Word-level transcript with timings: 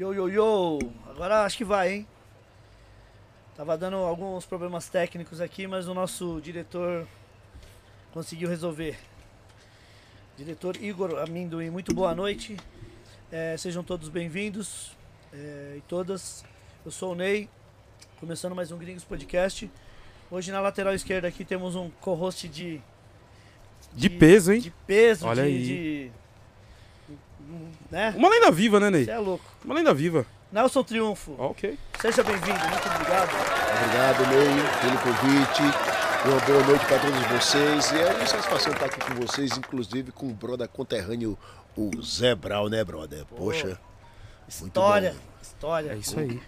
Yo, 0.00 0.14
yo, 0.14 0.30
yo. 0.30 0.78
Agora 1.10 1.44
acho 1.44 1.58
que 1.58 1.64
vai, 1.64 1.92
hein? 1.92 2.06
Tava 3.54 3.76
dando 3.76 3.96
alguns 3.96 4.46
problemas 4.46 4.88
técnicos 4.88 5.42
aqui, 5.42 5.66
mas 5.66 5.88
o 5.88 5.92
nosso 5.92 6.40
diretor 6.42 7.06
conseguiu 8.10 8.48
resolver. 8.48 8.98
Diretor 10.38 10.82
Igor 10.82 11.18
Amendoim, 11.18 11.68
muito 11.68 11.92
boa 11.92 12.14
noite. 12.14 12.56
É, 13.30 13.58
sejam 13.58 13.84
todos 13.84 14.08
bem-vindos 14.08 14.96
é, 15.34 15.74
e 15.76 15.82
todas. 15.82 16.46
Eu 16.82 16.90
sou 16.90 17.12
o 17.12 17.14
Ney, 17.14 17.46
começando 18.18 18.54
mais 18.54 18.72
um 18.72 18.78
Gringos 18.78 19.04
Podcast. 19.04 19.70
Hoje 20.30 20.50
na 20.50 20.62
lateral 20.62 20.94
esquerda 20.94 21.28
aqui 21.28 21.44
temos 21.44 21.76
um 21.76 21.90
co-host 22.00 22.48
de, 22.48 22.80
De 23.92 24.08
peso, 24.08 24.50
hein? 24.54 24.60
de 24.62 24.70
peso, 24.86 25.26
Olha 25.26 25.42
de, 25.42 25.48
aí. 25.50 25.62
de- 25.62 26.19
né? 27.90 28.14
Uma 28.16 28.28
lenda 28.28 28.50
viva, 28.50 28.78
né, 28.80 28.90
Ney? 28.90 29.04
Você 29.04 29.10
é 29.10 29.18
louco. 29.18 29.44
Uma 29.64 29.74
lenda 29.74 29.92
viva. 29.94 30.24
Nelson 30.52 30.82
Triunfo, 30.82 31.34
Ok. 31.38 31.78
seja 32.00 32.22
bem-vindo, 32.24 32.58
muito 32.58 32.88
obrigado. 32.88 33.30
Obrigado, 33.30 34.26
Ney, 34.26 34.64
pelo 34.80 34.98
convite. 34.98 35.62
Uma 36.24 36.40
boa 36.40 36.62
noite 36.64 36.84
para 36.86 36.98
todos 36.98 37.26
vocês. 37.28 37.92
E 37.92 37.98
é 38.00 38.12
uma 38.14 38.26
satisfação 38.26 38.72
estar 38.72 38.86
aqui 38.86 39.00
com 39.00 39.14
vocês, 39.26 39.56
inclusive 39.56 40.12
com 40.12 40.26
o 40.26 40.34
brother 40.34 40.68
conterrâneo, 40.68 41.38
o 41.76 41.90
Zé 42.02 42.34
Brau, 42.34 42.68
né, 42.68 42.82
brother? 42.84 43.24
Poxa, 43.26 43.80
História, 44.48 45.12
bom. 45.12 45.18
história. 45.40 45.92
É 45.92 45.96
isso 45.96 46.18
aí. 46.18 46.40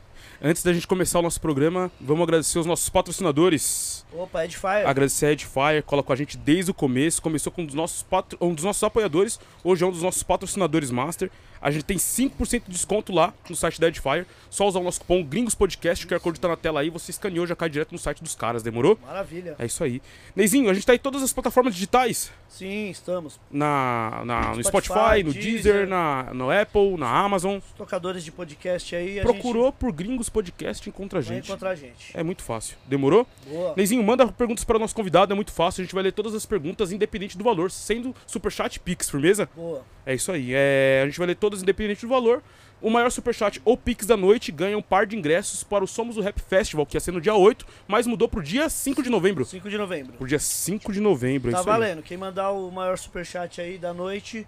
Antes 0.45 0.65
da 0.65 0.73
gente 0.73 0.89
começar 0.89 1.21
o 1.21 1.23
nosso 1.23 1.41
programa, 1.41 1.89
vamos 2.01 2.25
agradecer 2.25 2.59
os 2.59 2.67
nossos 2.67 2.89
patrocinadores. 2.89 4.05
Opa, 4.13 4.45
Edifier. 4.45 4.89
Agradecer 4.89 5.27
a 5.27 5.33
Edifier, 5.33 5.85
cola 5.85 6.03
com 6.03 6.13
a 6.13 6.17
gente 6.17 6.37
desde 6.37 6.69
o 6.69 6.75
começo. 6.75 7.23
Começou 7.23 7.53
com 7.53 7.63
um 7.63 7.65
dos 7.65 7.77
nossos, 7.77 8.03
patro... 8.03 8.37
um 8.41 8.53
dos 8.53 8.65
nossos 8.65 8.83
apoiadores, 8.83 9.39
hoje 9.63 9.85
é 9.85 9.87
um 9.87 9.93
dos 9.93 10.03
nossos 10.03 10.25
patrocinadores 10.25 10.91
master. 10.91 11.31
A 11.63 11.71
gente 11.71 11.85
tem 11.85 11.97
5% 11.97 12.65
de 12.67 12.73
desconto 12.73 13.13
lá 13.13 13.33
no 13.49 13.55
site 13.55 13.81
da 13.81 13.87
Edifier. 13.89 14.27
Só 14.51 14.67
usar 14.69 14.81
o 14.81 14.83
nosso 14.83 15.01
cupom 15.01 15.23
Gringos 15.25 15.55
Podcast, 15.55 16.05
o 16.05 16.09
QR 16.09 16.19
Code 16.21 16.41
tá 16.41 16.49
na 16.49 16.57
tela 16.57 16.81
aí, 16.81 16.91
você 16.91 17.11
escaneou, 17.11 17.47
já 17.47 17.55
cai 17.57 17.71
direto 17.71 17.93
no 17.93 17.99
site 17.99 18.23
dos 18.23 18.35
caras, 18.35 18.63
demorou? 18.63 18.99
Maravilha. 19.07 19.55
É 19.59 19.65
isso 19.65 19.83
aí. 19.85 20.03
Neizinho, 20.37 20.69
a 20.69 20.75
gente 20.75 20.85
tá 20.87 20.95
em 20.95 20.99
todas 20.99 21.23
as 21.23 21.33
plataformas 21.33 21.75
digitais. 21.75 22.33
Sim, 22.49 22.91
estamos. 22.91 23.41
Na, 23.51 24.23
na- 24.27 24.55
no 24.55 24.63
Spotify, 24.65 24.93
Spotify, 24.93 25.23
no 25.23 25.33
Deezer. 25.33 25.53
Deezer, 25.53 25.89
na, 25.89 26.35
no 26.35 26.51
Apple, 26.51 26.97
na 26.99 27.09
Amazon. 27.09 27.57
Os 27.59 27.73
tocadores 27.79 28.23
de 28.25 28.31
podcast 28.31 28.95
aí. 28.95 29.21
A 29.21 29.23
Procurou 29.23 29.73
por 29.73 29.91
Gringos 29.93 30.29
Podcast, 30.29 30.87
encontra 30.89 31.21
a 31.21 31.23
gente 31.23 31.29
vai 31.31 31.37
gente. 31.39 31.49
encontrar 31.51 31.71
a 31.71 31.75
gente. 31.75 32.11
É 32.13 32.23
muito 32.23 32.43
fácil. 32.43 32.77
Demorou? 32.87 33.27
Boa. 33.47 33.73
Neizinho, 33.77 34.03
manda 34.03 34.27
perguntas 34.27 34.65
para 34.65 34.77
o 34.77 34.81
nosso 34.81 34.95
convidado, 34.95 35.33
é 35.33 35.37
muito 35.37 35.53
fácil. 35.53 35.81
A 35.83 35.85
gente 35.85 35.95
vai 35.95 36.03
ler 36.03 36.13
todas 36.13 36.35
as 36.35 36.45
perguntas, 36.45 36.93
independente 36.93 37.39
do 37.39 37.45
valor, 37.45 37.71
sendo 37.71 38.15
Superchat 38.27 38.79
Pix, 38.81 39.09
firmeza? 39.09 39.49
Boa. 39.57 39.83
É 40.05 40.15
isso 40.15 40.33
aí. 40.33 40.51
É, 40.53 41.03
a 41.05 41.07
gente 41.07 41.17
vai 41.19 41.29
ler 41.29 41.37
todas, 41.37 41.52
independente 41.61 42.03
do 42.03 42.09
valor. 42.09 42.43
O 42.81 42.89
maior 42.91 43.11
Superchat 43.11 43.61
ou 43.65 43.77
Pix 43.77 44.07
da 44.07 44.17
noite 44.17 44.51
ganha 44.51 44.77
um 44.79 44.83
par 44.83 45.07
de 45.07 45.17
ingressos 45.17 45.63
para 45.63 45.85
o 45.85 45.87
Somos 45.87 46.17
o 46.17 46.21
Rap 46.21 46.41
Festival, 46.41 46.87
que 46.87 46.97
ia 46.97 47.01
ser 47.01 47.13
no 47.13 47.21
dia 47.21 47.35
8, 47.35 47.67
mas 47.87 48.07
mudou 48.07 48.29
pro 48.29 48.43
dia 48.43 48.69
5 48.69 49.03
de 49.03 49.11
novembro. 49.11 49.45
5 49.45 49.69
de 49.69 49.79
novembro. 49.79 50.13
Pro 50.15 50.27
dia 50.27 50.39
5 50.39 50.93
de 50.93 51.01
novembro, 51.01 51.51
é 51.51 51.53
Tá 51.53 51.61
isso 51.61 51.69
aí. 51.71 51.79
valendo. 51.79 52.03
Quem 52.03 52.17
mandar 52.17 52.51
o 52.51 52.71
maior 52.73 52.97
superchat 52.99 53.61
aí 53.61 53.79
da 53.79 53.93
noite 53.95 54.47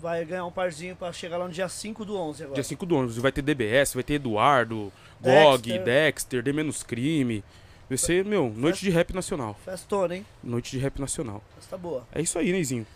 vai 0.00 0.24
ganhar 0.24 0.44
um 0.44 0.50
parzinho 0.52 0.94
pra 0.94 1.12
chegar 1.12 1.38
lá 1.38 1.46
no 1.46 1.52
dia 1.52 1.68
5 1.68 2.04
do 2.04 2.16
11 2.16 2.42
agora. 2.44 2.54
Dia 2.54 2.62
5 2.64 2.86
do 2.86 2.96
ônibus. 2.96 3.16
Vai 3.16 3.32
ter 3.32 3.42
DBS, 3.42 3.94
vai 3.94 4.02
ter 4.04 4.14
Eduardo, 4.14 4.92
Gog, 5.20 5.78
Dexter. 5.80 6.42
D 6.42 6.52
Menos 6.52 6.82
Crime. 6.84 7.42
Vai 7.88 7.98
ser, 7.98 8.24
meu, 8.24 8.52
noite 8.56 8.80
de 8.80 8.90
rap 8.90 9.12
nacional. 9.12 9.58
Festona, 9.64 10.16
hein? 10.16 10.26
Noite 10.42 10.70
de 10.72 10.78
rap 10.78 11.00
nacional. 11.00 11.42
Tá 11.70 11.76
boa. 11.76 12.06
É 12.12 12.20
isso 12.20 12.38
aí, 12.38 12.52
Neizinho. 12.52 12.86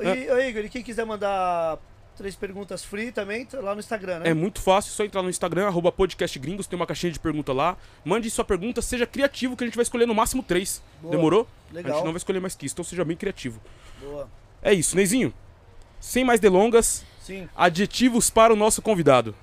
E, 0.00 0.30
ô, 0.30 0.38
Igor, 0.40 0.64
e 0.64 0.68
quem 0.68 0.82
quiser 0.82 1.04
mandar 1.04 1.78
três 2.20 2.36
perguntas 2.36 2.84
free 2.84 3.10
também, 3.10 3.46
tá 3.46 3.58
lá 3.60 3.72
no 3.72 3.80
Instagram, 3.80 4.18
né? 4.18 4.28
É 4.28 4.34
muito 4.34 4.60
fácil, 4.60 4.90
é 4.90 4.94
só 4.94 5.04
entrar 5.04 5.22
no 5.22 5.30
Instagram, 5.30 5.66
arroba 5.66 5.90
podcastgringos, 5.90 6.66
tem 6.66 6.76
uma 6.76 6.86
caixinha 6.86 7.10
de 7.10 7.18
pergunta 7.18 7.50
lá. 7.50 7.78
Mande 8.04 8.30
sua 8.30 8.44
pergunta, 8.44 8.82
seja 8.82 9.06
criativo, 9.06 9.56
que 9.56 9.64
a 9.64 9.66
gente 9.66 9.74
vai 9.74 9.84
escolher 9.84 10.04
no 10.04 10.14
máximo 10.14 10.42
três. 10.42 10.82
Boa. 11.00 11.12
Demorou? 11.16 11.48
A 11.70 11.74
Legal. 11.74 11.94
gente 11.94 12.04
não 12.04 12.12
vai 12.12 12.18
escolher 12.18 12.38
mais 12.38 12.54
que 12.54 12.66
isso, 12.66 12.74
então 12.74 12.84
seja 12.84 13.06
bem 13.06 13.16
criativo. 13.16 13.58
Boa. 14.02 14.28
É 14.62 14.74
isso, 14.74 14.94
Neizinho. 14.96 15.32
Sem 15.98 16.22
mais 16.22 16.38
delongas, 16.40 17.04
Sim. 17.22 17.48
adjetivos 17.56 18.28
para 18.28 18.52
o 18.52 18.56
nosso 18.56 18.82
convidado. 18.82 19.34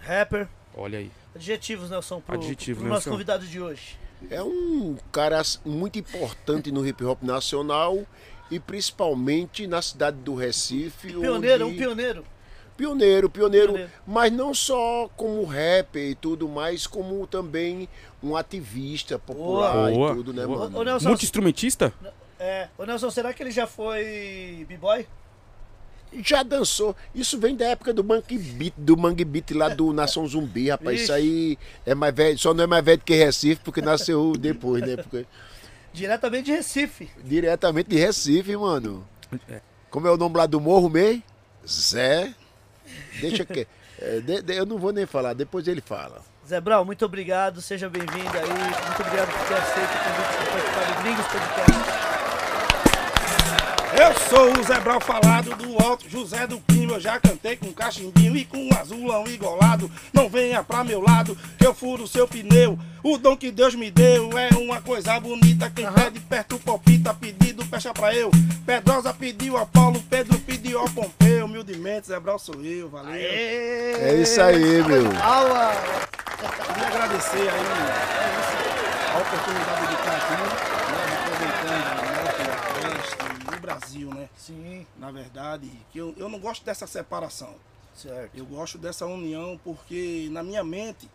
Rapper. 0.00 0.48
Olha 0.76 0.98
aí. 0.98 1.12
Adjetivos, 1.36 1.88
Nelson, 1.88 2.20
pro, 2.20 2.34
Adjetivos, 2.34 2.80
pro 2.80 2.88
nosso 2.88 3.08
Nelson. 3.08 3.10
convidado 3.12 3.46
de 3.46 3.60
hoje. 3.60 3.96
É 4.28 4.42
um 4.42 4.96
cara 5.12 5.40
muito 5.64 6.00
importante 6.00 6.72
no 6.72 6.84
hip 6.84 7.04
hop 7.04 7.22
nacional 7.22 8.04
e 8.50 8.58
principalmente 8.60 9.66
na 9.66 9.80
cidade 9.82 10.16
do 10.18 10.34
Recife. 10.34 11.08
Pioneiro, 11.08 11.66
onde... 11.66 11.74
um 11.74 11.78
pioneiro. 11.78 12.24
Pioneiro, 12.76 13.30
pioneiro, 13.30 13.68
Pioneiro. 13.68 13.92
mas 14.04 14.32
não 14.32 14.52
só 14.52 15.08
como 15.16 15.44
rapper 15.44 16.10
e 16.10 16.14
tudo, 16.16 16.48
mas 16.48 16.88
como 16.88 17.24
também 17.24 17.88
um 18.20 18.34
ativista 18.34 19.16
popular 19.16 19.92
Boa. 19.92 20.10
e 20.10 20.14
tudo, 20.16 20.32
né, 20.32 20.44
Boa. 20.44 20.58
mano? 20.58 20.78
Ô, 20.78 20.82
Nelson, 20.82 21.08
Multi-instrumentista? 21.08 21.92
é, 22.38 22.68
ô 22.76 22.84
Nelson, 22.84 23.10
será 23.10 23.32
que 23.32 23.42
ele 23.42 23.52
já 23.52 23.66
foi 23.66 24.64
b-boy? 24.68 25.06
Já 26.20 26.42
dançou. 26.42 26.94
Isso 27.14 27.38
vem 27.38 27.56
da 27.56 27.66
época 27.66 27.92
do 27.92 28.04
Mangue 28.04 28.38
Beat, 28.38 28.74
do 28.76 28.96
Mangue 28.96 29.24
Beat 29.24 29.50
lá 29.52 29.68
do 29.68 29.92
Nação 29.92 30.26
Zumbi, 30.26 30.68
rapaz. 30.70 30.96
Ixi. 30.96 31.02
Isso 31.04 31.12
aí 31.12 31.58
é 31.84 31.94
mais 31.94 32.14
velho, 32.14 32.38
só 32.38 32.54
não 32.54 32.64
é 32.64 32.66
mais 32.66 32.84
velho 32.84 33.02
que 33.04 33.14
Recife, 33.14 33.60
porque 33.64 33.80
nasceu 33.80 34.32
depois, 34.36 34.80
né? 34.84 34.96
Porque, 34.96 35.26
Diretamente 35.94 36.44
de 36.46 36.52
Recife. 36.52 37.08
diretamente 37.22 37.88
de 37.88 37.96
Recife, 37.96 38.54
mano. 38.56 39.06
É. 39.48 39.60
Como 39.90 40.06
é 40.06 40.10
o 40.10 40.16
nome 40.16 40.36
lá 40.36 40.44
do 40.44 40.60
morro 40.60 40.90
mesmo? 40.90 41.22
Zé. 41.66 42.34
Deixa 43.20 43.44
que. 43.44 43.66
é, 44.00 44.20
de- 44.20 44.42
de- 44.42 44.54
eu 44.56 44.66
não 44.66 44.76
vou 44.76 44.92
nem 44.92 45.06
falar, 45.06 45.32
depois 45.34 45.66
ele 45.68 45.80
fala. 45.80 46.20
Zé 46.46 46.60
Brau, 46.60 46.84
muito 46.84 47.04
obrigado, 47.06 47.62
seja 47.62 47.88
bem-vindo 47.88 48.36
aí. 48.36 48.48
Muito 48.48 49.00
obrigado 49.02 49.30
por 49.32 49.46
ter 49.48 49.54
aceito 49.54 49.94
o 49.94 49.98
convite 50.04 50.92
do 50.96 51.02
Gringos 51.02 51.26
Podcast. 51.26 52.03
Eu 53.96 54.12
sou 54.28 54.52
o 54.58 54.64
Zé 54.64 54.80
Brau 54.80 55.00
falado 55.00 55.54
do 55.54 55.82
Alto 55.82 56.08
José 56.08 56.46
do 56.46 56.58
Pinho. 56.60 56.90
Eu 56.90 57.00
já 57.00 57.20
cantei 57.20 57.56
com 57.56 57.72
cachimbinho 57.72 58.36
e 58.36 58.44
com 58.44 58.68
azulão 58.78 59.24
igolado. 59.26 59.90
Não 60.12 60.28
venha 60.28 60.64
pra 60.64 60.82
meu 60.82 61.00
lado 61.00 61.38
que 61.56 61.66
eu 61.66 61.72
furo 61.72 62.06
seu 62.06 62.26
pneu. 62.26 62.78
O 63.02 63.16
dom 63.18 63.36
que 63.36 63.50
Deus 63.50 63.74
me 63.74 63.90
deu 63.90 64.30
é 64.38 64.48
uma 64.56 64.80
coisa 64.80 65.18
bonita. 65.20 65.70
Quem 65.70 65.90
pede 65.92 66.20
perto 66.20 66.58
palpita, 66.58 67.14
pedido 67.14 67.64
fecha 67.66 67.92
pra 67.92 68.14
eu. 68.14 68.30
Pedrosa 68.66 69.14
pediu 69.14 69.56
a 69.56 69.64
Paulo, 69.64 70.02
Pedro 70.10 70.38
pediu 70.40 70.80
ao 70.80 70.88
Pompeu. 70.88 71.46
Humildemente, 71.46 72.08
Zé 72.08 72.18
Brau 72.18 72.38
sou 72.38 72.62
eu, 72.64 72.88
valeu. 72.88 73.14
É 73.14 74.14
isso 74.20 74.40
aí, 74.40 74.82
meu. 74.82 75.06
Aula! 75.22 75.72
Queria 76.66 76.88
agradecer 76.88 77.48
aí 77.48 77.64
a 79.14 79.18
oportunidade 79.18 79.86
de 79.86 79.94
estar 79.94 80.16
aqui, 80.16 80.32
né, 80.32 80.48
aproveitando 81.22 81.86
o 81.94 82.06
Norte, 82.14 82.42
Nordeste 82.82 83.16
e 83.22 83.53
o 83.53 83.53
Brasil, 83.64 84.12
né? 84.12 84.28
Sim, 84.36 84.86
Na 84.96 85.10
verdade, 85.10 85.70
que 85.90 85.98
eu, 85.98 86.14
eu 86.16 86.28
não 86.28 86.38
gosto 86.38 86.64
dessa 86.64 86.86
separação. 86.86 87.54
certo. 87.94 88.36
Eu 88.36 88.44
gosto 88.44 88.76
dessa 88.78 89.06
união 89.06 89.58
porque, 89.64 90.28
na 90.30 90.42
minha 90.42 90.62
mente, 90.64 91.08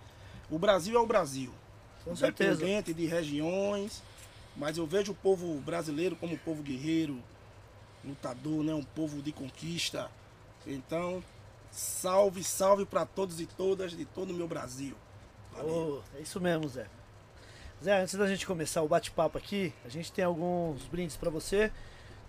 o 0.50 0.58
Brasil 0.58 0.98
é 0.98 1.02
o 1.02 1.06
Brasil. 1.06 1.52
Com 2.04 2.16
certeza. 2.16 2.54
Independente 2.64 2.94
de 2.94 3.06
regiões, 3.06 4.02
mas 4.56 4.78
eu 4.78 4.88
vejo 4.88 5.12
o 5.12 5.16
povo 5.16 5.60
brasileiro 5.62 6.16
como 6.16 6.34
um 6.34 6.38
povo 6.38 6.64
guerreiro, 6.64 7.22
lutador, 8.04 8.64
né? 8.64 8.74
um 8.74 8.84
povo 8.84 9.22
de 9.22 9.32
conquista. 9.32 10.10
Então, 10.66 11.24
salve, 11.72 12.44
salve 12.44 12.86
para 12.86 13.06
todos 13.06 13.40
e 13.40 13.46
todas 13.46 13.92
de 13.92 14.06
todo 14.06 14.32
o 14.32 14.34
meu 14.34 14.48
Brasil. 14.48 14.96
Valeu. 15.54 16.02
Ô, 16.04 16.18
é 16.18 16.22
isso 16.22 16.40
mesmo, 16.40 16.68
Zé. 16.68 16.88
Zé, 17.84 18.02
antes 18.02 18.16
da 18.16 18.28
gente 18.28 18.46
começar 18.46 18.82
o 18.82 18.88
bate-papo 18.88 19.38
aqui, 19.38 19.74
a 19.86 19.90
gente 19.90 20.12
tem 20.12 20.24
alguns 20.26 20.84
brindes 20.86 21.16
pra 21.16 21.30
você. 21.30 21.72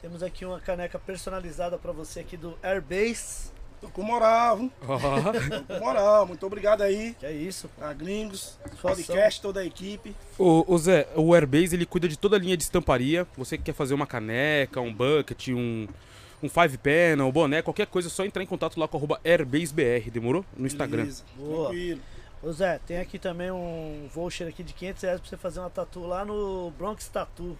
Temos 0.01 0.23
aqui 0.23 0.45
uma 0.45 0.59
caneca 0.61 0.99
personalizada 0.99 1.77
pra 1.79 1.93
você 1.93 2.21
aqui 2.21 2.37
do 2.37 2.57
Airbase. 2.63 3.51
Tô 3.81 3.89
com 3.89 4.03
moral, 4.03 4.57
viu? 4.59 4.73
Tô 4.81 5.75
com 5.75 5.81
moral. 5.81 6.27
Muito 6.27 6.45
obrigado 6.47 6.83
aí 6.83 7.15
Que 7.19 7.25
é 7.27 7.33
isso, 7.33 7.69
pô. 7.69 7.85
a 7.85 7.93
Gringos, 7.95 8.59
podcast, 8.81 9.41
toda 9.41 9.61
a 9.61 9.65
equipe. 9.65 10.15
O, 10.39 10.65
o 10.75 10.79
Zé, 10.79 11.09
o 11.17 11.35
Airbase 11.35 11.77
ele 11.77 11.87
cuida 11.87 12.07
de 12.07 12.19
toda 12.19 12.37
a 12.37 12.39
linha 12.39 12.57
de 12.57 12.63
estamparia. 12.63 13.27
Você 13.37 13.57
que 13.57 13.65
quer 13.65 13.73
fazer 13.75 13.95
uma 13.95 14.07
caneca, 14.07 14.81
um 14.81 14.93
bucket, 14.93 15.49
um, 15.49 15.87
um 16.43 16.49
five 16.49 16.77
panel, 16.79 17.27
um 17.27 17.33
boné, 17.33 17.63
qualquer 17.63 17.87
coisa, 17.87 18.09
é 18.09 18.11
só 18.11 18.25
entrar 18.25 18.43
em 18.43 18.47
contato 18.47 18.79
lá 18.79 18.87
com 18.87 18.97
arroba 18.99 19.21
AirbaseBR, 19.25 20.11
demorou? 20.11 20.45
No 20.57 20.67
Instagram. 20.67 21.03
Beleza, 21.03 21.25
Boa. 21.37 21.69
Tranquilo. 21.69 22.01
Ô 22.43 22.53
Zé, 22.53 22.81
tem 22.87 22.99
aqui 22.99 23.19
também 23.19 23.51
um 23.51 24.09
voucher 24.15 24.49
aqui 24.49 24.63
de 24.63 24.73
500 24.73 25.03
reais 25.03 25.21
pra 25.21 25.29
você 25.29 25.37
fazer 25.37 25.61
uma 25.61 25.69
tatu 25.69 26.01
lá 26.07 26.25
no 26.25 26.71
Bronx 26.77 27.07
Tattoo. 27.09 27.57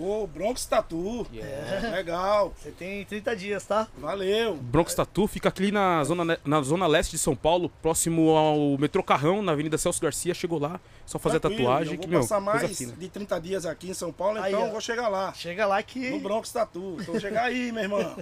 Ô, 0.00 0.26
Bronx 0.26 0.64
Tatu. 0.66 1.26
Yeah. 1.32 1.90
Legal. 1.90 2.52
Você 2.56 2.70
tem 2.72 3.04
30 3.04 3.36
dias, 3.36 3.64
tá? 3.64 3.86
Valeu. 3.98 4.56
Bronx 4.56 4.92
Tattoo 4.94 5.28
fica 5.28 5.48
aqui 5.50 5.70
na 5.70 6.02
zona, 6.02 6.38
na 6.44 6.62
zona 6.62 6.86
leste 6.86 7.12
de 7.12 7.18
São 7.18 7.36
Paulo, 7.36 7.68
próximo 7.80 8.30
ao 8.36 8.76
metrô 8.78 9.02
Carrão, 9.04 9.40
na 9.42 9.52
Avenida 9.52 9.78
Celso 9.78 10.00
Garcia. 10.00 10.34
Chegou 10.34 10.58
lá, 10.58 10.80
só 11.06 11.18
fazer 11.18 11.36
a 11.36 11.40
Tranquilo, 11.40 11.64
tatuagem. 11.68 11.94
Eu 11.94 12.00
Que, 12.00 12.06
vou 12.06 12.10
meu, 12.10 12.20
passar 12.22 12.40
coisa 12.42 12.66
mais 12.66 12.76
fina. 12.78 12.92
de 12.96 13.08
30 13.08 13.40
dias 13.40 13.66
aqui 13.66 13.90
em 13.90 13.94
São 13.94 14.12
Paulo, 14.12 14.40
Aí, 14.42 14.52
então 14.52 14.66
ó. 14.66 14.70
vou 14.72 14.80
chegar 14.80 15.06
lá. 15.08 15.32
Chega 15.32 15.64
lá 15.66 15.80
que. 15.82 16.10
No 16.10 16.20
Bronx 16.20 16.50
Tatu. 16.50 16.96
Então 17.00 17.20
chega 17.20 17.42
aí, 17.42 17.70
meu 17.70 17.82
irmão. 17.84 18.16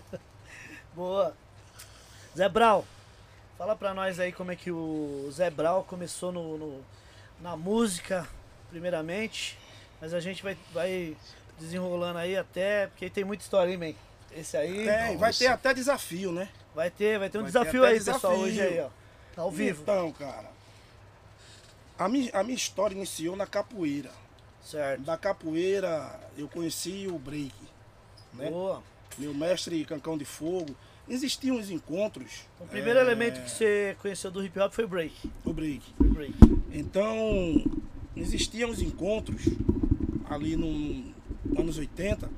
Boa. 0.95 1.35
Zé 2.37 2.49
Brau, 2.49 2.85
Fala 3.57 3.77
pra 3.77 3.95
nós 3.95 4.19
aí 4.19 4.33
como 4.33 4.51
é 4.51 4.57
que 4.57 4.71
o 4.73 5.29
Zé 5.31 5.49
Brau 5.49 5.85
começou 5.85 6.33
no, 6.33 6.59
no- 6.59 6.81
na 7.41 7.57
música, 7.57 8.27
primeiramente. 8.71 9.57
Mas 10.01 10.13
a 10.13 10.19
gente 10.19 10.43
vai, 10.43 10.57
vai 10.75 11.17
desenrolando 11.63 12.19
aí 12.19 12.37
até, 12.37 12.89
porque 12.89 13.09
tem 13.09 13.25
muita 13.25 13.43
história, 13.43 13.71
hein, 13.71 13.79
man? 13.79 13.95
Esse 14.39 14.57
aí 14.57 14.85
Tem, 14.87 15.17
vai 15.17 15.33
ter 15.33 15.47
até 15.49 15.75
desafio, 15.75 16.33
né? 16.33 16.49
vai 16.75 16.91
ter, 16.91 17.19
vai 17.19 17.29
ter 17.29 17.39
um 17.39 17.43
Vai 17.43 17.53
ter 17.53 17.59
desafio 17.59 17.85
até 17.85 17.93
aí, 17.93 17.99
pessoal, 17.99 18.19
desafio. 18.19 18.41
hoje 18.41 18.61
aí, 18.63 18.81
ó. 18.81 18.89
Tá 19.35 19.43
ao 19.43 19.51
vivo. 19.51 19.83
Então, 19.83 20.13
cara. 20.13 20.51
A 21.99 22.09
minha, 22.09 22.31
a 22.33 22.43
minha 22.43 22.57
história 22.57 22.95
iniciou 22.95 23.37
na 23.37 23.47
capoeira. 23.47 24.11
Certo. 24.63 25.03
Da 25.03 25.17
capoeira 25.17 26.19
eu 26.37 26.49
conheci 26.49 27.07
o 27.09 27.19
break. 27.19 27.53
Né? 28.35 28.51
Boa. 28.51 28.83
Meu 29.19 29.35
mestre 29.35 29.85
Cancão 29.85 30.17
de 30.17 30.25
Fogo. 30.25 30.75
Existiam 31.09 31.57
os 31.59 31.69
encontros. 31.71 32.43
O 32.61 32.67
primeiro 32.67 32.99
é, 32.99 33.03
elemento 33.03 33.43
que 33.43 33.51
você 33.51 33.97
conheceu 34.01 34.31
do 34.31 34.43
hip 34.45 34.59
hop 34.59 34.73
foi 34.73 34.87
break. 34.87 35.31
O 35.45 35.53
break. 35.53 35.83
Foi 35.99 36.09
break. 36.09 36.35
Então, 36.71 37.63
existiam 38.17 38.71
os 38.71 38.81
encontros 38.81 39.43
ali 40.31 40.57
nos 40.57 41.12
anos 41.59 41.79
80 41.79 42.31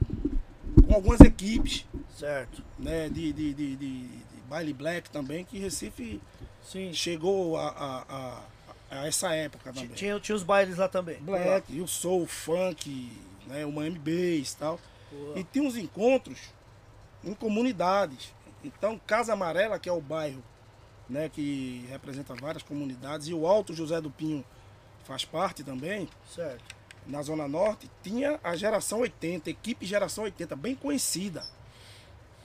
com 0.86 0.94
algumas 0.94 1.20
equipes 1.20 1.86
Certo. 2.16 2.62
né, 2.78 3.08
de, 3.08 3.32
de, 3.32 3.54
de, 3.54 3.76
de- 3.76 4.24
baile 4.48 4.72
black 4.74 5.08
também, 5.10 5.44
que 5.44 5.58
Recife 5.58 6.20
Sim. 6.62 6.92
chegou 6.92 7.56
a, 7.56 7.68
a, 7.68 8.02
a- 8.08 8.42
a 8.90 9.06
essa 9.06 9.34
época 9.34 9.72
também. 9.72 9.88
Tinha, 9.90 10.20
tinha 10.20 10.36
os 10.36 10.42
bailes 10.42 10.76
lá 10.76 10.86
também. 10.86 11.16
Black, 11.20 11.72
e 11.74 11.80
o 11.80 11.88
soul, 11.88 12.22
o 12.22 12.26
funk, 12.26 13.10
né, 13.46 13.64
o 13.64 13.72
Miami 13.72 13.98
Bass 13.98 14.52
e 14.52 14.56
tal. 14.58 14.78
Boa. 15.10 15.38
E 15.38 15.44
tinha 15.44 15.64
uns 15.64 15.76
encontros 15.76 16.38
em 17.24 17.32
comunidades. 17.34 18.32
Então, 18.62 19.00
Casa 19.06 19.32
Amarela, 19.32 19.78
que 19.78 19.88
é 19.88 19.92
o 19.92 20.00
bairro 20.00 20.42
né, 21.08 21.28
que 21.28 21.84
representa 21.90 22.34
várias 22.34 22.62
comunidades, 22.62 23.28
e 23.28 23.34
o 23.34 23.46
Alto 23.46 23.74
José 23.74 24.00
do 24.00 24.10
Pinho 24.10 24.44
faz 25.04 25.24
parte 25.24 25.64
também, 25.64 26.08
Certo. 26.34 26.62
Na 27.06 27.22
Zona 27.22 27.46
Norte, 27.46 27.90
tinha 28.02 28.40
a 28.42 28.56
geração 28.56 29.00
80, 29.00 29.50
equipe 29.50 29.84
geração 29.84 30.24
80, 30.24 30.56
bem 30.56 30.74
conhecida. 30.74 31.44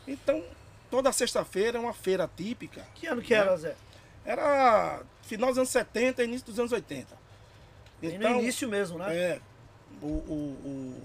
Então, 0.08 0.44
toda 0.90 1.12
sexta-feira 1.12 1.78
é 1.78 1.82
uma 1.82 1.94
feira 1.94 2.30
típica. 2.36 2.86
Que 2.96 3.08
ano 3.08 3.22
que 3.22 3.34
era, 3.34 3.56
Zé? 3.58 3.76
Era 4.26 5.02
final 5.24 5.50
dos 5.50 5.58
anos 5.58 5.70
70 5.70 6.24
início 6.24 6.46
dos 6.46 6.60
anos 6.60 6.72
80. 6.72 7.18
Bem 8.02 8.18
no 8.18 8.40
início 8.40 8.68
mesmo, 8.68 8.98
né? 8.98 9.16
É, 9.16 9.42
o, 10.02 10.08
o, 10.08 10.32
o 10.66 11.02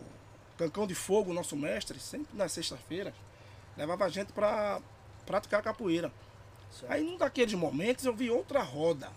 Cancão 0.57 0.87
de 0.87 0.95
Fogo, 0.95 1.33
nosso 1.33 1.57
mestre, 1.57 1.99
sempre 1.99 2.37
na 2.37 2.49
sexta-feira, 2.49 3.13
levava 3.77 4.05
a 4.05 4.09
gente 4.09 4.33
para 4.33 4.81
praticar 5.27 5.63
capoeira. 5.63 6.13
Certo. 6.71 6.93
Aí 6.93 7.03
num 7.05 7.17
daqueles 7.17 7.55
momentos 7.55 8.05
eu 8.05 8.15
vi 8.15 8.31
outra 8.31 8.63
roda. 8.63 9.11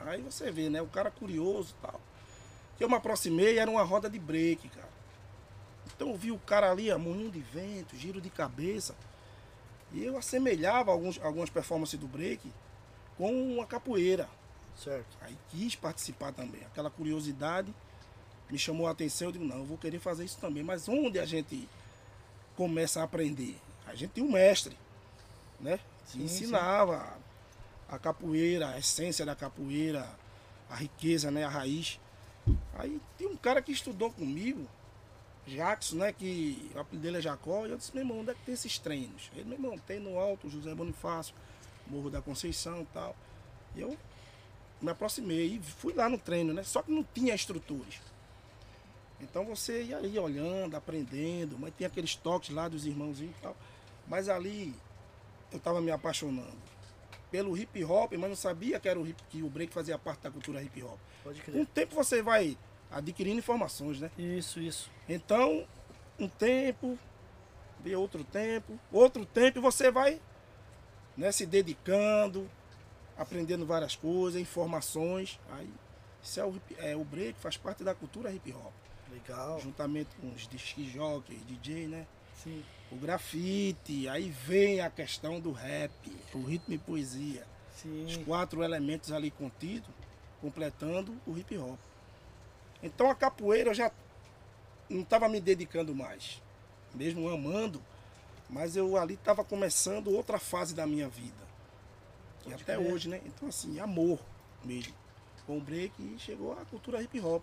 Aí 0.00 0.22
você 0.22 0.50
vê, 0.50 0.68
né? 0.68 0.80
O 0.80 0.86
cara 0.86 1.10
curioso 1.10 1.74
e 1.78 1.82
tal. 1.82 2.00
Eu 2.80 2.88
me 2.88 2.96
aproximei, 2.96 3.58
era 3.58 3.70
uma 3.70 3.82
roda 3.82 4.08
de 4.08 4.18
break, 4.18 4.68
cara. 4.70 4.88
Então 5.94 6.08
eu 6.08 6.16
vi 6.16 6.32
o 6.32 6.38
cara 6.38 6.70
ali, 6.70 6.90
ó, 6.90 6.98
moinho 6.98 7.30
de 7.30 7.40
vento, 7.40 7.94
giro 7.94 8.20
de 8.20 8.30
cabeça. 8.30 8.96
E 9.92 10.02
eu 10.02 10.16
assemelhava 10.16 10.90
alguns, 10.90 11.20
algumas 11.22 11.50
performances 11.50 12.00
do 12.00 12.08
break 12.08 12.50
com 13.18 13.30
uma 13.32 13.66
capoeira. 13.66 14.26
Certo. 14.76 15.18
Aí 15.20 15.36
quis 15.50 15.76
participar 15.76 16.32
também. 16.32 16.62
Aquela 16.62 16.88
curiosidade 16.88 17.74
me 18.50 18.58
chamou 18.58 18.86
a 18.86 18.92
atenção. 18.92 19.28
Eu 19.28 19.32
digo, 19.32 19.44
não, 19.44 19.58
eu 19.58 19.64
vou 19.64 19.76
querer 19.76 19.98
fazer 19.98 20.24
isso 20.24 20.38
também. 20.38 20.62
Mas 20.62 20.88
onde 20.88 21.18
a 21.18 21.26
gente 21.26 21.68
começa 22.56 23.00
a 23.00 23.04
aprender? 23.04 23.58
A 23.86 23.94
gente 23.94 24.10
tem 24.12 24.24
um 24.24 24.32
mestre, 24.32 24.76
né? 25.60 25.78
Que 26.06 26.12
Sim, 26.12 26.24
ensinava 26.24 27.18
a 27.88 27.98
capoeira, 27.98 28.70
a 28.70 28.78
essência 28.78 29.26
da 29.26 29.34
capoeira, 29.34 30.08
a 30.70 30.76
riqueza, 30.76 31.30
né? 31.30 31.44
A 31.44 31.48
raiz. 31.48 32.00
Aí 32.74 33.00
tem 33.18 33.26
um 33.26 33.36
cara 33.36 33.60
que 33.60 33.72
estudou 33.72 34.10
comigo, 34.10 34.66
Jackson, 35.46 35.96
né? 35.96 36.12
Que 36.12 36.70
o 36.74 36.78
apelido 36.78 37.02
dele 37.02 37.18
é 37.18 37.20
Jacó. 37.20 37.66
E 37.66 37.70
eu 37.70 37.76
disse, 37.76 37.92
meu 37.94 38.02
irmão, 38.02 38.20
onde 38.20 38.30
é 38.30 38.34
que 38.34 38.42
tem 38.42 38.54
esses 38.54 38.78
treinos? 38.78 39.30
Ele, 39.34 39.44
meu 39.44 39.58
irmão, 39.58 39.78
tem 39.78 40.00
no 40.00 40.18
Alto, 40.18 40.48
José 40.48 40.74
Bonifácio, 40.74 41.34
Morro 41.86 42.10
da 42.10 42.22
Conceição 42.22 42.82
e 42.82 42.86
tal. 42.86 43.16
E 43.74 43.80
eu 43.80 43.96
me 44.80 44.90
aproximei 44.90 45.56
e 45.56 45.62
fui 45.62 45.92
lá 45.92 46.08
no 46.08 46.18
treino, 46.18 46.52
né? 46.52 46.62
Só 46.62 46.82
que 46.82 46.90
não 46.90 47.04
tinha 47.04 47.34
estruturas. 47.34 48.00
Então 49.20 49.44
você 49.44 49.82
ia 49.82 49.98
aí 49.98 50.18
olhando, 50.18 50.76
aprendendo, 50.76 51.58
mas 51.58 51.74
tem 51.74 51.86
aqueles 51.86 52.16
toques 52.16 52.54
lá 52.54 52.68
dos 52.68 52.86
irmãozinhos 52.86 53.36
e 53.36 53.42
tal. 53.42 53.56
Mas 54.08 54.28
ali 54.28 54.74
eu 55.52 55.58
estava 55.58 55.80
me 55.80 55.90
apaixonando 55.90 56.70
pelo 57.30 57.56
hip 57.56 57.84
hop, 57.84 58.12
mas 58.12 58.28
não 58.28 58.36
sabia 58.36 58.80
que 58.80 58.88
era 58.88 58.98
o 58.98 59.06
hip, 59.06 59.22
que 59.28 59.42
o 59.42 59.48
break 59.48 59.72
fazia 59.72 59.98
parte 59.98 60.22
da 60.22 60.30
cultura 60.30 60.62
hip 60.62 60.82
hop. 60.82 60.98
Pode 61.22 61.40
Com 61.42 61.50
o 61.50 61.54
crer. 61.54 61.66
tempo 61.66 61.94
você 61.94 62.22
vai 62.22 62.56
adquirindo 62.90 63.38
informações, 63.38 64.00
né? 64.00 64.10
Isso, 64.18 64.60
isso. 64.60 64.90
Então, 65.08 65.66
um 66.18 66.28
tempo, 66.28 66.98
vê 67.80 67.94
outro 67.94 68.24
tempo, 68.24 68.78
outro 68.92 69.24
tempo 69.24 69.60
você 69.60 69.90
vai 69.90 70.20
né, 71.16 71.30
se 71.30 71.46
dedicando, 71.46 72.50
aprendendo 73.16 73.64
várias 73.66 73.94
coisas, 73.94 74.40
informações. 74.40 75.38
Aí, 75.52 75.70
isso 76.22 76.40
é 76.40 76.44
o, 76.44 76.60
é, 76.78 76.96
o 76.96 77.04
break, 77.04 77.38
faz 77.38 77.56
parte 77.56 77.84
da 77.84 77.94
cultura 77.94 78.32
hip 78.32 78.52
hop. 78.52 78.72
Legal. 79.10 79.60
Juntamente 79.60 80.10
com 80.20 80.28
os 80.28 80.46
disc 80.46 80.76
DJ, 80.76 81.88
né? 81.88 82.06
Sim. 82.42 82.62
O 82.90 82.96
grafite, 82.96 84.08
aí 84.08 84.30
vem 84.30 84.80
a 84.80 84.90
questão 84.90 85.38
do 85.38 85.52
rap, 85.52 85.92
o 86.34 86.42
ritmo 86.42 86.74
e 86.74 86.78
poesia. 86.78 87.46
Os 87.74 88.14
Sim. 88.14 88.24
quatro 88.24 88.62
elementos 88.62 89.12
ali 89.12 89.30
contidos, 89.30 89.88
completando 90.40 91.16
o 91.26 91.36
hip 91.38 91.56
hop. 91.56 91.78
Então 92.82 93.10
a 93.10 93.14
capoeira 93.14 93.70
eu 93.70 93.74
já 93.74 93.90
não 94.88 95.02
estava 95.02 95.28
me 95.28 95.40
dedicando 95.40 95.94
mais, 95.94 96.42
mesmo 96.94 97.28
amando, 97.28 97.80
mas 98.48 98.74
eu 98.74 98.96
ali 98.96 99.14
estava 99.14 99.44
começando 99.44 100.08
outra 100.08 100.38
fase 100.38 100.74
da 100.74 100.86
minha 100.86 101.08
vida. 101.08 101.48
E 102.46 102.52
até 102.52 102.78
hoje, 102.78 103.08
né? 103.08 103.20
Então 103.24 103.48
assim, 103.48 103.78
amor 103.78 104.18
mesmo. 104.64 104.94
Com 105.46 105.58
o 105.58 105.60
break 105.60 105.94
e 106.02 106.18
chegou 106.18 106.52
a 106.52 106.64
cultura 106.64 107.02
hip 107.02 107.20
hop. 107.20 107.42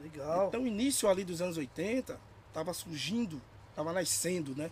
Legal. 0.00 0.48
Então, 0.48 0.66
início 0.66 1.08
ali 1.08 1.24
dos 1.24 1.40
anos 1.40 1.56
80, 1.56 2.18
estava 2.48 2.74
surgindo, 2.74 3.40
estava 3.74 3.92
nascendo, 3.92 4.54
né? 4.56 4.70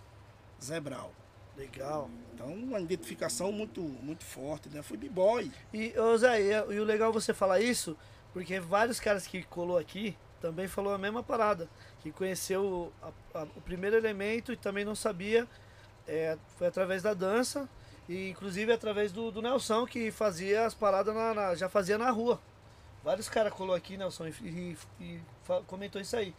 Zé 0.63 0.79
Brau. 0.81 1.13
Legal. 1.57 2.09
Então, 2.33 2.47
uma 2.47 2.81
identificação 2.81 3.53
muito, 3.53 3.81
muito 3.83 4.25
forte, 4.25 4.69
né? 4.71 4.81
Fui 4.83 4.97
b-boy. 4.97 5.51
E, 5.75 5.93
Zé, 6.19 6.41
e, 6.41 6.51
e 6.75 6.81
o 6.81 6.85
legal 6.85 7.13
você 7.13 7.35
falar 7.35 7.61
isso, 7.61 7.97
porque 8.33 8.59
vários 8.59 8.99
caras 8.99 9.27
que 9.27 9.43
colou 9.43 9.77
aqui 9.77 10.17
também 10.41 10.67
falou 10.67 10.95
a 10.95 10.99
mesma 10.99 11.23
parada. 11.23 11.69
Que 12.01 12.11
conheceu 12.11 12.93
a- 13.03 13.41
a- 13.41 13.47
o 13.57 13.61
primeiro 13.61 13.97
elemento 13.97 14.53
e 14.53 14.57
também 14.57 14.85
não 14.85 14.95
sabia. 14.95 15.47
é, 16.09 16.37
foi 16.57 16.67
através 16.67 17.01
da 17.03 17.15
dança. 17.15 17.69
E 18.09 18.29
inclusive 18.31 18.73
através 18.73 19.13
do, 19.13 19.31
do 19.31 19.41
Nelson, 19.41 19.87
que 19.87 20.11
fazia 20.11 20.67
as 20.67 20.75
paradas 20.75 21.15
na, 21.15 21.33
na- 21.33 21.55
já 21.55 21.69
fazia 21.69 21.97
na 21.97 22.11
rua. 22.11 22.41
Vários 23.05 23.29
caras 23.29 23.53
colou 23.53 23.73
aqui, 23.75 23.97
Nelson, 23.97 24.27
e, 24.27 24.31
e- 24.43 24.77
e 25.01 25.21
comentou 25.69 26.01
isso 26.01 26.17
aí. 26.17 26.35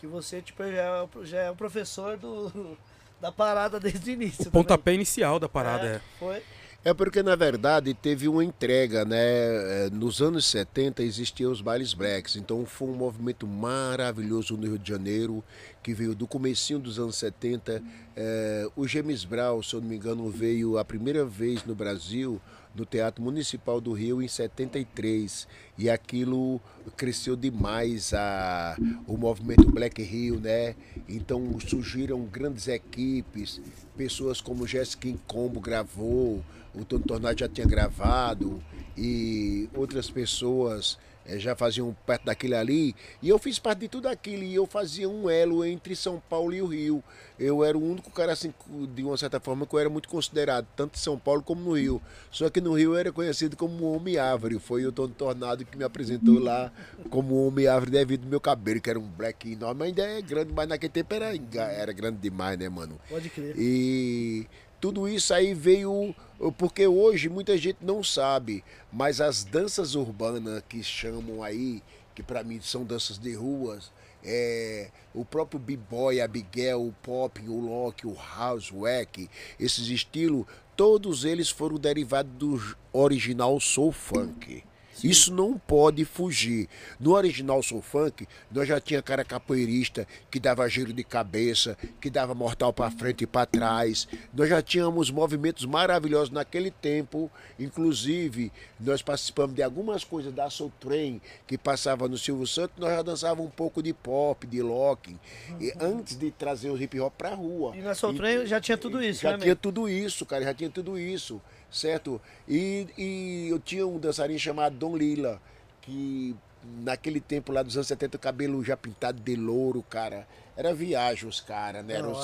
Que 0.00 0.06
você, 0.06 0.40
tipo, 0.42 0.62
já 0.62 0.70
é, 0.82 1.02
o- 1.02 1.24
já 1.24 1.38
é 1.40 1.50
o 1.50 1.56
professor 1.56 2.16
do, 2.16 2.76
da 3.20 3.30
parada 3.32 3.78
desde 3.80 4.10
o 4.10 4.12
início. 4.12 4.42
O 4.42 4.44
também. 4.44 4.52
pontapé 4.62 4.92
inicial 4.94 5.38
da 5.38 5.48
parada, 5.48 5.86
é. 5.86 6.00
Foi. 6.18 6.42
É 6.86 6.92
porque, 6.92 7.22
na 7.22 7.34
verdade, 7.34 7.94
teve 7.94 8.28
uma 8.28 8.44
entrega, 8.44 9.06
né? 9.06 9.16
Eh, 9.16 9.88
Nos 9.90 10.20
anos 10.20 10.44
70 10.44 11.02
existiam 11.02 11.50
os 11.50 11.62
bailes 11.62 11.94
blacks, 11.94 12.36
então 12.36 12.66
foi 12.66 12.88
um 12.88 12.94
movimento 12.94 13.46
maravilhoso 13.46 14.54
no 14.54 14.66
Rio 14.66 14.78
de 14.78 14.86
Janeiro, 14.90 15.42
que 15.82 15.94
veio 15.94 16.14
do 16.14 16.26
comecinho 16.26 16.78
dos 16.78 16.98
anos 16.98 17.16
70. 17.16 17.82
Eh, 18.14 18.68
o 18.76 18.86
James 18.86 19.24
Brown, 19.24 19.62
se 19.62 19.74
eu 19.74 19.80
não 19.80 19.88
me 19.88 19.96
engano, 19.96 20.28
veio 20.28 20.76
a 20.76 20.84
primeira 20.84 21.24
vez 21.24 21.64
no 21.64 21.74
Brasil, 21.74 22.38
no 22.74 22.84
Teatro 22.84 23.22
Municipal 23.22 23.80
do 23.80 23.92
Rio, 23.92 24.22
em 24.22 24.28
73. 24.28 25.46
E 25.78 25.88
aquilo 25.88 26.60
cresceu 26.96 27.36
demais, 27.36 28.12
a, 28.12 28.76
o 29.06 29.16
movimento 29.16 29.70
Black 29.70 30.02
Rio, 30.02 30.40
né? 30.40 30.74
Então 31.08 31.58
surgiram 31.60 32.20
grandes 32.24 32.68
equipes, 32.68 33.60
pessoas 33.96 34.40
como 34.40 34.66
Jessica 34.66 35.12
Combo 35.26 35.60
gravou, 35.60 36.42
o 36.74 36.84
Tony 36.84 37.04
Tornado 37.04 37.38
já 37.38 37.48
tinha 37.48 37.66
gravado 37.66 38.62
e 38.96 39.68
outras 39.74 40.10
pessoas 40.10 40.98
já 41.26 41.56
faziam 41.56 41.94
parte 42.06 42.24
daquilo 42.24 42.56
ali. 42.56 42.94
E 43.22 43.28
eu 43.28 43.38
fiz 43.38 43.58
parte 43.58 43.80
de 43.80 43.88
tudo 43.88 44.08
aquilo 44.08 44.42
e 44.42 44.54
eu 44.54 44.66
fazia 44.66 45.08
um 45.08 45.28
elo 45.28 45.64
entre 45.64 45.96
São 45.96 46.22
Paulo 46.28 46.52
e 46.54 46.62
o 46.62 46.66
Rio. 46.66 47.02
Eu 47.38 47.64
era 47.64 47.76
o 47.76 47.82
único 47.82 48.10
cara, 48.10 48.32
assim, 48.32 48.54
de 48.94 49.02
uma 49.02 49.16
certa 49.16 49.40
forma, 49.40 49.66
que 49.66 49.74
eu 49.74 49.78
era 49.78 49.90
muito 49.90 50.08
considerado, 50.08 50.66
tanto 50.76 50.96
em 50.96 51.00
São 51.00 51.18
Paulo 51.18 51.42
como 51.42 51.62
no 51.62 51.76
Rio. 51.76 52.00
Só 52.30 52.48
que 52.48 52.60
no 52.60 52.74
Rio 52.74 52.92
eu 52.92 52.96
era 52.96 53.12
conhecido 53.12 53.56
como 53.56 53.92
Homem 53.92 54.18
Árvore. 54.18 54.58
Foi 54.58 54.86
o 54.86 54.92
Tony 54.92 55.14
Tornado 55.14 55.64
que 55.64 55.76
me 55.76 55.84
apresentou 55.84 56.38
lá 56.38 56.70
como 57.10 57.46
Homem 57.46 57.66
Árvore 57.66 57.90
devido 57.90 58.24
ao 58.24 58.30
meu 58.30 58.40
cabelo, 58.40 58.80
que 58.80 58.90
era 58.90 58.98
um 58.98 59.08
black 59.08 59.52
enorme. 59.52 59.84
Ainda 59.84 60.02
é 60.02 60.22
grande, 60.22 60.52
mas 60.52 60.68
naquele 60.68 60.92
tempo 60.92 61.14
era, 61.14 61.34
era 61.54 61.92
grande 61.92 62.18
demais, 62.18 62.58
né, 62.58 62.68
mano? 62.68 63.00
Pode 63.08 63.28
crer. 63.30 63.54
E 63.58 64.46
tudo 64.80 65.08
isso 65.08 65.32
aí 65.32 65.54
veio 65.54 66.14
porque 66.58 66.86
hoje 66.86 67.28
muita 67.28 67.56
gente 67.56 67.78
não 67.80 68.02
sabe, 68.02 68.64
mas 68.92 69.20
as 69.20 69.44
danças 69.44 69.94
urbanas 69.94 70.62
que 70.68 70.82
chamam 70.82 71.42
aí, 71.42 71.82
que 72.14 72.22
para 72.22 72.42
mim 72.42 72.60
são 72.60 72.84
danças 72.84 73.18
de 73.18 73.34
ruas, 73.34 73.92
é, 74.24 74.90
o 75.14 75.24
próprio 75.24 75.60
b-boy, 75.60 76.20
a 76.20 76.26
Biguel, 76.26 76.86
o 76.86 76.92
pop, 77.02 77.40
o 77.46 77.60
lock, 77.60 78.06
o 78.06 78.14
house, 78.14 78.70
o 78.70 78.80
wack, 78.80 79.28
esses 79.60 79.88
estilos, 79.88 80.46
todos 80.76 81.24
eles 81.24 81.50
foram 81.50 81.76
derivados 81.76 82.32
do 82.32 82.76
original 82.92 83.60
soul 83.60 83.92
funk. 83.92 84.64
Isso 85.02 85.32
não 85.32 85.58
pode 85.58 86.04
fugir. 86.04 86.68
No 87.00 87.12
original 87.12 87.62
Soul 87.62 87.82
Funk, 87.82 88.26
nós 88.50 88.68
já 88.68 88.80
tinha 88.80 89.02
cara 89.02 89.24
capoeirista 89.24 90.06
que 90.30 90.38
dava 90.38 90.68
giro 90.68 90.92
de 90.92 91.02
cabeça, 91.02 91.76
que 92.00 92.10
dava 92.10 92.34
mortal 92.34 92.72
para 92.72 92.90
frente 92.90 93.24
e 93.24 93.26
para 93.26 93.46
trás. 93.46 94.06
Nós 94.32 94.48
já 94.48 94.62
tínhamos 94.62 95.10
movimentos 95.10 95.64
maravilhosos 95.64 96.30
naquele 96.30 96.70
tempo. 96.70 97.30
Inclusive, 97.58 98.52
nós 98.78 99.02
participamos 99.02 99.54
de 99.54 99.62
algumas 99.62 100.04
coisas 100.04 100.32
da 100.32 100.48
Soul 100.50 100.72
Train 100.78 101.20
que 101.46 101.56
passava 101.56 102.08
no 102.08 102.18
Silvio 102.18 102.46
Santos. 102.46 102.76
Nós 102.78 102.90
já 102.90 103.02
dançávamos 103.02 103.46
um 103.46 103.50
pouco 103.50 103.82
de 103.82 103.92
pop, 103.92 104.46
de 104.46 104.62
locking, 104.62 105.18
e 105.60 105.72
antes 105.80 106.16
de 106.16 106.30
trazer 106.30 106.70
o 106.70 106.80
hip 106.80 106.98
hop 107.00 107.14
para 107.16 107.34
rua. 107.34 107.76
E 107.76 107.80
na 107.80 107.94
Soul 107.94 108.14
Train 108.14 108.46
já 108.46 108.60
tinha 108.60 108.76
tudo 108.76 109.02
isso, 109.02 109.22
Já 109.22 109.32
né, 109.32 109.38
tinha 109.38 109.56
tudo 109.56 109.88
isso, 109.88 110.26
cara, 110.26 110.44
já 110.44 110.54
tinha 110.54 110.70
tudo 110.70 110.98
isso, 110.98 111.40
certo? 111.74 112.20
E, 112.48 112.86
e 112.96 113.48
eu 113.50 113.58
tinha 113.58 113.86
um 113.86 113.98
dançarino 113.98 114.38
chamado 114.38 114.76
Dom 114.76 114.96
Lila, 114.96 115.40
que 115.82 116.34
naquele 116.82 117.20
tempo 117.20 117.52
lá 117.52 117.62
dos 117.62 117.76
anos 117.76 117.86
70, 117.88 118.16
o 118.16 118.20
cabelo 118.20 118.64
já 118.64 118.76
pintado 118.76 119.20
de 119.20 119.36
louro, 119.36 119.82
cara. 119.82 120.26
Era 120.56 120.72
viagem 120.72 121.28
os 121.28 121.40
caras, 121.40 121.84
né? 121.84 121.94
Era 121.94 122.08
os- 122.08 122.18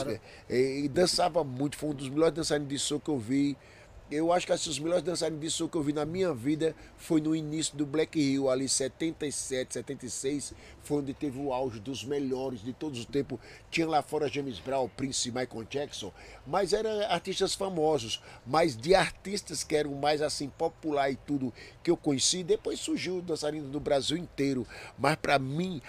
e, 0.48 0.84
e 0.84 0.88
dançava 0.88 1.42
muito, 1.44 1.76
foi 1.76 1.90
um 1.90 1.94
dos 1.94 2.08
melhores 2.08 2.34
dançarinos 2.34 2.68
de 2.68 2.78
soul 2.78 3.00
que 3.00 3.10
eu 3.10 3.18
vi. 3.18 3.56
Eu 4.10 4.32
acho 4.32 4.44
que 4.46 4.52
assim, 4.52 4.70
os 4.70 4.78
melhores 4.78 5.02
dançarinos 5.04 5.40
de 5.40 5.50
soul 5.50 5.68
que 5.68 5.76
eu 5.76 5.82
vi 5.82 5.92
na 5.92 6.04
minha 6.04 6.32
vida 6.34 6.74
foi 6.96 7.20
no 7.20 7.34
início 7.34 7.76
do 7.76 7.84
Black 7.86 8.18
Hill, 8.18 8.48
ali 8.50 8.68
77, 8.68 9.74
76, 9.74 10.52
foi 10.82 10.98
onde 10.98 11.14
teve 11.14 11.38
o 11.38 11.52
auge 11.52 11.80
dos 11.80 12.04
melhores 12.04 12.62
de 12.62 12.72
todos 12.72 13.00
os 13.00 13.04
tempos. 13.04 13.38
Tinha 13.70 13.88
lá 13.88 14.02
fora 14.02 14.28
James 14.28 14.58
Brown, 14.58 14.88
Prince 14.88 15.28
e 15.28 15.32
Michael 15.32 15.64
Jackson, 15.68 16.12
mas 16.46 16.72
eram 16.72 16.90
artistas 17.08 17.54
famosos, 17.54 18.22
mas 18.46 18.76
de 18.76 18.94
artistas 18.94 19.62
que 19.62 19.76
eram 19.76 19.94
mais 19.94 20.22
assim 20.22 20.48
popular 20.48 21.10
e 21.10 21.16
tudo 21.16 21.52
que 21.82 21.90
eu 21.90 21.96
conheci, 21.96 22.42
depois 22.42 22.80
surgiu 22.80 23.18
o 23.18 23.22
dançarino 23.22 23.68
do 23.68 23.80
Brasil 23.80 24.16
inteiro, 24.16 24.66
mas 24.98 25.16
pra 25.16 25.38
mim, 25.38 25.80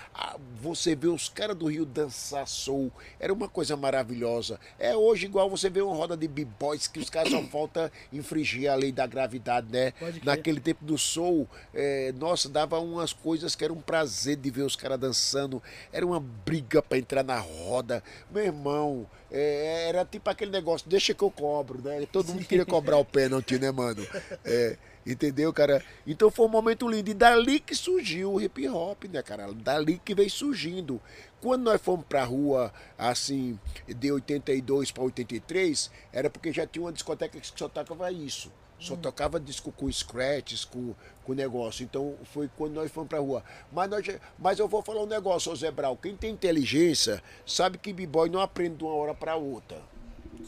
você 0.61 0.95
vê 0.95 1.07
os 1.07 1.29
caras 1.29 1.55
do 1.55 1.67
Rio 1.67 1.85
dançar 1.85 2.47
soul, 2.47 2.91
era 3.19 3.33
uma 3.33 3.49
coisa 3.49 3.75
maravilhosa. 3.75 4.59
É 4.79 4.95
hoje 4.95 5.25
igual 5.25 5.49
você 5.49 5.69
vê 5.69 5.81
uma 5.81 5.95
roda 5.95 6.15
de 6.15 6.27
b-boys 6.27 6.87
que 6.87 6.99
os 6.99 7.09
caras 7.09 7.31
só 7.31 7.41
falta 7.51 7.91
infringir 8.11 8.71
a 8.71 8.75
lei 8.75 8.91
da 8.91 9.05
gravidade, 9.05 9.67
né? 9.71 9.93
Naquele 10.23 10.59
tempo 10.59 10.83
do 10.83 10.97
soul, 10.97 11.47
é, 11.73 12.11
nossa, 12.13 12.47
dava 12.47 12.79
umas 12.79 13.13
coisas 13.13 13.55
que 13.55 13.63
era 13.63 13.73
um 13.73 13.81
prazer 13.81 14.35
de 14.37 14.49
ver 14.49 14.63
os 14.63 14.75
caras 14.81 14.99
dançando, 14.99 15.61
era 15.91 16.05
uma 16.05 16.19
briga 16.19 16.81
pra 16.81 16.97
entrar 16.97 17.23
na 17.23 17.37
roda. 17.37 18.03
Meu 18.31 18.43
irmão, 18.43 19.07
é, 19.31 19.87
era 19.87 20.03
tipo 20.03 20.29
aquele 20.29 20.51
negócio, 20.51 20.89
deixa 20.89 21.13
que 21.13 21.23
eu 21.23 21.31
cobro, 21.31 21.81
né? 21.81 22.05
Todo 22.11 22.33
mundo 22.33 22.45
queria 22.45 22.65
cobrar 22.65 22.97
o 22.97 23.05
pênalti, 23.05 23.57
né, 23.59 23.71
mano? 23.71 24.05
É, 24.43 24.77
entendeu, 25.05 25.53
cara? 25.53 25.83
Então 26.05 26.31
foi 26.31 26.45
um 26.45 26.49
momento 26.49 26.87
lindo. 26.89 27.11
E 27.11 27.13
dali 27.13 27.59
que 27.59 27.75
surgiu 27.75 28.33
o 28.33 28.41
hip 28.41 28.67
hop, 28.67 29.05
né, 29.05 29.21
cara? 29.21 29.51
Dali 29.53 30.01
que 30.03 30.15
veio 30.15 30.29
surgindo. 30.29 30.99
Quando 31.39 31.63
nós 31.63 31.81
fomos 31.81 32.05
pra 32.05 32.23
rua, 32.23 32.73
assim, 32.97 33.59
de 33.87 34.11
82 34.11 34.91
para 34.91 35.03
83, 35.03 35.91
era 36.11 36.29
porque 36.29 36.51
já 36.51 36.67
tinha 36.67 36.83
uma 36.83 36.91
discoteca 36.91 37.39
que 37.39 37.47
só 37.55 37.67
tocava 37.67 38.11
isso. 38.11 38.51
Só 38.81 38.95
tocava 38.95 39.39
disco 39.39 39.71
com 39.71 39.89
scratches, 39.91 40.65
com, 40.65 40.93
com 41.23 41.33
negócio. 41.33 41.83
Então 41.83 42.15
foi 42.33 42.49
quando 42.57 42.73
nós 42.73 42.91
fomos 42.91 43.07
pra 43.09 43.19
rua. 43.19 43.43
Mas, 43.71 43.89
nós, 43.89 44.05
mas 44.39 44.57
eu 44.59 44.67
vou 44.67 44.81
falar 44.81 45.03
um 45.03 45.07
negócio, 45.07 45.51
ô 45.51 45.55
Zé 45.55 45.69
Brau. 45.69 45.95
Quem 45.95 46.15
tem 46.17 46.31
inteligência 46.31 47.21
sabe 47.45 47.77
que 47.77 47.93
b-boy 47.93 48.27
não 48.29 48.41
aprende 48.41 48.77
de 48.77 48.83
uma 48.83 48.93
hora 48.95 49.13
pra 49.13 49.35
outra. 49.35 49.79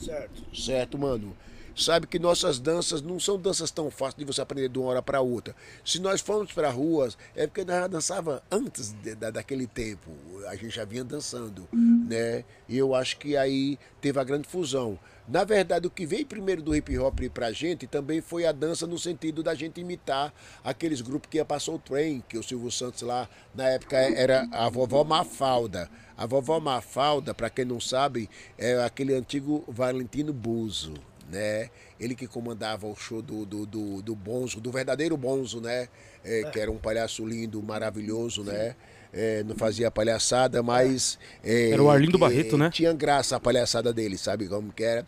Certo. 0.04 0.44
Certo, 0.56 0.98
mano? 0.98 1.38
Sabe 1.76 2.06
que 2.06 2.20
nossas 2.20 2.60
danças 2.60 3.02
não 3.02 3.20
são 3.20 3.40
danças 3.40 3.72
tão 3.72 3.90
fáceis 3.90 4.18
de 4.18 4.26
você 4.26 4.42
aprender 4.42 4.70
de 4.70 4.78
uma 4.78 4.90
hora 4.90 5.02
para 5.02 5.22
outra. 5.22 5.56
Se 5.84 6.00
nós 6.00 6.22
formos 6.22 6.52
para 6.54 6.70
ruas, 6.70 7.18
é 7.36 7.48
porque 7.48 7.64
nós 7.66 7.76
já 7.76 7.88
dançava 7.88 8.44
antes 8.52 8.92
de- 9.02 9.16
da, 9.16 9.32
daquele 9.32 9.66
tempo. 9.66 10.12
A 10.48 10.56
gente 10.56 10.70
já 10.76 10.86
vinha 10.86 11.04
dançando, 11.04 11.68
né? 11.72 12.44
E 12.70 12.78
eu 12.78 12.94
acho 12.94 13.18
que 13.18 13.36
aí 13.36 13.80
teve 14.02 14.20
a 14.20 14.24
grande 14.24 14.48
fusão. 14.48 15.00
Na 15.28 15.46
verdade, 15.46 15.88
o 15.88 15.90
que 15.90 16.06
veio 16.06 16.26
primeiro 16.26 16.62
do 16.62 16.76
hip 16.76 16.98
hop 16.98 17.20
pra 17.34 17.52
gente 17.52 17.88
também 17.88 18.20
foi 18.20 18.46
a 18.46 18.52
dança 18.52 18.86
no 18.86 19.00
sentido 19.00 19.42
da 19.42 19.56
gente 19.56 19.80
imitar 19.80 20.34
aqueles 20.64 21.00
grupos 21.00 21.30
que 21.30 21.38
ia 21.38 21.46
passar 21.46 21.72
o 21.72 21.80
trem, 21.80 22.22
que 22.28 22.38
o 22.38 22.44
Silvio 22.44 22.70
Santos 22.70 23.04
lá, 23.04 23.30
na 23.56 23.70
época, 23.70 23.98
era 23.98 24.48
a 24.52 24.70
vovó 24.70 25.04
Mafalda. 25.04 25.90
A 26.18 26.26
vovó 26.26 26.60
Mafalda, 26.60 27.34
para 27.34 27.50
quem 27.50 27.64
não 27.64 27.80
sabe, 27.80 28.30
é 28.58 28.84
aquele 28.84 29.14
antigo 29.14 29.64
Valentino 29.68 30.34
Buzo, 30.34 30.94
né? 31.30 31.70
Ele 31.98 32.16
que 32.16 32.28
comandava 32.28 32.86
o 32.86 32.96
show 32.96 33.22
do, 33.22 33.46
do, 33.46 33.66
do, 33.66 34.02
do 34.02 34.16
Bonzo, 34.16 34.60
do 34.60 34.72
verdadeiro 34.72 35.16
Bonzo, 35.16 35.62
né? 35.62 35.88
É, 36.24 36.44
que 36.52 36.60
era 36.60 36.70
um 36.70 36.78
palhaço 36.78 37.26
lindo, 37.26 37.64
maravilhoso, 37.64 38.44
né? 38.44 38.76
É, 39.14 39.44
não 39.44 39.56
fazia 39.56 39.92
palhaçada, 39.92 40.64
mas. 40.64 41.20
é, 41.44 41.70
Era 41.72 41.84
o 41.84 41.90
Arlindo 41.90 42.14
que- 42.14 42.18
Barreto, 42.18 42.58
né? 42.58 42.70
Tinha 42.72 42.92
graça 42.94 43.36
a 43.36 43.40
palhaçada 43.40 43.94
dele, 43.94 44.18
sabe 44.18 44.48
como 44.48 44.72
que 44.74 44.84
era? 44.84 45.06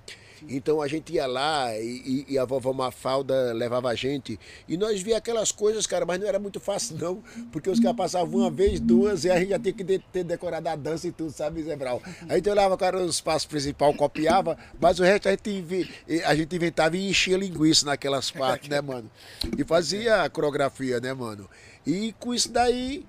Então 0.48 0.80
a 0.80 0.88
gente 0.88 1.12
ia 1.14 1.26
lá 1.26 1.76
e, 1.76 2.24
e- 2.30 2.38
a 2.38 2.46
vovó 2.46 2.72
Mafalda 2.72 3.52
levava 3.52 3.90
a 3.90 3.96
gente. 3.96 4.40
E 4.68 4.78
nós 4.78 5.02
via 5.02 5.18
aquelas 5.18 5.52
coisas, 5.52 5.88
cara, 5.88 6.06
mas 6.06 6.20
não 6.20 6.28
era 6.28 6.38
muito 6.38 6.60
fácil, 6.60 6.98
não. 7.00 7.24
Porque 7.52 7.68
os 7.68 7.80
caras 7.80 7.98
passavam 7.98 8.42
uma 8.42 8.52
vez, 8.52 8.80
duas, 8.80 9.26
e 9.26 9.32
a 9.32 9.40
gente 9.40 9.50
já 9.50 9.58
tinha 9.58 9.74
que 9.74 9.84
de- 9.84 9.98
ter 10.14 10.24
decorado 10.24 10.70
a 10.70 10.76
dança 10.76 11.08
e 11.08 11.12
tudo, 11.12 11.32
sabe, 11.32 11.64
Zé 11.64 11.76
Brau? 11.76 12.00
A 12.30 12.36
gente 12.36 12.48
olhava 12.48 12.78
cara 12.78 13.00
no 13.00 13.10
espaço 13.10 13.48
principal, 13.48 13.92
copiava, 13.96 14.56
mas 14.80 15.00
o 15.00 15.04
resto 15.04 15.28
a 15.30 15.32
gente, 15.32 15.90
a 16.26 16.36
gente 16.36 16.56
inventava 16.56 16.96
e 16.96 17.10
enchia 17.10 17.38
linguiça 17.38 17.86
naquelas 17.88 18.30
partes, 18.30 18.70
né, 18.70 18.82
mano? 18.82 19.10
E 19.58 19.64
fazia 19.64 20.22
a 20.24 20.30
coreografia, 20.30 21.00
né, 21.00 21.12
mano? 21.12 21.50
E 21.88 22.14
com 22.20 22.36
isso 22.36 22.52
daí, 22.52 23.04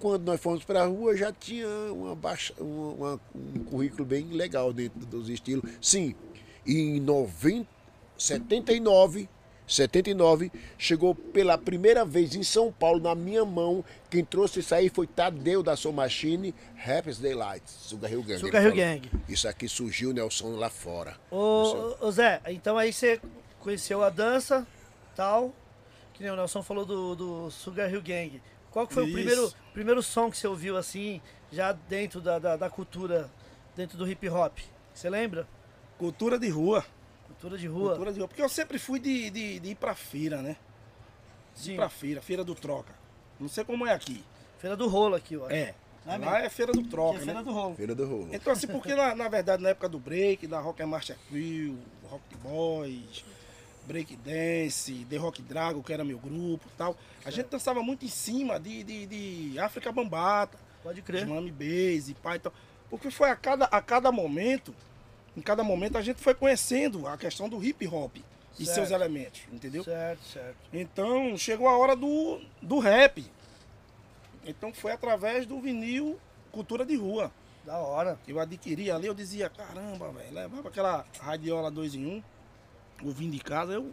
quando 0.00 0.24
nós 0.24 0.40
fomos 0.40 0.64
para 0.64 0.82
a 0.82 0.86
rua, 0.86 1.16
já 1.16 1.32
tinha 1.32 1.66
uma 1.92 2.14
baixa, 2.14 2.52
uma- 2.58 3.20
um 3.34 3.64
currículo 3.64 4.04
bem 4.04 4.24
legal 4.28 4.72
dentro 4.72 5.00
dos 5.06 5.28
estilos. 5.28 5.70
Sim, 5.80 6.14
em 6.66 7.00
90, 7.00 7.66
79, 8.18 9.28
79, 9.66 10.50
chegou 10.78 11.14
pela 11.14 11.58
primeira 11.58 12.04
vez 12.04 12.34
em 12.36 12.42
São 12.42 12.70
Paulo, 12.72 13.00
na 13.00 13.14
minha 13.16 13.44
mão, 13.44 13.84
quem 14.08 14.24
trouxe 14.24 14.60
isso 14.60 14.74
aí 14.74 14.88
foi 14.88 15.06
Tadeu 15.08 15.62
da 15.62 15.74
Soul 15.76 15.92
Machine, 15.94 16.54
Happy's 16.86 17.18
Daylight, 17.18 17.64
Sugar 17.68 18.10
Hill 18.12 18.22
Gang. 18.22 18.38
Sugar 18.40 18.62
Hill. 18.64 18.74
Gang. 18.74 19.10
Isso 19.28 19.48
aqui 19.48 19.68
surgiu, 19.68 20.12
Nelson, 20.12 20.50
lá 20.56 20.70
fora. 20.70 21.16
Ô, 21.30 21.96
ô, 22.00 22.10
Zé, 22.12 22.40
então 22.46 22.78
aí 22.78 22.92
você 22.92 23.20
conheceu 23.58 24.04
a 24.04 24.08
dança, 24.10 24.64
tal, 25.16 25.52
que 26.14 26.22
nem 26.22 26.30
o 26.30 26.36
Nelson 26.36 26.62
falou 26.62 26.84
do, 26.86 27.16
do 27.16 27.50
Sugar 27.50 27.92
Hill 27.92 28.02
Gang. 28.02 28.40
Qual 28.76 28.86
que 28.86 28.92
foi 28.92 29.04
o 29.04 29.06
Isso. 29.06 29.14
primeiro, 29.14 29.52
primeiro 29.72 30.02
som 30.02 30.30
que 30.30 30.36
você 30.36 30.46
ouviu 30.46 30.76
assim, 30.76 31.22
já 31.50 31.72
dentro 31.72 32.20
da, 32.20 32.38
da, 32.38 32.56
da 32.58 32.68
cultura, 32.68 33.30
dentro 33.74 33.96
do 33.96 34.06
hip 34.06 34.28
hop? 34.28 34.58
Você 34.92 35.08
lembra? 35.08 35.48
Cultura 35.96 36.38
de 36.38 36.50
rua. 36.50 36.84
Cultura 37.26 37.56
de 37.56 37.66
rua. 37.66 37.88
Cultura 37.92 38.12
de 38.12 38.18
rua. 38.18 38.28
Porque 38.28 38.42
eu 38.42 38.50
sempre 38.50 38.78
fui 38.78 39.00
de, 39.00 39.30
de, 39.30 39.60
de 39.60 39.68
ir 39.70 39.76
pra 39.76 39.94
feira, 39.94 40.42
né? 40.42 40.58
De 41.54 41.62
Sim. 41.62 41.72
ir 41.72 41.76
pra 41.76 41.88
feira, 41.88 42.20
feira 42.20 42.44
do 42.44 42.54
troca. 42.54 42.92
Não 43.40 43.48
sei 43.48 43.64
como 43.64 43.86
é 43.86 43.94
aqui. 43.94 44.22
Feira 44.58 44.76
do 44.76 44.88
rolo 44.88 45.14
aqui, 45.14 45.38
ó. 45.38 45.48
É. 45.48 45.74
Não 46.04 46.12
é 46.12 46.18
Lá 46.18 46.32
mesmo? 46.32 46.44
é 46.44 46.48
feira 46.50 46.72
do 46.72 46.80
Aqui 46.80 46.88
troca, 46.90 47.16
é 47.16 47.22
Feira 47.22 47.38
né? 47.38 47.42
do 47.44 47.52
rolo. 47.52 47.74
Feira 47.76 47.94
do 47.94 48.06
Rolo. 48.06 48.28
Então, 48.30 48.52
assim, 48.52 48.66
porque 48.66 48.94
na, 48.94 49.14
na 49.14 49.28
verdade, 49.30 49.62
na 49.62 49.70
época 49.70 49.88
do 49.88 49.98
break, 49.98 50.46
da 50.46 50.60
Rock 50.60 50.82
and 50.82 50.88
Master 50.88 51.16
Crew, 51.30 51.78
Rock 52.10 52.36
Boys, 52.42 53.24
Break 53.86 54.16
Dance, 54.16 55.06
The 55.08 55.16
Rock 55.16 55.42
Dragon, 55.42 55.82
que 55.82 55.92
era 55.92 56.04
meu 56.04 56.18
grupo 56.18 56.66
e 56.66 56.76
tal, 56.76 56.96
a 57.24 57.30
gente 57.30 57.48
dançava 57.48 57.82
muito 57.82 58.04
em 58.04 58.08
cima 58.08 58.58
de, 58.58 58.82
de, 58.82 59.06
de 59.06 59.58
África 59.58 59.92
Bambata, 59.92 60.58
Pode 60.82 60.96
de 60.96 61.02
crer. 61.02 61.26
Mami 61.26 61.50
Base, 61.50 62.14
pai 62.22 62.36
e 62.36 62.40
tal. 62.40 62.52
Porque 62.88 63.10
foi 63.10 63.30
a 63.30 63.36
cada, 63.36 63.64
a 63.66 63.82
cada 63.82 64.12
momento, 64.12 64.74
em 65.36 65.40
cada 65.40 65.64
momento 65.64 65.98
a 65.98 66.02
gente 66.02 66.20
foi 66.20 66.34
conhecendo 66.34 67.06
a 67.06 67.16
questão 67.16 67.48
do 67.48 67.62
hip 67.62 67.86
hop 67.88 68.16
e 68.58 68.64
Certo. 68.64 68.74
seus 68.74 68.90
elementos, 68.90 69.42
entendeu? 69.52 69.84
Certo, 69.84 70.24
certo. 70.24 70.56
Então 70.72 71.36
chegou 71.36 71.68
a 71.68 71.76
hora 71.76 71.94
do, 71.94 72.40
do 72.62 72.78
rap. 72.78 73.24
Então 74.46 74.72
foi 74.72 74.92
através 74.92 75.44
do 75.44 75.60
vinil 75.60 76.18
Cultura 76.52 76.86
de 76.86 76.96
Rua. 76.96 77.30
Da 77.64 77.78
hora. 77.78 78.16
Eu 78.28 78.38
adquiri 78.38 78.90
ali, 78.92 79.08
eu 79.08 79.14
dizia, 79.14 79.50
caramba, 79.50 80.12
velho, 80.12 80.32
levava 80.32 80.68
aquela 80.68 81.04
radiola 81.20 81.68
2 81.68 81.96
em 81.96 82.06
1, 82.06 82.08
um, 82.10 82.22
ouvindo 83.02 83.32
de 83.32 83.40
casa, 83.40 83.72
eu. 83.72 83.92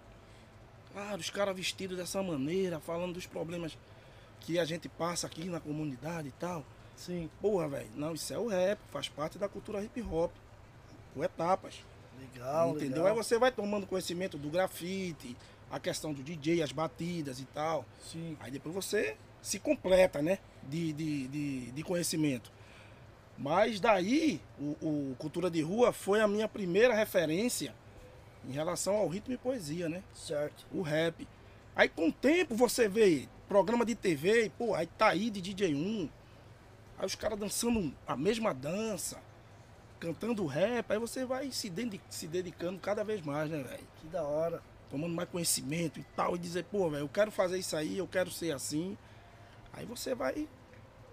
Cara, 0.94 1.18
os 1.18 1.30
caras 1.30 1.56
vestidos 1.56 1.98
dessa 1.98 2.22
maneira, 2.22 2.80
falando 2.80 3.14
dos 3.14 3.26
problemas 3.26 3.78
que 4.40 4.60
a 4.60 4.66
gente 4.66 4.88
passa 4.88 5.26
aqui 5.26 5.46
na 5.46 5.60
comunidade 5.60 6.28
e 6.28 6.32
tal. 6.34 6.64
Sim. 6.96 7.30
Porra, 7.42 7.68
velho, 7.68 7.90
não, 7.96 8.14
isso 8.14 8.34
é 8.34 8.38
o 8.38 8.48
rap, 8.48 8.80
faz 8.92 9.10
parte 9.10 9.38
da 9.38 9.50
cultura 9.50 9.84
hip 9.84 10.02
hop. 10.02 10.32
Por 11.14 11.24
etapas. 11.24 11.84
Legal, 12.20 12.72
entendeu? 12.72 13.04
legal. 13.04 13.08
Aí 13.08 13.14
você 13.14 13.38
vai 13.38 13.52
tomando 13.52 13.88
conhecimento 13.88 14.38
do 14.38 14.50
grafite, 14.50 15.36
a 15.72 15.80
questão 15.80 16.14
do 16.14 16.22
DJ, 16.22 16.62
as 16.62 16.72
batidas 16.72 17.40
e 17.40 17.46
tal. 17.46 17.86
Sim. 18.12 18.38
Aí 18.40 18.52
depois 18.52 18.74
você 18.74 19.18
se 19.42 19.60
completa, 19.60 20.22
né? 20.22 20.38
De, 20.64 20.94
de, 20.94 21.28
de, 21.28 21.72
de 21.72 21.84
conhecimento. 21.84 22.52
Mas 23.38 23.80
daí, 23.80 24.40
o, 24.60 25.12
o 25.12 25.16
Cultura 25.18 25.50
de 25.50 25.62
Rua 25.62 25.92
foi 25.92 26.22
a 26.22 26.28
minha 26.28 26.48
primeira 26.48 26.94
referência 26.94 27.74
em 28.48 28.52
relação 28.52 28.96
ao 28.96 29.08
ritmo 29.08 29.34
e 29.34 29.38
poesia, 29.38 29.90
né? 29.90 30.04
Certo. 30.14 30.66
O 30.72 30.82
rap. 30.82 31.28
Aí 31.76 31.90
com 31.90 32.10
o 32.10 32.12
tempo 32.12 32.56
você 32.56 32.88
vê 32.88 33.28
programa 33.48 33.86
de 33.86 33.96
TV, 33.96 34.52
pô, 34.58 34.74
aí 34.74 34.88
tá 34.88 35.10
aí 35.10 35.30
de 35.30 35.42
DJ1. 35.42 36.10
Aí 36.98 37.06
os 37.06 37.16
caras 37.16 37.40
dançando 37.40 37.94
a 38.08 38.16
mesma 38.16 38.54
dança, 38.54 39.20
cantando 40.00 40.46
rap, 40.46 40.92
aí 40.92 41.00
você 41.00 41.26
vai 41.26 41.52
se, 41.52 41.72
se 42.10 42.28
dedicando 42.28 42.80
cada 42.80 43.04
vez 43.04 43.22
mais, 43.22 43.50
né, 43.50 43.64
velho? 43.64 43.88
Que 44.00 44.08
da 44.08 44.24
hora. 44.24 44.62
tomando 44.90 45.14
mais 45.14 45.30
conhecimento 45.30 46.00
e 46.00 46.04
tal, 46.16 46.36
e 46.36 46.40
dizer, 46.40 46.66
pô, 46.66 46.90
velho, 46.90 47.04
eu 47.04 47.10
quero 47.10 47.32
fazer 47.32 47.58
isso 47.58 47.76
aí, 47.76 47.98
eu 47.98 48.08
quero 48.08 48.30
ser 48.30 48.54
assim. 48.54 48.98
Aí 49.72 49.86
você 49.86 50.14
vai 50.14 50.48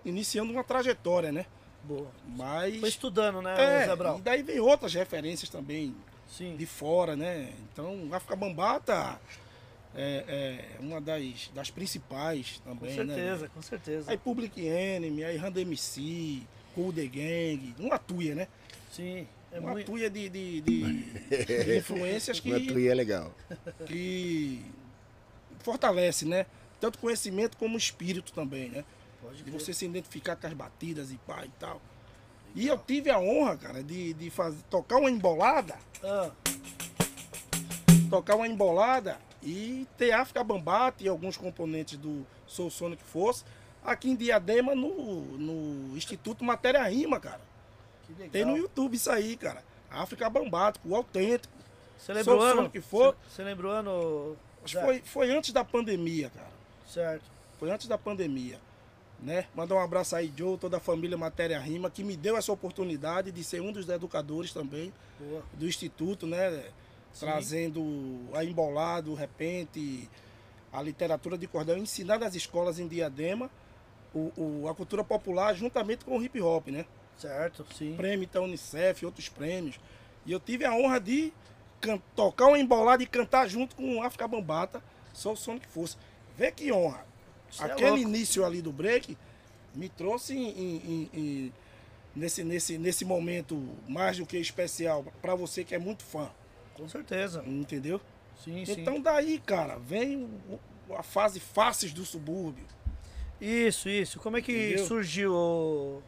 iniciando 0.04 0.52
uma 0.52 0.64
trajetória, 0.64 1.32
né? 1.32 1.46
Boa. 1.82 2.10
Mas. 2.26 2.78
Foi 2.78 2.88
estudando, 2.88 3.40
né, 3.40 3.54
é, 3.58 3.86
Zé 3.86 3.96
Brau? 3.96 4.18
e 4.18 4.20
daí 4.20 4.42
vem 4.42 4.60
outras 4.60 4.92
referências 4.92 5.48
também 5.48 5.96
Sim. 6.30 6.56
de 6.56 6.66
fora, 6.66 7.16
né? 7.16 7.52
Então, 7.72 8.08
África 8.12 8.36
Bambata 8.36 9.20
é, 9.94 10.24
é 10.76 10.80
uma 10.80 11.00
das, 11.00 11.50
das 11.54 11.70
principais 11.70 12.60
Com 12.64 12.76
também, 12.76 12.96
né? 13.04 13.14
certeza, 13.14 13.48
com 13.48 13.62
certeza. 13.62 14.10
Aí 14.10 14.16
Public 14.18 14.64
Enemy, 14.64 15.24
aí 15.24 15.36
Rand 15.36 15.56
MC, 15.56 16.42
Cool 16.74 16.92
The 16.92 17.06
Gang, 17.06 17.74
uma 17.78 17.98
tuia, 17.98 18.34
né? 18.34 18.48
Sim. 18.92 19.26
É 19.52 19.58
uma 19.58 19.72
muito. 19.72 19.86
tuia 19.86 20.08
de, 20.08 20.28
de, 20.28 20.60
de- 20.60 21.02
de 21.64 21.78
influências 21.78 22.38
que 22.38 22.50
Uma 22.54 22.60
tria 22.60 22.92
é 22.92 22.94
legal. 22.94 23.34
que 23.86 24.62
fortalece, 25.58 26.24
né? 26.24 26.46
Tanto 26.80 26.98
conhecimento 26.98 27.56
como 27.56 27.76
espírito 27.76 28.32
também, 28.32 28.68
né? 28.70 28.84
Pode 29.20 29.42
De 29.42 29.50
você 29.50 29.74
se 29.74 29.84
identificar 29.84 30.36
com 30.36 30.46
as 30.46 30.52
batidas 30.54 31.10
e 31.10 31.16
pá 31.26 31.44
e 31.44 31.50
tal. 31.58 31.82
E 32.54 32.66
eu 32.66 32.78
tive 32.78 33.10
a 33.10 33.18
honra, 33.18 33.56
cara, 33.56 33.82
de, 33.82 34.12
de 34.14 34.30
fazer, 34.30 34.58
tocar 34.68 34.96
uma 34.96 35.10
embolada, 35.10 35.76
Ah, 36.02 36.30
tocar 38.10 38.36
uma 38.36 38.46
embolada 38.48 39.18
e 39.42 39.86
ter 39.96 40.12
África 40.12 40.42
Bambata 40.42 41.02
e 41.02 41.08
alguns 41.08 41.36
componentes 41.36 41.96
do 41.96 42.26
Soul 42.46 42.70
Sonic 42.70 43.02
Force 43.04 43.44
aqui 43.84 44.10
em 44.10 44.16
Diadema 44.16 44.74
no, 44.74 45.22
no 45.38 45.96
Instituto 45.96 46.44
Matéria 46.44 46.82
Rima, 46.82 47.20
cara. 47.20 47.40
que. 48.06 48.28
Tem 48.28 48.44
no 48.44 48.56
YouTube 48.56 48.94
isso 48.94 49.10
aí, 49.10 49.36
cara. 49.36 49.62
África 49.90 50.28
Bambata, 50.28 50.80
o 50.84 50.94
autêntico. 50.94 51.52
Você 51.96 52.12
lembra 52.12 52.32
o 52.34 52.36
Soul 52.36 52.46
ano? 52.48 52.56
Sonic 52.56 52.80
Force. 52.80 53.18
Você 53.28 53.44
lembra 53.44 53.66
o 53.66 53.70
ano? 53.70 54.36
Acho 54.64 54.78
que 54.78 54.84
foi, 54.84 55.02
foi 55.02 55.30
antes 55.30 55.52
da 55.52 55.64
pandemia, 55.64 56.30
cara. 56.30 56.50
Certo. 56.86 57.24
Foi 57.58 57.70
antes 57.70 57.86
da 57.86 57.96
pandemia. 57.96 58.58
Né? 59.22 59.46
Mandar 59.54 59.74
um 59.74 59.80
abraço 59.80 60.16
aí, 60.16 60.32
Joe, 60.34 60.56
toda 60.56 60.78
a 60.78 60.80
família 60.80 61.16
Matéria 61.18 61.58
Rima, 61.60 61.90
que 61.90 62.02
me 62.02 62.16
deu 62.16 62.36
essa 62.38 62.50
oportunidade 62.52 63.30
de 63.30 63.44
ser 63.44 63.60
um 63.60 63.70
dos 63.70 63.86
educadores 63.88 64.50
também 64.52 64.90
Boa. 65.18 65.42
do 65.52 65.66
Instituto, 65.68 66.26
né? 66.26 66.64
Trazendo 67.18 67.82
a 68.32 68.42
embolado, 68.44 69.12
o 69.12 69.14
repente, 69.14 70.08
a 70.72 70.80
literatura 70.80 71.36
de 71.36 71.46
cordel, 71.46 71.76
ensinar 71.76 72.18
nas 72.18 72.34
escolas 72.34 72.78
em 72.78 72.88
Diadema 72.88 73.50
o, 74.14 74.32
o- 74.36 74.68
a 74.68 74.74
cultura 74.74 75.04
popular 75.04 75.54
juntamente 75.54 76.04
com 76.04 76.16
o 76.16 76.22
hip 76.22 76.40
hop, 76.40 76.68
né? 76.68 76.86
Certo, 77.18 77.66
sim. 77.76 77.94
Prêmio 77.96 78.26
da 78.26 78.40
Unicef, 78.40 79.04
outros 79.04 79.28
prêmios. 79.28 79.78
E 80.24 80.32
eu 80.32 80.40
tive 80.40 80.64
a 80.64 80.72
honra 80.72 80.98
de 80.98 81.32
tocar 82.16 82.46
uma 82.46 82.58
embolada 82.58 83.02
e 83.02 83.06
cantar 83.06 83.46
junto 83.48 83.76
com 83.76 83.96
o 83.98 84.02
África 84.02 84.26
Bambata, 84.26 84.82
Sou 85.12 85.36
Sonic 85.36 85.66
Force. 85.66 85.96
Vê 86.38 86.50
que 86.50 86.72
honra. 86.72 87.04
Isso 87.50 87.62
é 87.62 87.66
Aquele 87.72 87.90
louco. 87.90 88.02
início 88.02 88.44
ali 88.44 88.62
do 88.62 88.72
break 88.72 89.16
me 89.74 89.88
trouxe 89.88 90.34
em- 90.36 90.48
em- 90.50 90.82
em- 90.84 91.10
em- 91.12 91.52
nesse, 92.14 92.42
nesse, 92.44 92.78
nesse 92.78 93.04
momento 93.04 93.60
mais 93.88 94.16
do 94.18 94.26
que 94.26 94.36
especial 94.38 95.04
para 95.22 95.34
você 95.34 95.64
que 95.64 95.74
é 95.74 95.78
muito 95.78 96.02
fã, 96.04 96.28
Com 96.74 96.88
certeza. 96.88 97.42
entendeu? 97.46 98.00
Sim, 98.44 98.64
sim. 98.64 98.72
Então 98.80 99.00
daí, 99.00 99.38
cara, 99.44 99.76
vem 99.78 100.16
o- 100.48 100.58
o- 100.88 100.94
a 100.94 101.02
fase 101.02 101.38
faces 101.40 101.92
do 101.92 102.04
subúrbio. 102.04 102.64
Isso, 103.40 103.88
isso. 103.88 104.18
Como 104.20 104.36
é 104.36 104.42
que 104.42 104.52
Entendeu? 104.52 104.86
surgiu 104.86 105.32
o. 105.32 106.02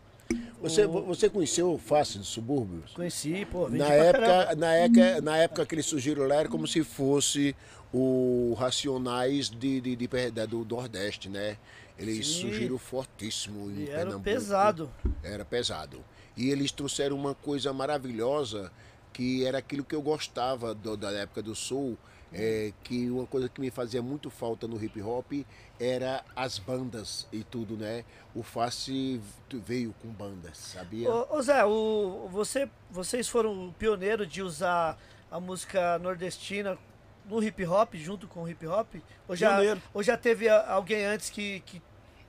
Você, 0.60 0.86
você 0.86 1.28
conheceu 1.28 1.72
o 1.72 1.78
Face 1.78 2.16
dos 2.18 2.28
Subúrbios? 2.28 2.92
Conheci, 2.92 3.44
pô. 3.50 3.68
Na 3.68 3.88
época, 3.88 4.54
na, 4.54 4.72
época, 4.74 5.20
na 5.20 5.36
época 5.38 5.66
que 5.66 5.74
eles 5.74 5.84
surgiram 5.86 6.26
lá, 6.26 6.36
era 6.36 6.48
como 6.48 6.66
se 6.66 6.82
fosse 6.84 7.54
o 7.92 8.54
Racionais 8.58 9.50
de, 9.50 9.80
de, 9.80 9.96
de 9.96 10.30
da- 10.30 10.46
do 10.46 10.64
Nordeste, 10.64 11.28
né? 11.28 11.58
Eles 11.98 12.26
Sim. 12.26 12.40
surgiram 12.42 12.78
fortíssimo 12.78 13.70
em 13.70 13.80
E 13.80 13.82
era 13.90 13.96
Pernambuco. 13.98 14.24
pesado. 14.24 14.90
Era 15.22 15.44
pesado. 15.44 16.02
E 16.36 16.50
eles 16.50 16.72
trouxeram 16.72 17.16
uma 17.16 17.34
coisa 17.34 17.72
maravilhosa, 17.72 18.72
que 19.12 19.44
era 19.44 19.58
aquilo 19.58 19.84
que 19.84 19.94
eu 19.94 20.00
gostava 20.02 20.74
do- 20.74 20.96
da 20.96 21.10
época 21.12 21.42
do 21.42 21.54
Soul, 21.54 21.98
é, 22.32 22.72
que 22.82 23.10
uma 23.10 23.26
coisa 23.26 23.46
que 23.46 23.60
me 23.60 23.70
fazia 23.70 24.00
muito 24.00 24.30
falta 24.30 24.66
no 24.66 24.82
hip 24.82 25.02
hop 25.02 25.30
era 25.78 26.24
as 26.34 26.58
bandas 26.58 27.26
e 27.30 27.44
tudo, 27.44 27.76
né? 27.76 28.06
O 28.34 28.42
Face 28.42 29.20
veio 29.52 29.94
com 30.00 30.08
bandas, 30.08 30.56
sabia? 30.56 31.10
Ô, 31.10 31.36
ô 31.36 31.42
Zé, 31.42 31.62
o, 31.66 32.26
você, 32.32 32.70
vocês 32.90 33.28
foram 33.28 33.68
o 33.68 33.72
pioneiro 33.74 34.26
de 34.26 34.40
usar 34.42 34.98
a 35.30 35.38
música 35.38 35.98
nordestina 35.98 36.78
no 37.24 37.42
hip 37.42 37.64
hop, 37.64 37.94
junto 37.94 38.26
com 38.26 38.42
o 38.42 38.48
hip 38.48 38.66
hop? 38.66 38.94
Ou 39.28 39.36
já, 39.36 39.50
Pioneiro. 39.56 39.82
ou 39.94 40.02
já 40.02 40.16
teve 40.16 40.48
alguém 40.48 41.04
antes 41.04 41.30
que, 41.30 41.60
que, 41.60 41.80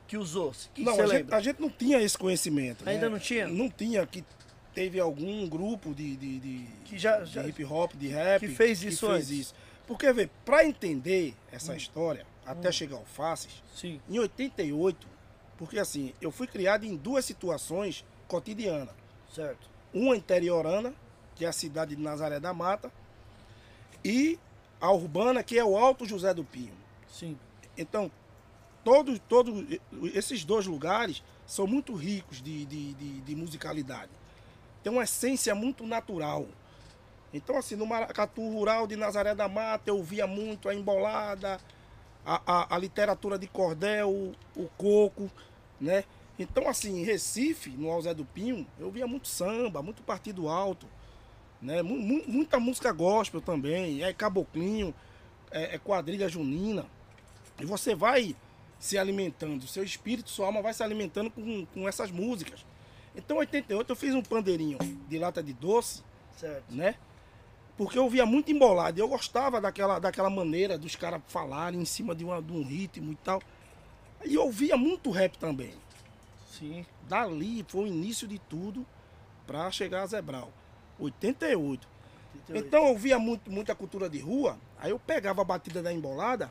que 0.07 0.17
usou? 0.17 0.53
Que 0.73 0.83
não, 0.83 0.99
a 0.99 1.07
gente, 1.07 1.33
a 1.33 1.39
gente 1.39 1.59
não 1.61 1.69
tinha 1.69 1.99
esse 2.01 2.17
conhecimento. 2.17 2.87
Ainda 2.87 3.07
né? 3.07 3.09
não 3.13 3.19
tinha? 3.19 3.47
Não 3.47 3.69
tinha, 3.69 4.05
que 4.05 4.23
teve 4.73 4.99
algum 4.99 5.47
grupo 5.47 5.93
de, 5.93 6.15
de, 6.15 6.39
de- 6.39 6.67
Que 6.85 6.97
já- 6.97 7.19
de 7.19 7.31
já- 7.31 7.47
hip 7.47 7.63
hop, 7.65 7.93
de 7.93 8.07
rap. 8.07 8.39
que 8.39 8.47
fez 8.53 8.83
isso 8.83 9.07
antes. 9.07 9.29
Hum. 9.29 9.33
isso. 9.35 9.55
Porque, 9.85 10.11
vê, 10.13 10.29
pra 10.45 10.65
entender 10.65 11.33
essa 11.51 11.75
história, 11.75 12.25
até 12.45 12.71
chegar 12.71 12.95
ao 12.95 13.05
Faces, 13.05 13.61
Sim, 13.75 13.99
em 14.09 14.17
88, 14.17 15.05
porque 15.57 15.77
assim, 15.77 16.13
eu 16.21 16.31
fui 16.31 16.47
criado 16.47 16.85
em 16.85 16.95
duas 16.95 17.25
situações 17.25 18.05
cotidianas. 18.27 18.93
certo. 19.33 19.69
Uma 19.93 20.15
interiorana, 20.15 20.93
que 21.35 21.45
é 21.45 21.47
a 21.47 21.51
cidade 21.53 21.95
de 21.95 22.01
Nazaré 22.01 22.39
da 22.39 22.53
Mata, 22.53 22.91
e 24.03 24.39
a 24.83 24.91
urbana, 24.91 25.41
que 25.41 25.57
é 25.57 25.63
o 25.63 25.77
Alto 25.77 26.05
José 26.05 26.33
do 26.33 26.43
Pinho. 26.43 26.73
Sim, 27.07 27.37
Então, 27.77 28.11
todos, 28.83 29.17
todos 29.29 29.65
esses 30.13 30.43
dois 30.43 30.67
lugares 30.67 31.23
são 31.47 31.65
muito 31.65 31.95
ricos 31.95 32.41
de, 32.41 32.65
de, 32.65 32.93
de, 32.93 33.21
de 33.21 33.33
musicalidade. 33.33 34.11
Tem 34.83 34.91
uma 34.91 35.05
essência 35.05 35.55
muito 35.55 35.87
natural. 35.87 36.45
Então, 37.33 37.57
assim, 37.57 37.77
no 37.77 37.85
Maracatu 37.85 38.41
Rural 38.41 38.85
de 38.85 38.97
Nazaré 38.97 39.33
da 39.33 39.47
Mata, 39.47 39.89
eu 39.89 40.03
via 40.03 40.27
muito 40.27 40.67
a 40.67 40.75
embolada, 40.75 41.61
a, 42.25 42.41
a, 42.45 42.75
a 42.75 42.77
literatura 42.77 43.39
de 43.39 43.47
cordel, 43.47 44.09
o, 44.09 44.35
o 44.53 44.67
coco, 44.77 45.31
né? 45.79 46.03
Então, 46.37 46.67
assim, 46.67 46.99
em 46.99 47.05
Recife, 47.05 47.69
no 47.69 47.89
Alzé 47.89 48.13
do 48.13 48.25
Pinho, 48.25 48.67
eu 48.77 48.91
via 48.91 49.07
muito 49.07 49.29
samba, 49.29 49.81
muito 49.81 50.03
partido 50.03 50.49
alto, 50.49 50.85
né? 51.63 51.81
Mu- 51.81 51.97
mu- 51.97 52.23
muita 52.27 52.59
música 52.59 52.91
gospel 52.91 53.41
também, 53.41 54.03
é 54.03 54.13
caboclinho, 54.13 54.93
é, 55.51 55.75
é 55.75 55.77
quadrilha 55.77 56.27
junina. 56.29 56.85
E 57.59 57.65
você 57.65 57.95
vai 57.95 58.35
se 58.79 58.97
alimentando, 58.97 59.65
seu 59.67 59.83
espírito, 59.83 60.29
sua 60.29 60.47
alma 60.47 60.61
vai 60.61 60.73
se 60.73 60.83
alimentando 60.83 61.31
com, 61.31 61.65
com 61.67 61.87
essas 61.87 62.11
músicas. 62.11 62.65
Então, 63.15 63.37
em 63.37 63.39
88, 63.41 63.89
eu 63.91 63.95
fiz 63.95 64.13
um 64.13 64.21
pandeirinho 64.21 64.77
de 65.07 65.17
lata 65.19 65.41
de 65.41 65.53
doce, 65.53 66.03
certo. 66.35 66.65
né? 66.73 66.95
Porque 67.77 67.97
eu 67.97 68.09
via 68.09 68.25
muito 68.25 68.51
embolado. 68.51 68.99
e 68.99 69.01
Eu 69.01 69.07
gostava 69.07 69.61
daquela, 69.61 69.99
daquela 69.99 70.29
maneira 70.29 70.77
dos 70.77 70.95
caras 70.95 71.21
falarem 71.27 71.79
em 71.79 71.85
cima 71.85 72.13
de, 72.13 72.23
uma, 72.25 72.41
de 72.41 72.51
um 72.51 72.63
ritmo 72.63 73.11
e 73.11 73.15
tal. 73.15 73.41
E 74.25 74.35
eu 74.35 74.43
ouvia 74.43 74.75
muito 74.75 75.11
rap 75.11 75.37
também. 75.37 75.73
Sim, 76.51 76.85
Dali 77.07 77.63
foi 77.67 77.85
o 77.85 77.87
início 77.87 78.27
de 78.27 78.37
tudo 78.39 78.85
para 79.47 79.69
chegar 79.71 80.03
a 80.03 80.05
Zebral. 80.07 80.51
88. 81.05 81.87
38. 82.47 82.65
Então 82.67 82.87
eu 82.87 82.97
via 82.97 83.19
muito, 83.19 83.49
muita 83.51 83.73
cultura 83.75 84.09
de 84.09 84.19
rua, 84.19 84.57
aí 84.79 84.91
eu 84.91 84.99
pegava 84.99 85.41
a 85.41 85.45
batida 85.45 85.81
da 85.81 85.91
embolada 85.93 86.49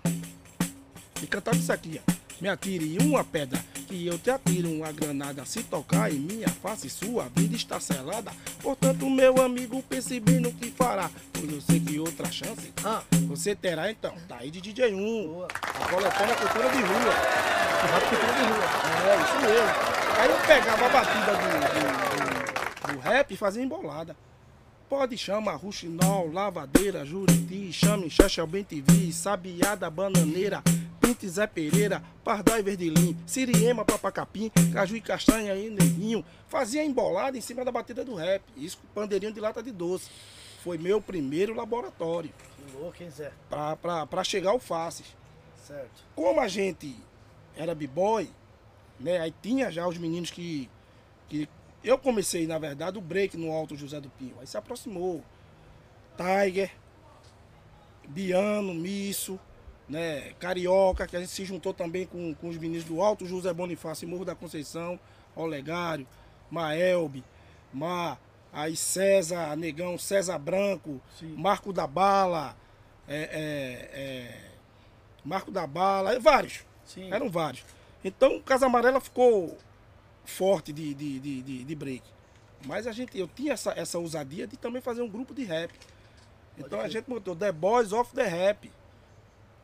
e 1.23 1.27
cantava 1.27 1.57
isso 1.57 1.73
aqui, 1.73 2.01
ó. 2.07 2.13
Me 2.41 2.49
atire 2.49 2.99
uma 3.01 3.23
pedra, 3.23 3.57
que 3.87 4.05
eu 4.05 4.19
te 4.19 4.29
atiro 4.29 4.69
uma 4.69 4.91
granada. 4.91 5.45
Se 5.45 5.63
tocar 5.63 6.11
em 6.11 6.19
minha 6.19 6.49
face, 6.49 6.91
sua 6.91 7.29
vida 7.37 7.55
está 7.55 7.79
selada. 7.79 8.33
Portanto, 8.61 9.09
meu 9.09 9.41
amigo, 9.41 9.81
pense 9.85 10.19
bem 10.19 10.41
no 10.41 10.53
que 10.53 10.73
fará. 10.73 11.09
Pois 11.33 11.53
eu 11.53 11.61
sei 11.61 11.79
que 11.79 12.01
outra 12.01 12.29
chance 12.33 12.73
Ah, 12.85 13.03
você 13.29 13.55
terá 13.55 13.93
então. 13.93 14.13
Tá 14.27 14.39
aí 14.41 14.51
de 14.51 14.61
DJ1. 14.61 15.27
boa. 15.29 15.47
A 15.63 15.89
coletânea 15.89 16.35
cultura 16.35 16.69
de 16.71 16.83
rua. 16.83 17.13
Rap 17.93 18.09
cultura 18.09 18.33
de 18.33 18.43
rua. 18.43 18.65
É, 19.07 19.23
isso 19.23 19.41
mesmo. 19.47 20.19
Aí 20.19 20.31
eu 20.31 20.47
pegava 20.47 20.87
a 20.87 20.89
batida 20.89 21.33
do, 21.37 22.87
do- 22.87 22.93
do- 22.93 22.93
do 22.95 23.01
rap 23.01 23.31
e 23.33 23.37
fazia 23.37 23.63
embolada. 23.63 24.17
Pode 24.93 25.17
chamar 25.17 25.55
Ruxinol, 25.57 26.31
Lavadeira, 26.31 27.03
Juriti, 27.03 27.73
Chame, 27.73 28.11
Xaxel, 28.11 28.47
Bem 28.47 28.63
TV, 28.63 29.11
Sabiada, 29.11 29.89
Bananeira, 29.89 30.63
Pinte, 31.01 31.27
Zé 31.27 31.47
Pereira, 31.47 32.03
Pardal 32.23 32.59
e 32.59 32.63
Verdelim, 32.63 33.17
Siriema, 33.27 33.87
Papacapim, 33.87 34.51
Caju 34.71 34.95
e 34.95 35.01
Castanha 35.01 35.55
e 35.55 35.71
Neguinho. 35.71 36.23
Fazia 36.47 36.85
embolada 36.85 37.39
em 37.39 37.41
cima 37.41 37.65
da 37.65 37.73
batida 37.73 38.05
do 38.05 38.15
rap. 38.15 38.43
Isso 38.55 38.77
com 38.77 39.01
pandeirinho 39.01 39.33
de 39.33 39.41
lata 39.41 39.63
de 39.63 39.73
doce. 39.73 40.11
Foi 40.63 40.77
meu 40.77 41.01
primeiro 41.01 41.55
laboratório 41.55 42.31
Que 42.55 42.77
louco, 42.77 43.03
hein, 43.03 43.09
Zé? 43.09 43.33
pra, 43.49 43.75
pra, 43.75 44.07
pra 44.07 44.23
chegar 44.23 44.51
ao 44.51 44.59
Faces. 44.59 45.07
Certo. 45.67 46.05
Como 46.15 46.39
a 46.39 46.49
gente 46.49 46.95
era 47.57 47.75
b-boy, 47.75 48.29
né? 49.01 49.21
Aí 49.21 49.33
tinha 49.41 49.71
já 49.71 49.89
os 49.89 49.97
meninos 49.97 50.31
que, 50.31 50.69
que. 51.31 51.49
Eu 51.85 51.99
comecei, 51.99 52.47
na 52.47 52.59
verdade, 52.59 52.99
o 52.99 53.01
break 53.01 53.37
no 53.37 53.51
Alto 53.51 53.77
José 53.77 54.01
do 54.01 54.09
Pinho. 54.11 54.37
Aí 54.41 54.47
se 54.47 54.57
aproximou. 54.57 55.23
Tiger, 56.17 56.71
Biano, 58.09 58.75
Misso, 58.75 59.39
né? 59.89 60.33
Carioca, 60.39 61.07
que 61.07 61.17
a 61.17 61.21
gente 61.21 61.33
se 61.33 61.45
juntou 61.45 61.75
também 61.75 62.07
com, 62.07 62.35
com 62.35 62.49
os 62.49 62.57
meninos 62.57 62.85
do 62.85 63.01
Alto 63.01 63.27
José 63.27 63.53
Bonifácio 63.53 64.09
Morro 64.09 64.25
da 64.25 64.35
Conceição, 64.35 64.99
Olegário, 65.35 66.07
Maelbe, 66.51 67.25
Mar, 67.73 68.21
aí 68.53 68.77
César 68.77 69.57
Negão, 69.57 69.99
César 69.99 70.39
Branco, 70.39 71.01
Sim. 71.19 71.35
Marco 71.37 71.73
da 71.73 71.87
Bala, 71.87 72.57
é, 73.09 73.17
é, 73.17 74.01
é, 74.01 74.41
Marco 75.25 75.51
da 75.51 75.67
Bala, 75.67 76.19
vários. 76.21 76.65
Sim. 76.85 77.13
Eram 77.13 77.31
vários. 77.31 77.65
Então, 78.05 78.41
Casa 78.41 78.67
Amarela 78.67 79.01
ficou 79.01 79.57
forte 80.25 80.73
de, 80.73 80.95
de, 80.95 81.19
de, 81.21 81.65
de, 81.65 81.75
break. 81.75 82.03
Mas 82.65 82.87
a 82.87 82.93
gente, 82.93 83.19
eu 83.19 83.29
tinha 83.29 83.53
essa, 83.53 83.73
essa 83.73 83.99
ousadia 83.99 84.47
de 84.47 84.57
também 84.57 84.81
fazer 84.81 85.03
um 85.03 85.09
grupo 85.09 85.35
de 85.35 85.45
rap. 85.45 85.73
Então 86.57 86.81
a 86.81 86.89
gente 86.89 87.07
botou 87.07 87.35
The 87.35 87.51
Boys 87.51 87.93
of 87.93 88.15
the 88.15 88.27
Rap, 88.27 88.71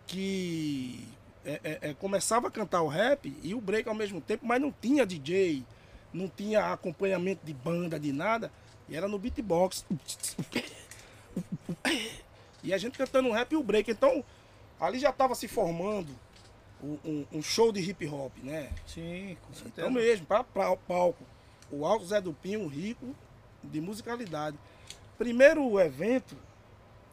que 0.06 1.06
é, 1.44 1.60
é, 1.62 1.78
é, 1.90 1.94
começava 1.94 2.48
a 2.48 2.50
cantar 2.50 2.82
o 2.82 2.88
rap 2.88 3.34
e 3.42 3.54
o 3.54 3.60
break 3.60 3.88
ao 3.88 3.94
mesmo 3.94 4.20
tempo, 4.20 4.44
mas 4.46 4.60
não 4.60 4.72
tinha 4.72 5.06
DJ, 5.06 5.64
não 6.12 6.28
tinha 6.28 6.72
acompanhamento 6.72 7.44
de 7.44 7.52
banda, 7.52 8.00
de 8.00 8.12
nada, 8.12 8.50
e 8.88 8.96
era 8.96 9.06
no 9.06 9.18
beatbox. 9.18 9.84
E 12.62 12.74
a 12.74 12.78
gente 12.78 12.98
cantando 12.98 13.28
um 13.28 13.32
rap 13.32 13.52
e 13.52 13.56
o 13.56 13.62
break. 13.62 13.90
Então, 13.90 14.24
ali 14.80 14.98
já 14.98 15.10
estava 15.10 15.34
se 15.34 15.46
formando 15.46 16.08
um, 16.82 17.26
um- 17.32 17.42
show 17.42 17.72
de 17.72 17.80
hip 17.80 18.06
hop, 18.06 18.32
né? 18.42 18.70
Sim, 18.86 19.36
com 19.46 19.52
certeza. 19.54 19.72
Então 19.88 19.90
mesmo, 19.90 20.26
para 20.26 20.70
o 20.70 20.76
palco. 20.76 21.24
O 21.70 21.84
Alto 21.84 22.04
Zé 22.06 22.20
do 22.20 22.32
Pinho, 22.32 22.66
rico 22.66 23.14
de 23.62 23.80
musicalidade. 23.80 24.56
Primeiro 25.18 25.78
evento 25.80 26.36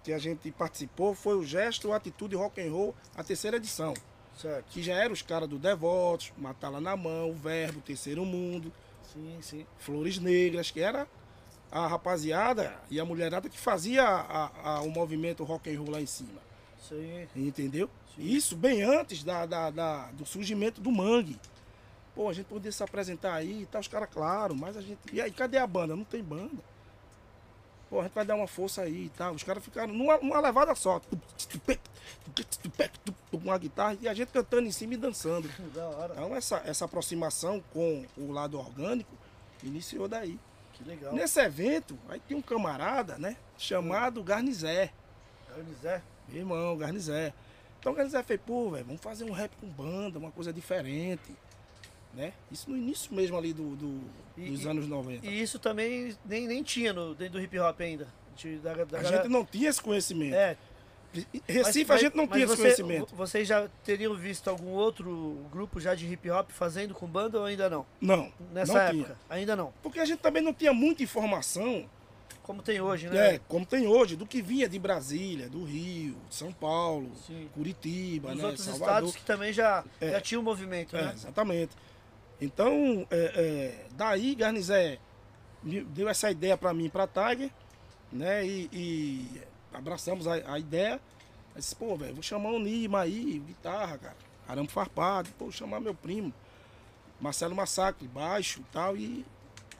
que 0.04 0.14
a 0.14 0.18
gente 0.20 0.52
participou 0.52 1.16
foi 1.16 1.36
o 1.36 1.44
Gesto 1.44 1.92
Atitude 1.92 2.36
Rock 2.36 2.62
and 2.62 2.72
Roll, 2.72 2.96
a 3.16 3.24
terceira 3.24 3.58
edição. 3.58 3.94
Certo. 4.38 4.66
Que 4.70 4.84
já 4.84 4.94
eram 4.94 5.14
os 5.14 5.22
caras 5.22 5.50
do 5.50 5.58
Devotos, 5.58 6.32
Matala 6.38 6.80
na 6.80 6.96
Mão, 6.96 7.32
o 7.32 7.34
Verbo, 7.34 7.82
Terceiro 7.82 8.24
Mundo, 8.26 8.72
Sim, 9.14 9.38
sim. 9.42 9.66
Flores 9.80 10.20
Negras, 10.20 10.70
que 10.72 10.80
era 10.82 11.08
a 11.72 11.88
rapaziada 11.88 12.78
e 12.92 13.00
a 13.00 13.06
mulherada 13.06 13.50
que 13.50 13.58
fazia 13.58 14.04
a- 14.04 14.52
a- 14.64 14.82
o 14.82 14.90
movimento 14.92 15.44
rock 15.44 15.74
and 15.74 15.80
roll 15.80 15.90
lá 15.92 16.02
em 16.02 16.06
cima. 16.06 16.40
Sim. 16.90 17.28
Entendeu? 17.36 17.90
Isso 18.18 18.56
bem 18.56 18.82
antes 18.84 19.24
da, 19.24 19.46
da- 19.46 19.70
da- 19.72 20.10
do 20.14 20.26
surgimento 20.26 20.80
do 20.82 20.92
mangue. 20.92 21.40
Pô, 22.14 22.30
a 22.30 22.34
gente 22.34 22.46
podia 22.46 22.72
se 22.72 22.82
apresentar 22.82 23.34
aí, 23.34 23.66
tá 23.70 23.80
os 23.80 23.88
caras, 23.90 24.10
claro, 24.10 24.56
mas 24.56 24.78
a 24.78 24.82
gente. 24.82 25.00
E 25.12 25.20
aí, 25.22 25.32
cadê 25.32 25.58
a 25.58 25.68
banda? 25.68 25.96
Não 25.96 26.06
tem 26.06 26.24
banda. 26.24 26.56
Pô, 27.90 28.00
a 28.00 28.04
gente 28.04 28.14
vai 28.14 28.26
dar 28.26 28.36
uma 28.36 28.48
força 28.48 28.84
aí 28.84 29.06
e 29.06 29.10
tal. 29.10 29.34
Os 29.34 29.44
caras 29.44 29.64
ficaram 29.64 29.94
numa, 29.94 30.18
numa 30.18 30.40
levada 30.40 30.74
só. 30.76 31.00
Com 33.32 33.38
uma 33.38 33.58
guitarra 33.58 33.98
e 34.02 34.08
a 34.08 34.14
gente 34.14 34.30
cantando 34.30 34.68
em 34.68 34.72
cima 34.72 34.94
e 34.94 34.98
dançando. 34.98 35.50
Da 35.74 35.88
hora. 35.90 36.14
Então, 36.14 36.36
essa, 36.36 36.62
essa 36.66 36.86
aproximação 36.86 37.62
com 37.74 38.06
o 38.18 38.32
lado 38.32 38.58
orgânico 38.58 39.12
iniciou 39.64 40.08
daí. 40.08 40.40
Que 40.74 40.84
legal. 40.84 41.14
Nesse 41.14 41.40
evento, 41.40 41.98
aí 42.10 42.20
tem 42.20 42.36
um 42.36 42.42
camarada, 42.42 43.18
né? 43.18 43.36
Chamado 43.58 44.24
Garnizé. 44.24 44.92
Zé. 45.82 46.02
Meu 46.30 46.40
irmão, 46.40 46.78
Garnizé. 46.78 47.34
Então 47.80 47.92
o 47.94 47.96
Garnizé 47.96 48.22
fez, 48.24 48.40
pô, 48.46 48.70
velho, 48.72 48.86
vamos 48.86 49.02
fazer 49.02 49.24
um 49.26 49.32
rap 49.32 49.52
com 49.62 49.68
banda, 49.68 50.18
uma 50.20 50.32
coisa 50.32 50.52
diferente. 50.52 51.32
Né? 52.14 52.32
Isso 52.52 52.70
no 52.70 52.78
início 52.78 53.14
mesmo 53.14 53.38
ali 53.38 53.52
do, 53.54 53.76
do- 53.76 54.02
E- 54.38 54.50
dos 54.50 54.66
anos 54.66 54.88
90. 54.88 55.26
E 55.28 55.42
isso 55.42 55.60
também 55.60 56.16
nem, 56.26 56.48
nem 56.48 56.64
tinha 56.64 56.94
no, 56.94 57.14
dentro 57.14 57.34
do 57.34 57.42
hip 57.42 57.60
hop 57.60 57.80
ainda. 57.82 58.08
Da, 58.64 58.74
da 58.74 58.82
a 58.82 58.86
galera- 58.86 59.18
gente 59.24 59.28
não 59.32 59.46
tinha 59.46 59.70
esse 59.70 59.82
conhecimento. 59.82 60.34
É, 60.36 60.58
Recife 61.48 61.86
mas- 61.90 62.00
a 62.02 62.04
gente 62.04 62.16
não 62.18 62.28
tinha 62.28 62.44
esse 62.44 62.56
você- 62.56 62.62
conhecimento. 62.62 63.10
vo- 63.12 63.16
Vocês 63.18 63.48
já 63.48 63.70
teriam 63.84 64.14
visto 64.16 64.50
algum 64.50 64.72
outro 64.72 65.38
grupo 65.52 65.80
já 65.80 65.94
de 65.96 66.06
hip 66.12 66.30
hop 66.30 66.50
fazendo 66.52 66.94
com 66.94 67.06
banda 67.08 67.40
ou 67.40 67.46
ainda 67.46 67.70
não? 67.70 67.86
Não, 68.02 68.32
Nessa 68.54 68.74
não 68.74 68.80
época? 68.82 69.04
tinha. 69.06 69.18
Ainda 69.30 69.56
não. 69.56 69.74
Porque 69.82 70.00
a 70.00 70.06
gente 70.06 70.20
também 70.20 70.42
não 70.42 70.54
tinha 70.54 70.74
muita 70.74 71.04
informação, 71.04 71.90
Como 72.46 72.62
tem 72.62 72.80
hoje, 72.80 73.10
né? 73.10 73.36
é, 73.36 73.40
como 73.48 73.66
tem 73.66 73.88
hoje, 73.88 74.16
do 74.16 74.24
que 74.26 74.40
vinha 74.40 74.70
de 74.70 74.78
Brasília, 74.78 75.50
do 75.50 75.64
Rio, 75.64 76.16
de 76.30 76.36
São 76.36 76.54
Paulo, 76.54 77.12
Sim. 77.26 77.50
Curitiba, 77.56 78.30
Os 78.34 78.38
né, 78.38 78.46
outros 78.46 78.64
Salvador. 78.66 78.88
estados 78.88 79.16
que 79.16 79.24
também 79.26 79.52
já, 79.52 79.84
É. 80.00 80.12
já 80.12 80.22
tinha 80.22 80.40
o 80.40 80.44
movimento, 80.44 80.96
É, 80.96 81.06
né? 81.06 81.12
exatamente. 81.16 81.72
Então, 82.40 83.08
é, 83.10 83.18
é, 83.36 83.86
daí 83.94 84.36
Garnizé 84.36 85.00
deu 85.64 86.08
essa 86.08 86.30
ideia 86.30 86.56
para 86.56 86.72
mim, 86.72 86.88
para 86.88 87.08
Tiger, 87.08 87.50
né? 88.12 88.46
E, 88.46 88.70
e 88.72 89.42
abraçamos 89.74 90.28
a, 90.28 90.34
a 90.54 90.60
ideia. 90.60 91.00
Aí 91.56 91.60
disse, 91.62 91.76
pô, 91.76 91.96
velho, 91.96 92.14
vou 92.14 92.22
chamar 92.22 92.52
o 92.52 92.60
Nima 92.60 93.02
aí, 93.02 93.42
guitarra, 93.48 93.98
cara. 93.98 94.16
Arame 94.48 94.68
farpado, 94.68 95.30
pô, 95.40 95.46
vou 95.46 95.52
chamar 95.52 95.80
meu 95.80 95.96
primo, 95.96 96.32
Marcelo 97.20 97.56
Massacre, 97.56 98.08
baixo 98.08 98.60
e 98.60 98.64
tal. 98.72 98.96
E 98.96 99.26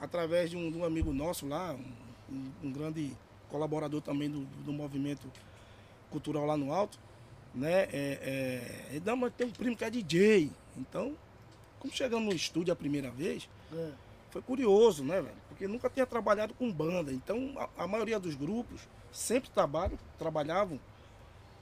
através 0.02 0.50
de 0.50 0.58
um, 0.58 0.72
de 0.72 0.78
um 0.80 0.84
amigo 0.84 1.14
nosso 1.14 1.46
lá, 1.48 1.74
um, 1.74 2.05
um- 2.32 2.52
um 2.68 2.72
grande 2.72 3.16
colaborador 3.50 4.02
também 4.02 4.30
do, 4.30 4.42
do 4.64 4.74
movimento 4.74 5.32
cultural 6.12 6.46
lá 6.46 6.58
no 6.58 6.72
alto, 6.74 6.98
né? 7.54 7.84
É, 7.92 8.90
é, 8.94 9.00
dá, 9.00 9.16
mas 9.16 9.34
tem 9.34 9.48
um 9.48 9.52
primo 9.52 9.76
que 9.76 9.84
é 9.86 9.90
DJ. 9.90 10.52
Então, 10.78 11.16
como 11.80 11.94
chegamos 11.94 12.26
no 12.26 12.34
estúdio 12.34 12.74
a 12.74 12.76
primeira 12.76 13.10
vez, 13.12 13.48
É. 13.74 13.92
foi 14.32 14.42
curioso, 14.42 15.04
né, 15.04 15.22
velho? 15.22 15.36
Porque 15.50 15.68
nunca 15.68 15.90
tinha 15.90 16.06
trabalhado 16.06 16.54
com 16.54 16.72
banda. 16.72 17.12
Então, 17.14 17.54
a, 17.78 17.84
a 17.84 17.88
maioria 17.88 18.20
dos 18.20 18.36
grupos 18.36 18.82
sempre 19.12 19.50
trabalham, 19.50 19.98
trabalhavam, 20.20 20.80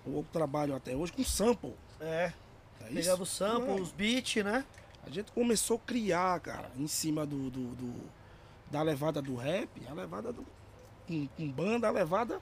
ou 0.05 0.23
trabalham 0.33 0.75
até 0.75 0.95
hoje, 0.95 1.11
com 1.13 1.23
sample. 1.23 1.73
É. 1.99 2.33
não 2.81 2.87
é? 2.87 2.91
Pegava 2.93 3.23
o 3.23 3.25
sample, 3.25 3.67
Não. 3.67 3.81
os 3.81 3.91
beats, 3.91 4.43
né? 4.43 4.65
A 5.05 5.09
gente 5.09 5.31
começou 5.31 5.77
a 5.77 5.79
criar, 5.87 6.39
cara, 6.39 6.71
em 6.77 6.87
cima 6.87 7.25
do, 7.25 7.49
do- 7.49 7.75
do- 7.75 8.22
da 8.73 8.81
levada 8.81 9.21
do 9.21 9.35
rap, 9.35 9.69
a 9.87 9.93
levada 9.93 10.33
do, 10.33 10.43
com, 11.07 11.27
com 11.27 11.47
banda, 11.51 11.87
a 11.87 11.91
levada 11.91 12.41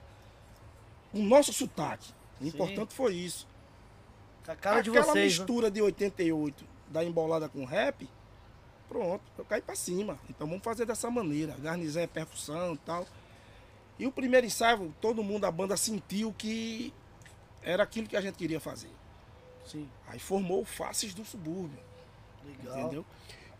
com 1.12 1.20
o 1.20 1.24
nosso 1.24 1.52
sotaque. 1.52 2.14
O 2.40 2.44
Sim. 2.44 2.50
importante 2.52 2.94
foi 2.94 3.16
isso. 3.16 3.46
A 4.48 4.56
cara 4.56 4.80
de 4.80 4.90
Aquela 4.90 5.06
vocês, 5.06 5.34
né? 5.38 5.40
mistura 5.44 5.70
de 5.70 5.82
88 5.82 6.64
da 6.88 7.04
embolada 7.04 7.50
com 7.50 7.66
rap, 7.66 8.08
pronto, 8.88 9.22
eu 9.38 9.44
caí 9.44 9.62
pra 9.62 9.76
cima. 9.76 10.18
Então 10.30 10.48
vamos 10.48 10.64
fazer 10.64 10.86
dessa 10.86 11.12
maneira. 11.12 11.54
Garnizé, 11.60 12.08
percussão 12.08 12.76
e 12.76 12.78
tal. 12.78 13.06
E 14.00 14.08
o 14.08 14.12
primeiro 14.12 14.48
ensaio, 14.48 14.96
todo 15.02 15.22
mundo, 15.22 15.44
a 15.44 15.52
banda 15.52 15.76
sentiu 15.76 16.34
que 16.38 16.94
era 17.62 17.84
aquilo 17.84 18.08
que 18.08 18.16
a 18.16 18.22
gente 18.22 18.36
queria 18.36 18.60
fazer. 18.62 18.90
Sim. 19.66 19.88
Aí 20.08 20.18
formou 20.18 20.62
o 20.62 20.66
Faces 20.66 21.14
do 21.14 21.26
Subúrbio, 21.26 21.78
Legal. 22.46 22.80
entendeu? 22.80 23.06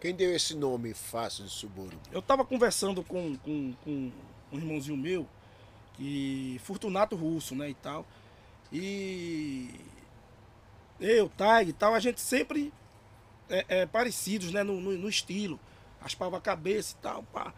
Quem 0.02 0.16
deu 0.16 0.36
esse 0.36 0.56
nome 0.56 0.96
fácil 0.96 1.44
de 1.44 1.52
subúrbio? 1.52 2.00
Eu 2.12 2.24
tava 2.24 2.44
conversando 2.44 3.04
com, 3.04 3.36
com, 3.38 3.72
com 3.84 4.12
um 4.52 4.58
irmãozinho 4.58 4.98
meu, 4.98 5.28
que 5.94 6.60
Fortunato 6.64 7.16
Russo, 7.16 7.56
né, 7.56 7.70
e 7.70 7.76
tal. 7.76 8.04
E 8.74 9.70
eu, 11.00 11.30
Tag 11.30 11.70
e 11.70 11.74
tal, 11.74 11.94
a 11.94 12.00
gente 12.00 12.20
sempre 12.20 12.74
é, 13.48 13.66
é, 13.68 13.86
parecidos, 13.86 14.52
né, 14.52 14.64
no, 14.64 14.82
no, 14.82 14.98
no 14.98 15.08
estilo. 15.08 15.60
Raspava 16.00 16.38
a 16.38 16.42
cabeça 16.42 16.96
e 16.98 17.02
tal, 17.04 17.22
pá. 17.32 17.54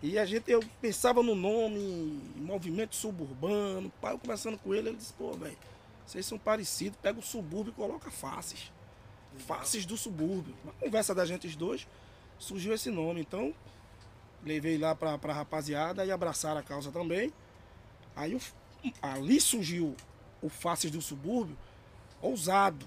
E 0.00 0.16
a 0.16 0.24
gente, 0.24 0.48
eu 0.48 0.62
pensava 0.80 1.24
no 1.24 1.34
nome, 1.34 2.22
movimento 2.36 2.94
suburbano, 2.94 3.90
pá, 4.00 4.12
eu 4.12 4.18
conversando 4.20 4.58
com 4.58 4.72
ele, 4.72 4.90
ele 4.90 4.96
disse, 4.96 5.12
pô, 5.14 5.32
velho, 5.32 5.58
vocês 6.06 6.24
são 6.24 6.38
parecidos, 6.38 6.96
pega 7.02 7.18
o 7.18 7.22
subúrbio 7.22 7.72
e 7.72 7.74
coloca 7.74 8.12
faces. 8.12 8.70
Faces 9.38 9.84
do 9.86 9.96
subúrbio. 9.96 10.54
Na 10.64 10.72
conversa 10.72 11.14
da 11.14 11.24
gente 11.26 11.46
os 11.46 11.56
dois, 11.56 11.86
surgiu 12.38 12.72
esse 12.74 12.90
nome. 12.90 13.20
Então, 13.20 13.54
levei 14.44 14.78
lá 14.78 14.94
pra, 14.94 15.18
pra 15.18 15.32
rapaziada 15.32 16.04
e 16.04 16.10
abraçaram 16.10 16.60
a 16.60 16.62
causa 16.62 16.90
também. 16.92 17.32
Aí 18.16 18.34
o- 18.34 18.40
ali 19.02 19.40
surgiu 19.40 19.96
o 20.42 20.48
Faces 20.48 20.90
do 20.90 21.00
Subúrbio 21.02 21.56
ousado. 22.20 22.86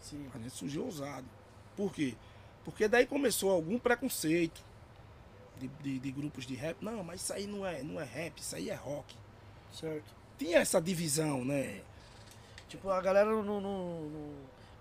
Sim. 0.00 0.26
A 0.34 0.38
gente 0.38 0.50
surgiu 0.54 0.84
ousado. 0.84 1.26
Por 1.76 1.92
quê? 1.92 2.14
Porque 2.64 2.88
daí 2.88 3.06
começou 3.06 3.50
algum 3.50 3.78
preconceito. 3.78 4.64
de, 5.58 5.68
de- 5.80 5.98
de 5.98 6.10
grupos 6.12 6.44
de 6.44 6.54
rap. 6.54 6.76
Não, 6.82 7.02
mas 7.02 7.22
isso 7.22 7.32
aí 7.32 7.46
não 7.46 7.64
é, 7.64 7.82
não 7.82 7.98
é 7.98 8.04
rap, 8.04 8.36
isso 8.38 8.54
aí 8.54 8.68
é 8.68 8.74
rock. 8.74 9.14
Certo. 9.72 10.04
Tinha 10.38 10.58
essa 10.58 10.78
divisão, 10.82 11.46
né? 11.46 11.80
Tipo, 12.68 12.90
a 12.90 13.00
galera 13.00 13.30
não, 13.30 13.42
não- 13.42 13.60
não- 13.62 14.32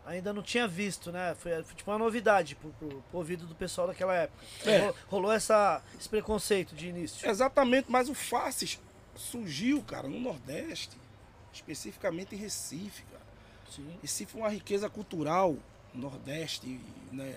ainda 0.05 0.31
não 0.33 0.41
tinha 0.43 0.67
visto, 0.67 1.11
né? 1.11 1.35
Foi, 1.39 1.51
foi 1.63 1.75
tipo 1.75 1.89
uma 1.91 1.97
novidade 1.97 2.55
pro, 2.55 2.69
pro- 2.71 3.01
pro 3.09 3.17
ouvido 3.17 3.45
do 3.45 3.55
pessoal 3.55 3.87
daquela 3.87 4.13
época. 4.15 4.43
É. 4.65 4.79
Ro- 4.87 4.95
Rolou 5.07 5.31
essa, 5.31 5.81
esse 5.99 6.07
preconceito 6.09 6.75
de 6.75 6.87
início. 6.87 7.27
Exatamente, 7.29 7.91
mas 7.91 8.07
o 8.09 8.13
Faces 8.13 8.79
surgiu, 9.15 9.81
cara, 9.83 10.07
no 10.07 10.19
Nordeste, 10.19 10.97
especificamente 11.53 12.35
em 12.35 12.37
Recife, 12.37 13.03
cara. 13.11 13.23
Sim. 13.73 13.97
Recife 14.01 14.37
é 14.37 14.39
uma 14.41 14.49
riqueza 14.49 14.89
cultural, 14.89 15.55
Nordeste, 15.93 16.79
né? 17.11 17.35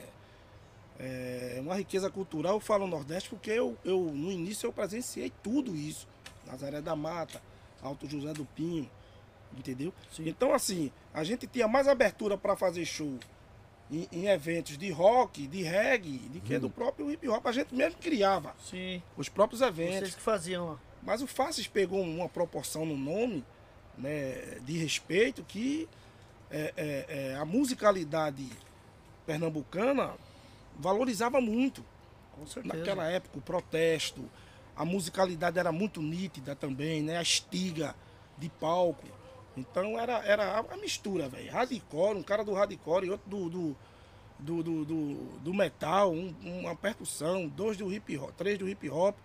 É 1.00 1.58
uma 1.60 1.76
riqueza 1.76 2.10
cultural, 2.10 2.54
eu 2.54 2.60
falo 2.60 2.86
Nordeste 2.86 3.28
porque 3.30 3.50
eu, 3.52 3.76
eu, 3.84 4.00
no 4.00 4.32
início, 4.32 4.66
eu 4.66 4.72
presenciei 4.72 5.32
tudo 5.42 5.76
isso. 5.76 6.08
Nazaré 6.44 6.80
da 6.80 6.96
Mata, 6.96 7.40
Alto 7.80 8.08
José 8.08 8.32
do 8.32 8.44
Pinho, 8.44 8.90
entendeu? 9.56 9.92
Sim. 10.12 10.28
Então, 10.28 10.52
assim, 10.54 10.90
a 11.12 11.24
gente 11.24 11.46
tinha 11.46 11.68
mais 11.68 11.88
abertura 11.88 12.36
para 12.36 12.56
fazer 12.56 12.84
show 12.84 13.18
em, 13.90 14.08
em 14.12 14.26
eventos 14.26 14.76
de 14.76 14.90
rock, 14.90 15.46
de 15.46 15.62
reggae, 15.62 16.18
de 16.18 16.40
que 16.40 16.58
do 16.58 16.70
próprio 16.70 17.10
hip 17.10 17.28
hop. 17.28 17.46
A 17.46 17.52
gente 17.52 17.74
mesmo 17.74 17.98
criava 18.00 18.54
Sim. 18.64 19.02
os 19.16 19.28
próprios 19.28 19.60
eventos. 19.60 19.98
Vocês 19.98 20.14
que 20.14 20.20
faziam 20.20 20.68
lá. 20.70 20.80
Mas 21.02 21.22
o 21.22 21.26
Faces 21.26 21.66
pegou 21.66 22.00
uma 22.00 22.28
proporção 22.28 22.84
no 22.84 22.96
nome 22.96 23.44
né, 23.96 24.58
de 24.62 24.76
respeito 24.78 25.42
que 25.44 25.88
é, 26.50 26.72
é, 26.76 27.06
é, 27.08 27.34
a 27.36 27.44
musicalidade 27.44 28.46
pernambucana 29.26 30.14
valorizava 30.78 31.40
muito. 31.40 31.84
Com 32.32 32.46
certeza. 32.46 32.74
Naquela 32.74 33.10
época, 33.10 33.38
o 33.38 33.42
protesto, 33.42 34.24
a 34.76 34.84
musicalidade 34.84 35.58
era 35.58 35.72
muito 35.72 36.00
nítida 36.00 36.54
também, 36.54 37.02
né? 37.02 37.18
A 37.18 37.22
estiga 37.22 37.94
de 38.38 38.48
palco. 38.48 39.06
Então 39.58 39.98
era, 39.98 40.18
era 40.24 40.58
a 40.60 40.76
mistura, 40.76 41.28
velho. 41.28 41.50
Hardcore, 41.50 42.16
um 42.16 42.22
cara 42.22 42.44
do 42.44 42.52
hardcore 42.54 43.06
e 43.06 43.10
outro 43.10 43.28
do, 43.28 43.48
do, 43.48 43.76
do, 44.38 44.62
do, 44.62 44.84
do- 44.84 45.38
do 45.40 45.54
metal, 45.54 46.12
um- 46.12 46.34
uma 46.42 46.74
percussão, 46.76 47.48
dois 47.48 47.76
do 47.76 47.92
hip 47.92 48.16
hop, 48.16 48.30
três 48.36 48.58
do 48.58 48.68
hip 48.68 48.88
hop, 48.88 49.16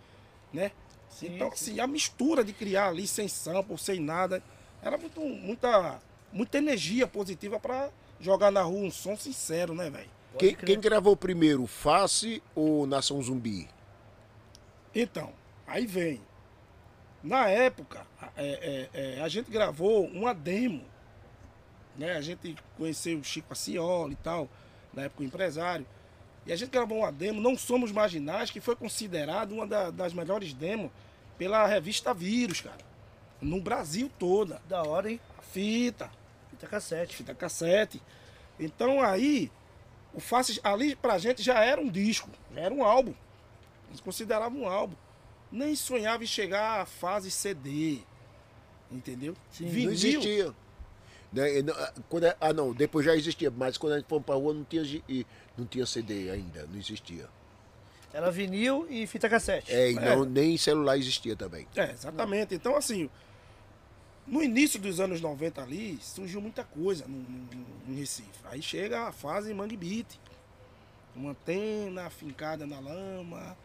né? 0.51 0.71
Sim, 1.09 1.35
então, 1.35 1.47
sim. 1.49 1.71
assim, 1.71 1.79
a 1.79 1.87
mistura 1.87 2.43
de 2.43 2.53
criar 2.53 2.87
ali 2.89 3.05
sem 3.07 3.27
sample, 3.27 3.77
sem 3.77 3.99
nada, 3.99 4.41
era 4.81 4.97
muito, 4.97 5.19
muita, 5.21 6.01
muita 6.31 6.57
energia 6.57 7.05
positiva 7.07 7.59
para 7.59 7.89
jogar 8.19 8.51
na 8.51 8.61
rua 8.63 8.87
um 8.87 8.91
som 8.91 9.15
sincero, 9.15 9.73
né, 9.75 9.89
velho? 9.89 10.09
Quem, 10.39 10.55
quem 10.55 10.79
gravou 10.79 11.15
primeiro, 11.15 11.67
Face 11.67 12.41
ou 12.55 12.87
Nação 12.87 13.21
Zumbi? 13.21 13.69
Então, 14.95 15.31
aí 15.67 15.85
vem. 15.85 16.21
Na 17.23 17.47
época, 17.49 18.05
é, 18.35 18.89
é, 18.93 19.17
é, 19.17 19.21
a 19.21 19.27
gente 19.29 19.49
gravou 19.49 20.05
uma 20.07 20.33
demo. 20.33 20.83
Né? 21.97 22.13
A 22.13 22.21
gente 22.21 22.55
conheceu 22.77 23.17
o 23.19 23.23
Chico 23.23 23.53
Acioli 23.53 24.13
e 24.13 24.17
tal, 24.17 24.49
na 24.93 25.03
época 25.03 25.23
o 25.23 25.25
empresário. 25.25 25.85
E 26.45 26.51
a 26.51 26.55
gente 26.55 26.69
gravou 26.71 26.97
uma 26.99 27.11
demo, 27.11 27.39
Não 27.39 27.57
Somos 27.57 27.91
Marginais, 27.91 28.51
que 28.51 28.59
foi 28.59 28.75
considerado 28.75 29.53
uma 29.53 29.65
da- 29.65 29.89
das 29.89 30.13
melhores 30.13 30.53
demos 30.53 30.91
pela 31.37 31.65
revista 31.65 32.13
Vírus, 32.13 32.59
cara. 32.59 32.83
No 33.41 33.61
Brasil 33.61 34.11
toda. 34.19 34.61
Da 34.67 34.83
hora, 34.83 35.09
hein? 35.09 35.19
A 35.37 35.41
fita, 35.41 36.11
Fita 36.49 36.67
cassete. 36.67 37.15
fita 37.15 37.33
cassete. 37.33 38.01
Então 38.59 39.01
aí, 39.01 39.49
o 40.13 40.19
Faces 40.19 40.59
ali 40.63 40.95
pra 40.95 41.17
gente 41.17 41.41
já 41.41 41.63
era 41.63 41.79
um 41.79 41.89
disco, 41.89 42.29
já 42.53 42.61
era 42.61 42.73
um 42.73 42.83
álbum. 42.83 43.13
Eles 43.87 44.01
consideravam 44.01 44.61
um 44.63 44.67
álbum. 44.67 44.95
Nem 45.53 45.75
sonhava 45.75 46.23
em 46.23 46.27
chegar 46.27 46.81
à 46.81 46.85
fase 46.85 47.29
CD. 47.29 47.99
Entendeu? 48.91 49.35
Sim. 49.51 49.65
Não 49.65 49.71
Vinil. 49.71 49.91
existia. 49.91 50.53
Né, 51.31 51.61
não- 51.61 51.73
ah, 51.73 51.93
quando 52.09 52.25
é- 52.25 52.37
ah, 52.41 52.53
não, 52.53 52.73
depois 52.73 53.05
já 53.05 53.15
existia, 53.15 53.49
mas 53.51 53.77
quando 53.77 53.93
a 53.93 53.97
gente 53.99 54.07
foi 54.07 54.19
pra 54.19 54.35
rua 54.35 54.53
não 54.53 54.63
tinha, 54.63 54.83
não 55.57 55.65
tinha 55.65 55.85
CD 55.85 56.29
ainda, 56.29 56.65
não 56.67 56.77
existia. 56.79 57.27
Era 58.11 58.29
vinil 58.29 58.85
e 58.89 59.07
fita 59.07 59.27
cassete. 59.27 59.71
É, 59.71 59.91
e 59.91 59.97
É. 59.97 60.15
não, 60.15 60.23
nem 60.25 60.55
celular 60.57 60.97
existia 60.97 61.35
também. 61.35 61.67
É, 61.75 61.89
exatamente. 61.91 62.53
Então, 62.53 62.75
assim, 62.75 63.09
no 64.27 64.43
início 64.43 64.79
dos 64.79 64.99
anos 64.99 65.19
90 65.21 65.61
ali, 65.63 65.97
surgiu 66.01 66.39
muita 66.39 66.63
coisa 66.63 67.07
no, 67.07 67.17
no- 67.17 67.47
no- 67.87 67.93
em 67.93 67.95
Recife. 67.97 68.29
Aí 68.45 68.61
chega 68.61 69.07
a 69.07 69.11
fase 69.11 69.51
Mangue 69.55 69.75
Beat. 69.77 70.19
Uma 71.15 71.31
antena 71.31 72.09
fincada 72.11 72.67
na 72.67 72.79
lama, 72.79 73.57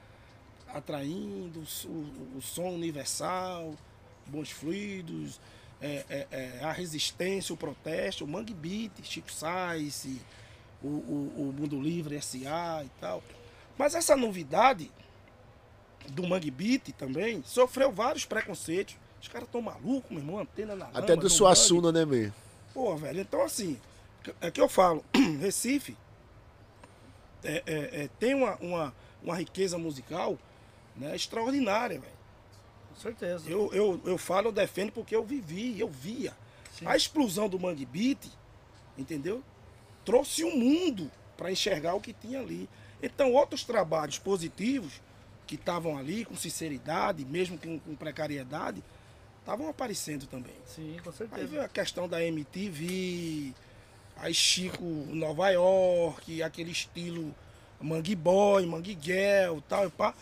atraindo 0.74 1.62
o, 1.84 2.38
o 2.38 2.42
som 2.42 2.70
universal, 2.70 3.74
bons 4.26 4.50
fluidos, 4.50 5.40
é, 5.80 6.04
é, 6.08 6.26
é, 6.30 6.64
a 6.64 6.72
resistência, 6.72 7.54
o 7.54 7.56
protesto, 7.56 8.24
o 8.24 8.28
Mangue 8.28 8.54
Beat, 8.54 8.92
Chico 9.02 9.32
Sainz, 9.32 10.06
o, 10.82 10.86
o, 10.86 11.34
o 11.36 11.54
Mundo 11.56 11.80
Livre 11.80 12.16
S.A. 12.16 12.84
e 12.84 12.90
tal. 13.00 13.22
Mas 13.76 13.94
essa 13.94 14.16
novidade 14.16 14.90
do 16.10 16.26
Mangue 16.26 16.50
Beat 16.50 16.92
também 16.92 17.42
sofreu 17.46 17.92
vários 17.92 18.24
preconceitos. 18.24 18.96
Os 19.20 19.28
caras 19.28 19.48
tão 19.50 19.60
malucos, 19.60 20.10
meu 20.10 20.20
irmão, 20.20 20.38
antena 20.38 20.74
na 20.74 20.86
Até 20.86 21.12
lama, 21.12 21.22
do 21.22 21.30
Suassuna, 21.30 21.90
né, 21.90 22.04
mesmo? 22.04 22.34
Pô, 22.72 22.96
velho, 22.96 23.20
então 23.20 23.42
assim, 23.42 23.78
é 24.40 24.50
que 24.50 24.60
eu 24.60 24.68
falo, 24.68 25.04
Recife 25.40 25.96
é, 27.42 27.62
é, 27.66 28.02
é, 28.02 28.10
tem 28.18 28.34
uma, 28.34 28.56
uma, 28.56 28.94
uma 29.22 29.36
riqueza 29.36 29.78
musical 29.78 30.38
né, 30.98 31.14
extraordinária, 31.14 31.98
velho. 32.00 32.18
Com 32.94 33.00
certeza. 33.00 33.48
Eu, 33.48 33.72
eu, 33.72 34.00
eu 34.04 34.18
falo, 34.18 34.48
eu 34.48 34.52
defendo 34.52 34.92
porque 34.92 35.14
eu 35.14 35.24
vivi, 35.24 35.78
eu 35.78 35.88
via. 35.88 36.36
A 36.84 36.96
explosão 36.96 37.48
do 37.48 37.58
Mangue 37.58 37.84
Beat, 37.86 38.26
entendeu? 38.96 39.42
Trouxe 40.04 40.44
o 40.44 40.56
mundo 40.56 41.10
para 41.36 41.50
enxergar 41.50 41.94
o 41.94 42.00
que 42.00 42.12
tinha 42.12 42.40
ali. 42.40 42.68
Então, 43.02 43.32
outros 43.32 43.64
trabalhos 43.64 44.18
positivos 44.18 45.00
que 45.46 45.54
estavam 45.54 45.96
ali, 45.96 46.24
com 46.24 46.36
sinceridade, 46.36 47.24
mesmo 47.24 47.58
com, 47.58 47.78
com 47.78 47.96
precariedade, 47.96 48.82
estavam 49.40 49.68
aparecendo 49.68 50.26
também. 50.26 50.54
Sim, 50.66 50.96
com 51.02 51.10
Aí 51.10 51.16
certeza. 51.16 51.46
veio 51.46 51.62
a 51.62 51.68
questão 51.68 52.08
da 52.08 52.22
MTV, 52.22 53.54
aí 54.16 54.34
Chico 54.34 54.84
Nova 54.84 55.48
York, 55.50 56.42
aquele 56.42 56.70
estilo 56.70 57.34
Mangue 57.80 58.14
Boy, 58.14 58.66
Mangue 58.66 58.98
Girl, 59.00 59.58
tal 59.68 59.86
e 59.86 59.90
pá. 59.90 60.14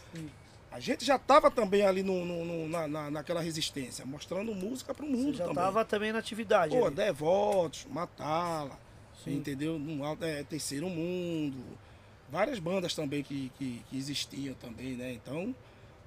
A 0.76 0.80
gente 0.80 1.06
já 1.06 1.16
estava 1.16 1.50
também 1.50 1.86
ali 1.86 2.02
no, 2.02 2.22
no- 2.26 2.44
no- 2.44 2.68
na, 2.68 2.86
na- 2.86 3.10
naquela 3.10 3.40
resistência, 3.40 4.04
mostrando 4.04 4.54
música 4.54 4.92
para 4.92 5.06
o 5.06 5.08
Você 5.10 5.16
mundo 5.16 5.34
já 5.34 5.44
também. 5.46 5.54
tava 5.64 5.84
também 5.86 6.12
na 6.12 6.18
atividade. 6.18 6.76
Pô, 6.76 6.84
ali. 6.84 6.94
Devotos, 6.94 7.86
Matala, 7.88 8.78
Sim. 9.24 9.36
entendeu? 9.38 9.78
No 9.78 10.04
alto, 10.04 10.22
é, 10.22 10.42
Terceiro 10.44 10.86
Mundo, 10.90 11.56
várias 12.30 12.58
bandas 12.58 12.94
também 12.94 13.22
que, 13.22 13.50
que, 13.56 13.82
que 13.88 13.96
existiam 13.96 14.52
também, 14.56 14.96
né? 14.98 15.12
Então, 15.14 15.54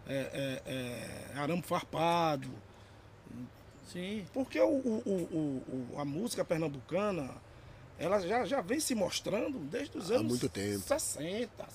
é, 0.08 0.62
é, 0.68 0.72
é, 1.34 1.40
Arame 1.40 1.64
Farpado, 1.64 2.48
Sim. 3.92 4.24
porque 4.32 4.62
o, 4.62 4.68
o- 4.68 5.04
o- 5.04 5.94
o- 5.96 6.00
a 6.00 6.06
música 6.06 6.46
pernambucana, 6.46 7.32
ela 7.98 8.20
já, 8.20 8.46
já 8.46 8.62
vem 8.62 8.80
se 8.80 8.94
mostrando 8.94 9.58
desde 9.62 9.98
os 9.98 10.12
Há 10.12 10.18
anos 10.18 10.28
muito 10.28 10.48
tempo. 10.48 10.78
60, 10.82 11.68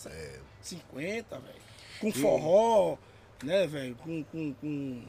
50, 0.62 1.38
velho. 1.40 1.63
Com 2.00 2.12
forró, 2.12 2.96
né, 3.42 3.66
velho? 3.66 3.94
Com, 3.96 4.24
com, 4.24 4.54
com, 4.54 5.02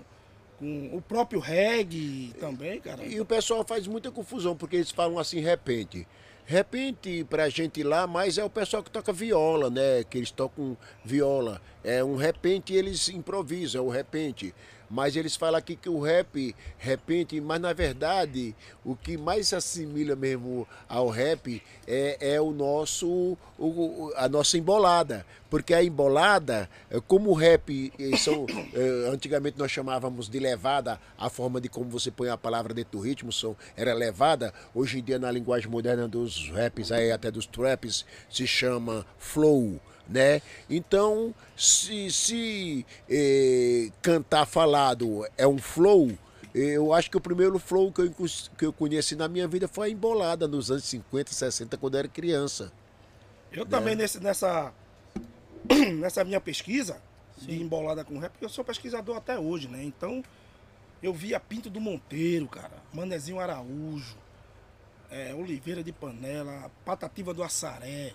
com 0.59 0.89
o 0.93 1.01
próprio 1.01 1.39
reggae 1.39 2.33
também, 2.39 2.79
cara. 2.79 3.03
E 3.05 3.19
o 3.19 3.25
pessoal 3.25 3.65
faz 3.67 3.87
muita 3.87 4.11
confusão, 4.11 4.55
porque 4.55 4.77
eles 4.77 4.91
falam 4.91 5.19
assim, 5.19 5.39
repente. 5.39 6.07
Repente, 6.47 7.23
pra 7.23 7.49
gente 7.49 7.81
lá, 7.81 8.05
mas 8.05 8.37
é 8.37 8.43
o 8.43 8.49
pessoal 8.49 8.83
que 8.83 8.91
toca 8.91 9.11
viola, 9.11 9.69
né? 9.69 10.03
Que 10.07 10.19
eles 10.19 10.29
tocam 10.29 10.77
viola. 11.03 11.59
É 11.83 12.03
um 12.03 12.15
repente 12.15 12.71
eles 12.71 13.09
improvisam, 13.09 13.83
é 13.83 13.87
o 13.87 13.89
repente. 13.89 14.53
Mas 14.89 15.15
eles 15.15 15.35
falam 15.35 15.57
aqui 15.57 15.75
que 15.75 15.89
o 15.89 15.99
rap, 15.99 16.55
repente, 16.77 17.39
mas 17.41 17.59
na 17.59 17.73
verdade, 17.73 18.55
o 18.83 18.95
que 18.95 19.17
mais 19.17 19.47
se 19.47 19.55
assimila 19.55 20.15
mesmo 20.15 20.67
ao 20.87 21.09
rap 21.09 21.61
é, 21.87 22.17
é 22.35 22.41
o 22.41 22.51
nosso, 22.51 23.37
o- 23.57 24.11
a 24.15 24.27
nossa 24.29 24.57
embolada. 24.57 25.25
Porque 25.49 25.73
a 25.73 25.83
embolada, 25.83 26.69
eh, 26.91 26.99
como 27.07 27.29
o 27.29 27.33
rap, 27.33 27.91
eh, 27.97 28.17
são, 28.17 28.45
eh, 28.73 29.09
antigamente 29.11 29.57
nós 29.57 29.71
chamávamos 29.71 30.27
de 30.29 30.39
levada, 30.39 30.99
a 31.17 31.29
forma 31.29 31.61
de 31.61 31.69
como 31.69 31.89
você 31.89 32.11
põe 32.11 32.29
a 32.29 32.37
palavra 32.37 32.73
dentro 32.73 32.97
do 32.97 33.03
ritmo 33.03 33.31
são, 33.31 33.55
era 33.77 33.93
levada. 33.93 34.53
Hoje 34.73 34.99
em 34.99 35.03
dia, 35.03 35.17
na 35.17 35.31
linguagem 35.31 35.69
moderna 35.69 36.07
dos 36.07 36.49
raps, 36.51 36.91
aí, 36.91 37.11
até 37.11 37.31
dos 37.31 37.45
traps, 37.45 38.05
se 38.29 38.45
chama 38.45 39.05
flow 39.17 39.79
né? 40.07 40.41
Então, 40.69 41.33
se, 41.55 42.11
se 42.11 42.85
eh, 43.09 43.89
cantar 44.01 44.45
falado 44.45 45.25
é 45.37 45.47
um 45.47 45.57
flow, 45.57 46.11
eu 46.53 46.93
acho 46.93 47.11
que 47.11 47.17
o 47.17 47.21
primeiro 47.21 47.59
flow 47.59 47.91
que 47.91 48.01
eu, 48.01 48.11
que 48.57 48.65
eu 48.65 48.71
conheci 48.71 49.15
na 49.15 49.27
minha 49.27 49.47
vida 49.47 49.67
foi 49.67 49.87
a 49.87 49.89
embolada 49.89 50.47
nos 50.47 50.71
anos 50.71 50.85
50, 50.85 51.33
60, 51.33 51.77
quando 51.77 51.95
eu 51.95 51.99
era 51.99 52.07
criança. 52.07 52.71
Eu 53.51 53.65
também 53.65 53.95
nesse, 53.95 54.19
nessa, 54.21 54.73
nessa 55.99 56.23
minha 56.23 56.39
pesquisa, 56.39 57.01
Sim. 57.39 57.47
de 57.47 57.61
embolada 57.61 58.03
com 58.03 58.19
rap, 58.19 58.31
porque 58.31 58.45
eu 58.45 58.49
sou 58.49 58.63
pesquisador 58.63 59.17
até 59.17 59.37
hoje, 59.37 59.67
né? 59.67 59.83
Então, 59.83 60.23
eu 61.03 61.13
via 61.13 61.39
Pinto 61.39 61.69
do 61.69 61.81
Monteiro, 61.81 62.47
cara, 62.47 62.81
Manezinho 62.93 63.39
Araújo, 63.39 64.17
é, 65.09 65.33
Oliveira 65.33 65.83
de 65.83 65.91
Panela, 65.91 66.71
Patativa 66.83 67.33
do 67.33 67.43
Assaré, 67.43 68.13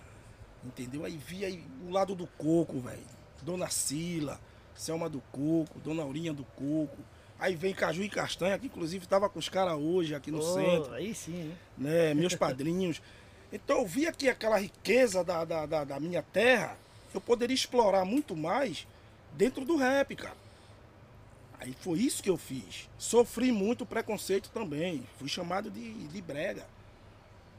entendeu? 0.64 1.04
Aí 1.04 1.16
via 1.16 1.46
aí 1.46 1.64
o 1.86 1.90
lado 1.90 2.14
do 2.14 2.26
coco, 2.26 2.80
velho. 2.80 3.00
Dona 3.42 3.68
Sila, 3.70 4.40
Selma 4.74 5.08
do 5.08 5.20
Coco, 5.32 5.78
Dona 5.80 6.02
Aurinha 6.02 6.32
do 6.32 6.44
Coco. 6.44 6.98
Aí 7.38 7.54
vem 7.54 7.72
Caju 7.72 8.02
e 8.02 8.08
Castanha, 8.08 8.58
que 8.58 8.66
inclusive 8.66 9.06
tava 9.06 9.28
com 9.28 9.38
os 9.38 9.48
caras 9.48 9.74
hoje 9.74 10.14
aqui 10.14 10.30
no 10.30 10.40
Ô, 10.40 10.54
centro 10.54 10.92
Aí 10.92 11.14
sim, 11.14 11.34
hein? 11.34 11.58
né, 11.76 12.14
meus 12.14 12.34
padrinhos. 12.34 13.00
Então 13.52 13.78
eu 13.78 13.84
via 13.84 14.12
que 14.12 14.28
aquela 14.28 14.60
riqueza 14.60 15.24
da, 15.24 15.44
da, 15.44 15.66
da, 15.66 15.82
da 15.82 15.98
minha 15.98 16.22
terra, 16.22 16.78
eu 17.12 17.20
poderia 17.20 17.52
explorar 17.52 18.04
muito 18.04 18.36
mais 18.36 18.86
dentro 19.32 19.64
do 19.64 19.74
rap, 19.74 20.14
cara. 20.14 20.36
Aí 21.58 21.74
foi 21.80 21.98
isso 21.98 22.22
que 22.22 22.30
eu 22.30 22.36
fiz. 22.36 22.88
Sofri 22.96 23.50
muito 23.50 23.84
preconceito 23.84 24.50
também. 24.50 25.04
Fui 25.18 25.28
chamado 25.28 25.68
de, 25.68 25.92
de 26.06 26.22
brega. 26.22 26.64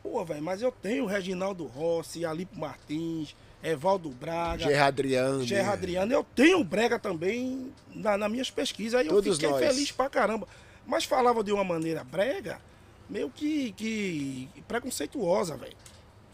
Pô, 0.01 0.23
velho, 0.25 0.41
mas 0.41 0.61
eu 0.61 0.71
tenho 0.71 1.05
Reginaldo 1.05 1.65
Rossi, 1.65 2.25
Alipo 2.25 2.59
Martins, 2.59 3.35
Evaldo 3.63 4.09
Braga, 4.09 4.63
Gerard 4.63 4.87
Adriano. 4.87 5.43
Gerard 5.43 5.73
Adriano. 5.73 6.11
Eu 6.11 6.23
tenho 6.23 6.63
brega 6.63 6.97
também 6.97 7.71
na, 7.93 8.17
nas 8.17 8.31
minhas 8.31 8.49
pesquisas. 8.49 8.99
Aí 8.99 9.07
eu 9.07 9.13
Todos 9.13 9.37
fiquei 9.37 9.49
nós. 9.49 9.59
feliz 9.65 9.91
pra 9.91 10.09
caramba. 10.09 10.47
Mas 10.85 11.03
falava 11.05 11.43
de 11.43 11.51
uma 11.51 11.63
maneira 11.63 12.03
brega, 12.03 12.59
meio 13.07 13.29
que, 13.29 13.71
que 13.73 14.49
preconceituosa, 14.67 15.55
velho. 15.55 15.75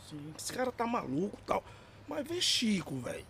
Sim. 0.10 0.34
Esse 0.38 0.54
cara 0.54 0.72
tá 0.72 0.88
maluco 0.88 1.38
e 1.42 1.46
tal. 1.46 1.64
Mas 2.08 2.26
vê 2.26 2.40
Chico, 2.40 2.96
velho. 2.96 3.26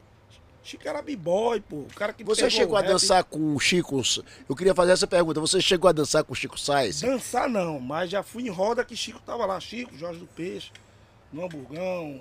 Chico 0.67 0.85
era 0.85 1.01
b-boy, 1.01 1.61
pô. 1.61 1.77
O 1.77 1.93
cara 1.95 2.11
que 2.11 2.25
Você 2.25 2.49
chegou 2.49 2.75
a 2.75 2.81
rap. 2.81 2.89
dançar 2.89 3.23
com 3.23 3.55
o 3.55 3.59
Chico? 3.59 4.01
Eu 4.49 4.53
queria 4.53 4.75
fazer 4.75 4.91
essa 4.91 5.07
pergunta. 5.07 5.39
Você 5.39 5.61
chegou 5.61 5.87
a 5.87 5.93
dançar 5.93 6.25
com 6.25 6.33
o 6.33 6.35
Chico 6.35 6.59
Sainz? 6.59 6.99
Dançar 6.99 7.47
não, 7.47 7.79
mas 7.79 8.09
já 8.09 8.21
fui 8.21 8.43
em 8.43 8.49
roda 8.49 8.83
que 8.83 8.93
Chico 8.93 9.21
tava 9.25 9.45
lá. 9.45 9.57
Chico, 9.61 9.97
Jorge 9.97 10.19
do 10.19 10.27
Peixe, 10.27 10.73
no 11.31 11.45
Hamburgão, 11.45 12.19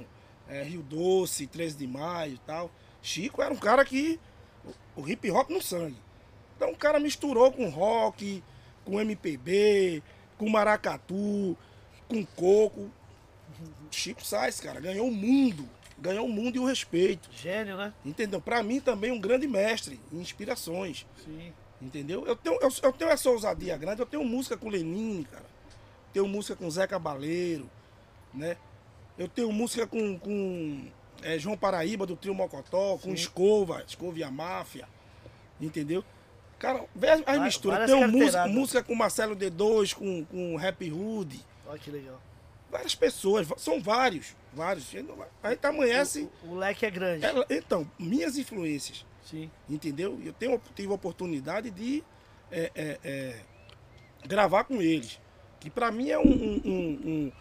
é, 0.49 0.63
Rio 0.63 0.81
Doce, 0.83 1.49
13 1.49 1.77
de 1.77 1.89
Maio 1.89 2.35
e 2.35 2.39
tal. 2.47 2.71
Chico 3.03 3.43
era 3.43 3.53
um 3.53 3.57
cara 3.57 3.85
que. 3.85 4.21
O, 4.95 5.03
o 5.03 5.09
hip 5.09 5.29
hop 5.29 5.51
no 5.51 5.61
sangue. 5.61 5.99
Então 6.57 6.71
o 6.71 6.77
cara 6.77 7.01
misturou 7.01 7.51
com 7.51 7.69
rock, 7.69 8.45
com 8.85 9.01
MPB, 9.01 10.05
com 10.39 10.49
maracatu, 10.49 11.59
com 12.07 12.25
coco. 12.25 12.93
Chico 13.91 14.25
Sainz, 14.25 14.61
cara, 14.61 14.79
ganhou 14.79 15.09
o 15.09 15.13
mundo. 15.13 15.69
Ganhou 15.99 16.27
o 16.27 16.29
mundo 16.29 16.57
e 16.57 16.59
o 16.59 16.67
respeito. 16.67 17.29
Gênio, 17.33 17.77
né? 17.77 17.93
Entendeu? 18.05 18.41
Pra 18.41 18.63
mim 18.63 18.81
também 18.81 19.11
um 19.11 19.21
grande 19.21 19.47
mestre 19.47 19.99
inspirações. 20.13 21.07
Sim. 21.25 21.53
Entendeu? 21.81 22.27
Eu 22.27 22.37
tenho, 22.37 22.59
eu, 22.61 22.71
eu 22.83 22.93
tenho 22.93 23.11
essa 23.11 23.31
ousadia 23.31 23.77
grande, 23.77 24.01
eu 24.01 24.07
tenho 24.07 24.25
música 24.25 24.57
com 24.57 24.69
Lenine, 24.69 25.25
cara. 25.25 25.45
Tenho 26.13 26.27
música 26.27 26.57
com 26.57 26.71
Zé 26.71 26.87
Cabaleiro, 26.87 27.69
né? 28.33 28.57
Eu 29.19 29.29
tenho 29.29 29.51
música 29.53 29.87
com, 29.87 30.19
com 30.19 30.87
é, 31.23 31.39
João 31.39 31.57
Paraíba 31.57 32.07
do 32.07 32.17
Trio 32.17 32.35
Mocotó, 32.35 32.99
com 32.99 33.13
Escova, 33.13 33.83
Escova 33.87 34.19
e 34.19 34.23
a 34.23 34.31
Máfia. 34.31 34.89
Entendeu? 35.61 36.05
Cara, 36.59 36.85
vê 36.95 37.11
as, 37.11 37.41
misturas. 37.41 37.91
Tenho 37.91 38.09
música, 38.09 38.47
música 38.47 38.83
com 38.83 38.95
Marcelo 38.95 39.37
D2, 39.37 39.95
com, 39.95 40.25
com 40.25 40.57
Rap 40.57 40.91
Hood. 40.91 41.39
Olha 41.67 41.79
que 41.79 41.91
legal. 41.91 42.21
Várias 42.71 42.95
pessoas, 42.95 43.47
são 43.59 43.81
vários, 43.81 44.35
vários. 44.57 44.87
A 45.42 45.51
gente 45.51 45.66
amanhece. 45.66 46.29
O, 46.42 46.49
o 46.53 46.55
leque 46.57 46.85
é 46.87 46.90
grande. 46.90 47.25
ela- 47.25 47.47
então, 47.51 47.88
minhas 47.99 48.37
influências. 48.38 49.05
Sim. 49.25 49.51
entendeu? 49.69 50.21
Eu 50.25 50.33
tenho, 50.33 50.61
tive 50.75 50.88
a 50.92 50.95
oportunidade 50.95 51.69
de 51.71 52.03
é, 52.51 52.71
é, 52.77 52.99
é, 53.05 53.40
gravar 54.25 54.62
com 54.64 54.81
eles, 54.81 55.21
que 55.59 55.69
para 55.69 55.90
mim 55.90 56.11
é 56.11 56.19
um, 56.19 56.23
um- 56.23 56.62
um- 56.64 57.01
um- 57.11 57.33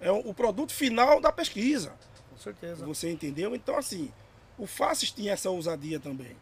é 0.00 0.10
o 0.10 0.32
produto 0.32 0.72
final 0.72 1.20
da 1.20 1.30
pesquisa, 1.30 1.92
Com 2.30 2.38
certeza. 2.38 2.86
você 2.86 3.10
entendeu? 3.10 3.54
Então 3.54 3.76
assim, 3.76 4.10
o 4.56 4.66
Faces 4.66 5.10
tinha 5.10 5.32
essa 5.34 5.50
ousadia 5.50 6.00
também, 6.00 6.34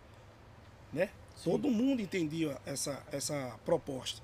né? 0.92 1.10
Todo 1.42 1.68
mundo 1.68 2.00
entendia 2.00 2.56
essa, 2.64 3.02
essa 3.10 3.58
proposta. 3.64 4.22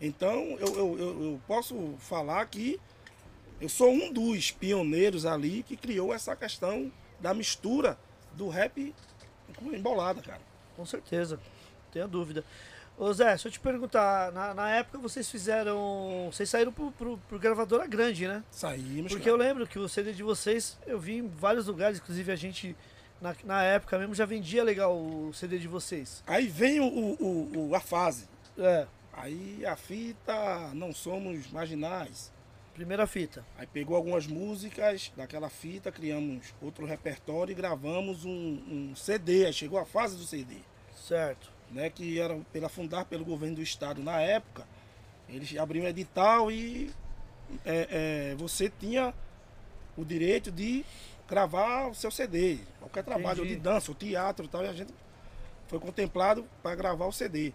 Então 0.00 0.34
eu, 0.60 0.68
eu, 0.76 0.98
eu, 0.98 1.22
eu 1.32 1.40
posso 1.48 1.94
falar 1.98 2.46
que 2.46 2.78
eu 3.60 3.68
sou 3.68 3.90
um 3.92 4.12
dos 4.12 4.50
pioneiros 4.50 5.24
ali 5.26 5.62
que 5.62 5.76
criou 5.76 6.12
essa 6.12 6.34
questão 6.36 6.92
da 7.20 7.32
mistura 7.34 7.98
do 8.34 8.48
rap 8.48 8.94
com 9.56 9.72
embolada, 9.72 10.20
cara. 10.20 10.40
Com 10.76 10.84
certeza. 10.84 11.36
Não 11.36 11.92
tenho 11.92 12.08
dúvida. 12.08 12.44
Ô 12.98 13.12
Zé, 13.12 13.26
deixa 13.28 13.48
eu 13.48 13.52
te 13.52 13.60
perguntar, 13.60 14.32
na, 14.32 14.54
na 14.54 14.70
época 14.70 14.98
vocês 14.98 15.30
fizeram. 15.30 16.28
Vocês 16.32 16.48
saíram 16.48 16.72
pro, 16.72 16.90
pro, 16.92 17.18
pro 17.28 17.38
gravadora 17.38 17.86
grande, 17.86 18.26
né? 18.26 18.42
Saímos. 18.50 19.12
Porque 19.12 19.24
cara. 19.30 19.30
eu 19.30 19.36
lembro 19.36 19.66
que 19.66 19.78
o 19.78 19.88
CD 19.88 20.12
de 20.12 20.22
vocês, 20.22 20.78
eu 20.86 20.98
vi 20.98 21.16
em 21.18 21.28
vários 21.28 21.66
lugares, 21.66 21.98
inclusive 21.98 22.32
a 22.32 22.36
gente, 22.36 22.74
na, 23.20 23.34
na 23.44 23.62
época 23.62 23.98
mesmo, 23.98 24.14
já 24.14 24.24
vendia 24.24 24.64
legal 24.64 24.96
o 24.96 25.30
CD 25.34 25.58
de 25.58 25.68
vocês. 25.68 26.22
Aí 26.26 26.46
vem 26.46 26.80
o, 26.80 26.86
o- 26.86 27.68
o- 27.70 27.74
a 27.74 27.80
fase. 27.80 28.26
É, 28.58 28.86
Aí 29.12 29.64
a 29.64 29.76
fita 29.76 30.34
Não 30.74 30.92
Somos 30.92 31.50
Marginais. 31.50 32.30
Primeira 32.76 33.06
fita. 33.06 33.42
Aí 33.56 33.66
pegou 33.66 33.96
algumas 33.96 34.26
músicas 34.26 35.10
daquela 35.16 35.48
fita, 35.48 35.90
criamos 35.90 36.52
outro 36.60 36.84
repertório 36.84 37.52
e 37.52 37.54
gravamos 37.54 38.26
um, 38.26 38.30
um 38.30 38.94
CD. 38.94 39.46
Aí 39.46 39.52
chegou 39.52 39.78
a 39.78 39.86
fase 39.86 40.14
do 40.14 40.24
CD, 40.24 40.56
Certo. 40.94 41.50
né? 41.70 41.88
Que 41.88 42.20
era 42.20 42.38
pela 42.52 42.68
fundar 42.68 43.06
pelo 43.06 43.24
governo 43.24 43.56
do 43.56 43.62
estado 43.62 44.02
na 44.02 44.20
época. 44.20 44.66
Eles 45.26 45.56
abriam 45.56 45.86
um 45.86 45.88
edital 45.88 46.52
e 46.52 46.90
é, 47.64 48.32
é, 48.32 48.34
você 48.36 48.70
tinha 48.78 49.14
o 49.96 50.04
direito 50.04 50.52
de 50.52 50.84
gravar 51.26 51.88
o 51.88 51.94
seu 51.94 52.10
CD. 52.10 52.58
Qualquer 52.78 53.04
trabalho 53.04 53.40
ou 53.40 53.46
de 53.46 53.56
dança, 53.56 53.90
ou 53.90 53.94
teatro 53.94 54.44
e 54.44 54.48
tal, 54.48 54.62
e 54.62 54.68
a 54.68 54.74
gente 54.74 54.92
foi 55.66 55.80
contemplado 55.80 56.46
para 56.62 56.76
gravar 56.76 57.06
o 57.06 57.12
CD. 57.12 57.54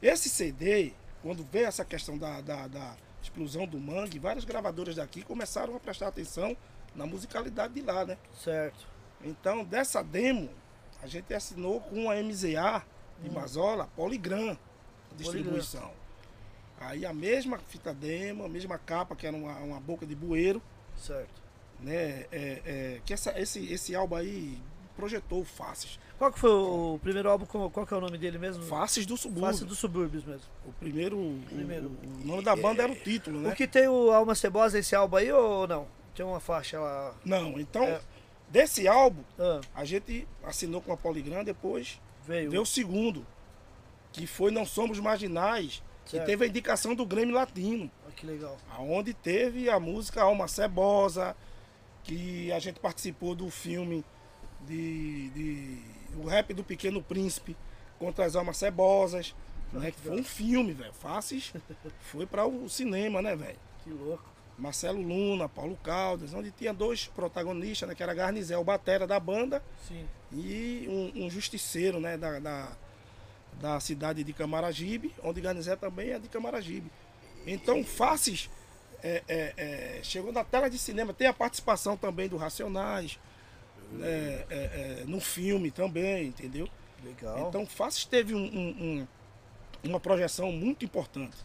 Esse 0.00 0.30
CD, 0.30 0.94
quando 1.22 1.46
veio 1.52 1.66
essa 1.66 1.84
questão 1.84 2.16
da, 2.16 2.40
da, 2.40 2.66
da 2.66 2.96
explosão 3.26 3.66
do 3.66 3.78
mangue, 3.78 4.18
várias 4.18 4.44
gravadoras 4.44 4.96
daqui 4.96 5.22
começaram 5.22 5.76
a 5.76 5.80
prestar 5.80 6.08
atenção 6.08 6.56
na 6.94 7.06
musicalidade 7.06 7.74
de 7.74 7.82
lá, 7.82 8.04
né? 8.04 8.16
Certo. 8.32 8.86
Então, 9.22 9.64
dessa 9.64 10.02
demo, 10.02 10.50
a 11.02 11.06
gente 11.06 11.32
assinou 11.34 11.80
com 11.80 12.10
a 12.10 12.16
MZA 12.16 12.82
de 13.22 13.30
Mazola, 13.30 13.88
Poligram, 13.96 14.56
distribuição. 15.16 15.92
Aí 16.78 17.06
a 17.06 17.12
mesma 17.12 17.58
fita 17.58 17.92
demo, 17.92 18.44
a 18.44 18.48
mesma 18.48 18.78
capa, 18.78 19.16
que 19.16 19.26
era 19.26 19.36
uma, 19.36 19.56
uma 19.58 19.80
boca 19.80 20.06
de 20.06 20.14
bueiro, 20.14 20.62
Certo. 20.96 21.42
né? 21.80 22.26
É, 22.30 22.62
é, 22.64 23.00
que 23.04 23.14
essa, 23.14 23.38
esse, 23.40 23.72
esse 23.72 23.94
álbum 23.94 24.16
aí 24.16 24.60
projetou 24.94 25.40
o 25.40 25.44
Faces. 25.44 25.98
Qual 26.18 26.32
que 26.32 26.38
foi 26.38 26.50
o 26.50 26.98
primeiro 27.02 27.28
álbum? 27.30 27.44
Qual, 27.44 27.86
que 27.86 27.92
é 27.92 27.96
o 27.96 28.00
nome 28.00 28.16
dele 28.16 28.38
mesmo? 28.38 28.62
Faces 28.64 29.04
do 29.04 29.16
Subúrbio. 29.16 29.46
Face 29.50 29.64
dos 29.64 29.78
Subúrbios 29.78 30.24
mesmo. 30.24 30.46
O 30.64 30.72
primeiro, 30.72 31.16
o- 31.18 31.42
Primeiro. 31.46 31.88
O, 31.88 32.22
o 32.22 32.26
nome 32.26 32.42
da 32.42 32.56
banda 32.56 32.82
era 32.82 32.92
o 32.92 32.96
título, 32.96 33.40
né? 33.40 33.50
O 33.50 33.54
que 33.54 33.66
tem 33.66 33.86
o 33.86 34.10
Alma 34.10 34.34
Cebosa 34.34 34.78
esse 34.78 34.94
álbum 34.96 35.16
aí 35.16 35.30
ou 35.30 35.66
não? 35.66 35.86
Tem 36.14 36.24
uma 36.24 36.40
faixa 36.40 36.80
lá. 36.80 37.14
Não, 37.24 37.60
então, 37.60 37.82
É. 37.84 38.00
desse 38.48 38.88
álbum, 38.88 39.22
Ah, 39.38 39.60
a 39.74 39.84
gente 39.84 40.26
assinou 40.42 40.80
com 40.80 40.90
a 40.92 40.96
Poligram, 40.96 41.44
depois 41.44 42.00
veio. 42.26 42.50
veio 42.50 42.62
o 42.62 42.66
segundo, 42.66 43.26
que 44.10 44.26
foi 44.26 44.50
Não 44.50 44.64
Somos 44.64 44.98
Marginais, 44.98 45.82
que 46.06 46.12
Certo. 46.12 46.24
teve 46.24 46.46
a 46.46 46.48
indicação 46.48 46.94
do 46.94 47.04
Grêmio 47.04 47.34
Latino, 47.34 47.90
Olha 48.06 48.14
que 48.14 48.24
legal. 48.24 48.56
aonde 48.74 49.12
teve 49.12 49.68
a 49.68 49.78
música 49.78 50.22
Alma 50.22 50.48
Cebosa, 50.48 51.36
que 52.02 52.50
a 52.52 52.58
gente 52.58 52.80
participou 52.80 53.34
do 53.34 53.50
filme 53.50 54.02
de, 54.66 55.28
de 55.30 55.78
o 56.18 56.26
rap 56.26 56.52
do 56.54 56.64
Pequeno 56.64 57.02
Príncipe 57.02 57.56
contra 57.98 58.24
as 58.24 58.36
Almas 58.36 58.56
Cebosas, 58.56 59.34
né, 59.72 59.90
que 59.90 60.00
foi 60.00 60.18
um 60.18 60.24
filme, 60.24 60.72
velho. 60.72 60.92
Faces 60.92 61.52
foi 62.00 62.26
para 62.26 62.46
o 62.46 62.68
cinema, 62.68 63.20
né, 63.20 63.34
velho? 63.34 63.58
Que 63.82 63.90
louco. 63.90 64.24
Marcelo 64.58 65.02
Luna, 65.02 65.48
Paulo 65.48 65.78
Caldas, 65.82 66.32
onde 66.32 66.50
tinha 66.50 66.72
dois 66.72 67.06
protagonistas, 67.06 67.88
né, 67.88 67.94
que 67.94 68.02
era 68.02 68.14
Garnizel, 68.14 68.64
batera 68.64 69.06
da 69.06 69.20
banda, 69.20 69.62
Sim. 69.86 70.06
e 70.32 71.12
um, 71.14 71.26
um 71.26 71.30
justiceiro 71.30 72.00
né, 72.00 72.16
da, 72.16 72.38
da, 72.38 72.72
da 73.60 73.80
cidade 73.80 74.24
de 74.24 74.32
Camaragibe, 74.32 75.12
onde 75.22 75.40
Garnizé 75.42 75.76
também 75.76 76.10
é 76.10 76.18
de 76.18 76.28
Camaragibe. 76.28 76.90
Então, 77.46 77.84
Faces 77.84 78.48
é, 79.02 79.22
é, 79.28 79.54
é, 79.56 80.00
chegou 80.02 80.32
na 80.32 80.42
tela 80.42 80.68
de 80.68 80.78
cinema, 80.78 81.12
tem 81.12 81.26
a 81.26 81.32
participação 81.32 81.96
também 81.96 82.28
do 82.28 82.36
Racionais, 82.36 83.18
é, 84.02 84.44
é, 84.50 84.56
é, 84.56 85.04
no 85.06 85.20
filme 85.20 85.70
também, 85.70 86.26
entendeu? 86.28 86.68
Legal. 87.04 87.48
Então, 87.48 87.66
Faces 87.66 88.04
teve 88.04 88.34
um- 88.34 88.38
um- 88.38 88.76
um- 89.84 89.88
uma 89.90 90.00
projeção 90.00 90.50
muito 90.52 90.84
importante. 90.84 91.36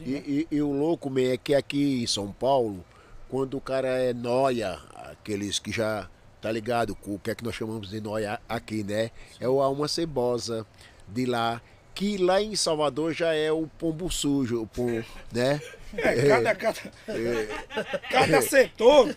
E, 0.00 0.12
e- 0.12 0.56
e 0.56 0.62
o 0.62 0.70
louco 0.70 1.10
meio 1.10 1.32
é 1.32 1.36
que 1.36 1.54
aqui 1.54 2.02
em 2.02 2.06
São 2.06 2.30
Paulo, 2.30 2.84
quando 3.28 3.56
o 3.56 3.60
cara 3.60 3.88
é 3.88 4.12
noia, 4.12 4.78
aqueles 4.94 5.58
que 5.58 5.72
já 5.72 6.08
tá 6.40 6.52
ligado? 6.52 6.94
Com 6.94 7.14
o 7.14 7.18
que 7.18 7.32
é 7.32 7.34
que 7.34 7.42
nós 7.42 7.52
chamamos 7.56 7.90
de 7.90 8.00
noia 8.00 8.40
aqui, 8.48 8.84
né? 8.84 9.10
É 9.40 9.48
o 9.48 9.60
Alma 9.60 9.88
Cebosa 9.88 10.64
de 11.08 11.26
lá. 11.26 11.60
Que 11.96 12.16
lá 12.16 12.40
em 12.40 12.54
Salvador 12.54 13.12
já 13.12 13.34
é 13.34 13.50
o 13.50 13.66
pombo 13.76 14.08
sujo, 14.08 14.62
o 14.62 14.66
pombo, 14.68 15.04
né? 15.32 15.60
É, 15.96 16.28
cada, 16.28 16.54
cada, 16.54 16.80
cada 18.10 18.42
setor 18.42 19.14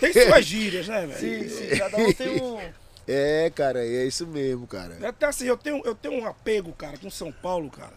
tem 0.00 0.12
suas 0.12 0.44
gírias, 0.44 0.86
né, 0.88 1.06
velho? 1.06 1.18
Sim, 1.18 1.48
sim, 1.48 1.76
cada 1.76 1.96
um 1.96 2.12
tem 2.12 2.40
um. 2.42 2.58
É, 3.06 3.50
cara, 3.54 3.84
é 3.84 4.04
isso 4.06 4.26
mesmo, 4.26 4.66
cara. 4.66 4.96
Até 5.06 5.26
assim, 5.26 5.46
eu 5.46 5.56
tenho, 5.56 5.82
eu 5.84 5.94
tenho 5.94 6.14
um 6.22 6.26
apego, 6.26 6.72
cara, 6.72 6.96
com 6.96 7.10
São 7.10 7.30
Paulo, 7.32 7.70
cara. 7.70 7.92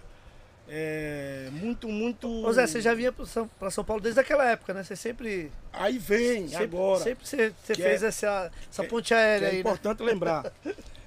É 0.70 1.47
muito, 1.53 1.88
muito. 1.88 2.28
Ô 2.45 2.51
Zé, 2.51 2.68
você 2.68 2.82
já 2.82 2.93
vinha 2.93 3.09
pra 3.11 3.26
São, 3.26 3.47
pra 3.47 3.72
São 3.72 3.86
Paulo 3.86 4.01
desde 4.01 4.20
aquela 4.20 4.49
época, 4.49 4.74
né? 4.74 4.84
Você 4.84 4.97
sempre. 4.97 5.49
Aí 5.72 5.97
vem, 5.97 6.49
sempre 6.49 6.63
agora. 6.65 7.03
Sempre 7.03 7.26
você, 7.26 7.53
você 7.63 7.74
Que 7.74 7.82
fez 7.84 8.03
é- 8.03 8.07
essa, 8.07 8.51
essa 8.70 8.84
ponte 8.84 9.07
que 9.07 9.13
aérea 9.13 9.45
é 9.45 9.49
aí. 9.49 9.53
né? 9.55 9.59
importante 9.61 10.03
lembrar. 10.03 10.51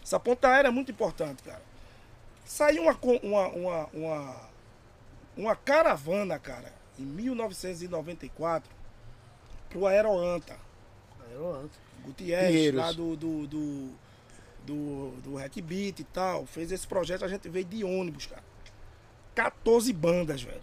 Essa 0.02 0.18
ponta 0.18 0.48
aérea 0.48 0.68
é 0.68 0.70
muito 0.70 0.90
importante, 0.90 1.42
cara. 1.42 1.60
Saiu 2.46 2.84
uma, 2.84 2.98
uma, 3.22 3.48
uma, 3.48 3.86
uma, 3.92 4.36
uma 5.36 5.56
caravana, 5.56 6.38
cara, 6.38 6.72
em 7.00 7.06
1994, 7.06 8.70
pro 9.68 9.86
Aeroanta. 9.86 10.56
Aeroanta. 11.28 11.70
Gutierrez, 12.04 12.48
Pinheiros. 12.50 12.80
lá 12.80 12.92
do, 12.92 13.16
do, 13.16 13.46
do, 13.46 13.90
do, 14.64 15.10
do 15.22 15.34
Hack 15.36 15.60
Beat 15.60 16.00
e 16.00 16.04
tal, 16.04 16.46
fez 16.46 16.72
esse 16.72 16.86
projeto, 16.86 17.24
a 17.24 17.28
gente 17.28 17.48
veio 17.48 17.64
de 17.64 17.84
ônibus, 17.84 18.26
cara. 18.26 18.42
14 19.34 19.92
bandas, 19.92 20.42
velho. 20.42 20.60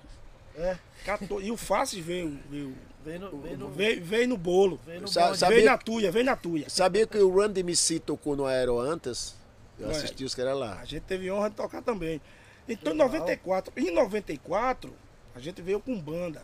É, 0.56 0.78
14 1.06 1.46
e 1.46 1.52
o 1.52 1.58
Faces 1.58 2.04
veio, 2.04 2.40
veio, 2.50 2.76
veio 3.06 3.20
no, 3.20 3.38
veio 3.40 3.58
no, 3.58 3.70
veio, 3.70 4.04
veio 4.04 4.28
no 4.28 4.38
bolo. 4.38 4.80
veio 4.86 5.02
no 5.02 5.08
Sa- 5.08 5.26
Veio 5.28 5.36
Sabia- 5.36 5.66
na 5.66 5.78
tuia, 5.78 6.12
veio 6.12 6.26
na 6.26 6.36
tuia. 6.36 6.68
Sabia 6.70 7.06
que 7.06 7.18
o 7.20 7.30
Run 7.30 7.50
DMC 7.52 8.00
tocou 8.00 8.36
no 8.36 8.46
Aeroantas? 8.48 9.36
Eu 9.80 9.92
assisti 9.92 10.24
os 10.26 10.34
caras 10.34 10.58
lá. 10.58 10.80
A 10.80 10.86
gente 10.86 11.04
teve 11.04 11.30
honra 11.30 11.52
de 11.52 11.56
tocar 11.56 11.84
também. 11.84 12.20
Então, 12.68 12.94
em 12.94 12.96
Legal. 12.98 13.10
94, 13.10 13.74
em 13.78 13.92
94, 13.92 14.92
a 15.38 15.40
gente 15.40 15.62
veio 15.62 15.80
com 15.80 16.00
banda. 16.00 16.44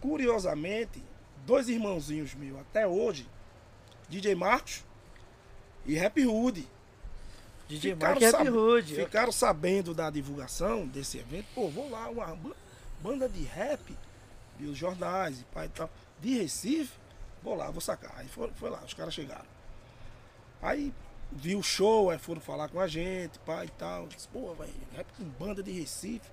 Curiosamente, 0.00 1.02
dois 1.46 1.68
irmãozinhos 1.68 2.34
meus, 2.34 2.58
até 2.60 2.86
hoje, 2.86 3.26
DJ 4.08 4.34
Marcos 4.34 4.84
e 5.86 5.94
Rap 5.94 6.24
Hood. 6.26 6.66
DJ 7.68 7.94
Mark 7.94 8.20
e 8.20 8.30
sab- 8.30 8.48
Hood. 8.48 8.94
ficaram 8.96 9.30
sabendo 9.30 9.94
da 9.94 10.10
divulgação 10.10 10.86
desse 10.86 11.18
evento. 11.18 11.46
Pô, 11.54 11.68
vou 11.68 11.88
lá, 11.90 12.08
uma 12.08 12.26
ba- 12.34 12.56
banda 13.00 13.28
de 13.28 13.42
rap, 13.44 13.96
e 14.58 14.64
os 14.66 14.76
jornais 14.76 15.40
e 15.40 15.44
pai 15.44 15.66
e 15.66 15.68
tal, 15.70 15.88
de 16.20 16.38
Recife, 16.38 16.92
vou 17.42 17.54
lá, 17.54 17.70
vou 17.70 17.80
sacar. 17.80 18.12
Aí 18.16 18.26
foi, 18.28 18.50
foi 18.56 18.70
lá, 18.70 18.82
os 18.84 18.92
caras 18.92 19.14
chegaram. 19.14 19.46
Aí 20.60 20.92
viu 21.30 21.60
o 21.60 21.62
show, 21.62 22.10
aí 22.10 22.18
foram 22.18 22.40
falar 22.40 22.68
com 22.68 22.80
a 22.80 22.88
gente, 22.88 23.38
pai 23.40 23.66
e 23.66 23.70
tal. 23.70 24.08
Disse, 24.08 24.26
pô, 24.28 24.52
velho, 24.54 24.72
rap 24.96 25.06
com 25.16 25.24
banda 25.24 25.62
de 25.62 25.70
Recife. 25.70 26.28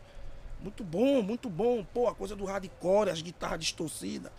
Muito 0.61 0.83
bom, 0.83 1.21
muito 1.21 1.49
bom. 1.49 1.83
Pô, 1.93 2.07
a 2.07 2.15
coisa 2.15 2.35
do 2.35 2.45
hardcore, 2.45 3.09
as 3.09 3.21
guitarras 3.21 3.59
distorcidas. 3.59 4.31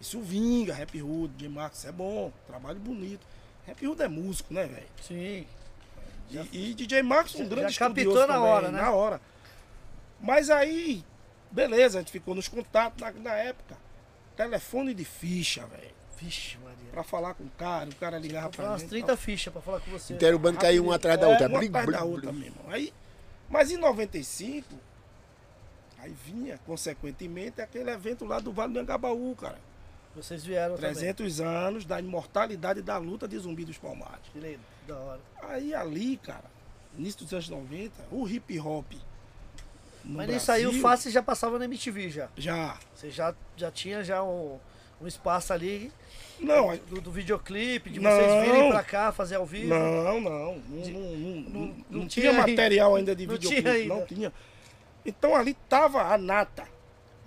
Isso 0.00 0.20
vinga, 0.20 0.72
Rap 0.74 1.00
Hood, 1.02 1.34
DJ 1.34 1.48
Marcos, 1.48 1.78
isso 1.78 1.88
é 1.88 1.92
bom, 1.92 2.32
trabalho 2.46 2.78
bonito. 2.78 3.26
Rap 3.66 3.86
Hood 3.86 4.02
é 4.02 4.08
músico, 4.08 4.52
né, 4.54 4.64
velho? 4.66 4.86
Sim. 5.02 5.46
E, 6.30 6.70
e 6.70 6.74
DJ 6.74 7.02
Marcos, 7.02 7.34
um 7.34 7.38
Já- 7.38 7.44
grande 7.44 7.72
já 7.74 7.86
estudioso 7.86 8.18
na 8.20 8.26
também, 8.34 8.40
hora, 8.40 8.70
né? 8.70 8.80
Na 8.80 8.90
hora. 8.92 9.20
Mas 10.20 10.48
aí, 10.50 11.04
beleza, 11.50 11.98
a 11.98 12.00
gente 12.02 12.12
ficou 12.12 12.34
nos 12.34 12.48
contatos 12.48 13.00
na, 13.00 13.10
na 13.12 13.34
época. 13.34 13.76
Telefone 14.36 14.94
de 14.94 15.04
ficha, 15.04 15.66
velho. 15.66 15.90
Vixe, 16.18 16.56
Maria. 16.58 16.76
Pra 16.92 17.02
falar 17.02 17.34
com 17.34 17.44
o 17.44 17.50
cara, 17.58 17.88
o 17.90 17.94
cara 17.96 18.18
ligava 18.18 18.50
pra 18.50 18.68
umas 18.70 18.80
gente. 18.82 18.90
30 18.90 19.16
fichas 19.16 19.52
pra 19.52 19.60
falar 19.62 19.80
com 19.80 19.90
você. 19.90 20.14
Interubando 20.14 20.58
caiu 20.58 20.84
um 20.86 20.92
atrás 20.92 21.18
da 21.18 21.26
É, 21.26 21.30
outra. 21.30 21.48
Uma 21.48 21.58
Blim, 21.58 21.68
atrás 21.68 21.86
da 21.90 22.00
blim. 22.00 22.10
outra 22.10 22.32
mesmo. 22.32 22.56
Aí, 22.68 22.92
mas 23.48 23.70
em 23.70 23.76
95, 23.76 24.66
aí 26.02 26.14
vinha, 26.24 26.58
consequentemente, 26.66 27.60
aquele 27.60 27.90
evento 27.90 28.24
lá 28.24 28.38
do 28.40 28.52
Vale 28.52 28.72
do 28.72 28.80
Angabaú, 28.80 29.34
cara. 29.36 29.58
Vocês 30.14 30.44
vieram 30.44 30.74
também. 30.74 30.92
300 30.92 31.40
anos 31.40 31.84
da 31.84 32.00
imortalidade 32.00 32.82
da 32.82 32.98
luta 32.98 33.28
de 33.28 33.38
Zumbi 33.38 33.64
dos 33.64 33.78
Palmares. 33.78 34.18
Que 34.32 34.40
lindo, 34.40 34.60
da 34.86 34.96
hora. 34.96 35.20
Aí 35.42 35.72
ali, 35.74 36.16
cara, 36.16 36.44
início 36.98 37.20
dos 37.24 37.32
anos 37.32 37.48
90, 37.48 37.92
o 38.10 38.28
hip 38.28 38.58
hop. 38.58 38.92
Mas 40.04 40.28
nisso 40.28 40.50
aí 40.50 40.66
o 40.66 40.72
já 41.10 41.22
passava 41.22 41.58
na 41.58 41.66
MTV 41.66 42.10
já. 42.10 42.28
Já. 42.36 42.76
Você 42.94 43.10
já, 43.10 43.34
já 43.56 43.70
tinha 43.70 44.02
já 44.02 44.22
um, 44.24 44.58
um 45.00 45.06
espaço 45.06 45.52
ali 45.52 45.92
Não, 46.40 46.76
do, 46.88 47.00
do 47.00 47.10
videoclipe, 47.12 47.90
de 47.90 48.00
Não. 48.00 48.10
vocês 48.10 48.44
virem 48.46 48.70
pra 48.70 48.82
cá 48.82 49.12
fazer 49.12 49.36
ao 49.36 49.46
vivo. 49.46 49.68
não, 49.68 50.20
não. 50.20 50.56
Não, 50.68 50.82
De- 50.82 50.90
não, 50.92 51.00
não, 51.02 51.76
não- 51.90 52.08
tinha, 52.08 52.30
tinha 52.30 52.32
material 52.32 52.96
ainda 52.96 53.14
de 53.14 53.26
videoclipe. 53.26 53.62
tinha 53.62 53.72
ainda. 53.74 53.94
Não 53.94 54.06
tinha. 54.06 54.32
Então 55.04 55.34
ali 55.34 55.54
tava 55.68 56.02
a 56.02 56.18
nata. 56.18 56.64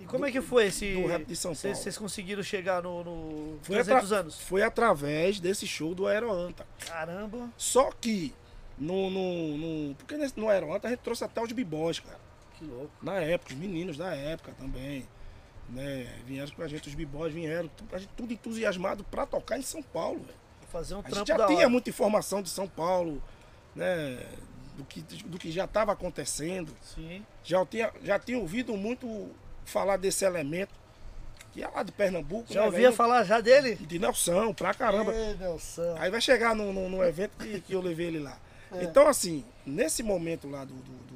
E 0.00 0.04
como 0.04 0.26
é 0.26 0.30
que 0.32 0.40
foi 0.40 0.66
esse. 0.66 0.92
do 0.94 1.06
rap 1.06 1.24
de 1.24 1.36
São 1.36 1.54
Paulo. 1.54 1.76
vocês 1.76 1.96
conseguiram 1.96 2.42
chegar 2.42 2.82
no, 2.82 3.04
no 3.04 3.58
Foi, 3.62 3.76
300 3.76 4.04
atra- 4.04 4.20
anos? 4.20 4.40
foi 4.40 4.62
através 4.62 5.38
desse 5.40 5.66
show 5.66 5.94
do 5.94 6.06
Aeroanta. 6.06 6.66
Caramba. 6.86 7.48
Só 7.56 7.90
que 8.00 8.34
no, 8.76 9.08
no, 9.10 9.56
no 9.88 9.94
porque 9.94 10.16
nesse- 10.16 10.38
no 10.38 10.48
Aeroanta 10.48 10.88
a 10.88 10.90
gente 10.90 11.00
trouxe 11.00 11.24
até 11.24 11.40
os 11.40 11.52
b-boys, 11.52 12.00
cara. 12.00 12.18
Que 12.58 12.64
louco. 12.64 12.90
Na 13.02 13.14
época, 13.14 13.52
os 13.52 13.58
meninos 13.58 13.96
da 13.96 14.14
época 14.14 14.52
também. 14.58 15.06
Né, 15.66 16.06
vieram 16.26 16.52
com 16.52 16.62
a 16.62 16.68
gente, 16.68 16.88
os 16.88 16.94
b-boys 16.94 17.32
vieram, 17.32 17.70
a 17.90 17.96
gente 17.98 18.10
tudo 18.14 18.34
entusiasmado 18.34 19.02
pra 19.04 19.24
tocar 19.24 19.58
em 19.58 19.62
São 19.62 19.82
Paulo, 19.82 20.18
velho. 20.20 20.34
Fazer 20.70 20.94
um 20.94 20.98
A 20.98 21.02
gente 21.02 21.10
trampo 21.12 21.26
já 21.26 21.36
da 21.38 21.46
tinha 21.46 21.60
hora. 21.60 21.68
muita 21.70 21.88
informação 21.88 22.42
de 22.42 22.50
São 22.50 22.68
Paulo, 22.68 23.22
né? 23.74 24.18
Do 24.74 24.84
que, 24.84 25.00
do 25.02 25.38
que 25.38 25.52
já 25.52 25.64
estava 25.66 25.92
acontecendo. 25.92 26.76
Sim. 26.82 27.24
Já 27.44 27.64
tinha, 27.64 27.92
já 28.02 28.18
tinha 28.18 28.38
ouvido 28.38 28.76
muito 28.76 29.30
falar 29.64 29.96
desse 29.96 30.24
elemento. 30.24 30.72
Que 31.52 31.62
é 31.62 31.68
lá 31.68 31.84
de 31.84 31.92
Pernambuco, 31.92 32.52
Já 32.52 32.60
né, 32.62 32.66
ouvia 32.66 32.80
velho? 32.82 32.92
falar 32.96 33.22
já 33.22 33.40
dele? 33.40 33.76
De 33.76 33.98
Nelson, 34.00 34.52
pra 34.52 34.74
caramba. 34.74 35.14
Ei, 35.14 35.34
Nelson. 35.34 35.94
Aí 35.98 36.10
vai 36.10 36.20
chegar 36.20 36.56
no, 36.56 36.72
no, 36.72 36.88
no 36.88 37.04
evento 37.04 37.36
que, 37.38 37.60
que 37.60 37.72
eu 37.72 37.80
levei 37.80 38.08
ele 38.08 38.18
lá. 38.18 38.36
É. 38.72 38.82
Então, 38.82 39.06
assim, 39.06 39.44
nesse 39.64 40.02
momento 40.02 40.48
lá 40.50 40.64
do, 40.64 40.74
do, 40.74 40.92
do, 40.92 41.14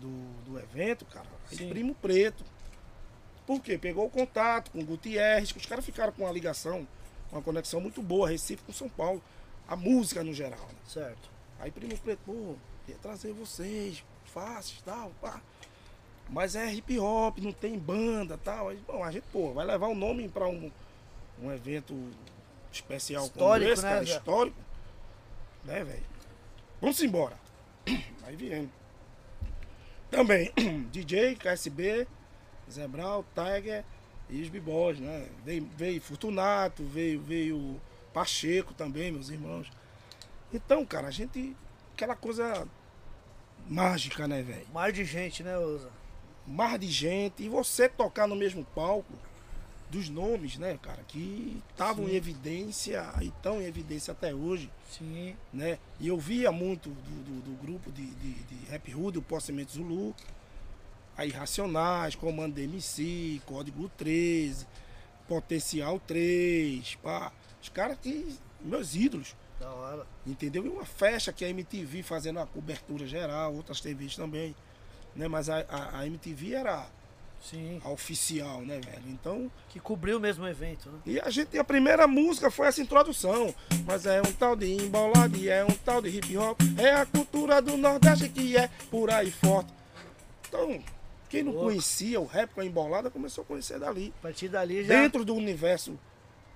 do- 0.00 0.42
do 0.52 0.58
evento, 0.58 1.04
cara, 1.04 1.26
aí 1.50 1.56
Sim. 1.56 1.68
Primo 1.68 1.94
Preto. 1.94 2.42
Por 3.46 3.60
quê? 3.62 3.78
Pegou 3.78 4.06
o 4.06 4.10
contato 4.10 4.70
com 4.72 4.80
o 4.80 4.84
Gutierrez, 4.84 5.52
que 5.52 5.58
os 5.58 5.66
caras 5.66 5.84
ficaram 5.84 6.12
com 6.12 6.24
uma 6.24 6.32
ligação, 6.32 6.86
uma 7.30 7.40
conexão 7.40 7.80
muito 7.80 8.02
boa, 8.02 8.28
Recife 8.28 8.62
com 8.64 8.72
São 8.72 8.88
Paulo. 8.88 9.22
A 9.68 9.76
música 9.76 10.24
no 10.24 10.34
geral. 10.34 10.58
né? 10.58 10.74
Certo. 10.88 11.30
Aí 11.58 11.70
Primo 11.70 11.96
Preto, 11.98 12.20
pô, 12.24 12.54
ia 12.86 12.96
trazer 12.96 13.32
vocês, 13.32 14.04
fácil 14.26 14.76
e 14.80 14.82
tal, 14.82 15.12
pá. 15.20 15.40
Mas 16.28 16.54
é 16.54 16.72
hip 16.72 16.98
hop, 16.98 17.38
não 17.38 17.52
tem 17.52 17.78
banda 17.78 18.38
tal. 18.38 18.68
Aí, 18.68 18.78
bom, 18.86 19.02
a 19.02 19.10
gente, 19.10 19.24
pô, 19.32 19.52
vai 19.52 19.66
levar 19.66 19.88
o 19.88 19.94
nome 19.94 20.28
pra 20.28 20.46
um, 20.46 20.70
um 21.42 21.52
evento 21.52 21.94
especial 22.70 23.24
Histórico, 23.24 23.64
como 23.64 23.72
esse, 23.72 23.82
né, 23.82 23.90
cara, 23.90 24.04
histórico. 24.04 24.56
Né, 25.64 25.84
velho? 25.84 26.06
Vamos 26.80 27.02
embora. 27.02 27.36
Aí 28.24 28.36
viemos. 28.36 28.70
Também, 30.10 30.52
DJ, 30.90 31.34
KSB, 31.36 32.06
Zebral, 32.70 33.24
Tiger 33.34 33.84
e 34.30 34.42
os 34.42 34.48
b-boys, 34.48 34.98
né? 34.98 35.28
Veio, 35.44 35.68
veio 35.76 36.00
Fortunato, 36.00 36.84
veio, 36.84 37.20
veio 37.20 37.80
Pacheco 38.12 38.74
também, 38.74 39.12
meus 39.12 39.28
irmãos. 39.28 39.70
Então, 40.52 40.84
cara, 40.84 41.08
a 41.08 41.10
gente. 41.10 41.56
Aquela 41.94 42.14
coisa 42.14 42.66
mágica, 43.68 44.26
né, 44.28 44.42
velho? 44.42 44.66
Mar 44.72 44.92
de 44.92 45.04
gente, 45.04 45.42
né, 45.42 45.58
Oza? 45.58 45.90
Mar 46.46 46.78
de 46.78 46.86
gente. 46.88 47.42
E 47.42 47.48
você 47.48 47.88
tocar 47.88 48.26
no 48.26 48.36
mesmo 48.36 48.64
palco 48.74 49.12
dos 49.90 50.08
nomes, 50.10 50.58
né, 50.58 50.78
cara, 50.82 51.02
que 51.08 51.62
estavam 51.70 52.06
em 52.08 52.14
evidência 52.14 53.04
e 53.22 53.28
estão 53.28 53.60
em 53.60 53.64
evidência 53.64 54.12
até 54.12 54.34
hoje, 54.34 54.70
Sim. 54.90 55.34
né? 55.52 55.78
E 55.98 56.08
eu 56.08 56.18
via 56.18 56.52
muito 56.52 56.90
do, 56.90 57.24
do- 57.24 57.40
do 57.40 57.62
grupo 57.62 57.90
de, 57.90 58.04
de, 58.06 58.32
de 58.34 58.70
Rap 58.70 58.94
Hood, 58.94 59.18
o 59.18 59.22
Possemento 59.22 59.72
Zulu, 59.72 60.14
aí 61.16 61.30
Racionais, 61.30 62.14
Comando 62.14 62.54
DMC, 62.54 63.40
Código 63.46 63.88
13, 63.96 64.66
Potencial 65.26 65.98
3, 66.06 66.94
pá. 66.96 67.32
Os 67.62 67.68
caras 67.70 67.98
que. 68.00 68.36
meus 68.60 68.94
ídolos. 68.94 69.34
Da 69.58 69.70
hora. 69.70 70.06
Entendeu? 70.26 70.64
E 70.64 70.68
uma 70.68 70.84
festa 70.84 71.32
que 71.32 71.44
a 71.44 71.48
MTV 71.48 72.02
fazendo 72.02 72.38
a 72.38 72.46
cobertura 72.46 73.06
geral, 73.06 73.54
outras 73.54 73.80
TVs 73.80 74.16
também. 74.16 74.54
Né? 75.16 75.26
Mas 75.26 75.48
a, 75.48 75.64
a, 75.68 76.00
a 76.00 76.06
MTV 76.06 76.54
era 76.54 76.86
Sim. 77.40 77.80
a 77.84 77.90
oficial, 77.90 78.62
né, 78.62 78.80
velho? 78.80 79.02
Então. 79.08 79.50
Que 79.68 79.80
cobriu 79.80 80.20
mesmo 80.20 80.44
o 80.44 80.48
evento, 80.48 80.90
né? 80.90 80.98
E 81.06 81.20
a 81.20 81.30
gente, 81.30 81.58
a 81.58 81.64
primeira 81.64 82.06
música 82.06 82.50
foi 82.50 82.68
essa 82.68 82.80
introdução. 82.80 83.54
Mas 83.84 84.06
é 84.06 84.20
um 84.20 84.32
tal 84.32 84.54
de 84.54 84.72
embolado 84.72 85.36
e 85.36 85.48
é 85.48 85.64
um 85.64 85.74
tal 85.84 86.00
de 86.02 86.08
hip 86.08 86.36
hop. 86.36 86.60
É 86.76 86.92
a 86.92 87.06
cultura 87.06 87.60
do 87.60 87.76
Nordeste 87.76 88.28
que 88.28 88.56
é 88.56 88.68
por 88.90 89.10
aí 89.10 89.30
forte. 89.30 89.72
Então, 90.48 90.82
quem 91.28 91.42
não 91.42 91.52
conhecia 91.52 92.20
o 92.20 92.26
rap 92.26 92.54
com 92.54 92.60
a 92.60 92.64
embolada 92.64 93.10
começou 93.10 93.42
a 93.42 93.46
conhecer 93.46 93.78
dali. 93.78 94.12
A 94.20 94.22
partir 94.22 94.48
dali 94.48 94.84
já. 94.84 94.94
Dentro 94.94 95.24
do 95.24 95.34
universo 95.34 95.98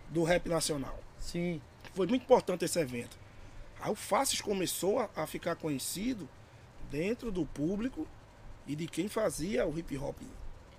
do 0.08 0.22
rap 0.22 0.48
nacional. 0.48 0.98
Sim. 1.18 1.60
Foi 1.94 2.06
muito 2.06 2.22
importante 2.22 2.64
esse 2.64 2.78
evento. 2.78 3.16
Aí 3.80 3.90
o 3.90 3.94
Faces 3.94 4.40
começou 4.40 4.98
a, 5.00 5.08
a 5.16 5.26
ficar 5.26 5.56
conhecido 5.56 6.28
dentro 6.90 7.32
do 7.32 7.44
público 7.44 8.06
e 8.66 8.76
de 8.76 8.86
quem 8.86 9.08
fazia 9.08 9.66
o 9.66 9.76
hip 9.78 9.96
hop 9.98 10.16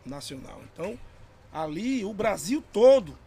nacional. 0.05 0.61
Então, 0.71 0.97
ali 1.51 2.03
o 2.05 2.13
Brasil 2.13 2.63
todo 2.71 3.17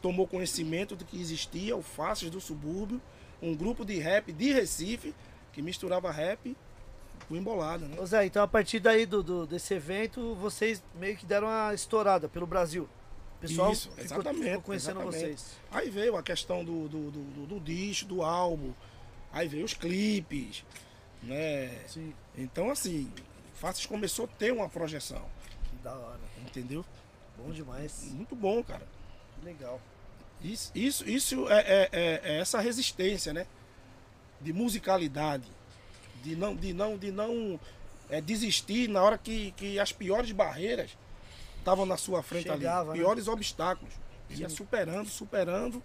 tomou 0.00 0.26
conhecimento 0.26 0.96
de 0.96 1.04
que 1.04 1.20
existia 1.20 1.76
o 1.76 1.82
Faces 1.82 2.30
do 2.30 2.40
Subúrbio, 2.40 3.00
um 3.42 3.54
grupo 3.54 3.84
de 3.84 3.98
rap 3.98 4.32
de 4.32 4.52
Recife 4.52 5.14
que 5.52 5.60
misturava 5.60 6.10
rap 6.10 6.56
com 7.28 7.36
embolada, 7.36 7.86
né? 7.86 7.96
Zé, 8.06 8.24
então 8.26 8.42
a 8.42 8.48
partir 8.48 8.80
daí 8.80 9.04
do, 9.06 9.22
do- 9.22 9.46
desse 9.46 9.74
evento, 9.74 10.34
vocês 10.36 10.82
meio 10.94 11.16
que 11.16 11.26
deram 11.26 11.48
uma 11.48 11.72
estourada 11.74 12.28
pelo 12.28 12.46
Brasil. 12.46 12.88
Pessoal 13.40 13.72
Isso, 13.72 13.88
ficou, 13.90 14.04
exatamente, 14.04 14.44
ficou 14.44 14.62
conhecendo 14.62 15.00
exatamente. 15.00 15.20
vocês. 15.20 15.56
Aí 15.70 15.88
veio 15.90 16.16
a 16.16 16.22
questão 16.22 16.62
do, 16.64 16.88
do, 16.88 17.10
do, 17.10 17.46
do, 17.46 17.60
disco, 17.60 18.06
do 18.06 18.22
álbum, 18.22 18.72
aí 19.32 19.48
veio 19.48 19.64
os 19.64 19.72
clipes, 19.72 20.62
né? 21.22 21.68
Sim, 21.86 22.12
Então 22.36 22.70
assim, 22.70 23.10
Faces 23.54 23.86
começou 23.86 24.26
a 24.26 24.28
ter 24.28 24.52
uma 24.52 24.68
projeção, 24.68 25.22
que 25.70 25.76
da 25.82 25.94
hora. 25.94 26.20
entendeu? 26.46 26.84
Bom 27.38 27.50
demais. 27.50 28.04
Muito 28.12 28.36
bom, 28.36 28.62
cara. 28.62 28.86
Legal. 29.42 29.80
Isso, 30.42 30.70
isso, 30.74 31.08
isso 31.08 31.48
é, 31.50 31.60
é- 31.60 31.88
é- 31.92 32.20
é 32.24 32.40
essa 32.40 32.60
resistência, 32.60 33.32
né? 33.32 33.46
De 34.40 34.52
musicalidade. 34.52 35.46
De 36.22 36.36
não, 36.36 36.54
de 36.54 36.72
não, 36.74 36.98
de 36.98 37.10
não 37.10 37.58
é, 38.10 38.20
desistir 38.20 38.88
na 38.88 39.02
hora 39.02 39.16
que, 39.16 39.52
que 39.52 39.78
as 39.78 39.92
piores 39.92 40.30
barreiras 40.32 40.96
estavam 41.60 41.86
na 41.86 41.96
sua 41.96 42.22
frente 42.22 42.48
Chegava, 42.48 42.90
ali. 42.90 42.98
né? 42.98 43.04
Piores 43.04 43.28
obstáculos. 43.28 43.92
Ia 44.30 44.48
superando, 44.48 45.08
superando. 45.08 45.82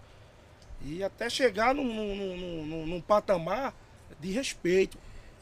E 0.84 1.02
até 1.02 1.28
chegar 1.30 1.74
num, 1.74 1.84
num, 1.84 2.16
num- 2.16 2.66
num- 2.66 2.86
num 2.86 3.00
patamar 3.00 3.74
de 4.20 4.30
respeito. 4.32 4.98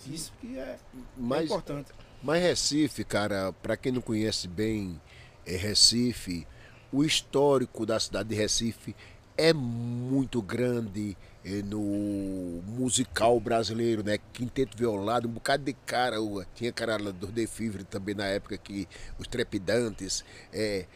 Isso 0.06 0.32
que 0.40 0.58
é, 0.58 0.62
é 0.62 0.78
Mas, 1.16 1.44
importante. 1.46 1.88
mas 2.22 2.42
Recife, 2.42 3.04
cara, 3.04 3.52
pra 3.62 3.76
quem 3.76 3.92
não 3.92 4.00
conhece 4.00 4.46
bem 4.48 5.00
é, 5.46 5.56
Recife, 5.56 6.46
o 6.92 7.04
histórico 7.04 7.84
da 7.86 7.98
cidade 7.98 8.28
de 8.30 8.34
Recife 8.34 8.94
é 9.36 9.52
muito 9.52 10.40
grande 10.42 11.16
no 11.64 12.62
musical 12.66 13.38
brasileiro, 13.38 14.02
né? 14.02 14.18
Quinteto 14.32 14.76
Violado, 14.76 15.28
um 15.28 15.32
bocado 15.32 15.64
de 15.64 15.72
cara. 15.72 16.16
Tinha 16.54 16.72
cara 16.72 16.98
do 16.98 17.26
The 17.26 17.46
Fever 17.46 17.84
também 17.84 18.14
na 18.14 18.26
época 18.26 18.56
que 18.56 18.88
os 19.18 19.26
Trepidantes. 19.26 20.24
É, 20.52 20.86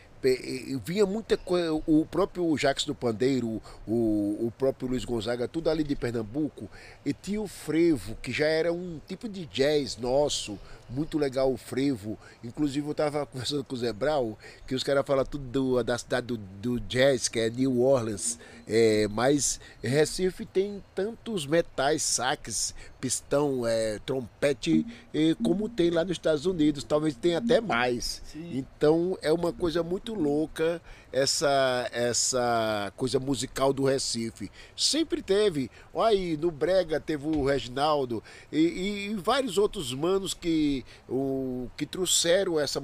vinha 0.84 1.06
muita 1.06 1.36
coisa, 1.36 1.72
o 1.86 2.04
próprio 2.04 2.56
Jacques 2.56 2.84
do 2.84 2.94
Pandeiro, 2.94 3.62
o, 3.86 4.46
o 4.46 4.52
próprio 4.58 4.88
Luiz 4.88 5.04
Gonzaga, 5.04 5.46
tudo 5.46 5.70
ali 5.70 5.84
de 5.84 5.94
Pernambuco, 5.94 6.68
e 7.04 7.12
tinha 7.12 7.40
o 7.40 7.46
frevo, 7.46 8.16
que 8.16 8.32
já 8.32 8.46
era 8.46 8.72
um 8.72 9.00
tipo 9.06 9.28
de 9.28 9.46
jazz 9.46 9.96
nosso, 9.96 10.58
muito 10.90 11.18
legal 11.18 11.52
o 11.52 11.56
frevo. 11.56 12.18
Inclusive 12.42 12.86
eu 12.88 12.94
tava 12.94 13.24
conversando 13.26 13.64
com 13.64 13.74
o 13.74 13.78
Zé 13.78 13.92
Brau, 13.92 14.38
que 14.66 14.74
os 14.74 14.82
caras 14.82 15.06
falam 15.06 15.24
tudo 15.24 15.44
do- 15.44 15.82
da 15.82 15.96
cidade 15.98 16.26
do, 16.28 16.36
do 16.36 16.80
jazz, 16.80 17.28
que 17.28 17.38
é 17.40 17.50
New 17.50 17.80
Orleans, 17.80 18.38
é, 18.66 19.06
mas 19.08 19.60
Recife 19.82 20.44
tem 20.46 20.82
tantos 20.94 21.46
metais, 21.46 22.02
saques, 22.02 22.74
pistão, 23.00 23.66
é, 23.66 23.98
trompete, 24.04 24.86
é, 25.14 25.34
como 25.42 25.68
tem 25.68 25.90
lá 25.90 26.02
nos 26.04 26.12
Estados 26.12 26.46
Unidos, 26.46 26.84
talvez 26.84 27.14
tenha 27.16 27.38
até 27.38 27.60
mais. 27.60 28.22
Então 28.34 29.16
é 29.22 29.32
uma 29.32 29.52
coisa 29.52 29.82
muito 29.82 30.14
louca 30.14 30.80
essa 31.12 31.88
essa 31.92 32.92
coisa 32.96 33.18
musical 33.18 33.72
do 33.72 33.84
Recife. 33.84 34.50
Sempre 34.76 35.22
teve. 35.22 35.70
Olha 35.94 36.10
aí, 36.10 36.36
no 36.36 36.50
Brega 36.50 37.00
teve 37.00 37.26
o 37.26 37.44
Reginaldo 37.44 38.22
e, 38.52 38.58
e- 38.58 39.10
e 39.10 39.14
vários 39.14 39.56
outros 39.58 39.92
manos 39.94 40.34
que, 40.34 40.84
o, 41.08 41.68
que 41.76 41.86
trouxeram 41.86 42.58
essa 42.60 42.80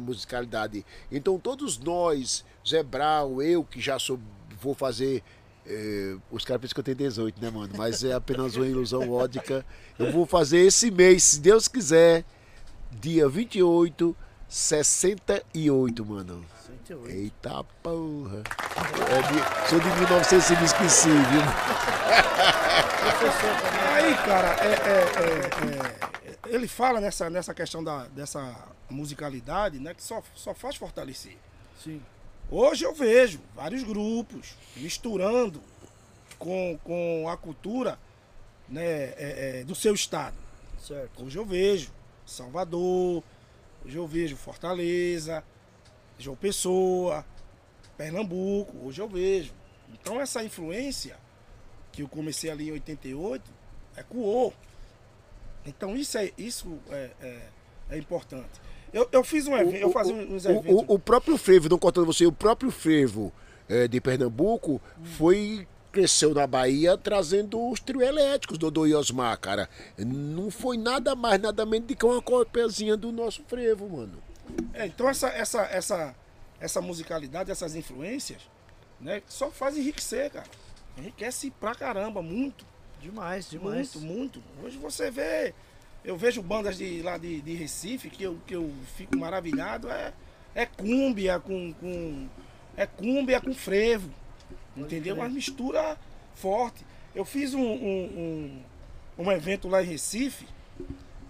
musicalidade. 0.00 0.84
Então 1.12 1.38
todos 1.38 1.78
nós, 1.78 2.44
Zé 2.66 2.84
eu 3.44 3.62
que 3.64 3.80
já 3.80 3.98
sou, 3.98 4.18
vou 4.60 4.74
fazer. 4.74 5.22
eh, 5.66 6.16
os 6.30 6.44
caras 6.44 6.60
pensam 6.62 6.74
que 6.74 6.80
eu 6.80 6.84
tenho 6.84 6.96
18, 6.96 7.40
né, 7.42 7.50
mano? 7.50 7.74
Mas 7.76 8.02
é 8.04 8.12
apenas 8.12 8.56
uma 8.56 8.66
ilusão 8.66 9.10
ótica. 9.10 9.64
Eu 9.98 10.10
vou 10.12 10.24
fazer 10.24 10.58
esse 10.58 10.90
mês, 10.90 11.22
se 11.24 11.40
Deus 11.40 11.68
quiser, 11.68 12.24
dia 13.00 13.28
28, 13.28 14.16
68, 14.48 16.04
mano. 16.04 16.44
108. 16.86 17.10
Eita 17.16 17.64
porra. 17.82 18.42
É 19.10 19.22
de- 19.32 19.68
sou 19.68 19.80
de 19.80 19.88
1900 19.88 20.50
e 20.50 20.56
me 20.56 20.64
esqueci, 20.64 21.08
viu? 21.08 21.42
Aí, 23.94 24.14
cara, 24.24 24.56
é, 24.62 24.72
é- 24.72 26.28
é- 26.28 26.50
é- 26.50 26.54
ele 26.54 26.68
fala 26.68 27.00
nessa, 27.00 27.28
nessa 27.30 27.52
questão 27.54 27.82
da, 27.82 28.04
dessa 28.06 28.54
musicalidade, 28.88 29.78
né? 29.78 29.94
Que 29.94 30.02
só, 30.02 30.22
só 30.34 30.54
faz 30.54 30.76
fortalecer. 30.76 31.36
Sim. 31.82 32.00
Hoje 32.50 32.84
eu 32.84 32.94
vejo 32.94 33.40
vários 33.54 33.82
grupos 33.82 34.54
misturando 34.76 35.60
com, 36.38 36.78
com 36.84 37.28
a 37.28 37.36
cultura 37.36 37.98
né, 38.68 38.84
é- 38.84 39.60
é, 39.60 39.64
do 39.64 39.74
seu 39.74 39.94
estado. 39.94 40.36
Certo. 40.80 41.24
Hoje 41.24 41.38
eu 41.38 41.44
vejo 41.44 41.90
Salvador, 42.24 43.22
hoje 43.84 43.96
eu 43.96 44.06
vejo 44.06 44.36
Fortaleza, 44.36 45.42
João 46.18 46.36
Pessoa, 46.36 47.24
Pernambuco, 47.96 48.86
hoje 48.86 49.00
eu 49.00 49.08
vejo. 49.08 49.52
Então 49.92 50.20
essa 50.20 50.42
influência 50.42 51.16
que 51.92 52.02
eu 52.02 52.08
comecei 52.08 52.50
ali 52.50 52.68
em 52.68 52.72
88 52.72 53.50
ecoou. 53.96 54.52
Então 55.64 55.96
isso 55.96 56.18
é, 56.18 56.30
isso 56.36 56.78
é, 56.90 57.10
é, 57.20 57.42
é 57.90 57.98
importante. 57.98 58.60
Eu, 58.92 59.08
eu 59.10 59.24
fiz 59.24 59.46
um 59.46 59.56
evento, 59.56 59.76
eu 59.76 59.90
fazia 59.90 60.14
uns 60.14 60.44
o, 60.44 60.50
eventos. 60.50 60.84
o, 60.88 60.94
o 60.94 60.98
próprio 60.98 61.36
frevo, 61.36 61.68
não 61.68 61.78
contando 61.78 62.06
você, 62.06 62.24
o 62.26 62.32
próprio 62.32 62.70
frevo 62.70 63.32
eh, 63.68 63.88
de 63.88 64.00
Pernambuco 64.00 64.80
foi 65.02 65.66
cresceu 65.96 66.34
na 66.34 66.46
Bahia 66.46 66.96
trazendo 66.98 67.70
os 67.70 67.80
trio 67.80 68.02
elétricos 68.02 68.58
do 68.58 68.70
Dodô 68.70 68.86
e 68.86 68.94
Osmar, 68.94 69.38
cara. 69.40 69.66
Não 69.96 70.50
foi 70.50 70.76
nada 70.76 71.14
mais, 71.14 71.40
nada 71.40 71.64
menos 71.64 71.88
do 71.88 71.96
que 71.96 72.04
uma 72.04 72.20
cópiazinha 72.20 72.98
do 72.98 73.10
nosso 73.10 73.42
frevo, 73.48 73.88
mano. 73.88 74.25
É, 74.74 74.86
então 74.86 75.08
essa, 75.08 75.28
essa, 75.28 75.62
essa, 75.62 76.14
essa 76.60 76.80
musicalidade, 76.80 77.50
essas 77.50 77.74
influências, 77.74 78.42
né, 79.00 79.22
só 79.26 79.50
faz 79.50 79.76
enriquecer, 79.76 80.30
cara. 80.30 80.46
Enriquece 80.96 81.50
pra 81.50 81.74
caramba, 81.74 82.22
muito. 82.22 82.64
Demais, 83.00 83.48
demais. 83.48 83.94
Muito, 83.94 84.40
muito. 84.40 84.42
Hoje 84.62 84.78
você 84.78 85.10
vê, 85.10 85.54
eu 86.04 86.16
vejo 86.16 86.42
bandas 86.42 86.76
de 86.78 87.02
lá 87.02 87.18
de, 87.18 87.40
de 87.42 87.54
Recife 87.54 88.08
que 88.08 88.22
eu, 88.22 88.38
que 88.46 88.54
eu 88.54 88.72
fico 88.96 89.16
maravilhado, 89.16 89.90
é, 89.90 90.12
é 90.54 90.64
cúmbia 90.64 91.38
com, 91.38 91.72
com. 91.74 92.28
É 92.76 92.86
cúmbia 92.86 93.40
com 93.40 93.54
frevo. 93.54 94.10
Entendeu? 94.76 95.14
crer. 95.14 95.24
Uma 95.24 95.28
mistura 95.28 95.98
forte. 96.34 96.84
Eu 97.14 97.24
fiz 97.24 97.54
um, 97.54 97.62
um, 97.62 98.60
um, 99.18 99.24
um 99.24 99.32
evento 99.32 99.68
lá 99.68 99.82
em 99.82 99.86
Recife 99.86 100.46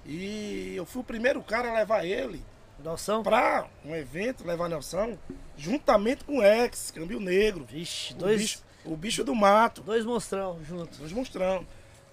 e 0.04 0.74
eu 0.74 0.84
fui 0.84 1.00
o 1.00 1.04
primeiro 1.04 1.40
cara 1.42 1.70
a 1.70 1.74
levar 1.74 2.04
ele 2.04 2.42
Noção? 2.82 3.22
pra 3.22 3.68
um 3.84 3.94
evento, 3.94 4.44
levar 4.46 4.68
Nelson, 4.68 5.16
juntamente 5.56 6.24
com 6.24 6.38
o 6.38 6.42
ex, 6.42 6.90
Câmbio 6.90 7.18
Negro. 7.18 7.64
Vixe, 7.64 8.12
O 8.12 8.16
dois, 8.16 8.40
bicho, 8.40 8.62
o 8.84 8.96
bicho 8.96 9.24
do 9.24 9.34
mato. 9.34 9.82
dois 9.82 10.04
monstrão 10.04 10.62
juntos. 10.64 10.98
Nós 10.98 11.12
mostramos. 11.12 11.66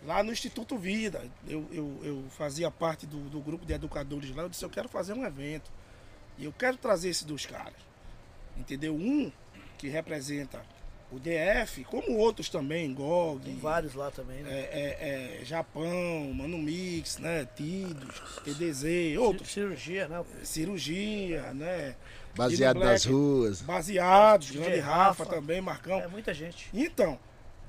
Lá 0.06 0.22
no 0.22 0.34
Instituto 0.34 0.78
Vida, 0.78 1.24
eu, 1.48 1.66
eu, 1.72 2.00
eu 2.04 2.24
fazia 2.32 2.70
parte 2.70 3.06
do, 3.06 3.18
do 3.30 3.40
grupo 3.40 3.66
de 3.66 3.72
educadores 3.74 4.36
lá. 4.36 4.44
Eu 4.44 4.50
disse: 4.50 4.66
Eu 4.66 4.70
quero 4.70 4.90
fazer 4.90 5.14
um 5.14 5.26
evento. 5.26 5.72
E 6.38 6.44
eu 6.46 6.52
quero 6.52 6.76
trazer 6.76 7.10
esses 7.10 7.24
dois 7.24 7.46
caras. 7.46 7.74
Entendeu? 8.58 8.94
Um 8.96 9.32
que 9.78 9.88
representa 9.88 10.62
o 11.14 11.20
DF, 11.20 11.84
como 11.84 12.18
outros 12.18 12.50
também, 12.50 12.92
GOG, 12.92 13.46
Tem 13.46 13.56
vários 13.58 13.94
lá 13.94 14.10
também, 14.10 14.40
é, 14.40 14.42
né? 14.42 14.50
é, 14.52 15.40
é, 15.42 15.46
Japão, 15.46 16.34
Mano 16.34 16.58
Mix, 16.58 17.20
né? 17.20 17.48
Tidos, 17.56 18.20
TDZ, 18.44 19.18
outros. 19.20 19.52
Cirurgia, 19.52 20.08
né? 20.08 20.26
Cirurgia, 20.42 21.54
né? 21.54 21.96
Baseado 22.36 22.78
Dino 22.78 22.86
nas 22.86 23.06
Black, 23.06 23.16
ruas. 23.16 23.62
Baseados, 23.62 24.50
Grande 24.50 24.80
Rafa, 24.80 25.24
Rafa. 25.24 25.26
também, 25.28 25.62
Marcão. 25.62 26.00
É 26.00 26.08
muita 26.08 26.34
gente. 26.34 26.68
Então, 26.74 27.20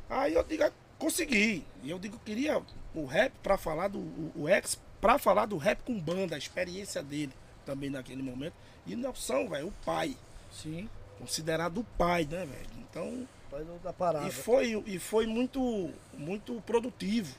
aí 0.09 0.33
eu 0.33 0.43
digo, 0.43 0.65
consegui. 0.99 1.67
E 1.83 1.91
eu 1.91 1.99
digo, 1.99 2.19
queria 2.25 2.63
o 2.95 3.05
rap 3.05 3.31
pra 3.43 3.59
falar 3.59 3.89
do 3.89 3.99
o, 3.99 4.33
o 4.37 4.49
ex, 4.49 4.81
pra 5.03 5.19
falar 5.19 5.45
do 5.45 5.59
rap 5.59 5.81
com 5.85 6.01
banda, 6.01 6.35
a 6.35 6.39
experiência 6.39 7.03
dele 7.03 7.33
também 7.67 7.91
naquele 7.91 8.23
momento. 8.23 8.55
E 8.87 8.97
Nelson, 8.97 9.49
velho, 9.51 9.69
o 9.69 9.73
pai, 9.85 10.17
Sim. 10.51 10.89
Considerado 11.19 11.79
o 11.79 11.85
pai, 11.99 12.27
né, 12.31 12.39
velho? 12.47 12.71
Então, 12.91 13.27
Faz 13.51 13.67
da 13.83 13.93
parada. 13.93 14.27
e 14.27 14.31
foi 14.31 14.83
e 14.87 14.99
foi 14.99 15.27
muito 15.27 15.91
muito 16.17 16.61
produtivo 16.67 17.35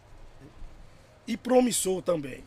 e 1.28 1.36
promissor 1.38 2.01
também. 2.01 2.43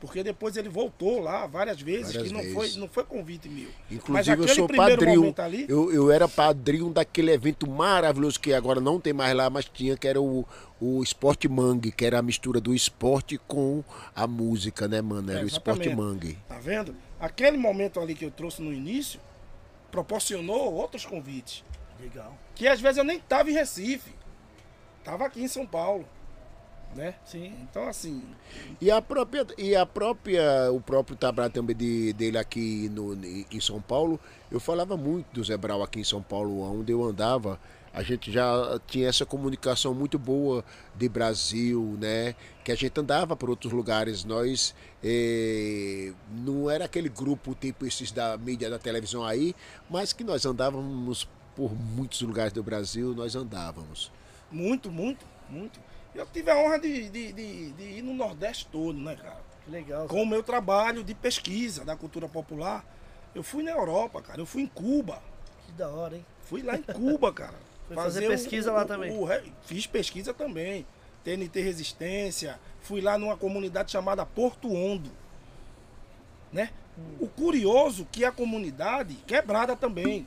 Porque 0.00 0.22
depois 0.24 0.56
ele 0.56 0.70
voltou 0.70 1.20
lá 1.20 1.46
várias 1.46 1.78
vezes, 1.78 2.14
Várias 2.14 2.28
que 2.28 2.32
não 2.32 2.40
vezes. 2.40 2.54
foi, 2.54 2.80
não 2.80 2.88
foi 2.88 3.04
convite 3.04 3.50
meu. 3.50 3.68
Mas 4.08 4.26
Inclusive, 4.26 4.42
eu 4.42 4.48
sou 4.48 4.66
padrinho. 4.66 5.34
ali, 5.36 5.66
Eu, 5.68 5.92
eu 5.92 6.10
era 6.10 6.26
padrinho 6.26 6.88
daquele 6.88 7.30
evento 7.32 7.68
maravilhoso 7.68 8.40
que 8.40 8.54
agora 8.54 8.80
não 8.80 8.98
tem 8.98 9.12
mais 9.12 9.36
lá, 9.36 9.50
mas 9.50 9.66
tinha, 9.66 9.98
que 9.98 10.08
era 10.08 10.18
o, 10.18 10.46
o 10.80 11.02
Esporte 11.02 11.46
Mangue, 11.50 11.92
que 11.92 12.06
era 12.06 12.18
a 12.18 12.22
mistura 12.22 12.62
do 12.62 12.74
esporte 12.74 13.36
com 13.46 13.84
a 14.16 14.26
música, 14.26 14.88
né, 14.88 15.02
mano? 15.02 15.30
Era 15.30 15.40
É, 15.40 15.44
o 15.44 15.46
Esporte. 15.46 15.90
Mangue. 15.94 16.38
Tá 16.48 16.58
vendo? 16.58 16.96
Aquele 17.20 17.58
momento 17.58 18.00
ali 18.00 18.14
que 18.14 18.24
eu 18.24 18.30
trouxe 18.30 18.62
no 18.62 18.72
início 18.72 19.20
proporcionou 19.90 20.72
outros 20.74 21.04
convites. 21.04 21.64
Legal. 22.00 22.36
Que 22.54 22.66
às 22.66 22.80
vezes 22.80 22.98
eu 22.98 23.04
nem 23.04 23.20
tava 23.20 23.50
em 23.50 23.54
Recife. 23.54 24.14
Tava 25.04 25.26
aqui 25.26 25.42
em 25.42 25.48
São 25.48 25.66
Paulo. 25.66 26.06
Né? 26.94 27.14
Sim. 27.24 27.54
Então 27.62 27.86
assim, 27.86 28.20
E 28.80 28.90
a 28.90 29.00
própria, 29.00 29.46
e 29.56 29.76
a 29.76 29.86
própria, 29.86 30.72
o 30.72 30.80
próprio 30.80 31.16
trabalho 31.16 31.52
também 31.52 31.76
de, 31.76 32.12
dele 32.14 32.36
aqui 32.36 32.88
no, 32.88 33.14
em 33.14 33.60
São 33.60 33.80
Paulo, 33.80 34.18
eu 34.50 34.58
falava 34.58 34.96
muito 34.96 35.26
do 35.32 35.44
Zé 35.44 35.56
Brau 35.56 35.84
aqui 35.84 36.00
em 36.00 36.04
São 36.04 36.20
Paulo, 36.20 36.62
onde 36.62 36.90
eu 36.90 37.04
andava. 37.04 37.60
A 37.92 38.02
gente 38.02 38.30
já 38.30 38.80
tinha 38.86 39.08
essa 39.08 39.26
comunicação 39.26 39.92
muito 39.92 40.18
boa 40.18 40.64
de 40.94 41.08
Brasil, 41.08 41.96
né? 42.00 42.36
Que 42.64 42.70
a 42.70 42.76
gente 42.76 42.98
andava 43.00 43.34
por 43.34 43.50
outros 43.50 43.72
lugares. 43.72 44.24
Nós 44.24 44.74
eh, 45.02 46.12
não 46.30 46.70
era 46.70 46.84
aquele 46.84 47.08
grupo 47.08 47.54
tipo 47.54 47.84
esses 47.84 48.12
da 48.12 48.36
mídia 48.38 48.70
da 48.70 48.78
televisão 48.78 49.24
aí, 49.24 49.54
mas 49.88 50.12
que 50.12 50.22
nós 50.22 50.46
andávamos 50.46 51.28
por 51.56 51.74
muitos 51.74 52.22
lugares 52.22 52.52
do 52.52 52.62
Brasil, 52.62 53.12
nós 53.14 53.34
andávamos. 53.34 54.10
muito, 54.50 54.90
muito, 54.90 55.26
muito. 55.48 55.80
Eu 56.14 56.26
tive 56.26 56.50
a 56.50 56.56
honra 56.56 56.78
de, 56.78 57.08
de, 57.08 57.32
de, 57.32 57.72
de 57.72 57.82
ir 57.82 58.02
no 58.02 58.14
Nordeste 58.14 58.66
todo, 58.70 58.98
né, 58.98 59.16
cara? 59.16 59.40
Que 59.64 59.70
legal. 59.70 60.06
Com 60.08 60.22
o 60.22 60.26
meu 60.26 60.42
trabalho 60.42 61.04
de 61.04 61.14
pesquisa 61.14 61.84
da 61.84 61.96
cultura 61.96 62.28
popular. 62.28 62.84
Eu 63.34 63.42
fui 63.42 63.62
na 63.62 63.70
Europa, 63.70 64.20
cara. 64.22 64.40
Eu 64.40 64.46
fui 64.46 64.62
em 64.62 64.66
Cuba. 64.66 65.22
Que 65.66 65.72
da 65.72 65.88
hora, 65.88 66.16
hein? 66.16 66.26
Fui 66.42 66.62
lá 66.62 66.76
em 66.76 66.82
Cuba, 66.82 67.30
cara. 67.34 67.54
Foi 67.94 68.04
fazer 68.04 68.28
pesquisa 68.28 68.70
lá 68.70 68.84
também. 68.84 69.10
o 69.10 69.26
fiz 69.62 69.86
pesquisa 69.86 70.32
também. 70.32 70.86
TNT 71.24 71.60
Resistência. 71.60 72.58
Fui 72.80 73.00
lá 73.00 73.18
numa 73.18 73.36
comunidade 73.36 73.90
chamada 73.90 74.24
Porto 74.24 74.72
Hondo. 74.72 75.10
Né? 76.52 76.70
O 77.18 77.26
curioso 77.26 78.06
que 78.10 78.24
a 78.24 78.30
comunidade, 78.30 79.14
quebrada 79.26 79.74
também, 79.74 80.26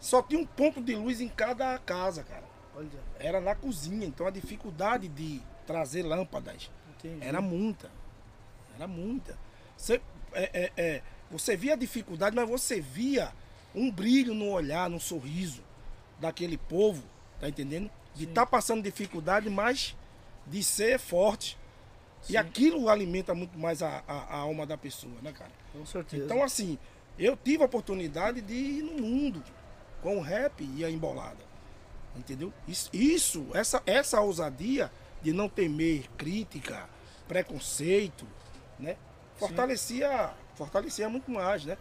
só 0.00 0.22
tinha 0.22 0.40
um 0.40 0.46
ponto 0.46 0.80
de 0.80 0.94
luz 0.94 1.20
em 1.20 1.28
cada 1.28 1.76
casa, 1.78 2.22
cara. 2.22 2.44
Olha, 2.76 2.88
Era 3.18 3.40
na 3.40 3.56
cozinha. 3.56 4.06
Então 4.06 4.26
a 4.26 4.30
dificuldade 4.30 5.08
de 5.08 5.42
trazer 5.66 6.04
lâmpadas 6.04 6.70
entendi. 6.96 7.26
era 7.26 7.40
muita. 7.40 7.90
Era 8.76 8.86
muita. 8.86 9.36
Você, 9.76 10.00
é, 10.32 10.50
é, 10.52 10.72
é, 10.76 11.02
você 11.28 11.56
via 11.56 11.72
a 11.72 11.76
dificuldade, 11.76 12.36
mas 12.36 12.48
você 12.48 12.80
via 12.80 13.32
um 13.74 13.90
brilho 13.90 14.32
no 14.32 14.48
olhar, 14.48 14.88
no 14.88 15.00
sorriso 15.00 15.62
daquele 16.22 16.56
povo, 16.56 17.02
tá 17.40 17.48
entendendo? 17.48 17.90
De 18.14 18.24
estar 18.24 18.46
passando 18.46 18.82
dificuldade, 18.82 19.50
mas 19.50 19.94
de 20.46 20.62
ser 20.62 20.98
forte. 20.98 21.58
Sim. 22.22 22.34
E 22.34 22.36
aquilo 22.36 22.88
alimenta 22.88 23.34
muito 23.34 23.58
mais 23.58 23.82
a, 23.82 24.02
a- 24.06 24.22
a 24.30 24.36
alma 24.36 24.64
da 24.64 24.78
pessoa, 24.78 25.14
né, 25.20 25.32
cara? 25.32 25.50
Com 25.72 25.84
certeza. 25.84 26.24
Então, 26.24 26.42
assim, 26.42 26.78
eu 27.18 27.36
tive 27.36 27.62
a 27.62 27.66
oportunidade 27.66 28.40
de 28.40 28.54
ir 28.54 28.82
no 28.82 29.02
mundo 29.02 29.42
com 30.00 30.16
o 30.18 30.20
rap 30.20 30.62
e 30.76 30.84
a 30.84 30.90
embolada. 30.90 31.42
Entendeu? 32.16 32.52
Isso, 32.68 32.90
isso 32.92 33.46
essa, 33.54 33.82
essa 33.86 34.20
ousadia 34.20 34.90
de 35.22 35.32
não 35.32 35.48
temer 35.48 36.08
crítica, 36.16 36.88
preconceito, 37.26 38.26
né? 38.78 38.96
Fortalecia, 39.36 40.30
fortalecia 40.54 41.08
muito 41.08 41.30
mais, 41.30 41.64
né? 41.64 41.76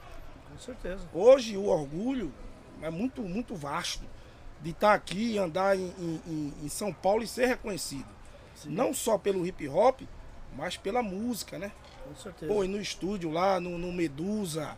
Com 0.49 0.57
certeza. 0.57 1.07
Hoje 1.13 1.57
o 1.57 1.65
orgulho 1.65 2.33
é 2.81 2.89
muito, 2.89 3.21
muito 3.21 3.55
vasto 3.55 4.03
de 4.61 4.69
estar 4.71 4.93
aqui 4.93 5.33
e 5.33 5.37
andar 5.39 5.77
em, 5.77 5.91
em- 5.99 6.53
em- 6.63 6.69
São 6.69 6.93
Paulo 6.93 7.23
e 7.23 7.27
ser 7.27 7.47
reconhecido. 7.47 8.05
Não 8.65 8.93
só 8.93 9.17
pelo 9.17 9.45
hip 9.45 9.67
hop, 9.67 10.01
mas 10.55 10.77
pela 10.77 11.01
música, 11.01 11.57
né? 11.57 11.71
Com 12.07 12.15
certeza. 12.15 12.53
Pô, 12.53 12.63
e 12.63 12.67
no 12.67 12.79
estúdio 12.79 13.31
lá, 13.31 13.59
no, 13.59 13.77
no 13.77 13.91
Medusa, 13.91 14.77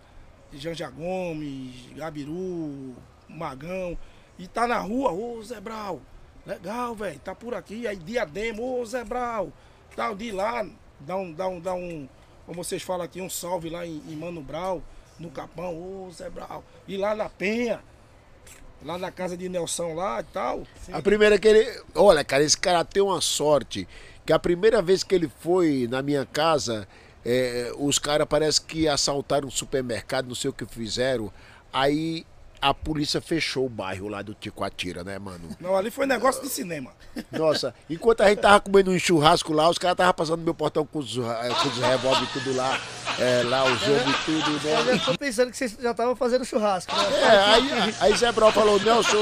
Janja 0.53 0.89
Gomes, 0.89 1.89
Gabiru, 1.95 2.95
Magão. 3.27 3.97
E 4.39 4.47
tá 4.47 4.65
na 4.67 4.79
rua, 4.79 5.11
ô 5.11 5.41
Zé 5.43 5.59
Brau, 5.59 6.01
legal, 6.45 6.95
velho, 6.95 7.19
tá 7.19 7.35
por 7.35 7.53
aqui. 7.53 7.85
Aí 7.87 7.95
Diadema, 7.97 8.61
ô 8.61 8.85
Zé 8.85 9.03
Brau, 9.03 9.51
tal, 9.95 10.15
de 10.15 10.31
lá, 10.31 10.65
dá 10.99 11.15
um, 11.15 11.31
dá 11.33 11.47
um, 11.47 11.59
dá 11.59 11.73
um, 11.73 12.07
como 12.45 12.63
vocês 12.63 12.81
falam 12.81 13.03
aqui, 13.05 13.21
um 13.21 13.29
salve 13.29 13.69
lá 13.69 13.85
em, 13.85 14.01
em 14.07 14.15
Mano 14.15 14.41
Brau, 14.41 14.81
no 15.19 15.29
Capão, 15.29 15.75
ô 15.75 16.09
Zé 16.11 16.29
Brau. 16.29 16.63
E 16.87 16.97
lá 16.97 17.13
na 17.15 17.29
Penha, 17.29 17.81
lá 18.83 18.97
na 18.97 19.11
casa 19.11 19.35
de 19.37 19.49
Nelson 19.49 19.93
lá 19.93 20.19
e 20.19 20.23
tal. 20.25 20.63
A 20.91 21.01
primeira 21.01 21.37
que 21.39 21.47
ele. 21.47 21.81
Olha, 21.95 22.23
cara, 22.23 22.43
esse 22.43 22.57
cara 22.57 22.83
tem 22.83 23.01
uma 23.01 23.21
sorte. 23.21 23.87
Que 24.25 24.31
a 24.31 24.39
primeira 24.39 24.81
vez 24.81 25.03
que 25.03 25.13
ele 25.13 25.29
foi 25.39 25.87
na 25.89 26.01
minha 26.01 26.25
casa, 26.25 26.87
é, 27.25 27.71
os 27.77 27.99
caras 27.99 28.27
parece 28.27 28.61
que 28.61 28.87
assaltaram 28.87 29.47
um 29.47 29.51
supermercado, 29.51 30.27
não 30.27 30.35
sei 30.35 30.49
o 30.49 30.53
que 30.53 30.65
fizeram. 30.65 31.31
Aí 31.71 32.25
a 32.63 32.73
polícia 32.73 33.19
fechou 33.19 33.65
o 33.65 33.69
bairro 33.69 34.07
lá 34.07 34.21
do 34.21 34.33
Ticoatira, 34.33 35.03
né, 35.03 35.19
mano? 35.19 35.49
Não, 35.59 35.75
ali 35.75 35.91
foi 35.91 36.05
negócio 36.05 36.41
de 36.41 36.47
cinema. 36.49 36.91
Nossa, 37.31 37.75
enquanto 37.89 38.21
a 38.21 38.29
gente 38.29 38.39
tava 38.39 38.59
comendo 38.61 38.89
um 38.91 38.97
churrasco 38.97 39.51
lá, 39.51 39.69
os 39.69 39.77
caras 39.77 39.97
tava 39.97 40.13
passando 40.13 40.37
no 40.39 40.45
meu 40.45 40.53
portão 40.53 40.85
com 40.85 40.99
os, 40.99 41.17
eh, 41.17 41.49
com 41.61 41.67
os 41.67 41.77
revólver 41.77 42.23
e 42.23 42.27
tudo 42.27 42.55
lá. 42.55 42.79
É, 43.19 43.43
lá, 43.43 43.65
os 43.65 43.81
homens 43.83 44.09
e 44.09 44.25
tudo, 44.25 44.67
Eu 44.67 44.85
né? 44.85 44.97
já 44.97 45.05
tô 45.05 45.17
pensando 45.17 45.51
que 45.51 45.57
vocês 45.57 45.77
já 45.79 45.91
estavam 45.91 46.15
fazendo 46.15 46.43
churrasco, 46.45 46.95
né? 46.95 47.03
É, 47.21 47.27
aí, 47.53 47.95
aí 47.99 48.15
Zé 48.17 48.31
Brau 48.31 48.51
falou, 48.51 48.79
Nelson, 48.79 49.17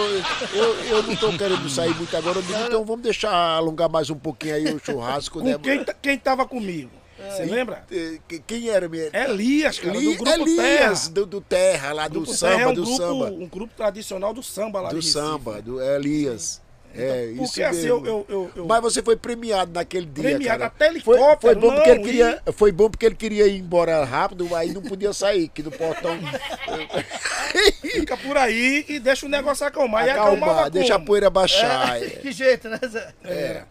eu, 0.54 0.76
eu 0.86 1.04
não 1.04 1.16
tô 1.16 1.30
querendo 1.38 1.70
sair 1.70 1.94
muito 1.96 2.16
agora, 2.16 2.38
eu 2.38 2.42
digo, 2.44 2.60
então 2.60 2.86
vamos 2.86 3.02
deixar 3.02 3.32
alongar 3.34 3.90
mais 3.90 4.10
um 4.10 4.16
pouquinho 4.16 4.56
aí 4.56 4.66
o 4.74 4.80
churrasco, 4.80 5.42
né? 5.44 5.54
Com 5.56 5.60
quem, 5.64 5.84
tá- 5.84 5.96
quem 6.02 6.18
tava 6.18 6.46
comigo? 6.48 7.01
Você 7.30 7.46
lembra? 7.46 7.84
Que- 8.28 8.40
Quem 8.46 8.70
era 8.70 8.88
mesmo? 8.90 9.16
Elias, 9.16 9.80
cara, 9.80 9.98
Li- 9.98 10.06
do 10.06 10.24
grupo 10.24 10.30
Elias, 10.42 11.02
Terra. 11.02 11.14
do, 11.14 11.26
do 11.26 11.42
Terra, 11.42 11.94
lá 11.94 12.08
do 12.08 12.26
samba, 12.26 12.52
Terra 12.56 12.64
é 12.64 12.68
um 12.68 12.74
do 12.74 12.82
grupo, 12.84 12.98
samba. 12.98 13.26
um 13.32 13.48
grupo 13.48 13.74
tradicional 13.76 14.34
do 14.34 14.44
samba 14.44 14.82
lá 14.82 14.90
Do 14.90 15.02
samba, 15.02 15.62
do 15.62 15.82
Elias. 15.82 16.62
É, 16.94 17.28
isso 17.28 17.64
assim, 17.64 17.84
mesmo. 17.84 17.90
eu, 17.90 18.06
eu, 18.06 18.26
eu, 18.28 18.52
eu- 18.54 18.66
Mas 18.66 18.82
você 18.82 19.02
foi 19.02 19.16
premiado 19.16 19.72
naquele 19.72 20.06
dia, 20.06 20.24
Premiado, 20.26 20.60
cara. 20.60 20.66
até 20.66 20.86
foi, 21.00 21.16
helicóptero, 21.16 21.40
foi 21.40 21.56
bom 21.56 21.74
porque 21.74 21.90
ele 21.90 22.00
não, 22.00 22.06
queria, 22.06 22.44
foi 22.54 22.72
bom 22.74 22.90
porque 22.90 23.06
ele 23.06 23.16
queria 23.16 23.48
ir 23.48 23.60
embora 23.60 24.04
rápido, 24.04 24.54
aí 24.54 24.74
não 24.74 24.82
podia 24.82 25.14
sair, 25.14 25.48
que 25.48 25.64
no 25.64 25.72
portão 25.72 26.18
fica 27.82 28.18
por 28.18 28.38
aí 28.38 28.86
e 28.90 29.00
deixa 29.00 29.26
o 29.26 29.30
negócio 29.30 29.66
acalmar. 29.66 30.06
E 30.06 30.10
acalmar, 30.10 30.70
deixa 30.70 30.96
a 30.96 31.00
poeira 31.00 31.30
baixar. 31.30 32.02
é. 32.02 32.10
que 32.22 32.32
jeito, 32.32 32.68
né, 32.70 32.80
Zé? 32.90 33.14
Era. 33.24 33.68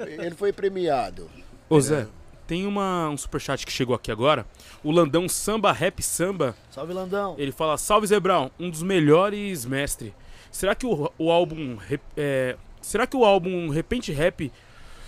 Ele 0.00 0.34
foi 0.34 0.52
premiado. 0.52 1.30
Ô 1.68 1.80
Zé, 1.80 2.06
tem 2.50 2.66
uma, 2.66 3.08
um 3.08 3.16
superchat 3.16 3.64
que 3.64 3.70
chegou 3.70 3.94
aqui 3.94 4.10
agora. 4.10 4.44
O 4.82 4.90
Landão 4.90 5.28
Samba 5.28 5.70
Rap 5.70 6.02
Samba. 6.02 6.56
Salve, 6.68 6.92
Landão. 6.92 7.36
Ele 7.38 7.52
fala: 7.52 7.78
Salve 7.78 8.18
Brown, 8.18 8.50
um 8.58 8.68
dos 8.68 8.82
melhores 8.82 9.64
mestre. 9.64 10.12
Será 10.50 10.74
que 10.74 10.84
o, 10.84 11.12
o 11.16 11.30
álbum. 11.30 11.78
é, 12.16 12.56
será 12.82 13.06
que 13.06 13.16
o 13.16 13.24
álbum 13.24 13.68
Repente 13.68 14.10
Rap. 14.10 14.50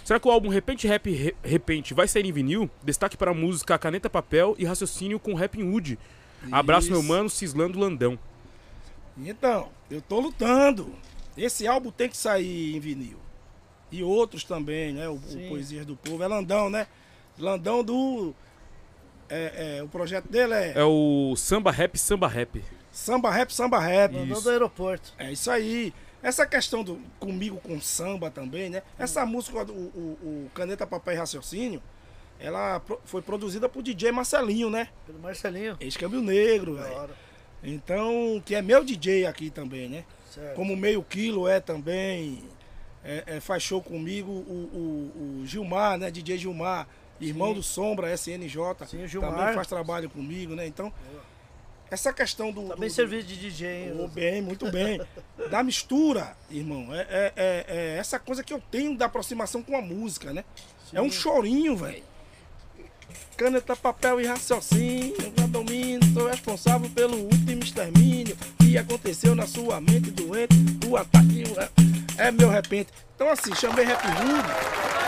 Será 0.05 0.20
que 0.20 0.28
o 0.28 0.30
álbum 0.30 0.49
Repente 0.51 0.86
Rap 0.86 1.11
Re- 1.11 1.34
Repente 1.43 1.93
vai 1.95 2.07
sair 2.07 2.24
em 2.24 2.30
vinil? 2.30 2.70
Destaque 2.80 3.16
para 3.16 3.32
a 3.32 3.34
música 3.34 3.76
Caneta 3.76 4.09
Papel 4.09 4.55
e 4.57 4.64
Raciocínio 4.64 5.18
com 5.18 5.34
Rap 5.34 5.61
Wood. 5.61 5.99
Abraço, 6.53 6.90
meu 6.90 7.01
Isso. 7.01 7.09
mano, 7.09 7.28
Cislando 7.28 7.76
Landão. 7.76 8.16
Então, 9.18 9.68
eu 9.90 10.01
tô 10.01 10.20
lutando. 10.20 10.95
Esse 11.36 11.66
álbum 11.66 11.90
tem 11.90 12.09
que 12.09 12.16
sair 12.16 12.76
em 12.76 12.78
vinil. 12.78 13.18
E 13.90 14.01
outros 14.01 14.45
também, 14.45 14.93
né? 14.93 15.09
O, 15.09 15.14
o 15.14 15.20
Sim. 15.20 15.49
Poesias 15.49 15.84
do 15.84 15.97
Povo. 15.97 16.22
É 16.22 16.28
Landão, 16.28 16.70
né? 16.70 16.86
Landão 17.43 17.82
do. 17.82 18.34
É, 19.28 19.76
é, 19.78 19.82
o 19.82 19.88
projeto 19.88 20.28
dele 20.28 20.53
é, 20.55 20.72
É 20.76 20.84
o 20.84 21.34
Samba 21.36 21.70
Rap 21.70 21.99
Samba 21.99 22.28
Rap. 22.28 22.62
Samba 22.90 23.30
Rap, 23.30 23.51
Samba 23.53 23.78
Rap. 23.78 24.14
Landão 24.14 24.43
do 24.43 24.51
aeroporto. 24.51 25.12
É 25.18 25.32
isso 25.32 25.51
aí. 25.51 25.93
Essa 26.22 26.47
questão 26.47 26.84
do 26.84 27.01
comigo 27.18 27.57
com 27.57 27.80
samba 27.80 28.30
também, 28.30 28.68
né? 28.70 28.82
Essa 28.99 29.24
música, 29.26 29.64
o, 29.64 29.72
o- 29.72 30.18
o 30.47 30.51
Caneta 30.55 30.86
Papel 30.86 31.14
e 31.14 31.16
Raciocínio, 31.16 31.82
ela 32.38 32.78
pro- 32.80 33.01
foi 33.05 33.20
produzida 33.22 33.68
por 33.68 33.82
DJ 33.82 34.12
Marcelinho, 34.12 34.68
né? 34.70 34.88
Pelo 35.07 35.18
Marcelinho. 35.18 35.76
Ex-câmbio 35.80 36.20
negro, 36.20 36.76
Da 36.76 36.82
velho. 36.82 37.11
Então, 37.64 38.40
que 38.45 38.55
é 38.55 38.62
meu 38.62 38.84
DJ 38.84 39.26
aqui 39.26 39.51
também, 39.51 39.88
né? 39.88 40.05
Certo. 40.30 40.55
Como 40.55 40.76
meio 40.76 41.03
quilo 41.03 41.49
é 41.49 41.59
também. 41.61 42.45
é- 43.05 43.24
é, 43.26 43.40
faz 43.40 43.62
show 43.64 43.82
comigo 43.82 44.30
o, 44.30 44.45
o- 44.45 45.40
o 45.40 45.47
Gilmar, 45.47 45.99
né? 45.99 46.09
DJ 46.11 46.38
Gilmar, 46.38 46.86
irmão 47.27 47.49
Sim. 47.49 47.55
do 47.55 47.62
Sombra, 47.62 48.12
SNJ. 48.14 48.57
Sim, 48.87 49.07
Gilmar. 49.07 49.35
Também 49.35 49.55
faz 49.55 49.66
trabalho 49.66 50.09
comigo, 50.11 50.55
né? 50.55 50.66
Então, 50.66 50.93
essa 51.91 52.12
questão 52.12 52.51
do. 52.53 52.68
Tá 52.68 52.75
do- 52.77 52.91
servido 52.91 53.25
de 53.25 53.37
DJ? 53.37 53.93
Oh, 53.99 54.09
bem, 54.09 54.41
muito 54.43 54.70
bem. 54.70 55.01
Da 55.51 55.62
mistura, 55.62 56.37
irmão, 56.51 56.95
é, 56.95 57.01
é- 57.11 57.33
é- 57.37 57.64
é 57.68 57.97
essa 57.99 58.18
coisa 58.18 58.43
que 58.45 58.53
eu 58.53 58.62
tenho 58.70 58.97
da 58.97 59.07
aproximação 59.07 59.62
com 59.62 59.77
a 59.77 59.83
música, 59.83 60.33
né? 60.33 60.45
É 60.93 61.01
um 61.01 61.11
chorinho, 61.11 61.77
velho. 61.77 62.03
Caneta, 63.37 63.75
papel 63.75 64.20
e 64.20 64.27
raciocínio. 64.27 65.16
Eu 65.37 65.49
domino, 65.49 66.01
sou 66.12 66.29
responsável 66.29 66.89
pelo 66.91 67.16
último 67.16 67.62
extermínio 67.62 68.37
que 68.59 68.77
aconteceu 68.79 69.35
na 69.35 69.47
sua 69.47 69.81
mente 69.81 70.11
doente. 70.11 70.55
O 70.87 70.97
ataque 70.97 71.43
é, 72.18 72.31
meu 72.31 72.49
repente. 72.49 72.91
Então, 73.14 73.29
assim, 73.31 73.55
chamei 73.55 73.85
Rap 73.85 74.01
é, 74.05 75.01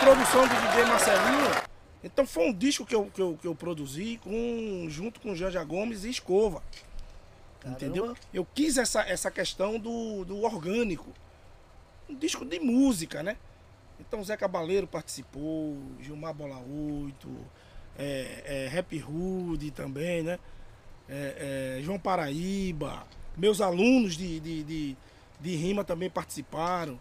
produção 0.00 0.42
do 0.46 0.54
DJ 0.54 0.84
Marcelinho. 0.84 1.72
Então, 2.04 2.26
foi 2.26 2.48
um 2.48 2.52
disco 2.52 2.84
que 2.84 2.94
eu, 2.94 3.06
que 3.06 3.22
eu, 3.22 3.38
que 3.40 3.46
eu 3.46 3.54
produzi 3.54 4.18
com, 4.22 4.86
junto 4.88 5.20
com 5.20 5.34
Janja 5.34 5.62
Gomes 5.62 6.04
e 6.04 6.10
Escova. 6.10 6.62
Entendeu? 7.64 8.02
Caramba. 8.04 8.20
Eu 8.34 8.44
quis 8.44 8.76
essa, 8.76 9.02
essa 9.02 9.30
questão 9.30 9.78
do, 9.78 10.24
do 10.24 10.42
orgânico. 10.42 11.12
Um 12.08 12.14
disco 12.14 12.44
de 12.44 12.58
música, 12.58 13.22
né? 13.22 13.36
Então 14.00 14.22
Zé 14.24 14.36
Cabaleiro 14.36 14.86
participou, 14.86 15.78
Gilmar 16.00 16.34
Bola 16.34 16.58
8, 16.58 17.28
é, 17.96 18.42
é, 18.44 18.68
Rap 18.68 19.00
Hood 19.02 19.70
também, 19.70 20.22
né? 20.22 20.38
É, 21.08 21.76
é, 21.78 21.82
João 21.82 21.98
Paraíba, 21.98 23.04
meus 23.36 23.60
alunos 23.60 24.16
de, 24.16 24.40
de, 24.40 24.62
de, 24.64 24.96
de 25.40 25.56
rima 25.56 25.84
também 25.84 26.10
participaram. 26.10 26.98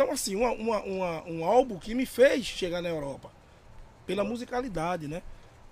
Então, 0.00 0.14
assim, 0.14 0.34
uma, 0.34 0.50
uma, 0.52 0.80
uma- 0.82 1.22
um 1.28 1.44
álbum 1.44 1.78
que 1.78 1.94
me 1.94 2.06
fez 2.06 2.46
chegar 2.46 2.80
na 2.80 2.88
Europa. 2.88 3.30
Pela 4.06 4.24
musicalidade, 4.24 5.06
né? 5.06 5.22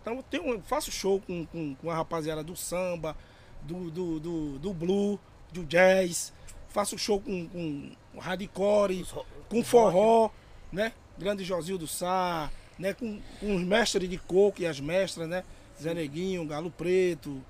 Então 0.03 0.17
eu, 0.17 0.23
tenho, 0.23 0.49
eu 0.51 0.61
faço 0.61 0.93
show 0.93 1.19
com, 1.19 1.47
com, 1.47 1.75
com 1.77 1.91
a 1.91 1.95
rapaziada 1.95 2.45
do 2.45 2.55
samba, 2.55 3.17
do, 3.63 3.91
do, 3.91 4.21
do, 4.21 4.59
do 4.59 4.75
blue, 4.75 5.19
do 5.51 5.65
jazz, 5.65 6.31
faço 6.69 6.99
show 6.99 7.19
com, 7.19 7.49
com 7.49 7.91
hardcore, 8.21 9.01
Os 9.01 9.15
com 9.49 9.65
forró, 9.65 10.29
né? 10.71 10.93
Grande 11.17 11.43
Josil 11.43 11.79
do 11.79 11.87
Sá, 11.87 12.51
né? 12.79 12.93
Com, 12.93 13.19
com 13.41 13.57
os 13.57 13.63
mestres 13.63 14.11
de 14.11 14.19
coco 14.19 14.61
e 14.61 14.67
as 14.67 14.79
mestras, 14.79 15.27
né? 15.27 15.43
Zé 15.81 15.95
Neguinho, 15.95 16.45
Galo 16.47 16.71
Preto, 16.71 17.43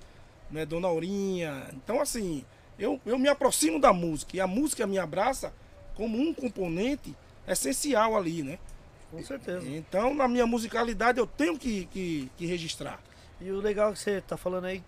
né? 0.49 0.65
Dona 0.65 0.87
Aurinha. 0.87 1.67
Então, 1.75 2.01
assim, 2.01 2.45
eu, 2.79 3.01
eu 3.05 3.19
me 3.19 3.29
aproximo 3.29 3.81
da 3.81 3.93
música 3.93 4.37
e 4.37 4.41
a 4.41 4.47
música 4.47 4.87
me 4.87 4.97
abraça 4.97 5.53
como 5.99 6.17
um 6.17 6.33
componente 6.33 7.15
essencial 7.47 8.17
ali, 8.17 8.45
né? 8.45 8.57
Com 9.11 9.21
certeza. 9.25 9.69
Então, 9.69 10.15
na 10.15 10.29
minha 10.29 10.47
musicalidade, 10.47 11.19
eu 11.19 11.27
tenho 11.27 11.59
que, 11.59 11.87
que, 11.87 12.31
que 12.37 12.47
registrar. 12.47 13.01
E 13.41 13.51
o 13.51 13.61
legal 13.61 13.93
que 13.93 13.99
você 13.99 14.21
tá 14.21 14.37
falando 14.37 14.67
aí, 14.67 14.81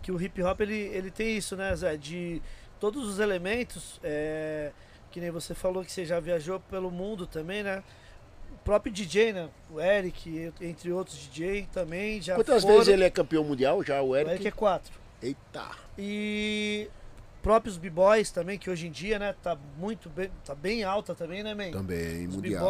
que 0.00 0.12
o 0.12 0.22
hip 0.22 0.40
hop 0.42 0.60
ele, 0.60 0.76
ele 0.94 1.10
tem 1.10 1.36
isso, 1.36 1.56
né, 1.56 1.74
Zé? 1.74 1.96
De 1.96 2.40
todos 2.78 3.08
os 3.08 3.18
elementos, 3.18 3.98
é, 4.04 4.70
que 5.10 5.20
nem 5.20 5.30
você 5.32 5.52
falou 5.52 5.84
que 5.84 5.90
você 5.90 6.04
já 6.06 6.20
viajou 6.20 6.60
pelo 6.60 6.90
mundo 6.90 7.26
também, 7.26 7.64
né? 7.64 7.82
O 8.52 8.58
próprio 8.64 8.92
DJ, 8.92 9.32
né? 9.32 9.48
O 9.68 9.80
Eric, 9.80 10.52
entre 10.60 10.92
outros 10.92 11.16
DJ 11.18 11.66
também 11.72 12.22
já 12.22 12.36
Quantas 12.36 12.62
foram. 12.62 12.76
vezes 12.76 12.92
ele 12.92 13.02
é 13.04 13.10
campeão 13.10 13.42
mundial 13.42 13.82
já, 13.82 14.00
o 14.00 14.10
O 14.10 14.16
Eric? 14.16 14.30
Eric 14.32 14.46
é 14.48 14.50
quatro. 14.52 14.92
Eita. 15.20 15.70
E 15.98 16.88
próprios 17.42 17.76
b-boys 17.76 18.30
também, 18.30 18.56
que 18.58 18.70
hoje 18.70 18.86
em 18.86 18.90
dia, 18.90 19.18
né, 19.18 19.34
tá 19.42 19.58
muito 19.76 20.08
bem, 20.08 20.30
tá 20.44 20.54
bem 20.54 20.84
alta 20.84 21.14
também, 21.14 21.42
né, 21.42 21.54
man? 21.54 21.70
Também, 21.72 22.26
Os 22.28 22.36
mundial. 22.36 22.68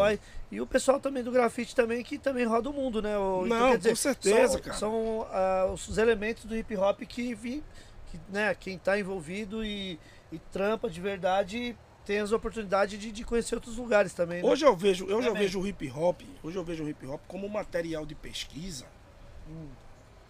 E 0.51 0.61
o 0.61 0.67
pessoal 0.67 0.99
também 0.99 1.23
do 1.23 1.31
grafite 1.31 1.75
também, 1.77 2.03
que 2.03 2.19
também 2.19 2.45
roda 2.47 2.71
o 2.71 2.73
mundo, 2.73 3.03
né? 3.03 3.17
o- 3.19 3.45
Não, 3.47 3.79
com 3.79 3.95
certeza, 3.95 4.53
são, 4.55 4.61
cara. 4.63 4.77
São 4.77 5.27
ah, 5.31 5.71
os 5.73 5.99
elementos 5.99 6.45
do 6.47 6.57
hip 6.57 6.75
hop 6.77 7.01
que, 7.03 7.35
vi, 7.35 7.63
que 8.11 8.19
né, 8.31 8.55
quem 8.55 8.79
tá 8.79 8.99
envolvido 8.99 9.65
e, 9.65 10.01
e 10.33 10.39
trampa 10.39 10.89
de 10.89 11.01
verdade 11.01 11.77
tem 12.05 12.19
as 12.19 12.33
oportunidades 12.33 12.99
de, 12.99 13.13
de 13.13 13.25
conhecer 13.25 13.55
outros 13.55 13.77
lugares 13.77 14.13
também, 14.13 14.43
né? 14.43 14.49
Hoje 14.49 14.65
eu 14.65 14.75
vejo, 14.75 15.05
eu 15.07 15.19
É 15.21 15.23
já 15.23 15.29
mesmo. 15.29 15.39
vejo 15.39 15.61
o 15.61 15.67
hip 15.69 15.89
hop, 15.91 16.23
hoje 16.43 16.57
eu 16.57 16.65
vejo 16.65 16.83
o 16.83 16.89
hip 16.89 17.07
hop 17.07 17.21
como 17.29 17.49
material 17.49 18.05
de 18.05 18.15
pesquisa, 18.17 18.87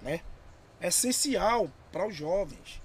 né? 0.02 0.20
Essencial 0.80 1.70
para 1.92 2.06
os 2.06 2.14
jovens. 2.14 2.82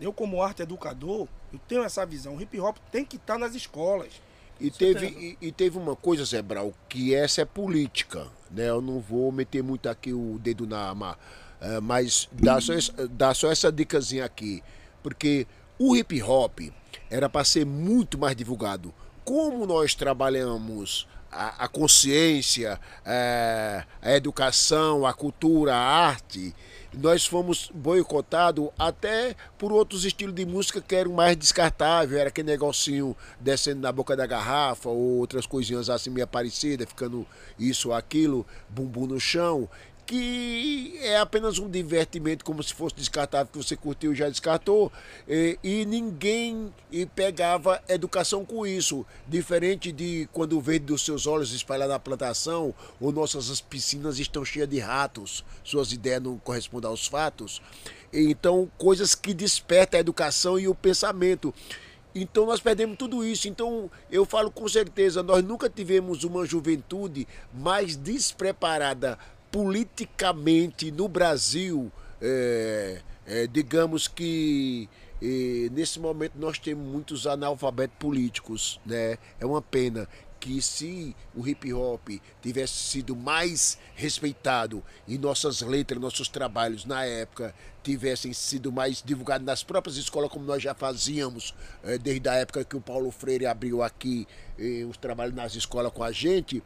Eu 0.00 0.12
como 0.12 0.42
arte 0.42 0.62
educador, 0.62 1.26
eu 1.52 1.58
tenho 1.66 1.82
essa 1.82 2.04
visão. 2.06 2.36
O 2.36 2.40
hip 2.40 2.58
hop 2.60 2.76
tem 2.90 3.04
que 3.04 3.16
estar 3.16 3.38
nas 3.38 3.54
escolas. 3.54 4.12
E 4.60 4.70
teve, 4.70 5.06
e, 5.06 5.48
e 5.48 5.52
teve 5.52 5.78
uma 5.78 5.94
coisa, 5.94 6.24
Zé 6.24 6.42
Brau, 6.42 6.72
que 6.88 7.14
essa 7.14 7.42
é 7.42 7.44
política, 7.44 8.26
né? 8.50 8.68
Eu 8.68 8.80
não 8.80 8.98
vou 8.98 9.30
meter 9.30 9.62
muito 9.62 9.88
aqui 9.88 10.12
o 10.12 10.38
dedo 10.40 10.66
na 10.66 10.88
arma, 10.88 11.18
eh, 11.60 11.80
mas 11.80 12.28
dá 12.32 12.60
só, 12.60 12.72
essa, 12.72 13.08
dá 13.08 13.32
só 13.34 13.50
essa 13.52 13.70
dicasinha 13.70 14.24
aqui. 14.24 14.62
Porque 15.00 15.46
o 15.78 15.96
hip 15.96 16.20
hop 16.22 16.60
era 17.08 17.28
para 17.28 17.44
ser 17.44 17.64
muito 17.64 18.18
mais 18.18 18.34
divulgado. 18.34 18.92
Como 19.24 19.64
nós 19.64 19.94
trabalhamos 19.94 21.06
a, 21.30 21.64
a 21.64 21.68
consciência, 21.68 22.80
eh, 23.04 23.84
a 24.02 24.12
educação, 24.16 25.06
a 25.06 25.12
cultura, 25.12 25.74
a 25.74 26.06
arte, 26.08 26.52
nós 26.92 27.26
fomos 27.26 27.70
boicotados 27.74 28.68
até 28.78 29.36
por 29.58 29.72
outros 29.72 30.04
estilos 30.04 30.34
de 30.34 30.46
música 30.46 30.80
que 30.80 30.94
eram 30.94 31.12
mais 31.12 31.36
descartáveis, 31.36 32.18
era 32.18 32.28
aquele 32.28 32.50
negocinho 32.50 33.16
descendo 33.38 33.80
na 33.80 33.92
boca 33.92 34.16
da 34.16 34.26
garrafa, 34.26 34.88
ou 34.88 35.18
outras 35.18 35.46
coisinhas 35.46 35.90
assim 35.90 36.10
meio 36.10 36.26
parecidas, 36.26 36.88
ficando 36.88 37.26
isso 37.58 37.88
ou 37.88 37.94
aquilo, 37.94 38.46
bumbum 38.68 39.06
no 39.06 39.20
chão, 39.20 39.68
que 40.08 40.98
é 41.02 41.18
apenas 41.18 41.58
um 41.58 41.68
divertimento, 41.68 42.42
como 42.42 42.62
se 42.62 42.72
fosse 42.72 42.94
descartável, 42.94 43.52
que 43.52 43.58
você 43.58 43.76
curtiu 43.76 44.14
e 44.14 44.16
já 44.16 44.26
descartou, 44.26 44.90
e, 45.28 45.58
e 45.62 45.84
ninguém 45.84 46.72
e 46.90 47.04
pegava 47.04 47.82
educação 47.86 48.42
com 48.42 48.66
isso, 48.66 49.04
diferente 49.26 49.92
de 49.92 50.26
quando 50.32 50.56
o 50.56 50.62
verde 50.62 50.86
dos 50.86 51.04
seus 51.04 51.26
olhos 51.26 51.52
espalha 51.52 51.86
na 51.86 51.98
plantação, 51.98 52.74
ou 52.98 53.12
nossas 53.12 53.60
piscinas 53.60 54.18
estão 54.18 54.46
cheias 54.46 54.66
de 54.66 54.78
ratos, 54.78 55.44
suas 55.62 55.92
ideias 55.92 56.22
não 56.22 56.38
correspondem 56.38 56.88
aos 56.88 57.06
fatos. 57.06 57.60
Então, 58.10 58.70
coisas 58.78 59.14
que 59.14 59.34
despertam 59.34 59.98
a 59.98 60.00
educação 60.00 60.58
e 60.58 60.66
o 60.66 60.74
pensamento. 60.74 61.52
Então 62.14 62.46
nós 62.46 62.60
perdemos 62.60 62.96
tudo 62.96 63.22
isso. 63.22 63.46
Então 63.46 63.90
eu 64.10 64.24
falo 64.24 64.50
com 64.50 64.66
certeza, 64.66 65.22
nós 65.22 65.44
nunca 65.44 65.68
tivemos 65.68 66.24
uma 66.24 66.46
juventude 66.46 67.28
mais 67.52 67.94
despreparada 67.94 69.18
politicamente 69.50 70.90
no 70.90 71.08
Brasil. 71.08 71.90
É, 72.20 73.00
é, 73.26 73.46
digamos 73.46 74.08
que 74.08 74.88
eh, 75.20 75.68
nesse 75.72 75.98
momento 75.98 76.34
nós 76.36 76.58
temos 76.58 76.86
muitos 76.86 77.26
analfabetos 77.26 77.96
políticos, 77.98 78.80
né? 78.86 79.18
É 79.40 79.44
uma 79.44 79.60
pena 79.60 80.08
que 80.40 80.62
se 80.62 81.16
o 81.34 81.46
hip 81.46 81.72
hop 81.72 82.08
tivesse 82.40 82.74
sido 82.74 83.16
mais 83.16 83.76
respeitado 83.96 84.84
e 85.06 85.18
nossas 85.18 85.60
letras, 85.62 86.00
nossos 86.00 86.28
trabalhos 86.28 86.84
na 86.84 87.04
época 87.04 87.52
tivessem 87.82 88.32
sido 88.32 88.70
mais 88.70 89.02
divulgados 89.02 89.44
nas 89.44 89.64
próprias 89.64 89.96
escolas, 89.96 90.30
como 90.30 90.44
nós 90.44 90.62
já 90.62 90.74
fazíamos 90.74 91.54
eh, 91.82 91.98
desde 91.98 92.28
a 92.28 92.34
época 92.34 92.64
que 92.64 92.76
o 92.76 92.80
Paulo 92.80 93.10
Freire 93.10 93.46
abriu 93.46 93.82
aqui 93.82 94.26
eh, 94.58 94.84
os 94.88 94.96
trabalhos 94.96 95.34
nas 95.34 95.54
escolas 95.54 95.92
com 95.92 96.04
a 96.04 96.12
gente. 96.12 96.62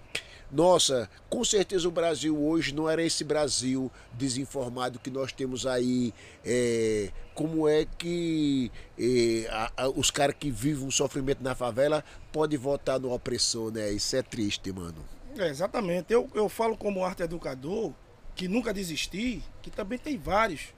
Nossa, 0.53 1.09
com 1.31 1.43
certeza 1.43 1.89
o 1.89 1.91
Brasil 1.91 2.39
hoje 2.39 2.75
não 2.75 2.89
era 2.89 3.03
esse 3.03 3.25
Brasil 3.25 3.91
desinformado 4.13 4.99
que 4.99 5.11
nós 5.11 5.33
temos 5.33 5.67
aí. 5.67 6.13
eh, 6.45 7.11
como 7.35 7.67
é 7.67 7.87
que 7.87 8.71
eh, 8.99 9.47
a- 9.51 9.73
a- 9.85 9.89
os 9.89 10.11
caras 10.11 10.37
que 10.39 10.51
vivem 10.51 10.85
um 10.87 10.91
sofrimento 10.91 11.43
na 11.43 11.55
favela 11.55 12.05
podem 12.31 12.59
votar 12.59 13.01
no 13.01 13.13
opressor, 13.15 13.73
né? 13.73 13.91
Isso 13.91 14.15
é 14.15 14.23
triste, 14.23 14.71
mano. 14.73 15.03
É, 15.39 15.49
exatamente. 15.49 16.13
Eu, 16.13 16.29
eu 16.35 16.47
falo 16.51 16.77
como 16.77 17.03
arte 17.03 17.23
educador, 17.23 17.93
que 18.35 18.47
nunca 18.49 18.75
desisti, 18.75 19.43
que 19.63 19.71
também 19.71 19.99
tem 19.99 20.19
vários 20.19 20.75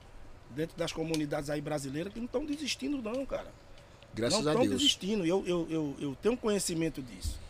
dentro 0.51 0.77
das 0.77 0.93
comunidades 0.93 1.51
aí 1.51 1.61
brasileiras 1.61 2.13
que 2.13 2.21
não 2.21 2.27
estão 2.27 2.45
desistindo 2.47 3.03
não, 3.03 3.27
cara. 3.27 3.51
Graças 4.15 4.39
não 4.41 4.47
a 4.49 4.53
estão 4.53 4.67
Deus. 4.69 4.77
desistindo. 4.81 5.27
Eu, 5.27 5.45
eu, 5.45 5.67
eu, 5.69 5.97
eu 5.99 6.17
tenho 6.23 6.37
conhecimento 6.37 7.03
disso. 7.03 7.41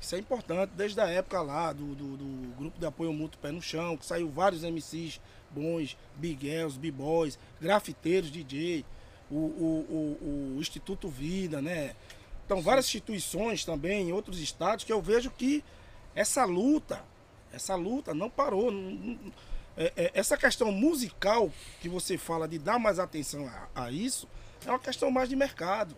Isso 0.00 0.14
é 0.14 0.18
importante 0.18 0.70
desde 0.74 1.00
a 1.00 1.08
época 1.08 1.42
lá 1.42 1.72
do, 1.72 1.94
do, 1.94 2.16
do 2.16 2.56
grupo 2.56 2.78
de 2.78 2.86
apoio 2.86 3.12
mútuo 3.12 3.38
Pé 3.40 3.52
no 3.52 3.60
Chão, 3.60 3.96
que 3.96 4.06
saiu 4.06 4.30
vários 4.30 4.62
MCs 4.62 5.20
bons, 5.50 5.96
Big 6.16 6.46
Girls, 6.46 6.78
B-Boys, 6.78 7.38
grafiteiros, 7.60 8.30
DJ, 8.30 8.84
o, 9.30 9.34
o, 9.36 9.86
o, 9.90 10.56
o 10.56 10.60
Instituto 10.60 11.08
Vida, 11.08 11.60
né? 11.60 11.94
Então, 12.46 12.62
várias 12.62 12.86
instituições 12.86 13.64
também 13.64 14.08
em 14.08 14.12
outros 14.12 14.40
estados 14.40 14.84
que 14.84 14.92
eu 14.92 15.02
vejo 15.02 15.30
que 15.30 15.62
essa 16.14 16.44
luta, 16.44 17.04
essa 17.52 17.74
luta 17.74 18.14
não 18.14 18.30
parou. 18.30 18.70
não- 18.72 18.90
não- 18.90 19.32
é- 19.76 19.92
é- 19.96 20.10
essa 20.14 20.36
questão 20.36 20.72
musical 20.72 21.50
que 21.80 21.88
você 21.88 22.18
fala 22.18 22.48
de 22.48 22.58
dar 22.58 22.78
mais 22.78 22.98
atenção 22.98 23.46
a, 23.46 23.84
a 23.84 23.90
isso 23.92 24.26
é 24.66 24.70
uma 24.70 24.78
questão 24.80 25.10
mais 25.10 25.28
de 25.28 25.36
mercado. 25.36 25.94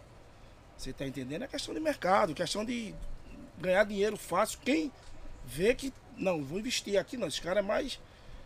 Você 0.77 0.91
está 0.91 1.07
entendendo? 1.07 1.43
É 1.45 1.47
questão 1.47 1.73
de 1.73 1.81
mercado, 1.81 2.35
questão 2.35 2.65
de 2.65 2.95
ganhar 3.59 3.85
dinheiro 3.85 4.17
fácil. 4.17 4.59
Quem 4.65 4.91
vê 5.47 5.75
que, 5.75 5.93
não, 6.17 6.43
vou 6.43 6.59
investir 6.59 6.99
aqui, 6.99 7.17
não, 7.17 7.29
esse 7.29 7.41
cara 7.41 7.61
é 7.61 7.63
mais, 7.63 7.99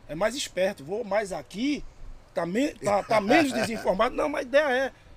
é 0.08 0.14
mais 0.14 0.34
esperto, 0.34 0.84
vou 0.84 1.04
mais 1.04 1.32
aqui, 1.32 1.84
tá, 2.34 2.44
me, 2.46 2.72
tá, 2.74 3.02
tá 3.02 3.20
menos 3.20 3.52
desinformado. 3.54 4.14
Não, 4.14 4.28
mas 4.28 4.44
a 4.44 4.48
ideia 4.48 4.68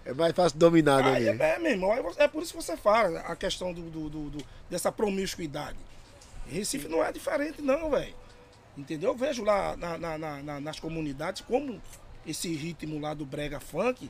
é, 0.06 0.10
É 0.10 0.14
mais 0.14 0.34
fácil 0.36 0.58
dominar, 0.58 1.04
né? 1.04 1.24
é, 1.24 1.54
é, 1.56 1.60
meu 1.60 1.72
irmão, 1.72 1.94
é, 2.18 2.28
por 2.28 2.42
isso 2.44 2.54
que 2.56 2.62
você 2.64 2.76
fala 2.78 3.20
a 3.22 3.36
questão 3.36 3.74
do, 3.74 3.84
do- 3.90 4.10
do- 4.10 4.30
do- 4.30 4.46
dessa 4.70 4.92
promiscuidade. 4.92 5.78
Recife 6.48 6.88
não 6.88 7.04
é 7.04 7.12
diferente, 7.12 7.62
não, 7.62 7.92
velho. 7.92 8.16
Entendeu? 8.78 9.12
Eu 9.12 9.16
vejo 9.16 9.44
lá 9.44 9.76
na- 9.76 9.98
na- 9.98 10.18
na- 10.18 10.60
nas 10.62 10.80
comunidades 10.80 11.42
como 11.42 11.82
esse 12.26 12.54
ritmo 12.56 13.00
lá 13.00 13.14
do 13.14 13.26
brega 13.26 13.60
funk 13.60 14.10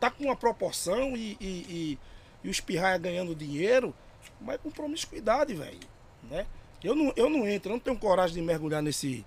tá 0.00 0.10
com 0.10 0.24
uma 0.24 0.36
proporção 0.36 1.16
e, 1.16 1.36
e, 1.40 1.46
e, 1.46 1.98
e 2.44 2.48
os 2.48 2.60
pirraia 2.60 2.96
ganhando 2.98 3.34
dinheiro, 3.34 3.94
mas 4.40 4.60
com 4.60 4.70
promiscuidade, 4.70 5.54
velho. 5.54 5.78
Né? 6.30 6.46
Eu, 6.82 6.94
não, 6.94 7.12
eu 7.16 7.28
não 7.30 7.46
entro, 7.46 7.70
eu 7.70 7.74
não 7.74 7.80
tenho 7.80 7.98
coragem 7.98 8.34
de 8.36 8.42
mergulhar 8.42 8.82
nesse, 8.82 9.24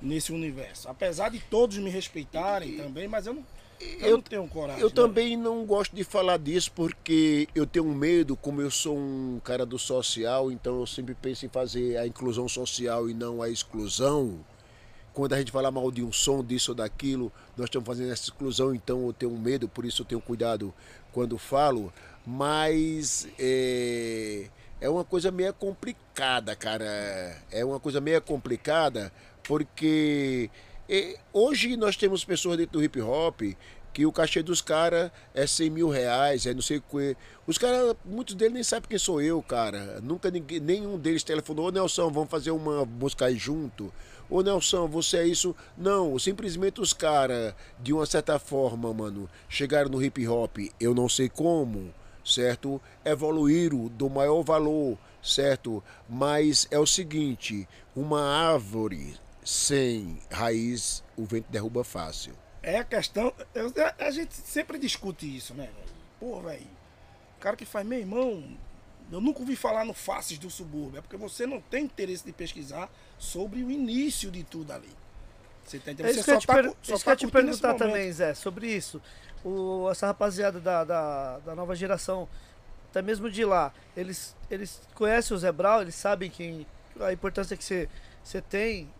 nesse 0.00 0.32
universo. 0.32 0.88
Apesar 0.88 1.28
de 1.30 1.38
todos 1.40 1.76
me 1.78 1.90
respeitarem 1.90 2.76
também, 2.76 3.08
mas 3.08 3.26
eu 3.26 3.34
não, 3.34 3.46
eu, 3.80 4.00
Eu- 4.08 4.16
não 4.16 4.22
tenho 4.22 4.46
coragem. 4.48 4.80
Eu 4.82 4.88
né? 4.88 4.94
também 4.94 5.36
não 5.36 5.64
gosto 5.64 5.94
de 5.94 6.04
falar 6.04 6.38
disso 6.38 6.70
porque 6.72 7.48
eu 7.54 7.66
tenho 7.66 7.86
medo, 7.86 8.36
como 8.36 8.60
eu 8.60 8.70
sou 8.70 8.96
um 8.96 9.40
cara 9.42 9.66
do 9.66 9.78
social, 9.78 10.50
então 10.52 10.80
eu 10.80 10.86
sempre 10.86 11.14
penso 11.14 11.44
em 11.46 11.48
fazer 11.48 11.96
a 11.96 12.06
inclusão 12.06 12.48
social 12.48 13.08
e 13.10 13.14
não 13.14 13.42
a 13.42 13.48
exclusão. 13.48 14.38
Quando 15.12 15.32
a 15.32 15.38
gente 15.38 15.52
fala 15.52 15.70
mal 15.70 15.90
de 15.92 16.02
um 16.02 16.12
som, 16.12 16.42
disso 16.42 16.72
ou 16.72 16.74
daquilo, 16.74 17.30
nós 17.56 17.66
estamos 17.66 17.86
fazendo 17.86 18.10
essa 18.12 18.24
exclusão, 18.24 18.74
então 18.74 19.06
eu 19.06 19.12
tenho 19.12 19.30
medo, 19.38 19.68
por 19.68 19.84
isso 19.84 20.02
eu 20.02 20.06
tenho 20.06 20.20
cuidado 20.20 20.74
quando 21.12 21.38
falo. 21.38 21.92
Mas 22.26 23.28
é, 23.38 24.46
é 24.80 24.88
uma 24.88 25.04
coisa 25.04 25.30
meio 25.30 25.52
complicada, 25.52 26.56
cara. 26.56 26.84
É 27.50 27.64
uma 27.64 27.78
coisa 27.78 28.00
meio 28.00 28.20
complicada 28.22 29.12
porque 29.42 30.50
é, 30.88 31.18
hoje 31.32 31.76
nós 31.76 31.96
temos 31.96 32.24
pessoas 32.24 32.56
dentro 32.56 32.72
do 32.78 32.84
hip 32.84 33.00
hop 33.00 33.42
que 33.94 34.04
o 34.04 34.10
cachê 34.10 34.42
dos 34.42 34.60
caras 34.60 35.12
é 35.32 35.46
100 35.46 35.70
mil 35.70 35.88
reais, 35.88 36.46
é 36.46 36.52
não 36.52 36.60
sei 36.60 36.78
o 36.78 36.82
que. 36.82 37.16
Os 37.46 37.56
caras, 37.56 37.94
muitos 38.04 38.34
deles 38.34 38.52
nem 38.52 38.62
sabem 38.64 38.88
quem 38.88 38.98
sou 38.98 39.22
eu, 39.22 39.40
cara. 39.40 40.00
Nunca 40.02 40.32
ninguém, 40.32 40.58
nenhum 40.58 40.98
deles 40.98 41.22
telefonou, 41.22 41.68
ô 41.68 41.70
Nelson, 41.70 42.10
vamos 42.10 42.28
fazer 42.28 42.50
uma 42.50 42.84
música 42.84 43.26
aí 43.26 43.36
junto. 43.36 43.92
Ô 44.28 44.42
Nelson, 44.42 44.88
você 44.88 45.18
é 45.18 45.26
isso? 45.28 45.54
Não, 45.78 46.18
simplesmente 46.18 46.80
os 46.80 46.92
caras, 46.92 47.54
de 47.78 47.92
uma 47.92 48.04
certa 48.04 48.36
forma, 48.36 48.92
mano, 48.92 49.30
chegaram 49.48 49.88
no 49.88 50.02
hip 50.02 50.26
hop, 50.26 50.58
eu 50.80 50.92
não 50.92 51.08
sei 51.08 51.28
como, 51.28 51.94
certo? 52.24 52.80
Evoluíram 53.04 53.86
do 53.88 54.08
maior 54.08 54.42
valor, 54.42 54.98
certo? 55.22 55.82
Mas 56.08 56.66
é 56.70 56.78
o 56.78 56.86
seguinte, 56.86 57.68
uma 57.94 58.22
árvore 58.52 59.14
sem 59.44 60.18
raiz, 60.30 61.04
o 61.16 61.24
vento 61.24 61.46
derruba 61.50 61.84
fácil. 61.84 62.32
É 62.62 62.78
a 62.78 62.84
questão. 62.84 63.32
eu- 63.54 63.72
a 63.98 64.10
gente 64.10 64.34
sempre 64.34 64.78
discute 64.78 65.36
isso, 65.36 65.52
né? 65.54 65.68
Pô, 66.18 66.40
velho. 66.40 66.66
Cara 67.38 67.56
que 67.56 67.66
faz, 67.66 67.86
meu 67.86 67.98
irmão, 67.98 68.42
eu 69.12 69.20
nunca 69.20 69.40
ouvi 69.40 69.54
falar 69.54 69.84
no 69.84 69.92
Faces 69.92 70.38
do 70.38 70.48
Subúrbio. 70.48 70.98
É 70.98 71.02
porque 71.02 71.16
você 71.18 71.46
não 71.46 71.60
tem 71.60 71.84
interesse 71.84 72.24
de 72.24 72.32
pesquisar 72.32 72.90
sobre 73.18 73.62
o 73.62 73.70
início 73.70 74.30
de 74.30 74.42
tudo 74.42 74.72
ali. 74.72 74.88
Você 75.64 75.78
tá 75.78 75.90
É 75.90 75.94
entendendo? 75.94 76.12
isso 76.12 76.22
Você 76.24 76.30
que 76.30 76.36
eu 76.36 76.40
te, 76.40 76.46
tá 76.46 76.54
per- 76.54 76.64
isso 76.66 76.74
que 76.98 77.04
tá 77.04 77.10
eu 77.10 77.12
ia 77.12 77.16
te 77.16 77.26
perguntar 77.26 77.74
também, 77.74 78.12
Zé, 78.12 78.34
sobre 78.34 78.66
isso. 78.74 79.00
O, 79.44 79.88
essa 79.90 80.06
rapaziada 80.06 80.58
da, 80.60 80.84
da, 80.84 81.38
da 81.38 81.54
nova 81.54 81.74
geração, 81.74 82.28
até 82.90 83.02
mesmo 83.02 83.30
de 83.30 83.44
lá, 83.44 83.72
eles, 83.96 84.34
eles 84.50 84.80
conhecem 84.94 85.36
o 85.36 85.38
Zé 85.40 85.50
Brau, 85.52 85.82
eles 85.82 85.94
sabem 85.94 86.30
quem, 86.30 86.66
a 87.00 87.12
importância 87.12 87.56
que 87.56 87.64
você, 87.64 87.88
você 88.22 88.40
tem 88.40 88.90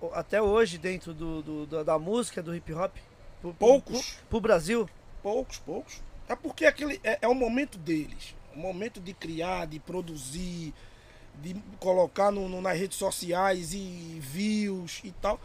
o- 0.00 0.10
até 0.12 0.40
hoje 0.42 0.78
dentro 0.78 1.12
do, 1.14 1.42
do- 1.42 1.66
da, 1.66 1.82
da 1.82 1.98
música, 1.98 2.42
do 2.42 2.54
hip 2.54 2.72
hop? 2.72 2.94
Pro, 3.40 3.50
pro- 3.50 3.54
Poucos. 3.54 4.10
Pro, 4.14 4.26
pro 4.28 4.40
Brasil? 4.40 4.88
Poucos, 5.22 5.58
poucos. 5.58 6.02
É 6.28 6.34
porque 6.36 6.66
aquele 6.66 7.00
é, 7.04 7.18
é 7.22 7.28
o 7.28 7.34
momento 7.34 7.78
deles. 7.78 8.34
O 8.54 8.58
momento 8.58 9.00
de 9.00 9.12
criar, 9.14 9.66
de 9.66 9.78
produzir, 9.78 10.74
de 11.40 11.54
colocar 11.78 12.30
no, 12.30 12.48
no- 12.48 12.60
nas 12.60 12.76
redes 12.78 12.98
sociais 12.98 13.72
e 13.72 14.18
views 14.20 15.00
e 15.04 15.12
tal. 15.12 15.40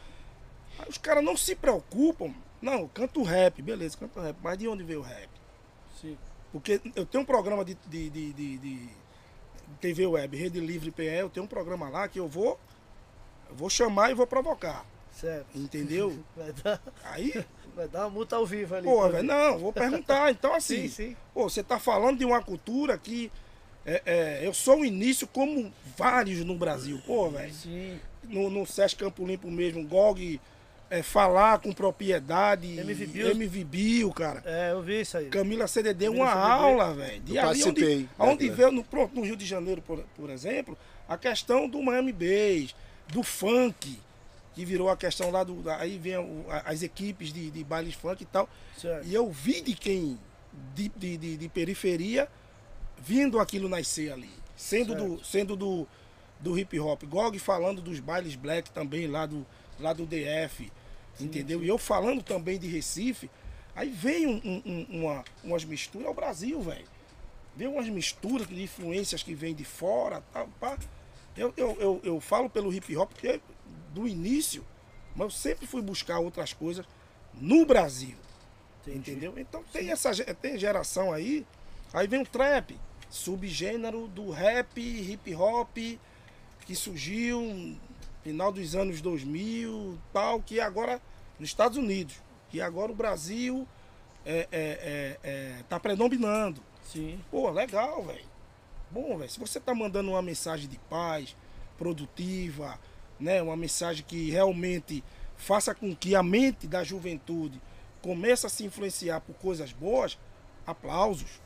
Aí 0.80 0.90
os 0.90 0.98
caras 0.98 1.24
não 1.24 1.36
se 1.38 1.56
preocupam. 1.56 2.34
Não, 2.62 2.88
canto 2.88 3.22
rap, 3.24 3.62
beleza, 3.62 3.98
canto 3.98 4.20
rap. 4.20 4.36
Mas 4.42 4.58
de 4.58 4.68
onde 4.68 4.84
veio 4.84 5.00
o 5.00 5.04
rap? 5.04 5.30
Sim. 6.02 6.18
Porque 6.52 6.80
eu 6.96 7.06
tenho 7.06 7.24
um 7.24 7.26
programa 7.26 7.64
de, 7.66 7.76
de, 7.88 8.10
de, 8.10 8.34
de- 8.34 8.58
de 8.58 8.90
TV 9.82 10.06
Web, 10.06 10.38
Rede 10.38 10.60
Livre 10.60 10.92
PE, 10.92 11.04
eu 11.22 11.30
tenho 11.30 11.46
um 11.46 11.50
programa 11.50 11.90
lá 11.90 12.08
que 12.08 12.20
eu 12.20 12.28
vou, 12.28 12.60
eu 13.50 13.56
vou 13.56 13.70
chamar 13.70 14.12
e 14.12 14.14
vou 14.14 14.28
provocar. 14.28 14.86
Certo. 15.12 15.48
Entendeu? 15.58 16.18
Vai 16.36 16.54
dar, 16.54 16.82
Aí, 17.04 17.46
vai 17.76 17.88
dar 17.88 18.02
uma 18.02 18.10
multa 18.12 18.36
ao 18.36 18.46
vivo 18.46 18.76
ali. 18.76 18.86
pô, 18.88 19.10
velho, 19.10 19.24
não, 19.24 19.58
vou 19.58 19.74
perguntar. 19.74 20.30
Então, 20.32 20.54
assim, 20.54 20.84
Sim, 20.88 21.10
sim. 21.10 21.18
Pô, 21.34 21.50
você 21.50 21.64
tá 21.64 21.80
falando 21.80 22.18
de 22.20 22.26
uma 22.26 22.42
cultura 22.42 22.98
que 22.98 23.32
é, 23.86 24.02
é, 24.06 24.48
eu 24.48 24.54
sou 24.54 24.80
o 24.82 24.86
início 24.86 25.28
como 25.28 25.72
vários 25.98 26.44
no 26.46 26.56
Brasil. 26.58 27.02
Pô, 27.06 27.30
velho. 27.30 27.54
Sim. 27.54 28.00
No, 28.24 28.50
no 28.50 28.66
Sesc 28.66 28.98
Campo 28.98 29.26
Limpo 29.26 29.50
mesmo, 29.52 29.86
GOG, 29.88 30.40
é, 30.98 31.02
falar 31.04 31.60
com 31.60 31.72
propriedade. 31.72 32.78
MV 32.80 33.06
Bill. 33.08 33.32
MV 33.32 33.64
Bill, 33.64 34.12
cara. 34.12 34.44
É, 34.46 34.72
eu 34.72 34.82
vi 34.82 35.02
isso 35.02 35.18
aí. 35.18 35.26
Camila 35.30 35.68
CDD, 35.68 36.06
Camila 36.06 36.24
uma 36.26 36.32
CDD. 36.34 36.52
aula, 36.52 36.94
velho. 36.94 37.22
De 37.22 37.36
Eu 37.36 37.42
ali 37.50 37.64
onde, 37.64 37.82
participei, 37.82 38.10
onde 38.20 38.50
né, 38.50 38.56
veio, 38.56 38.72
no, 38.72 38.86
no 39.14 39.22
Rio 39.24 39.36
de 39.36 39.46
Janeiro, 39.46 39.82
por, 39.82 40.00
por 40.16 40.30
exemplo, 40.30 40.78
a 41.08 41.18
questão 41.18 41.68
do 41.68 41.82
Miami 41.82 42.12
Bass, 42.14 42.76
do 43.08 43.24
funk, 43.24 44.00
que 44.54 44.64
virou 44.64 44.90
a 44.90 44.96
questão 44.96 45.32
lá 45.32 45.44
do. 45.44 45.68
Aí 45.72 45.98
vem 45.98 46.18
o- 46.18 46.46
as 46.66 46.84
equipes 46.84 47.34
de, 47.34 47.50
de 47.50 47.64
bailes 47.64 47.96
funk 47.96 48.22
e 48.22 48.26
tal. 48.26 48.48
Certo. 48.78 49.08
E 49.08 49.14
eu 49.14 49.32
vi 49.32 49.62
de 49.62 49.74
quem 49.74 50.20
de, 50.76 50.90
de, 50.90 51.18
de- 51.18 51.38
de 51.38 51.50
periferia 51.50 52.28
vindo 53.00 53.40
aquilo 53.40 53.68
nascer 53.68 54.12
ali. 54.14 54.30
Sendo, 54.56 54.94
do, 54.96 55.26
sendo 55.26 55.56
do, 55.56 55.88
do 56.40 56.58
hip 56.58 56.80
hop. 56.80 57.04
Gog 57.06 57.38
falando 57.40 57.82
dos 57.82 58.00
bailes 58.00 58.36
black 58.36 58.70
também 58.70 59.08
lá 59.08 59.26
do, 59.26 59.44
lá 59.80 59.92
do 59.92 60.06
DF. 60.06 60.72
Entendeu? 61.20 61.64
E 61.64 61.68
eu 61.68 61.78
falando 61.78 62.22
também 62.24 62.58
de 62.60 62.68
Recife. 62.68 63.30
Aí 63.76 63.90
vem 63.90 64.28
um- 64.28 64.42
um- 64.44 64.62
um- 64.66 64.88
uma, 65.04 65.24
umas 65.44 65.66
misturas 65.66 66.08
ao 66.08 66.14
Brasil, 66.14 66.62
velho. 66.62 66.86
Vem 67.56 67.68
umas 67.68 67.88
misturas 67.88 68.48
de 68.48 68.62
influências 68.64 69.22
que 69.24 69.34
vêm 69.34 69.54
de 69.56 69.64
fora. 69.66 70.22
Tal, 70.32 70.48
pá. 70.60 70.78
Eu, 71.36 71.54
eu, 71.58 71.78
eu, 71.80 72.02
eu 72.04 72.20
falo 72.22 72.50
pelo 72.50 72.72
hip 72.74 72.96
hop 72.96 73.10
porque 73.12 73.42
do 73.94 74.08
início, 74.08 74.64
mas 75.16 75.26
eu 75.26 75.32
sempre 75.32 75.66
fui 75.68 75.82
buscar 75.82 76.20
outras 76.20 76.54
coisas 76.54 76.86
no 77.34 77.66
Brasil. 77.66 78.16
Entendeu? 78.88 79.34
Então 79.38 79.64
tem 79.72 79.92
essa 79.92 80.12
ge- 80.14 80.26
tem 80.36 80.58
geração 80.58 81.12
aí, 81.14 81.46
aí 81.94 82.06
vem 82.08 82.22
o 82.22 82.26
trap, 82.26 82.78
subgênero 83.10 84.08
do 84.10 84.30
rap, 84.30 84.80
hip 84.82 85.34
hop, 85.36 85.78
que 86.66 86.76
surgiu 86.76 87.76
final 88.24 88.52
dos 88.52 88.76
anos 88.76 89.02
2000, 89.02 90.00
tal, 90.12 90.42
que 90.42 90.60
agora 90.60 91.02
nos 91.40 91.50
Estados 91.50 91.78
Unidos, 91.78 92.16
que 92.50 92.62
agora 92.62 92.92
o 92.92 92.96
Brasil 92.96 93.68
é, 94.26 94.40
é, 94.40 94.48
é, 94.52 95.20
é, 95.24 95.64
tá 95.68 95.80
predominando. 95.80 96.62
Sim. 96.84 97.20
Pô, 97.30 97.50
legal, 97.50 98.04
velho. 98.04 98.26
Bom, 98.90 99.18
velho, 99.18 99.30
se 99.30 99.40
você 99.40 99.60
tá 99.60 99.74
mandando 99.76 100.12
uma 100.12 100.22
mensagem 100.22 100.70
de 100.70 100.78
paz, 100.90 101.36
produtiva, 101.78 102.80
né, 103.20 103.42
uma 103.42 103.58
mensagem 103.58 104.06
que 104.08 104.30
realmente 104.30 105.04
faça 105.36 105.74
com 105.74 105.96
que 105.96 106.16
a 106.16 106.24
mente 106.24 106.68
da 106.68 106.84
juventude 106.84 107.62
comece 108.02 108.46
a 108.46 108.50
se 108.50 108.66
influenciar 108.66 109.22
por 109.22 109.34
coisas 109.36 109.74
boas, 109.74 110.18
aplausos, 110.66 111.42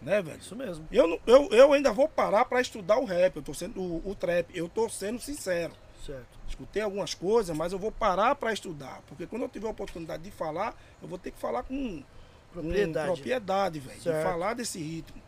né, 0.00 0.22
velho? 0.22 0.38
Isso 0.38 0.56
mesmo. 0.56 0.86
Eu, 0.90 1.20
eu, 1.26 1.48
eu 1.50 1.72
ainda 1.72 1.92
vou 1.92 2.08
parar 2.08 2.44
para 2.44 2.60
estudar 2.60 2.98
o 2.98 3.04
rap, 3.04 3.36
eu 3.36 3.42
tô 3.42 3.52
sendo 3.52 3.80
o, 3.80 4.10
o 4.10 4.14
trap, 4.14 4.50
eu 4.56 4.68
tô 4.68 4.88
sendo 4.88 5.20
sincero. 5.20 5.72
Certo. 6.08 6.38
Escutei 6.48 6.80
algumas 6.80 7.12
coisas, 7.12 7.54
mas 7.54 7.70
eu 7.70 7.78
vou 7.78 7.92
parar 7.92 8.34
para 8.34 8.50
estudar, 8.50 9.02
porque 9.06 9.26
quando 9.26 9.42
eu 9.42 9.48
tiver 9.48 9.66
a 9.66 9.70
oportunidade 9.70 10.22
de 10.22 10.30
falar, 10.30 10.74
eu 11.02 11.06
vou 11.06 11.18
ter 11.18 11.32
que 11.32 11.38
falar 11.38 11.62
com 11.64 12.02
Propriedade. 12.50 13.08
com 13.08 13.14
propriedade, 13.14 13.78
velho, 13.78 14.00
de 14.00 14.22
falar 14.22 14.54
desse 14.54 14.78
ritmo. 14.78 15.20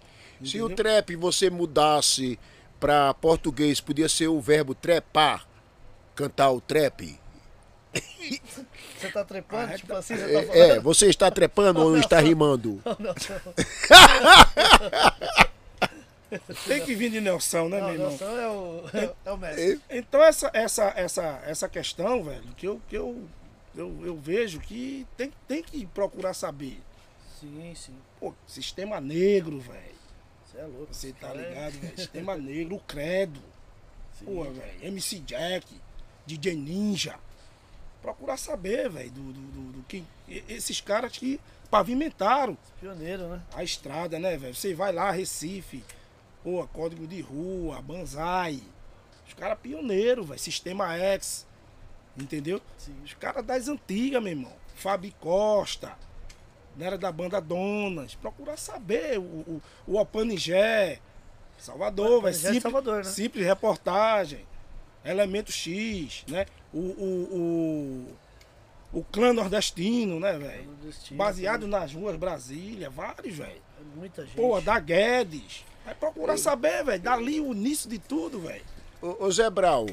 Se 0.43 0.57
entendeu? 0.57 0.67
o 0.67 0.75
trap 0.75 1.17
você 1.17 1.51
mudasse 1.51 2.39
para 2.81 3.13
português, 3.13 3.79
podia 3.79 4.09
ser 4.09 4.29
o 4.29 4.41
verbo 4.41 4.75
trepar, 4.75 5.47
cantar 6.15 6.51
o 6.51 6.63
trap. 6.63 7.21
Você 7.93 9.11
tá 9.13 9.25
trepando? 9.25 9.71
Ah, 9.71 9.75
é 9.75 9.77
tipo 9.77 9.93
tá- 9.93 9.99
assim, 9.99 10.17
você 10.17 10.33
tá 10.33 10.43
falando? 10.47 10.57
É, 10.57 10.71
é, 10.77 10.81
você 10.81 11.07
está 11.09 11.31
trepando 11.31 11.83
ou 11.83 11.99
está 11.99 12.21
rimando? 12.21 12.81
Não, 12.85 12.97
não. 12.99 13.15
Tem 16.67 16.85
que 16.85 16.95
vir 16.95 17.11
de 17.11 17.21
Nelson, 17.21 17.69
né, 17.69 17.81
Não, 17.81 17.87
meu 17.87 17.95
irmão? 17.95 18.09
Nelson 18.09 18.25
é 18.39 18.49
o, 18.49 18.85
é, 18.95 19.15
é 19.25 19.33
o 19.33 19.37
mestre. 19.37 19.81
Então 19.91 20.23
essa, 20.23 20.51
essa, 20.55 20.93
essa, 20.97 21.43
essa 21.45 21.69
questão, 21.69 22.23
velho, 22.23 22.47
que 22.57 22.67
eu, 22.67 22.81
que 22.89 22.97
eu, 22.97 23.29
eu, 23.75 24.07
eu 24.07 24.17
vejo 24.17 24.61
que 24.61 25.07
tem, 25.17 25.33
tem 25.49 25.63
que 25.63 25.87
procurar 25.87 26.35
saber. 26.35 26.81
Sim, 27.41 27.73
sim. 27.75 27.95
Pô, 28.19 28.35
sistema 28.47 29.01
negro, 29.01 29.59
velho. 29.61 30.01
Você 30.45 30.59
é 30.59 30.65
louco. 30.65 30.93
Você 30.93 31.13
tá 31.13 31.31
é- 31.31 31.37
ligado, 31.37 31.73
velho? 31.81 31.97
Sistema 31.99 32.37
negro, 32.37 32.77
o 32.77 32.81
credo. 32.81 33.41
Pô, 34.25 34.45
velho. 34.45 34.73
MC 34.83 35.21
Jack, 35.21 35.67
DJ 36.27 36.55
Ninja. 36.55 37.17
Procurar 38.03 38.37
saber, 38.37 38.89
velho, 38.89 39.11
do, 39.11 39.33
do, 39.33 39.41
do, 39.41 39.73
do 39.73 39.83
que. 39.85 40.05
Esses 40.49 40.81
caras 40.81 41.13
que 41.17 41.41
pavimentaram 41.71 42.57
Pioneiro, 42.81 43.29
né? 43.29 43.43
a 43.55 43.63
estrada, 43.63 44.19
né, 44.19 44.37
velho? 44.37 44.55
Você 44.55 44.75
vai 44.75 44.93
lá, 44.93 45.11
Recife, 45.11 45.85
pô, 46.43 46.67
código 46.69 47.07
de 47.07 47.21
rua, 47.21 47.81
Banzai. 47.83 48.63
Os 49.27 49.35
caras 49.35 49.59
pioneiros, 49.59 50.27
velho. 50.27 50.41
Sistema 50.41 50.97
X, 50.97 51.47
Entendeu? 52.17 52.61
Sim. 52.77 52.95
Os 53.05 53.15
caras 53.15 53.45
das 53.45 53.69
antigas, 53.69 54.23
meu 54.23 54.33
irmão. 54.33 54.53
Fabi 54.75 55.15
Costa, 55.21 55.97
né, 56.77 56.87
era 56.87 56.99
da 56.99 57.13
banda 57.13 57.41
Donas. 57.41 58.15
Procurar 58.15 58.57
saber. 58.57 59.19
O, 59.19 59.23
o, 59.23 59.63
o 59.87 59.99
Opanigé, 59.99 60.99
Salvador, 61.59 62.29
é 62.29 62.33
simples, 62.33 62.63
Salvador, 62.63 62.97
né? 62.99 63.05
simples 63.05 63.47
reportagem. 63.47 64.47
Elemento 65.05 65.51
X, 65.51 66.25
né? 66.29 66.47
O, 66.73 66.79
o, 66.79 68.15
o, 68.93 68.99
o 69.01 69.05
clã 69.05 69.33
nordestino, 69.33 70.21
né, 70.21 70.35
velho? 70.35 70.71
Baseado 71.13 71.67
nas 71.67 71.93
ruas 71.95 72.17
Brasília, 72.17 72.91
vários, 72.91 73.37
velho. 73.37 73.63
É 73.79 73.99
muita 73.99 74.25
gente. 74.27 74.37
Pô, 74.37 74.61
da 74.61 74.79
Guedes. 74.79 75.65
Vai 75.85 75.95
procurar 75.95 76.37
saber, 76.37 76.85
velho. 76.85 77.03
Dali 77.03 77.41
o 77.41 77.53
início 77.53 77.89
de 77.89 77.99
tudo, 77.99 78.41
velho. 78.41 78.65
Ô, 79.01 79.25
ô 79.25 79.31
Zé 79.31 79.49
Brau, 79.49 79.87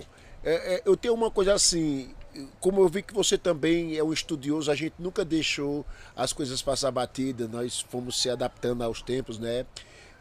é, 0.43 0.75
é, 0.75 0.81
eu 0.85 0.95
tenho 0.95 1.13
uma 1.13 1.31
coisa 1.31 1.53
assim, 1.53 2.13
como 2.59 2.81
eu 2.81 2.87
vi 2.87 3.01
que 3.01 3.13
você 3.13 3.37
também 3.37 3.97
é 3.97 4.03
um 4.03 4.13
estudioso, 4.13 4.71
a 4.71 4.75
gente 4.75 4.95
nunca 4.99 5.23
deixou 5.23 5.85
as 6.15 6.33
coisas 6.33 6.61
passar 6.61 6.91
batida, 6.91 7.47
nós 7.47 7.81
fomos 7.81 8.21
se 8.21 8.29
adaptando 8.29 8.83
aos 8.83 9.01
tempos, 9.01 9.39
né? 9.39 9.65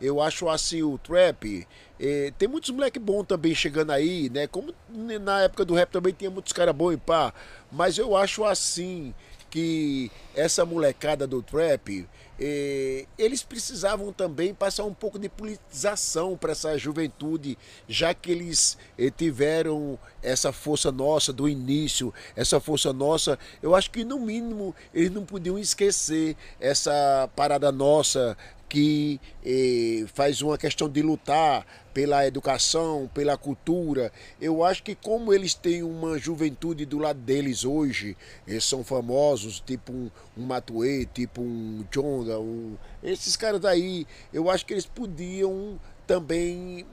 Eu 0.01 0.21
acho 0.21 0.49
assim, 0.49 0.83
o 0.83 0.99
trap, 0.99 1.67
eh, 1.99 2.33
tem 2.39 2.47
muitos 2.47 2.71
moleque 2.71 2.99
bom 2.99 3.25
também 3.25 3.55
chegando 3.55 3.93
aí, 3.93 4.29
né? 4.29 4.47
Como 4.47 4.75
na 4.91 5.43
época 5.43 5.64
do 5.64 5.75
rap 5.75 5.91
também 5.91 6.12
tinha 6.12 6.31
muitos 6.31 6.53
caras 6.53 6.75
bons 6.75 6.93
e 6.93 6.97
pá. 6.99 7.33
Mas 7.73 7.97
eu 7.97 8.14
acho 8.14 8.45
assim 8.45 9.14
que 9.51 10.11
essa 10.34 10.64
molecada 10.64 11.26
do 11.26 11.42
trap, 11.42 12.07
eh, 12.38 13.07
eles 13.18 13.42
precisavam 13.42 14.12
também 14.12 14.53
passar 14.53 14.84
um 14.84 14.92
pouco 14.92 15.18
de 15.18 15.28
politização 15.28 16.36
para 16.36 16.53
essa 16.53 16.76
juventude, 16.76 17.57
já 17.88 18.12
que 18.12 18.30
eles 18.30 18.76
eh, 18.99 19.11
tiveram 19.11 19.99
essa 20.22 20.53
força 20.53 20.92
nossa 20.92 21.32
do 21.32 21.49
início, 21.49 22.12
essa 22.34 22.61
força 22.61 22.92
nossa, 22.92 23.38
eu 23.62 23.74
acho 23.74 23.90
que 23.90 24.05
no 24.05 24.18
mínimo 24.18 24.74
eles 24.92 25.11
não 25.11 25.24
podiam 25.24 25.59
esquecer 25.59 26.36
essa 26.61 27.30
parada 27.34 27.72
nossa 27.72 28.36
que 28.69 29.21
eh, 29.45 30.05
faz 30.14 30.43
uma 30.43 30.59
questão 30.59 30.89
de 30.89 31.03
lutar 31.03 31.67
pela 31.95 32.27
educação, 32.27 33.09
pela 33.14 33.37
cultura. 33.37 34.12
Eu 34.41 34.62
acho 34.62 34.83
que 34.83 34.95
como 34.95 35.33
eles 35.33 35.55
têm 35.55 35.83
uma 35.83 36.19
juventude 36.19 36.85
do 36.85 36.99
lado 36.99 37.21
deles 37.21 37.64
hoje, 37.64 38.17
eles 38.47 38.64
são 38.64 38.85
famosos, 38.85 39.61
tipo 39.61 39.93
um, 39.93 40.11
um 40.37 40.45
Matuê, 40.45 41.07
tipo 41.07 41.41
um 41.41 41.85
Jonga, 41.91 42.39
um... 42.39 42.77
esses 43.03 43.37
caras 43.37 43.61
daí, 43.61 44.07
eu 44.33 44.51
acho 44.51 44.67
que 44.67 44.75
eles 44.75 44.87
podiam 44.87 45.81
também 46.07 46.87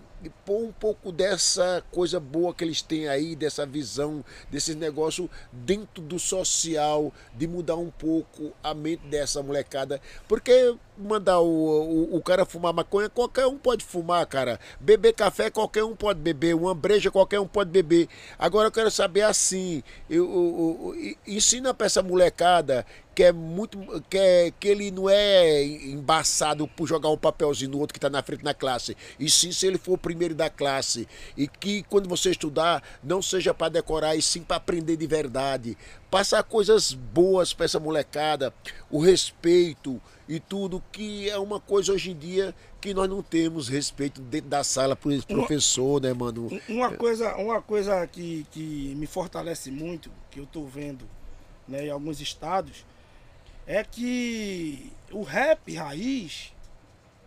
pôr 0.45 0.63
um 0.63 0.71
pouco 0.71 1.11
dessa 1.11 1.84
coisa 1.91 2.19
boa 2.19 2.53
que 2.53 2.63
eles 2.63 2.82
têm 2.82 3.07
aí, 3.07 3.36
dessa 3.36 3.65
visão, 3.65 4.24
desses 4.49 4.76
negócios 4.76 5.30
dentro 5.51 6.03
do 6.03 6.19
social, 6.19 7.11
de 7.34 7.47
mudar 7.47 7.76
um 7.76 7.91
pouco 7.91 8.53
a 8.63 8.74
mente 8.74 9.05
dessa 9.07 9.41
molecada. 9.41 10.01
Porque 10.28 10.76
mandar 10.97 11.39
o, 11.39 11.45
o, 11.45 12.17
o 12.17 12.21
cara 12.21 12.45
fumar 12.45 12.73
maconha, 12.73 13.09
qualquer 13.09 13.47
um 13.47 13.57
pode 13.57 13.83
fumar, 13.83 14.25
cara. 14.25 14.59
Beber 14.79 15.13
café, 15.13 15.49
qualquer 15.49 15.83
um 15.83 15.95
pode 15.95 16.19
beber. 16.19 16.55
Uma 16.55 16.73
breja, 16.73 17.11
qualquer 17.11 17.39
um 17.39 17.47
pode 17.47 17.69
beber. 17.69 18.07
Agora 18.37 18.67
eu 18.67 18.71
quero 18.71 18.91
saber 18.91 19.21
assim, 19.21 19.83
eu, 20.09 20.25
eu, 20.25 20.95
eu, 20.95 21.15
ensina 21.25 21.73
pra 21.73 21.87
essa 21.87 22.01
molecada 22.01 22.85
que 23.13 23.23
é 23.23 23.31
muito 23.31 23.77
que, 24.09 24.17
é, 24.17 24.51
que 24.59 24.67
ele 24.67 24.89
não 24.89 25.09
é 25.09 25.63
embaçado 25.63 26.67
por 26.67 26.87
jogar 26.87 27.09
um 27.09 27.17
papelzinho 27.17 27.71
no 27.71 27.79
outro 27.79 27.93
que 27.93 27.99
está 27.99 28.09
na 28.09 28.23
frente 28.23 28.43
na 28.43 28.53
classe 28.53 28.97
e 29.19 29.29
sim 29.29 29.51
se 29.51 29.67
ele 29.67 29.77
for 29.77 29.93
o 29.93 29.97
primeiro 29.97 30.33
da 30.33 30.49
classe 30.49 31.07
e 31.37 31.47
que 31.47 31.83
quando 31.83 32.09
você 32.09 32.31
estudar 32.31 32.81
não 33.03 33.21
seja 33.21 33.53
para 33.53 33.69
decorar 33.69 34.15
e 34.15 34.21
sim 34.21 34.41
para 34.41 34.57
aprender 34.57 34.97
de 34.97 35.05
verdade 35.05 35.77
passar 36.09 36.43
coisas 36.43 36.93
boas 36.93 37.53
para 37.53 37.65
essa 37.65 37.79
molecada 37.79 38.53
o 38.89 38.99
respeito 38.99 40.01
e 40.28 40.39
tudo 40.39 40.84
que 40.91 41.30
é 41.30 41.38
uma 41.38 41.59
coisa 41.59 41.91
hoje 41.91 42.11
em 42.11 42.17
dia 42.17 42.55
que 42.80 42.93
nós 42.93 43.09
não 43.09 43.21
temos 43.21 43.67
respeito 43.67 44.21
dentro 44.21 44.49
da 44.49 44.63
sala 44.63 44.95
por 44.95 45.11
esse 45.11 45.26
professor 45.26 46.01
né 46.01 46.13
mano 46.13 46.49
uma 46.69 46.91
coisa 46.91 47.36
uma 47.36 47.61
coisa 47.61 48.07
que, 48.07 48.45
que 48.51 48.93
me 48.95 49.05
fortalece 49.05 49.69
muito 49.69 50.09
que 50.32 50.39
eu 50.39 50.45
estou 50.45 50.65
vendo 50.67 51.05
né, 51.67 51.88
em 51.88 51.89
alguns 51.89 52.21
estados 52.21 52.86
é 53.65 53.84
que 53.84 54.91
o 55.11 55.24
rap 55.24 55.74
raiz, 55.74 56.53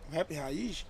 o 0.09 0.15
rap 0.15 0.33
raiz, 0.33 0.85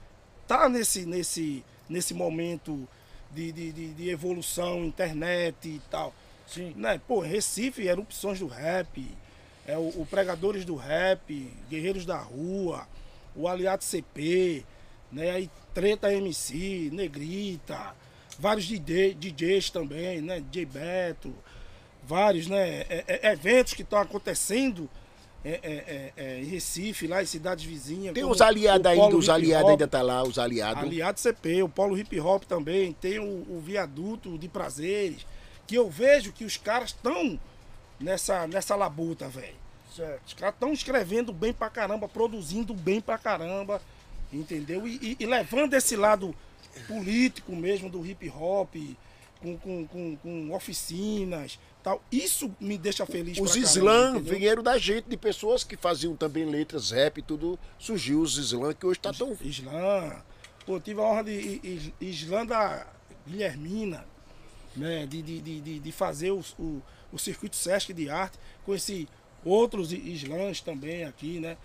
tá 0.48 0.68
nesse, 0.68 1.06
nesse, 1.06 1.64
nesse 1.88 2.14
momento 2.14 2.88
de, 3.32 3.52
de, 3.52 3.72
de, 3.72 3.94
de 3.94 4.10
evolução, 4.10 4.84
internet 4.84 5.68
e 5.68 5.82
tal. 5.90 6.14
Sim. 6.46 6.74
Né? 6.76 7.00
Pô, 7.08 7.20
Recife, 7.20 7.84
erupções 7.84 8.40
do 8.40 8.48
rap, 8.48 9.06
é, 9.68 9.78
o, 9.78 10.02
o 10.02 10.08
Pregadores 10.10 10.64
do 10.64 10.76
Rap, 10.76 11.54
Guerreiros 11.70 12.06
da 12.06 12.18
Rua, 12.18 12.88
o 13.36 13.48
Aliado 13.48 13.84
CP, 13.84 14.64
né? 15.12 15.32
Aí 15.32 15.50
Treta 15.74 16.12
MC, 16.12 16.90
Negrita, 16.92 17.94
vários 18.40 18.66
DJ, 18.66 19.14
DJs 19.14 19.70
também, 19.70 20.22
né? 20.22 20.40
DJ 20.40 20.66
Beto, 20.66 21.34
vários, 22.02 22.48
né? 22.48 22.86
É, 22.90 23.04
é, 23.08 23.32
eventos 23.34 23.74
que 23.74 23.82
estão 23.82 24.00
acontecendo 24.00 24.90
é, 25.44 25.60
é, 25.64 26.14
é, 26.16 26.40
em 26.42 26.46
Recife, 26.46 27.06
lá 27.06 27.22
em 27.22 27.26
cidades 27.26 27.66
vizinhas. 27.66 28.14
Tem 28.14 28.26
os 28.26 28.42
aliados 28.42 28.88
ainda, 28.88 29.16
os 29.16 29.30
aliados 29.30 29.72
ainda 29.72 29.88
tá 29.88 30.02
lá, 30.02 30.24
os 30.24 30.40
aliados. 30.40 30.84
Aliado 30.84 31.20
CP, 31.20 31.62
o 31.62 31.70
Polo 31.70 31.98
Hip 31.98 32.20
Hop 32.20 32.44
também, 32.46 32.94
tem 32.94 33.20
o, 33.20 33.46
o 33.50 33.62
viaduto 33.64 34.38
de 34.38 34.48
prazeres, 34.48 35.26
que 35.68 35.76
eu 35.76 35.90
vejo 35.90 36.32
que 36.32 36.46
os 36.46 36.56
caras 36.58 36.90
estão 36.90 37.38
nessa, 38.00 38.48
nessa 38.48 38.76
labuta, 38.76 39.28
velho. 39.28 39.56
Certo. 39.96 40.28
Os 40.28 40.34
caras 40.34 40.56
estão 40.56 40.72
escrevendo 40.74 41.34
bem 41.34 41.52
pra 41.54 41.70
caramba, 41.70 42.08
produzindo 42.08 42.74
bem 42.74 43.02
pra 43.02 43.18
caramba, 43.18 43.82
entendeu? 44.32 44.88
E, 44.88 44.96
e- 45.02 45.18
e 45.20 45.26
levando 45.26 45.74
esse 45.74 45.96
lado 45.96 46.36
político 46.88 47.56
mesmo 47.56 47.90
do 47.90 48.06
hip 48.06 48.30
hop, 48.30 48.76
com, 49.42 49.58
com, 49.58 49.88
com, 49.88 50.16
com 50.18 50.54
oficinas 50.54 51.60
tal. 51.84 52.02
Isso 52.12 52.54
me 52.60 52.78
deixa 52.78 53.06
feliz 53.06 53.38
Os 53.40 53.56
slam 53.56 54.20
vieram 54.20 54.62
da 54.62 54.78
gente, 54.78 55.06
de 55.08 55.16
pessoas 55.18 55.64
que 55.64 55.76
faziam 55.78 56.16
também 56.16 56.46
letras, 56.46 56.92
rap 56.92 57.18
e 57.20 57.22
tudo. 57.22 57.58
Surgiu 57.80 58.22
os 58.22 58.38
slam 58.38 58.74
que 58.74 58.86
hoje 58.86 59.00
tá 59.00 59.12
tão. 59.14 59.36
Islã. 59.42 60.22
Pô, 60.66 60.80
tive 60.80 61.00
a 61.00 61.04
honra 61.04 61.24
de 61.24 61.94
Islã 62.02 62.46
da 62.46 62.86
Guilhermina, 63.26 64.06
né? 64.76 65.06
De, 65.06 65.22
de, 65.22 65.40
de, 65.42 65.62
de- 65.62 65.80
de 65.80 65.92
fazer 65.92 66.32
o, 66.32 66.44
o, 67.12 67.18
circuito 67.18 67.56
Sesc 67.56 67.94
de 67.94 68.10
arte. 68.10 68.38
Conheci 68.66 69.08
outros 69.44 69.92
islãs 69.92 70.62
também 70.62 71.04
aqui, 71.04 71.40
né? 71.40 71.58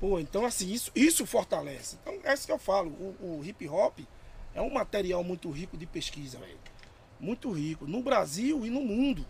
Pô, 0.00 0.18
então 0.18 0.44
assim, 0.44 0.72
isso, 0.72 0.90
isso 0.94 1.24
fortalece. 1.24 1.96
Então 2.02 2.18
é 2.24 2.34
isso 2.34 2.46
que 2.46 2.52
eu 2.52 2.58
falo. 2.58 2.90
O, 2.90 3.38
o 3.38 3.44
hip 3.44 3.68
hop 3.68 4.00
é 4.54 4.60
um 4.60 4.72
material 4.72 5.22
muito 5.24 5.50
rico 5.50 5.76
de 5.76 5.86
pesquisa, 5.86 6.38
velho. 6.38 6.58
Muito 7.18 7.50
rico. 7.52 7.86
No 7.86 8.02
Brasil 8.02 8.66
e 8.66 8.70
no 8.70 8.80
mundo. 8.80 9.24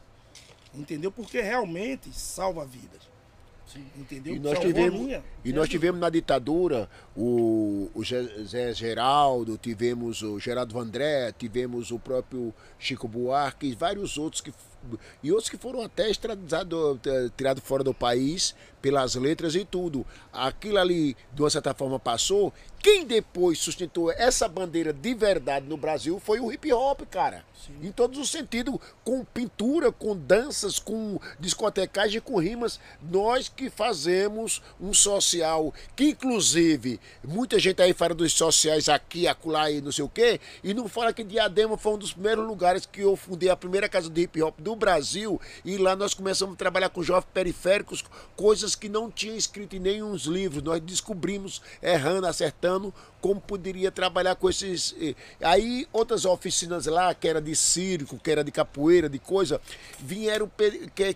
Entendeu? 0.74 1.12
Porque 1.12 1.40
realmente 1.40 2.12
salva 2.12 2.64
vidas. 2.64 3.14
Sim. 3.66 3.86
Entendeu? 3.97 4.34
E 4.34 4.38
nós 4.38 4.53
Salvou 4.55 4.70
a 4.70 4.74
tivemos, 4.74 5.01
minha. 5.01 5.24
e 5.45 5.53
nós 5.53 5.68
tivemos 5.68 6.01
na 6.01 6.11
ditadura 6.11 6.88
o, 7.16 7.90
o 7.95 8.03
Zé 8.05 8.74
Geraldo, 8.74 9.57
tivemos 9.57 10.22
o 10.22 10.38
Geraldo 10.38 10.74
Vandré, 10.74 11.32
tivemos 11.32 11.90
o 11.90 11.99
próprio 11.99 12.53
Chico 12.78 13.09
Buarque 13.09 13.66
e 13.66 13.74
vários 13.74 14.18
outros 14.18 14.42
que 14.42 14.53
e 15.22 15.30
outros 15.30 15.49
que 15.49 15.57
foram 15.57 15.82
até 15.82 16.11
extraditados, 16.11 16.99
tirados 17.37 17.62
fora 17.64 17.82
do 17.82 17.95
país 17.95 18.55
pelas 18.85 19.14
letras 19.14 19.55
e 19.55 19.64
tudo. 19.64 20.05
Aquilo 20.30 20.76
ali, 20.76 21.16
de 21.32 21.41
uma 21.41 21.49
certa 21.49 21.72
forma, 21.72 21.99
passou. 21.99 22.53
Quem 22.82 23.07
depois 23.07 23.59
sustentou 23.61 24.12
essa 24.12 24.47
bandeira 24.47 24.93
de 24.93 25.14
verdade 25.14 25.66
no 25.66 25.78
Brasil 25.78 26.20
foi 26.20 26.39
o 26.39 26.53
hip 26.53 26.70
hop, 26.70 27.01
cara. 27.11 27.43
Em 27.82 27.91
todos 27.91 28.18
os 28.18 28.30
sentidos, 28.30 28.74
com 29.03 29.24
pintura, 29.24 29.91
com 29.91 30.14
danças, 30.14 30.78
com 30.78 31.18
discotecagem, 31.41 32.20
com 32.20 32.39
rimas. 32.39 32.78
Nós 33.01 33.49
que 33.49 33.70
fazemos 33.70 34.61
um 34.78 34.93
social, 34.93 35.72
que 35.97 36.11
inclusive, 36.11 37.01
muita 37.26 37.59
gente 37.59 37.80
aí 37.80 37.95
fala 37.95 38.14
dos 38.14 38.35
sociais 38.35 38.91
aqui, 38.91 39.26
acolá 39.26 39.70
e 39.70 39.80
não 39.80 39.91
sei 39.91 40.05
o 40.05 40.09
quê, 40.11 40.39
e 40.62 40.74
não 40.74 40.87
fala 40.87 41.14
que 41.14 41.24
Diadema 41.24 41.78
foi 41.78 41.95
um 41.95 41.99
dos 41.99 42.12
primeiros 42.12 42.47
lugares 42.47 42.85
que 42.85 43.01
eu 43.01 43.16
fundei 43.16 43.49
a 43.49 43.57
primeira 43.57 43.89
casa 43.89 44.11
de 44.11 44.20
hip 44.20 44.43
hop 44.43 44.61
do 44.61 44.76
Brasil, 44.76 45.41
e 45.64 45.78
lá 45.78 45.97
nós 45.97 46.12
começamos 46.12 46.53
a 46.53 46.59
trabalhar 46.59 46.91
com 46.91 47.03
jovens 47.03 47.28
periféricos, 47.32 48.05
coisas 48.37 48.73
que 48.74 48.88
não 48.88 49.10
tinha 49.10 49.34
escrito 49.34 49.76
em 49.76 49.78
nenhum 49.78 50.14
livros. 50.14 50.62
Nós 50.62 50.80
descobrimos, 50.80 51.60
errando, 51.82 52.26
acertando, 52.26 52.92
como 53.20 53.40
poderia 53.40 53.90
trabalhar 53.90 54.34
com 54.34 54.48
esses. 54.50 54.94
eh, 55.00 55.14
Aí 55.40 55.86
outras 55.92 56.24
oficinas 56.24 56.86
lá, 56.86 57.14
que 57.14 57.26
era 57.26 57.40
de 57.40 57.56
circo, 57.56 58.18
que 58.18 58.30
era 58.30 58.44
de 58.44 58.52
capoeira, 58.52 59.08
de 59.08 59.18
coisa, 59.18 59.60
vieram 59.98 60.50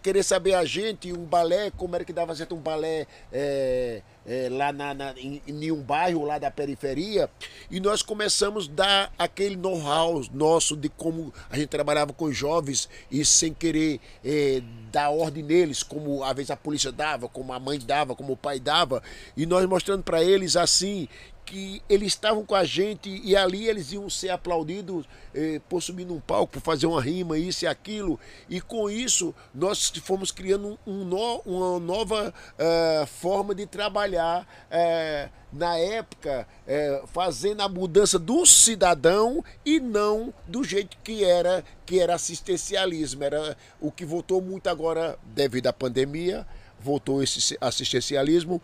querer 0.02 0.22
saber 0.22 0.54
a 0.54 0.64
gente, 0.64 1.12
um 1.12 1.24
balé, 1.24 1.70
como 1.70 1.94
era 1.94 2.04
que 2.04 2.12
dava 2.12 2.34
certo 2.34 2.54
um 2.54 2.60
balé 2.60 3.06
eh, 3.32 4.02
eh, 4.28 4.48
lá 4.50 4.72
na, 4.72 4.92
na- 4.94 5.14
em, 5.16 5.42
em 5.46 5.72
um 5.72 5.82
bairro 5.82 6.24
lá 6.24 6.38
da 6.38 6.50
periferia, 6.50 7.28
e 7.70 7.80
nós 7.80 8.02
começamos 8.02 8.68
a 8.68 8.72
dar 8.72 9.12
aquele 9.18 9.56
know-how 9.56 10.22
nosso 10.32 10.76
de 10.76 10.88
como 10.88 11.32
a 11.50 11.56
gente 11.56 11.68
trabalhava 11.68 12.12
com 12.12 12.30
jovens 12.30 12.88
e 13.10 13.24
sem 13.24 13.52
querer 13.54 13.98
eh, 14.24 14.62
dar 14.92 15.10
ordem 15.10 15.42
neles, 15.42 15.82
como 15.82 16.22
às 16.22 16.34
vezes 16.36 16.50
a 16.50 16.56
polícia 16.56 16.92
dava, 16.92 17.28
como 17.28 17.52
a 17.52 17.58
mãe 17.58 17.78
dava, 17.78 18.14
como 18.14 18.34
o 18.34 18.36
pai 18.36 18.60
dava, 18.60 19.02
e 19.36 19.46
nós 19.46 19.64
mostrando 19.66 20.02
para 20.02 20.22
eles 20.22 20.54
assim 20.56 21.08
que 21.48 21.82
eles 21.88 22.08
estavam 22.08 22.44
com 22.44 22.54
a 22.54 22.62
gente 22.64 23.08
e 23.24 23.34
ali 23.34 23.66
eles 23.68 23.90
iam 23.92 24.08
ser 24.10 24.28
aplaudidos 24.28 25.06
eh, 25.34 25.60
por 25.66 25.82
subir 25.82 26.04
num 26.04 26.20
palco, 26.20 26.52
por 26.52 26.60
fazer 26.60 26.86
uma 26.86 27.00
rima, 27.00 27.38
isso 27.38 27.64
e 27.64 27.66
aquilo. 27.68 28.20
E 28.50 28.60
com 28.60 28.90
isso 28.90 29.34
nós 29.54 29.88
fomos 30.02 30.30
criando 30.30 30.78
um 30.86 31.04
no- 31.04 31.40
uma 31.46 31.80
nova 31.80 32.34
eh, 32.58 33.06
forma 33.06 33.54
de 33.54 33.64
trabalhar 33.66 34.46
eh, 34.70 35.30
na 35.50 35.78
época, 35.78 36.46
eh, 36.66 37.02
fazendo 37.06 37.62
a 37.62 37.68
mudança 37.68 38.18
do 38.18 38.44
cidadão 38.44 39.42
e 39.64 39.80
não 39.80 40.34
do 40.46 40.62
jeito 40.62 40.98
que 41.02 41.24
era, 41.24 41.64
que 41.86 41.98
era 41.98 42.14
assistencialismo. 42.14 43.24
Era 43.24 43.56
o 43.80 43.90
que 43.90 44.04
voltou 44.04 44.42
muito 44.42 44.68
agora 44.68 45.18
devido 45.34 45.68
à 45.68 45.72
pandemia, 45.72 46.46
voltou 46.78 47.22
esse 47.22 47.56
assistencialismo 47.60 48.60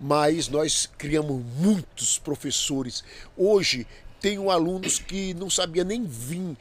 mas 0.00 0.48
nós 0.48 0.88
criamos 0.98 1.42
muitos 1.56 2.18
professores. 2.18 3.04
Hoje 3.36 3.86
tenho 4.20 4.50
alunos 4.50 4.98
que 4.98 5.32
não 5.34 5.48
sabia 5.48 5.84
nem 5.84 6.04
vir 6.04 6.56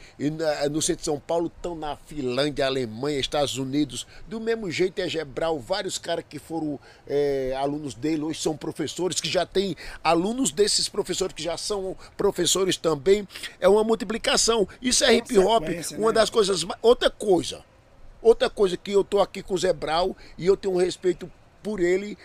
no 0.69 0.81
centro 0.81 0.99
de 0.99 1.05
São 1.05 1.19
Paulo, 1.19 1.51
estão 1.55 1.75
na 1.75 1.95
Finlândia, 1.95 2.65
Alemanha, 2.65 3.19
Estados 3.19 3.57
Unidos. 3.57 4.05
Do 4.27 4.39
mesmo 4.39 4.69
jeito 4.69 4.99
é 4.99 5.09
Gebral, 5.09 5.59
vários 5.59 5.97
caras 5.97 6.23
que 6.27 6.37
foram 6.37 6.79
é, 7.07 7.55
alunos 7.57 7.95
dele 7.95 8.21
hoje 8.21 8.39
são 8.41 8.55
professores, 8.55 9.19
que 9.19 9.29
já 9.29 9.45
tem 9.45 9.75
alunos 10.03 10.51
desses 10.51 10.87
professores 10.87 11.33
que 11.33 11.41
já 11.41 11.57
são 11.57 11.97
professores 12.15 12.77
também. 12.77 13.27
É 13.59 13.67
uma 13.67 13.83
multiplicação. 13.83 14.67
Isso 14.79 15.03
é 15.03 15.15
hip 15.15 15.37
hop, 15.39 15.63
uma 15.97 16.07
né? 16.07 16.13
das 16.13 16.29
coisas. 16.29 16.63
Outra 16.81 17.09
coisa, 17.09 17.63
Outra 18.21 18.49
coisa 18.49 18.75
que 18.75 18.91
eu 18.91 19.03
tô 19.03 19.21
aqui 19.21 19.41
com 19.41 19.53
o 19.53 19.57
Zebral 19.57 20.15
e 20.37 20.45
eu 20.45 20.57
tenho 20.57 20.73
um 20.73 20.77
respeito 20.77 21.31
por 21.61 21.79
ele 21.79 22.17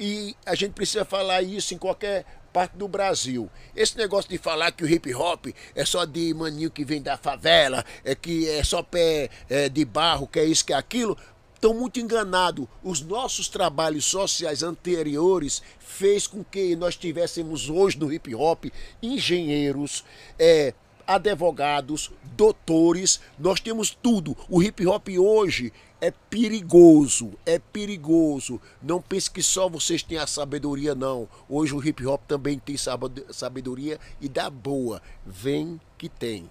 e 0.00 0.34
a 0.46 0.54
gente 0.54 0.72
precisa 0.72 1.04
falar 1.04 1.42
isso 1.42 1.74
em 1.74 1.78
qualquer 1.78 2.24
parte 2.54 2.72
do 2.74 2.88
Brasil. 2.88 3.50
Esse 3.76 3.98
negócio 3.98 4.30
de 4.30 4.38
falar 4.38 4.72
que 4.72 4.82
o 4.82 4.88
hip 4.88 5.14
hop 5.14 5.48
é 5.74 5.84
só 5.84 6.06
de 6.06 6.32
maninho 6.32 6.70
que 6.70 6.86
vem 6.86 7.02
da 7.02 7.18
favela, 7.18 7.84
é 8.02 8.14
que 8.14 8.48
é 8.48 8.64
só 8.64 8.82
pé 8.82 9.28
é, 9.48 9.68
de 9.68 9.84
barro, 9.84 10.26
que 10.26 10.40
é 10.40 10.44
isso, 10.44 10.64
que 10.64 10.72
é 10.72 10.76
aquilo, 10.76 11.18
estão 11.54 11.74
muito 11.74 12.00
enganados. 12.00 12.66
Os 12.82 13.02
nossos 13.02 13.46
trabalhos 13.46 14.06
sociais 14.06 14.62
anteriores 14.62 15.62
fez 15.78 16.26
com 16.26 16.42
que 16.42 16.74
nós 16.74 16.96
tivéssemos 16.96 17.68
hoje 17.68 17.98
no 17.98 18.10
hip 18.10 18.34
hop 18.34 18.64
engenheiros, 19.02 20.02
é, 20.38 20.72
advogados, 21.06 22.10
doutores, 22.36 23.20
nós 23.38 23.60
temos 23.60 23.90
tudo. 23.90 24.34
O 24.48 24.62
hip 24.62 24.86
hop 24.86 25.08
hoje 25.18 25.72
é 26.00 26.10
perigoso, 26.10 27.32
é 27.44 27.58
perigoso. 27.58 28.60
Não 28.82 29.00
pense 29.00 29.30
que 29.30 29.42
só 29.42 29.68
vocês 29.68 30.02
têm 30.02 30.18
a 30.18 30.26
sabedoria, 30.26 30.94
não. 30.94 31.28
Hoje 31.48 31.74
o 31.74 31.84
hip 31.84 32.04
hop 32.06 32.22
também 32.26 32.58
tem 32.58 32.76
sabed- 32.76 33.24
sabedoria 33.30 33.98
e 34.20 34.28
dá 34.28 34.48
boa. 34.48 35.02
Vem 35.26 35.80
que 35.98 36.08
tem. 36.08 36.48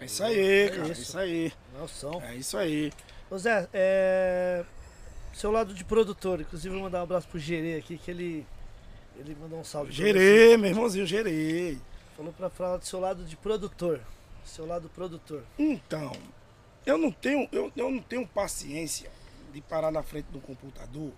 É 0.00 0.04
isso 0.04 0.22
aí, 0.22 0.70
cara. 0.70 0.88
É 0.88 0.92
isso. 0.92 1.02
isso 1.02 1.18
aí. 1.18 1.52
Noção. 1.78 2.22
É 2.22 2.34
isso 2.36 2.58
aí. 2.58 2.92
Ô 3.30 3.38
Zé, 3.38 3.68
é... 3.72 4.64
seu 5.32 5.50
lado 5.50 5.72
de 5.74 5.82
produtor, 5.84 6.40
inclusive 6.40 6.74
vou 6.74 6.84
mandar 6.84 7.00
um 7.00 7.04
abraço 7.04 7.26
pro 7.28 7.38
Gerê 7.38 7.76
aqui, 7.76 7.98
que 7.98 8.10
ele, 8.10 8.46
ele 9.18 9.36
mandou 9.40 9.58
um 9.58 9.64
salve. 9.64 9.90
Gerei, 9.90 10.56
meu 10.56 10.70
irmãozinho, 10.70 11.06
gerei. 11.06 11.78
Falou 12.16 12.32
pra 12.32 12.48
falar 12.50 12.76
do 12.76 12.84
seu 12.84 13.00
lado 13.00 13.24
de 13.24 13.36
produtor. 13.36 14.00
Seu 14.44 14.64
lado 14.64 14.88
produtor. 14.94 15.42
Então, 15.58 16.12
eu 16.86 16.96
não 16.96 17.10
tenho, 17.10 17.48
eu, 17.50 17.72
eu 17.76 17.90
não 17.90 18.00
tenho 18.00 18.26
paciência 18.26 19.10
de 19.52 19.60
parar 19.60 19.90
na 19.90 20.02
frente 20.02 20.26
do 20.26 20.40
computador 20.40 21.12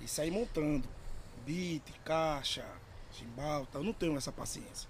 e 0.00 0.06
sair 0.06 0.30
montando 0.30 0.88
beat, 1.44 1.82
caixa, 2.04 2.64
chimbal, 3.10 3.66
tal. 3.66 3.82
Eu 3.82 3.86
não 3.86 3.92
tenho 3.92 4.16
essa 4.16 4.32
paciência. 4.32 4.88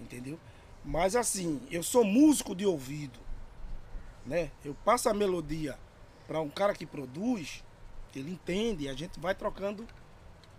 Entendeu? 0.00 0.38
Mas 0.84 1.16
assim, 1.16 1.60
eu 1.70 1.82
sou 1.82 2.04
músico 2.04 2.54
de 2.54 2.64
ouvido, 2.64 3.18
né? 4.24 4.50
Eu 4.64 4.74
passo 4.84 5.08
a 5.08 5.14
melodia 5.14 5.78
para 6.26 6.40
um 6.40 6.48
cara 6.48 6.74
que 6.74 6.86
produz, 6.86 7.64
ele 8.14 8.30
entende, 8.30 8.84
e 8.84 8.88
a 8.88 8.94
gente 8.94 9.18
vai 9.18 9.34
trocando 9.34 9.86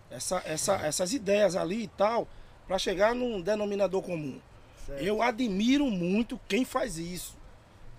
essa, 0.09 0.41
essa, 0.45 0.75
essas 0.77 1.13
ideias 1.13 1.55
ali 1.55 1.83
e 1.83 1.87
tal, 1.87 2.27
para 2.67 2.77
chegar 2.77 3.15
num 3.15 3.41
denominador 3.41 4.01
comum. 4.01 4.39
Certo. 4.85 5.01
Eu 5.01 5.21
admiro 5.21 5.85
muito 5.85 6.39
quem 6.47 6.65
faz 6.65 6.97
isso. 6.97 7.37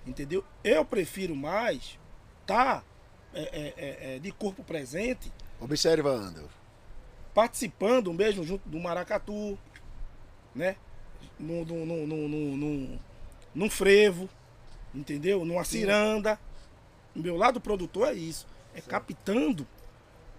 Entendeu? 0.07 0.45
Eu 0.63 0.85
prefiro 0.85 1.35
mais 1.35 1.99
estar 2.43 2.85
de 4.23 4.33
corpo 4.33 4.63
presente, 4.63 5.33
Observando. 5.61 6.49
participando 7.35 8.13
mesmo 8.13 8.45
junto 8.45 8.67
do 8.69 8.79
Maracatu, 8.79 9.59
né? 10.55 10.77
No, 11.39 11.65
no, 11.65 12.07
no- 12.07 12.99
num 13.55 13.69
frevo, 13.71 14.29
entendeu? 14.95 15.45
Numa 15.45 15.65
ciranda. 15.65 16.39
O 17.15 17.19
meu 17.21 17.37
lado 17.37 17.61
produtor 17.61 18.09
é 18.09 18.15
isso. 18.15 18.47
É 18.75 18.81
captando 18.81 19.67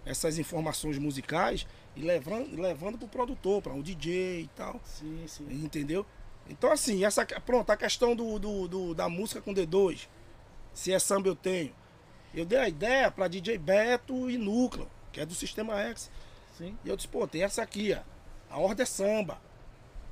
essas 0.06 0.38
informações 0.40 0.98
musicais 0.98 1.68
e 1.96 2.02
levando, 2.02 2.60
levando 2.60 2.98
pro 2.98 3.08
produtor, 3.08 3.62
para 3.62 3.74
um 3.74 3.82
DJ 3.82 4.42
e 4.42 4.48
tal. 4.56 4.80
Sim, 4.86 5.24
sim. 5.28 5.46
Entendeu? 5.52 6.06
Então, 6.50 6.72
assim, 6.72 7.04
essa, 7.06 7.26
pronto, 7.26 7.70
a 7.70 7.78
questão 7.78 8.16
do, 8.16 8.40
do- 8.40 8.68
do- 8.68 8.94
da 8.96 9.10
música 9.10 9.42
com 9.42 9.54
D2. 9.54 10.08
Se 10.74 10.94
é 10.94 11.00
samba, 11.00 11.28
eu 11.28 11.36
tenho. 11.36 11.74
Eu 12.34 12.46
dei 12.46 12.58
a 12.60 12.68
ideia 12.70 13.10
para 13.12 13.28
DJ 13.28 13.58
Beto 13.58 14.30
e 14.30 14.38
Núcleo, 14.38 14.88
que 15.12 15.20
é 15.20 15.26
do 15.26 15.34
Sistema 15.34 15.80
X. 15.80 16.10
Sim. 16.58 16.78
E 16.86 16.90
eu 16.90 16.96
disse, 16.96 17.08
pô, 17.08 17.28
tem 17.28 17.44
essa 17.44 17.62
aqui, 17.62 17.94
ó. 17.94 18.54
A 18.54 18.60
ordem 18.60 18.84
é 18.84 18.86
samba. 18.86 19.42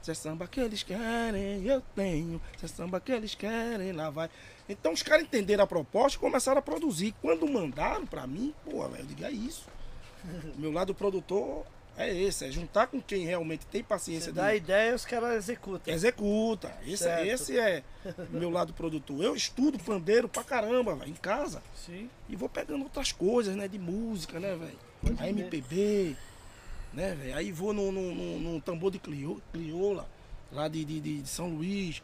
Se 0.01 0.11
é 0.11 0.13
samba 0.13 0.47
que 0.47 0.59
eles 0.59 0.83
querem, 0.83 1.63
eu 1.65 1.81
tenho. 1.95 2.39
Se 2.57 2.65
é 2.65 2.67
samba 2.67 2.99
que 2.99 3.11
eles 3.11 3.33
querem, 3.33 3.91
lá 3.91 4.09
vai. 4.09 4.29
Então 4.69 4.93
os 4.93 5.01
caras 5.01 5.23
entenderam 5.23 5.63
a 5.63 5.67
proposta 5.67 6.17
e 6.17 6.19
começaram 6.21 6.59
a 6.59 6.61
produzir. 6.61 7.15
Quando 7.21 7.47
mandaram 7.47 8.05
pra 8.05 8.27
mim, 8.27 8.53
pô, 8.63 8.87
velho, 8.87 9.03
eu 9.03 9.05
digo, 9.07 9.23
é 9.25 9.31
isso. 9.31 9.65
Meu 10.57 10.71
lado 10.71 10.93
produtor 10.93 11.65
é 11.97 12.13
esse, 12.13 12.45
é 12.45 12.51
juntar 12.51 12.87
com 12.87 13.01
quem 13.01 13.25
realmente 13.25 13.65
tem 13.67 13.83
paciência 13.83 14.25
Você 14.25 14.31
de 14.31 14.35
dá 14.37 14.45
a 14.47 14.55
ideia 14.55 14.91
e 14.91 14.93
os 14.95 15.05
caras 15.05 15.35
executam. 15.37 15.93
Executa. 15.93 16.73
Esse, 16.85 17.03
Certo. 17.03 17.25
esse 17.25 17.57
é 17.59 17.83
meu 18.29 18.49
lado 18.49 18.73
produtor. 18.73 19.23
Eu 19.23 19.35
estudo 19.35 19.79
pandeiro 19.79 20.27
pra 20.27 20.43
caramba, 20.43 20.95
velho, 20.95 21.11
em 21.11 21.15
casa. 21.15 21.61
Sim. 21.75 22.09
E 22.29 22.35
vou 22.35 22.49
pegando 22.49 22.83
outras 22.83 23.11
coisas, 23.11 23.55
né? 23.55 23.67
De 23.67 23.79
música, 23.79 24.39
né, 24.39 24.55
velho? 24.55 25.17
A. 25.19 25.29
MPB, 25.29 26.15
né, 26.93 27.15
velho? 27.15 27.35
Aí 27.35 27.51
vou 27.51 27.73
no, 27.73 27.91
no, 27.91 28.13
no- 28.15 28.39
no 28.39 28.61
tambor 28.61 28.91
de 28.91 28.99
clio- 28.99 29.41
crioula, 29.53 30.07
lá 30.51 30.67
de, 30.67 30.83
de, 30.83 30.99
de 30.99 31.27
São 31.29 31.49
Luís. 31.49 32.01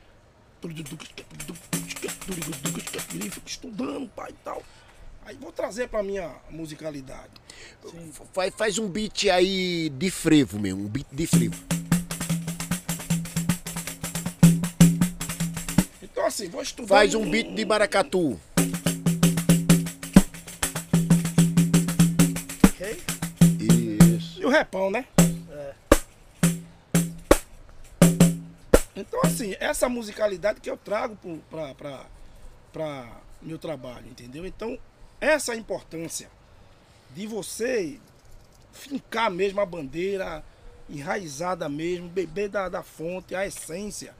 E 3.13 3.29
fico 3.29 3.47
estudando, 3.47 4.07
pai 4.09 4.29
e 4.31 4.43
tal. 4.43 4.61
Aí 5.25 5.35
vou 5.37 5.51
trazer 5.51 5.87
pra 5.87 6.01
minha 6.01 6.35
musicalidade. 6.49 7.29
Faz, 8.33 8.53
faz 8.55 8.77
um 8.77 8.87
beat 8.87 9.25
aí 9.27 9.89
de 9.89 10.09
frevo 10.09 10.59
mesmo, 10.59 10.85
um 10.85 10.87
beat 10.87 11.07
de 11.11 11.27
frevo. 11.27 11.63
Então 16.01 16.25
assim, 16.25 16.49
vou 16.49 16.61
estudando. 16.61 16.89
Faz 16.89 17.15
um 17.15 17.29
beat 17.29 17.53
de 17.53 17.65
maracatu. 17.65 18.39
Ok? 22.65 23.01
Isso. 23.59 24.41
E 24.41 24.45
o 24.45 24.49
repão, 24.49 24.91
né? 24.91 25.05
É. 25.51 25.73
Então, 28.95 29.21
assim, 29.23 29.55
essa 29.59 29.87
musicalidade 29.89 30.59
que 30.61 30.69
eu 30.69 30.77
trago 30.77 31.17
para 31.49 33.07
meu 33.41 33.57
trabalho, 33.57 34.05
entendeu? 34.07 34.45
Então, 34.45 34.77
essa 35.21 35.53
é 35.53 35.55
a 35.55 35.59
importância 35.59 36.29
de 37.11 37.27
você 37.27 37.99
fincar 38.73 39.29
mesmo 39.29 39.61
a 39.61 39.65
bandeira, 39.65 40.43
enraizada 40.89 41.69
mesmo, 41.69 42.09
beber 42.09 42.49
da, 42.49 42.67
da 42.67 42.81
fonte, 42.81 43.35
a 43.35 43.45
essência. 43.45 44.15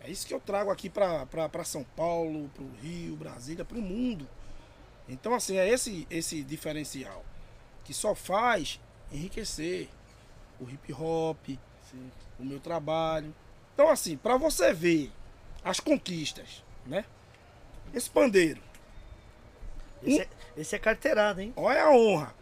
É 0.00 0.10
isso 0.10 0.26
que 0.26 0.34
eu 0.34 0.40
trago 0.40 0.70
aqui 0.70 0.90
para 0.90 1.64
São 1.64 1.84
Paulo, 1.96 2.50
para 2.52 2.64
o 2.64 2.70
Rio, 2.82 3.16
Brasília, 3.16 3.64
para 3.64 3.78
o 3.78 3.82
mundo. 3.82 4.28
Então, 5.08 5.34
assim, 5.34 5.56
é 5.56 5.68
esse, 5.68 6.06
esse 6.10 6.42
diferencial 6.42 7.24
que 7.84 7.94
só 7.94 8.14
faz 8.14 8.80
enriquecer 9.12 9.88
o 10.60 10.68
hip 10.68 10.92
hop, 10.92 11.46
Sim. 11.90 12.10
o 12.38 12.44
meu 12.44 12.58
trabalho. 12.58 13.34
Então, 13.72 13.88
assim, 13.88 14.16
para 14.16 14.36
você 14.36 14.72
ver 14.72 15.12
as 15.62 15.80
conquistas, 15.80 16.62
né? 16.86 17.04
Esse 17.92 18.10
pandeiro, 18.10 18.60
Esse, 20.04 20.20
é, 20.22 20.28
esse 20.56 20.76
é 20.76 20.78
carteirada, 20.78 21.42
hein? 21.42 21.52
olha 21.56 21.84
a 21.84 21.90
honra. 21.90 22.34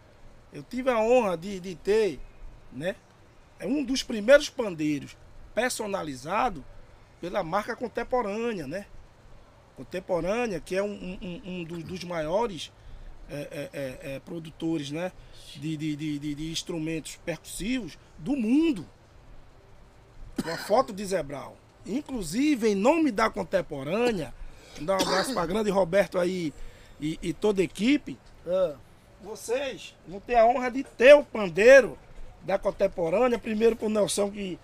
Eu 0.53 0.63
tive 0.63 0.91
a 0.91 0.99
honra 0.99 1.37
de, 1.37 1.59
de 1.61 1.75
ter, 1.75 2.21
né? 2.73 2.95
É 3.59 3.67
um 3.67 3.83
dos 3.85 4.03
primeiros 4.03 4.51
pandeiros 4.51 5.17
personalizado 5.55 6.65
pela 7.21 7.43
marca 7.43 7.75
contemporânea, 7.77 8.67
né? 8.67 8.87
Contemporânea, 9.77 10.61
que 10.61 10.77
é 10.77 10.83
um, 10.83 11.19
um- 11.23 11.43
um 11.45 11.65
dos, 11.65 11.83
dos 11.85 12.05
maiores 12.05 12.71
é, 13.31 13.35
é, 13.35 13.71
é, 13.73 14.15
é, 14.17 14.21
produtores, 14.21 14.91
né? 14.91 15.13
De, 15.55 15.77
de, 15.77 15.97
de, 15.97 16.19
de- 16.19 16.35
de 16.35 16.51
instrumentos 16.51 17.17
percussivos 17.25 17.97
do 18.19 18.37
mundo. 18.37 18.87
Uma 20.45 20.57
foto 20.59 20.93
de 20.93 21.05
Zebral. 21.05 21.57
Inclusive, 21.87 22.69
em 22.69 22.75
nome 22.75 23.11
da 23.11 23.31
contemporânea, 23.31 24.35
dar 24.81 24.99
um 24.99 25.03
abraço 25.03 25.35
para 25.35 25.47
grande 25.47 25.71
Roberto 25.71 26.19
aí 26.19 26.53
e, 27.03 27.19
e 27.23 27.33
toda 27.33 27.61
a 27.61 27.65
equipe. 27.65 28.17
Ah, 28.47 28.73
Vocês 29.23 29.95
vão 30.09 30.21
ter 30.21 30.37
a 30.37 30.47
honra 30.47 30.71
de 30.71 30.83
ter 30.85 31.15
o 31.15 31.23
pandeiro 31.25 31.99
da 32.43 32.59
contemporânea. 32.59 33.39
Primeiro 33.39 33.77
pro 33.77 33.89
Nelson, 33.89 34.31
que 34.31 34.59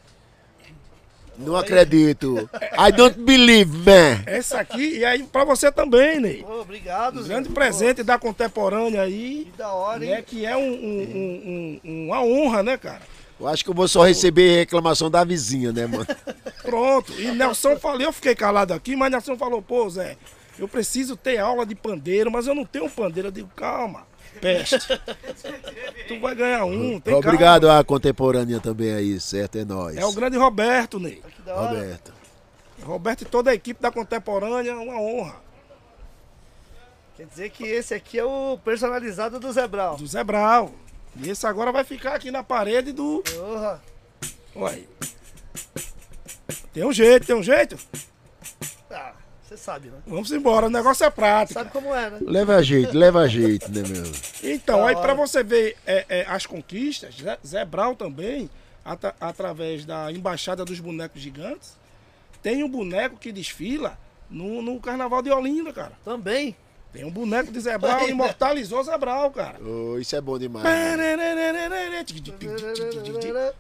Não 1.37 1.55
acredito. 1.57 2.49
I 2.77 2.91
don't 2.91 3.17
believe, 3.21 3.71
man. 3.79 4.23
essa 4.27 4.59
aqui, 4.61 4.99
e 4.99 5.05
aí 5.05 5.23
pra 5.23 5.45
você 5.45 5.71
também, 5.71 6.19
Ney. 6.19 6.43
pô, 6.43 6.61
obrigado, 6.63 7.21
Um 7.21 7.23
Zé. 7.23 7.29
grande 7.29 7.49
Pô, 7.49 7.55
presente 7.55 8.03
da 8.03 8.19
contemporânea 8.19 9.03
aí. 9.03 9.47
Que 9.53 9.57
da 9.59 9.73
hora, 9.73 10.01
Né, 10.01 10.17
hein? 10.19 10.25
que 10.27 10.45
é 10.45 10.57
um, 10.57 10.61
um- 10.61 11.01
um- 11.15 11.81
um- 11.85 12.07
uma 12.07 12.23
honra, 12.23 12.63
né, 12.65 12.77
cara? 12.77 13.03
Eu 13.39 13.47
acho 13.47 13.63
que 13.63 13.71
eu 13.71 13.75
vou 13.75 13.87
só 13.87 14.03
receber 14.03 14.57
reclamação 14.59 15.09
da 15.09 15.23
vizinha, 15.23 15.71
né, 15.71 15.87
mano? 15.87 16.05
Pronto. 16.63 17.13
E 17.21 17.31
Nelson 17.31 17.77
falou, 17.79 18.01
eu 18.01 18.13
fiquei 18.13 18.35
calado 18.35 18.75
aqui, 18.75 18.97
mas 18.97 19.13
Nelson 19.13 19.37
falou, 19.37 19.63
pô, 19.63 19.89
Zé, 19.89 20.17
eu 20.59 20.69
preciso 20.69 21.17
ter 21.17 21.39
aula 21.39 21.65
de 21.65 21.75
pandeiro, 21.75 22.31
mas 22.31 22.47
eu 22.47 22.55
não 22.55 22.65
tenho 22.65 22.91
pandeiro. 22.91 23.29
Eu 23.29 23.33
digo, 23.33 23.49
calma, 23.55 24.07
peste. 24.41 24.79
tu 26.09 26.21
vai 26.21 26.35
ganhar 26.35 26.65
um, 26.65 26.99
tem 27.01 27.15
Obrigado 27.15 27.71
à 27.71 27.83
contemporânea 27.85 28.61
também 28.61 28.93
aí, 28.93 29.21
certo? 29.21 29.59
É 29.59 29.65
nóis. 29.65 29.95
calma. 29.95 30.09
É 30.09 30.11
o 30.11 30.15
grande 30.15 30.37
Roberto, 30.37 30.99
Ney. 30.99 31.23
Que 31.37 31.43
da 31.43 31.55
hora. 31.55 31.75
Roberto. 31.75 32.13
Roberto 32.83 33.23
e 33.23 33.25
toda 33.25 33.51
a 33.51 33.55
equipe 33.55 33.81
da 33.81 33.91
contemporânea, 33.91 34.77
uma 34.77 35.01
honra. 35.01 35.49
Quer 37.17 37.27
dizer 37.27 37.51
que 37.51 37.65
esse 37.65 37.95
aqui 37.95 38.17
é 38.17 38.25
o 38.25 38.57
personalizado 38.65 39.41
do 39.41 39.53
Zebral. 39.53 39.97
Do 39.97 40.07
Zé 40.07 40.23
Brau. 40.23 40.73
E 41.17 41.29
esse 41.29 41.45
agora 41.49 41.73
vai 41.73 41.83
ficar 41.83 42.15
aqui 42.15 42.31
na 42.31 42.45
parede 42.45 42.93
do. 42.93 43.25
Porra. 43.25 43.83
Olha 44.55 44.75
aí. 44.75 44.89
Tem 46.73 46.85
um 46.85 46.93
jeito, 46.93 47.27
tem 47.27 47.35
um 47.35 47.43
jeito. 47.43 47.77
Você 49.49 49.57
sabe, 49.57 49.89
né? 49.89 49.97
Vamos 50.07 50.31
embora, 50.31 50.67
o 50.67 50.71
negócio 50.71 51.05
é 51.07 51.09
prático. 51.11 51.59
Sabe 51.59 51.71
como 51.71 51.95
é, 51.95 52.11
né? 52.11 52.19
Leva 52.21 52.57
a 52.57 52.63
jeito, 52.63 52.95
leva 52.97 53.21
a 53.21 53.27
jeito, 53.29 53.71
né, 53.73 53.83
meu? 53.89 54.13
Então, 54.43 54.87
aí 54.87 54.95
pra 54.95 55.15
você 55.15 55.43
ver 55.43 55.75
é, 55.87 56.05
é, 56.07 56.27
as 56.29 56.45
conquistas, 56.45 57.15
Zé, 57.17 57.39
Zé 57.47 57.65
Brau 57.65 57.97
também, 57.97 58.51
atra- 58.85 59.15
através 59.19 59.87
da 59.87 60.13
Embaixada 60.13 60.67
dos 60.67 60.79
Bonecos 60.81 61.23
Gigantes, 61.23 61.79
tem 62.43 62.63
um 62.63 62.69
boneco 62.69 63.17
que 63.17 63.33
desfila 63.33 63.99
no, 64.29 64.61
no 64.61 64.79
Carnaval 64.81 65.23
de 65.23 65.31
Olinda, 65.31 65.73
cara. 65.73 65.93
Também. 66.05 66.55
Tem 66.93 67.05
um 67.07 67.11
boneco 67.11 67.51
de 67.51 67.59
Zé 67.61 67.79
Brau, 67.79 68.07
imortalizou 68.07 68.83
Zé 68.85 68.99
Brau, 68.99 69.31
cara. 69.31 69.57
Oh, 69.65 69.99
isso 69.99 70.15
é 70.15 70.21
bom 70.21 70.39
demais. 70.39 70.63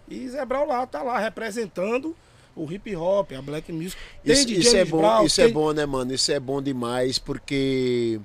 E 0.08 0.28
Zé 0.28 0.44
Brau 0.44 0.66
lá, 0.66 0.86
tá 0.86 1.02
lá, 1.02 1.18
representando 1.18 2.14
o 2.62 2.72
hip 2.72 2.94
hop, 2.96 3.32
a 3.32 3.42
black 3.42 3.70
music. 3.72 3.96
Isso, 4.24 4.50
isso 4.50 4.76
é 4.76 4.84
bom, 4.84 4.98
Brown, 4.98 5.24
isso 5.26 5.40
é 5.40 5.44
tem- 5.44 5.52
bom, 5.54 5.72
né, 5.72 5.86
mano? 5.86 6.12
Isso 6.12 6.30
é 6.32 6.40
bom 6.40 6.60
demais 6.60 7.18
porque 7.18 8.20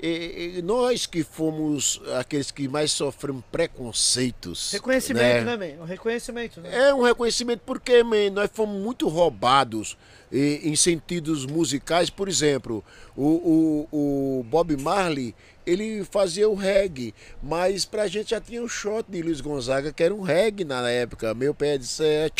eh, 0.00 0.56
eh, 0.58 0.62
nós 0.62 1.06
que 1.06 1.22
fomos 1.22 2.00
aqueles 2.18 2.50
que 2.50 2.66
mais 2.68 2.92
sofremos 2.92 3.42
preconceitos. 3.52 4.72
Reconhecimento, 4.72 5.44
né, 5.44 5.56
man? 5.56 5.82
Um 5.82 5.86
reconhecimento, 5.86 6.60
né? 6.60 6.88
É 6.88 6.94
um 6.94 7.02
reconhecimento 7.02 7.60
porque, 7.64 8.02
man, 8.02 8.30
nós 8.32 8.50
fomos 8.52 8.80
muito 8.82 9.08
roubados 9.08 9.96
eh, 10.32 10.60
em 10.62 10.74
sentidos 10.74 11.44
musicais. 11.44 12.08
Por 12.08 12.28
exemplo, 12.28 12.82
o, 13.16 13.86
o, 13.92 14.38
o 14.40 14.42
Bob 14.44 14.76
Marley, 14.76 15.34
ele 15.66 16.04
fazia 16.04 16.48
o 16.48 16.54
reggae, 16.54 17.14
mas 17.42 17.84
pra 17.84 18.08
gente 18.08 18.30
já 18.30 18.40
tinha 18.40 18.62
o 18.62 18.68
shot 18.68 19.04
de 19.08 19.22
Luiz 19.22 19.40
Gonzaga, 19.40 19.92
que 19.92 20.02
era 20.02 20.14
um 20.14 20.22
reggae 20.22 20.64
na 20.64 20.88
época. 20.90 21.34
Meu 21.34 21.54
pé 21.54 21.78
de 21.78 21.86
sé, 21.86 22.30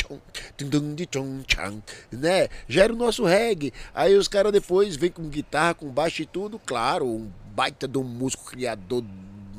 né? 2.10 2.48
Já 2.68 2.84
era 2.84 2.92
o 2.92 2.96
nosso 2.96 3.24
reggae. 3.24 3.72
Aí 3.94 4.16
os 4.16 4.26
caras 4.26 4.52
depois 4.52 4.96
vêm 4.96 5.10
com 5.10 5.28
guitarra, 5.28 5.74
com 5.74 5.88
baixo 5.88 6.22
e 6.22 6.26
tudo, 6.26 6.58
claro, 6.58 7.06
um 7.06 7.30
baita 7.54 7.86
de 7.86 7.98
um 7.98 8.04
músico 8.04 8.46
criador 8.46 9.04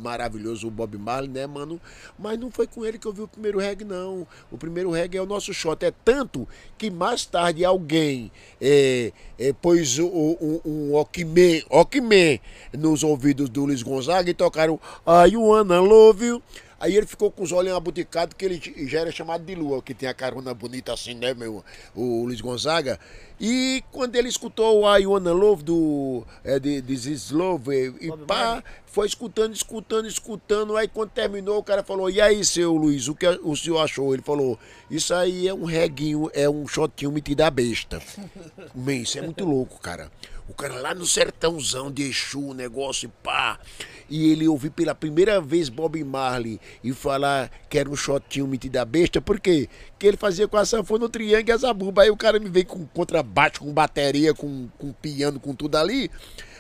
maravilhoso 0.04 0.68
o 0.68 0.72
Bob 0.72 0.98
Marley, 0.98 1.30
né, 1.30 1.48
mano? 1.48 1.80
Mas 2.20 2.38
não 2.38 2.52
foi 2.52 2.68
com 2.68 2.86
ele 2.86 3.00
que 3.00 3.08
eu 3.08 3.14
vi 3.14 3.22
o 3.22 3.28
primeiro 3.28 3.60
reggae, 3.60 3.86
não. 3.86 4.28
O 4.52 4.58
primeiro 4.58 4.92
reggae 4.92 5.18
é 5.18 5.22
o 5.22 5.26
nosso 5.26 5.54
shot. 5.54 5.84
É 5.86 5.92
tanto 6.04 6.48
que 6.78 6.92
mais 6.92 7.26
tarde 7.26 7.64
alguém 7.64 8.32
é, 8.62 9.14
é, 9.40 9.54
pôs 9.54 9.98
um, 10.00 10.60
um 10.66 10.92
Walkman, 10.92 11.64
Walkman 11.72 12.40
nos 12.78 13.04
ouvidos 13.04 13.50
do 13.50 13.66
Luiz 13.66 13.82
Gonzaga 13.82 14.30
e 14.30 14.34
tocaram 14.34 14.80
I 15.08 15.36
Wanna 15.38 15.80
Love 15.80 16.26
You. 16.26 16.44
Aí 16.84 16.98
ele 16.98 17.06
ficou 17.06 17.32
com 17.32 17.44
os 17.44 17.54
olhos 17.54 17.74
abuticados, 17.74 18.36
que 18.38 18.44
ele 18.44 18.62
já 18.90 19.00
era 19.00 19.10
chamado 19.10 19.46
de 19.46 19.56
Lua, 19.56 19.82
que 19.82 19.94
tem 19.94 20.10
a 20.10 20.14
carona 20.14 20.54
bonita 20.54 20.92
assim, 20.92 21.14
né, 21.14 21.34
meu? 21.34 21.64
O 21.96 22.26
Luiz 22.26 22.42
Gonzaga. 22.42 23.00
E 23.40 23.82
quando 23.90 24.18
ele 24.18 24.28
escutou 24.28 24.82
o 24.82 24.98
I 24.98 25.08
Wanna 25.08 25.32
Love 25.32 25.64
do 25.64 26.26
é, 26.44 26.60
de, 26.60 26.82
This 26.82 27.32
Love, 27.32 27.96
e 28.02 28.10
Bob 28.10 28.26
pá, 28.26 28.36
Marley. 28.36 28.64
foi 28.86 29.08
escutando, 29.08 29.56
escutando, 29.56 30.08
escutando. 30.10 30.76
Aí 30.76 30.90
quando 30.90 31.12
terminou, 31.12 31.58
o 31.58 31.64
cara 31.64 31.84
falou: 31.84 32.10
E 32.10 32.20
aí, 32.20 32.44
seu 32.44 32.76
Luiz, 32.76 33.08
o 33.08 33.16
que 33.16 33.28
o 33.28 33.56
senhor 33.56 33.80
achou? 33.80 34.14
Ele 34.14 34.22
falou: 34.22 34.60
Isso 34.92 35.14
aí 35.14 35.48
é 35.48 35.54
um 35.54 35.64
reguinho, 35.64 36.30
é 36.34 36.50
um 36.50 36.68
shotinho 36.68 37.14
metido 37.14 37.44
a 37.44 37.50
besta. 37.50 38.02
Man, 38.76 38.96
isso 38.96 39.18
é 39.18 39.22
muito 39.22 39.46
louco, 39.46 39.80
cara. 39.80 40.12
O 40.50 40.54
cara 40.54 40.76
lá 40.82 40.94
no 40.94 41.06
sertãozão 41.06 41.90
de 41.90 42.04
Exu, 42.04 42.50
o 42.50 42.54
negócio, 42.54 43.10
pá. 43.24 43.58
E 44.10 44.32
ele 44.32 44.48
ouviu 44.48 44.72
pela 44.72 44.94
primeira 44.94 45.40
vez 45.42 45.70
Bob 45.70 46.02
Marley 46.04 46.60
e 46.84 46.92
falar 46.94 47.50
que 47.70 47.78
era 47.78 47.90
um 47.90 47.96
shotinho 47.96 48.48
metido 48.48 48.78
a 48.78 48.86
besta. 48.86 49.22
Por 49.22 49.40
quê? 49.40 49.68
Que 49.98 50.08
ele 50.08 50.18
fazia 50.18 50.48
com 50.48 50.58
a 50.58 50.66
sanfona, 50.66 51.06
o 51.06 51.10
triângulo 51.10 51.50
e 51.50 51.52
a 51.52 51.58
zabuba. 51.58 52.04
Aí 52.04 52.10
o 52.12 52.18
cara 52.18 52.40
me 52.40 52.50
veio 52.50 52.66
com 52.66 52.86
contrabaixo, 52.88 53.62
com 53.62 53.74
bateria, 53.74 54.34
com, 54.34 54.68
com 54.78 54.92
piano, 54.94 55.40
com 55.40 55.54
tudo 55.56 55.78
ali. 55.78 56.10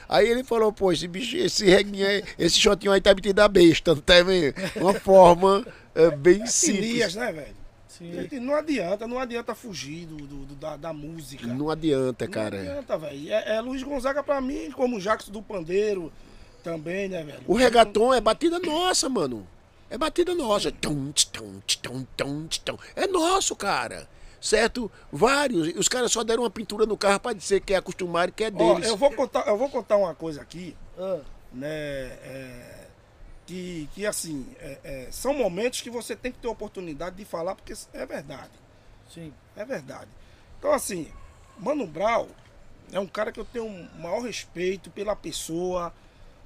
Aí 0.09 0.27
ele 0.27 0.43
falou, 0.43 0.71
pô, 0.71 0.91
esse 0.91 1.07
bicho, 1.07 1.35
esse 1.37 1.65
reguinho 1.65 2.05
aí, 2.07 2.23
esse 2.37 2.59
shotinho 2.59 2.91
aí 2.91 3.01
tá 3.01 3.13
metido 3.15 3.39
a 3.39 3.47
besta, 3.47 3.95
não 3.95 4.01
tá 4.01 4.21
vendo? 4.21 4.53
Uma 4.75 4.93
forma 4.93 5.65
é, 5.95 6.11
bem 6.11 6.35
Elias, 6.35 6.53
simples. 6.53 7.15
né, 7.15 7.31
velho? 7.31 7.63
Gente, 8.01 8.39
Não 8.39 8.55
adianta, 8.55 9.07
não 9.07 9.17
adianta 9.19 9.55
fugir 9.55 10.05
do, 10.07 10.17
do- 10.17 10.45
do- 10.45 10.55
da, 10.55 10.75
da 10.75 10.91
música. 10.91 11.47
Não 11.47 11.69
adianta, 11.69 12.25
Não 12.25 12.31
cara. 12.31 12.59
adianta, 12.59 12.97
velho. 12.97 13.31
É, 13.31 13.55
é 13.55 13.61
Luiz 13.61 13.81
Gonzaga 13.83 14.21
pra 14.23 14.41
mim, 14.41 14.71
como 14.71 14.97
o 14.97 14.99
Jackson 14.99 15.31
do 15.31 15.41
Pandeiro 15.41 16.11
também, 16.63 17.09
né, 17.09 17.23
velho? 17.23 17.43
O 17.47 17.55
regaton 17.55 18.13
é 18.13 18.21
batida 18.21 18.57
nossa, 18.59 19.09
mano. 19.09 19.47
É 19.89 19.97
batida 19.97 20.33
nossa. 20.33 20.71
Tum, 20.71 21.11
tch, 21.11 21.25
tum, 21.25 21.59
tch, 21.67 21.75
tum, 21.77 22.05
tum, 22.17 22.47
tch, 22.47 22.59
tum. 22.59 22.77
É 22.95 23.05
nosso, 23.05 23.55
cara. 23.55 24.07
Certo? 24.41 24.91
Vários. 25.11 25.67
Os 25.77 25.87
caras 25.87 26.11
só 26.11 26.23
deram 26.23 26.43
uma 26.43 26.49
pintura 26.49 26.85
no 26.85 26.97
carro 26.97 27.19
pra 27.19 27.33
dizer 27.33 27.61
que 27.61 27.73
é 27.73 27.77
acostumado 27.77 28.31
que 28.31 28.43
é 28.43 28.47
Ó, 28.47 28.73
deles. 28.73 28.89
eu 28.89 28.97
vou 28.97 29.11
contar, 29.11 29.47
eu 29.47 29.57
vou 29.57 29.69
contar 29.69 29.97
uma 29.97 30.13
coisa 30.15 30.41
aqui, 30.41 30.75
Ah, 30.97 31.19
né? 31.53 31.67
é, 31.69 32.87
que, 33.45 33.87
que 33.93 34.05
assim, 34.05 34.45
é, 34.59 34.77
é, 34.83 35.07
são 35.11 35.33
momentos 35.33 35.79
que 35.81 35.89
você 35.89 36.15
tem 36.15 36.31
que 36.31 36.39
ter 36.39 36.47
oportunidade 36.47 37.15
de 37.15 37.23
falar, 37.25 37.55
porque 37.55 37.73
é 37.93 38.05
verdade. 38.05 38.51
sim. 39.13 39.33
É 39.55 39.63
verdade. 39.63 40.09
Então, 40.59 40.73
assim, 40.73 41.07
Mano 41.59 41.85
Brown 41.85 42.27
é 42.91 42.99
um 42.99 43.05
cara 43.07 43.31
que 43.31 43.39
eu 43.39 43.45
tenho 43.45 43.65
um 43.65 43.87
maior 43.99 44.21
respeito 44.21 44.89
pela 44.89 45.15
pessoa, 45.15 45.93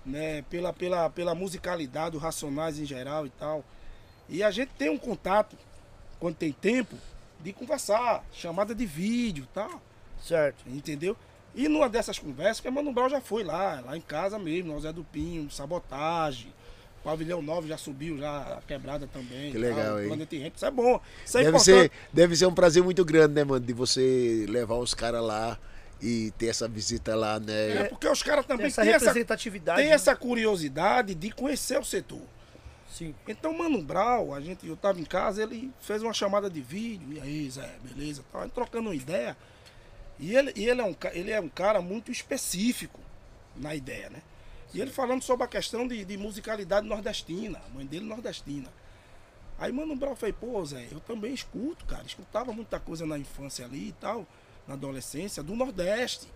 né? 0.08 0.44
Pela, 0.50 0.72
pela, 0.74 1.10
pela 1.10 1.36
musicalidade, 1.36 2.16
os 2.16 2.22
racionais 2.22 2.80
em 2.80 2.86
geral 2.86 3.26
e 3.26 3.30
tal. 3.30 3.64
E 4.30 4.42
a 4.44 4.52
gente 4.52 4.70
tem 4.78 4.90
um 4.90 4.98
contato, 4.98 5.56
quando 6.20 6.36
tem 6.36 6.52
tempo, 6.52 6.96
de 7.40 7.54
conversar, 7.54 8.26
chamada 8.34 8.74
de 8.74 8.86
vídeo 8.86 9.44
e 9.44 9.54
tal, 9.54 9.82
Certo. 10.22 10.64
entendeu? 10.68 11.16
E 11.56 11.68
numa 11.68 11.88
dessas 11.90 12.20
conversas, 12.20 12.60
que 12.60 12.70
Mano 12.70 12.92
Brown 12.92 13.10
já 13.10 13.22
foi 13.22 13.44
lá, 13.44 13.82
lá 13.86 13.98
em 13.98 14.02
casa 14.02 14.38
mesmo, 14.38 14.74
no 14.74 14.80
Zé 14.82 14.92
do 14.92 15.04
Pinho, 15.04 15.50
sabotagem. 15.50 16.54
Pavilhão 17.04 17.42
9 17.42 17.70
já 17.70 17.78
subiu, 17.78 18.18
já 18.18 18.58
a 18.58 18.62
quebrada 18.68 19.08
também. 19.08 19.52
Que 19.52 19.58
legal, 19.58 19.86
tal, 19.86 20.02
hein? 20.02 20.08
Planeta 20.08 20.36
isso 20.36 20.66
é 20.66 20.72
bom. 20.72 21.00
Isso 21.26 21.38
é 21.38 21.44
Deve 21.44 21.58
importante. 21.58 21.66
ser, 21.66 21.92
deve 22.12 22.36
ser 22.36 22.46
um 22.48 22.54
prazer 22.54 22.84
muito 22.84 23.06
grande, 23.06 23.34
né, 23.34 23.44
mano? 23.46 23.66
De 23.66 23.72
você 23.72 24.46
levar 24.50 24.76
os 24.76 24.94
caras 24.94 25.24
lá 25.24 25.58
e 26.02 26.32
ter 26.38 26.48
essa 26.48 26.68
visita 26.68 27.16
lá, 27.16 27.36
É, 27.36 27.40
né? 27.40 27.84
porque 27.86 28.08
os 28.08 28.22
caras 28.22 28.46
Tem 28.46 28.56
também 28.56 28.68
essa 28.68 28.82
têm 28.84 28.92
essa, 28.94 29.06
representatividade. 29.06 29.80
têm 29.80 29.90
né? 29.90 29.96
essa 29.96 30.16
curiosidade 30.16 31.16
de 31.16 31.32
conhecer 31.32 31.80
o 31.80 31.84
setor. 31.84 32.22
Sim. 32.92 33.14
Então, 33.28 33.54
Mano 33.54 33.82
Brau, 33.82 34.34
a 34.34 34.40
gente, 34.40 34.68
eu 34.68 34.76
tava 34.78 35.00
em 35.00 35.06
casa, 35.06 35.44
ele 35.44 35.72
fez 35.82 36.02
uma 36.02 36.14
chamada 36.14 36.50
de 36.50 36.62
vídeo, 36.62 37.14
e 37.14 37.20
aí, 37.20 37.50
Zé, 37.50 37.76
beleza, 37.84 38.24
tal, 38.32 38.42
aí 38.42 38.50
trocando 38.50 38.90
uma 38.90 38.96
ideia. 38.96 39.36
E 40.20 40.36
ele, 40.36 40.52
e 40.56 40.68
ele, 40.68 40.82
é 40.82 40.84
um, 40.84 40.96
ele 41.14 41.32
é 41.32 41.40
um 41.40 41.50
cara 41.50 41.82
muito 41.82 42.12
específico 42.12 43.00
na 43.56 43.76
ideia, 43.76 44.10
né? 44.10 44.22
E 44.74 44.82
ele 44.82 44.92
falando 44.92 45.22
sobre 45.22 45.46
a 45.46 45.48
questão 45.48 45.88
de, 45.88 46.04
de 46.04 46.18
musicalidade 46.18 46.88
nordestina, 46.88 47.62
a 47.66 47.70
mãe 47.76 47.86
dele 47.86 48.06
nordestina. 48.06 48.68
Aí 49.60 49.72
Mano 49.72 49.96
Brown 49.96 50.16
falei, 50.16 50.34
pô, 50.34 50.64
Zé, 50.66 50.88
eu 50.92 51.00
também 51.00 51.34
escuto, 51.34 51.86
cara. 51.86 52.04
Escutava 52.06 52.52
muita 52.54 52.80
coisa 52.80 53.06
na 53.06 53.18
infância 53.18 53.66
ali 53.66 53.90
e 53.90 53.92
tal, 53.94 54.26
na 54.68 54.74
adolescência, 54.74 55.42
do 55.42 55.56
Nordeste. 55.56 56.28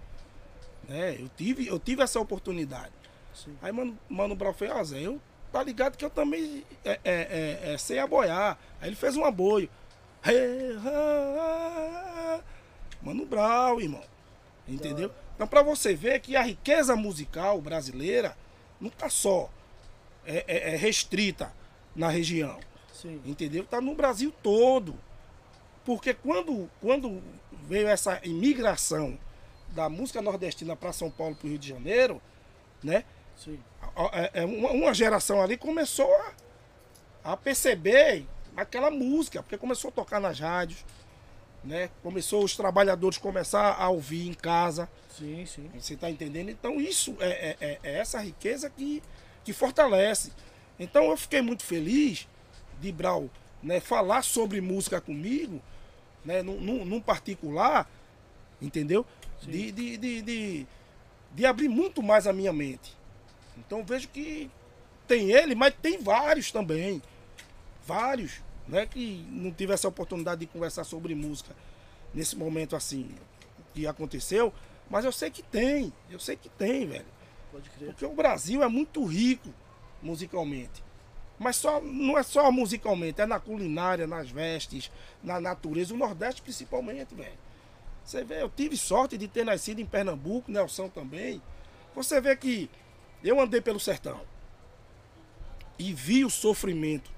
Né? 0.87 1.17
Eu, 1.19 1.29
tive, 1.35 1.67
eu 1.67 1.77
tive 1.79 2.01
essa 2.01 2.19
oportunidade. 2.19 2.93
Sim. 3.33 3.57
Aí 3.61 3.71
Mano, 3.71 3.97
Mano 4.09 4.35
Brown 4.35 4.53
falou, 4.53 4.75
ó, 4.77 4.83
Zé, 4.83 4.99
eu 5.01 5.19
tá 5.51 5.61
ligado 5.63 5.97
que 5.97 6.05
eu 6.05 6.09
também 6.09 6.63
é, 6.85 6.91
é, 6.91 6.99
é, 7.03 7.73
é, 7.73 7.77
sei 7.77 7.99
aboiar. 7.99 8.57
Aí 8.79 8.89
ele 8.89 8.95
fez 8.95 9.15
um 9.17 9.25
aboio. 9.25 9.69
Mano 13.01 13.25
Brown, 13.25 13.79
irmão. 13.79 14.03
Entendeu? 14.67 15.11
Então 15.35 15.47
pra 15.47 15.61
você 15.63 15.93
ver 15.95 16.19
que 16.19 16.35
a 16.35 16.41
riqueza 16.41 16.95
musical 16.95 17.59
brasileira 17.59 18.37
não 18.79 18.89
tá 18.89 19.09
só 19.09 19.49
é, 20.25 20.43
é- 20.47 20.73
é 20.73 20.75
restrita 20.75 21.51
na 21.95 22.07
região. 22.09 22.59
Sim. 22.93 23.21
Entendeu? 23.25 23.65
Tá 23.65 23.81
no 23.81 23.95
Brasil 23.95 24.31
todo. 24.43 24.95
Porque 25.85 26.13
quando, 26.13 26.69
quando 26.79 27.21
veio 27.63 27.87
essa 27.87 28.19
imigração 28.23 29.17
da 29.69 29.89
música 29.89 30.21
nordestina 30.21 30.75
para 30.75 30.91
São 30.93 31.09
Paulo 31.09 31.35
para 31.35 31.47
o 31.47 31.49
Rio 31.49 31.59
de 31.59 31.69
Janeiro, 31.69 32.21
né? 32.83 33.03
Sim. 33.37 33.59
é, 34.33 34.45
uma, 34.45 34.71
uma 34.71 34.93
geração 34.93 35.41
ali 35.41 35.57
começou 35.57 36.13
a, 37.23 37.31
a 37.33 37.37
perceber 37.37 38.25
aquela 38.55 38.91
música, 38.91 39.41
porque 39.41 39.57
começou 39.57 39.89
a 39.89 39.91
tocar 39.93 40.19
nas 40.19 40.39
rádios, 40.39 40.85
né? 41.63 41.89
Começou 42.03 42.43
os 42.43 42.55
trabalhadores 42.55 43.17
começar 43.17 43.75
a 43.79 43.89
ouvir 43.89 44.27
em 44.27 44.33
casa. 44.33 44.89
Sim, 45.09 45.45
sim. 45.45 45.69
Você 45.79 45.93
está 45.93 46.09
entendendo? 46.09 46.49
Então 46.49 46.79
isso 46.79 47.15
é, 47.19 47.29
é- 47.29 47.57
é- 47.61 47.79
é 47.83 47.97
essa 47.99 48.19
riqueza 48.19 48.69
que, 48.69 49.01
que 49.43 49.53
fortalece. 49.53 50.31
Então 50.79 51.05
eu 51.05 51.17
fiquei 51.17 51.41
muito 51.41 51.63
feliz 51.63 52.27
de 52.79 52.91
Brau 52.91 53.29
né, 53.61 53.79
falar 53.79 54.23
sobre 54.23 54.59
música 54.59 54.99
comigo, 54.99 55.61
né, 56.23 56.41
num, 56.41 56.59
num- 56.59 56.85
num 56.85 57.01
particular, 57.01 57.89
entendeu? 58.61 59.05
De, 59.41 59.71
de, 59.71 59.97
de, 59.97 60.21
de, 60.21 60.67
de 61.33 61.45
abrir 61.45 61.67
muito 61.67 62.03
mais 62.03 62.27
a 62.27 62.33
minha 62.33 62.53
mente. 62.53 62.95
Então 63.57 63.83
vejo 63.83 64.07
que 64.09 64.49
tem 65.07 65.31
ele, 65.31 65.55
mas 65.55 65.73
tem 65.81 65.97
vários 66.01 66.51
também. 66.51 67.01
Vários, 67.85 68.41
né? 68.67 68.85
Que 68.85 69.25
não 69.29 69.51
tive 69.51 69.73
essa 69.73 69.87
oportunidade 69.87 70.41
de 70.41 70.47
conversar 70.47 70.83
sobre 70.83 71.15
música 71.15 71.55
nesse 72.13 72.35
momento 72.35 72.75
assim 72.75 73.09
que 73.73 73.87
aconteceu. 73.87 74.53
Mas 74.89 75.05
eu 75.05 75.11
sei 75.11 75.31
que 75.31 75.41
tem, 75.41 75.91
eu 76.09 76.19
sei 76.19 76.35
que 76.35 76.49
tem, 76.49 76.85
velho. 76.85 77.05
Porque 77.87 78.05
o 78.05 78.13
Brasil 78.13 78.61
é 78.61 78.67
muito 78.67 79.03
rico 79.05 79.49
musicalmente. 80.01 80.83
Mas 81.41 81.55
só, 81.55 81.81
não 81.81 82.17
é 82.19 82.23
só 82.23 82.51
musicalmente, 82.51 83.19
é 83.19 83.25
na 83.25 83.39
culinária, 83.39 84.05
nas 84.05 84.29
vestes, 84.29 84.91
na 85.23 85.41
natureza, 85.41 85.91
o 85.91 85.97
Nordeste 85.97 86.39
principalmente, 86.41 87.15
velho. 87.15 87.33
Você 88.05 88.23
vê, 88.23 88.43
eu 88.43 88.49
tive 88.49 88.77
sorte 88.77 89.17
de 89.17 89.27
ter 89.27 89.43
nascido 89.43 89.79
em 89.81 89.85
Pernambuco, 89.85 90.51
Nelson 90.51 90.87
também. 90.89 91.41
Você 91.95 92.21
vê 92.21 92.35
que 92.35 92.69
eu 93.23 93.39
andei 93.39 93.59
pelo 93.59 93.79
sertão 93.79 94.21
e 95.79 95.93
vi 95.93 96.23
o 96.23 96.29
sofrimento 96.29 97.11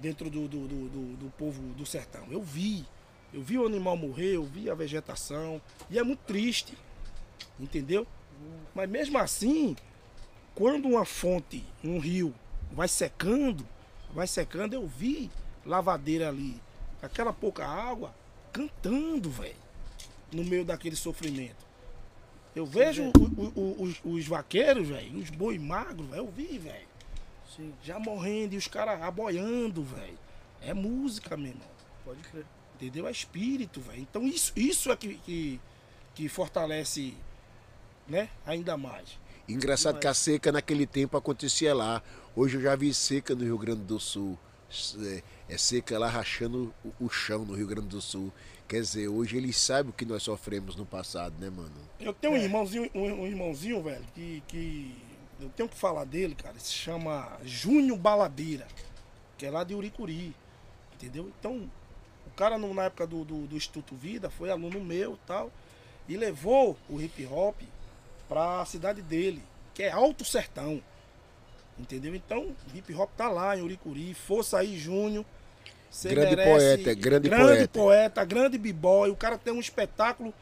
dentro 0.00 0.28
do, 0.28 0.48
do, 0.48 0.66
do, 0.66 0.88
do- 0.88 1.16
do 1.16 1.30
povo 1.38 1.62
do 1.74 1.86
sertão. 1.86 2.26
Eu 2.30 2.42
vi. 2.42 2.84
Eu 3.32 3.42
vi 3.42 3.56
o 3.58 3.64
animal 3.66 3.96
morrer, 3.96 4.34
eu 4.34 4.44
vi 4.44 4.68
a 4.68 4.74
vegetação. 4.74 5.62
E 5.88 5.98
é 5.98 6.02
muito 6.02 6.20
triste. 6.26 6.76
Entendeu? 7.60 8.04
Mas 8.74 8.88
mesmo 8.88 9.18
assim, 9.18 9.76
quando 10.54 10.88
uma 10.88 11.04
fonte, 11.04 11.64
um 11.84 11.98
rio, 12.00 12.34
vai 12.70 12.88
secando, 12.88 13.66
vai 14.14 14.26
secando, 14.26 14.74
eu 14.74 14.86
vi 14.86 15.30
lavadeira 15.64 16.28
ali, 16.28 16.60
aquela 17.02 17.32
pouca 17.32 17.66
água, 17.66 18.14
cantando, 18.52 19.30
velho, 19.30 19.56
no 20.32 20.44
meio 20.44 20.64
daquele 20.64 20.96
sofrimento. 20.96 21.68
Eu 22.54 22.66
vejo 22.66 23.04
o- 23.16 23.42
o- 23.42 23.52
o- 23.60 23.82
os, 23.82 24.00
os 24.04 24.26
vaqueiros, 24.26 24.88
velho, 24.88 25.18
os 25.18 25.30
boi 25.30 25.58
magros, 25.58 26.08
eu 26.12 26.28
vi, 26.30 26.58
velho, 26.58 26.88
já 27.82 27.98
morrendo 27.98 28.54
e 28.54 28.56
os 28.56 28.66
caras 28.66 29.00
aboiando, 29.02 29.82
velho. 29.84 30.18
É 30.62 30.72
música, 30.74 31.36
meu 31.36 31.48
irmão. 31.48 31.68
Pode 32.04 32.20
crer. 32.22 32.46
Entendeu? 32.76 33.06
É 33.06 33.10
espírito, 33.10 33.80
velho. 33.80 34.00
Então 34.00 34.26
isso, 34.26 34.52
isso 34.56 34.90
é 34.90 34.96
que, 34.96 35.14
que, 35.16 35.60
que 36.14 36.28
fortalece, 36.28 37.14
né, 38.08 38.28
ainda 38.46 38.76
mais. 38.76 39.18
Engraçado 39.48 39.98
que 39.98 40.06
a 40.06 40.14
seca 40.14 40.50
naquele 40.52 40.86
tempo 40.86 41.16
acontecia 41.16 41.74
lá. 41.74 42.02
Hoje 42.34 42.56
eu 42.56 42.62
já 42.62 42.76
vi 42.76 42.92
seca 42.94 43.34
no 43.34 43.44
Rio 43.44 43.58
Grande 43.58 43.82
do 43.82 43.98
Sul. 43.98 44.38
É, 45.04 45.22
é 45.48 45.58
seca 45.58 45.98
lá 45.98 46.08
rachando 46.08 46.72
o, 46.84 47.06
o 47.06 47.08
chão 47.10 47.44
no 47.44 47.54
Rio 47.54 47.66
Grande 47.66 47.88
do 47.88 48.00
Sul. 48.00 48.32
Quer 48.68 48.80
dizer, 48.80 49.08
hoje 49.08 49.36
eles 49.36 49.56
sabem 49.56 49.90
o 49.90 49.92
que 49.92 50.04
nós 50.04 50.22
sofremos 50.22 50.76
no 50.76 50.86
passado, 50.86 51.34
né, 51.40 51.50
mano? 51.50 51.72
Eu 51.98 52.12
tenho 52.14 52.34
um 52.34 52.36
irmãozinho, 52.36 52.88
um, 52.94 53.02
um 53.22 53.26
irmãozinho, 53.26 53.82
velho, 53.82 54.04
que, 54.14 54.42
que 54.46 54.94
eu 55.40 55.48
tenho 55.50 55.68
que 55.68 55.76
falar 55.76 56.04
dele, 56.04 56.36
cara. 56.36 56.56
Se 56.58 56.72
chama 56.72 57.36
Júnior 57.44 57.98
Baladeira, 57.98 58.68
que 59.36 59.44
é 59.44 59.50
lá 59.50 59.64
de 59.64 59.74
Uricuri. 59.74 60.34
Entendeu? 60.94 61.32
Então, 61.40 61.68
o 62.26 62.30
cara 62.36 62.56
no- 62.58 62.72
na 62.72 62.84
época 62.84 63.06
do, 63.08 63.24
do, 63.24 63.46
do 63.48 63.56
Instituto 63.56 63.96
Vida 63.96 64.30
foi 64.30 64.50
aluno 64.50 64.78
meu 64.80 65.14
e 65.14 65.26
tal. 65.26 65.50
E 66.08 66.16
levou 66.16 66.78
o 66.88 67.00
hip 67.00 67.26
hop 67.26 67.56
pra 68.28 68.64
cidade 68.66 69.02
dele, 69.02 69.42
que 69.74 69.82
é 69.82 69.90
Alto 69.90 70.24
Sertão. 70.24 70.80
Entendeu? 71.80 72.14
Então, 72.14 72.54
hip 72.74 72.94
hop 72.94 73.10
tá 73.16 73.28
lá 73.28 73.56
em 73.56 73.62
Uricuri. 73.62 74.12
Força 74.14 74.58
aí, 74.58 74.78
Júnior. 74.78 75.24
Grande 76.04 76.36
poeta, 76.36 76.94
grande 76.94 77.28
poeta. 77.28 77.68
poeta, 77.68 78.24
grande 78.24 78.58
b-boy. 78.58 79.10
O 79.10 79.16
cara 79.16 79.36
tem 79.36 79.52
um 79.52 79.58
espetáculo 79.58 80.32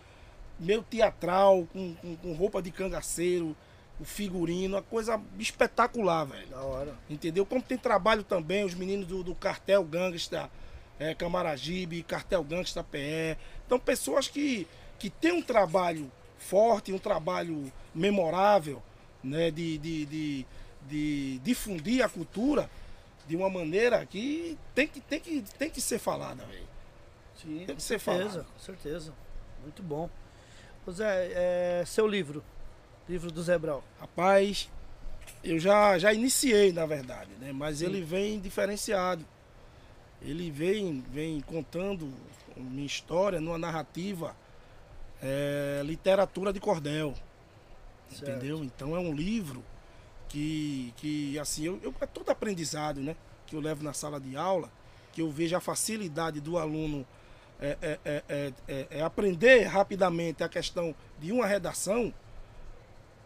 meio 0.58 0.82
teatral, 0.82 1.66
com, 1.72 1.94
com, 1.94 2.16
com 2.16 2.32
roupa 2.32 2.60
de 2.60 2.70
cangaceiro, 2.70 3.56
o 4.00 4.04
figurino, 4.04 4.76
uma 4.76 4.82
coisa 4.82 5.20
espetacular, 5.38 6.24
velho. 6.24 6.48
Da 6.48 6.60
hora. 6.60 6.94
Entendeu? 7.08 7.46
Como 7.46 7.62
tem 7.62 7.78
trabalho 7.78 8.22
também, 8.22 8.64
os 8.64 8.74
meninos 8.74 9.06
do, 9.06 9.22
do 9.22 9.34
Cartel 9.34 9.82
Gangsta, 9.84 10.50
é, 10.98 11.14
Camaragibe, 11.14 12.02
Cartel 12.02 12.42
Gangsta 12.44 12.82
PE. 12.84 13.38
Então, 13.64 13.78
pessoas 13.78 14.28
que, 14.28 14.66
que 14.98 15.08
têm 15.08 15.32
um 15.32 15.42
trabalho 15.42 16.10
forte, 16.38 16.92
um 16.92 16.98
trabalho 16.98 17.72
memorável, 17.94 18.82
né? 19.22 19.50
De, 19.50 19.78
de, 19.78 20.06
de, 20.06 20.46
de 20.88 21.38
difundir 21.40 22.04
a 22.04 22.08
cultura 22.08 22.68
de 23.26 23.36
uma 23.36 23.50
maneira 23.50 24.04
que 24.06 24.58
tem 24.74 24.86
que, 24.86 25.00
tem 25.00 25.20
que, 25.20 25.42
tem 25.58 25.70
que 25.70 25.80
ser 25.80 25.98
falada, 25.98 26.44
velho. 26.46 26.66
Sim, 27.36 27.58
Tem 27.58 27.66
com 27.68 27.74
que 27.76 27.82
ser 27.82 28.00
certeza, 28.00 28.30
falado. 28.30 28.46
com 28.52 28.58
certeza. 28.58 29.14
Muito 29.62 29.82
bom. 29.82 30.08
Ô 30.86 30.90
Zé, 30.90 31.30
é, 31.34 31.84
seu 31.86 32.06
livro. 32.06 32.42
Livro 33.08 33.30
do 33.30 33.42
Zé 33.42 33.56
Brau. 33.58 33.84
Rapaz, 34.00 34.68
eu 35.44 35.58
já, 35.58 35.98
já 35.98 36.12
iniciei, 36.12 36.72
na 36.72 36.84
verdade, 36.84 37.30
né? 37.38 37.52
Mas 37.52 37.80
ele 37.80 38.02
vem 38.02 38.40
diferenciado. 38.40 39.24
Ele 40.20 40.50
vem, 40.50 41.04
vem 41.12 41.40
contando 41.40 42.12
minha 42.56 42.86
história 42.86 43.40
numa 43.40 43.56
narrativa 43.58 44.34
é, 45.22 45.80
literatura 45.84 46.52
de 46.52 46.58
cordel. 46.58 47.14
Certo. 48.10 48.30
Entendeu? 48.30 48.64
Então 48.64 48.96
é 48.96 48.98
um 48.98 49.14
livro 49.14 49.62
que, 50.28 50.92
que 50.96 51.38
assim, 51.38 51.64
eu, 51.64 51.78
eu- 51.82 51.94
é 52.00 52.06
todo 52.06 52.30
aprendizado, 52.30 53.00
né? 53.00 53.16
Que 53.46 53.56
eu 53.56 53.60
levo 53.60 53.82
na 53.82 53.92
sala 53.92 54.20
de 54.20 54.36
aula, 54.36 54.70
que 55.12 55.22
eu 55.22 55.30
vejo 55.30 55.56
a 55.56 55.60
facilidade 55.60 56.40
do 56.40 56.58
aluno 56.58 57.06
é, 57.60 57.76
é, 57.82 57.98
é, 58.04 58.22
é, 58.28 58.52
é- 58.68 58.86
é 58.98 59.02
aprender 59.02 59.62
rapidamente 59.64 60.44
a 60.44 60.48
questão 60.48 60.94
de 61.18 61.32
uma 61.32 61.46
redação, 61.46 62.12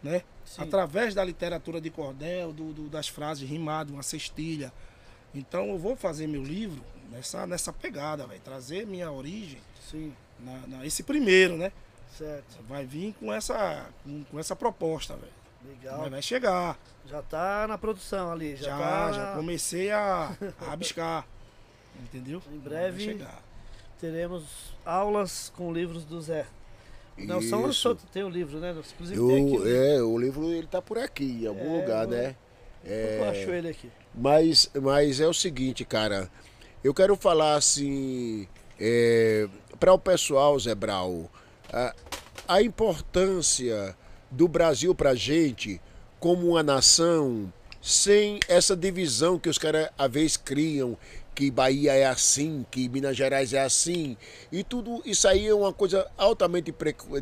né? 0.03 0.23
Sim. 0.45 0.62
Através 0.62 1.15
da 1.15 1.24
literatura 1.24 1.81
de 1.81 1.91
cordel, 1.91 2.53
do, 2.53 2.73
do- 2.73 2.89
das 2.89 3.09
frases 3.09 3.49
rimadas, 3.49 3.93
uma 3.93 4.03
cestilha. 4.03 4.73
Então 5.35 5.69
eu 5.69 5.79
vou 5.79 5.97
fazer 5.97 6.27
meu 6.27 6.43
livro 6.43 6.83
nessa, 7.11 7.47
nessa 7.47 7.73
pegada, 7.73 8.27
vai 8.27 8.39
trazer 8.39 8.87
minha 8.87 9.11
origem, 9.11 9.61
Sim, 9.91 10.12
na, 10.41 10.59
na- 10.66 10.87
esse 10.87 11.03
primeiro, 11.03 11.57
né? 11.57 11.73
certo. 12.19 12.62
Vai 12.69 12.85
vir 12.85 13.15
com 13.19 13.33
essa, 13.33 13.89
com, 14.05 14.23
com 14.24 14.39
essa 14.39 14.55
proposta, 14.55 15.15
velho. 15.16 15.33
Legal. 15.67 15.99
Mas 16.03 16.11
vai 16.11 16.23
chegar. 16.23 16.79
Já 17.07 17.23
tá 17.23 17.67
na 17.69 17.77
produção 17.79 18.31
ali. 18.33 18.57
Já, 18.57 18.67
Já, 18.71 18.79
tá... 18.79 19.13
já 19.13 19.33
comecei 19.37 19.91
a, 19.91 20.33
a 20.61 20.65
rabiscar. 20.71 21.27
Entendeu? 22.03 22.43
Em 22.53 22.59
breve-. 22.59 23.21
Teremos 24.01 24.75
aulas 24.85 25.53
com 25.57 25.73
livros 25.73 26.05
do 26.05 26.21
Zé. 26.21 26.47
O 27.19 27.25
Nelson 27.25 27.61
lançou, 27.61 27.95
tem 28.13 28.25
o 28.25 28.29
livro, 28.29 28.59
né? 28.59 28.71
Inclusive 28.95 29.21
tem 29.27 29.45
aqui. 29.47 29.55
Eu, 29.55 29.61
o- 29.63 29.69
é, 29.69 30.03
o 30.03 30.19
livro 30.19 30.51
ele 30.53 30.67
tá 30.67 30.81
por 30.81 30.99
aqui, 30.99 31.43
em 31.43 31.47
algum 31.47 31.77
É, 31.77 31.81
lugar, 31.83 32.05
eu- 32.05 32.11
né? 32.11 32.37
Eu 32.85 33.25
acho 33.31 33.51
ele 33.51 33.69
aqui. 33.69 33.91
Mas, 34.15 34.69
mas 34.81 35.21
é 35.21 35.27
o 35.29 35.35
seguinte, 35.35 35.85
cara. 35.85 36.29
Eu 36.83 36.93
quero 36.93 37.15
falar 37.17 37.55
assim. 37.55 38.49
É, 38.81 39.47
para 39.79 39.93
o 39.93 39.99
pessoal, 39.99 40.59
Zé 40.59 40.75
Brau, 40.75 41.31
a, 41.73 41.95
a 42.49 42.63
importância 42.63 43.97
do 44.33 44.49
Brasil 44.49 44.95
pra 44.95 45.15
gente 45.15 45.81
como 46.19 46.49
uma 46.49 46.63
nação 46.63 47.53
sem 47.83 48.39
essa 48.49 48.77
divisão 48.77 49.39
que 49.39 49.49
os 49.49 49.59
caras 49.59 49.91
às 49.99 50.11
vezes 50.11 50.37
criam 50.37 50.97
que 51.35 51.51
Bahia 51.51 51.95
é 51.95 52.05
assim, 52.05 52.65
que 52.71 52.89
Minas 52.89 53.17
Gerais 53.17 53.55
é 53.55 53.61
assim, 53.63 54.17
e 54.51 54.63
tudo 54.63 55.03
isso 55.05 55.27
aí 55.27 55.47
é 55.47 55.55
uma 55.55 55.73
coisa 55.73 56.07
altamente 56.17 56.75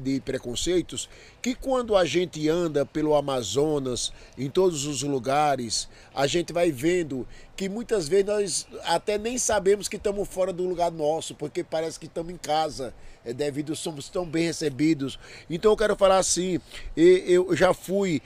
de 0.02 0.20
preconceitos, 0.20 1.08
que 1.40 1.54
quando 1.54 1.96
a 1.96 2.04
gente 2.04 2.48
anda 2.48 2.84
pelo 2.84 3.14
Amazonas, 3.14 4.12
em 4.36 4.50
todos 4.50 4.84
os 4.84 5.02
lugares, 5.02 5.88
a 6.12 6.26
gente 6.26 6.52
vai 6.52 6.72
vendo 6.72 7.26
que 7.56 7.68
muitas 7.68 8.08
vezes 8.08 8.26
nós 8.26 8.66
até 8.82 9.16
nem 9.16 9.38
sabemos 9.38 9.86
que 9.86 9.96
estamos 9.96 10.28
fora 10.28 10.52
do 10.52 10.66
lugar 10.66 10.90
nosso, 10.90 11.34
porque 11.34 11.62
parece 11.62 11.98
que 11.98 12.06
estamos 12.06 12.32
em 12.32 12.36
casa, 12.36 12.92
é 13.24 13.32
devido 13.32 13.76
somos 13.76 14.08
tão 14.08 14.26
bem 14.26 14.46
recebidos. 14.46 15.18
Então 15.48 15.70
eu 15.70 15.76
quero 15.76 15.94
falar 15.94 16.18
assim, 16.18 16.58
eu 16.96 17.54
já 17.54 17.72
fui 17.72 18.20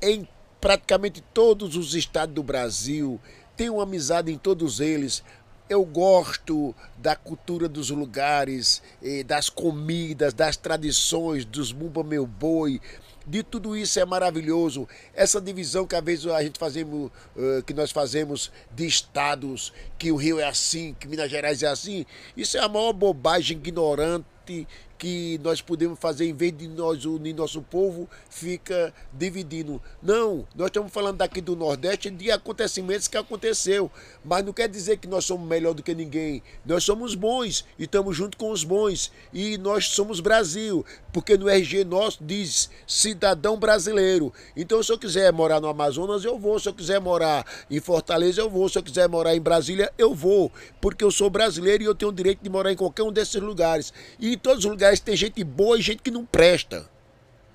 em 0.00 0.28
praticamente 0.60 1.22
todos 1.32 1.76
os 1.76 1.94
estados 1.94 2.34
do 2.34 2.42
Brasil, 2.42 3.20
tenho 3.56 3.80
amizade 3.80 4.32
em 4.32 4.38
todos 4.38 4.80
eles. 4.80 5.22
Eu 5.68 5.84
gosto 5.84 6.74
da 6.96 7.14
cultura 7.14 7.68
dos 7.68 7.90
lugares, 7.90 8.82
eh, 9.02 9.22
das 9.22 9.50
comidas, 9.50 10.32
das 10.32 10.56
tradições, 10.56 11.44
dos 11.44 11.72
Mumba 11.72 12.02
Meu 12.02 12.26
Boi. 12.26 12.80
De 13.26 13.42
tudo 13.42 13.76
isso 13.76 14.00
é 14.00 14.06
maravilhoso. 14.06 14.88
Essa 15.12 15.38
divisão 15.38 15.86
que 15.86 15.94
às 15.94 16.02
vezes 16.02 16.26
a 16.28 16.42
gente 16.42 16.58
fazemos, 16.58 17.10
uh, 17.36 17.62
que 17.66 17.74
nós 17.74 17.90
fazemos 17.90 18.50
de 18.74 18.86
estados, 18.86 19.70
que 19.98 20.10
o 20.10 20.16
Rio 20.16 20.40
é 20.40 20.48
assim, 20.48 20.96
que 20.98 21.06
Minas 21.06 21.30
Gerais 21.30 21.62
é 21.62 21.66
assim, 21.66 22.06
isso 22.34 22.56
é 22.56 22.60
a 22.60 22.68
maior 22.68 22.94
bobagem 22.94 23.58
ignorante 23.58 24.66
que 24.98 25.38
nós 25.42 25.62
podemos 25.62 25.98
fazer 25.98 26.26
em 26.26 26.34
vez 26.34 26.56
de 26.56 26.66
nós 26.66 27.04
unir 27.04 27.32
nosso 27.32 27.62
povo, 27.62 28.08
fica 28.28 28.92
dividindo. 29.12 29.80
Não, 30.02 30.46
nós 30.54 30.66
estamos 30.66 30.92
falando 30.92 31.18
daqui 31.18 31.40
do 31.40 31.54
Nordeste 31.54 32.10
de 32.10 32.30
acontecimentos 32.30 33.06
que 33.06 33.16
aconteceu, 33.16 33.90
mas 34.24 34.44
não 34.44 34.52
quer 34.52 34.68
dizer 34.68 34.96
que 34.96 35.06
nós 35.06 35.24
somos 35.24 35.48
melhor 35.48 35.72
do 35.72 35.82
que 35.82 35.94
ninguém. 35.94 36.42
Nós 36.66 36.82
somos 36.82 37.14
bons 37.14 37.64
e 37.78 37.84
estamos 37.84 38.16
junto 38.16 38.36
com 38.36 38.50
os 38.50 38.64
bons 38.64 39.12
e 39.32 39.56
nós 39.58 39.86
somos 39.88 40.18
Brasil, 40.18 40.84
porque 41.12 41.36
no 41.36 41.48
RG 41.48 41.84
nosso 41.84 42.18
diz 42.22 42.68
cidadão 42.86 43.56
brasileiro. 43.56 44.32
Então 44.56 44.82
se 44.82 44.92
eu 44.92 44.98
quiser 44.98 45.32
morar 45.32 45.60
no 45.60 45.68
Amazonas, 45.68 46.24
eu 46.24 46.38
vou, 46.38 46.58
se 46.58 46.68
eu 46.68 46.74
quiser 46.74 47.00
morar 47.00 47.46
em 47.70 47.78
Fortaleza, 47.78 48.40
eu 48.40 48.50
vou, 48.50 48.68
se 48.68 48.78
eu 48.78 48.82
quiser 48.82 49.08
morar 49.08 49.36
em 49.36 49.40
Brasília, 49.40 49.92
eu 49.96 50.12
vou, 50.12 50.50
porque 50.80 51.04
eu 51.04 51.10
sou 51.10 51.30
brasileiro 51.30 51.84
e 51.84 51.86
eu 51.86 51.94
tenho 51.94 52.10
o 52.10 52.14
direito 52.14 52.42
de 52.42 52.50
morar 52.50 52.72
em 52.72 52.76
qualquer 52.76 53.04
um 53.04 53.12
desses 53.12 53.40
lugares. 53.40 53.92
E 54.18 54.32
em 54.32 54.38
todos 54.38 54.64
os 54.64 54.70
lugares 54.70 54.87
tem 54.96 55.14
gente 55.14 55.44
boa 55.44 55.78
e 55.78 55.82
gente 55.82 56.02
que 56.02 56.10
não 56.10 56.24
presta. 56.24 56.88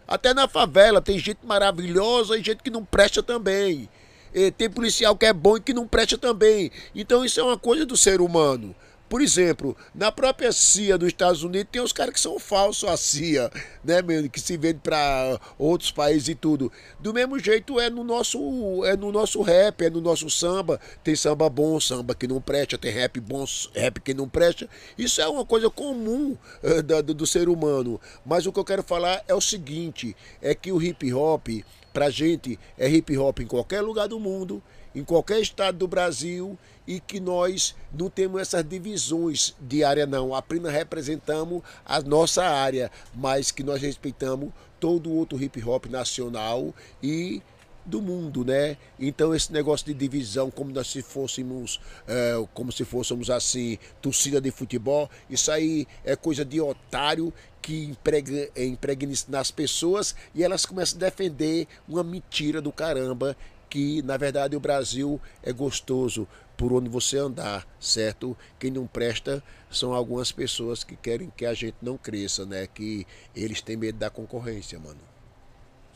Até 0.08 0.34
na 0.34 0.48
favela 0.48 1.02
tem 1.02 1.18
gente 1.18 1.40
maravilhosa 1.44 2.38
e 2.38 2.44
gente 2.44 2.62
que 2.62 2.70
não 2.70 2.86
presta 2.86 3.24
também. 3.24 3.90
E 4.34 4.52
tem 4.52 4.70
policial 4.70 5.16
que 5.16 5.26
é 5.26 5.34
bom 5.34 5.58
e 5.58 5.62
que 5.62 5.74
não 5.74 5.88
presta 5.88 6.18
também. 6.18 6.72
Então 6.94 7.26
isso 7.26 7.40
é 7.40 7.44
uma 7.44 7.58
coisa 7.58 7.86
do 7.86 7.98
ser 7.98 8.22
humano. 8.22 8.76
Por 9.14 9.22
exemplo, 9.22 9.78
na 9.94 10.12
própria 10.12 10.52
CIA 10.52 10.98
dos 10.98 11.10
Estados 11.10 11.44
Unidos 11.44 11.68
tem 11.72 11.80
os 11.80 11.94
caras 11.94 12.16
que 12.16 12.20
são 12.20 12.40
falsos 12.40 12.90
a 12.90 12.98
CIA, 12.98 13.52
né, 13.84 14.02
mesmo, 14.02 14.28
que 14.28 14.40
se 14.40 14.58
vende 14.58 14.80
para 14.80 15.40
outros 15.56 15.92
países 15.92 16.30
e 16.30 16.34
tudo. 16.34 16.72
Do 17.00 17.14
mesmo 17.14 17.38
jeito 17.38 17.80
é 17.80 17.92
no 17.92 18.04
nosso 18.04 18.84
é 18.86 18.98
no 18.98 19.12
nosso 19.12 19.44
rap, 19.44 19.86
é 19.86 19.90
no 19.92 20.02
nosso 20.02 20.32
samba, 20.32 20.82
tem 21.04 21.16
samba 21.16 21.48
bom, 21.48 21.80
samba 21.80 22.16
que 22.16 22.26
não 22.26 22.42
presta, 22.42 22.76
tem 22.76 22.92
rap 22.92 23.20
bom, 23.20 23.46
rap 23.76 24.02
que 24.02 24.16
não 24.16 24.28
presta. 24.28 24.68
Isso 24.98 25.22
é 25.22 25.28
uma 25.28 25.46
coisa 25.46 25.70
comum 25.70 26.36
uh, 26.64 26.82
do, 26.82 27.14
do 27.14 27.28
ser 27.28 27.50
humano. 27.50 28.02
Mas 28.26 28.48
o 28.48 28.52
que 28.52 28.58
eu 28.58 28.66
quero 28.66 28.82
falar 28.82 29.24
é 29.28 29.36
o 29.36 29.40
seguinte, 29.40 30.18
é 30.42 30.56
que 30.56 30.72
o 30.72 30.82
hip 30.82 31.14
hop 31.14 31.50
pra 31.94 32.10
gente 32.10 32.60
é 32.80 32.90
hip 32.90 33.16
hop 33.16 33.42
em 33.42 33.46
qualquer 33.46 33.82
lugar 33.82 34.08
do 34.08 34.20
mundo, 34.20 34.60
em 34.96 35.04
qualquer 35.04 35.40
estado 35.42 35.78
do 35.78 35.88
Brasil 35.88 36.58
e 36.88 37.00
que 37.00 37.20
nós 37.20 37.76
não 37.92 38.10
temos 38.10 38.42
essas 38.42 38.64
divisões 38.64 39.56
de 39.60 39.84
área 39.84 40.06
não. 40.06 40.36
Apenas 40.36 40.72
representamos 40.72 41.62
a 41.86 42.02
nossa 42.02 42.44
área, 42.44 42.92
mas 43.14 43.52
que 43.52 43.64
nós 43.64 43.82
respeitamos 43.82 44.52
todo 44.80 45.10
o 45.10 45.16
outro 45.16 45.42
hip 45.42 45.64
hop 45.64 45.86
nacional 45.86 46.74
e 47.02 47.42
do 47.86 48.02
mundo, 48.02 48.46
né? 48.46 48.78
Então 49.00 49.36
esse 49.36 49.52
negócio 49.52 49.86
de 49.86 49.94
divisão, 49.94 50.50
como 50.50 50.72
nós 50.72 50.88
se 50.88 51.02
fôssemos, 51.02 51.80
é, 52.08 52.34
como 52.54 52.72
se 52.72 52.86
fôssemos 52.86 53.30
assim, 53.30 53.78
torcida 54.02 54.40
de 54.40 54.52
futebol, 54.52 55.10
isso 55.30 55.52
aí 55.52 55.88
é 56.04 56.16
coisa 56.16 56.46
de 56.46 56.62
otário 56.62 57.34
que 57.62 57.86
emprega, 57.86 58.50
impregna 58.58 59.14
nas 59.30 59.52
pessoas 59.52 60.16
e 60.36 60.44
elas 60.44 60.66
começam 60.66 60.98
a 60.98 61.00
defender 61.00 61.68
uma 61.88 62.04
mentira 62.04 62.62
do 62.62 62.72
caramba 62.72 63.36
que 63.74 64.04
na 64.04 64.18
verdade 64.18 64.56
o 64.56 64.60
Brasil 64.60 65.20
é 65.42 65.52
gostoso 65.52 66.28
por 66.56 66.72
onde 66.72 66.88
você 66.88 67.18
andar, 67.18 67.66
certo? 67.80 68.38
Quem 68.60 68.70
não 68.70 68.86
presta 68.86 69.42
são 69.72 69.96
algumas 69.96 70.32
pessoas 70.32 70.84
que 70.84 70.96
querem 70.96 71.34
que 71.36 71.44
a 71.44 71.56
gente 71.56 71.78
não 71.82 71.98
cresça, 71.98 72.46
né? 72.46 72.68
Que 72.72 73.08
eles 73.36 73.64
têm 73.64 73.76
medo 73.76 73.98
da 73.98 74.12
concorrência, 74.12 74.78
mano. 74.78 75.00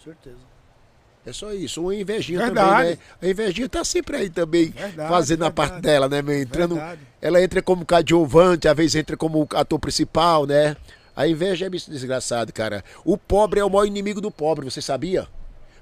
Certeza. 0.04 0.40
É 1.24 1.32
só 1.32 1.54
isso. 1.54 1.84
Uma 1.84 1.94
invejinha 1.94 2.40
verdade. 2.40 2.68
também, 2.68 2.92
né? 2.96 2.98
A 3.22 3.28
invejinha 3.28 3.70
tá 3.70 3.84
sempre 3.86 4.18
aí 4.18 4.30
também, 4.32 4.72
verdade, 4.72 5.08
fazendo 5.08 5.42
verdade. 5.42 5.52
a 5.52 5.70
parte 5.70 5.80
dela, 5.80 6.10
né, 6.10 6.24
meu? 6.24 6.42
Entrando, 6.42 6.82
ela 7.22 7.40
entra 7.44 7.62
como 7.62 7.86
coadjuvante, 7.86 8.68
às 8.68 8.76
vezes 8.76 8.96
entra 8.96 9.16
como 9.16 9.48
ator 9.54 9.78
principal, 9.78 10.48
né? 10.48 10.76
A 11.16 11.28
inveja 11.28 11.68
é 11.68 11.70
desgraçado, 11.70 12.52
cara. 12.52 12.84
O 13.06 13.20
pobre 13.20 13.60
é 13.60 13.64
o 13.64 13.70
maior 13.70 13.86
inimigo 13.86 14.20
do 14.20 14.32
pobre, 14.32 14.66
você 14.66 14.82
sabia? 14.82 15.28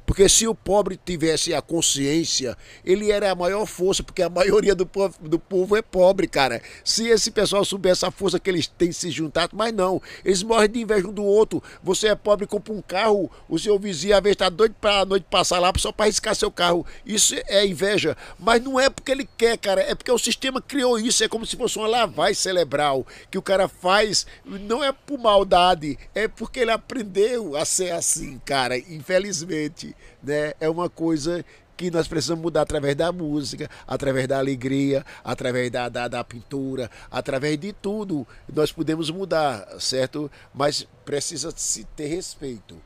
Porque 0.06 0.30
se 0.30 0.48
o 0.48 0.53
pobre 0.53 0.99
tivesse 1.03 1.53
a 1.53 1.61
consciência, 1.61 2.56
ele 2.86 3.11
era 3.11 3.32
a 3.32 3.36
maior 3.36 3.65
força, 3.65 4.03
porque 4.03 4.22
a 4.22 4.30
maioria 4.30 4.76
do 4.76 4.86
povo, 4.86 5.15
do 5.22 5.40
povo 5.40 5.76
é 5.76 5.82
pobre, 5.82 6.27
cara. 6.27 6.61
Se 6.84 7.07
esse 7.07 7.32
pessoal 7.32 7.65
soubesse 7.65 8.06
a 8.06 8.11
força 8.11 8.40
que 8.40 8.49
eles 8.49 8.68
têm 8.68 8.91
se 8.91 9.10
juntado, 9.10 9.56
mas 9.56 9.73
não, 9.73 10.02
eles 10.23 10.44
morrem 10.44 10.69
de 10.69 10.80
inveja 10.80 11.07
um 11.07 11.14
do 11.14 11.23
outro. 11.23 11.61
Você 11.84 12.07
é 12.07 12.15
pobre, 12.15 12.45
compra 12.45 12.73
um 12.73 12.82
carro, 12.82 13.32
o 13.49 13.57
seu 13.57 13.80
vizinho 13.80 14.15
às 14.15 14.22
vezes 14.22 14.36
está 14.36 14.49
doido 14.49 14.76
para 14.80 14.99
a 14.99 15.06
noite 15.06 15.26
passar 15.30 15.60
lá 15.60 15.72
só 15.77 15.91
para 15.91 16.06
riscar 16.06 16.36
seu 16.36 16.52
carro. 16.52 16.86
Isso 17.06 17.36
é 17.48 17.65
inveja, 17.65 18.15
mas 18.38 18.61
não 18.61 18.80
é 18.80 18.90
porque 18.90 19.11
ele 19.11 19.27
quer, 19.38 19.57
cara, 19.57 19.82
é 19.82 19.95
porque 19.95 20.11
o 20.11 20.19
sistema 20.19 20.61
criou 20.61 20.99
isso. 20.99 21.23
É 21.23 21.27
como 21.27 21.45
se 21.45 21.56
fosse 21.56 21.80
uma 21.80 21.88
lavagem 21.88 22.36
cerebral 22.36 23.07
que 23.32 23.38
o 23.38 23.41
cara 23.41 23.68
faz, 23.68 24.27
não 24.45 24.84
é 24.84 24.91
por 24.91 25.18
maldade, 25.18 25.98
é 26.14 26.27
porque 26.27 26.60
ele 26.60 26.72
aprendeu 26.72 27.56
a 27.56 27.65
ser 27.65 27.91
assim, 27.91 28.40
cara, 28.45 28.77
infelizmente 28.77 29.94
né? 30.22 30.53
É 30.59 30.69
uma 30.69 30.89
coisa 30.89 31.43
que 31.76 31.91
nós 31.91 32.07
precisamos 32.07 32.41
mudar 32.41 32.61
através 32.61 32.95
da 32.95 33.11
música, 33.11 33.69
através 33.85 34.27
da 34.27 34.38
alegria, 34.38 35.05
através 35.23 35.69
da, 35.69 35.89
da, 35.89 36.07
da, 36.07 36.23
pintura, 36.23 36.89
através 37.11 37.59
de 37.59 37.73
tudo. 37.73 38.26
Nós 38.53 38.72
podemos 38.72 39.09
mudar, 39.09 39.67
certo? 39.80 40.31
Mas 40.53 40.88
precisa 41.03 41.51
se 41.55 41.84
ter 41.95 42.07
respeito. 42.07 42.81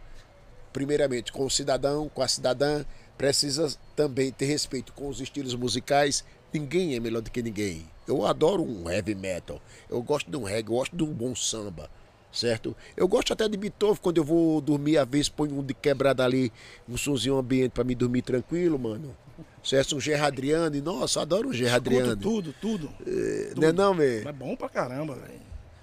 Primeiramente, 0.73 1.31
com 1.31 1.45
o 1.45 1.49
cidadão, 1.49 2.09
com 2.09 2.21
a 2.21 2.27
cidadã, 2.27 2.83
precisa 3.17 3.75
também 3.95 4.31
ter 4.31 4.45
respeito 4.45 4.93
com 4.93 5.07
os 5.07 5.21
estilos 5.21 5.55
musicais. 5.55 6.23
Ninguém 6.51 6.95
é 6.95 6.99
melhor 6.99 7.21
do 7.21 7.31
que 7.31 7.41
ninguém. 7.41 7.87
Eu 8.07 8.25
adoro 8.25 8.63
um 8.63 8.89
heavy 8.89 9.13
metal, 9.13 9.61
eu 9.87 10.01
gosto 10.01 10.31
de 10.31 10.35
um 10.35 10.43
reggae, 10.43 10.71
eu 10.71 10.77
gosto 10.77 10.95
de 10.95 11.03
um 11.03 11.13
bom 11.13 11.35
samba 11.35 11.87
certo? 12.31 12.75
Eu 12.95 13.07
gosto 13.07 13.33
até 13.33 13.47
de 13.47 13.57
Beethoven, 13.57 13.99
quando 14.01 14.17
eu 14.17 14.23
vou 14.23 14.61
dormir, 14.61 14.97
às 14.97 15.07
vezes 15.07 15.29
põe 15.29 15.51
um 15.51 15.63
de 15.63 15.73
quebrada 15.73 16.23
ali, 16.23 16.51
um 16.87 16.97
sonzinho 16.97 17.37
ambiente 17.37 17.71
para 17.71 17.83
me 17.83 17.95
dormir 17.95 18.21
tranquilo, 18.21 18.77
mano. 18.77 19.15
Certo? 19.63 19.95
Um 19.95 19.99
Gerardriane, 19.99 20.81
nossa, 20.81 21.21
adoro 21.21 21.49
um 21.49 21.53
Gerardriane. 21.53 22.15
Tudo, 22.15 22.53
tudo. 22.61 22.89
É, 23.05 23.49
tudo. 23.49 23.61
Não 23.61 23.67
é 23.67 23.71
não, 23.71 23.93
velho? 23.93 24.27
É 24.27 24.31
bom 24.31 24.55
pra 24.55 24.69
caramba, 24.69 25.15
velho. 25.15 25.41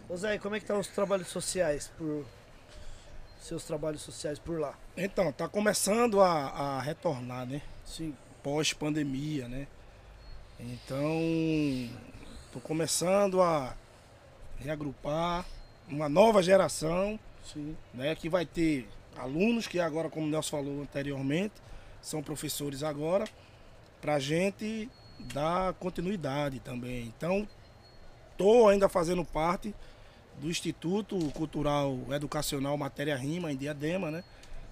Ô 0.08 0.16
Zé, 0.16 0.38
como 0.38 0.54
é 0.54 0.60
que 0.60 0.66
tá 0.66 0.78
os 0.78 0.88
trabalhos 0.88 1.28
sociais 1.28 1.90
por... 1.98 2.24
Seus 3.40 3.64
trabalhos 3.64 4.02
sociais 4.02 4.38
por 4.38 4.58
lá? 4.58 4.74
Então, 4.96 5.30
tá 5.30 5.48
começando 5.48 6.20
a, 6.20 6.48
a 6.48 6.80
retornar, 6.80 7.46
né? 7.46 7.62
Sim. 7.84 8.14
Pós-pandemia, 8.42 9.46
né? 9.46 9.68
Então, 10.58 11.08
tô 12.52 12.58
começando 12.60 13.40
a 13.40 13.76
reagrupar 14.58 15.44
uma 15.88 16.08
nova 16.08 16.42
geração, 16.42 17.18
Sim. 17.44 17.76
né, 17.94 18.14
que 18.14 18.28
vai 18.28 18.44
ter 18.44 18.88
alunos 19.16 19.66
que 19.66 19.80
agora, 19.80 20.08
como 20.08 20.26
o 20.26 20.28
Nelson 20.28 20.56
falou 20.56 20.82
anteriormente, 20.82 21.54
são 22.00 22.22
professores 22.22 22.82
agora, 22.82 23.24
para 24.00 24.14
a 24.14 24.18
gente 24.18 24.88
dar 25.32 25.72
continuidade 25.74 26.60
também. 26.60 27.06
Então, 27.16 27.48
estou 28.32 28.68
ainda 28.68 28.88
fazendo 28.88 29.24
parte 29.24 29.74
do 30.38 30.48
Instituto 30.48 31.18
Cultural 31.32 31.98
Educacional 32.10 32.76
Matéria 32.76 33.16
Rima, 33.16 33.50
em 33.50 33.56
Diadema, 33.56 34.10
né? 34.10 34.22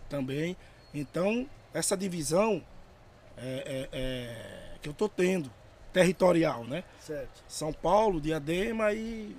Também. 0.09 0.57
Então, 0.93 1.49
essa 1.73 1.97
divisão 1.97 2.63
é, 3.37 3.89
é, 3.93 3.99
é, 3.99 4.79
que 4.83 4.89
eu 4.89 4.93
tô 4.93 5.09
tendo, 5.09 5.51
territorial, 5.93 6.65
né? 6.65 6.85
Certo. 7.01 7.43
São 7.49 7.73
Paulo, 7.73 8.21
Diadema 8.21 8.93
e 8.93 9.35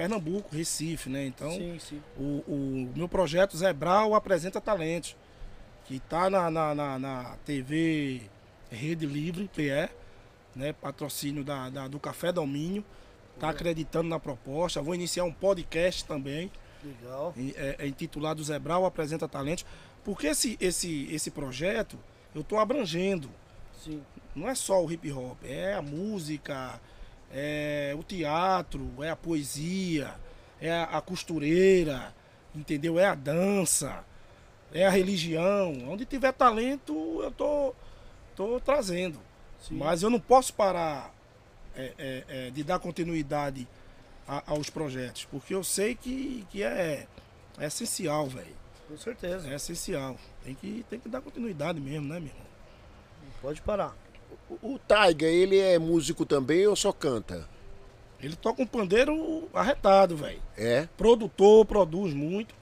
Pernambuco, 0.00 0.48
Recife, 0.56 1.10
né? 1.10 1.26
Então, 1.26 1.50
sim, 1.50 1.78
sim. 1.78 2.00
o, 2.16 2.42
o 2.48 2.92
meu 2.96 3.06
projeto 3.06 3.54
Zé 3.54 3.70
Brau 3.70 4.14
apresenta 4.14 4.58
talentos, 4.58 5.14
que 5.84 5.96
está 5.96 6.30
na, 6.30 6.50
na, 6.50 6.74
na, 6.74 6.98
na 6.98 7.36
TV 7.44 8.22
Rede 8.70 9.04
Livre, 9.04 9.46
PE, 9.54 9.90
né? 10.56 10.72
patrocínio 10.72 11.44
da, 11.44 11.68
da- 11.68 11.86
do 11.86 12.00
Café 12.00 12.32
Domínio, 12.32 12.82
está 13.34 13.50
acreditando 13.50 14.08
na 14.08 14.18
proposta. 14.18 14.80
Vou 14.80 14.94
iniciar 14.94 15.24
um 15.24 15.32
podcast 15.32 16.06
também, 16.06 16.50
Legal. 16.82 17.34
é, 17.54 17.76
é 17.80 17.86
intitulado 17.86 18.42
Zé 18.42 18.58
Brau 18.58 18.86
apresenta 18.86 19.28
talentos, 19.28 19.66
porque 20.02 20.28
esse, 20.28 20.56
esse, 20.62 21.12
esse 21.12 21.30
projeto 21.30 21.98
eu 22.34 22.40
estou 22.40 22.58
abrangendo. 22.58 23.28
Sim. 23.84 24.00
Não 24.34 24.48
é 24.48 24.54
só 24.54 24.82
o 24.82 24.90
hip 24.90 25.12
hop, 25.12 25.36
é 25.44 25.74
a 25.74 25.82
música, 25.82 26.80
é 27.32 27.94
o 27.98 28.02
teatro, 28.02 28.90
é 29.02 29.10
a 29.10 29.16
poesia, 29.16 30.14
é 30.60 30.70
a, 30.72 30.84
a 30.84 31.00
costureira, 31.00 32.14
entendeu? 32.54 32.98
É 32.98 33.06
a 33.06 33.14
dança, 33.14 34.04
é 34.72 34.86
a 34.86 34.90
religião. 34.90 35.72
Onde 35.88 36.04
tiver 36.04 36.32
talento, 36.32 37.20
eu 37.22 37.30
tô, 37.30 37.74
tô 38.36 38.60
trazendo. 38.60 39.18
Sim. 39.60 39.76
Mas 39.76 40.02
eu 40.02 40.10
não 40.10 40.20
posso 40.20 40.52
parar 40.54 41.14
é, 41.76 41.92
é, 41.98 42.24
é, 42.28 42.50
de 42.50 42.64
dar 42.64 42.78
continuidade 42.78 43.68
a- 44.26 44.42
aos 44.46 44.70
projetos, 44.70 45.24
porque 45.30 45.54
eu 45.54 45.62
sei 45.62 45.94
que, 45.94 46.46
que 46.50 46.62
é, 46.62 47.06
é 47.58 47.66
essencial, 47.66 48.26
velho. 48.26 48.58
Com 48.88 48.96
certeza. 48.96 49.48
É 49.48 49.54
essencial. 49.54 50.16
Tem 50.42 50.54
que, 50.54 50.84
tem 50.90 50.98
que 50.98 51.08
dar 51.08 51.20
continuidade 51.20 51.78
mesmo, 51.80 52.08
né, 52.08 52.18
meu 52.18 52.28
irmão? 52.28 52.46
Pode 53.40 53.60
parar. 53.62 53.94
O 54.62 54.78
Tiger, 54.78 55.28
ele 55.28 55.58
é 55.58 55.78
músico 55.78 56.26
também 56.26 56.66
ou 56.66 56.74
só 56.74 56.92
canta? 56.92 57.48
Ele 58.22 58.36
toca 58.36 58.62
um 58.62 58.66
pandeiro 58.66 59.48
arretado, 59.54 60.16
velho. 60.16 60.40
É? 60.56 60.86
Produtor, 60.96 61.64
produz 61.64 62.12
muito, 62.12 62.54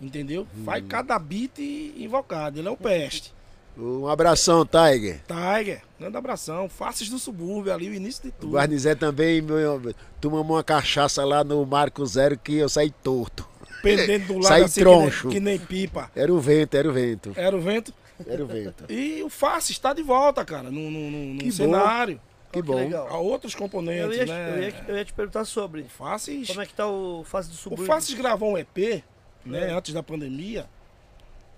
entendeu? 0.00 0.46
Hum. 0.56 0.64
Faz 0.64 0.84
cada 0.88 1.18
beat 1.18 1.58
invocado. 1.58 2.58
Ele 2.58 2.68
é 2.68 2.70
o 2.70 2.76
peste. 2.76 3.32
Um 3.76 4.06
abração, 4.06 4.66
Tiger. 4.66 5.20
Tiger, 5.26 5.82
grande 5.98 6.16
abração. 6.16 6.68
Faces 6.68 7.08
do 7.08 7.18
subúrbio 7.18 7.72
ali, 7.72 7.88
o 7.88 7.94
início 7.94 8.22
de 8.22 8.28
O 8.28 8.32
tudo. 8.32 8.52
Guarnizé 8.52 8.94
também, 8.94 9.40
meu, 9.40 9.94
tu 10.20 10.30
mamou 10.30 10.56
uma 10.56 10.64
cachaça 10.64 11.24
lá 11.24 11.42
no 11.42 11.64
Marco 11.64 12.04
Zero 12.04 12.38
que 12.38 12.56
eu 12.56 12.68
saí 12.68 12.90
torto. 12.90 13.48
Pendendo 13.82 14.26
do 14.26 14.34
lado 14.40 14.46
Sai 14.46 14.62
assim, 14.62 14.80
troncho. 14.80 15.28
Que, 15.28 15.40
nem, 15.40 15.58
que 15.58 15.74
nem 15.74 15.84
pipa. 15.86 16.10
Era 16.14 16.32
o 16.32 16.38
vento, 16.38 16.74
era 16.74 16.88
o 16.88 16.92
vento. 16.92 17.32
Era 17.34 17.56
o 17.56 17.60
vento. 17.60 17.94
O 18.26 18.46
vento. 18.46 18.84
E 18.92 19.22
o 19.22 19.28
Faces 19.28 19.70
está 19.70 19.92
de 19.92 20.02
volta, 20.02 20.44
cara, 20.44 20.70
no, 20.70 20.90
no, 20.90 21.10
no- 21.10 21.34
no 21.34 21.38
Que 21.38 21.44
bom. 21.46 21.50
cenário. 21.52 22.20
Que 22.52 22.60
bom. 22.60 22.74
legal. 22.74 23.08
Há 23.08 23.16
outros 23.18 23.54
Eu 23.54 23.58
componentes, 23.60 24.16
ia, 24.18 24.26
né? 24.26 24.54
eu, 24.58 24.62
ia, 24.62 24.84
eu 24.88 24.96
ia 24.98 25.04
te 25.04 25.12
perguntar 25.12 25.44
sobre. 25.46 25.82
O 25.82 25.88
Faces. 25.88 26.46
Como 26.48 26.60
é 26.60 26.66
que 26.66 26.74
tá 26.74 26.86
o 26.86 27.24
fase 27.24 27.48
do 27.48 27.54
O 27.54 27.56
subúrbio? 27.56 27.86
Faces 27.86 28.14
gravou 28.14 28.52
um 28.52 28.58
EP, 28.58 29.02
né, 29.44 29.68
É. 29.68 29.72
antes 29.72 29.94
da 29.94 30.02
pandemia, 30.02 30.66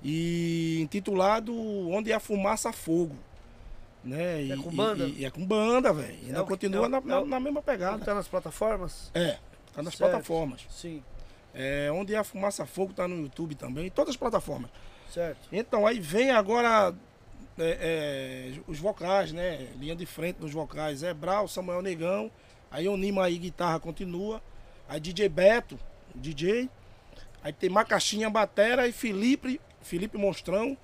e 0.03 0.81
intitulado 0.82 1.55
Onde 1.91 2.12
é 2.12 2.15
a 2.15 2.20
Fumaça 2.20 2.73
Fogo. 2.73 3.16
Né? 4.05 4.43
E, 4.45 4.53
É 4.53 4.57
com 4.57 4.70
banda? 4.70 5.05
E, 5.07 5.20
e 5.20 5.24
é 5.24 5.31
com 5.31 5.45
banda, 5.45 5.93
velho. 5.93 6.15
Ainda 6.27 6.39
É 6.39 6.41
o 6.41 6.45
que- 6.45 6.51
continua 6.51 6.85
é 6.85 6.86
o- 6.86 6.91
na, 6.91 6.99
é 6.99 7.01
na, 7.01 7.20
o- 7.20 7.27
na 7.27 7.41
mesma 7.41 7.62
pegada. 7.62 8.05
Tá 8.05 8.15
nas 8.15 8.28
plataformas? 8.28 9.11
É, 9.15 9.39
tá 9.74 9.82
nas 9.82 9.95
Certo. 9.95 10.11
plataformas. 10.11 10.61
Sim. 10.70 11.03
É, 11.55 11.91
Onde 11.91 12.15
é 12.15 12.19
a 12.19 12.24
Fumaça 12.24 12.66
Fogo 12.66 12.93
tá 12.93 13.09
no 13.09 13.23
YouTube 13.23 13.55
também, 13.55 13.89
todas 13.91 14.11
as 14.11 14.16
plataformas. 14.16 14.70
Certo. 15.15 15.49
Então 15.53 15.86
aí 15.86 16.01
vem 16.01 16.31
agora 16.32 16.95
é, 17.59 18.53
é, 18.57 18.61
os 18.66 18.78
vocais, 18.78 19.32
né? 19.32 19.69
Linha 19.78 19.95
de 19.95 20.05
frente 20.05 20.36
dos 20.36 20.53
vocais. 20.53 21.03
É 21.03 21.15
Brau, 21.15 21.47
Samuel 21.47 21.81
Negão. 21.81 22.31
Aí 22.70 22.89
o 22.89 22.97
Nima 22.97 23.24
aí, 23.24 23.39
guitarra 23.39 23.78
continua. 23.78 24.43
Aí 24.89 24.99
DJ 24.99 25.28
Beto, 25.28 25.78
DJ. 26.15 26.69
Aí 27.43 27.53
tem 27.53 27.70
Macaxinha 27.70 28.28
Batera 28.28 28.89
e 28.89 28.93
Felipe, 28.93 29.61
Felipe 29.82 30.19
Monstrão, 30.19 30.77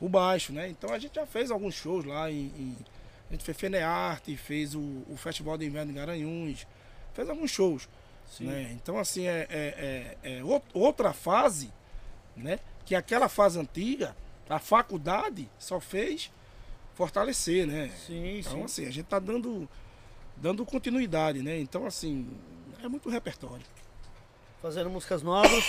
o 0.00 0.08
baixo, 0.08 0.52
né? 0.52 0.68
Então 0.68 0.92
a 0.92 0.98
gente 0.98 1.14
já 1.14 1.24
fez 1.26 1.50
alguns 1.50 1.74
shows 1.74 2.04
lá 2.04 2.30
em. 2.30 2.46
em- 2.56 2.76
a 3.28 3.32
gente 3.32 3.44
fez 3.44 3.56
Fenearte, 3.56 4.36
fez 4.36 4.74
o, 4.74 4.80
o 5.08 5.16
Festival 5.16 5.56
de 5.56 5.64
Inverno 5.64 5.92
em 5.92 5.94
Garanhuns, 5.94 6.66
fez 7.14 7.30
alguns 7.30 7.50
shows. 7.52 7.88
Sim. 8.26 8.46
né? 8.46 8.70
Então, 8.72 8.98
assim, 8.98 9.26
é, 9.28 9.46
é- 9.48 10.16
é- 10.22 10.38
é 10.38 10.44
ou- 10.44 10.62
outra 10.74 11.12
fase, 11.12 11.72
né? 12.36 12.58
Que 12.90 12.96
aquela 12.96 13.28
fase 13.28 13.56
antiga, 13.56 14.16
a 14.48 14.58
faculdade 14.58 15.48
só 15.60 15.78
fez 15.78 16.28
fortalecer, 16.92 17.64
né? 17.64 17.88
Sim, 18.04 18.40
Então, 18.40 18.52
sim. 18.52 18.64
assim, 18.64 18.86
a 18.86 18.90
gente 18.90 19.06
tá 19.06 19.20
dando, 19.20 19.68
dando 20.36 20.66
continuidade, 20.66 21.40
né? 21.40 21.56
Então, 21.60 21.86
assim, 21.86 22.28
é 22.82 22.88
muito 22.88 23.08
repertório. 23.08 23.64
Fazendo 24.60 24.90
músicas 24.90 25.22
novas. 25.22 25.64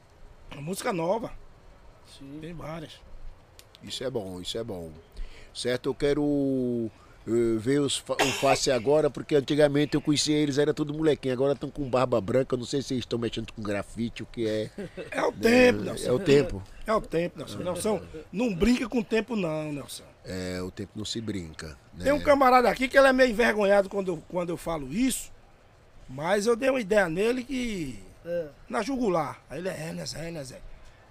A 0.50 0.62
música 0.62 0.94
nova, 0.94 1.30
Sim. 2.18 2.38
tem 2.40 2.54
várias. 2.54 2.98
Isso 3.82 4.02
é 4.02 4.08
bom, 4.08 4.40
isso 4.40 4.56
é 4.56 4.64
bom. 4.64 4.90
Certo, 5.52 5.90
eu 5.90 5.94
quero 5.94 6.90
eh, 7.26 7.58
ver 7.58 7.80
os, 7.80 7.98
o 7.98 8.32
face 8.40 8.70
agora, 8.70 9.08
porque 9.08 9.36
antigamente 9.36 9.94
eu 9.94 10.00
conhecia 10.00 10.36
eles, 10.36 10.58
era 10.58 10.74
tudo 10.74 10.92
molequinho, 10.92 11.34
agora 11.34 11.52
estão 11.52 11.70
com 11.70 11.88
barba 11.88 12.20
branca, 12.20 12.56
não 12.56 12.64
sei 12.64 12.82
se 12.82 12.94
eles 12.94 13.04
estão 13.04 13.18
mexendo 13.18 13.52
com 13.52 13.62
grafite, 13.62 14.22
o 14.22 14.26
que 14.26 14.48
é. 14.48 14.70
É 15.10 15.22
o 15.22 15.32
tempo, 15.32 15.82
Nelson. 15.82 16.08
É 16.08 16.12
o 16.12 16.18
tempo. 16.18 16.62
É 16.86 16.92
o 16.92 17.00
tempo, 17.00 17.38
Nelson. 17.38 17.58
Nelson, 17.58 18.02
não 18.32 18.54
brinca 18.54 18.88
com 18.88 18.98
o 18.98 19.04
tempo, 19.04 19.36
não, 19.36 19.72
Nelson. 19.72 20.04
É, 20.24 20.60
o 20.62 20.70
tempo 20.70 20.92
não 20.96 21.04
se 21.04 21.20
brinca. 21.20 21.76
Né? 21.94 22.04
Tem 22.04 22.12
um 22.12 22.20
camarada 22.20 22.68
aqui 22.68 22.88
que 22.88 22.98
ele 22.98 23.08
é 23.08 23.12
meio 23.12 23.30
envergonhado 23.30 23.88
quando 23.88 24.12
eu, 24.12 24.22
quando 24.28 24.50
eu 24.50 24.56
falo 24.56 24.92
isso, 24.92 25.32
mas 26.08 26.46
eu 26.46 26.56
dei 26.56 26.70
uma 26.70 26.80
ideia 26.80 27.08
nele 27.08 27.44
que. 27.44 27.98
É. 28.24 28.46
Na 28.68 28.82
jugular. 28.82 29.40
Aí 29.50 29.58
ele 29.58 29.68
é, 29.68 29.92
né, 29.92 30.06
Zé, 30.06 30.30
né, 30.30 30.44
Zé? 30.44 30.60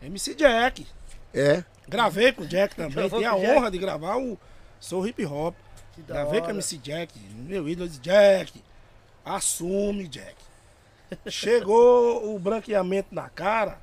MC 0.02 0.34
Jack. 0.34 0.88
É? 1.34 1.64
Gravei 1.88 2.32
com 2.32 2.44
o 2.44 2.48
Jack 2.48 2.76
também. 2.76 3.10
Tenho 3.10 3.30
a 3.30 3.36
honra 3.36 3.70
de 3.70 3.78
gravar 3.78 4.18
o 4.18 4.38
Sou 4.80 5.06
Hip 5.06 5.26
Hop. 5.26 5.56
Da 6.08 6.14
Gravei 6.16 6.42
com 6.42 6.48
o 6.48 6.52
MC 6.52 6.78
Jack. 6.78 7.14
Meu 7.48 7.68
ídolo 7.68 7.90
de 7.90 8.00
Jack. 8.00 8.62
Assume, 9.26 10.08
Jack. 10.08 10.36
Chegou 11.28 12.34
o 12.36 12.40
branqueamento 12.40 13.14
na 13.14 13.30
cara. 13.30 13.80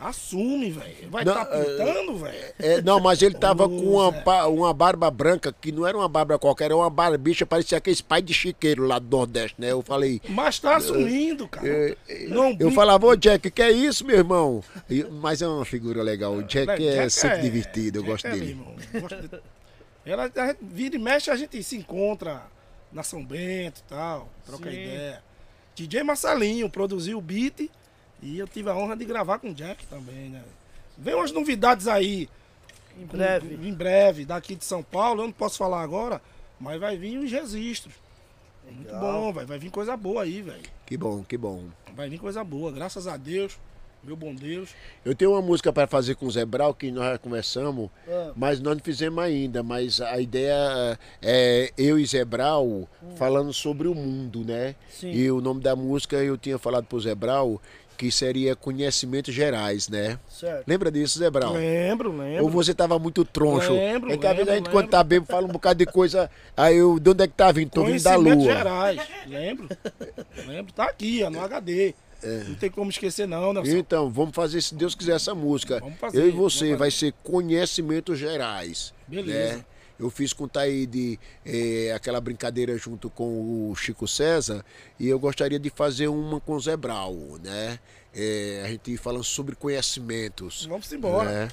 Assume, 0.00 0.68
velho. 0.72 1.08
Vai 1.10 1.22
estar 1.22 1.44
tá 1.44 1.56
pintando, 1.56 2.16
velho. 2.18 2.54
É, 2.58 2.82
não, 2.82 2.98
mas 2.98 3.22
ele 3.22 3.36
tava 3.36 3.68
com 3.68 3.76
uma, 3.98 4.46
uma 4.48 4.74
barba 4.74 5.08
branca, 5.12 5.52
que 5.52 5.70
não 5.70 5.86
era 5.86 5.96
uma 5.96 6.08
barba 6.08 6.36
qualquer, 6.40 6.64
era 6.64 6.76
uma 6.76 6.90
barbicha, 6.90 7.46
parecia 7.46 7.78
aqueles 7.78 8.00
pai 8.00 8.20
de 8.20 8.34
chiqueiro 8.34 8.84
lá 8.84 8.98
do 8.98 9.16
Nordeste, 9.16 9.60
né? 9.60 9.70
Eu 9.70 9.80
falei. 9.80 10.20
Mas 10.28 10.58
tá 10.58 10.74
assumindo, 10.74 11.46
cara. 11.46 11.68
é, 11.68 11.96
não 12.26 12.56
Eu 12.58 12.72
falava, 12.72 13.06
ô 13.06 13.14
Jack, 13.14 13.48
que 13.48 13.62
é 13.62 13.70
isso, 13.70 14.04
meu 14.04 14.16
irmão? 14.16 14.64
Mas 15.20 15.40
é 15.40 15.46
uma 15.46 15.64
figura 15.64 16.02
legal. 16.02 16.34
O 16.34 16.42
Jack 16.42 16.84
é 16.84 16.96
Jack 16.96 17.10
sempre 17.10 17.38
é- 17.38 17.40
divertido, 17.42 17.98
eu 17.98 18.02
Jack 18.02 18.10
gosto 18.12 18.26
é, 18.26 18.30
meu 18.30 18.38
dele. 18.40 18.50
irmão, 18.50 18.74
eu 18.94 19.00
gosto 19.02 19.22
de- 19.22 19.40
Ela, 20.04 20.30
a 20.34 20.46
gente 20.48 20.58
vira 20.62 20.96
e 20.96 20.98
mexe, 20.98 21.30
a 21.30 21.36
gente 21.36 21.62
se 21.62 21.76
encontra 21.76 22.42
na 22.92 23.02
São 23.02 23.24
Bento 23.24 23.80
e 23.80 23.88
tal, 23.88 24.28
troca 24.44 24.64
Sim. 24.70 24.76
ideia. 24.76 25.22
DJ 25.74 26.02
Marcelinho 26.02 26.68
produziu 26.68 27.18
o 27.18 27.22
beat 27.22 27.70
e 28.20 28.38
eu 28.38 28.46
tive 28.46 28.68
a 28.68 28.74
honra 28.76 28.96
de 28.96 29.04
gravar 29.04 29.38
com 29.38 29.50
o 29.50 29.54
Jack 29.54 29.86
também, 29.86 30.28
né? 30.28 30.42
Vem 30.98 31.14
umas 31.14 31.32
novidades 31.32 31.88
aí. 31.88 32.28
Em 32.98 33.06
com- 33.06 33.16
breve. 33.16 33.54
Em 33.54 33.72
breve, 33.72 34.24
daqui 34.26 34.54
de 34.54 34.64
São 34.64 34.82
Paulo, 34.82 35.22
eu 35.22 35.26
não 35.26 35.32
posso 35.32 35.56
falar 35.56 35.80
agora, 35.82 36.20
mas 36.60 36.78
vai 36.78 36.96
vir 36.96 37.16
os 37.18 37.30
registros. 37.32 37.94
Muito 38.64 38.84
Legal. 38.86 39.00
bom, 39.00 39.32
velho. 39.32 39.46
Vai 39.46 39.58
vir 39.58 39.70
coisa 39.70 39.96
boa 39.96 40.22
aí, 40.24 40.42
velho. 40.42 40.62
Que 40.86 40.96
bom, 40.96 41.24
que 41.24 41.36
bom. 41.38 41.64
Vai 41.94 42.08
vir 42.10 42.18
coisa 42.18 42.44
boa, 42.44 42.70
graças 42.70 43.06
a 43.06 43.16
Deus, 43.16 43.58
meu 44.04 44.16
bom 44.16 44.34
Deus. 44.34 44.70
Eu 45.04 45.14
tenho 45.14 45.30
uma 45.32 45.40
música 45.42 45.72
para 45.72 45.86
fazer 45.86 46.16
com 46.16 46.26
o 46.26 46.30
Zé 46.30 46.44
Brau, 46.44 46.74
que 46.74 46.90
nós 46.90 47.04
já 47.12 47.18
conversamos, 47.18 47.88
Ah. 48.08 48.32
mas 48.34 48.60
nós 48.60 48.74
não 48.76 48.82
fizemos 48.82 49.22
ainda. 49.22 49.62
Mas 49.62 50.00
a 50.00 50.20
ideia 50.20 50.98
é 51.20 51.70
eu 51.78 51.98
e 51.98 52.04
Zé 52.04 52.24
Brau 52.24 52.88
falando 53.16 53.52
sobre 53.52 53.86
o 53.86 53.94
mundo, 53.94 54.44
né? 54.44 54.74
Sim. 54.90 55.12
E 55.12 55.30
o 55.30 55.40
nome 55.40 55.60
da 55.60 55.76
música 55.76 56.16
eu 56.16 56.36
tinha 56.36 56.58
falado 56.58 56.84
pro 56.86 57.00
Zé 57.00 57.14
Brau, 57.14 57.60
que 57.96 58.10
seria 58.10 58.56
Conhecimentos 58.56 59.32
Gerais, 59.32 59.88
né? 59.88 60.18
Certo. 60.28 60.66
Lembra 60.66 60.90
disso, 60.90 61.20
Zé 61.20 61.30
Brau? 61.30 61.52
Lembro, 61.52 62.10
lembro. 62.16 62.42
Ou 62.42 62.50
você 62.50 62.74
tava 62.74 62.98
muito 62.98 63.24
troncho? 63.24 63.72
Lembro, 63.72 64.10
é 64.12 64.16
que 64.18 64.26
às 64.26 64.34
vezes 64.34 64.48
a 64.50 64.54
gente, 64.54 64.64
lembro, 64.64 64.72
quando 64.72 64.88
tá 64.90 65.04
bêbado, 65.04 65.30
fala 65.30 65.46
um 65.46 65.52
bocado 65.52 65.78
de 65.78 65.86
coisa. 65.86 66.28
Aí 66.56 66.76
eu, 66.78 66.98
de 66.98 67.10
onde 67.10 67.22
é 67.22 67.28
que 67.28 67.34
tá 67.34 67.52
vindo? 67.52 67.70
Tô 67.70 67.84
vindo 67.84 68.02
da 68.02 68.16
Conhecimentos 68.16 68.44
lua. 68.46 68.56
gerais, 68.56 69.00
lembro? 69.28 69.68
lembro, 70.48 70.72
tá 70.72 70.84
aqui, 70.86 71.22
ó, 71.22 71.30
no 71.30 71.40
HD. 71.40 71.94
Não 72.48 72.54
tem 72.54 72.70
como 72.70 72.90
esquecer 72.90 73.26
não, 73.26 73.52
Nelson. 73.52 73.76
Então, 73.76 74.10
vamos 74.10 74.34
fazer, 74.34 74.60
se 74.60 74.74
Deus 74.74 74.94
quiser, 74.94 75.16
essa 75.16 75.34
música. 75.34 75.80
Vamos 75.80 75.98
fazer, 75.98 76.18
eu 76.20 76.28
e 76.28 76.30
você, 76.30 76.74
vai 76.76 76.90
ser 76.90 77.12
Conhecimentos 77.22 78.18
Gerais. 78.18 78.92
Beleza. 79.06 79.56
né? 79.56 79.64
Eu 79.98 80.10
fiz 80.10 80.32
com 80.32 80.44
o 80.44 80.48
Taíde 80.48 81.18
eh, 81.46 81.92
aquela 81.94 82.20
brincadeira 82.20 82.76
junto 82.76 83.08
com 83.08 83.70
o 83.70 83.76
Chico 83.76 84.08
César 84.08 84.64
e 84.98 85.08
eu 85.08 85.18
gostaria 85.18 85.60
de 85.60 85.70
fazer 85.70 86.08
uma 86.08 86.40
com 86.40 86.54
o 86.54 86.60
Zé 86.60 86.76
Brau, 86.76 87.14
né? 87.42 87.78
Eh, 88.12 88.62
a 88.64 88.68
gente 88.68 88.96
falando 88.96 89.22
sobre 89.22 89.54
conhecimentos. 89.54 90.66
Vamos 90.66 90.90
embora. 90.92 91.30
né? 91.30 91.48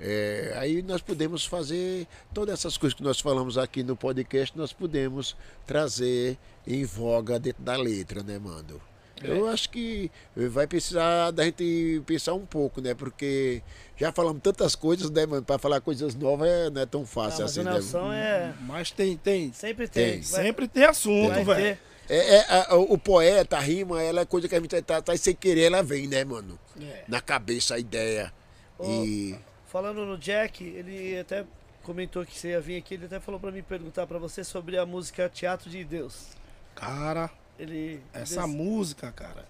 É, 0.00 0.52
aí 0.56 0.82
nós 0.82 1.00
podemos 1.00 1.46
fazer 1.46 2.06
todas 2.32 2.54
essas 2.58 2.76
coisas 2.76 2.94
que 2.96 3.02
nós 3.02 3.20
falamos 3.20 3.56
aqui 3.56 3.82
no 3.82 3.96
podcast, 3.96 4.56
nós 4.58 4.72
podemos 4.72 5.36
trazer 5.64 6.36
em 6.66 6.84
voga 6.84 7.38
dentro 7.38 7.62
da 7.62 7.76
letra, 7.76 8.22
né, 8.22 8.38
mano? 8.38 8.80
Eu 9.28 9.46
acho 9.48 9.70
que 9.70 10.10
vai 10.36 10.66
precisar 10.66 11.30
da 11.30 11.44
gente 11.44 12.02
pensar 12.06 12.34
um 12.34 12.44
pouco, 12.46 12.80
né? 12.80 12.94
Porque 12.94 13.62
já 13.96 14.12
falamos 14.12 14.42
tantas 14.42 14.74
coisas, 14.74 15.10
né, 15.10 15.24
mano? 15.26 15.42
Pra 15.42 15.58
falar 15.58 15.80
coisas 15.80 16.14
novas 16.14 16.48
é- 16.48 16.70
não 16.70 16.82
é 16.82 16.86
tão 16.86 17.06
fácil 17.06 17.42
mas 17.42 17.58
assim, 17.58 17.62
né? 17.62 18.14
É. 18.14 18.52
Mas 18.62 18.90
tem, 18.90 19.16
tem. 19.16 19.52
Sempre 19.52 19.88
tem. 19.88 20.12
Tem. 20.14 20.22
Sempre 20.22 20.68
tem 20.68 20.84
assunto, 20.84 21.44
velho. 21.44 21.78
É, 22.08 22.36
é, 22.36 22.46
a- 22.68 22.76
o 22.76 22.98
poeta, 22.98 23.56
a 23.56 23.60
rima, 23.60 24.02
ela 24.02 24.20
é 24.20 24.24
coisa 24.26 24.46
que 24.46 24.54
a 24.54 24.60
gente 24.60 24.82
tá, 24.82 25.00
tá 25.00 25.16
sem 25.16 25.34
querer, 25.34 25.62
ela 25.72 25.82
vem, 25.82 26.06
né, 26.06 26.22
mano? 26.24 26.58
É. 26.80 27.04
Na 27.08 27.20
cabeça 27.20 27.76
a 27.76 27.78
ideia. 27.78 28.32
Ô, 28.78 29.04
E. 29.04 29.38
Falando 29.66 30.04
no 30.04 30.18
Jack, 30.18 30.62
ele 30.62 31.18
até 31.18 31.44
comentou 31.82 32.24
que 32.24 32.38
você 32.38 32.50
ia 32.50 32.60
vir 32.60 32.76
aqui, 32.76 32.94
ele 32.94 33.06
até 33.06 33.18
falou 33.20 33.40
pra 33.40 33.50
mim 33.50 33.62
perguntar 33.62 34.06
pra 34.06 34.18
você 34.18 34.44
sobre 34.44 34.76
a 34.76 34.84
música 34.84 35.28
Teatro 35.28 35.70
de 35.70 35.82
Deus. 35.82 36.26
Cara, 36.74 37.30
Ele. 37.58 38.00
essa 38.12 38.42
des- 38.42 38.50
música, 38.50 39.12
cara. 39.12 39.46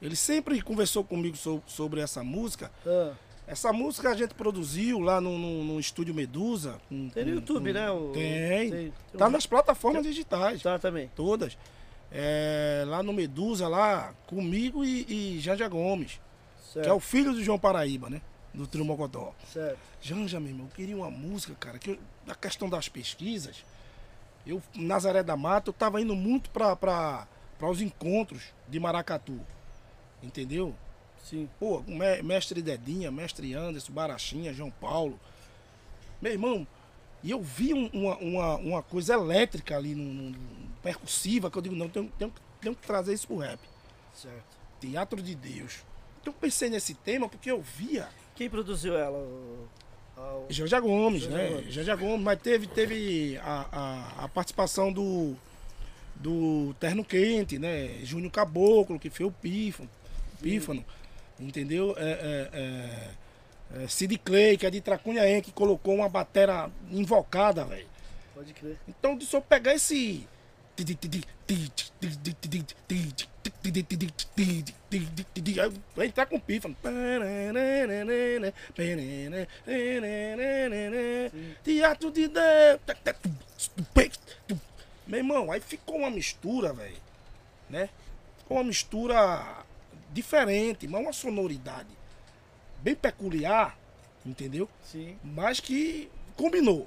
Ele 0.00 0.14
sempre 0.16 0.60
conversou 0.62 1.02
comigo 1.02 1.36
so- 1.36 1.62
sobre 1.66 2.00
essa 2.00 2.22
música. 2.22 2.70
Ah, 2.86 3.12
Essa 3.50 3.72
música 3.72 4.10
a 4.10 4.14
gente 4.14 4.34
produziu 4.34 4.98
lá 5.00 5.22
no, 5.22 5.38
no- 5.38 5.64
no 5.64 5.80
estúdio 5.80 6.12
Medusa. 6.14 6.78
com- 6.86 7.08
tem 7.08 7.24
no 7.24 7.30
com- 7.30 7.36
YouTube, 7.36 7.72
com- 7.72 7.78
né? 7.78 7.90
o- 7.90 8.10
Tem. 8.12 8.70
tem 8.70 8.92
Tá 9.16 9.26
um- 9.26 9.30
nas 9.30 9.46
plataformas 9.46 10.02
digitais. 10.04 10.60
Tá 10.62 10.78
também. 10.78 11.10
Todas. 11.16 11.56
É, 12.12 12.84
lá 12.86 13.02
no 13.02 13.12
Medusa, 13.12 13.66
lá, 13.66 14.12
comigo 14.26 14.84
e, 14.84 15.34
e 15.36 15.40
Janja 15.40 15.66
Gomes, 15.66 16.20
Certo. 16.72 16.84
que 16.84 16.90
é 16.90 16.92
o 16.92 17.00
filho 17.00 17.32
do 17.32 17.42
João 17.42 17.58
Paraíba, 17.58 18.10
né? 18.10 18.20
Do 18.52 18.66
Trio 18.66 18.84
Mocotó. 18.84 19.34
certo. 19.50 19.78
Janja, 20.00 20.38
meu 20.38 20.50
irmão, 20.50 20.66
eu 20.66 20.72
queria 20.76 20.96
uma 20.96 21.10
música, 21.10 21.54
cara, 21.58 21.78
que 21.78 21.90
eu, 21.92 21.98
na 22.26 22.34
questão 22.34 22.68
das 22.68 22.86
pesquisas, 22.88 23.64
eu, 24.46 24.62
Nazaré 24.74 25.22
da 25.22 25.36
Mata, 25.38 25.70
eu 25.70 25.74
tava 25.74 26.00
indo 26.02 26.14
muito 26.14 26.50
para 27.58 27.68
os 27.70 27.80
encontros 27.80 28.42
de 28.68 28.78
Maracatu. 28.78 29.40
Entendeu? 30.22 30.74
Sim. 31.24 31.48
Pô, 31.58 31.82
mestre 32.24 32.62
Dedinha, 32.62 33.10
mestre 33.10 33.52
Anderson, 33.54 33.92
Barachinha, 33.92 34.52
João 34.52 34.70
Paulo. 34.70 35.18
Meu 36.20 36.32
irmão, 36.32 36.66
e 37.22 37.30
eu 37.30 37.40
vi 37.42 37.74
um- 37.74 37.88
uma, 37.92 38.16
uma, 38.18 38.56
uma 38.56 38.82
coisa 38.82 39.14
elétrica 39.14 39.76
ali, 39.76 39.94
no, 39.94 40.34
percussiva, 40.82 41.50
que 41.50 41.58
eu 41.58 41.62
digo, 41.62 41.74
não, 41.76 41.88
tenho, 41.88 42.10
tenho, 42.18 42.32
tenho 42.60 42.74
que 42.74 42.86
trazer 42.86 43.12
isso 43.12 43.26
pro 43.26 43.36
rap. 43.38 43.60
Certo. 44.14 44.56
Teatro 44.80 45.20
de 45.20 45.34
Deus. 45.34 45.80
Então 46.20 46.32
eu 46.32 46.38
pensei 46.40 46.68
nesse 46.70 46.94
tema 46.94 47.28
porque 47.28 47.50
eu 47.50 47.60
via 47.60 48.08
Quem 48.34 48.48
produziu 48.48 48.96
ela? 48.96 49.18
O- 49.18 49.68
a- 50.16 50.34
o- 50.38 50.46
Janja 50.48 50.80
Gomes, 50.80 51.22
Janja 51.22 51.36
né? 51.36 51.48
Gomes. 51.50 51.74
Janja 51.74 51.96
Gomes, 51.96 52.20
mas 52.24 52.40
teve, 52.40 52.66
teve 52.68 53.36
a, 53.38 53.66
a, 54.20 54.24
a 54.24 54.28
participação 54.28 54.92
do, 54.92 55.36
do 56.20 56.74
Terno 56.80 57.04
Quente, 57.04 57.58
né? 57.58 57.98
Júnior 58.02 58.32
Caboclo, 58.32 58.98
que 58.98 59.10
foi 59.10 59.26
o 59.26 59.30
Pífano, 59.30 59.88
Pífano 60.40 60.84
entendeu? 61.40 61.94
É, 61.96 62.10
é, 62.10 62.50
é, 62.52 63.82
é, 63.82 63.88
Sid 63.88 64.18
Clay, 64.18 64.56
que 64.56 64.66
é 64.66 64.70
de 64.70 64.80
Tracunhaém, 64.80 65.40
que 65.40 65.52
colocou 65.52 65.94
uma 65.94 66.08
batera 66.08 66.70
invocada, 66.90 67.64
velho. 67.64 67.86
Pode 68.34 68.52
crer. 68.52 68.76
Então, 68.88 69.20
se 69.20 69.34
eu 69.34 69.40
pegar 69.40 69.74
esse. 69.74 70.26
Vai 75.96 76.06
entrar 76.06 76.26
com 76.26 76.38
pífano. 76.38 76.76
Teatro 81.64 82.12
de 82.12 82.28
Deus. 82.28 82.80
Meu 85.08 85.20
irmão, 85.20 85.50
aí 85.50 85.60
ficou 85.60 85.96
uma 85.96 86.10
mistura, 86.10 86.72
velho. 86.74 87.00
Né? 87.68 87.88
Ficou 88.38 88.58
uma 88.58 88.64
mistura 88.64 89.64
diferente, 90.12 90.86
mas 90.86 91.00
uma 91.00 91.12
sonoridade 91.12 91.88
bem 92.82 92.94
peculiar, 92.94 93.76
entendeu? 94.24 94.68
Sim. 94.84 95.18
mas 95.24 95.60
que 95.60 96.10
combinou. 96.36 96.86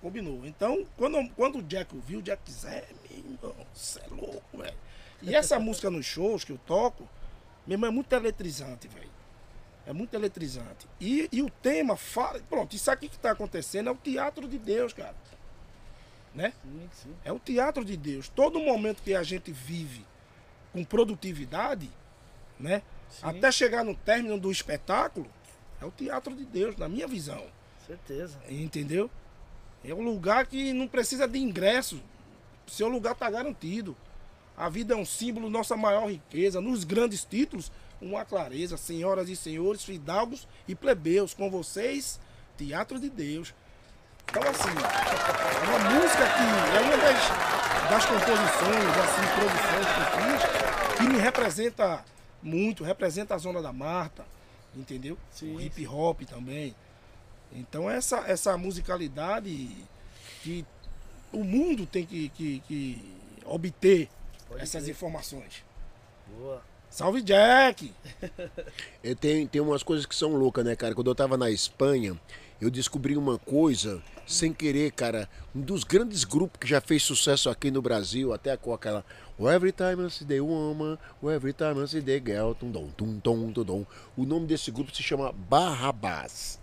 Combinou. 0.00 0.46
Então, 0.46 0.86
quando, 0.96 1.28
quando 1.36 1.58
o 1.58 1.62
Jack 1.62 1.94
ouviu, 1.94 2.20
o 2.20 2.22
Jack 2.22 2.42
disse, 2.44 2.66
é, 2.66 2.88
meu 3.10 3.18
irmão, 3.18 3.66
você 3.74 4.00
é 4.00 4.06
louco, 4.08 4.58
velho. 4.58 4.76
E 5.20 5.34
essa 5.34 5.58
música 5.60 5.90
nos 5.90 6.06
shows 6.06 6.42
que 6.42 6.52
eu 6.52 6.58
toco, 6.66 7.06
meu 7.66 7.74
irmão, 7.76 7.88
é 7.88 7.92
muito 7.92 8.12
eletrizante, 8.14 8.88
velho. 8.88 9.10
É 9.86 9.92
muito 9.92 10.14
eletrizante. 10.14 10.86
E, 10.98 11.28
e 11.30 11.42
o 11.42 11.50
tema 11.50 11.96
fala. 11.96 12.40
Pronto, 12.48 12.74
isso 12.74 12.90
aqui 12.90 13.08
que 13.08 13.16
está 13.16 13.32
acontecendo 13.32 13.88
é 13.88 13.92
o 13.92 13.96
teatro 13.96 14.48
de 14.48 14.58
Deus, 14.58 14.92
cara. 14.92 15.14
Né? 16.34 16.52
Sim, 16.62 16.88
sim. 16.92 17.16
É 17.24 17.32
o 17.32 17.38
teatro 17.38 17.84
de 17.84 17.96
Deus. 17.96 18.28
Todo 18.28 18.60
momento 18.60 19.02
que 19.02 19.14
a 19.14 19.22
gente 19.22 19.50
vive 19.50 20.04
com 20.72 20.84
produtividade, 20.84 21.90
né? 22.58 22.82
Sim. 23.10 23.20
Até 23.22 23.50
chegar 23.50 23.84
no 23.84 23.94
término 23.94 24.38
do 24.38 24.52
espetáculo, 24.52 25.26
é 25.80 25.84
o 25.84 25.90
teatro 25.90 26.34
de 26.34 26.44
Deus, 26.44 26.76
na 26.76 26.88
minha 26.88 27.08
visão. 27.08 27.44
Certeza. 27.86 28.38
Entendeu? 28.48 29.10
É 29.82 29.92
um 29.92 30.02
lugar 30.02 30.46
que 30.46 30.72
não 30.72 30.86
precisa 30.86 31.26
de 31.26 31.38
ingresso. 31.38 32.00
Seu 32.66 32.88
lugar 32.88 33.12
está 33.14 33.28
garantido. 33.28 33.96
A 34.56 34.68
vida 34.68 34.94
é 34.94 34.96
um 34.96 35.06
símbolo, 35.06 35.50
nossa 35.50 35.76
maior 35.76 36.08
riqueza. 36.10 36.60
Nos 36.60 36.84
grandes 36.84 37.24
títulos, 37.24 37.72
uma 38.00 38.24
clareza. 38.24 38.76
Senhoras 38.76 39.28
e 39.28 39.34
senhores, 39.34 39.82
fidalgos 39.82 40.46
e 40.68 40.74
plebeus, 40.74 41.34
com 41.34 41.50
vocês, 41.50 42.20
Teatro 42.56 43.00
de 43.00 43.08
Deus. 43.08 43.54
Então, 44.30 44.42
assim, 44.48 44.70
é 44.70 45.68
uma 45.68 45.90
música 45.90 46.24
que 46.24 46.76
é 46.76 46.80
uma 46.80 46.96
das, 46.98 47.90
das 47.90 48.06
composições, 48.06 48.96
assim, 48.96 49.26
produções 49.34 49.86
que 49.92 50.00
eu 50.00 50.06
fiz, 50.38 50.96
que 50.98 51.02
me 51.08 51.18
representa 51.18 52.04
muito, 52.40 52.84
representa 52.84 53.34
a 53.34 53.38
Zona 53.38 53.60
da 53.60 53.72
Marta, 53.72 54.24
entendeu? 54.76 55.18
Sim, 55.32 55.56
o 55.56 55.60
hip 55.60 55.84
hop 55.84 56.22
também. 56.22 56.76
Então 57.52 57.90
essa, 57.90 58.18
essa 58.18 58.56
musicalidade 58.56 59.68
que 60.44 60.64
o 61.32 61.42
mundo 61.42 61.84
tem 61.84 62.06
que, 62.06 62.28
que, 62.28 62.60
que 62.60 63.14
obter 63.44 64.08
Pode 64.48 64.62
essas 64.62 64.88
informações. 64.88 65.64
Boa. 66.38 66.62
Salve 66.88 67.20
Jack! 67.20 67.92
Tem, 69.20 69.46
tem 69.46 69.60
umas 69.60 69.82
coisas 69.82 70.04
que 70.06 70.14
são 70.14 70.34
loucas, 70.34 70.64
né, 70.64 70.74
cara? 70.74 70.94
Quando 70.94 71.08
eu 71.08 71.14
tava 71.14 71.36
na 71.36 71.50
Espanha, 71.50 72.20
eu 72.60 72.70
descobri 72.70 73.16
uma 73.16 73.38
coisa, 73.38 74.02
sem 74.26 74.52
querer, 74.52 74.92
cara. 74.92 75.28
Um 75.54 75.60
dos 75.60 75.82
grandes 75.82 76.24
grupos 76.24 76.60
que 76.60 76.66
já 76.68 76.80
fez 76.80 77.02
sucesso 77.02 77.48
aqui 77.48 77.70
no 77.70 77.80
Brasil, 77.80 78.32
até 78.32 78.56
com 78.56 78.72
aquela. 78.74 79.04
"Oh, 79.38 79.48
Every 79.48 79.72
time 79.72 80.06
I 80.06 80.10
see 80.10 80.26
the 80.26 80.40
woman, 80.40 80.98
every 81.24 81.52
time 81.52 81.82
I 81.82 81.88
see 81.88 82.02
the 82.02 82.20
girl, 82.20 82.52
tum, 82.52 82.70
dom, 82.70 82.88
tum, 82.96 83.18
tom, 83.20 83.52
tum, 83.52 83.64
dom. 83.64 83.86
O 84.16 84.24
nome 84.24 84.46
desse 84.46 84.70
grupo 84.70 84.94
se 84.94 85.02
chama 85.02 85.32
Barrabás. 85.32 86.60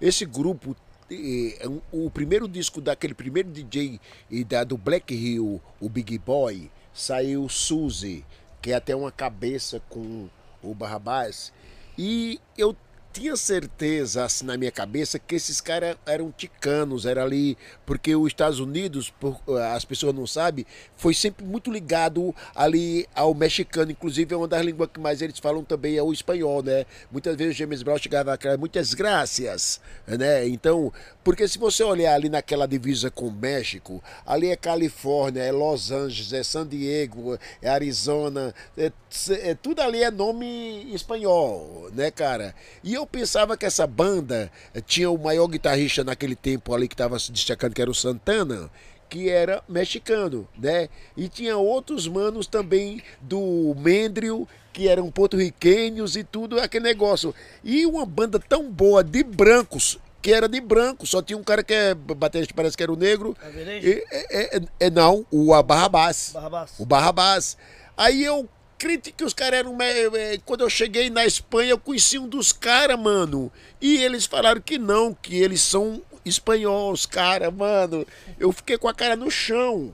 Esse 0.00 0.24
grupo. 0.24 0.76
é 1.10 1.68
o 1.92 2.10
primeiro 2.10 2.48
disco 2.48 2.80
daquele 2.80 3.12
primeiro 3.12 3.50
DJ 3.50 4.00
e 4.30 4.42
da, 4.42 4.64
do 4.64 4.76
Black 4.78 5.14
Hill, 5.14 5.60
o 5.78 5.88
Big 5.88 6.18
Boy, 6.18 6.70
saiu 6.94 7.46
Suzy, 7.46 8.24
que 8.62 8.72
é 8.72 8.74
até 8.74 8.96
uma 8.96 9.12
cabeça 9.12 9.82
com 9.90 10.30
o 10.62 10.74
Barrabás. 10.74 11.52
E 11.98 12.40
eu 12.56 12.74
tinha 13.14 13.36
certeza, 13.36 14.24
assim, 14.24 14.44
na 14.44 14.56
minha 14.56 14.72
cabeça, 14.72 15.20
que 15.20 15.36
esses 15.36 15.60
caras 15.60 15.96
eram 16.04 16.32
ticanos, 16.32 17.06
era 17.06 17.22
ali, 17.22 17.56
porque 17.86 18.14
os 18.16 18.26
Estados 18.26 18.58
Unidos, 18.58 19.08
por- 19.08 19.40
as 19.72 19.84
pessoas 19.84 20.12
não 20.12 20.26
sabem, 20.26 20.66
foi 20.96 21.14
sempre 21.14 21.44
muito 21.46 21.70
ligado 21.70 22.34
ali 22.56 23.06
ao 23.14 23.32
mexicano, 23.32 23.92
inclusive 23.92 24.34
é 24.34 24.36
uma 24.36 24.48
das 24.48 24.64
línguas 24.66 24.90
que 24.92 24.98
mais 24.98 25.22
eles 25.22 25.38
falam 25.38 25.62
também 25.62 25.96
é 25.96 26.02
o 26.02 26.12
espanhol, 26.12 26.60
né? 26.60 26.84
Muitas 27.10 27.36
vezes 27.36 27.54
o 27.54 27.58
James 27.58 27.84
Brown 27.84 27.98
chegava 27.98 28.32
a 28.32 28.36
criar 28.36 28.58
muitas 28.58 28.92
graças, 28.94 29.80
né? 30.08 30.46
Então, 30.48 30.92
porque 31.24 31.48
se 31.48 31.58
você 31.58 31.82
olhar 31.82 32.14
ali 32.14 32.28
naquela 32.28 32.68
divisa 32.68 33.10
com 33.10 33.28
o 33.28 33.32
México, 33.32 34.02
ali 34.26 34.50
é 34.50 34.56
Califórnia, 34.56 35.42
é 35.42 35.50
Los 35.50 35.90
Angeles, 35.90 36.32
é 36.34 36.42
San 36.42 36.66
Diego, 36.66 37.38
é 37.62 37.68
Arizona, 37.70 38.54
é, 38.76 38.92
é- 39.30 39.54
tudo 39.54 39.80
ali 39.80 40.02
é 40.02 40.10
nome 40.10 40.92
espanhol, 40.94 41.88
né, 41.94 42.10
cara? 42.10 42.54
E 42.82 42.92
eu 42.92 43.06
pensava 43.06 43.56
que 43.56 43.64
essa 43.64 43.86
banda 43.86 44.52
eh, 44.74 44.80
tinha 44.82 45.10
o 45.10 45.18
maior 45.18 45.46
guitarrista 45.46 46.04
naquele 46.04 46.36
tempo 46.36 46.74
ali 46.74 46.86
que 46.86 46.94
estava 46.94 47.18
se 47.18 47.32
destacando, 47.32 47.74
que 47.74 47.80
era 47.80 47.90
o 47.90 47.94
Santana, 47.94 48.70
que 49.08 49.30
era 49.30 49.62
mexicano, 49.68 50.46
né? 50.58 50.88
E 51.16 51.28
tinha 51.28 51.56
outros 51.56 52.06
manos 52.06 52.46
também 52.46 53.02
do 53.20 53.74
Mendrio, 53.78 54.46
que 54.72 54.88
eram 54.88 55.10
porto-riquenhos 55.10 56.16
e 56.16 56.24
tudo 56.24 56.60
aquele 56.60 56.84
negócio. 56.84 57.32
E 57.62 57.86
uma 57.86 58.04
banda 58.04 58.40
tão 58.40 58.68
boa 58.70 59.04
de 59.04 59.22
brancos, 59.22 59.98
que 60.24 60.32
era 60.32 60.48
de 60.48 60.58
branco, 60.58 61.06
só 61.06 61.20
tinha 61.20 61.36
um 61.36 61.44
cara 61.44 61.62
que 61.62 61.74
é 61.74 61.92
baterista, 61.92 62.54
parece 62.56 62.74
que 62.74 62.82
era 62.82 62.90
o 62.90 62.96
negro. 62.96 63.36
Average? 63.44 63.86
E, 63.86 64.04
é, 64.10 64.56
é- 64.56 64.62
é- 64.80 64.90
não, 64.90 65.26
o 65.30 65.62
Barrabás. 65.62 66.30
Barrabás. 66.32 66.70
O 66.78 66.86
Barrabás. 66.86 67.58
Aí 67.94 68.24
eu 68.24 68.48
acredita 68.74 69.10
que 69.12 69.22
os 69.22 69.34
caras 69.34 69.58
eram. 69.58 69.76
é, 69.82 70.04
é, 70.32 70.38
Quando 70.38 70.62
eu 70.62 70.70
cheguei 70.70 71.10
na 71.10 71.26
Espanha, 71.26 71.72
eu 71.72 71.78
conheci 71.78 72.18
um 72.18 72.26
dos 72.26 72.54
caras, 72.54 72.98
mano. 72.98 73.52
E 73.82 74.02
eles 74.02 74.24
falaram 74.24 74.62
que 74.62 74.78
não, 74.78 75.12
que 75.12 75.36
eles 75.36 75.60
são 75.60 76.00
espanhóis, 76.24 77.04
cara, 77.04 77.50
mano. 77.50 78.06
Eu 78.40 78.50
fiquei 78.50 78.78
com 78.78 78.88
a 78.88 78.94
cara 78.94 79.16
no 79.16 79.30
chão. 79.30 79.92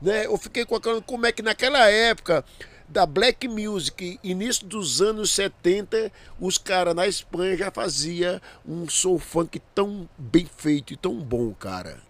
Né? 0.00 0.24
Eu 0.24 0.38
fiquei 0.38 0.64
com 0.64 0.76
a 0.76 0.80
cara. 0.80 1.02
Como 1.02 1.26
é 1.26 1.30
que 1.32 1.42
naquela 1.42 1.90
época 1.90 2.42
da 2.88 3.04
Black 3.04 3.48
Music, 3.48 4.18
início 4.22 4.66
dos 4.66 5.02
anos 5.02 5.30
70, 5.32 6.10
os 6.40 6.56
caras 6.58 6.94
na 6.94 7.06
Espanha 7.06 7.56
já 7.56 7.70
fazia 7.70 8.40
um 8.66 8.88
soul 8.88 9.18
funk 9.18 9.58
tão 9.74 10.08
bem 10.16 10.46
feito 10.46 10.92
e 10.92 10.96
tão 10.96 11.14
bom, 11.16 11.52
cara. 11.54 12.00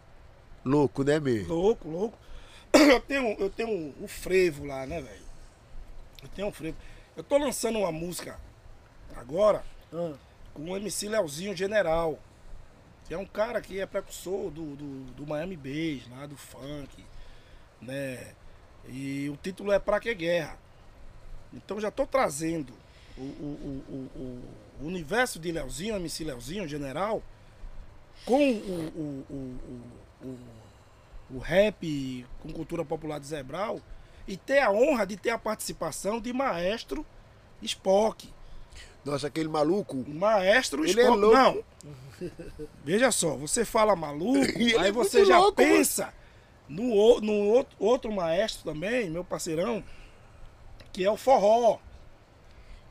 Louco, 0.65 1.03
né, 1.03 1.19
meu? 1.19 1.47
Louco, 1.47 1.89
louco. 1.89 2.19
Eu 2.75 3.01
tenho, 3.01 3.37
eu 3.39 3.49
tenho 3.49 3.71
um, 3.71 3.95
um 4.03 4.09
frevo 4.09 4.67
lá, 4.67 4.85
né, 4.85 5.01
velho? 5.01 5.25
Eu 6.23 6.29
tenho 6.29 6.49
um 6.49 6.53
frevo. 6.53 6.77
Eu 7.17 7.25
tô 7.25 7.39
lançando 7.39 7.79
uma 7.79 7.91
música 7.93 8.39
agora 9.17 9.65
Ah, 9.91 10.13
com 10.53 10.71
o 10.71 10.77
MC 10.77 11.09
Leozinho 11.09 11.57
General. 11.57 12.19
Que 13.07 13.15
é 13.15 13.19
um 13.19 13.25
cara 13.25 13.63
que 13.63 13.81
é 13.81 13.87
precursor 13.87 14.51
do, 14.51 14.77
do, 14.77 15.05
do 15.13 15.27
Miami 15.27 15.57
Bass, 15.57 16.11
lá 16.11 16.27
do 16.27 16.37
funk, 16.37 17.03
né? 17.81 18.35
E 18.89 19.31
o 19.31 19.37
título 19.37 19.73
é 19.73 19.79
Pra 19.79 19.99
Que 20.01 20.13
Guerra? 20.13 20.59
Então 21.53 21.81
já 21.81 21.91
tô 21.91 22.07
trazendo 22.07 22.73
o, 23.17 23.23
o, 23.23 23.83
o, 23.89 24.43
o, 24.83 24.87
universo 24.87 25.39
de 25.39 25.51
Leozinho, 25.51 25.97
MC 25.97 26.25
Leozinho 26.25 26.69
General, 26.69 27.23
com 28.25 28.53
o, 28.53 28.93
o, 28.97 29.27
o, 29.31 29.35
o, 30.23 30.29
o, 30.29 31.37
o 31.37 31.39
rap, 31.39 32.27
com 32.43 32.53
cultura 32.53 32.85
popular 32.85 33.19
de 33.19 33.27
Zebral, 33.27 33.81
e 34.29 34.37
ter 34.37 34.59
a 34.59 34.71
honra 34.71 35.07
de 35.07 35.17
ter 35.17 35.31
a 35.31 35.39
participação 35.39 36.21
de 36.21 36.33
Maestro 36.33 37.07
Spock. 37.63 38.29
Nossa, 39.05 39.29
aquele 39.29 39.49
maluco. 39.49 40.05
Maestro 40.09 40.85
Ele 40.85 41.01
é 41.01 41.05
Spock. 41.05 41.21
louco. 41.21 41.37
Não. 41.37 41.65
Veja 42.85 43.13
só, 43.13 43.37
você 43.37 43.65
fala 43.65 43.95
maluco, 43.95 44.59
E 44.59 44.73
ele 44.75 44.79
aí 44.79 44.89
é 44.89 44.93
você 44.93 45.25
já 45.25 45.39
louco, 45.39 45.61
mano. 45.63 45.75
pensa 45.75 46.13
no, 46.69 47.21
no 47.21 47.33
outro, 47.33 47.77
outro 47.79 48.13
maestro 48.13 48.65
também, 48.65 49.09
meu 49.09 49.25
parceirão, 49.25 49.83
que 50.97 51.05
é 51.05 51.11
o 51.11 51.17
forró. 51.17 51.79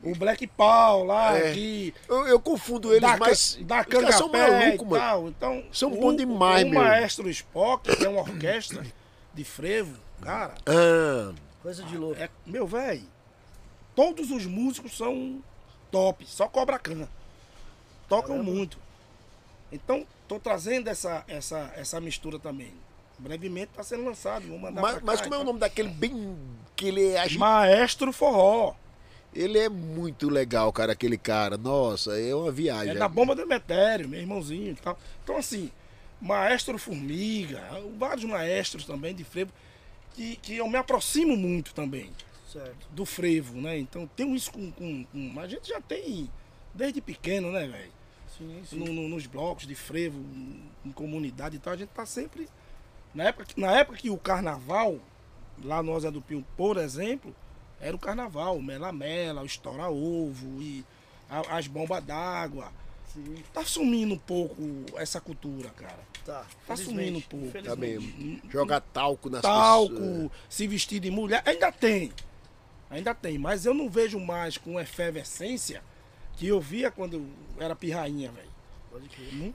O 0.00 0.14
Black 0.14 0.46
Paul 0.46 1.02
lá, 1.06 1.36
É. 1.36 1.52
que 1.52 1.92
Eu, 2.08 2.28
eu 2.28 2.38
confundo 2.40 2.90
eles, 2.92 3.00
da, 3.00 3.16
mas. 3.16 3.58
da 3.62 3.80
os 3.80 3.86
caras 3.86 4.14
são 4.14 4.28
malucos, 4.28 4.86
mano. 4.86 5.28
Então, 5.30 5.64
São 5.72 5.92
o, 5.92 5.96
bom 6.00 6.14
demais, 6.14 6.64
o 6.64 6.70
meu. 6.70 6.80
maestro 6.80 7.28
Spock, 7.28 7.96
que 7.96 8.04
é 8.04 8.08
uma 8.08 8.20
orquestra 8.20 8.86
de 9.34 9.42
frevo, 9.42 9.98
cara, 10.22 10.54
Ah, 10.64 11.32
coisa 11.60 11.82
de 11.82 11.96
louco. 11.98 12.22
é, 12.22 12.30
meu 12.46 12.64
velho, 12.64 13.02
todos 13.96 14.30
os 14.30 14.46
músicos 14.46 14.96
são 14.96 15.42
top, 15.90 16.24
só 16.28 16.46
Cobra 16.46 16.78
Can. 16.78 17.08
Tocam 18.08 18.36
Caramba. 18.36 18.52
muito. 18.52 18.78
Então, 19.72 20.06
tô 20.28 20.38
trazendo 20.38 20.88
essa, 20.88 21.24
essa, 21.26 21.72
essa 21.74 22.00
mistura 22.00 22.38
também. 22.38 22.72
Brevemente 23.18 23.70
tá 23.74 23.82
sendo 23.82 24.04
lançado, 24.04 24.46
vou 24.46 24.58
mandar 24.58 24.80
mas, 24.82 24.94
cá 24.96 25.00
mas 25.02 25.20
como 25.22 25.34
é 25.34 25.36
o 25.36 25.40
tal. 25.40 25.46
nome 25.46 25.58
daquele 25.58 25.88
bem. 25.88 26.36
que 26.76 26.86
ele 26.88 27.06
é 27.12 27.18
agi- 27.18 27.38
Maestro 27.38 28.12
Forró. 28.12 28.74
Ele 29.34 29.58
é 29.58 29.68
muito 29.68 30.28
legal, 30.28 30.72
cara, 30.72 30.92
aquele 30.92 31.16
cara. 31.18 31.56
Nossa, 31.56 32.18
é 32.18 32.34
uma 32.34 32.50
viagem. 32.52 32.90
É 32.92 32.94
da 32.94 33.08
bomba 33.08 33.34
do 33.34 33.42
Emetério, 33.42 34.08
meu 34.08 34.20
irmãozinho 34.20 34.72
e 34.72 34.74
tal. 34.76 34.98
Então, 35.24 35.36
assim, 35.36 35.70
Maestro 36.20 36.78
Formiga, 36.78 37.62
vários 37.98 38.24
maestros 38.24 38.84
também 38.86 39.14
de 39.14 39.24
frevo, 39.24 39.52
que, 40.14 40.36
que 40.36 40.56
eu 40.56 40.68
me 40.68 40.76
aproximo 40.76 41.36
muito 41.36 41.74
também 41.74 42.10
Certo. 42.50 42.86
do 42.90 43.04
frevo, 43.04 43.60
né? 43.60 43.78
Então, 43.78 44.08
tenho 44.16 44.34
isso 44.34 44.50
com, 44.52 44.70
com, 44.72 45.04
com- 45.04 45.40
A 45.40 45.46
gente 45.46 45.68
já 45.68 45.80
tem 45.80 46.30
desde 46.74 47.00
pequeno, 47.02 47.50
né, 47.52 47.66
velho? 47.66 47.92
Sim, 48.38 48.62
sim. 48.68 48.76
No- 48.78 48.92
no- 48.92 49.08
nos 49.08 49.26
blocos 49.26 49.66
de 49.66 49.74
frevo, 49.74 50.18
em 50.84 50.92
comunidade 50.92 51.56
e 51.56 51.58
tal, 51.58 51.72
a 51.74 51.76
gente 51.76 51.90
tá 51.90 52.04
sempre. 52.06 52.48
Na 53.16 53.24
época, 53.24 53.44
que- 53.46 53.60
na 53.60 53.72
época 53.72 53.98
que 53.98 54.10
o 54.10 54.18
carnaval, 54.18 54.98
lá 55.64 55.82
no 55.82 55.98
Zé 55.98 56.10
do 56.10 56.20
Pio, 56.20 56.44
por 56.56 56.76
exemplo, 56.76 57.34
era 57.80 57.96
o 57.96 57.98
carnaval, 57.98 58.56
o 58.56 58.62
mela-mela, 58.62 59.42
o 59.42 59.46
estoura-ovo 59.46 60.60
e 60.60 60.84
a- 61.28 61.56
as 61.56 61.66
bombas 61.66 62.04
d'água. 62.04 62.70
sim. 63.12 63.42
Tá 63.54 63.64
sumindo 63.64 64.12
um 64.12 64.18
pouco 64.18 64.62
essa 64.96 65.18
cultura, 65.18 65.70
cara. 65.70 65.98
Tá. 66.22 66.44
Tá 66.66 66.76
sumindo 66.76 67.16
um 67.16 67.20
pouco. 67.22 67.62
Tá 67.62 67.74
mesmo. 67.74 68.38
Jogar 68.50 68.80
talco 68.82 69.30
nas 69.30 69.40
Talco, 69.40 69.94
pessoas. 69.94 70.30
se 70.50 70.66
vestir 70.66 71.00
de 71.00 71.10
mulher, 71.10 71.42
ainda 71.46 71.72
tem. 71.72 72.12
Ainda 72.90 73.14
tem, 73.14 73.38
mas 73.38 73.64
eu 73.64 73.72
não 73.72 73.88
vejo 73.88 74.20
mais 74.20 74.58
com 74.58 74.78
efervescência 74.78 75.82
que 76.36 76.46
eu 76.46 76.60
via 76.60 76.90
quando 76.90 77.14
eu 77.16 77.26
era 77.58 77.74
pirrainha, 77.74 78.30
velho. 78.30 78.50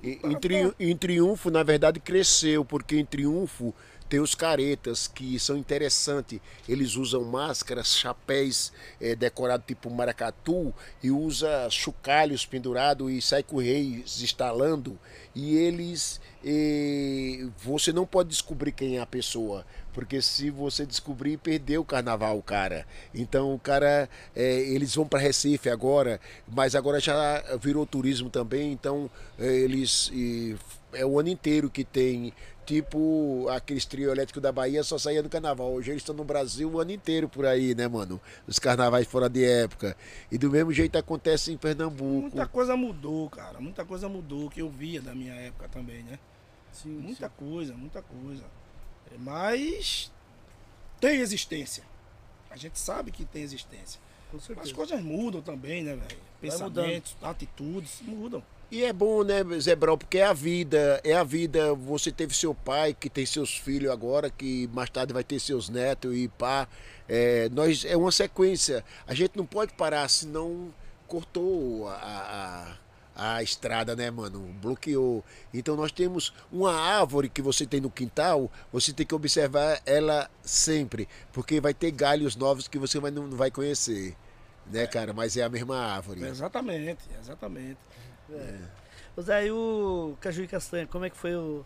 Em, 0.04 0.20
em 0.24 0.36
Triun- 0.40 0.74
em 0.80 0.98
Triunfo, 0.98 1.50
na 1.52 1.64
verdade, 1.64 2.00
cresceu, 2.00 2.64
porque 2.66 2.98
em 2.98 3.06
Triunfo 3.06 3.74
tem 4.10 4.20
os 4.20 4.36
caretas 4.36 5.08
que 5.08 5.40
são 5.40 5.56
interessantes. 5.58 6.40
Eles 6.68 6.96
usam 6.98 7.24
máscaras, 7.24 7.96
chapéus 7.96 8.74
eh, 9.00 9.16
decorados 9.16 9.66
tipo 9.66 9.90
maracatu 9.90 10.74
e 11.02 11.10
usa 11.10 11.70
chocalhos 11.70 12.46
pendurados 12.46 13.10
e 13.10 13.22
sai 13.22 13.42
com 13.42 13.58
reis 13.58 14.22
instalando. 14.22 15.00
E 15.34 15.56
eles. 15.56 16.20
eh, 16.44 17.48
você 17.64 17.94
não 17.94 18.06
pode 18.06 18.30
descobrir 18.30 18.72
quem 18.74 18.98
é 18.98 19.02
a 19.02 19.06
pessoa. 19.06 19.66
Porque 19.94 20.22
se 20.22 20.50
você 20.50 20.86
descobrir, 20.86 21.38
perdeu 21.38 21.82
o 21.82 21.86
carnaval, 21.86 22.42
cara. 22.42 22.86
Então 23.14 23.54
o 23.54 23.60
cara. 23.60 24.10
eh, 24.36 24.62
eles 24.70 24.96
vão 24.96 25.08
para 25.08 25.20
Recife 25.20 25.70
agora, 25.70 26.20
mas 26.48 26.76
agora 26.76 27.00
já 27.00 27.42
virou 27.62 27.86
turismo 27.86 28.30
também, 28.30 28.72
então 28.72 29.10
eh, 29.38 29.46
eles. 29.48 30.10
e 30.14 30.56
é 30.94 31.06
o 31.06 31.20
ano 31.20 31.30
inteiro 31.30 31.70
que 31.70 31.84
tem. 31.84 32.34
Tipo 32.64 33.48
aqueles 33.50 33.86
trio 33.86 34.12
elétrico 34.12 34.40
da 34.40 34.52
Bahia 34.52 34.84
só 34.84 34.98
saía 34.98 35.22
do 35.22 35.28
carnaval. 35.28 35.74
Hoje 35.74 35.92
eles 35.92 36.02
estão 36.04 36.16
no 36.16 36.24
Brasil 36.24 36.70
o 36.72 36.80
ano 36.80 36.92
inteiro 36.92 37.28
por 37.28 37.46
aí, 37.46 37.74
né, 37.76 37.88
mano? 37.88 38.22
Os 38.48 38.60
carnavais 38.60 39.08
fora 39.08 39.28
de 39.28 39.44
época. 39.44 39.98
E 40.32 40.38
do 40.38 40.50
mesmo 40.50 40.72
jeito 40.72 40.96
acontece 40.98 41.52
em 41.52 41.58
Pernambuco. 41.58 42.22
Muita 42.22 42.48
coisa 42.48 42.78
mudou, 42.78 43.30
cara. 43.30 43.60
Muita 43.60 43.84
coisa 43.84 44.08
mudou 44.08 44.50
que 44.50 44.62
eu 44.62 44.70
via 44.70 45.02
da 45.02 45.14
minha 45.14 45.34
época 45.34 45.68
também, 45.70 46.04
né? 46.04 46.18
Sim, 46.72 47.00
Muita 47.00 47.28
sim. 47.28 47.34
coisa, 47.36 47.74
muita 47.74 48.02
coisa. 48.02 48.44
Mas 49.20 50.12
tem 51.00 51.20
existência. 51.20 51.84
A 52.50 52.58
gente 52.58 52.78
sabe 52.80 53.12
que 53.12 53.26
tem 53.26 53.42
existência. 53.42 54.00
Com 54.30 54.38
As 54.62 54.72
coisas 54.72 55.02
mudam 55.02 55.42
também, 55.42 55.84
né, 55.84 55.96
velho? 55.96 56.22
Pensamentos, 56.40 57.16
atitudes 57.22 58.02
mudam. 58.02 58.44
E 58.72 58.86
é 58.86 58.94
bom, 58.94 59.22
né, 59.24 59.44
Zé 59.60 59.76
Brau, 59.76 59.98
porque 59.98 60.20
é 60.20 60.26
a 60.26 60.32
vida, 60.32 61.02
é 61.04 61.14
a 61.14 61.26
vida. 61.26 61.74
Você 61.74 62.10
teve 62.10 62.34
seu 62.34 62.56
pai, 62.56 62.94
que 62.94 63.10
tem 63.10 63.26
seus 63.26 63.58
filhos 63.58 63.92
agora, 63.92 64.30
que 64.30 64.70
mais 64.74 64.90
tarde 64.90 65.12
vai 65.12 65.26
ter 65.26 65.40
seus 65.40 65.68
netos 65.68 66.16
e 66.16 66.30
pá. 66.30 66.70
É, 67.10 67.50
nós, 67.50 67.84
é 67.84 67.98
uma 67.98 68.14
sequência. 68.14 68.86
A 69.06 69.14
gente 69.14 69.36
não 69.36 69.46
pode 69.46 69.74
parar, 69.74 70.08
senão 70.08 70.74
cortou 71.06 71.90
a, 71.90 71.94
a, 71.94 72.78
a 73.16 73.44
estrada, 73.44 73.96
né, 73.96 74.10
mano? 74.10 74.40
Bloqueou. 74.62 75.24
Então 75.54 75.76
nós 75.76 75.92
temos 75.92 76.34
uma 76.52 76.74
árvore 76.74 77.30
que 77.30 77.42
você 77.42 77.66
tem 77.66 77.82
no 77.82 77.90
quintal, 77.90 78.52
você 78.72 78.94
tem 78.94 79.06
que 79.06 79.16
observar 79.16 79.82
ela 79.86 80.30
sempre, 80.42 81.08
porque 81.32 81.60
vai 81.60 81.74
ter 81.74 81.92
galhos 81.92 82.36
novos 82.36 82.68
que 82.68 82.80
você 82.80 83.00
vai, 83.00 83.12
não 83.12 83.30
vai 83.32 83.52
conhecer. 83.52 84.16
Né, 84.68 84.88
cara? 84.88 85.12
Mas 85.12 85.36
é 85.36 85.44
a 85.44 85.50
mesma 85.50 85.78
árvore. 85.78 86.24
Exatamente, 86.24 87.04
exatamente. 87.20 87.78
Ô 89.16 89.22
Zé, 89.22 89.48
e 89.48 89.52
o 89.52 90.16
Caju 90.22 90.44
e 90.44 90.48
Castanha, 90.48 90.88
como 90.88 91.04
é 91.04 91.10
que 91.10 91.18
foi 91.18 91.36
o, 91.36 91.66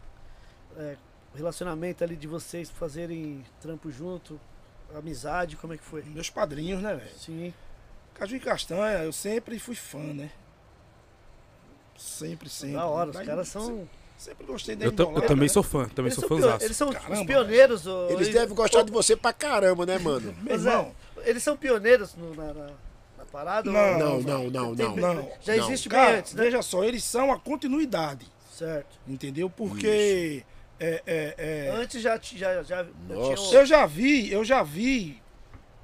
é, 0.78 0.96
o 1.34 1.38
relacionamento 1.38 2.04
ali 2.04 2.16
de 2.16 2.28
vocês 2.28 2.70
fazerem 2.70 3.46
trampo 3.62 3.92
junto? 3.92 4.40
Amizade, 4.96 5.56
como 5.58 5.74
é 5.74 5.78
que 5.78 5.84
foi? 5.84 6.04
Meus 6.04 6.30
padrinhos, 6.30 6.82
né, 6.82 6.96
velho? 6.96 7.18
Sim, 7.18 7.54
Caju 8.16 8.36
e 8.38 8.40
Castanha, 8.40 9.04
eu 9.04 9.12
sempre 9.12 9.60
fui 9.60 9.76
fã, 9.76 10.00
né? 10.00 10.32
Sempre, 11.98 12.50
sempre. 12.50 12.76
da 12.76 12.86
hora, 12.86 13.10
os 13.10 13.16
Daí, 13.16 13.26
caras 13.26 13.48
são. 13.48 13.88
Sempre, 14.18 14.46
gostei 14.46 14.76
da 14.76 14.86
Eu, 14.86 14.92
eu 14.92 15.22
também 15.22 15.48
né? 15.48 15.48
sou 15.50 15.62
fã, 15.64 15.86
também 15.90 16.06
Eles 16.12 16.16
sou 16.20 16.28
fãzaço. 16.30 16.64
eles 16.66 16.78
são 16.78 16.90
os 16.90 16.96
Caramba, 16.96 17.26
pioneiros. 17.26 17.86
ô, 17.86 18.10
Eles 18.10 18.30
e- 18.30 18.32
devem 18.32 18.56
gostar 18.56 18.82
de 18.84 18.92
você 18.92 19.16
pra 19.16 19.34
caramba, 19.34 19.86
né, 19.86 19.98
mano? 19.98 20.34
Meu 20.42 20.56
Ô, 20.56 20.58
Zé, 20.58 20.70
irmão, 20.72 20.96
eles 21.24 21.44
são 21.44 21.58
pioneiros 21.58 22.16
no- 22.16 22.34
na, 22.34 22.54
na- 22.54 22.70
na 23.18 23.26
parada? 23.30 23.70
Não, 23.70 23.82
ou- 23.82 23.98
Não, 24.00 24.22
não, 24.22 24.50
não, 24.50 24.76
Tem- 24.76 24.86
não. 24.96 25.14
não. 25.16 25.32
Já 25.42 25.58
Não. 25.58 25.66
existe 25.66 25.90
bem 25.90 26.00
cara, 26.00 26.18
antes, 26.20 26.34
né? 26.34 26.44
veja 26.46 26.62
só, 26.62 26.84
eles 26.86 27.04
são 27.04 27.32
a 27.32 27.38
continuidade, 27.40 28.26
Certo. 28.54 28.98
entendeu? 29.06 29.50
Porque 29.50 30.44
é, 30.80 31.04
é, 31.06 31.36
é, 31.38 31.72
Antes 31.76 32.02
já, 32.02 32.18
já, 32.22 32.64
já, 32.64 32.86
Nossa. 33.10 33.44
tinha. 33.44 33.60
eu 33.60 33.66
já 33.66 33.86
vi, 33.86 34.32
eu 34.32 34.46
já 34.46 34.64
vi, 34.64 35.22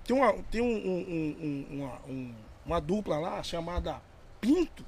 tem 0.05 0.15
uma, 0.15 0.33
tem 0.49 0.61
um, 0.61 0.65
um- 0.65 1.05
um- 1.09 1.37
um- 1.41 1.67
uma, 1.79 1.93
um- 2.07 2.35
uma 2.65 2.79
dupla 2.79 3.19
lá 3.19 3.43
chamada 3.43 4.01
Pinto 4.39 4.85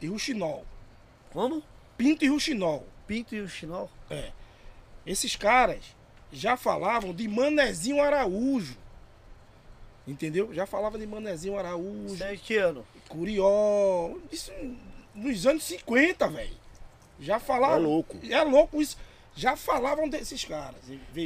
e 0.00 0.06
Ruxinol. 0.06 0.64
Como? 1.32 1.62
Pinto 1.96 2.24
e 2.24 2.28
Ruxinol. 2.28 2.86
Pinto 3.06 3.34
e 3.34 3.40
o 3.40 3.48
Chinol? 3.48 3.90
É. 4.10 4.32
Esses 5.06 5.36
caras 5.36 5.82
já 6.32 6.56
falavam 6.56 7.14
de 7.14 7.28
Manezinho 7.28 8.02
Araújo. 8.02 8.76
Entendeu? 10.06 10.52
Já 10.52 10.66
falava 10.66 10.98
de 10.98 11.06
Manezinho 11.06 11.58
Araújo, 11.58 12.14
Isso 12.14 12.24
aí 12.24 12.38
que 12.38 12.56
ano? 12.56 12.86
Curió. 13.08 14.14
Isso 14.30 14.52
nos 15.14 15.46
anos 15.46 15.64
50, 15.64 16.28
velho. 16.28 16.56
Já 17.18 17.38
falavam. 17.38 17.76
É 17.76 17.80
louco. 17.80 18.18
É 18.28 18.42
louco 18.42 18.82
isso. 18.82 18.96
Já 19.34 19.56
falavam 19.56 20.08
desses 20.08 20.44
caras. 20.44 20.80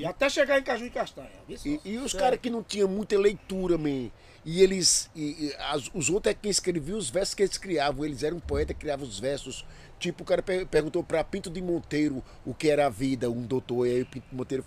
Até 0.06 0.28
chegar 0.28 0.58
em 0.58 0.62
Caju 0.62 0.84
e 0.84 0.90
Castanha. 0.90 1.30
E, 1.48 1.80
e 1.84 1.98
os 1.98 2.12
caras 2.12 2.40
que 2.40 2.50
não 2.50 2.62
tinham 2.62 2.88
muita 2.88 3.18
leitura, 3.18 3.78
man. 3.78 4.10
E 4.44 4.62
eles. 4.62 5.10
e- 5.14 5.48
e 5.48 5.54
as- 5.58 5.90
os 5.94 6.08
outros 6.08 6.32
é 6.32 6.34
quem 6.40 6.50
escrevia 6.50 6.96
os 6.96 7.10
versos 7.10 7.34
que 7.34 7.42
eles 7.42 7.58
criavam. 7.58 8.04
Eles 8.04 8.22
eram 8.22 8.40
poetas 8.40 8.76
criavam 8.78 9.06
os 9.06 9.18
versos. 9.18 9.64
Tipo, 9.98 10.22
o 10.22 10.26
cara 10.26 10.42
per- 10.42 10.66
perguntou 10.66 11.04
pra 11.04 11.22
Pinto 11.22 11.50
de 11.50 11.60
Monteiro 11.60 12.24
o 12.46 12.54
que 12.54 12.70
era 12.70 12.86
a 12.86 12.88
vida, 12.88 13.30
um 13.30 13.42
doutor. 13.42 13.86
E 13.86 13.90
aí 13.90 14.02
o 14.02 14.06
Pinto 14.06 14.26
de 14.30 14.34
Monteiro 14.34 14.64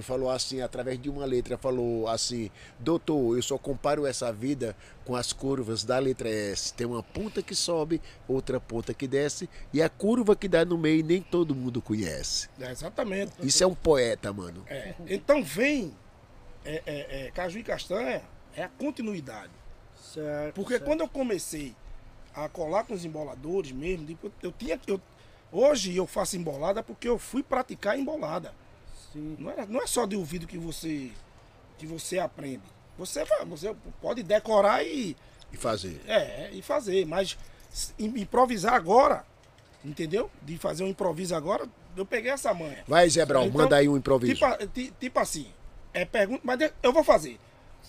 falou 0.00 0.28
assim, 0.28 0.60
através 0.60 1.00
de 1.00 1.08
uma 1.08 1.24
letra, 1.24 1.56
falou 1.56 2.08
assim: 2.08 2.50
Doutor, 2.80 3.36
eu 3.36 3.42
só 3.42 3.56
comparo 3.56 4.04
essa 4.06 4.32
vida 4.32 4.74
com 5.04 5.14
as 5.14 5.32
curvas 5.32 5.84
da 5.84 6.00
letra 6.00 6.28
S. 6.28 6.74
Tem 6.74 6.84
uma 6.84 7.00
ponta 7.02 7.40
que 7.42 7.54
sobe, 7.54 8.02
outra 8.26 8.58
ponta 8.58 8.92
que 8.92 9.06
desce, 9.06 9.48
e 9.72 9.80
a 9.80 9.88
curva 9.88 10.34
que 10.34 10.48
dá 10.48 10.64
no 10.64 10.76
meio 10.76 11.04
nem 11.04 11.22
todo 11.22 11.54
mundo 11.54 11.80
conhece. 11.80 12.48
É, 12.60 12.72
exatamente. 12.72 13.32
Isso 13.40 13.62
é 13.62 13.66
um 13.68 13.74
poeta, 13.74 14.32
mano. 14.32 14.64
É, 14.66 14.94
Então 15.06 15.44
vem. 15.44 15.96
é, 16.64 16.82
é, 16.86 17.26
é, 17.26 17.30
Caju 17.30 17.58
e 17.58 17.62
Castanha 17.62 18.22
é 18.56 18.62
a 18.64 18.68
continuidade. 18.68 19.52
Certo. 19.96 20.54
Porque 20.54 20.74
certo. 20.74 20.84
quando 20.84 21.00
eu 21.00 21.08
comecei 21.08 21.74
a 22.34 22.48
colar 22.48 22.84
com 22.84 22.94
os 22.94 23.04
emboladores 23.04 23.72
mesmo, 23.72 24.06
tipo, 24.06 24.30
eu 24.42 24.52
tinha. 24.52 24.78
Eu, 24.86 25.00
hoje 25.50 25.96
eu 25.96 26.06
faço 26.06 26.36
embolada 26.36 26.82
porque 26.82 27.08
eu 27.08 27.18
fui 27.18 27.42
praticar 27.42 27.98
embolada. 27.98 28.54
Sim. 29.12 29.36
Não 29.38 29.50
é, 29.50 29.66
não 29.66 29.80
é 29.82 29.86
só 29.86 30.06
de 30.06 30.16
ouvido 30.16 30.46
que 30.46 30.58
você, 30.58 31.10
que 31.78 31.86
você 31.86 32.18
aprende. 32.18 32.62
Você, 32.98 33.24
vai- 33.24 33.44
você 33.44 33.74
pode 34.00 34.22
decorar 34.22 34.84
e, 34.84 35.16
E 35.52 35.56
fazer. 35.56 36.00
é, 36.06 36.50
e 36.52 36.60
fazer, 36.62 37.06
mas 37.06 37.36
improvisar 37.98 38.74
agora, 38.74 39.24
entendeu? 39.84 40.30
De 40.42 40.56
fazer 40.58 40.84
um 40.84 40.88
improviso 40.88 41.34
agora, 41.34 41.66
eu 41.96 42.04
peguei 42.06 42.30
essa 42.30 42.52
manha. 42.54 42.84
Vai, 42.86 43.08
Zé 43.08 43.24
Brau, 43.24 43.44
Então, 43.46 43.60
manda 43.62 43.76
aí 43.76 43.88
um 43.88 43.96
improviso. 43.96 44.34
Tipo, 44.34 44.90
tipo 44.98 45.18
assim, 45.20 45.46
é 45.92 46.04
pergunta, 46.04 46.40
mas 46.44 46.58
de- 46.58 46.72
eu 46.82 46.92
vou 46.92 47.04
fazer. 47.04 47.38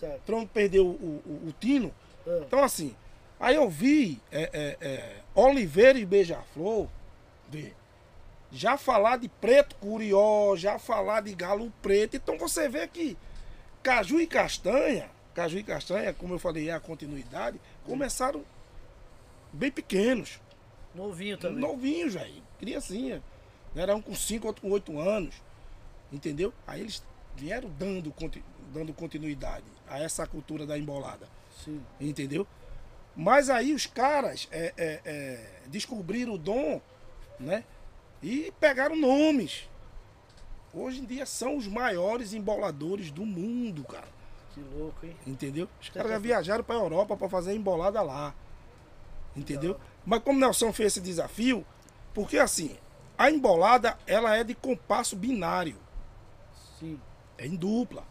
Certo. 0.06 0.22
Pra 0.26 0.36
não 0.36 0.46
perder 0.48 0.80
o, 0.80 0.86
o, 0.88 1.48
o- 1.48 1.54
tino. 1.60 1.94
Ah. 2.28 2.42
Então, 2.46 2.64
assim, 2.64 2.96
aí 3.40 3.56
eu 3.56 3.70
vi 3.70 4.22
é, 4.32 4.50
é, 4.82 4.88
é, 4.88 5.16
Oliveira 5.36 5.98
e 6.00 6.06
Beija-Flor, 6.06 6.88
já 8.52 8.78
falar 8.78 9.18
de 9.18 9.28
preto 9.28 9.76
curió, 9.78 10.56
já 10.56 10.78
falar 10.78 11.22
de 11.22 11.34
galo 11.34 11.72
preto. 11.82 12.16
Então 12.16 12.38
você 12.38 12.70
vê 12.70 12.88
que 12.88 13.18
caju 13.82 14.20
e 14.20 14.28
castanha, 14.28 15.10
caju 15.34 15.58
e 15.58 15.64
castanha, 15.64 16.14
como 16.14 16.36
eu 16.36 16.40
falei, 16.40 16.70
é 16.70 16.74
a 16.74 16.80
continuidade, 16.80 17.60
começaram 17.86 18.44
bem 19.52 19.72
pequenos, 19.72 20.40
Novinho 20.94 21.38
também. 21.38 21.60
novinhos, 21.60 22.14
velho, 22.14 22.44
criancinha. 22.60 23.22
Era 23.76 23.96
um 23.96 24.02
com 24.02 24.14
5, 24.14 24.46
outro 24.46 24.62
com 24.62 24.70
8 24.72 25.00
anos. 25.00 25.34
Entendeu? 26.12 26.54
Aí 26.68 26.82
eles 26.82 27.04
vieram 27.36 27.68
dando, 27.72 28.14
dando 28.72 28.94
continuidade 28.94 29.64
a 29.88 30.00
essa 30.00 30.26
cultura 30.26 30.66
da 30.66 30.78
embolada. 30.78 31.28
Sim. 31.64 31.82
Entendeu? 32.00 32.48
Mas 33.16 33.50
aí 33.50 33.74
os 33.74 33.86
caras 33.86 34.48
é, 34.52 34.74
é, 34.76 35.02
é, 35.06 35.50
descobriram 35.68 36.34
o 36.34 36.38
dom, 36.38 36.82
né? 37.40 37.64
E 38.22 38.52
pegaram 38.60 38.96
nomes. 38.96 39.70
Hoje 40.74 41.02
em 41.02 41.06
dia 41.06 41.26
são 41.26 41.58
os 41.58 41.68
maiores 41.68 42.34
emboladores 42.34 43.12
do 43.12 43.26
mundo, 43.26 43.84
cara. 43.84 44.08
Que 44.54 44.62
louco, 44.62 45.06
hein? 45.06 45.16
Entendeu? 45.26 45.68
Os 45.80 45.90
caras 45.90 46.12
já 46.12 46.18
viajaram 46.18 46.64
pra 46.64 46.76
Europa 46.76 47.16
pra 47.16 47.30
fazer 47.30 47.54
embolada 47.54 48.02
lá. 48.02 48.34
Entendeu? 49.36 49.80
Mas 50.06 50.22
como 50.22 50.40
Nelson 50.40 50.72
fez 50.74 50.94
esse 50.94 51.02
desafio, 51.02 51.66
porque 52.14 52.38
assim, 52.38 52.78
a 53.18 53.30
embolada 53.32 53.98
ela 54.06 54.36
é 54.36 54.44
de 54.44 54.54
compasso 54.54 55.16
binário, 55.16 55.78
Sim. 56.80 57.00
é 57.38 57.46
em 57.46 57.56
dupla. 57.56 58.04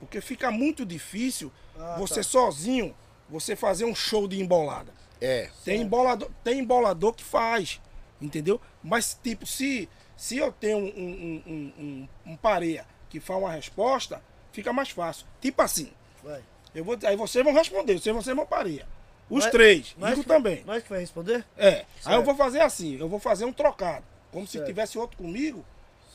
Porque 0.00 0.20
fica 0.20 0.50
muito 0.50 0.84
difícil 0.84 1.52
Ah, 1.78 1.94
você 1.98 2.16
tá. 2.16 2.22
sozinho, 2.24 2.96
você 3.28 3.54
fazer 3.54 3.84
um 3.84 3.94
show 3.94 4.26
de 4.26 4.40
embolada. 4.40 4.92
É. 5.20 5.50
Tem 5.64 5.82
embolador, 5.82 6.30
tem 6.42 6.58
embolador 6.60 7.12
que 7.12 7.22
faz, 7.22 7.80
entendeu? 8.20 8.60
Mas, 8.82 9.16
tipo, 9.22 9.46
se, 9.46 9.88
se 10.16 10.38
eu 10.38 10.50
tenho 10.50 10.78
um, 10.78 10.82
um, 10.88 11.42
um, 11.46 11.72
um, 11.78 12.08
um 12.32 12.36
pareia 12.36 12.86
que 13.10 13.20
faz 13.20 13.38
uma 13.38 13.52
resposta, 13.52 14.22
fica 14.52 14.72
mais 14.72 14.88
fácil. 14.90 15.26
Tipo 15.40 15.60
assim, 15.62 15.92
Vai. 16.24 16.42
eu 16.74 16.82
vou, 16.82 16.98
aí 17.04 17.14
vocês 17.16 17.44
vão 17.44 17.52
responder, 17.52 17.98
vocês 18.00 18.12
vão 18.14 18.22
ser 18.22 18.34
meu 18.34 18.46
pareia. 18.46 18.88
Os 19.28 19.44
Nós- 19.44 19.52
três, 19.52 19.94
nós 19.98 20.12
Igor 20.12 20.24
também. 20.24 20.64
Nós 20.64 20.82
que 20.82 20.88
vai 20.88 21.00
responder? 21.00 21.44
É. 21.56 21.68
Aí 21.68 21.76
eu 21.80 22.02
Certo. 22.02 22.24
vou 22.24 22.34
fazer 22.34 22.60
assim, 22.62 22.96
eu 22.98 23.08
vou 23.08 23.20
fazer 23.20 23.44
um 23.44 23.52
trocado. 23.52 24.04
Como 24.32 24.46
se 24.46 24.52
Certo. 24.54 24.66
tivesse 24.66 24.98
outro 24.98 25.18
comigo, 25.18 25.58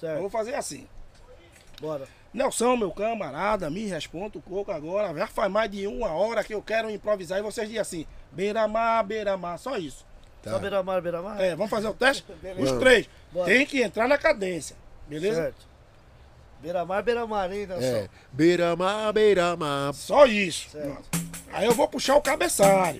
eu 0.01 0.09
vou 0.19 0.29
Certo. 0.29 0.29
fazer 0.31 0.55
assim. 0.55 0.87
Bora. 1.79 2.07
Nelson, 2.35 2.75
meu 2.75 2.91
camarada, 2.91 3.69
me 3.69 3.85
responda 3.85 4.37
o 4.37 4.41
coco 4.41 4.69
agora. 4.69 5.17
Já 5.17 5.25
faz 5.25 5.49
mais 5.49 5.71
de 5.71 5.87
uma 5.87 6.11
hora 6.11 6.43
que 6.43 6.53
eu 6.53 6.61
quero 6.61 6.89
improvisar 6.89 7.39
e 7.39 7.41
vocês 7.41 7.65
dizem 7.65 7.81
assim, 7.81 8.05
beira-mar, 8.29 9.01
beira-mar, 9.05 9.57
só 9.57 9.77
isso. 9.77 10.05
Tá. 10.43 10.51
Só 10.51 10.59
beira-mar, 10.59 11.01
beira-mar? 11.01 11.39
É, 11.39 11.55
vamos 11.55 11.69
fazer 11.69 11.87
o 11.87 11.93
teste? 11.93 12.25
Beleza. 12.43 12.73
Os 12.73 12.79
três. 12.79 13.09
Bora. 13.31 13.45
Tem 13.45 13.65
que 13.65 13.81
entrar 13.81 14.05
na 14.09 14.17
cadência. 14.17 14.75
Beleza? 15.07 15.43
Certo. 15.43 15.65
Beira-mar, 16.61 17.01
beira-mar, 17.03 17.53
hein, 17.53 17.67
Nelson? 17.67 17.85
É. 17.85 18.09
Beira-mar, 18.33 19.13
beira-mar. 19.13 19.93
Só 19.93 20.25
isso. 20.25 20.77
Aí 21.53 21.65
eu 21.65 21.73
vou 21.73 21.87
puxar 21.87 22.17
o 22.17 22.21
cabeçalho. 22.21 22.99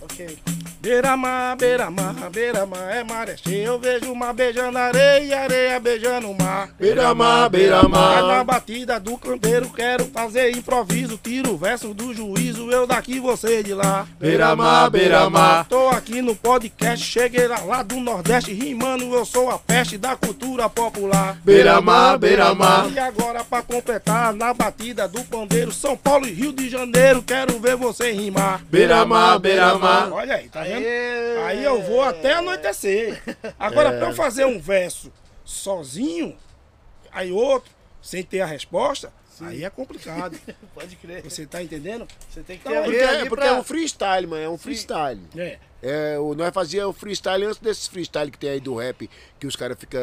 Ok. 0.00 0.38
Beira-mar, 0.80 1.56
beira-mar, 1.56 2.14
beira-mar, 2.30 2.94
é 2.94 3.02
maré 3.02 3.36
cheia. 3.36 3.64
Eu 3.66 3.80
vejo 3.80 4.12
uma 4.12 4.32
beijando 4.32 4.78
areia 4.78 5.40
areia 5.40 5.80
beijando 5.80 6.30
o 6.30 6.38
mar. 6.40 6.70
Beira-mar, 6.78 7.26
Vai 7.26 7.42
na 7.42 7.48
beira-mar. 7.48 8.44
batida 8.44 9.00
do 9.00 9.18
candeiro, 9.18 9.68
quero 9.70 10.04
fazer 10.06 10.56
improviso. 10.56 11.18
Tiro 11.20 11.50
o 11.54 11.56
verso 11.58 11.92
do 11.92 12.14
juízo, 12.14 12.70
eu 12.70 12.86
daqui, 12.86 13.18
você 13.18 13.60
de 13.62 13.74
lá. 13.74 14.06
Beira-mar, 14.20 14.88
beira-mar. 14.88 15.66
Tô 15.68 15.88
aqui 15.88 16.22
no 16.22 16.36
podcast, 16.36 17.04
cheguei 17.04 17.48
lá, 17.48 17.58
lá 17.64 17.82
do 17.82 17.96
Nordeste, 17.96 18.52
rimando, 18.52 19.12
eu 19.12 19.24
sou 19.24 19.50
a 19.50 19.58
peste 19.58 19.98
da 19.98 20.14
cultura 20.14 20.68
popular. 20.68 21.38
Beira-mar, 21.44 22.16
beira-mar. 22.18 22.88
E 22.92 22.98
agora 23.00 23.42
pra 23.42 23.62
completar, 23.62 24.32
na 24.32 24.54
batida 24.54 25.08
do 25.08 25.22
pandeiro, 25.24 25.72
São 25.72 25.96
Paulo 25.96 26.24
e 26.26 26.30
Rio 26.32 26.52
de 26.52 26.68
Janeiro, 26.70 27.20
quero 27.20 27.58
ver 27.58 27.74
você 27.74 28.12
rimar. 28.12 28.62
Beira-mar, 28.70 29.40
beira-mar. 29.40 29.77
Olha 29.86 30.34
aí, 30.36 30.48
tá 30.48 30.62
vendo? 30.62 30.84
Aê! 30.86 31.42
Aí 31.46 31.64
eu 31.64 31.82
vou 31.82 32.02
até 32.02 32.34
anoitecer. 32.34 33.22
Agora, 33.58 33.90
É. 33.90 33.98
pra 33.98 34.08
eu 34.08 34.14
fazer 34.14 34.44
um 34.44 34.58
verso 34.60 35.12
sozinho, 35.44 36.36
aí 37.10 37.32
outro, 37.32 37.70
sem 38.02 38.22
ter 38.22 38.40
a 38.40 38.46
resposta, 38.46 39.12
aí 39.40 39.64
é 39.64 39.70
complicado. 39.70 40.38
Pode 40.74 40.96
crer. 40.96 41.22
Você 41.22 41.46
tá 41.46 41.62
entendendo? 41.62 42.06
Você 42.28 42.42
tem 42.42 42.58
que 42.58 42.64
ter 42.64 42.70
Então, 42.70 42.82
Porque, 42.84 42.98
é, 42.98 43.18
porque 43.26 43.36
pra... 43.36 43.46
é 43.46 43.52
um 43.52 43.64
freestyle, 43.64 44.26
mano. 44.26 44.42
É 44.42 44.48
um 44.48 44.58
freestyle. 44.58 45.20
É. 45.36 45.58
É, 45.80 46.18
o, 46.18 46.34
nós 46.34 46.52
fazia 46.52 46.88
o 46.88 46.92
freestyle 46.92 47.44
antes 47.44 47.60
desses 47.60 47.86
freestyle 47.86 48.32
que 48.32 48.38
tem 48.38 48.50
aí 48.50 48.58
do 48.60 48.74
rap, 48.74 49.08
que 49.38 49.46
os 49.46 49.54
caras 49.54 49.78
ficam 49.78 50.00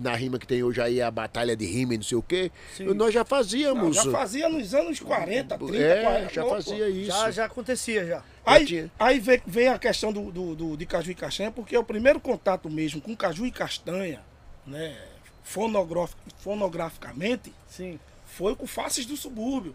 na 0.00 0.16
rima 0.16 0.36
que 0.36 0.46
tem 0.48 0.64
hoje 0.64 0.80
aí, 0.80 1.00
a 1.00 1.12
batalha 1.12 1.54
de 1.56 1.64
rima 1.64 1.94
e 1.94 1.96
não 1.96 2.02
sei 2.02 2.18
o 2.18 2.22
quê. 2.22 2.50
Sim. 2.76 2.86
Nós 2.86 3.14
já 3.14 3.20
Não, 3.20 3.26
fazíamos. 3.26 3.94
já 3.94 4.10
fazia 4.10 4.48
nos 4.48 4.74
anos 4.74 4.98
40, 4.98 5.56
30, 5.58 5.76
é, 5.78 6.02
40. 6.02 6.34
já 6.34 6.42
louco. 6.42 6.56
fazia 6.56 6.88
isso. 6.88 7.06
Já, 7.06 7.30
já 7.30 7.44
acontecia, 7.44 8.04
já. 8.04 8.24
Aí, 8.44 8.66
tinha. 8.66 8.90
aí 8.98 9.20
vem, 9.20 9.40
vem 9.46 9.68
a 9.68 9.78
questão 9.78 10.12
do, 10.12 10.30
do, 10.32 10.54
do- 10.56 10.76
de 10.76 10.84
caju 10.86 11.10
e 11.10 11.14
castanha, 11.14 11.50
porque 11.52 11.76
o 11.76 11.84
primeiro 11.84 12.18
contato 12.20 12.68
mesmo 12.68 13.00
com 13.00 13.14
caju 13.16 13.46
e 13.46 13.52
castanha, 13.52 14.20
né, 14.66 15.00
fonograf- 15.44 16.14
fonograficamente, 16.38 17.52
Sim. 17.68 17.98
foi 18.26 18.56
com 18.56 18.66
Faces 18.66 19.06
do 19.06 19.16
Subúrbio. 19.16 19.74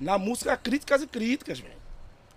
Na 0.00 0.16
música 0.16 0.56
Críticas 0.56 1.02
e 1.02 1.06
Críticas, 1.06 1.58
velho. 1.60 1.74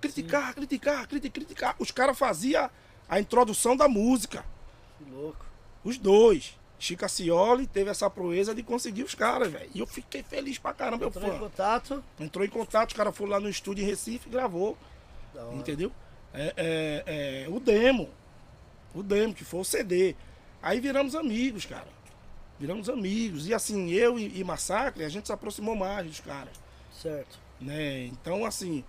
Criticar, 0.02 0.54
criticar, 0.54 1.08
criticar, 1.08 1.32
criticar. 1.34 1.76
Os 1.80 1.92
caras 1.92 2.18
faziam 2.18 2.70
a 3.08 3.20
introdução 3.20 3.76
da 3.76 3.88
música. 3.88 4.44
Que 4.98 5.10
louco. 5.10 5.46
Os 5.84 5.98
dois. 5.98 6.58
Chica 6.80 7.08
Cioli 7.08 7.66
teve 7.66 7.90
essa 7.90 8.08
proeza 8.10 8.54
de 8.54 8.62
conseguir 8.62 9.02
os 9.04 9.16
caras, 9.16 9.52
velho. 9.52 9.70
E 9.74 9.80
eu 9.80 9.88
fiquei 9.88 10.22
feliz 10.22 10.60
pra 10.60 10.74
caramba, 10.74 10.98
meu 10.98 11.08
Entrou 11.08 11.26
em 11.28 11.32
fã. 11.32 11.40
contato. 11.40 12.04
Entrou 12.20 12.46
em 12.46 12.50
contato, 12.50 12.90
os 12.90 12.96
caras 12.96 13.16
foram 13.16 13.32
lá 13.32 13.40
no 13.40 13.50
estúdio 13.50 13.84
em 13.84 13.88
Recife 13.88 14.28
e 14.28 14.32
gravou. 14.32 14.78
Entendeu? 15.54 15.92
É, 16.34 16.54
é, 16.58 17.04
é, 17.46 17.50
o 17.50 17.60
demo. 17.60 18.10
O 18.94 19.04
demo, 19.04 19.34
que 19.34 19.44
foi 19.44 19.60
o 19.60 19.66
CD. 19.66 20.16
Aí 20.62 20.80
viramos 20.80 21.16
amigos, 21.16 21.66
cara. 21.66 21.88
Viramos 22.60 22.90
amigos. 22.90 23.48
E 23.48 23.54
assim, 23.54 23.90
eu 23.92 24.18
e, 24.18 24.40
e 24.40 24.44
Massacre, 24.44 25.04
a 25.04 25.10
gente 25.10 25.28
se 25.28 25.32
aproximou 25.32 25.76
mais 25.76 26.06
dos 26.06 26.20
caras. 26.20 26.54
Certo. 26.92 27.40
Né? 27.62 28.06
Então, 28.06 28.46
assim, 28.46 28.84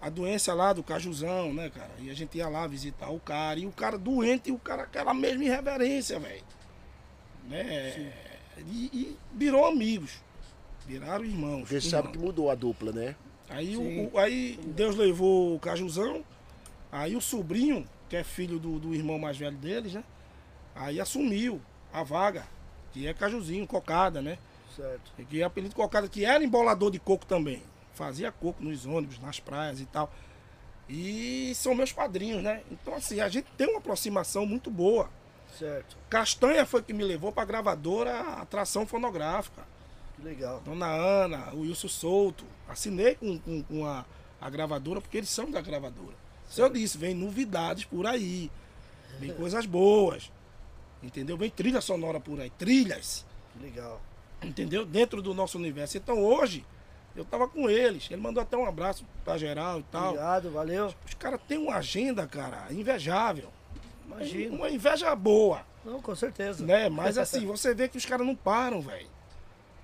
a 0.00 0.08
doença 0.08 0.52
lá 0.52 0.72
do 0.72 0.82
Cajuzão, 0.82 1.52
né, 1.52 1.70
cara? 1.70 1.92
E 1.98 2.10
a 2.10 2.14
gente 2.14 2.36
ia 2.36 2.48
lá 2.48 2.66
visitar 2.66 3.10
o 3.10 3.20
cara. 3.20 3.58
E 3.58 3.66
o 3.66 3.72
cara 3.72 3.96
doente, 3.96 4.50
e 4.50 4.52
o 4.52 4.58
cara 4.58 4.82
aquela 4.84 5.14
mesma 5.14 5.44
irreverência, 5.44 6.18
velho. 6.18 6.44
Né? 7.48 8.12
E, 8.58 8.90
e 8.92 9.18
virou 9.32 9.64
amigos. 9.66 10.20
Viraram 10.86 11.24
irmãos. 11.24 11.60
Porque 11.62 11.80
você 11.80 11.90
sabe 11.90 12.08
irmãos. 12.08 12.12
que 12.12 12.24
mudou 12.24 12.50
a 12.50 12.54
dupla, 12.54 12.92
né? 12.92 13.16
Aí, 13.48 13.76
o, 13.76 14.12
o- 14.14 14.18
aí 14.18 14.58
Deus 14.66 14.96
levou 14.96 15.54
o 15.54 15.58
Cajuzão, 15.60 16.24
aí 16.90 17.14
o 17.16 17.20
sobrinho, 17.20 17.86
que 18.08 18.16
é 18.16 18.24
filho 18.24 18.58
do, 18.58 18.78
do 18.78 18.94
irmão 18.94 19.18
mais 19.18 19.36
velho 19.36 19.56
deles, 19.56 19.94
né? 19.94 20.04
Aí 20.74 21.00
assumiu 21.00 21.60
a 21.92 22.02
vaga, 22.02 22.46
que 22.92 23.06
é 23.06 23.14
Cajuzinho, 23.14 23.66
Cocada, 23.66 24.20
né? 24.20 24.38
Certo. 24.74 25.12
Que 25.28 25.40
é 25.40 25.44
apelido 25.44 25.74
Cocada, 25.74 26.08
que 26.08 26.24
era 26.24 26.42
embolador 26.44 26.90
de 26.90 26.98
coco 26.98 27.24
também. 27.24 27.62
Fazia 27.94 28.30
coco 28.30 28.62
nos 28.62 28.84
ônibus, 28.84 29.18
nas 29.20 29.40
praias 29.40 29.80
e 29.80 29.86
tal. 29.86 30.12
E 30.88 31.52
são 31.54 31.74
meus 31.74 31.92
padrinhos, 31.92 32.42
né? 32.42 32.62
Então, 32.70 32.94
assim, 32.94 33.20
a 33.20 33.28
gente 33.28 33.46
tem 33.56 33.66
uma 33.68 33.78
aproximação 33.78 34.44
muito 34.46 34.70
boa. 34.70 35.08
Certo. 35.58 35.96
Castanha 36.10 36.66
foi 36.66 36.82
que 36.82 36.92
me 36.92 37.02
levou 37.02 37.32
pra 37.32 37.44
gravadora 37.44 38.20
Atração 38.34 38.86
Fonográfica. 38.86 39.64
Que 40.16 40.22
legal. 40.22 40.60
Dona 40.64 40.86
Ana, 40.86 41.52
o 41.52 41.60
Wilson 41.60 41.88
Souto. 41.88 42.44
Assinei 42.68 43.14
com, 43.14 43.38
com, 43.38 43.62
com 43.62 43.86
a, 43.86 44.04
a 44.40 44.50
gravadora, 44.50 45.00
porque 45.00 45.18
eles 45.18 45.30
são 45.30 45.50
da 45.50 45.60
gravadora. 45.60 46.14
Se 46.48 46.60
eu 46.60 46.68
disse, 46.68 46.96
vem 46.96 47.14
novidades 47.14 47.84
por 47.84 48.06
aí. 48.06 48.50
Vem 49.18 49.32
coisas 49.34 49.66
boas. 49.66 50.30
Entendeu? 51.02 51.36
Vem 51.36 51.50
trilha 51.50 51.80
sonora 51.80 52.20
por 52.20 52.40
aí. 52.40 52.50
Trilhas. 52.50 53.24
Que 53.52 53.62
legal. 53.64 54.00
Entendeu? 54.42 54.84
Dentro 54.84 55.22
do 55.22 55.34
nosso 55.34 55.58
universo. 55.58 55.96
Então 55.96 56.18
hoje, 56.22 56.64
eu 57.14 57.24
tava 57.24 57.48
com 57.48 57.68
eles. 57.68 58.08
Ele 58.10 58.20
mandou 58.20 58.42
até 58.42 58.56
um 58.56 58.66
abraço 58.66 59.04
pra 59.24 59.38
geral 59.38 59.80
e 59.80 59.82
tal. 59.84 60.10
Obrigado, 60.10 60.50
valeu. 60.50 60.94
Os 61.06 61.14
caras 61.14 61.40
têm 61.46 61.58
uma 61.58 61.76
agenda, 61.76 62.26
cara, 62.26 62.66
invejável. 62.70 63.50
Imagino. 64.06 64.56
Uma 64.56 64.70
inveja 64.70 65.14
boa. 65.14 65.62
Não, 65.84 66.00
com 66.00 66.14
certeza. 66.14 66.64
Né? 66.64 66.88
Mas 66.88 67.18
assim, 67.18 67.46
você 67.46 67.74
vê 67.74 67.88
que 67.88 67.96
os 67.96 68.06
caras 68.06 68.26
não 68.26 68.34
param, 68.34 68.80
velho. 68.80 69.08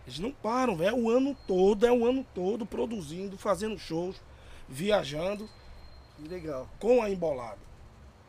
Eles 0.07 0.19
não 0.19 0.33
param, 0.33 0.77
velho. 0.77 0.91
É 0.91 0.93
o 0.99 1.11
ano 1.11 1.37
todo, 1.47 1.87
é 1.87 1.93
o 1.93 2.05
ano 2.07 2.27
todo 2.35 2.67
produzindo, 2.67 3.37
fazendo 3.39 3.79
shows, 3.79 4.21
viajando 4.69 5.49
Que 6.17 6.29
legal. 6.29 6.69
com 6.81 7.01
a 7.03 7.11
embolada. 7.11 7.59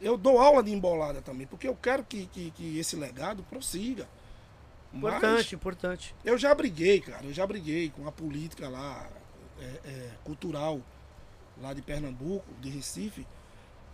Eu 0.01 0.17
dou 0.17 0.37
aula 0.39 0.61
de 0.61 0.71
embolada 0.71 1.21
também, 1.21 1.47
porque 1.47 1.67
eu 1.67 1.75
quero 1.75 2.03
que, 2.03 2.25
que, 2.27 2.51
que 2.51 2.77
esse 2.77 2.95
legado 2.95 3.41
prossiga. 3.43 4.07
Mas 4.91 5.15
Importante, 5.15 5.55
importante. 5.55 6.15
eu 6.23 6.37
já 6.37 6.53
briguei, 6.53 6.99
cara. 7.01 7.25
Eu 7.25 7.33
já 7.33 7.47
briguei 7.47 7.89
com 7.89 8.07
a 8.07 8.11
política 8.11 8.69
lá, 8.69 9.09
é, 9.59 9.63
é, 9.89 10.09
cultural, 10.23 10.81
lá 11.61 11.73
de 11.73 11.81
Pernambuco, 11.81 12.45
de 12.61 12.69
Recife. 12.69 13.25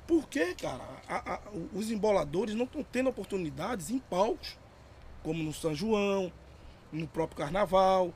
Por 0.07 0.27
que, 0.27 0.55
cara? 0.55 0.83
A- 1.07 1.35
a- 1.35 1.39
os 1.73 1.91
emboladores 1.91 2.55
não 2.55 2.65
estão 2.65 2.83
tendo 2.83 3.09
oportunidades 3.09 3.89
em 3.91 3.99
palcos, 3.99 4.57
como 5.23 5.41
no 5.43 5.53
São 5.53 5.73
João, 5.75 6.31
no 6.91 7.07
próprio 7.07 7.37
Carnaval, 7.37 8.13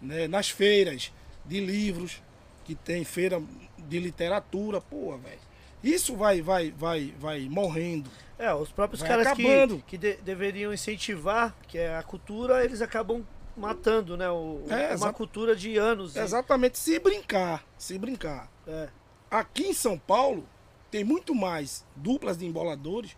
né, 0.00 0.26
nas 0.28 0.48
feiras 0.50 1.12
de 1.44 1.60
livros, 1.60 2.22
que 2.64 2.74
tem 2.74 3.04
feira 3.04 3.42
de 3.78 3.98
literatura, 3.98 4.80
pô, 4.80 5.16
velho. 5.16 5.38
Isso 5.82 6.14
vai, 6.14 6.42
vai, 6.42 6.70
vai, 6.70 7.14
vai 7.18 7.48
morrendo. 7.48 8.10
É, 8.38 8.52
os 8.54 8.70
próprios 8.70 9.00
Vai 9.00 9.08
caras 9.08 9.32
que, 9.32 9.46
acabando. 9.46 9.82
que 9.86 9.96
de- 9.98 10.16
deveriam 10.16 10.72
incentivar, 10.72 11.54
que 11.66 11.78
é 11.78 11.96
a 11.96 12.02
cultura, 12.02 12.64
eles 12.64 12.80
acabam 12.82 13.24
matando, 13.56 14.16
né? 14.16 14.28
O, 14.30 14.62
É, 14.70 14.94
uma 14.96 15.12
cultura 15.12 15.54
de 15.56 15.76
anos. 15.76 16.16
Exatamente, 16.16 16.78
se 16.78 16.98
brincar, 16.98 17.64
se 17.78 17.98
brincar. 17.98 18.50
É, 18.66 18.88
Aqui 19.30 19.68
em 19.68 19.74
São 19.74 19.96
Paulo 19.98 20.44
tem 20.90 21.04
muito 21.04 21.34
mais 21.34 21.84
duplas 21.94 22.36
de 22.36 22.44
emboladores 22.46 23.16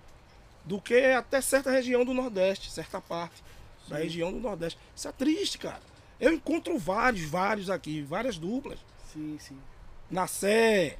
do 0.64 0.80
que 0.80 0.94
até 1.06 1.40
certa 1.40 1.70
região 1.70 2.04
do 2.04 2.12
Nordeste, 2.12 2.70
certa 2.70 3.00
parte 3.00 3.42
da 3.88 3.96
Sim. 3.96 4.02
região 4.02 4.32
do 4.32 4.38
Nordeste. 4.40 4.78
Isso 4.94 5.08
é 5.08 5.12
triste, 5.12 5.58
cara. 5.58 5.80
Eu 6.20 6.32
encontro 6.32 6.78
vários, 6.78 7.24
vários 7.28 7.68
aqui, 7.70 8.02
várias 8.02 8.38
duplas. 8.38 8.78
sim, 9.12 9.36
sim. 9.40 9.58
Na 10.10 10.26
Sé, 10.26 10.98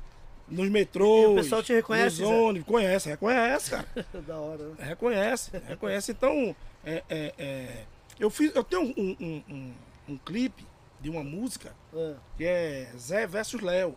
nos 0.49 0.69
metrôs. 0.71 1.25
E 1.29 1.33
o 1.33 1.35
pessoal 1.37 1.63
te 1.63 1.73
reconhece, 1.73 2.21
Nos 2.23 2.29
Zé? 2.31 2.35
ônibus. 2.35 2.67
Conhece, 2.69 3.09
reconhece, 3.11 3.71
cara. 3.71 3.87
da 4.27 4.39
hora, 4.39 4.69
né? 4.71 4.75
Reconhece, 4.81 5.51
reconhece. 5.69 6.13
Então, 6.13 6.57
é, 6.85 7.03
é, 7.11 7.35
é, 7.39 7.85
eu, 8.19 8.31
fiz, 8.31 8.55
eu 8.55 8.65
tenho 8.65 8.83
um, 8.83 9.17
um, 9.21 9.43
um, 9.49 9.73
um 10.15 10.19
clipe 10.19 10.67
de 11.01 11.11
uma 11.11 11.23
música 11.23 11.75
É, 11.95 12.15
que 12.37 12.45
é 12.45 12.91
Zé 12.99 13.27
versus 13.27 13.61
Léo. 13.61 13.95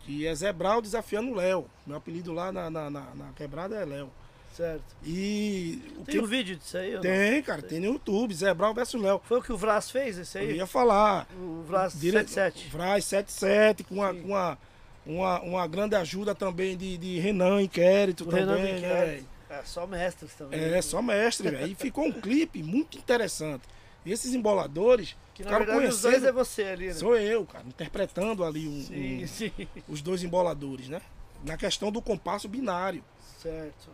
Que 0.00 0.26
é 0.26 0.34
Zé 0.34 0.52
Brau 0.52 0.80
desafiando 0.80 1.30
o 1.30 1.34
Léo. 1.34 1.66
Meu 1.86 1.98
apelido 1.98 2.32
lá 2.32 2.50
na, 2.50 2.70
na, 2.70 2.88
na- 2.90 3.14
na 3.14 3.32
quebrada 3.34 3.76
é 3.76 3.84
Léo. 3.84 4.10
Certo. 4.56 4.82
E 5.04 5.80
Tem 6.04 6.14
que 6.16 6.20
um 6.20 6.26
vídeo 6.26 6.56
disso 6.56 6.76
aí? 6.76 6.98
tem, 7.00 7.42
cara, 7.42 7.62
tem 7.62 7.80
no 7.80 7.86
YouTube, 7.86 8.34
Zé 8.34 8.52
Brau 8.54 8.74
versus 8.74 9.00
Léo. 9.00 9.20
Foi 9.24 9.38
o 9.38 9.42
que 9.42 9.52
o 9.52 9.56
Vraz 9.56 9.90
fez, 9.90 10.18
esse 10.18 10.38
Eu 10.38 10.42
aí? 10.42 10.56
ia 10.56 10.66
falar. 10.66 11.26
O 11.40 11.62
Vraz 11.66 11.92
Dire- 11.98 12.18
77. 12.26 12.68
Vraz 12.68 13.04
77, 13.04 13.84
com, 13.84 13.94
uma, 13.96 14.12
Sim. 14.12 14.22
com 14.22 14.28
uma, 14.28 14.58
uma, 15.06 15.40
uma 15.40 15.66
grande 15.66 15.94
ajuda 15.96 16.34
também 16.34 16.76
de, 16.76 16.96
de 16.98 17.18
Renan 17.18 17.62
Inquérito 17.62 18.24
O 18.24 18.26
também. 18.26 18.44
Renan 18.46 18.58
né? 18.58 19.06
Biquet. 19.16 19.26
É, 19.50 19.62
só 19.64 19.86
mestres 19.86 20.32
também. 20.34 20.60
É, 20.60 20.80
só 20.80 21.02
mestre, 21.02 21.50
velho. 21.50 21.66
E 21.72 21.74
ficou 21.74 22.04
um 22.06 22.12
clipe 22.12 22.62
muito 22.62 22.96
interessante. 22.96 23.62
E 24.06 24.12
esses 24.12 24.32
emboladores 24.32 25.16
Que 25.34 25.42
na 25.44 25.58
verdade 25.58 25.86
os 25.88 26.00
dois 26.02 26.22
é 26.24 26.30
você 26.32 26.62
ali, 26.62 26.86
né? 26.86 26.94
Sou 26.94 27.16
eu, 27.16 27.44
cara, 27.44 27.64
interpretando 27.66 28.44
ali 28.44 28.66
um- 28.68 28.80
Sim, 28.82 29.24
um- 29.24 29.26
sim. 29.26 29.52
os 29.88 30.00
dois 30.00 30.22
emboladores, 30.22 30.88
né? 30.88 31.02
Na 31.44 31.56
questão 31.56 31.90
do 31.90 32.00
compasso 32.00 32.48
binário. 32.48 33.02
Certo. 33.42 33.90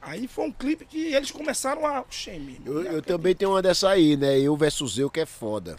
Aí 0.00 0.26
foi 0.26 0.46
um 0.46 0.52
clipe 0.52 0.84
que 0.84 1.14
eles 1.14 1.30
começaram 1.30 1.86
a. 1.86 2.04
Irmão, 2.26 2.60
Eu, 2.64 2.82
eu 2.82 3.02
que 3.02 3.08
também 3.08 3.34
tenho 3.34 3.50
uma 3.50 3.60
dessa 3.60 3.90
aí, 3.90 4.16
né? 4.16 4.38
Eu 4.38 4.56
versus 4.56 4.98
eu, 4.98 5.10
que 5.10 5.20
é 5.20 5.26
foda. 5.26 5.78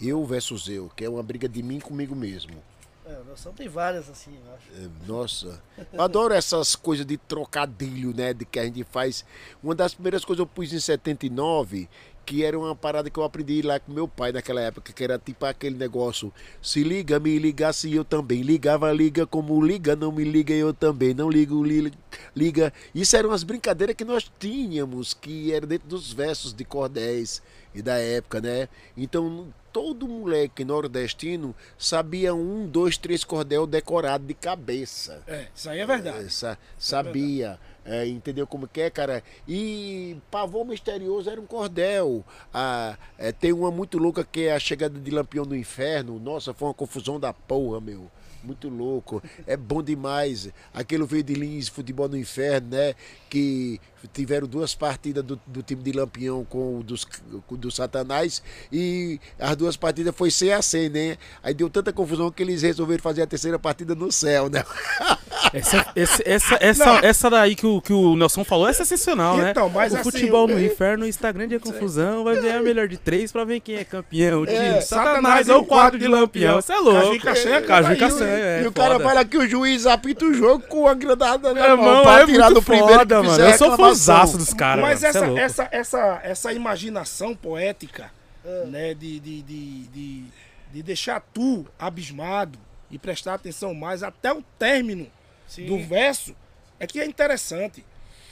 Eu 0.00 0.24
versus 0.24 0.68
eu, 0.68 0.90
que 0.94 1.04
é 1.04 1.08
uma 1.08 1.22
briga 1.22 1.48
de 1.48 1.62
mim 1.62 1.80
comigo 1.80 2.14
mesmo. 2.14 2.62
É, 3.04 3.18
o 3.20 3.24
Nelson 3.24 3.52
tem 3.52 3.68
várias 3.68 4.08
assim, 4.08 4.32
eu 4.44 4.54
acho. 4.54 4.68
É, 4.84 5.06
Nossa, 5.06 5.62
eu 5.92 6.00
adoro 6.00 6.32
essas 6.32 6.76
coisas 6.76 7.04
de 7.04 7.16
trocadilho, 7.16 8.14
né? 8.14 8.32
De 8.32 8.44
que 8.44 8.58
a 8.58 8.64
gente 8.64 8.84
faz. 8.84 9.24
Uma 9.62 9.74
das 9.74 9.94
primeiras 9.94 10.24
coisas 10.24 10.40
eu 10.40 10.46
pus 10.46 10.72
em 10.72 10.78
79, 10.78 11.88
que 12.24 12.44
era 12.44 12.58
uma 12.58 12.74
parada 12.74 13.10
que 13.10 13.18
eu 13.18 13.24
aprendi 13.24 13.62
lá 13.62 13.78
com 13.80 13.92
meu 13.92 14.06
pai 14.08 14.32
naquela 14.32 14.60
época, 14.60 14.92
que 14.92 15.02
era 15.04 15.18
tipo 15.18 15.44
aquele 15.44 15.76
negócio: 15.76 16.32
se 16.60 16.82
liga, 16.82 17.18
me 17.20 17.38
ligasse 17.38 17.92
eu 17.94 18.04
também. 18.04 18.42
Ligava, 18.42 18.90
liga 18.92 19.26
como 19.26 19.60
liga, 19.64 19.94
não 19.96 20.12
me 20.12 20.24
liga 20.24 20.52
eu 20.54 20.72
também. 20.72 21.14
Não 21.14 21.28
ligo, 21.30 21.62
li- 21.64 21.92
liga. 22.34 22.72
Isso 22.94 23.16
eram 23.16 23.30
umas 23.30 23.42
brincadeiras 23.42 23.96
que 23.96 24.04
nós 24.04 24.30
tínhamos, 24.38 25.14
que 25.14 25.52
era 25.52 25.66
dentro 25.66 25.88
dos 25.88 26.12
versos 26.12 26.52
de 26.52 26.64
cordéis 26.64 27.42
e 27.74 27.80
da 27.82 27.96
época, 27.98 28.40
né? 28.40 28.68
Então 28.96 29.52
todo 29.72 30.06
moleque 30.06 30.64
nordestino 30.66 31.54
sabia 31.78 32.34
um, 32.34 32.66
dois, 32.66 32.98
três 32.98 33.24
cordel 33.24 33.66
decorado 33.66 34.26
de 34.26 34.34
cabeça. 34.34 35.22
É, 35.26 35.46
isso 35.54 35.70
aí 35.70 35.80
é 35.80 35.86
verdade. 35.86 36.30
Sa- 36.30 36.58
sabia, 36.78 37.58
é, 37.58 37.71
entendeu 38.06 38.46
como 38.46 38.68
que 38.68 38.80
é, 38.80 38.90
cara? 38.90 39.22
E 39.46 40.16
Pavor 40.30 40.64
Misterioso 40.64 41.28
era 41.28 41.40
um 41.40 41.46
cordel. 41.46 42.24
Ah, 42.52 42.96
é, 43.18 43.32
tem 43.32 43.52
uma 43.52 43.70
muito 43.70 43.98
louca 43.98 44.24
que 44.24 44.42
é 44.42 44.54
a 44.54 44.60
chegada 44.60 44.98
de 44.98 45.10
Lampião 45.10 45.44
do 45.44 45.56
Inferno. 45.56 46.18
Nossa, 46.18 46.54
foi 46.54 46.68
uma 46.68 46.74
confusão 46.74 47.18
da 47.18 47.32
porra, 47.32 47.80
meu. 47.80 48.10
Muito 48.42 48.68
louco. 48.68 49.22
É 49.46 49.56
bom 49.56 49.82
demais. 49.82 50.50
Aquele 50.74 51.04
veio 51.04 51.22
de 51.22 51.34
Lins, 51.34 51.68
Futebol 51.68 52.08
no 52.08 52.16
Inferno, 52.16 52.68
né? 52.70 52.94
Que 53.30 53.80
tiveram 54.12 54.46
duas 54.46 54.74
partidas 54.74 55.22
do, 55.24 55.38
do 55.46 55.62
time 55.62 55.82
de 55.82 55.92
Lampião 55.92 56.44
com 56.48 56.78
o 56.78 56.82
dos, 56.82 57.04
com 57.46 57.54
o 57.54 57.58
do 57.58 57.70
Satanás. 57.70 58.42
E 58.72 59.20
as 59.38 59.56
duas 59.56 59.76
partidas 59.76 60.14
foi 60.16 60.30
sem 60.30 60.52
a 60.52 60.62
100, 60.62 60.88
né? 60.88 61.16
Aí 61.42 61.52
deu 61.54 61.68
tanta 61.68 61.92
confusão 61.92 62.30
que 62.30 62.42
eles 62.42 62.62
resolveram 62.62 63.02
fazer 63.02 63.22
a 63.22 63.26
terceira 63.26 63.58
partida 63.58 63.94
no 63.94 64.10
céu, 64.10 64.48
né? 64.48 64.64
Essa, 65.52 65.86
essa, 65.96 66.22
essa, 66.60 67.00
essa 67.02 67.28
daí 67.30 67.54
que 67.54 67.66
o, 67.66 67.80
que 67.80 67.92
o 67.92 68.14
Nelson 68.16 68.44
falou 68.44 68.68
é 68.68 68.72
sensacional, 68.72 69.38
Então, 69.50 69.66
né? 69.66 69.72
mas 69.74 69.92
o 69.92 69.96
assim, 69.96 70.10
futebol 70.10 70.48
eu- 70.48 70.56
no 70.56 70.62
inferno, 70.64 71.06
Instagram 71.06 71.48
de 71.48 71.58
confusão, 71.58 72.24
vai 72.24 72.36
ver 72.40 72.52
a 72.52 72.62
melhor 72.62 72.86
de 72.88 72.96
três 72.96 73.30
pra 73.32 73.44
ver 73.44 73.60
quem 73.60 73.74
é 73.76 73.84
campeão. 73.84 74.42
O 74.42 74.46
É, 74.48 74.78
de 74.78 74.84
Satanás 74.86 75.48
ou 75.48 75.60
o 75.60 75.64
quadro 75.66 75.98
de 75.98 76.06
Lampião. 76.06 76.54
Você 76.54 76.72
é 76.72 76.78
louco. 76.78 77.00
Caju 77.02 77.20
Castanha, 77.20 77.62
Caju 77.62 77.90
e 77.90 77.94
o- 77.94 77.98
Castanha, 77.98 78.30
é. 78.32 78.62
e 78.62 78.66
o 78.66 78.72
cara 78.72 78.94
foda. 78.94 79.04
fala 79.04 79.24
que 79.24 79.36
o 79.36 79.46
juiz 79.46 79.84
apita 79.84 80.24
o 80.24 80.32
jogo 80.32 80.64
com 80.68 80.86
a 80.88 80.94
granada 80.94 81.52
na 81.52 81.60
mão 81.76 81.86
irmão, 81.86 82.02
pra 82.02 82.22
é 82.22 82.26
tirar 82.26 82.50
do 82.50 82.62
primeiro 82.62 82.98
foda, 83.00 83.22
mano. 83.22 83.28
Eu 83.44 83.58
sou 83.58 83.70
reclamação. 83.70 83.76
Fãzaço 83.94 84.38
dos 84.38 84.52
caras, 84.54 84.82
Mas 84.84 85.02
é 85.02 85.08
essa, 85.08 85.20
louco. 85.26 85.38
essa, 85.40 85.68
essa, 85.70 86.20
essa 86.22 86.52
imaginação 86.52 87.34
poética, 87.34 88.10
É. 88.44 88.64
né, 88.66 88.94
de, 88.94 89.20
de, 89.20 89.42
de, 89.42 89.86
de, 89.88 90.24
de 90.72 90.82
deixar 90.82 91.20
tu 91.32 91.66
abismado 91.78 92.58
e 92.90 92.98
prestar 92.98 93.34
atenção 93.34 93.72
mais 93.74 94.02
até 94.02 94.32
o 94.32 94.42
término 94.58 95.06
Sim. 95.46 95.66
do 95.66 95.78
verso, 95.78 96.34
é 96.80 96.86
que 96.86 97.00
é 97.00 97.06
interessante. 97.06 97.84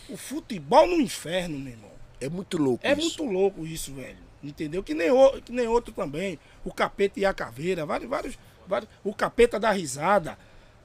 O 0.08 0.16
futebol 0.16 0.86
no 0.86 1.00
inferno, 1.00 1.58
meu 1.58 1.72
irmão. 1.72 1.90
É 2.20 2.28
muito 2.28 2.58
louco 2.58 2.84
É 2.86 2.92
isso. 2.92 3.00
muito 3.22 3.24
louco 3.24 3.66
isso, 3.66 3.94
velho. 3.94 4.18
Entendeu? 4.42 4.82
Que 4.82 4.92
nem, 4.94 5.10
o, 5.10 5.40
que 5.40 5.52
nem 5.52 5.66
outro 5.68 5.92
também. 5.92 6.38
O 6.64 6.72
capeta 6.72 7.20
e 7.20 7.24
a 7.24 7.32
caveira, 7.32 7.86
vários, 7.86 8.08
vários, 8.10 8.38
vários. 8.66 8.90
O 9.04 9.14
capeta 9.14 9.58
da 9.60 9.70
risada. 9.70 10.36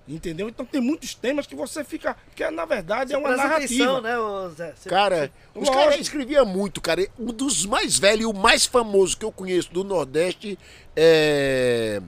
Entendeu? 0.08 0.48
Então 0.48 0.64
tem 0.66 0.80
muitos 0.80 1.16
temas 1.16 1.48
que 1.48 1.56
você 1.56 1.84
fica. 1.84 2.16
Porque 2.26 2.48
na 2.52 2.64
verdade 2.66 3.14
é 3.14 3.18
uma 3.18 3.36
narrativa. 3.36 3.84
atenção, 3.84 4.02
né, 4.02 4.56
Zé? 4.56 4.74
Você- 4.76 4.90
Cara, 4.90 5.32
os 5.56 5.68
caras 5.70 6.00
escreviam 6.00 6.46
muito, 6.46 6.80
cara. 6.80 7.08
Um 7.18 7.34
dos 7.34 7.66
mais 7.66 7.98
velhos 7.98 8.22
e 8.22 8.26
o 8.26 8.34
mais 8.34 8.66
famoso 8.68 9.18
que 9.18 9.26
eu 9.26 9.32
conheço 9.32 9.74
do 9.74 9.84
Nordeste 9.84 10.60
é. 10.96 12.02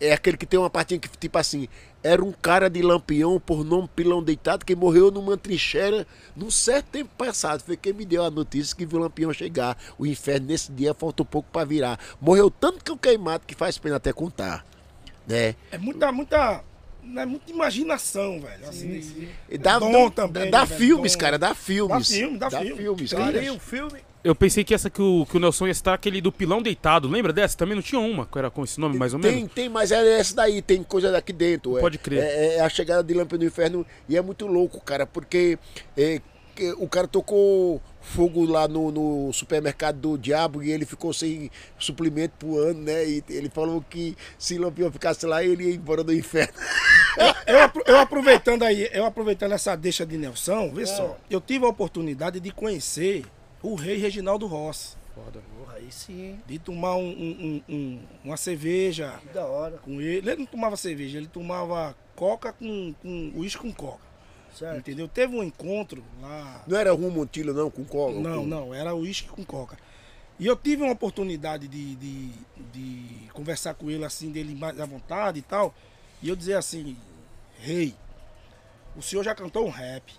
é 0.00 0.12
aquele 0.12 0.36
que 0.36 0.46
tem 0.46 0.58
uma 0.58 0.70
partinha 0.70 1.00
que, 1.00 1.08
tipo 1.18 1.36
assim, 1.36 1.68
era 2.00 2.22
um 2.24 2.30
cara 2.32 2.68
de 2.70 2.80
Lampião, 2.80 3.40
por 3.40 3.64
nome 3.64 3.88
Pilão 3.94 4.22
Deitado, 4.22 4.64
que 4.64 4.74
morreu 4.76 5.10
numa 5.10 5.36
trincheira 5.36 6.06
num 6.36 6.50
certo 6.50 6.86
tempo 6.92 7.10
passado. 7.18 7.62
Foi 7.62 7.76
quem 7.76 7.92
me 7.92 8.04
deu 8.04 8.24
a 8.24 8.30
notícia 8.30 8.76
que 8.76 8.86
viu 8.86 8.98
o 9.00 9.02
Lampião 9.02 9.32
chegar. 9.32 9.76
O 9.98 10.06
inferno 10.06 10.46
nesse 10.46 10.70
dia 10.70 10.94
falta 10.94 11.22
um 11.24 11.26
pouco 11.26 11.48
para 11.52 11.64
virar. 11.64 11.98
Morreu 12.20 12.48
tanto 12.50 12.84
que 12.84 12.92
o 12.92 12.96
queimado 12.96 13.44
que 13.46 13.54
faz 13.56 13.78
pena 13.78 13.96
até 13.96 14.12
contar. 14.12 14.64
Né? 15.26 15.54
É 15.70 15.78
muita, 15.78 16.10
muita. 16.10 16.62
É 17.16 17.26
muita 17.26 17.50
imaginação, 17.50 18.40
velho. 18.40 18.68
Assim, 18.68 19.02
sim. 19.02 19.28
E 19.50 19.58
Dá, 19.58 19.78
Dom 19.78 20.08
dá- 20.08 20.10
também, 20.10 20.50
dá 20.50 20.60
né, 20.60 20.66
filmes, 20.66 21.12
dom. 21.12 21.18
cara, 21.18 21.38
dá 21.38 21.54
filmes. 21.54 22.08
Dá 22.08 22.16
filme, 22.16 22.38
dá 22.38 22.50
filme. 22.50 22.76
filmes, 22.76 23.12
Cara, 23.12 23.32
cara. 23.42 23.58
filme. 23.58 24.00
Eu 24.24 24.36
pensei 24.36 24.62
que 24.62 24.72
essa 24.72 24.88
que 24.88 25.02
o, 25.02 25.26
que 25.26 25.36
o 25.36 25.40
Nelson 25.40 25.66
ia 25.66 25.74
citar, 25.74 25.94
aquele 25.94 26.20
do 26.20 26.30
pilão 26.30 26.62
deitado. 26.62 27.08
Lembra 27.08 27.32
dessa? 27.32 27.56
Também 27.58 27.74
não 27.74 27.82
tinha 27.82 28.00
uma, 28.00 28.24
que 28.24 28.38
era 28.38 28.50
com 28.50 28.62
esse 28.62 28.78
nome, 28.78 28.96
mais 28.96 29.12
ou 29.12 29.18
Tem, 29.18 29.34
menos? 29.34 29.52
tem, 29.52 29.68
mas 29.68 29.90
é 29.90 30.20
essa 30.20 30.36
daí, 30.36 30.62
tem 30.62 30.80
coisa 30.84 31.10
daqui 31.10 31.32
dentro. 31.32 31.76
é. 31.76 31.80
Pode 31.80 31.98
crer. 31.98 32.22
É, 32.22 32.54
é 32.56 32.60
a 32.60 32.68
chegada 32.68 33.02
de 33.02 33.12
Lampião 33.14 33.36
do 33.40 33.44
Inferno 33.44 33.84
e 34.08 34.16
é 34.16 34.22
muito 34.22 34.46
louco, 34.46 34.80
cara, 34.80 35.04
porque 35.06 35.58
é, 35.96 36.20
o 36.78 36.88
cara 36.88 37.06
tocou 37.08 37.80
fogo 38.00 38.44
lá 38.44 38.66
no, 38.68 38.90
no 38.90 39.32
supermercado 39.32 39.96
do 39.98 40.18
Diabo 40.18 40.62
e 40.62 40.70
ele 40.70 40.84
ficou 40.84 41.12
sem 41.12 41.50
suplemento 41.78 42.34
pro 42.38 42.58
ano, 42.58 42.82
né? 42.82 43.04
E 43.08 43.24
ele 43.28 43.48
falou 43.48 43.82
que 43.88 44.16
se 44.38 44.58
Lampião 44.58 44.90
ficasse 44.90 45.24
lá, 45.26 45.42
ele 45.42 45.64
ia 45.70 45.74
embora 45.74 46.02
do 46.04 46.12
inferno. 46.14 46.52
Eu, 47.46 47.94
eu 47.94 47.98
aproveitando 48.00 48.62
aí, 48.62 48.88
eu 48.92 49.04
aproveitando 49.04 49.52
essa 49.52 49.76
deixa 49.76 50.04
de 50.06 50.16
Nelson, 50.16 50.64
É. 50.64 50.68
vê 50.70 50.86
só, 50.86 51.16
eu 51.30 51.40
tive 51.40 51.64
a 51.64 51.68
oportunidade 51.68 52.40
de 52.40 52.50
conhecer 52.50 53.24
o 53.62 53.74
rei 53.74 53.96
Reginaldo 53.98 54.46
Rossi, 54.46 54.96
Porra, 55.14 55.74
aí 55.76 55.86
sim. 55.90 56.38
de 56.46 56.58
tomar 56.58 56.96
um- 56.96 57.02
um- 57.10 57.62
um- 57.68 57.74
um- 57.74 58.00
uma 58.24 58.36
cerveja 58.36 59.20
Que 59.20 59.34
da 59.34 59.44
hora. 59.44 59.76
com 59.78 60.00
ele. 60.00 60.30
Ele 60.30 60.36
não 60.36 60.46
tomava 60.46 60.76
cerveja, 60.76 61.18
ele 61.18 61.26
tomava 61.28 61.94
coca 62.16 62.52
com, 62.52 62.94
com 63.02 63.32
uísque 63.36 63.60
com 63.62 63.72
coca. 63.72 64.11
Certo. 64.54 64.78
Entendeu? 64.78 65.08
Teve 65.08 65.36
um 65.36 65.42
encontro 65.42 66.04
lá. 66.20 66.62
Não 66.66 66.78
era 66.78 66.92
rumo 66.92 67.10
Montilho, 67.10 67.54
não, 67.54 67.70
com 67.70 67.84
cola? 67.84 68.20
Não, 68.20 68.40
com... 68.40 68.46
não, 68.46 68.74
era 68.74 68.94
uísque 68.94 69.28
com 69.28 69.44
coca. 69.44 69.76
E 70.38 70.46
eu 70.46 70.56
tive 70.56 70.82
uma 70.82 70.92
oportunidade 70.92 71.68
de, 71.68 71.94
de, 71.96 72.30
de 72.72 73.28
conversar 73.32 73.74
com 73.74 73.90
ele 73.90 74.04
assim, 74.04 74.30
dele 74.30 74.54
mais 74.54 74.78
à 74.80 74.86
vontade 74.86 75.38
e 75.38 75.42
tal. 75.42 75.74
E 76.22 76.28
eu 76.28 76.36
dizer 76.36 76.54
assim, 76.54 76.96
rei, 77.58 77.94
o 78.96 79.02
senhor 79.02 79.22
já 79.22 79.34
cantou 79.34 79.66
um 79.66 79.70
rap. 79.70 80.12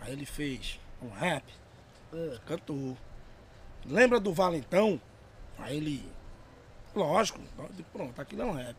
Aí 0.00 0.12
ele 0.12 0.26
fez 0.26 0.78
um 1.02 1.08
rap, 1.08 1.44
É. 2.12 2.38
cantou. 2.46 2.96
Lembra 3.86 4.20
do 4.20 4.32
Valentão? 4.32 5.00
Aí 5.58 5.76
ele, 5.76 6.04
lógico, 6.94 7.40
eu 7.58 7.68
digo, 7.74 7.88
pronto, 7.92 8.20
aquilo 8.20 8.42
é 8.42 8.44
um 8.46 8.52
rap. 8.52 8.76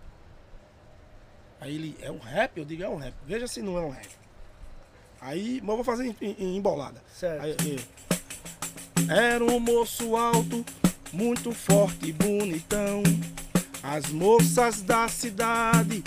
Aí 1.60 1.76
ele, 1.76 1.98
é 2.02 2.12
um 2.12 2.20
rap? 2.20 2.58
Eu 2.58 2.66
digo, 2.66 2.84
é 2.84 2.90
um 2.90 2.98
rap. 2.98 3.14
Veja 3.26 3.48
se 3.48 3.62
não 3.62 3.78
é 3.78 3.82
um 3.82 3.90
rap. 3.90 4.10
Aí, 5.26 5.60
mas 5.62 5.70
eu 5.70 5.76
vou 5.78 5.84
fazer 5.84 6.06
em, 6.06 6.16
em- 6.22 6.36
em 6.40 6.58
embolada. 6.58 7.02
Certo. 7.14 7.42
Aí, 7.44 7.56
eu- 9.00 9.16
Era 9.16 9.44
um 9.44 9.60
moço 9.60 10.16
alto, 10.16 10.64
muito 11.12 11.52
forte 11.52 12.08
e 12.10 12.14
bonitão. 12.14 13.02
As 13.82 14.06
moças 14.12 14.82
da 14.82 15.08
cidade 15.08 16.04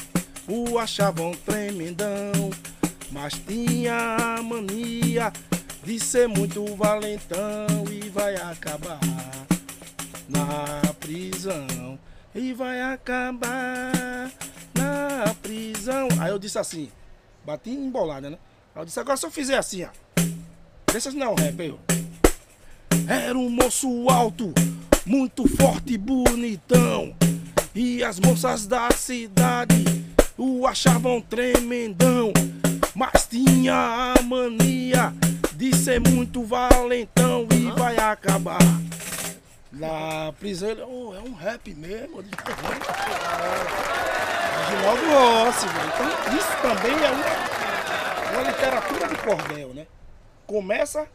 o 0.48 0.78
achavam 0.78 1.32
tremendão. 1.44 2.32
Mas 3.10 3.34
tinha 3.46 4.16
a 4.36 4.42
mania 4.42 5.32
de 5.84 5.98
ser 5.98 6.28
muito 6.28 6.64
valentão 6.76 7.66
e 7.90 8.08
vai 8.08 8.36
acabar 8.36 9.00
na 10.28 10.80
prisão. 11.00 11.98
E 12.34 12.52
vai 12.52 12.80
acabar 12.82 14.30
na 14.74 15.34
prisão. 15.42 16.08
Aí 16.20 16.30
eu 16.30 16.38
disse 16.38 16.58
assim, 16.58 16.88
bati 17.44 17.70
embolada, 17.70 18.30
né? 18.30 18.38
Eu 18.78 18.84
disse, 18.84 19.00
agora 19.00 19.16
se 19.16 19.26
eu 19.26 19.30
fizer 19.32 19.58
assim, 19.58 19.82
ó. 19.82 19.88
Deixa 20.92 21.10
não, 21.10 21.34
rap 21.34 21.60
aí, 21.60 21.72
ó. 21.72 21.76
Era 23.12 23.36
um 23.36 23.50
moço 23.50 24.08
alto, 24.08 24.54
muito 25.04 25.48
forte 25.48 25.94
e 25.94 25.98
bonitão. 25.98 27.12
E 27.74 28.04
as 28.04 28.20
moças 28.20 28.68
da 28.68 28.88
cidade 28.92 29.84
o 30.36 30.64
achavam 30.64 31.20
tremendão. 31.20 32.32
Mas 32.94 33.26
tinha 33.26 34.14
a 34.16 34.22
mania 34.22 35.12
de 35.54 35.74
ser 35.74 35.98
muito 35.98 36.44
valentão 36.44 37.48
e 37.50 37.72
vai 37.72 37.96
acabar. 37.96 38.62
Na 39.72 40.32
prisão, 40.38 40.68
ele, 40.70 40.82
oh, 40.82 41.16
é 41.16 41.20
um 41.20 41.34
rap 41.34 41.74
mesmo. 41.74 42.22
Disse, 42.22 42.36
"É 42.46 42.54
Reginaldo 44.70 45.02
Rossi, 45.10 45.66
velho. 45.66 45.88
Então, 45.88 46.06
isso 46.38 46.52
também 46.62 46.94
é 47.04 47.10
uma, 47.10 47.57
uma 48.32 48.42
literatura 48.42 49.08
de 49.08 49.16
cordel, 49.22 49.74
né? 49.74 49.86
Começa 50.46 51.08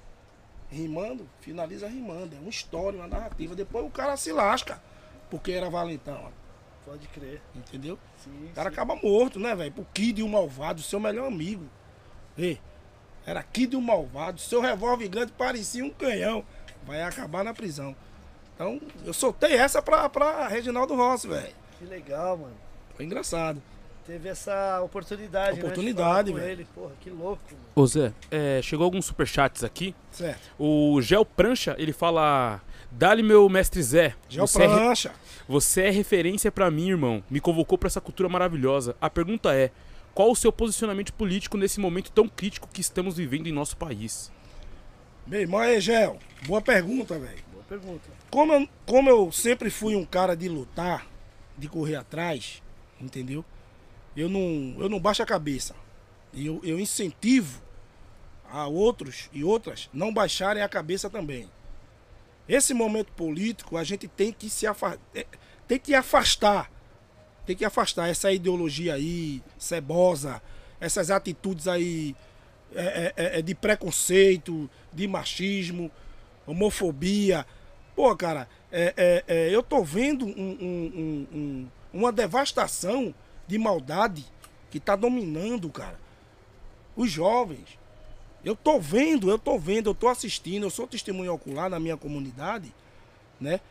rimando, 0.69 1.27
finaliza 1.41 1.87
rimando. 1.87 2.35
É 2.35 2.39
uma 2.39 2.49
história, 2.49 2.99
uma 2.99 3.07
narrativa. 3.07 3.55
Depois 3.55 3.85
o 3.85 3.89
cara 3.89 4.17
se 4.17 4.31
lasca, 4.31 4.81
porque 5.29 5.51
era 5.51 5.69
valentão, 5.69 6.31
Pode 6.85 7.07
crer. 7.07 7.41
entendeu? 7.55 7.97
Sim, 8.21 8.49
O 8.51 8.53
cara 8.55 8.69
sim. 8.69 8.73
acaba 8.73 8.95
morto, 8.95 9.39
né, 9.39 9.55
velho? 9.55 9.71
Pro 9.71 9.87
Kid 9.93 10.19
e 10.19 10.23
o 10.23 10.27
Malvado, 10.27 10.81
seu 10.81 10.99
melhor 10.99 11.27
amigo. 11.27 11.65
Ei, 12.37 12.59
era 13.25 13.41
Kid 13.41 13.73
e 13.73 13.77
o 13.77 13.81
Malvado, 13.81 14.41
seu 14.41 14.59
revólver 14.59 15.07
grande 15.07 15.31
parecia 15.31 15.83
um 15.85 15.89
canhão. 15.89 16.43
Vai 16.85 17.01
acabar 17.01 17.41
na 17.43 17.53
prisão. 17.53 17.95
Então, 18.53 18.81
eu 19.05 19.13
soltei 19.13 19.53
essa 19.53 19.81
pra, 19.81 20.09
pra 20.09 20.47
Reginaldo 20.49 20.93
Rossi, 20.95 21.27
velho. 21.27 21.55
Que 21.79 21.85
legal, 21.85 22.37
mano. 22.37 22.55
Foi 22.95 23.05
engraçado. 23.05 23.61
Teve 24.05 24.27
essa 24.27 24.81
oportunidade, 24.81 25.59
Oportunidade, 25.59 26.33
né? 26.33 26.33
de 26.33 26.33
falar 26.33 26.33
com 26.33 26.33
velho. 26.33 26.51
ele. 26.51 26.67
Porra, 26.75 26.91
que 26.99 27.09
louco, 27.09 27.41
mano. 27.51 27.63
Ô 27.75 27.87
Zé, 27.87 28.13
é, 28.29 28.61
chegou 28.61 28.83
alguns 28.83 29.05
superchats 29.05 29.63
aqui. 29.63 29.95
Certo. 30.11 30.41
O 30.59 31.01
Gel 31.01 31.25
Prancha, 31.25 31.75
ele 31.77 31.93
fala... 31.93 32.61
Dá-lhe 32.91 33.23
meu 33.23 33.47
mestre 33.49 33.81
Zé. 33.81 34.13
Gel 34.29 34.45
Você 34.45 34.61
é, 34.63 34.67
re- 34.67 34.73
Prancha. 34.75 35.11
você 35.47 35.81
é 35.83 35.89
referência 35.89 36.51
pra 36.51 36.69
mim, 36.69 36.89
irmão. 36.89 37.23
Me 37.29 37.39
convocou 37.39 37.77
pra 37.77 37.87
essa 37.87 38.01
cultura 38.01 38.27
maravilhosa. 38.29 38.95
A 39.01 39.09
pergunta 39.09 39.55
é... 39.55 39.71
Qual 40.13 40.29
o 40.29 40.35
seu 40.35 40.51
posicionamento 40.51 41.11
político 41.13 41.57
nesse 41.57 41.79
momento 41.79 42.11
tão 42.11 42.27
crítico 42.27 42.69
que 42.71 42.81
estamos 42.81 43.17
vivendo 43.17 43.47
em 43.47 43.51
nosso 43.51 43.75
país? 43.77 44.31
Meu 45.25 45.41
irmão 45.41 45.59
aí, 45.61 45.79
Gel. 45.81 46.19
Boa 46.45 46.61
pergunta, 46.61 47.17
velho. 47.17 47.43
Boa 47.51 47.63
pergunta. 47.67 48.09
Como 48.29 48.53
eu, 48.53 48.67
como 48.85 49.09
eu 49.09 49.31
sempre 49.31 49.71
fui 49.71 49.95
um 49.95 50.05
cara 50.05 50.35
de 50.35 50.47
lutar, 50.47 51.07
de 51.57 51.67
correr 51.67 51.95
atrás, 51.95 52.61
entendeu? 53.01 53.43
Eu 54.15 54.29
não, 54.29 54.75
eu 54.79 54.89
não 54.89 54.99
baixo 54.99 55.23
a 55.23 55.25
cabeça. 55.25 55.75
E 56.33 56.45
eu, 56.45 56.59
eu 56.63 56.79
incentivo 56.79 57.61
a 58.49 58.67
outros 58.67 59.29
e 59.33 59.43
outras 59.43 59.89
não 59.93 60.13
baixarem 60.13 60.61
a 60.61 60.69
cabeça 60.69 61.09
também. 61.09 61.49
Esse 62.47 62.73
momento 62.73 63.11
político, 63.13 63.77
a 63.77 63.83
gente 63.83 64.07
tem 64.07 64.31
que 64.31 64.49
se 64.49 64.67
afa- 64.67 64.97
é, 65.15 65.25
tem 65.67 65.79
que 65.79 65.95
afastar. 65.95 66.69
Tem 67.45 67.55
que 67.55 67.65
afastar 67.65 68.09
essa 68.09 68.31
ideologia 68.31 68.93
aí, 68.93 69.41
cebosa, 69.57 70.41
essas 70.79 71.09
atitudes 71.11 71.67
aí 71.67 72.15
é, 72.75 73.13
é, 73.15 73.39
é, 73.39 73.41
de 73.41 73.53
preconceito, 73.53 74.69
de 74.91 75.07
machismo, 75.07 75.91
homofobia. 76.45 77.45
Pô, 77.95 78.15
cara, 78.15 78.47
é, 78.71 78.93
é, 78.97 79.23
é, 79.27 79.49
eu 79.55 79.61
tô 79.61 79.83
vendo 79.83 80.25
um- 80.25 80.31
um- 80.31 81.27
um- 81.33 81.67
uma 81.93 82.11
devastação 82.11 83.13
de 83.47 83.57
maldade 83.57 84.25
que 84.69 84.79
tá 84.79 84.95
dominando, 84.95 85.69
cara. 85.69 85.99
Os 86.95 87.11
jovens. 87.11 87.77
Eu 88.43 88.55
tô 88.55 88.79
vendo, 88.79 89.29
eu 89.29 89.39
tô 89.39 89.57
vendo, 89.57 89.89
eu 89.89 89.95
tô 89.95 90.07
assistindo, 90.07 90.65
eu 90.65 90.69
sou 90.69 90.85
testemunho 90.85 91.33
ocular 91.33 91.69
na 91.69 91.79
minha 91.79 91.95
comunidade, 91.95 92.73
né? 93.39 93.61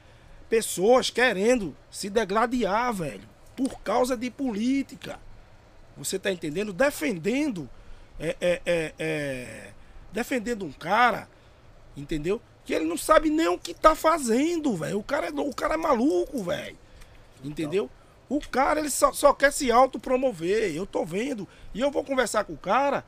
Pessoas 0.49 1.11
querendo 1.11 1.77
se 1.91 2.09
degladiar, 2.09 2.93
velho, 2.93 3.29
por 3.57 3.81
causa 3.81 4.17
de 4.17 4.31
política. 4.31 5.21
Você 5.97 6.19
tá 6.19 6.33
entendendo? 6.33 6.73
Defendendo, 6.73 7.69
é, 8.19 8.37
é, 8.41 8.63
é, 8.65 8.95
é, 8.99 9.73
defendendo 10.11 10.65
um 10.65 10.73
cara, 10.73 11.29
entendeu? 11.97 12.41
Que 12.65 12.73
ele 12.73 12.85
não 12.85 12.97
sabe 12.97 13.29
nem 13.29 13.49
o 13.49 13.59
que 13.59 13.75
tá 13.75 13.95
fazendo, 13.95 14.75
velho. 14.77 14.99
O 14.99 15.03
cara 15.03 15.27
é, 15.29 15.31
o 15.31 15.53
cara 15.53 15.75
é 15.75 15.77
maluco, 15.79 16.43
velho. 16.45 16.79
Entendeu? 17.45 17.91
O 18.35 18.41
cara, 18.41 18.81
ele 18.81 18.89
só, 18.89 19.13
só 19.13 19.35
quer 19.35 19.53
se 19.53 19.71
autopromover. 19.71 20.75
Eu 20.75 20.87
tô 20.87 21.05
vendo. 21.05 21.47
E 21.75 21.81
eu 21.81 21.91
vou 21.91 22.03
conversar 22.03 22.45
com 22.45 22.55
o 22.55 22.57
cara. 22.57 23.05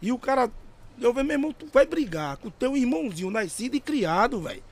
E 0.00 0.12
o 0.12 0.18
cara. 0.18 0.48
Eu 1.00 1.12
vejo, 1.12 1.26
meu 1.26 1.34
irmão, 1.34 1.52
tu 1.52 1.66
vai 1.72 1.84
brigar 1.84 2.36
com 2.36 2.46
o 2.46 2.50
teu 2.52 2.76
irmãozinho 2.76 3.28
nascido 3.28 3.74
e 3.74 3.80
criado, 3.80 4.40
velho. 4.40 4.62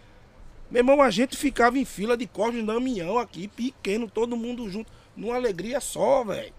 Meu 0.70 0.78
irmão, 0.78 1.02
a 1.02 1.10
gente 1.10 1.36
ficava 1.36 1.76
em 1.76 1.84
fila 1.84 2.16
de 2.16 2.24
Cosme 2.24 2.60
e 2.60 2.62
Damião 2.62 3.18
aqui, 3.18 3.48
pequeno, 3.48 4.08
todo 4.08 4.36
mundo 4.36 4.70
junto, 4.70 4.92
numa 5.16 5.34
alegria 5.34 5.80
só, 5.80 6.22
velho. 6.22 6.54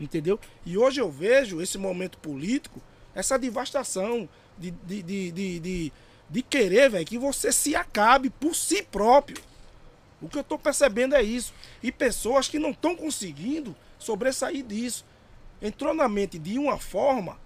Entendeu? 0.00 0.38
E 0.64 0.76
hoje 0.76 1.00
eu 1.00 1.08
vejo 1.08 1.62
esse 1.62 1.78
momento 1.78 2.18
político, 2.18 2.82
essa 3.14 3.38
devastação 3.38 4.28
de, 4.58 4.72
de, 4.72 5.02
de, 5.04 5.30
de, 5.30 5.60
de, 5.60 5.92
de 6.28 6.42
querer, 6.42 6.90
velho, 6.90 7.06
que 7.06 7.16
você 7.16 7.52
se 7.52 7.76
acabe 7.76 8.28
por 8.28 8.56
si 8.56 8.82
próprio. 8.82 9.40
O 10.20 10.28
que 10.28 10.38
eu 10.38 10.44
tô 10.44 10.58
percebendo 10.58 11.14
é 11.14 11.22
isso. 11.22 11.52
E 11.82 11.92
pessoas 11.92 12.48
que 12.48 12.58
não 12.58 12.70
estão 12.70 12.96
conseguindo 12.96 13.76
sobressair 13.98 14.64
disso. 14.64 15.04
Entrou 15.60 15.94
na 15.94 16.08
mente 16.08 16.38
de 16.38 16.58
uma 16.58 16.78
forma, 16.78 17.38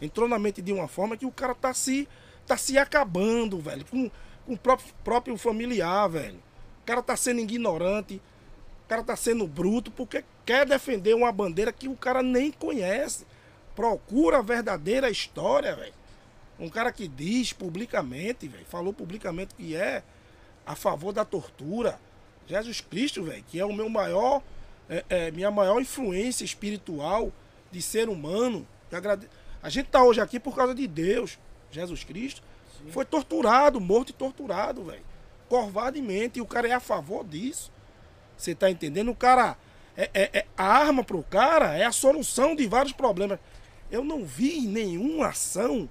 entrou 0.00 0.28
na 0.28 0.38
mente 0.38 0.62
de 0.62 0.72
uma 0.72 0.88
forma 0.88 1.16
que 1.16 1.26
o 1.26 1.30
cara 1.30 1.54
tá 1.54 1.74
se, 1.74 2.08
tá 2.46 2.56
se 2.56 2.78
acabando, 2.78 3.58
velho, 3.58 3.84
com, 3.84 4.10
com 4.46 4.54
o 4.54 4.58
próprio, 4.58 4.94
próprio 5.04 5.36
familiar, 5.36 6.08
velho. 6.08 6.42
O 6.82 6.86
cara 6.86 7.02
tá 7.02 7.16
sendo 7.16 7.40
ignorante, 7.40 8.20
o 8.84 8.88
cara 8.88 9.02
tá 9.02 9.16
sendo 9.16 9.46
bruto 9.46 9.90
porque 9.90 10.24
quer 10.44 10.66
defender 10.66 11.14
uma 11.14 11.32
bandeira 11.32 11.72
que 11.72 11.88
o 11.88 11.96
cara 11.96 12.22
nem 12.22 12.50
conhece. 12.50 13.26
Procura 13.74 14.38
a 14.38 14.42
verdadeira 14.42 15.10
história, 15.10 15.74
velho. 15.74 15.94
Um 16.58 16.68
cara 16.68 16.92
que 16.92 17.08
diz 17.08 17.52
publicamente, 17.52 18.46
velho, 18.46 18.64
falou 18.66 18.92
publicamente 18.92 19.54
que 19.54 19.74
é 19.74 20.02
a 20.66 20.74
favor 20.74 21.12
da 21.12 21.24
tortura. 21.24 21.98
Jesus 22.46 22.80
Cristo, 22.80 23.22
velho, 23.22 23.44
que 23.48 23.58
é 23.58 23.64
o 23.64 23.72
meu 23.72 23.88
maior, 23.88 24.42
é, 24.88 25.04
é, 25.08 25.30
minha 25.30 25.50
maior 25.50 25.80
influência 25.80 26.44
espiritual 26.44 27.32
de 27.70 27.80
ser 27.80 28.08
humano. 28.08 28.66
Agrade... 28.92 29.28
A 29.62 29.68
gente 29.68 29.86
tá 29.86 30.04
hoje 30.04 30.20
aqui 30.20 30.38
por 30.38 30.54
causa 30.54 30.74
de 30.74 30.86
Deus, 30.86 31.38
Jesus 31.70 32.04
Cristo. 32.04 32.42
Sim. 32.78 32.90
Foi 32.90 33.04
torturado, 33.04 33.80
morto 33.80 34.10
e 34.10 34.12
torturado, 34.12 34.84
velho. 34.84 35.02
Corvademente. 35.48 36.38
E 36.38 36.42
o 36.42 36.46
cara 36.46 36.68
é 36.68 36.72
a 36.72 36.80
favor 36.80 37.24
disso. 37.24 37.72
Você 38.36 38.54
tá 38.54 38.70
entendendo? 38.70 39.10
O 39.10 39.16
cara. 39.16 39.56
É, 39.96 40.10
é, 40.12 40.30
é, 40.38 40.46
a 40.56 40.64
arma 40.64 41.04
pro 41.04 41.22
cara 41.22 41.76
é 41.76 41.84
a 41.84 41.92
solução 41.92 42.56
de 42.56 42.66
vários 42.66 42.92
problemas. 42.92 43.38
Eu 43.90 44.04
não 44.04 44.24
vi 44.24 44.62
nenhuma 44.62 45.28
ação 45.28 45.88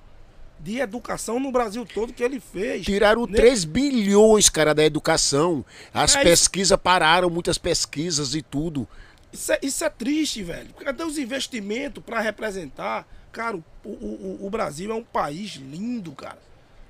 de 0.64 0.80
educação 0.80 1.42
no 1.42 1.52
Brasil 1.52 1.86
todo 1.86 2.14
que 2.14 2.24
ele 2.24 2.40
fez. 2.40 2.86
Tiraram 2.86 3.28
né? 3.28 3.36
3 3.36 3.66
bilhões, 3.66 4.48
cara, 4.48 4.74
da 4.74 4.86
educação. 4.86 5.66
As 5.94 6.16
é 6.16 6.24
pesquisas 6.24 6.80
pararam, 6.82 7.30
muitas 7.30 7.58
pesquisas 7.58 8.34
e 8.34 8.42
tudo. 8.42 8.88
Isso 9.34 9.52
é, 9.52 9.60
isso 9.62 9.84
é 9.84 9.90
triste, 9.90 10.42
velho. 10.42 10.74
Cadê 10.76 11.04
os 11.04 11.18
investimentos 11.18 12.02
para 12.02 12.22
representar? 12.22 13.06
Cara, 13.34 13.58
o, 13.58 13.64
o, 13.84 14.40
o, 14.42 14.50
Brasil 14.50 14.90
é 14.92 14.96
um 14.96 15.04
país 15.04 15.56
lindo, 15.56 16.14
cara. 16.14 16.40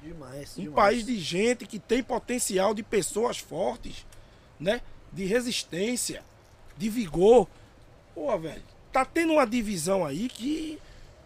Demais. 0.04 0.56
Um 0.58 0.62
demais. 0.64 0.76
país 0.76 1.06
de 1.06 1.18
gente 1.20 1.66
que 1.66 1.80
tem 1.80 2.04
potencial 2.04 2.76
de 2.76 2.84
pessoas 2.84 3.40
fortes, 3.40 4.06
né? 4.60 4.82
De 5.12 5.26
resistência, 5.26 6.22
de 6.78 6.90
vigor. 6.90 7.48
Pô, 8.14 8.38
velho, 8.38 8.62
tá 8.92 9.04
tendo 9.04 9.34
uma 9.34 9.48
divisão 9.48 10.06
aí 10.06 10.30
que 10.30 10.78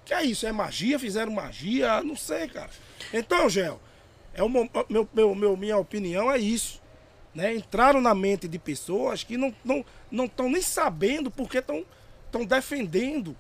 que 0.08 0.14
é 0.14 0.24
isso? 0.24 0.48
É 0.48 0.52
magia? 0.54 0.98
Fizeram 0.98 1.32
magia? 1.32 2.02
Não 2.02 2.16
sei, 2.16 2.48
cara. 2.48 2.70
Então, 3.14 3.50
Gel, 3.50 3.80
é 4.34 4.42
o 4.42 4.48
meu, 4.48 4.70
meu, 5.14 5.36
meu, 5.36 5.58
minha 5.58 5.78
opinião 5.78 6.32
é 6.32 6.38
isso. 6.38 6.82
Né? 7.36 7.54
Entraram 7.56 8.00
na 8.00 8.16
mente 8.16 8.48
de 8.48 8.58
pessoas 8.58 9.24
que 9.24 9.36
não 9.36 9.50
estão 9.50 9.86
não, 10.10 10.32
não 10.38 10.50
nem 10.50 10.62
sabendo 10.62 11.30
porque 11.30 11.58
estão 11.58 11.86
defendendo 12.48 13.36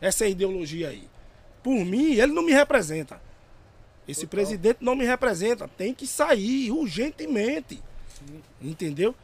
essa 0.00 0.26
ideologia 0.26 0.90
aí. 0.90 1.08
Por 1.62 1.84
mim, 1.84 2.14
ele 2.14 2.32
não 2.32 2.42
me 2.42 2.52
representa. 2.52 3.20
Esse 4.06 4.22
Total. 4.22 4.30
presidente 4.30 4.78
não 4.80 4.94
me 4.94 5.04
representa. 5.04 5.66
Tem 5.68 5.92
que 5.92 6.06
sair 6.06 6.70
urgentemente. 6.70 7.82
Sim. 8.08 8.42
Entendeu? 8.60 9.14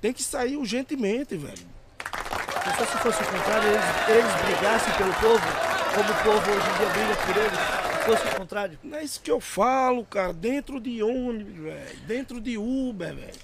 Tem 0.00 0.12
que 0.12 0.22
sair 0.22 0.56
urgentemente, 0.56 1.36
velho. 1.36 1.76
Só 2.78 2.84
se 2.84 2.98
fosse 2.98 3.22
o 3.22 3.26
contrário, 3.26 3.68
eles, 3.68 4.08
eles 4.08 4.42
brigassem 4.44 4.92
pelo 4.94 5.14
povo, 5.14 5.75
como 5.96 6.10
o 6.10 6.22
povo 6.22 6.50
hoje 6.50 6.68
em 6.68 6.76
dia 6.76 6.88
briga 6.90 7.16
por 7.24 7.36
eles, 7.38 7.58
se 7.58 8.04
fosse 8.04 8.34
o 8.34 8.38
contrário. 8.38 8.78
Não 8.84 8.98
é 8.98 9.02
isso 9.02 9.18
que 9.18 9.30
eu 9.30 9.40
falo, 9.40 10.04
cara. 10.04 10.34
Dentro 10.34 10.78
de 10.78 11.02
ônibus, 11.02 11.56
velho. 11.56 11.98
Dentro 12.06 12.38
de 12.38 12.58
Uber, 12.58 13.14
velho. 13.14 13.40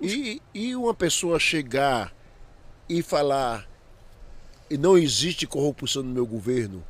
E, 0.00 0.40
e 0.54 0.76
uma 0.76 0.94
pessoa 0.94 1.40
chegar 1.40 2.14
e 2.88 3.02
falar 3.02 3.68
e 4.70 4.78
não 4.78 4.96
existe 4.96 5.44
corrupção 5.44 6.04
no 6.04 6.14
meu 6.14 6.24
governo. 6.24 6.84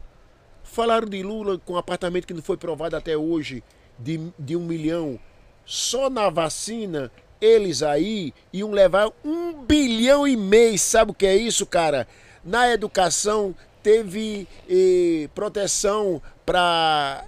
Falaram 0.63 1.09
de 1.09 1.23
Lula 1.23 1.59
com 1.59 1.73
um 1.73 1.79
apartamento 1.79 2.27
que 2.27 2.35
não 2.35 2.43
foi 2.43 2.59
provado 2.59 2.95
até 2.95 3.17
hoje, 3.17 3.65
de, 3.99 4.21
de 4.39 4.57
um 4.57 4.67
milhão. 4.67 5.19
Só 5.65 6.11
na 6.11 6.29
vacina, 6.29 7.11
eles 7.41 7.83
aí 7.83 8.35
iam 8.53 8.71
levar 8.71 9.11
um 9.25 9.65
bilhão 9.65 10.29
e 10.29 10.37
meio. 10.37 10.79
Sabe 10.79 11.13
o 11.13 11.15
que 11.15 11.27
é 11.27 11.35
isso, 11.35 11.65
cara? 11.65 12.07
Na 12.45 12.71
educação, 12.71 13.55
teve 13.83 14.47
eh, 14.69 15.29
proteção 15.35 16.21
para 16.45 17.25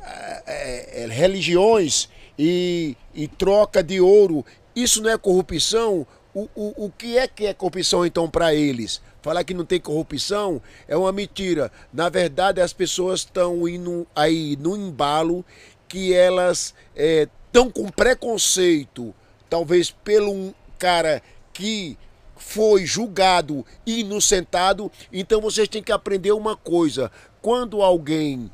eh, 0.47 1.05
eh, 1.05 1.07
religiões 1.11 2.09
e, 2.39 2.97
e, 3.15 3.29
troca 3.29 3.83
de 3.83 4.01
ouro. 4.01 4.45
Isso 4.75 5.03
não 5.03 5.11
é 5.11 5.19
corrupção? 5.19 6.07
O, 6.35 6.49
o, 6.55 6.87
o 6.87 6.91
que 6.91 7.19
é 7.19 7.29
que 7.29 7.47
é 7.47 7.55
corrupção 7.55 8.07
então 8.07 8.29
para 8.29 8.55
eles? 8.55 9.01
Falar 9.21 9.45
que 9.45 9.55
não 9.55 9.65
tem 9.65 9.81
corrupção 9.81 10.61
é 10.89 10.97
uma 10.97 11.13
mentira. 11.13 11.71
Na 11.93 12.09
verdade, 12.09 12.61
as 12.61 12.73
pessoas 12.73 13.21
estão 13.21 13.69
indo 13.69 14.07
aí 14.17 14.57
no 14.57 14.77
embalo 14.77 15.45
que 15.87 16.15
elas 16.15 16.75
estão 16.97 17.71
com 17.71 17.89
preconceito, 17.89 19.15
talvez 19.49 19.91
pelo 19.91 20.33
um 20.33 20.55
cara 20.79 21.23
que 21.53 21.99
foi 22.43 22.85
julgado 22.85 23.65
inocentado, 23.87 24.91
então 25.13 25.41
vocês 25.41 25.69
têm 25.69 25.83
que 25.83 25.93
aprender 25.93 26.33
uma 26.33 26.57
coisa. 26.57 27.11
Quando 27.41 27.83
alguém 27.83 28.51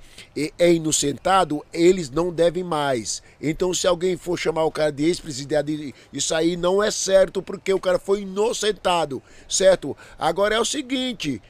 é 0.59 0.73
inocentado, 0.73 1.65
eles 1.73 2.11
não 2.11 2.33
devem 2.33 2.63
mais. 2.63 3.23
Então, 3.41 3.75
se 3.75 3.87
alguém 3.87 4.17
for 4.17 4.39
chamar 4.39 4.65
o 4.65 4.71
cara 4.71 4.93
de 4.93 5.05
ex-presidente, 5.05 5.95
isso 6.13 6.35
aí 6.35 6.57
não 6.57 6.83
é 6.83 6.91
certo, 6.91 7.43
porque 7.43 7.73
o 7.73 7.81
cara 7.81 7.99
foi 7.99 8.23
inocentado, 8.23 9.23
certo? 9.49 9.97
Agora 10.19 10.55
é 10.55 10.61
o 10.61 10.65
seguinte: 10.65 11.43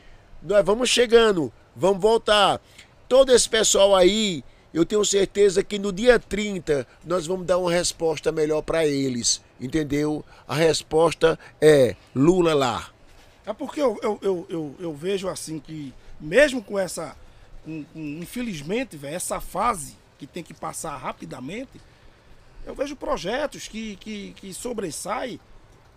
nós 0.42 0.64
vamos 0.64 0.88
chegando, 0.88 1.52
vamos 1.76 2.00
voltar. 2.00 2.60
Todo 3.08 3.32
esse 3.32 3.48
pessoal 3.48 3.94
aí, 3.94 4.42
eu 4.78 4.86
tenho 4.86 5.04
certeza 5.04 5.62
que 5.62 5.78
no 5.78 5.92
dia 5.92 6.18
30 6.18 6.86
nós 7.04 7.26
vamos 7.26 7.46
dar 7.46 7.58
uma 7.58 7.70
resposta 7.70 8.32
melhor 8.32 8.62
para 8.62 8.86
eles 8.86 9.42
entendeu? 9.60 10.24
A 10.46 10.54
resposta 10.54 11.38
é 11.60 11.96
Lula 12.14 12.54
lá. 12.54 12.90
É 13.44 13.52
porque 13.52 13.80
eu, 13.80 13.98
eu, 14.02 14.18
eu, 14.22 14.46
eu, 14.48 14.76
eu 14.78 14.94
vejo 14.94 15.28
assim 15.28 15.58
que, 15.58 15.92
mesmo 16.20 16.62
com 16.62 16.78
essa, 16.78 17.16
com, 17.64 17.84
com, 17.84 18.00
infelizmente, 18.20 18.96
véio, 18.96 19.14
essa 19.14 19.40
fase 19.40 19.96
que 20.18 20.26
tem 20.26 20.42
que 20.42 20.52
passar 20.52 20.96
rapidamente, 20.96 21.80
eu 22.66 22.74
vejo 22.74 22.94
projetos 22.94 23.66
que, 23.66 23.96
que, 23.96 24.34
que 24.34 24.52
sobressaem 24.52 25.40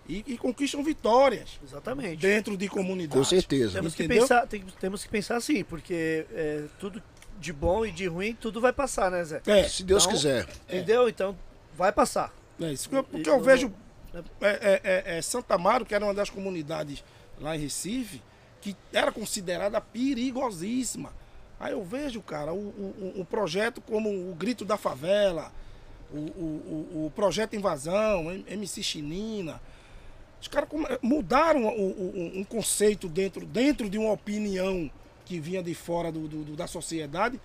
e, 0.08 0.24
e, 0.26 0.38
conquistam 0.38 0.84
vitórias. 0.84 1.60
Exatamente. 1.64 2.22
Dentro 2.22 2.58
de 2.58 2.68
comunidades. 2.68 3.18
Com 3.18 3.24
certeza. 3.24 3.74
Temos 3.74 3.94
que, 3.94 4.08
pensar, 4.08 4.48
tem, 4.48 4.64
temos 4.80 5.04
que 5.04 5.10
pensar 5.10 5.36
assim, 5.38 5.64
porque 5.64 6.26
é, 6.34 6.64
tudo 6.80 7.04
de 7.42 7.52
bom 7.52 7.84
e 7.86 7.92
de 7.92 8.08
ruim, 8.08 8.36
tudo 8.40 8.62
vai 8.62 8.72
passar, 8.72 9.10
né, 9.10 9.24
Zé? 9.24 9.42
É, 9.48 9.64
se 9.68 9.84
Deus 9.84 10.04
então, 10.04 10.16
quiser. 10.16 10.48
Entendeu? 10.68 11.10
Então, 11.10 11.36
vai 11.76 11.92
passar. 11.92 12.32
É 12.62 12.72
isso. 12.72 12.88
Porque 12.90 13.30
eu 13.30 13.42
vejo 13.42 13.74
é, 14.14 14.48
é, 14.48 14.82
é, 14.84 15.18
é, 15.18 15.22
Santa 15.22 15.56
Amaro, 15.56 15.86
que 15.86 15.96
era 15.96 16.06
uma 16.06 16.14
das 16.14 16.30
comunidades 16.30 17.04
lá 17.40 17.56
em 17.56 17.60
Recife, 17.60 18.22
que 18.62 18.76
era 18.94 19.12
considerada 19.12 19.82
perigosíssima. 19.82 21.12
Aí 21.60 21.74
eu 21.74 21.84
vejo, 21.84 22.22
cara, 22.22 22.54
o, 22.54 22.58
o, 22.58 23.22
o 23.22 23.26
projeto 23.26 23.82
como 23.82 24.10
o 24.10 24.36
Grito 24.36 24.64
da 24.64 24.78
Favela, 24.78 25.52
o, 26.14 26.18
o, 26.18 27.06
o 27.06 27.12
projeto 27.16 27.56
Invasão, 27.56 28.32
MC 28.48 28.84
Chinina. 28.84 29.60
Os 30.40 30.48
caras 30.48 30.70
mudaram 31.02 31.68
um 31.68 32.44
conceito 32.44 33.08
dentro, 33.08 33.46
dentro 33.46 33.90
de 33.90 33.98
uma 33.98 34.12
opinião 34.12 34.90
que 35.32 35.40
vinha 35.40 35.64
de 35.64 35.74
fora 35.74 36.12
do, 36.12 36.28
do, 36.28 36.58
da 36.58 36.68
sociedade 36.68 37.40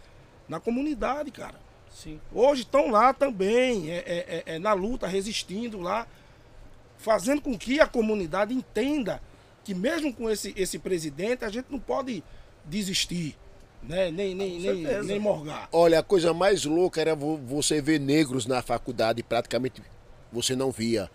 na 0.49 0.59
comunidade, 0.59 1.31
cara. 1.31 1.55
Sim. 1.95 2.21
Hoje 2.33 2.63
estão 2.63 2.91
lá 2.91 3.15
também, 3.15 3.93
é, 3.93 3.99
é, 3.99 4.03
é, 4.47 4.55
é, 4.55 4.59
na 4.59 4.73
luta, 4.73 5.07
resistindo 5.07 5.79
lá, 5.79 6.05
fazendo 6.99 7.41
com 7.41 7.57
que 7.57 7.79
a 7.79 7.87
comunidade 7.87 8.53
entenda 8.53 9.23
que 9.63 9.73
mesmo 9.73 10.13
com 10.13 10.29
esse, 10.29 10.53
esse 10.57 10.81
presidente, 10.81 11.45
a 11.45 11.49
gente 11.49 11.67
não 11.71 11.79
pode 11.79 12.25
desistir. 12.65 13.39
Né? 13.85 14.11
Nem, 14.11 14.35
nem, 14.35 14.59
nem, 14.59 15.05
nem 15.05 15.21
morgar. 15.21 15.69
Olha, 15.71 16.01
a 16.01 16.03
coisa 16.03 16.35
mais 16.35 16.65
louca 16.65 17.01
era 17.01 17.15
você 17.15 17.81
ver 17.81 18.01
negros 18.01 18.47
na 18.47 18.63
faculdade, 18.63 19.23
praticamente 19.23 19.81
você 20.33 20.57
não 20.57 20.73
via. 20.73 21.09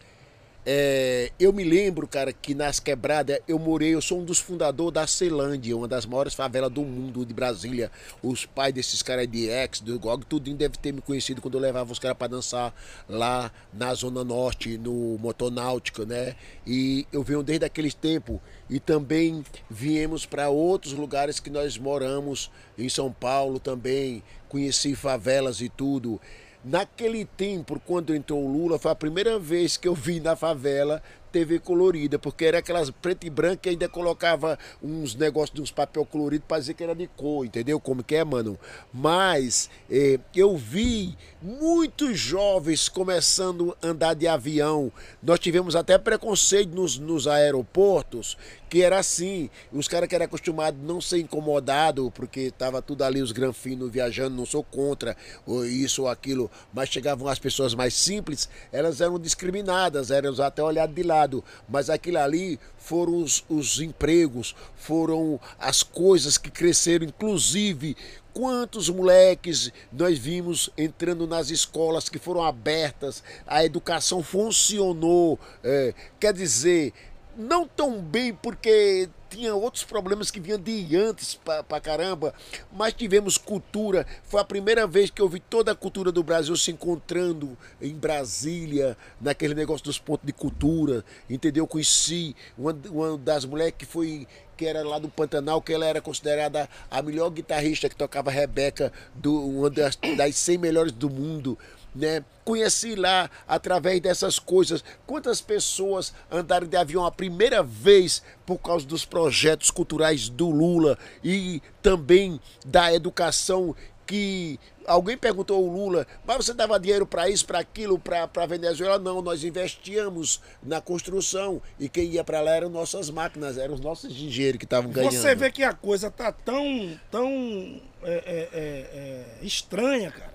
É, 0.64 1.32
eu 1.40 1.52
me 1.52 1.64
lembro, 1.64 2.08
cara, 2.08 2.32
que 2.32 2.54
nas 2.54 2.80
quebradas 2.80 3.40
eu 3.48 3.58
morei, 3.58 3.96
eu 3.96 4.02
sou 4.02 4.20
um 4.20 4.24
dos 4.24 4.38
fundadores 4.38 4.94
da 4.94 5.08
Ceilândia, 5.08 5.76
uma 5.76 5.88
das 5.88 6.06
maiores 6.06 6.36
favelas 6.36 6.72
do 6.72 6.84
mundo, 6.84 7.26
de 7.26 7.34
Brasília. 7.34 7.92
Os 8.22 8.46
pais 8.46 8.72
desses 8.72 9.02
caras 9.02 9.28
de 9.28 9.48
ex, 9.48 9.80
do 9.80 9.98
GOG, 9.98 10.24
tudo 10.26 10.54
deve 10.54 10.78
ter 10.78 10.92
me 10.92 11.02
conhecido 11.02 11.42
quando 11.42 11.56
eu 11.56 11.62
levava 11.62 11.92
os 11.92 11.98
caras 11.98 12.16
para 12.16 12.28
dançar 12.28 12.76
lá 13.10 13.52
na 13.74 13.92
Zona 13.96 14.24
Norte, 14.24 14.78
no 14.78 15.18
Motonáutico, 15.18 16.06
né? 16.06 16.36
E 16.66 17.08
eu 17.12 17.24
venho 17.24 17.42
desde 17.42 17.66
aqueles 17.66 17.96
tempos. 17.96 18.40
E 18.70 18.80
também 18.80 19.44
viemos 19.70 20.28
para 20.28 20.50
outros 20.50 20.94
lugares 20.94 21.40
que 21.40 21.50
nós 21.50 21.78
moramos, 21.78 22.52
em 22.78 22.88
São 22.88 23.12
Paulo 23.12 23.60
também, 23.60 24.22
conheci 24.48 24.94
favelas 24.94 25.60
e 25.60 25.70
tudo. 25.70 26.22
Naquele 26.64 27.26
tempo, 27.26 27.80
quando 27.86 28.16
entrou 28.16 28.44
o 28.44 28.52
Lula, 28.52 28.80
foi 28.80 28.92
a 28.92 28.96
primeira 28.96 29.40
vez 29.40 29.78
que 29.78 29.88
eu 29.88 29.96
vi 29.96 30.20
na 30.20 30.36
favela 30.36 31.02
TV 31.32 31.60
colorida, 31.60 32.20
porque 32.20 32.46
era 32.46 32.60
aquelas 32.60 32.90
preto 32.90 33.26
e 33.26 33.30
branco 33.30 33.64
que 33.64 33.70
ainda 33.70 33.88
colocava 33.88 34.60
uns 34.84 35.16
negócios 35.16 35.56
de 35.56 35.62
uns 35.62 35.72
papel 35.72 36.06
colorido 36.06 36.44
para 36.48 36.60
dizer 36.60 36.74
que 36.74 36.84
era 36.84 36.94
de 36.94 37.08
cor, 37.08 37.46
entendeu? 37.46 37.80
Como 37.80 38.04
que 38.04 38.16
é, 38.16 38.24
mano? 38.24 38.60
Mas 38.94 39.70
eh, 39.90 40.20
eu 40.36 40.58
vi 40.58 41.18
muitos 41.42 42.20
jovens 42.20 42.88
começando 42.88 43.76
a 43.82 43.88
andar 43.88 44.14
de 44.14 44.28
avião. 44.28 44.92
Nós 45.24 45.40
tivemos 45.40 45.76
até 45.76 45.98
preconceito 45.98 46.76
nos, 46.76 47.00
nos 47.00 47.28
aeroportos, 47.28 48.38
que 48.70 48.84
era 48.84 49.00
assim, 49.00 49.50
os 49.74 49.88
caras 49.88 50.08
que 50.08 50.16
eram 50.16 50.26
acostumados 50.26 50.80
não 50.82 51.02
ser 51.02 51.20
incomodado, 51.20 52.12
porque 52.12 52.42
estava 52.42 52.82
tudo 52.82 53.04
ali, 53.04 53.22
os 53.22 53.32
granfinos 53.32 53.92
viajando, 53.92 54.36
não 54.36 54.46
sou 54.46 54.64
contra 54.64 55.18
ou 55.46 55.66
isso 55.66 56.04
ou 56.04 56.08
aquilo, 56.08 56.50
mas 56.72 56.90
chegavam 56.90 57.28
as 57.28 57.40
pessoas 57.40 57.74
mais 57.74 57.94
simples, 57.94 58.48
elas 58.72 59.02
eram 59.02 59.20
discriminadas, 59.20 60.12
eram 60.12 60.32
até 60.42 60.64
olhadas 60.64 60.96
de 60.96 61.04
lado, 61.04 61.44
mas 61.68 61.90
aquilo 61.90 62.20
ali 62.20 62.60
foram 62.78 63.18
os, 63.18 63.44
os 63.50 63.80
empregos, 63.80 64.56
foram 64.76 65.40
as 65.60 65.84
coisas 65.84 66.38
que 66.38 66.50
cresceram, 66.50 67.06
inclusive 67.06 67.96
Quantos 68.34 68.90
moleques 68.90 69.72
nós 69.92 70.18
vimos 70.18 70.70
entrando 70.78 71.28
nas 71.28 71.50
escolas 71.50 72.08
que 72.08 72.18
foram 72.18 72.44
abertas, 72.44 73.24
a 73.46 73.64
educação 73.66 74.24
funcionou. 74.24 75.40
É, 75.64 75.94
quer 76.20 76.34
dizer, 76.34 76.94
não 77.36 77.68
tão 77.68 78.02
bem 78.02 78.34
porque 78.34 79.10
tinha 79.30 79.56
outros 79.56 79.84
problemas 79.84 80.30
que 80.30 80.42
vinham 80.42 80.60
de 80.60 80.96
antes 80.98 81.36
pra, 81.36 81.80
caramba, 81.80 82.34
mas 82.72 82.94
tivemos 82.94 83.38
cultura. 83.38 84.06
Foi 84.24 84.42
a 84.42 84.44
primeira 84.44 84.86
vez 84.86 85.10
que 85.10 85.22
eu 85.22 85.30
vi 85.30 85.40
toda 85.40 85.72
a 85.72 85.76
cultura 85.76 86.12
do 86.12 86.22
Brasil 86.22 86.56
se 86.58 86.72
encontrando 86.72 87.58
em 87.82 87.96
Brasília, 87.96 88.98
naquele 89.22 89.56
negócio 89.56 89.86
dos 89.86 89.98
pontos 89.98 90.26
de 90.26 90.34
cultura, 90.34 91.06
entendeu? 91.30 91.66
Conheci 91.66 92.36
uma, 92.58 92.78
uma 92.90 93.18
das 93.18 93.46
mulheres 93.46 93.74
que 93.78 93.86
foi 93.86 94.28
que 94.62 94.68
era 94.68 94.88
lá 94.88 95.00
do 95.00 95.10
Pantanal, 95.10 95.60
que 95.60 95.74
ela 95.74 95.88
era 95.88 96.00
considerada 96.00 96.70
a 96.92 97.02
melhor 97.02 97.32
guitarrista 97.32 97.90
que 97.90 97.96
tocava 97.96 98.30
Rebeca, 98.30 98.94
do, 99.16 99.44
uma 99.44 99.72
das, 99.72 99.96
das 100.16 100.36
100 100.36 100.58
melhores 100.60 100.92
do 100.92 101.10
mundo 101.10 101.58
né? 101.94 102.24
Conheci 102.44 102.96
lá 102.96 103.30
através 103.48 104.00
dessas 104.02 104.40
coisas 104.40 104.84
quantas 105.06 105.42
pessoas 105.42 106.14
andaram 106.32 106.66
de 106.66 106.76
avião 106.76 107.06
a 107.06 107.12
primeira 107.12 107.62
vez 107.62 108.24
por 108.46 108.58
causa 108.58 108.86
dos 108.86 109.06
projetos 109.06 109.70
culturais 109.70 110.28
do 110.28 110.50
Lula 110.50 110.98
e 111.24 111.62
também 111.82 112.40
da 112.66 112.94
educação 112.94 113.76
que 114.06 114.60
alguém 114.86 115.18
perguntou 115.18 115.58
ao 115.58 115.70
Lula, 115.70 116.06
mas 116.26 116.38
você 116.38 116.54
dava 116.54 116.80
dinheiro 116.80 117.06
para 117.06 117.30
isso, 117.30 117.46
para 117.46 117.60
aquilo, 117.60 117.98
para 117.98 118.30
a 118.36 118.46
Venezuela? 118.46 119.00
Não, 119.00 119.22
nós 119.22 119.44
investíamos 119.44 120.42
na 120.62 120.82
construção 120.82 121.62
e 121.80 121.88
quem 121.88 122.06
ia 122.06 122.24
para 122.24 122.42
lá 122.42 122.52
eram 122.52 122.70
nossas 122.70 123.10
máquinas, 123.10 123.58
eram 123.58 123.76
os 123.76 123.82
nossos 123.82 124.12
engenheiros 124.12 124.60
que 124.60 124.66
estavam 124.66 124.92
ganhando. 124.92 125.14
Você 125.14 125.36
vê 125.36 125.52
que 125.52 125.64
a 125.64 125.74
coisa 125.74 126.10
tá 126.10 126.32
tão, 126.32 127.00
tão 127.10 127.82
é, 128.04 128.14
é, 128.14 128.50
é, 128.54 129.40
é 129.42 129.46
estranha, 129.46 130.12
cara 130.12 130.32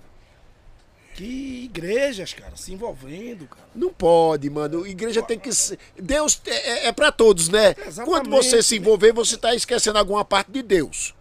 que 1.17 1.65
igrejas, 1.65 2.35
cara, 2.35 2.55
se 2.57 2.75
envolvendo, 2.75 3.47
cara. 3.47 3.67
Não 3.75 3.91
pode, 3.91 4.51
mano. 4.51 4.87
Igreja 4.87 5.23
tem 5.23 5.39
que 5.39 5.51
ser. 5.51 5.79
Deus 5.99 6.39
é, 6.47 6.51
é, 6.51 6.87
é 6.89 6.93
para 6.93 7.11
todos, 7.11 7.49
né? 7.49 7.71
Exatamente. 7.71 8.05
Quando 8.05 8.31
você 8.31 8.63
se 8.63 8.77
envolver, 8.77 9.15
você 9.15 9.35
está 9.35 9.55
esquecendo 9.55 9.99
alguma 9.99 10.27
parte 10.27 10.53
de 10.53 10.63
Deus. 10.63 11.15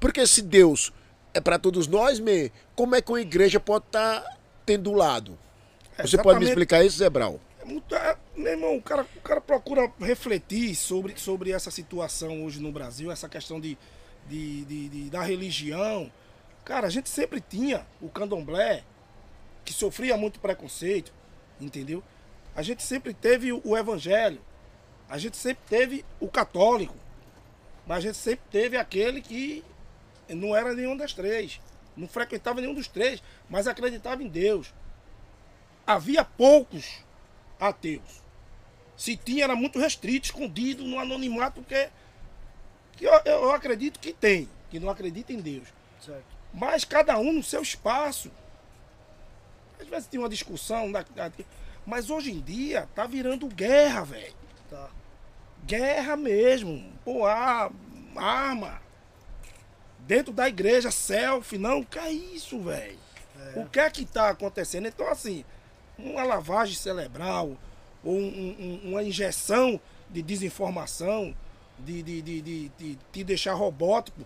Porque 0.00 0.26
se 0.26 0.42
Deus 0.42 0.92
é 1.34 1.40
para 1.40 1.58
todos 1.58 1.86
nós, 1.86 2.20
me, 2.20 2.52
como 2.74 2.94
é 2.94 3.02
que 3.02 3.10
uma 3.10 3.20
igreja 3.20 3.58
pode 3.58 3.86
estar 3.86 4.20
tá 4.20 4.36
tendo 4.66 4.92
lado? 4.92 5.38
Você 6.00 6.18
pode 6.18 6.40
me 6.40 6.46
explicar 6.46 6.84
isso, 6.84 6.98
Zé 6.98 7.08
Brau? 7.08 7.40
É 7.60 7.64
muito, 7.64 7.94
é, 7.94 8.16
meu 8.36 8.52
irmão, 8.52 8.76
o 8.76 8.82
cara, 8.82 9.06
o 9.16 9.20
cara 9.20 9.40
procura 9.40 9.90
refletir 10.00 10.74
sobre, 10.74 11.16
sobre 11.18 11.52
essa 11.52 11.70
situação 11.70 12.44
hoje 12.44 12.60
no 12.60 12.72
Brasil, 12.72 13.10
essa 13.10 13.28
questão 13.28 13.60
de, 13.60 13.78
de, 14.28 14.64
de, 14.64 14.88
de 14.88 15.10
da 15.10 15.22
religião. 15.22 16.10
Cara, 16.64 16.86
a 16.86 16.90
gente 16.90 17.08
sempre 17.08 17.40
tinha 17.40 17.86
o 18.00 18.08
candomblé, 18.08 18.84
que 19.64 19.72
sofria 19.72 20.16
muito 20.16 20.40
preconceito, 20.40 21.12
entendeu? 21.60 22.02
A 22.54 22.62
gente 22.62 22.82
sempre 22.82 23.14
teve 23.14 23.52
o 23.52 23.76
evangelho, 23.76 24.40
a 25.08 25.18
gente 25.18 25.36
sempre 25.36 25.62
teve 25.68 26.04
o 26.20 26.28
católico, 26.28 26.96
mas 27.86 27.98
a 27.98 28.00
gente 28.00 28.16
sempre 28.16 28.44
teve 28.50 28.76
aquele 28.76 29.20
que 29.20 29.64
não 30.34 30.54
era 30.54 30.74
nenhum 30.74 30.96
das 30.96 31.12
três, 31.12 31.60
não 31.96 32.08
frequentava 32.08 32.60
nenhum 32.60 32.74
dos 32.74 32.88
três, 32.88 33.22
mas 33.48 33.66
acreditava 33.66 34.22
em 34.22 34.28
Deus. 34.28 34.72
Havia 35.86 36.24
poucos 36.24 37.04
ateus. 37.58 38.22
Se 38.96 39.16
tinha, 39.16 39.44
era 39.44 39.56
muito 39.56 39.78
restrito, 39.78 40.26
escondido 40.26 40.84
no 40.84 40.98
anonimato, 40.98 41.60
porque 41.60 41.90
que 42.96 43.04
eu, 43.04 43.12
eu 43.24 43.52
acredito 43.52 43.98
que 43.98 44.12
tem, 44.12 44.48
que 44.70 44.78
não 44.78 44.90
acredita 44.90 45.32
em 45.32 45.40
Deus. 45.40 45.68
Certo. 46.00 46.24
Mas 46.52 46.84
cada 46.84 47.18
um 47.18 47.32
no 47.32 47.42
seu 47.42 47.62
espaço. 47.62 48.30
Às 49.80 49.88
vezes 49.88 50.06
tem 50.06 50.20
uma 50.20 50.28
discussão, 50.28 50.90
mas 51.84 52.10
hoje 52.10 52.30
em 52.30 52.40
dia 52.40 52.88
tá 52.94 53.06
virando 53.06 53.48
guerra, 53.48 54.04
velho. 54.04 54.34
Tá. 54.70 54.88
Guerra 55.64 56.16
mesmo. 56.16 56.92
Pô, 57.04 57.24
arma. 57.26 58.81
Dentro 60.06 60.32
da 60.32 60.48
igreja, 60.48 60.90
selfie, 60.90 61.58
não, 61.58 61.82
que 61.82 61.98
é 61.98 62.10
isso, 62.10 62.60
velho? 62.60 62.98
É. 63.54 63.60
O 63.60 63.66
que 63.66 63.78
é 63.78 63.88
que 63.90 64.04
tá 64.04 64.30
acontecendo? 64.30 64.88
Então, 64.88 65.08
assim, 65.08 65.44
uma 65.98 66.24
lavagem 66.24 66.74
cerebral, 66.74 67.56
ou 68.04 68.14
um, 68.14 68.80
um, 68.84 68.90
uma 68.90 69.02
injeção 69.02 69.80
de 70.10 70.22
desinformação, 70.22 71.34
de, 71.78 72.02
de, 72.02 72.22
de, 72.22 72.68
de, 72.68 72.98
te 73.12 73.24
deixar 73.24 73.54
robótico 73.54 74.24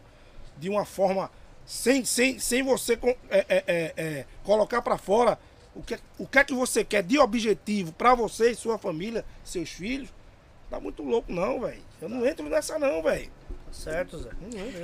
de 0.58 0.68
uma 0.68 0.84
forma 0.84 1.30
sem, 1.64 2.04
sem, 2.04 2.38
sem 2.38 2.62
você 2.62 2.98
é, 3.30 3.38
é, 3.48 3.64
é, 3.66 3.94
é 3.96 4.26
colocar 4.44 4.82
para 4.82 4.98
fora 4.98 5.38
o 5.74 5.82
que, 5.82 5.98
o 6.18 6.26
que 6.26 6.38
é 6.38 6.44
que 6.44 6.54
você 6.54 6.82
quer 6.82 7.02
de 7.02 7.18
objetivo 7.18 7.92
para 7.92 8.14
você 8.14 8.50
e 8.50 8.54
sua 8.54 8.78
família, 8.78 9.24
seus 9.44 9.70
filhos, 9.70 10.08
tá 10.70 10.80
muito 10.80 11.02
louco 11.02 11.30
não, 11.30 11.60
velho. 11.60 11.82
Eu 12.00 12.08
não 12.08 12.26
entro 12.26 12.48
nessa 12.48 12.78
não, 12.78 13.02
velho. 13.02 13.30
Certo, 13.70 14.18
Zé. 14.18 14.30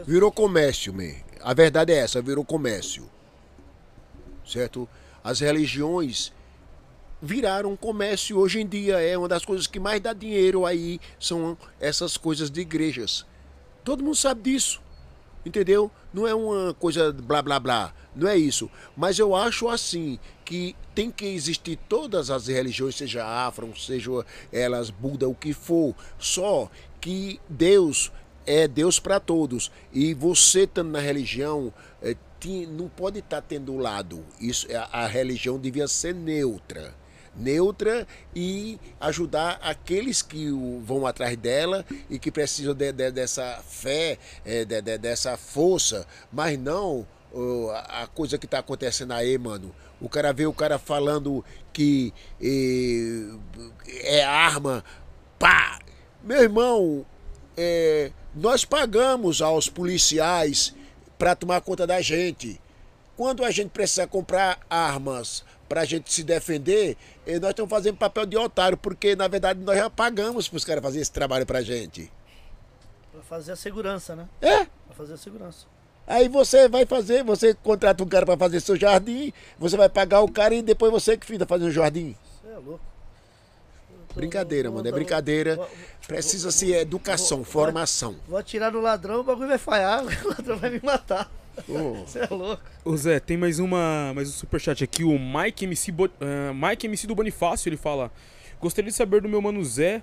Virou 0.07 0.31
comércio, 0.31 0.93
man. 0.93 1.15
A 1.41 1.55
verdade 1.55 1.93
é 1.93 1.97
essa, 1.97 2.23
virou 2.23 2.45
comércio. 2.45 3.09
Certo? 4.47 4.89
As 5.25 5.41
religiões 5.41 6.33
viraram 7.21 7.77
comércio 7.77 8.39
hoje 8.39 8.61
em 8.61 8.67
dia. 8.67 9.01
É 9.01 9.17
uma 9.17 9.29
das 9.29 9.45
coisas 9.45 9.67
que 9.67 9.79
mais 9.79 10.01
dá 10.01 10.13
dinheiro 10.13 10.67
aí 10.67 11.01
são 11.19 11.57
essas 11.81 12.17
coisas 12.17 12.51
de 12.51 12.61
igrejas. 12.61 13.25
Todo 13.85 14.03
mundo 14.03 14.17
sabe 14.17 14.43
disso. 14.51 14.81
Entendeu? 15.45 15.91
Não 16.13 16.27
é 16.27 16.35
uma 16.35 16.75
coisa 16.75 17.13
blá 17.13 17.43
blá 17.43 17.59
blá. 17.59 17.95
Não 18.15 18.29
é 18.29 18.37
isso. 18.37 18.71
Mas 18.97 19.19
eu 19.19 19.35
acho 19.35 19.69
assim 19.69 20.19
que 20.45 20.77
tem 20.95 21.11
que 21.11 21.25
existir 21.25 21.79
todas 21.89 22.31
as 22.31 22.47
religiões, 22.47 22.95
seja 22.95 23.25
afro, 23.25 23.73
seja 23.77 24.11
elas 24.53 24.91
Buda, 24.91 25.29
o 25.29 25.35
que 25.35 25.53
for. 25.53 25.95
Só 26.19 26.71
que 27.01 27.41
Deus 27.49 28.13
é 28.47 28.67
Deus 28.67 28.99
para 28.99 29.21
todos. 29.21 29.71
E 29.93 30.15
você 30.15 30.65
estando 30.65 30.91
na 30.91 31.01
religião, 31.01 31.73
é, 32.03 32.17
não 32.69 32.89
pode 32.89 33.21
estar 33.21 33.41
tá 33.41 33.47
tendo 33.47 33.77
lado. 33.77 34.25
Isso, 34.41 34.67
a, 34.75 35.05
a 35.05 35.07
religião 35.07 35.59
devia 35.59 35.89
ser 35.89 36.15
neutra 36.15 36.95
neutra 37.35 38.07
e 38.37 38.79
ajudar 39.01 39.59
aqueles 39.63 40.21
que 40.21 40.51
vão 40.85 41.07
atrás 41.07 41.35
dela 41.37 41.83
e 42.11 42.19
que 42.19 42.31
precisam 42.31 42.75
de, 42.75 42.93
de, 42.93 43.11
dessa 43.11 43.63
fé, 43.67 44.19
é, 44.45 44.67
de, 44.67 44.99
dessa 44.99 45.37
força, 45.39 46.07
mas 46.31 46.59
não 46.59 47.07
a 47.87 48.07
coisa 48.07 48.37
que 48.37 48.45
está 48.45 48.59
acontecendo 48.59 49.13
aí, 49.13 49.39
mano. 49.39 49.75
O 50.01 50.09
cara 50.09 50.33
vê 50.33 50.47
o 50.47 50.53
cara 50.53 50.79
falando 50.79 51.45
que 51.73 52.13
é, 52.41 54.19
é 54.19 54.25
arma, 54.25 54.85
pá! 55.39 55.79
Meu 56.23 56.43
irmão, 56.43 57.07
é, 57.57 58.13
nós 58.35 58.65
pagamos 58.65 59.43
aos 59.43 59.69
policiais 59.69 60.75
para 61.19 61.35
tomar 61.35 61.61
conta 61.61 61.87
da 61.87 62.01
gente. 62.01 62.61
Quando 63.17 63.45
a 63.45 63.51
gente 63.51 63.71
precisa 63.71 64.07
comprar 64.07 64.59
armas 64.69 65.45
para 65.69 65.83
a 65.83 65.85
gente 65.85 66.13
se 66.13 66.23
defender, 66.23 66.97
eh, 67.27 67.39
nós 67.39 67.51
estamos 67.51 67.71
fazendo 67.71 67.97
papel 67.97 68.27
de 68.27 68.37
otário, 68.37 68.77
porque 68.77 69.15
na 69.15 69.29
verdade 69.29 69.61
nós 69.61 69.77
já 69.77 69.89
pagamos 69.89 70.49
para 70.49 70.57
os 70.57 70.65
caras 70.65 70.83
fazerem 70.83 71.03
esse 71.03 71.13
trabalho 71.13 71.47
para 71.47 71.59
a 71.59 71.63
gente. 71.63 72.11
Para 73.13 73.23
fazer 73.23 73.53
a 73.53 73.57
segurança, 73.57 74.17
né? 74.17 74.29
É? 74.41 74.65
Para 74.65 74.97
fazer 74.97 75.15
a 75.15 75.19
segurança. 75.19 75.67
Aí 76.07 76.29
você 76.29 76.69
vai 76.69 76.85
fazer, 76.85 77.23
você 77.23 77.55
contrata 77.55 78.03
um 78.03 78.09
cara 78.09 78.27
para 78.27 78.37
fazer 78.37 78.61
seu 78.61 78.77
jardim, 78.77 79.33
você 79.59 79.77
vai 79.77 79.89
pagar 79.89 80.21
o 80.21 80.31
cara 80.31 80.55
e 80.55 80.63
depois 80.63 80.91
você 80.91 81.17
que 81.17 81.27
fica 81.27 81.47
fazendo 81.47 81.69
o 81.69 81.73
jardim. 81.73 82.17
Você 82.43 82.49
é 82.49 82.59
louco. 82.59 82.92
Brincadeira, 84.15 84.71
mano, 84.71 84.87
é 84.87 84.93
brincadeira. 84.93 85.59
Precisa-se 86.07 86.73
educação, 86.73 87.45
formação. 87.45 88.17
Vou 88.29 88.39
atirar 88.39 88.73
no 88.73 88.81
ladrão, 88.81 89.21
o 89.21 89.25
bagulho 89.25 89.49
vai 89.49 89.59
falhar, 89.59 90.03
o 90.25 90.29
ladrão 90.29 90.57
vai 90.59 90.71
me 90.71 90.81
matar. 90.83 91.31
Você 92.07 92.19
é 92.21 92.27
louco. 92.31 92.63
Ô 92.85 92.97
Zé, 92.97 93.21
tem 93.21 93.37
mais 93.37 93.59
uma, 93.59 94.13
mais 94.15 94.29
um 94.29 94.33
superchat 94.33 94.83
aqui, 94.83 95.05
o 95.05 95.19
Mike 95.19 95.65
MC, 95.65 95.93
Bo- 95.93 96.11
ah, 96.21 96.53
Mike 96.55 96.87
MC 96.87 97.07
do 97.07 97.15
Bonifácio, 97.15 97.69
ele 97.69 97.77
fala: 97.77 98.11
"Gostaria 98.61 98.91
de 98.91 98.97
saber 98.97 99.21
do 99.21 99.29
meu 99.29 99.41
mano 99.43 99.63
Zé 99.65 100.03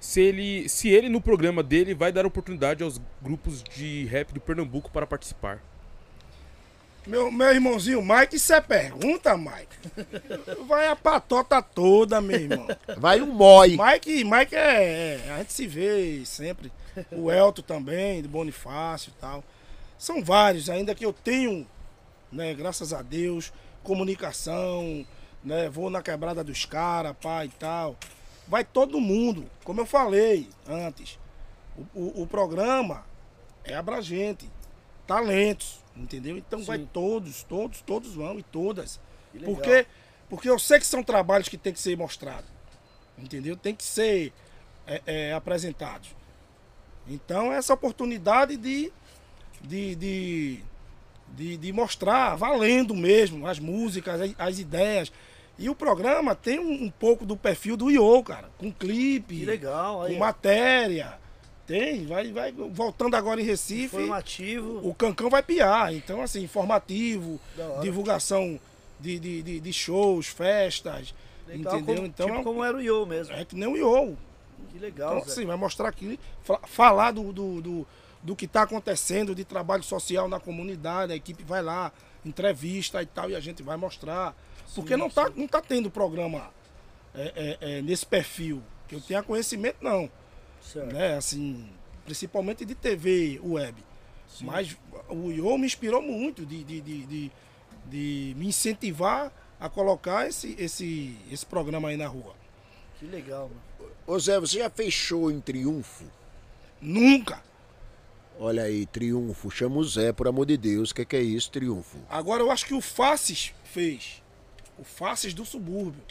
se 0.00 0.20
ele, 0.20 0.68
se 0.68 0.88
ele 0.88 1.08
no 1.08 1.20
programa 1.20 1.62
dele 1.62 1.94
vai 1.94 2.10
dar 2.10 2.26
oportunidade 2.26 2.82
aos 2.82 3.00
grupos 3.22 3.62
de 3.62 4.04
rap 4.06 4.32
do 4.34 4.40
Pernambuco 4.40 4.90
para 4.90 5.06
participar." 5.06 5.62
Meu, 7.06 7.30
meu 7.32 7.50
irmãozinho 7.52 8.02
Mike, 8.02 8.36
isso 8.36 8.52
é 8.52 8.60
pergunta, 8.60 9.36
Mike? 9.36 10.64
Vai 10.66 10.86
a 10.88 10.94
patota 10.94 11.60
toda, 11.62 12.20
meu 12.20 12.38
irmão. 12.38 12.66
Vai 12.98 13.20
um 13.20 13.26
mói. 13.26 13.76
Mike, 13.76 14.22
Mike 14.24 14.54
é, 14.54 15.20
é- 15.26 15.30
A 15.32 15.38
gente 15.38 15.52
se 15.52 15.66
vê 15.66 16.22
sempre. 16.24 16.70
O 17.10 17.30
Elton 17.30 17.62
também, 17.62 18.20
do 18.22 18.28
Bonifácio 18.28 19.12
e 19.16 19.20
tal. 19.20 19.42
São 19.98 20.22
vários, 20.22 20.68
ainda 20.68 20.94
que 20.94 21.04
eu 21.04 21.12
tenho, 21.12 21.66
né, 22.32 22.52
graças 22.54 22.92
a 22.92 23.00
Deus, 23.02 23.52
comunicação, 23.82 25.04
né? 25.42 25.68
Vou 25.68 25.88
na 25.90 26.02
quebrada 26.02 26.42
dos 26.44 26.64
caras, 26.64 27.14
pai 27.20 27.46
e 27.46 27.58
tal. 27.58 27.96
Vai 28.46 28.64
todo 28.64 29.00
mundo, 29.00 29.44
como 29.64 29.80
eu 29.80 29.86
falei 29.86 30.48
antes. 30.68 31.18
O, 31.94 32.00
o- 32.00 32.22
o 32.22 32.26
programa 32.26 33.04
é 33.64 33.74
abrangente. 33.74 34.48
Talentos, 35.06 35.80
entendeu? 36.00 36.36
Então 36.36 36.62
vai 36.62 36.78
Sim. 36.78 36.88
todos, 36.92 37.42
todos, 37.42 37.80
todos 37.82 38.14
vão 38.14 38.38
e 38.38 38.42
todas. 38.42 39.00
Porque, 39.44 39.86
porque 40.28 40.48
eu 40.48 40.58
sei 40.58 40.78
que 40.78 40.86
são 40.86 41.02
trabalhos 41.02 41.48
que 41.48 41.56
tem 41.56 41.72
que 41.72 41.80
ser 41.80 41.96
mostrados. 41.96 42.50
Entendeu? 43.16 43.56
Tem 43.56 43.74
que 43.74 43.84
ser 43.84 44.32
é, 44.86 45.02
é, 45.06 45.32
apresentados. 45.32 46.08
Então, 47.06 47.52
essa 47.52 47.74
oportunidade 47.74 48.56
de, 48.56 48.92
de, 49.62 49.94
de, 49.94 50.60
de, 51.28 51.56
de 51.56 51.72
mostrar, 51.72 52.34
valendo 52.36 52.94
mesmo, 52.94 53.46
as 53.46 53.58
músicas, 53.58 54.20
as, 54.20 54.34
as 54.38 54.58
ideias. 54.58 55.12
E 55.58 55.68
o 55.68 55.74
programa 55.74 56.34
tem 56.34 56.58
um, 56.58 56.84
um 56.84 56.90
pouco 56.90 57.26
do 57.26 57.36
perfil 57.36 57.76
do 57.76 57.90
Iô, 57.90 58.22
cara. 58.22 58.48
Com 58.56 58.72
clipe, 58.72 59.40
Que 59.40 59.44
legal. 59.44 60.02
Aí, 60.02 60.14
com 60.14 60.20
matéria. 60.20 61.19
Tem, 61.70 62.04
vai, 62.04 62.32
vai. 62.32 62.50
Voltando 62.52 63.14
agora 63.14 63.40
em 63.40 63.44
Recife, 63.44 63.96
informativo. 63.96 64.80
o 64.82 64.92
Cancão 64.92 65.30
vai 65.30 65.40
piar. 65.40 65.94
Então, 65.94 66.20
assim, 66.20 66.42
informativo, 66.42 67.40
divulgação 67.80 68.58
de, 68.98 69.20
de, 69.20 69.42
de, 69.42 69.60
de 69.60 69.72
shows, 69.72 70.26
festas. 70.26 71.14
Legal, 71.46 71.76
entendeu? 71.76 71.94
como, 71.96 72.06
então, 72.08 72.26
tipo 72.28 72.42
como 72.42 72.64
era 72.64 72.76
o 72.76 72.80
Yo 72.80 73.06
mesmo. 73.06 73.32
é 73.34 73.44
que 73.44 73.54
nem 73.54 73.68
o 73.68 73.76
Iô. 73.76 74.14
Que 74.72 74.78
legal, 74.80 75.12
Então, 75.18 75.24
Zé. 75.26 75.32
assim, 75.32 75.46
vai 75.46 75.56
mostrar 75.56 75.88
aqui, 75.88 76.18
fa- 76.42 76.60
falar 76.66 77.12
do, 77.12 77.32
do, 77.32 77.60
do, 77.60 77.86
do 78.22 78.34
que 78.36 78.46
está 78.46 78.62
acontecendo, 78.62 79.32
de 79.34 79.44
trabalho 79.44 79.82
social 79.84 80.28
na 80.28 80.40
comunidade, 80.40 81.12
a 81.12 81.16
equipe 81.16 81.42
vai 81.44 81.62
lá, 81.62 81.92
entrevista 82.24 83.00
e 83.02 83.06
tal, 83.06 83.30
e 83.30 83.36
a 83.36 83.40
gente 83.40 83.62
vai 83.62 83.76
mostrar. 83.76 84.34
Porque 84.74 84.96
não 84.96 85.08
tá, 85.08 85.30
não 85.36 85.46
tá 85.48 85.60
tendo 85.60 85.88
programa 85.90 86.50
é, 87.14 87.32
é, 87.60 87.78
é, 87.78 87.82
nesse 87.82 88.04
perfil, 88.06 88.60
que 88.88 88.94
eu 88.96 89.00
tenha 89.00 89.22
conhecimento, 89.22 89.76
não. 89.80 90.10
Certo. 90.60 90.92
Né? 90.92 91.16
Assim, 91.16 91.68
principalmente 92.04 92.64
de 92.64 92.74
TV, 92.74 93.40
web. 93.42 93.82
Mas 94.42 94.76
o 95.08 95.30
Iô 95.30 95.58
me 95.58 95.66
inspirou 95.66 96.00
muito 96.00 96.46
de, 96.46 96.62
de, 96.62 96.80
de, 96.80 97.06
de, 97.06 97.32
de 97.86 98.34
me 98.36 98.46
incentivar 98.46 99.32
a 99.58 99.68
colocar 99.68 100.28
esse, 100.28 100.54
esse, 100.58 101.16
esse 101.30 101.44
programa 101.44 101.88
aí 101.88 101.96
na 101.96 102.06
rua. 102.06 102.34
Que 102.98 103.06
legal, 103.06 103.48
mano. 103.48 103.92
Ô 104.06 104.18
Zé, 104.18 104.38
você 104.40 104.58
já 104.58 104.70
fez 104.70 104.92
show 104.92 105.30
em 105.30 105.40
Triunfo? 105.40 106.04
Nunca! 106.80 107.42
Olha 108.38 108.62
aí, 108.62 108.86
Triunfo. 108.86 109.50
Chama 109.50 109.76
o 109.76 109.84
Zé, 109.84 110.12
por 110.12 110.26
amor 110.26 110.46
de 110.46 110.56
Deus. 110.56 110.90
O 110.90 110.94
que, 110.94 111.04
que 111.04 111.16
é 111.16 111.20
isso, 111.20 111.50
Triunfo? 111.50 111.98
Agora 112.08 112.42
eu 112.42 112.50
acho 112.50 112.64
que 112.64 112.72
o 112.72 112.80
Faces 112.80 113.52
fez. 113.64 114.22
O 114.78 114.84
Faces 114.84 115.34
do 115.34 115.44
subúrbio. 115.44 116.02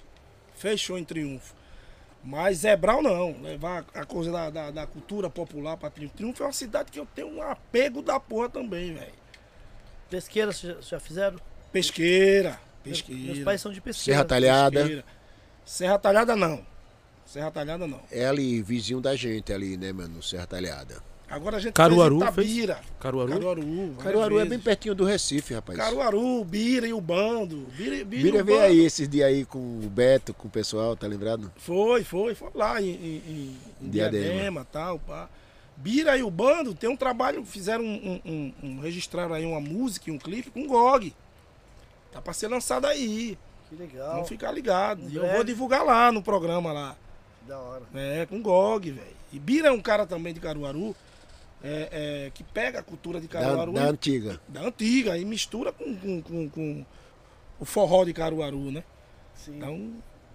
Fechou 0.54 0.98
em 0.98 1.04
Triunfo. 1.04 1.56
Mas 2.24 2.60
Zebral 2.60 3.02
não. 3.02 3.42
Levar 3.42 3.86
a 3.94 4.06
coisa 4.06 4.32
da, 4.32 4.50
da, 4.50 4.72
da 4.72 4.86
cultura 4.88 5.30
popular 5.30 5.78
para 5.78 5.90
Triunfo. 5.90 6.16
Triunfo 6.16 6.44
é 6.44 6.46
uma 6.48 6.54
cidade 6.54 6.92
que 6.92 7.00
eu 7.00 7.08
tenho 7.16 7.30
um 7.30 7.42
apego 7.42 8.02
da 8.02 8.20
porra 8.20 8.50
também, 8.50 8.94
velho. 8.94 9.14
Pesqueira, 10.10 10.52
vocês 10.52 10.76
já- 10.76 10.82
já 10.82 11.00
fizeram? 11.00 11.40
Pesqueira. 11.72 12.60
Meus- 12.86 13.02
Pesqueira. 13.02 13.34
Meus 13.34 13.44
pais 13.44 13.62
são 13.62 13.72
de 13.72 13.80
pesqueira. 13.80 14.18
Serra 14.18 14.26
Talhada. 14.28 14.80
Pesqueira. 14.80 15.06
Serra 15.66 16.00
Talhada 16.00 16.36
não. 16.36 16.66
Serra 17.26 17.52
Talhada 17.52 17.88
não. 17.88 18.02
É 18.12 18.26
ali, 18.26 18.62
vizinho 18.62 19.00
da 19.00 19.16
gente 19.16 19.54
ali, 19.54 19.78
né, 19.78 19.94
mano? 19.94 20.22
Serra 20.24 20.48
Talhada. 20.48 21.02
Agora 21.30 21.58
a 21.58 21.60
gente 21.60 21.74
Caruaru 21.74 22.20
fez 22.20 22.34
fez? 22.36 22.48
Itabira. 22.48 22.80
Caruaru? 23.00 23.32
Caruaru. 23.32 23.62
várias 23.62 24.04
Caruaru 24.04 24.40
é 24.40 24.46
bem 24.46 24.60
pertinho 24.60 24.96
do 24.96 25.06
Recife, 25.06 25.54
rapaz. 25.54 25.78
Caruaru, 25.78 26.44
Bira 26.44 26.88
e 26.88 26.94
o 26.94 27.00
bando. 27.00 27.68
Bira, 27.78 28.04
Bira, 28.04 28.42
o 28.42 28.46
ver 28.46 28.54
bando. 28.54 28.64
aí 28.66 28.80
esses 28.80 29.08
dias 29.08 29.28
aí 29.28 29.46
com 29.46 29.60
o 29.60 29.90
Beto, 29.90 30.34
com 30.34 30.48
o 30.48 30.52
pessoal, 30.52 30.96
tá 30.96 31.06
lembrado? 31.06 31.52
Foi, 31.58 32.04
foi, 32.04 32.34
foi 32.34 32.50
lá 32.56 32.82
em, 32.82 32.90
em, 32.90 32.96
em- 33.28 33.58
em 33.82 33.90
Diadema. 33.90 34.24
Diadema 34.34 34.62
e 34.62 34.74
tal, 34.74 35.00
pá. 35.00 35.30
Bira 35.78 36.18
e 36.18 36.24
o 36.24 36.32
bando 36.32 36.74
tem 36.74 36.90
um 36.90 36.98
trabalho, 36.98 37.46
fizeram 37.46 37.84
um, 37.86 38.22
um, 38.26 38.32
um- 38.32 38.54
um- 38.68 38.80
registraram 38.82 39.34
aí 39.36 39.46
uma 39.46 39.62
música 39.62 40.10
e 40.10 40.14
um 40.14 40.18
clipe 40.18 40.50
com 40.50 40.66
GOG. 40.68 41.14
Tá 42.12 42.22
pra 42.22 42.34
ser 42.34 42.48
lançado 42.48 42.86
aí. 42.86 43.38
Que 43.70 43.76
legal. 43.76 44.14
Vamos 44.14 44.28
ficar 44.30 44.52
ligado. 44.52 45.04
E 45.10 45.16
eu 45.16 45.28
vou 45.28 45.44
divulgar 45.44 45.86
lá 45.86 46.12
no 46.12 46.24
programa 46.24 46.74
lá. 46.74 46.96
Da 47.48 47.58
hora. 47.60 47.84
É, 47.94 48.26
com 48.26 48.42
GOG, 48.42 48.92
velho. 48.92 49.08
E 49.32 49.38
Bira 49.40 49.68
é 49.70 49.72
um 49.72 49.80
cara 49.80 50.06
também 50.08 50.34
de 50.34 50.40
Caruaru, 50.40 50.96
é, 51.64 52.26
é, 52.28 52.32
que 52.34 52.44
pega 52.44 52.80
a 52.80 52.84
cultura 52.84 53.20
de 53.20 53.28
Da, 53.28 53.40
Caruaru 53.42 53.74
da 53.74 53.84
antiga. 53.86 54.40
da 54.48 54.62
antiga 54.62 55.18
e 55.18 55.26
mistura 55.26 55.72
com, 55.72 55.96
com, 55.98 56.22
com, 56.22 56.50
com 56.50 56.86
o 57.60 57.66
forró 57.66 58.04
de 58.06 58.14
Caruaru, 58.14 58.72
né? 58.72 58.84
Sim. 59.36 59.58
Então, 59.58 59.94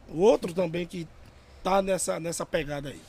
o 0.09 0.20
outro 0.20 0.52
também 0.52 0.86
que 0.86 1.06
tá 1.62 1.80
nessa, 1.82 2.20
nessa 2.20 2.44
pegada 2.44 2.90
aí. 2.90 3.01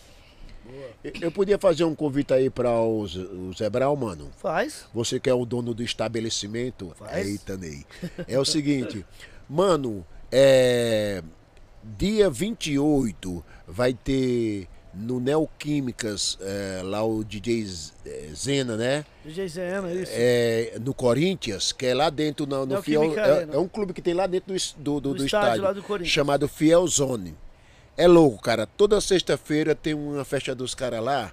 Eu- 1.04 1.12
Eu 1.22 1.32
podia 1.32 1.60
fazer 1.60 1.84
um 1.84 1.94
convite 1.94 2.34
aí 2.34 2.50
para 2.50 2.72
o 2.82 3.06
Zé- 3.08 3.20
o 3.20 3.54
Zé 3.54 3.70
Brau, 3.70 3.96
mano. 3.96 4.32
Faz. 4.38 4.86
Você 4.94 5.20
que 5.20 5.30
é 5.30 5.34
o 5.34 5.46
dono 5.46 5.74
do 5.76 5.84
estabelecimento. 5.84 6.92
Faz. 6.98 7.28
Eita, 7.28 7.56
Ney. 7.56 7.86
É 8.28 8.40
o 8.40 8.46
seguinte, 8.46 9.06
mano, 9.50 10.06
é. 10.32 11.22
Dia 11.84 12.32
28 12.32 13.46
vai 13.68 13.94
ter 13.94 14.68
no 14.96 15.20
Neoquímicas, 15.20 16.38
é, 16.42 16.82
lá 16.84 17.04
o 17.04 17.24
DJ 17.24 17.66
é, 18.06 18.30
Zena, 18.34 18.78
né? 18.78 19.06
DJ 19.26 19.48
Zena, 19.48 19.92
isso. 19.92 20.12
É, 20.16 20.78
no 20.82 20.94
Corinthians, 20.94 21.72
que 21.72 21.86
é 21.86 21.94
lá 21.94 22.10
dentro 22.10 22.46
no, 22.46 22.66
no 22.66 22.82
Fiel. 22.82 23.04
É, 23.18 23.48
é 23.52 23.58
um 23.58 23.68
clube 23.68 23.94
que 23.94 24.02
tem 24.02 24.14
lá 24.14 24.26
dentro 24.28 24.54
do, 24.54 24.60
do, 24.78 24.82
do, 24.82 25.02
Do 25.02 25.16
do 25.16 25.26
estádio 25.26 25.56
estádio, 25.58 25.82
do 25.82 25.84
Corinthians. 25.88 26.14
chamado 26.14 26.48
Fiel 26.48 26.88
Zone. 26.88 27.36
É 27.98 28.08
louco, 28.08 28.42
cara. 28.42 28.66
Toda 28.66 29.00
sexta-feira 29.00 29.74
tem 29.74 29.94
uma 29.94 30.26
festa 30.26 30.54
dos 30.54 30.76
caras 30.76 31.04
lá 31.04 31.32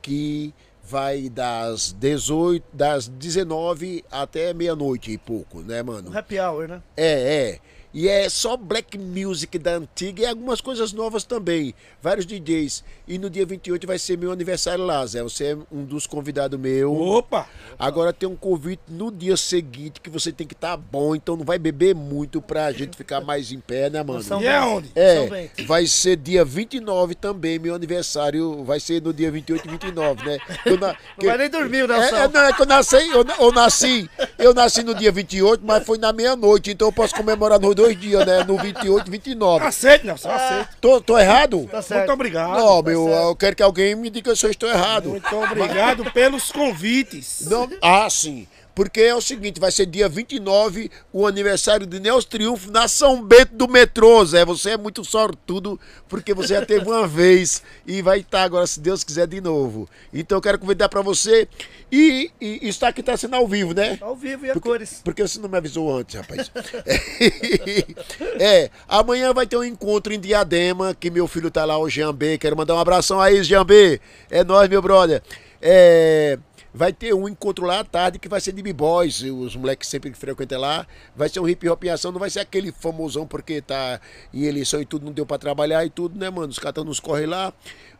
que 0.00 0.54
vai 0.82 1.28
das 1.28 1.92
18, 1.92 2.64
das 2.72 3.08
19 3.08 4.04
até 4.10 4.52
meia-noite 4.52 5.10
e 5.10 5.18
pouco, 5.18 5.60
né, 5.60 5.82
mano? 5.82 6.10
Um 6.10 6.16
happy 6.16 6.38
hour, 6.38 6.68
né? 6.68 6.82
É, 6.96 7.50
é. 7.50 7.58
E 7.94 8.08
é 8.08 8.28
só 8.28 8.56
black 8.56 8.98
music 8.98 9.56
da 9.56 9.76
antiga 9.76 10.22
e 10.22 10.26
algumas 10.26 10.60
coisas 10.60 10.92
novas 10.92 11.22
também. 11.22 11.72
Vários 12.02 12.26
DJs. 12.26 12.82
E 13.06 13.18
no 13.18 13.30
dia 13.30 13.46
28 13.46 13.86
vai 13.86 13.98
ser 14.00 14.18
meu 14.18 14.32
aniversário 14.32 14.84
lá, 14.84 15.06
Zé. 15.06 15.22
Você 15.22 15.52
é 15.52 15.56
um 15.70 15.84
dos 15.84 16.04
convidados 16.04 16.58
meu. 16.58 16.92
Opa! 16.92 17.46
Agora 17.78 18.12
tem 18.12 18.28
um 18.28 18.34
convite 18.34 18.82
no 18.88 19.12
dia 19.12 19.36
seguinte 19.36 20.00
que 20.00 20.10
você 20.10 20.32
tem 20.32 20.44
que 20.46 20.54
estar 20.54 20.76
bom, 20.76 21.14
então 21.14 21.36
não 21.36 21.44
vai 21.44 21.58
beber 21.58 21.94
muito 21.94 22.42
pra 22.42 22.72
gente 22.72 22.96
ficar 22.96 23.20
mais 23.20 23.52
em 23.52 23.60
pé, 23.60 23.88
né, 23.88 24.02
mano? 24.02 24.22
São 24.22 24.42
E 24.42 24.46
é 24.46 24.60
onde? 24.60 24.90
É, 24.96 25.48
vai 25.66 25.86
ser 25.86 26.16
dia 26.16 26.44
29 26.44 27.14
também, 27.14 27.58
meu 27.60 27.74
aniversário 27.76 28.64
vai 28.64 28.80
ser 28.80 29.00
no 29.02 29.12
dia 29.12 29.30
28 29.30 29.66
e 29.66 29.70
29, 29.70 30.24
né? 30.24 30.38
Eu 30.66 30.78
na- 30.78 30.96
que- 31.18 31.26
vai 31.26 31.38
nem 31.38 31.48
dormir, 31.50 31.86
né, 31.86 31.94
é, 31.94 32.00
Nelson? 32.00 32.16
é, 32.16 32.28
não, 32.28 32.40
é 32.40 32.52
que 32.52 32.62
eu 32.62 32.66
nasci, 32.66 32.96
eu, 32.96 33.24
eu 33.38 33.52
nasci, 33.52 34.10
eu 34.38 34.52
nasci 34.54 34.82
no 34.82 34.94
dia 34.94 35.12
28, 35.12 35.62
mas 35.64 35.84
foi 35.84 35.98
na 35.98 36.12
meia-noite, 36.12 36.70
então 36.72 36.88
eu 36.88 36.92
posso 36.92 37.14
comemorar 37.14 37.60
nos 37.60 37.74
dois 37.84 38.00
dias, 38.00 38.26
né? 38.26 38.44
No 38.44 38.56
28 38.56 39.06
e 39.06 39.10
29. 39.10 39.66
Aceite, 39.66 40.06
Nelson, 40.06 40.30
aceite. 40.30 40.70
Tô, 40.80 41.00
tô 41.00 41.18
errado? 41.18 41.68
Tá 41.70 41.82
certo. 41.82 42.00
Muito 42.00 42.12
obrigado. 42.12 42.56
Não, 42.56 42.82
meu, 42.82 43.04
certo. 43.04 43.22
eu 43.22 43.36
quero 43.36 43.56
que 43.56 43.62
alguém 43.62 43.94
me 43.94 44.10
diga 44.10 44.34
se 44.34 44.46
eu 44.46 44.50
estou 44.50 44.68
errado. 44.68 45.10
Muito 45.10 45.36
obrigado 45.36 46.10
pelos 46.12 46.50
convites. 46.50 47.46
Não, 47.48 47.68
ah, 47.82 48.08
sim. 48.08 48.46
Porque 48.74 49.00
é 49.00 49.14
o 49.14 49.20
seguinte, 49.20 49.60
vai 49.60 49.70
ser 49.70 49.86
dia 49.86 50.08
29 50.08 50.90
o 51.12 51.26
aniversário 51.26 51.86
de 51.86 52.00
Neus 52.00 52.24
Triunfo 52.24 52.70
na 52.72 52.88
São 52.88 53.22
Bento 53.22 53.54
do 53.54 53.68
metrô, 53.68 54.24
Zé. 54.24 54.44
Você 54.44 54.70
é 54.70 54.76
muito 54.76 55.04
sortudo, 55.04 55.78
porque 56.08 56.34
você 56.34 56.54
já 56.54 56.66
teve 56.66 56.84
uma 56.84 57.06
vez 57.08 57.62
e 57.86 58.02
vai 58.02 58.20
estar 58.20 58.42
agora, 58.42 58.66
se 58.66 58.80
Deus 58.80 59.04
quiser, 59.04 59.28
de 59.28 59.40
novo. 59.40 59.88
Então 60.12 60.38
eu 60.38 60.42
quero 60.42 60.58
convidar 60.58 60.88
para 60.88 61.02
você 61.02 61.48
e, 61.90 62.32
e 62.40 62.68
está 62.68 62.88
aqui, 62.88 63.00
está 63.00 63.16
sendo 63.16 63.36
ao 63.36 63.46
vivo, 63.46 63.72
né? 63.72 63.96
Ao 64.00 64.16
vivo 64.16 64.46
e 64.46 64.50
a 64.50 64.58
cores. 64.58 65.00
Porque 65.04 65.22
você 65.22 65.38
não 65.38 65.48
me 65.48 65.56
avisou 65.56 65.96
antes, 65.96 66.16
rapaz. 66.16 66.50
é, 68.40 68.70
amanhã 68.88 69.32
vai 69.32 69.46
ter 69.46 69.56
um 69.56 69.64
encontro 69.64 70.12
em 70.12 70.18
Diadema, 70.18 70.96
que 70.98 71.10
meu 71.10 71.28
filho 71.28 71.50
tá 71.50 71.64
lá, 71.64 71.78
o 71.78 71.88
Jean 71.88 72.12
B. 72.12 72.38
Quero 72.38 72.56
mandar 72.56 72.74
um 72.74 72.80
abração 72.80 73.20
aí, 73.20 73.42
Jean 73.44 73.64
B. 73.64 74.00
É 74.28 74.42
nóis, 74.42 74.68
meu 74.68 74.82
brother. 74.82 75.22
É, 75.62 76.38
vai 76.74 76.92
ter 76.92 77.14
um 77.14 77.28
encontro 77.28 77.64
lá 77.64 77.78
à 77.78 77.84
tarde 77.84 78.18
que 78.18 78.28
vai 78.28 78.40
ser 78.40 78.52
de 78.52 78.60
b-boys, 78.60 79.22
os 79.22 79.54
moleques 79.54 79.88
sempre 79.88 80.10
que 80.10 80.18
frequentam 80.18 80.60
lá. 80.60 80.84
Vai 81.14 81.28
ser 81.28 81.38
um 81.38 81.48
hip 81.48 81.68
hop 81.68 81.84
em 81.84 81.90
ação, 81.90 82.10
não 82.10 82.18
vai 82.18 82.28
ser 82.28 82.40
aquele 82.40 82.72
famosão 82.72 83.24
porque 83.26 83.62
tá 83.62 84.00
em 84.32 84.42
eleição 84.42 84.82
e 84.82 84.84
tudo, 84.84 85.06
não 85.06 85.12
deu 85.12 85.24
pra 85.24 85.38
trabalhar 85.38 85.86
e 85.86 85.90
tudo, 85.90 86.18
né, 86.18 86.28
mano? 86.28 86.48
Os 86.48 86.58
caras 86.58 86.84
nos 86.84 86.98
corre 86.98 87.26
lá. 87.26 87.52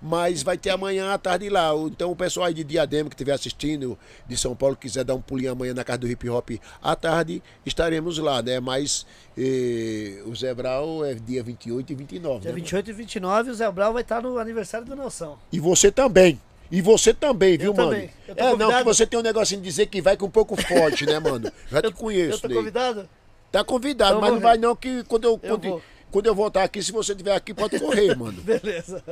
Mas 0.02 0.42
vai 0.42 0.58
ter 0.58 0.70
amanhã 0.70 1.12
à 1.12 1.16
tarde 1.16 1.48
lá. 1.48 1.70
Então 1.86 2.10
o 2.10 2.16
pessoal 2.16 2.46
aí 2.46 2.52
de 2.52 2.64
Diadema 2.64 3.08
que 3.08 3.14
estiver 3.14 3.32
assistindo, 3.32 3.96
de 4.26 4.36
São 4.36 4.56
Paulo, 4.56 4.76
quiser 4.76 5.04
dar 5.04 5.14
um 5.14 5.22
pulinho 5.22 5.52
amanhã 5.52 5.72
na 5.72 5.84
casa 5.84 5.98
do 5.98 6.08
hip 6.08 6.28
hop 6.28 6.50
à 6.82 6.96
tarde, 6.96 7.40
estaremos 7.64 8.18
lá, 8.18 8.42
né? 8.42 8.58
Mas 8.58 9.06
eh, 9.38 10.20
o 10.26 10.34
Zé 10.34 10.52
Brau 10.52 11.04
é 11.04 11.14
dia 11.14 11.44
28 11.44 11.92
e 11.92 11.94
29, 11.94 12.40
Dia 12.40 12.50
né? 12.50 12.56
28 12.56 12.90
e 12.90 12.92
29, 12.92 13.50
o 13.52 13.54
Zé 13.54 13.70
Brau 13.70 13.92
vai 13.92 14.02
estar 14.02 14.20
no 14.20 14.36
aniversário 14.36 14.84
do 14.84 14.96
Nelson. 14.96 15.38
E 15.52 15.60
você 15.60 15.92
também. 15.92 16.40
E 16.74 16.82
você 16.82 17.14
também, 17.14 17.56
viu, 17.56 17.72
mano? 17.72 17.90
também. 17.92 18.10
Eu 18.26 18.34
tô 18.34 18.40
É, 18.40 18.44
não, 18.44 18.50
convidado? 18.58 18.78
que 18.78 18.84
você 18.84 19.06
tem 19.06 19.18
um 19.18 19.22
negocinho 19.22 19.60
de 19.60 19.68
dizer 19.68 19.86
que 19.86 20.00
vai 20.02 20.16
com 20.16 20.26
um 20.26 20.30
pouco 20.30 20.56
forte, 20.60 21.06
né, 21.06 21.18
mano? 21.20 21.52
Já 21.70 21.80
te 21.80 21.86
Eu 21.86 21.92
conheço, 21.92 22.40
tô 22.42 22.48
Ney. 22.48 22.56
convidado? 22.56 23.08
Tá 23.52 23.62
convidado, 23.62 24.10
Então 24.12 24.20
mas 24.20 24.28
eu 24.30 24.34
não 24.34 24.40
vai 24.42 24.58
não, 24.58 24.74
que 24.74 25.04
quando 25.04 25.24
eu, 25.24 25.32
Eu 25.42 25.50
quando, 25.50 25.68
vou. 25.68 25.82
quando 26.10 26.26
eu 26.26 26.34
voltar 26.34 26.64
aqui, 26.64 26.82
se 26.82 26.90
você 26.90 27.12
estiver 27.12 27.34
aqui, 27.36 27.54
pode 27.54 27.78
correr, 27.78 28.14
mano. 28.18 28.40
Beleza. 28.42 29.04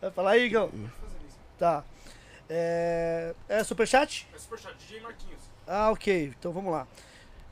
Vai 0.00 0.10
falar 0.10 0.30
aí, 0.32 0.46
Igão? 0.46 0.70
Tá. 1.58 1.84
É, 2.50 3.34
é 3.48 3.62
superchat? 3.62 4.26
É 4.34 4.38
superchat, 4.38 4.74
DJ 4.80 5.00
Marquinhos. 5.00 5.38
Ah, 5.66 5.90
ok. 5.92 6.32
Então 6.38 6.50
vamos 6.50 6.72
lá. 6.72 6.88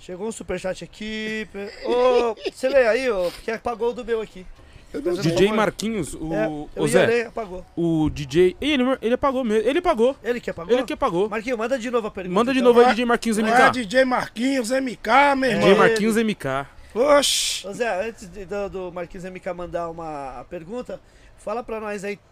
Chegou 0.00 0.26
um 0.26 0.32
superchat 0.32 0.82
aqui. 0.82 1.46
Ô, 1.84 2.34
você 2.50 2.68
lê 2.68 2.86
aí, 2.88 3.10
ô, 3.10 3.30
porque 3.30 3.50
apagou 3.52 3.90
o 3.90 3.92
do 3.92 4.04
meu 4.04 4.20
aqui. 4.20 4.44
DJ 5.20 5.52
Marquinhos, 5.52 6.14
o, 6.14 6.32
É, 6.32 6.48
o 6.80 6.88
Zé, 6.88 7.06
ler, 7.06 7.26
apagou. 7.26 7.64
o 7.76 8.08
DJ. 8.10 8.56
Ele, 8.60 8.82
ele 9.02 9.14
apagou 9.14 9.44
mesmo. 9.44 9.68
Ele 9.68 9.78
apagou. 9.80 10.16
Ele 10.22 10.40
que 10.40 10.48
apagou? 10.50 10.72
Ele 10.74 10.84
que 10.84 10.92
apagou. 10.92 11.28
Marquinhos, 11.28 11.58
manda 11.58 11.78
de 11.78 11.90
novo 11.90 12.06
a 12.06 12.10
pergunta. 12.10 12.34
Manda 12.34 12.52
de 12.52 12.60
então. 12.60 12.72
novo 12.72 12.80
aí, 12.80 12.90
DJ 12.90 13.04
Marquinhos 13.04 13.38
É, 13.38 13.42
MK. 13.42 13.70
DJ 13.72 14.04
Marquinhos, 14.04 14.70
MK, 14.70 15.08
meu 15.36 15.50
irmão. 15.50 15.64
DJ 15.68 15.72
É. 15.74 15.78
Marquinhos 15.78 16.16
MK. 16.16 16.66
Oxi. 16.94 17.66
Ô 17.66 17.72
Zé, 17.74 18.08
antes 18.08 18.26
de- 18.30 18.44
do, 18.46 18.68
do 18.70 18.92
Marquinhos 18.92 19.24
MK 19.26 19.52
mandar 19.52 19.90
uma 19.90 20.46
pergunta, 20.48 20.98
fala 21.36 21.62
pra 21.62 21.78
nós 21.78 22.02
aí 22.04 22.16
que 22.16 22.22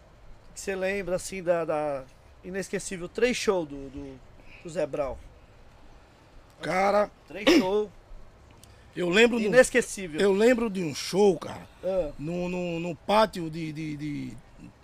você 0.59 0.75
lembra, 0.75 1.17
assim, 1.17 1.43
da, 1.43 1.65
da 1.65 2.03
inesquecível 2.43 3.07
três 3.07 3.37
show 3.37 3.63
do, 3.65 3.89
do, 3.89 4.19
do 4.63 4.69
Zé 4.69 4.87
Brau. 4.87 5.19
Cara, 6.61 7.11
Três 7.27 7.47
show 7.59 7.91
eu 8.95 9.09
lembro, 9.09 9.39
inesquecível. 9.39 10.19
eu 10.19 10.31
lembro 10.33 10.69
de 10.69 10.83
um 10.83 10.93
show, 10.95 11.37
cara, 11.37 11.67
Ah, 11.83 12.11
no, 12.17 12.47
no, 12.49 12.79
no 12.79 12.95
pátio 12.95 13.49
de, 13.49 13.71
de, 13.73 13.97
de, 13.97 14.33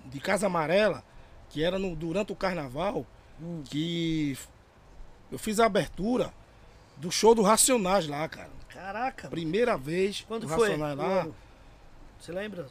de 0.05 0.19
Casa 0.19 0.47
Amarela, 0.47 1.03
que 1.49 1.63
era 1.63 1.77
no, 1.79 1.95
durante 1.95 2.31
o 2.31 2.35
carnaval, 2.35 3.05
Hum. 3.41 3.63
que 3.65 4.37
eu 5.31 5.39
fiz 5.39 5.59
a 5.59 5.65
abertura 5.65 6.31
do 6.97 7.09
show 7.11 7.33
do 7.33 7.41
Racionais 7.41 8.07
lá, 8.07 8.27
cara. 8.29 8.49
caraca, 8.69 9.29
Primeira 9.29 9.75
vez 9.77 10.23
quando 10.27 10.41
do 10.43 10.47
foi? 10.49 10.69
Racionais 10.69 10.97
lá. 10.97 11.27
Você 12.19 12.31
lembra? 12.31 12.67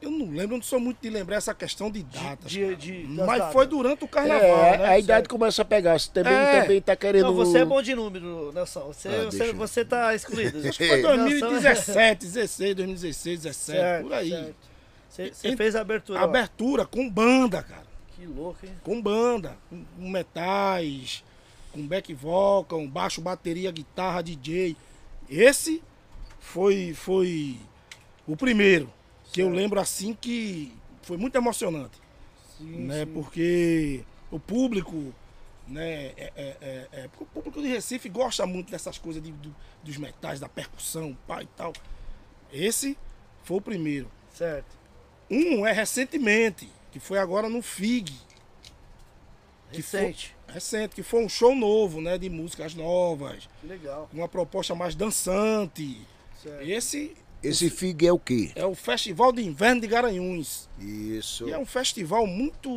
Eu 0.00 0.10
não 0.12 0.26
lembro, 0.30 0.54
eu 0.54 0.58
não 0.58 0.62
sou 0.62 0.78
muito 0.78 0.98
de 1.02 1.10
lembrar 1.10 1.36
essa 1.36 1.52
questão 1.52 1.90
de 1.90 2.04
De, 2.04 2.18
datas. 2.20 2.50
de, 2.50 2.76
de- 2.76 3.02
das 3.16 3.26
Mas 3.26 3.38
datas. 3.38 3.52
foi 3.52 3.66
durante 3.66 4.04
o 4.04 4.08
carnaval, 4.08 4.64
É, 4.64 4.78
né? 4.78 4.88
a 4.90 4.98
idade 4.98 5.28
começa 5.28 5.62
a 5.62 5.64
pegar. 5.64 5.98
Você 5.98 6.08
também, 6.12 6.32
É. 6.32 6.60
também 6.62 6.80
tá 6.80 6.94
querendo. 6.94 7.24
Não, 7.24 7.34
você 7.34 7.58
é 7.58 7.64
bom 7.64 7.82
de 7.82 7.94
número, 7.96 8.52
Nelson. 8.52 8.80
Você, 8.86 9.08
Ah, 9.08 9.24
você, 9.24 9.52
você 9.52 9.84
tá 9.84 10.14
excluído. 10.14 10.58
Acho 10.68 10.78
Foi 10.78 11.00
É. 11.00 11.02
2017, 11.02 12.26
16, 12.26 12.74
2016, 12.76 13.40
17, 13.42 13.80
Certo, 13.80 14.02
por 14.04 14.12
aí. 14.12 14.54
Você, 15.10 15.56
fez 15.56 15.74
a 15.74 15.80
abertura. 15.80 16.20
Abertura 16.20 16.86
com 16.86 17.10
banda, 17.10 17.60
cara. 17.62 17.88
Que 18.14 18.24
louco, 18.24 18.64
hein? 18.64 18.72
Com 18.84 19.02
banda, 19.02 19.56
com, 19.68 19.84
com 19.96 20.08
metais, 20.08 21.24
com 21.72 21.84
back 21.86 22.14
vocal, 22.14 22.86
baixo, 22.86 23.20
bateria, 23.20 23.70
guitarra, 23.72 24.22
DJ. 24.22 24.76
Esse 25.28 25.82
foi 26.38 26.94
foi 26.94 27.56
o 28.28 28.36
primeiro 28.36 28.88
que 29.32 29.40
eu 29.42 29.48
lembro 29.48 29.78
assim 29.80 30.14
que 30.14 30.72
foi 31.02 31.16
muito 31.16 31.36
emocionante, 31.36 31.98
Sim, 32.58 32.86
né? 32.86 33.04
sim. 33.04 33.12
Porque 33.12 34.04
o 34.30 34.38
público, 34.38 35.14
né? 35.66 35.88
É, 36.16 36.32
é- 36.36 36.56
é- 36.60 36.88
é- 36.92 37.08
porque 37.08 37.24
o 37.24 37.26
público 37.26 37.60
de 37.62 37.68
Recife 37.68 38.08
gosta 38.08 38.46
muito 38.46 38.70
dessas 38.70 38.98
coisas 38.98 39.22
de- 39.22 39.32
do- 39.32 39.54
dos 39.82 39.96
metais, 39.96 40.40
da 40.40 40.48
percussão, 40.48 41.16
pá 41.26 41.42
e 41.42 41.46
tal. 41.46 41.72
Esse 42.52 42.96
foi 43.44 43.56
o 43.58 43.60
primeiro. 43.60 44.10
Certo. 44.34 44.76
Um 45.30 45.66
é 45.66 45.72
recentemente, 45.72 46.68
que 46.90 46.98
foi 46.98 47.18
agora 47.18 47.48
no 47.48 47.60
FIG. 47.62 48.14
Que 49.70 49.82
foi- 49.82 50.00
Recente. 50.00 50.34
Recente, 50.48 50.94
que 50.94 51.02
foi 51.02 51.22
um 51.22 51.28
show 51.28 51.54
novo, 51.54 52.00
né? 52.00 52.16
De 52.16 52.30
músicas 52.30 52.74
novas, 52.74 53.46
legal. 53.62 54.08
uma 54.12 54.26
proposta 54.26 54.74
mais 54.74 54.94
dançante. 54.94 56.00
Certo. 56.42 56.62
Esse 56.62 57.14
Esse 57.42 57.70
FIG 57.70 58.06
é 58.06 58.12
o 58.12 58.18
quê? 58.18 58.50
é 58.56 58.66
o 58.66 58.74
Festival 58.74 59.32
de 59.32 59.42
Inverno 59.44 59.80
de 59.80 59.86
Garanhuns. 59.86 60.68
Isso. 60.78 61.48
E 61.48 61.52
é 61.52 61.58
um 61.58 61.64
festival 61.66 62.26
muito, 62.26 62.68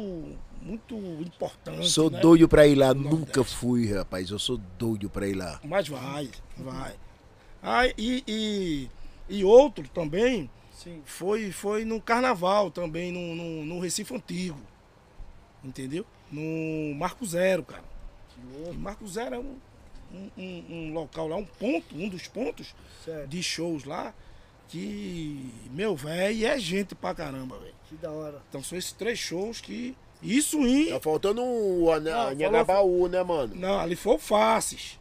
muito 0.61 0.95
importante. 0.95 1.89
Sou 1.89 2.11
né? 2.11 2.19
doido 2.19 2.47
pra 2.47 2.67
ir 2.67 2.75
lá. 2.75 2.93
No 2.93 3.01
Nunca 3.03 3.37
Nordeste. 3.37 3.55
fui, 3.57 3.91
rapaz. 3.91 4.29
Eu 4.29 4.37
sou 4.37 4.57
doido 4.77 5.09
pra 5.09 5.27
ir 5.27 5.33
lá. 5.33 5.59
Mas 5.63 5.87
vai, 5.87 6.29
vai. 6.57 6.93
Ah, 7.63 7.87
e, 7.97 8.23
e, 8.27 8.89
e 9.29 9.43
outro 9.43 9.87
também 9.89 10.47
Sim. 10.75 11.01
foi, 11.05 11.51
foi 11.51 11.83
no 11.85 11.99
carnaval 11.99 12.69
também, 12.69 13.11
no, 13.11 13.35
no, 13.35 13.65
no 13.65 13.79
Recife 13.79 14.13
Antigo. 14.15 14.59
Entendeu? 15.63 16.05
No 16.31 16.93
Marco 16.95 17.25
Zero, 17.25 17.63
cara. 17.63 17.83
Marco 18.75 19.07
Zero 19.07 19.35
é 19.35 19.39
um, 19.39 19.55
um, 20.13 20.29
um- 20.37 20.65
um 20.69 20.93
local 20.93 21.27
lá, 21.27 21.35
um 21.35 21.45
ponto, 21.45 21.95
um 21.95 22.09
dos 22.09 22.27
pontos 22.27 22.73
Certo. 23.05 23.27
de 23.27 23.43
shows 23.43 23.83
lá 23.83 24.13
que, 24.71 25.51
meu 25.71 25.95
velho, 25.95 26.45
é 26.47 26.57
gente 26.57 26.95
pra 26.95 27.13
caramba, 27.13 27.57
velho. 27.59 27.73
Que 27.89 27.95
da 27.95 28.09
hora. 28.11 28.41
Então 28.49 28.63
são 28.63 28.77
esses 28.77 28.91
três 28.93 29.19
shows 29.19 29.59
que. 29.61 29.95
Isso 30.23 30.59
em. 30.65 30.89
Tá 30.89 30.99
faltando 30.99 31.41
o 31.43 31.99
Não, 31.99 32.27
Anhangabaú, 32.29 33.07
né, 33.07 33.21
mano? 33.23 33.53
Não, 33.55 33.79
ali 33.79 33.95
foi 33.95 34.15
o 34.15 34.19
Faces. 34.19 34.99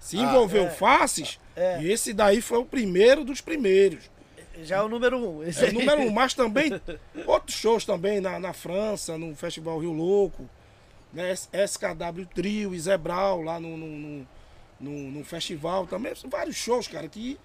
Se 0.00 0.18
Ah, 0.18 0.22
envolveu 0.22 0.64
é. 0.64 0.68
o 0.68 0.70
Faces, 0.70 1.38
É. 1.54 1.80
e 1.82 1.92
esse 1.92 2.12
daí 2.12 2.40
foi 2.40 2.58
o 2.58 2.64
primeiro 2.64 3.24
dos 3.24 3.40
primeiros. 3.40 4.10
Já 4.64 4.78
é 4.78 4.82
o 4.82 4.88
número 4.88 5.16
um. 5.18 5.42
Esse 5.44 5.66
É 5.66 5.68
o 5.68 5.72
número 5.72 6.00
um, 6.02 6.10
mas 6.10 6.34
também 6.34 6.70
outros 7.26 7.56
shows 7.56 7.84
também 7.84 8.20
na, 8.20 8.40
na 8.40 8.52
França, 8.52 9.16
no 9.16 9.34
Festival 9.36 9.78
Rio 9.78 9.92
Louco, 9.92 10.48
né? 11.12 11.32
SKW 11.32 12.26
Trio 12.34 12.74
e 12.74 12.80
Zebral 12.80 13.40
lá 13.42 13.60
no, 13.60 13.76
no, 13.76 13.86
no, 13.86 14.26
no- 14.80 15.10
no 15.12 15.24
festival 15.24 15.86
também. 15.86 16.14
São 16.16 16.28
vários 16.28 16.56
shows, 16.56 16.88
cara, 16.88 17.06
que 17.08 17.38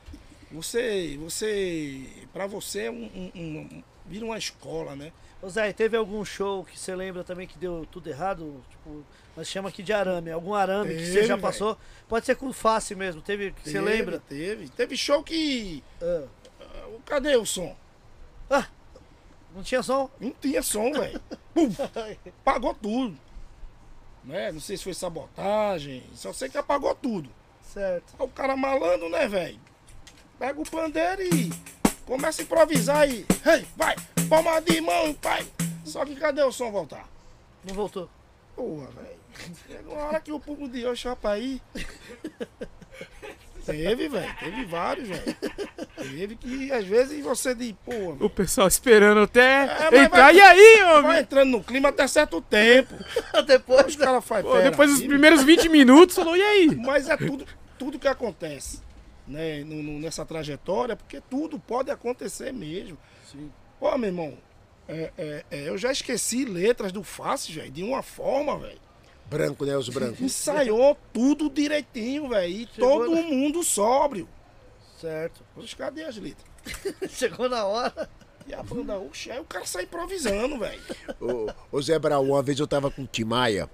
você, 0.51 1.17
você, 1.19 2.05
pra 2.33 2.47
você 2.47 2.83
é 2.85 2.91
um, 2.91 3.03
um- 3.15 3.31
um- 3.35 3.83
vira 4.05 4.25
uma 4.25 4.37
escola, 4.37 4.95
né? 4.95 5.11
Ô 5.41 5.49
Zé, 5.49 5.71
teve 5.73 5.95
algum 5.95 6.23
show 6.25 6.63
que 6.65 6.79
você 6.79 6.95
lembra 6.95 7.23
também 7.23 7.45
que 7.45 7.57
deu 7.57 7.85
tudo 7.91 8.09
errado? 8.09 8.63
Tipo, 8.71 9.03
nós 9.35 9.47
chama 9.47 9.69
aqui 9.69 9.83
de 9.83 9.93
arame. 9.93 10.31
Algum 10.31 10.53
arame 10.55 10.95
que 10.95 11.05
você 11.05 11.13
Teve, 11.13 11.27
já 11.27 11.37
passou? 11.37 11.77
Pode 12.07 12.25
ser 12.25 12.35
com 12.35 12.51
face 12.51 12.95
mesmo. 12.95 13.21
Teve 13.21 13.51
que 13.51 13.61
você 13.69 13.73
Teve, 13.73 13.85
lembra? 13.85 14.19
Teve. 14.27 14.69
Teve 14.69 14.97
show 14.97 15.21
que. 15.23 15.83
Ah. 16.01 16.23
ah, 16.61 16.87
Cadê 17.05 17.35
o 17.35 17.45
som? 17.45 17.75
Não 19.55 19.63
tinha 19.63 19.81
som? 19.81 20.09
Não 20.19 20.31
tinha 20.31 20.61
som, 20.61 20.91
velho. 20.91 21.19
Pum, 21.53 21.69
Apagou 22.41 22.73
tudo. 22.75 23.17
Né? 24.23 24.51
Não 24.51 24.59
sei 24.59 24.77
se 24.77 24.83
foi 24.83 24.93
sabotagem, 24.93 26.03
só 26.13 26.31
sei 26.33 26.49
que 26.49 26.57
apagou 26.57 26.93
tudo. 26.93 27.29
Certo. 27.63 28.13
O 28.19 28.27
cara 28.27 28.55
malandro, 28.57 29.09
né, 29.09 29.27
velho? 29.27 29.59
Pega 30.39 30.61
o 30.61 30.69
pandeiro 30.69 31.21
e 31.23 31.51
começa 32.05 32.41
a 32.41 32.43
improvisar 32.43 33.09
e. 33.09 33.25
Ei, 33.45 33.65
vai! 33.75 33.95
Palma 34.29 34.61
de 34.61 34.79
mão, 34.81 35.13
pai! 35.13 35.45
Só 35.83 36.05
que 36.05 36.15
cadê 36.15 36.43
o 36.43 36.51
som 36.51 36.71
voltar? 36.71 37.07
Não 37.67 37.73
voltou. 37.73 38.09
Porra, 38.55 38.87
velho. 38.87 39.17
Chegou 39.67 39.93
uma 39.93 40.03
hora 40.05 40.19
que 40.19 40.31
o 40.31 40.39
público 40.39 40.69
de 40.69 40.85
hoje 40.85 41.07
pra 41.21 41.31
aí. 41.31 41.61
Teve, 43.65 44.07
velho. 44.07 44.35
Teve 44.39 44.65
vários, 44.65 45.07
velho. 45.09 45.35
Teve 45.97 46.35
que, 46.37 46.71
às 46.71 46.85
vezes, 46.85 47.21
você 47.21 47.53
de, 47.53 47.73
porra, 47.85 48.15
O 48.25 48.29
pessoal 48.29 48.65
esperando 48.67 49.19
até 49.21 49.65
É, 49.91 50.03
entrar. 50.03 50.09
vai- 50.23 50.35
E 50.35 50.41
aí, 50.41 50.77
vai 50.83 50.93
homem? 51.03 51.19
entrando 51.19 51.49
no 51.51 51.63
clima 51.63 51.89
até 51.89 52.07
certo 52.07 52.39
tempo. 52.41 52.93
Depois. 53.45 53.85
Os 53.87 53.95
caras 53.97 54.23
fazem. 54.23 54.49
Pô, 54.49 54.57
depois 54.59 54.89
dos 54.89 55.01
primeiros 55.01 55.43
20 55.43 55.67
minutos, 55.67 56.15
falou, 56.15 56.35
e 56.37 56.41
aí? 56.41 56.75
Mas 56.77 57.09
é 57.09 57.17
tudo, 57.17 57.45
tudo 57.77 57.99
que 57.99 58.07
acontece 58.07 58.81
né, 59.27 59.63
no- 59.63 59.83
no- 59.83 59.99
nessa 59.99 60.25
trajetória, 60.25 60.95
porque 60.95 61.21
tudo 61.21 61.59
pode 61.59 61.91
acontecer 61.91 62.51
mesmo. 62.53 62.97
Sim. 63.31 63.51
Pô, 63.79 63.97
meu 63.97 64.07
irmão, 64.09 64.37
é, 64.87 65.11
é, 65.17 65.45
é, 65.51 65.69
eu 65.69 65.77
já 65.77 65.91
esqueci 65.91 66.45
letras 66.45 66.91
do 66.91 67.03
Fácil, 67.03 67.55
velho, 67.55 67.71
de 67.71 67.83
uma 67.83 68.01
forma, 68.01 68.57
velho. 68.57 68.79
Branco, 69.29 69.65
né? 69.65 69.75
Os 69.77 69.89
brancos. 69.89 70.21
Ensaiou 70.21 70.97
tudo 71.11 71.49
direitinho, 71.49 72.29
velho, 72.29 72.51
e 72.53 72.67
Chegou 72.73 72.99
todo 73.05 73.15
na- 73.15 73.21
mundo 73.23 73.63
sóbrio. 73.63 74.27
Certo. 75.01 75.43
Poxa, 75.53 75.75
cadê 75.75 76.03
as 76.03 76.15
letras? 76.17 76.47
Chegou 77.11 77.47
na 77.49 77.65
hora. 77.65 78.09
E 78.47 78.53
a 78.53 78.63
banda, 78.63 78.97
oxe, 78.97 79.29
aí 79.29 79.39
o 79.39 79.43
cara 79.43 79.65
sai 79.65 79.83
improvisando, 79.83 80.57
velho. 80.57 80.81
Ô, 81.19 81.51
ô 81.77 81.81
Zé 81.81 81.99
Brau, 81.99 82.23
uma 82.23 82.41
vez 82.41 82.57
eu 82.59 82.65
tava 82.67 82.89
com 82.89 83.03
o 83.03 83.07
Timaya 83.07 83.69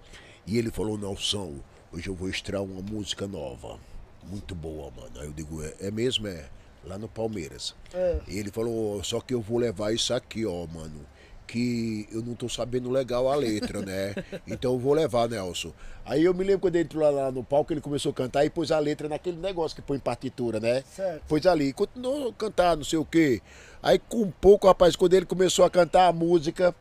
E 0.47 0.57
ele 0.57 0.71
falou, 0.71 0.97
Nelson, 0.97 1.59
hoje 1.91 2.07
eu 2.09 2.15
vou 2.15 2.27
estrear 2.27 2.63
uma 2.63 2.81
música 2.81 3.27
nova. 3.27 3.79
Muito 4.29 4.55
boa, 4.55 4.91
mano. 4.95 5.11
Aí 5.19 5.25
eu 5.25 5.33
digo, 5.33 5.63
é, 5.63 5.73
é 5.79 5.91
mesmo? 5.91 6.27
É. 6.27 6.45
Lá 6.85 6.97
no 6.97 7.07
Palmeiras. 7.07 7.73
É. 7.93 8.19
E 8.27 8.37
ele 8.37 8.51
falou, 8.51 9.03
só 9.03 9.21
que 9.21 9.33
eu 9.33 9.41
vou 9.41 9.57
levar 9.57 9.93
isso 9.93 10.13
aqui, 10.13 10.45
ó, 10.45 10.65
mano. 10.67 11.05
Que 11.47 12.07
eu 12.11 12.21
não 12.21 12.35
tô 12.35 12.49
sabendo 12.49 12.89
legal 12.89 13.29
a 13.29 13.35
letra, 13.35 13.81
né? 13.81 14.15
Então 14.47 14.73
eu 14.73 14.79
vou 14.79 14.93
levar, 14.93 15.29
Nelson. 15.29 15.71
Aí 16.05 16.23
eu 16.23 16.33
me 16.33 16.43
lembro 16.43 16.61
quando 16.61 16.75
ele 16.75 16.85
entrou 16.85 17.09
lá 17.09 17.31
no 17.31 17.43
palco, 17.43 17.71
ele 17.71 17.79
começou 17.79 18.11
a 18.11 18.13
cantar 18.13 18.43
e 18.43 18.49
pôs 18.49 18.71
a 18.71 18.79
letra 18.79 19.07
naquele 19.07 19.37
negócio 19.37 19.75
que 19.75 19.81
põe 19.81 19.99
partitura, 19.99 20.59
né? 20.59 20.83
Certo. 20.93 21.23
Pôs 21.27 21.45
ali, 21.45 21.67
e 21.69 21.73
continuou 21.73 22.29
a 22.29 22.33
cantar, 22.33 22.75
não 22.75 22.83
sei 22.83 22.99
o 22.99 23.05
quê. 23.05 23.41
Aí 23.81 23.99
com 23.99 24.23
um 24.23 24.31
pouco, 24.31 24.67
rapaz, 24.67 24.95
quando 24.95 25.13
ele 25.13 25.25
começou 25.25 25.63
a 25.63 25.69
cantar 25.69 26.07
a 26.07 26.13
música, 26.13 26.75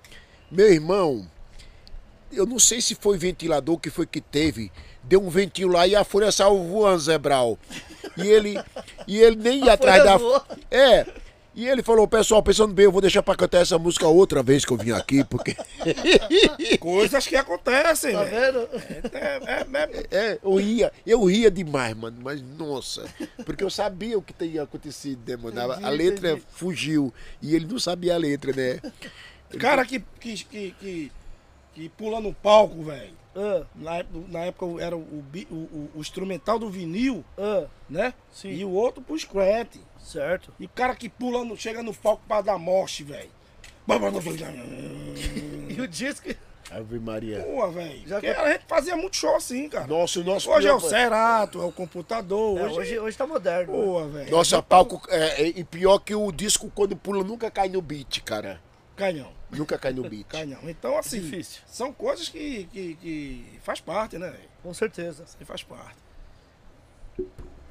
meu 0.50 0.72
irmão, 0.72 1.28
eu 2.32 2.46
não 2.46 2.58
sei 2.58 2.80
se 2.80 2.94
foi 2.94 3.18
ventilador 3.18 3.78
que 3.78 3.90
foi 3.90 4.06
que 4.06 4.20
teve, 4.20 4.72
deu 5.04 5.22
um 5.22 5.28
ventinho 5.30 5.68
lá 5.68 5.86
e 5.86 5.94
a 5.96 6.04
folha 6.04 6.30
saiu 6.32 6.62
voando, 6.64 7.00
Zé 7.00 7.18
Brau. 7.18 7.58
E 8.16 8.26
ele, 8.26 8.60
e 9.06 9.18
ele 9.18 9.36
nem 9.36 9.64
ia 9.64 9.72
atrás 9.74 9.98
folha 10.02 10.10
da. 10.12 10.16
voou. 10.18 10.42
É. 10.70 11.06
E 11.54 11.68
ele 11.68 11.82
falou, 11.82 12.08
pessoal, 12.08 12.42
pensando 12.42 12.72
bem, 12.72 12.86
eu 12.86 12.92
vou 12.92 13.02
deixar 13.02 13.22
pra 13.22 13.36
cantar 13.36 13.58
essa 13.58 13.78
música 13.78 14.06
outra 14.08 14.42
vez 14.42 14.64
que 14.64 14.72
eu 14.72 14.76
vim 14.78 14.92
aqui, 14.92 15.22
porque. 15.22 15.54
Coisas 16.80 17.26
que 17.26 17.36
acontecem, 17.36 18.12
Tá 18.14 18.24
velho. 18.24 18.66
vendo? 18.70 19.12
É, 19.12 19.36
é, 19.44 19.66
é, 20.10 20.30
É, 20.32 20.38
eu 20.42 20.54
ria, 20.56 20.92
eu 21.06 21.24
ria 21.24 21.50
demais, 21.50 21.94
mano, 21.94 22.16
mas 22.22 22.40
nossa, 22.42 23.04
porque 23.44 23.62
eu 23.62 23.68
sabia 23.70 24.16
o 24.18 24.22
que 24.22 24.32
tinha 24.32 24.62
acontecido, 24.62 25.20
né, 25.28 25.36
mano? 25.36 25.60
A- 25.60 25.86
a 25.88 25.90
letra 25.90 26.30
entendi. 26.30 26.46
fugiu 26.52 27.12
e 27.42 27.54
ele 27.54 27.66
não 27.66 27.78
sabia 27.78 28.14
a 28.14 28.18
letra, 28.18 28.52
né? 28.54 28.80
Cara 29.58 29.84
que, 29.84 30.02
que, 30.18 30.44
que, 30.44 30.74
que, 30.80 31.12
que 31.74 31.88
pula 31.90 32.18
no 32.20 32.32
palco, 32.32 32.82
velho. 32.84 33.12
Ah, 33.34 33.64
Na, 33.74 33.96
época- 33.96 34.24
na 34.28 34.38
época 34.40 34.82
era 34.82 34.96
o, 34.96 35.00
o, 35.00 35.54
o- 35.54 35.90
o 35.96 36.00
instrumental 36.00 36.58
do 36.58 36.68
vinil, 36.68 37.24
ah, 37.38 37.64
né? 37.88 38.12
Sim. 38.32 38.50
E 38.50 38.64
o 38.64 38.70
outro 38.70 39.02
pro 39.02 39.18
scratch. 39.18 39.76
certo. 39.98 40.52
E 40.60 40.66
o 40.66 40.68
cara 40.68 40.94
que 40.94 41.08
pula, 41.08 41.44
no, 41.44 41.56
chega 41.56 41.82
no 41.82 41.94
palco 41.94 42.22
pra 42.28 42.40
dar 42.42 42.58
morte, 42.58 43.02
velho. 43.04 43.30
E 45.68 45.80
o 45.80 45.88
disco. 45.88 46.28
Ave 46.70 46.98
Maria. 46.98 47.40
Pô, 47.42 47.68
velho. 47.70 48.06
Já 48.08 48.18
A 48.18 48.52
gente 48.52 48.64
fazia 48.66 48.96
muito 48.96 49.16
show 49.16 49.34
assim, 49.36 49.68
cara. 49.68 49.86
Nossa, 49.86 50.20
o 50.20 50.24
nosso 50.24 50.50
Hoje 50.50 50.68
é 50.68 50.72
o 50.72 50.80
Cerato, 50.80 51.60
é 51.60 51.64
o 51.64 51.72
computador. 51.72 52.58
É, 52.58 52.62
hoje, 52.64 52.78
hoje, 52.78 52.98
hoje 52.98 53.18
tá 53.18 53.26
moderno. 53.26 53.72
né? 53.76 53.84
Pô, 53.84 54.04
velho. 54.08 54.30
Nossa, 54.30 54.62
palco. 54.62 55.02
É, 55.08 55.42
é, 55.42 55.48
e 55.48 55.64
pior 55.64 55.98
que 55.98 56.14
o 56.14 56.30
disco, 56.32 56.70
quando 56.74 56.96
pula, 56.96 57.22
nunca 57.24 57.50
cai 57.50 57.68
no 57.68 57.82
beat, 57.82 58.20
cara. 58.22 58.60
Canhão. 58.96 59.30
Nunca 59.52 59.78
cai 59.78 59.92
no 59.92 60.08
beat. 60.08 60.26
Canhão. 60.26 60.60
Então, 60.64 60.96
assim, 60.96 61.20
Difícil. 61.20 61.62
são 61.66 61.92
coisas 61.92 62.28
que, 62.28 62.64
que, 62.72 62.94
que 62.94 63.44
faz 63.62 63.80
parte, 63.80 64.16
né? 64.18 64.34
Com 64.62 64.72
certeza. 64.72 65.24
Isso 65.24 65.36
aí 65.38 65.46
faz 65.46 65.62
parte. 65.62 65.96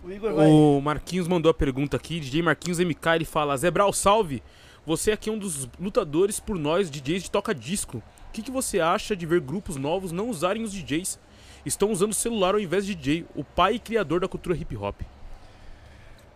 O 0.04 0.12
Igor 0.12 0.34
vai. 0.34 0.48
O 0.48 0.80
Marquinhos 0.82 1.28
mandou 1.28 1.50
a 1.50 1.54
pergunta 1.54 1.98
aqui, 1.98 2.20
DJ 2.20 2.42
Marquinhos 2.42 2.80
MK, 2.80 3.16
ele 3.16 3.26
fala, 3.26 3.58
Zebral, 3.58 3.92
salve! 3.94 4.44
Você 4.86 5.12
aqui 5.12 5.30
é 5.30 5.34
um 5.34 5.38
dos 5.38 5.70
lutadores 5.80 6.40
por 6.40 6.58
nós, 6.58 6.90
DJs 6.90 7.24
de 7.24 7.32
toca-disco. 7.32 7.98
O 7.98 8.32
que, 8.32 8.42
que 8.42 8.50
você 8.50 8.80
acha 8.80 9.16
de 9.16 9.26
ver 9.26 9.42
grupos 9.42 9.76
novos 9.76 10.12
não 10.12 10.30
usarem 10.30 10.64
os 10.64 10.72
DJs? 10.72 11.20
Estão 11.66 11.92
usando 11.92 12.12
o 12.12 12.16
celular 12.16 12.56
ao 12.56 12.60
invés 12.60 12.86
de 12.86 12.96
DJ, 12.96 13.26
o 13.36 13.44
pai 13.44 13.76
e 13.76 13.80
criador 13.80 14.22
da 14.22 14.28
cultura 14.28 14.56
hip 14.56 14.76
hop. 14.76 15.02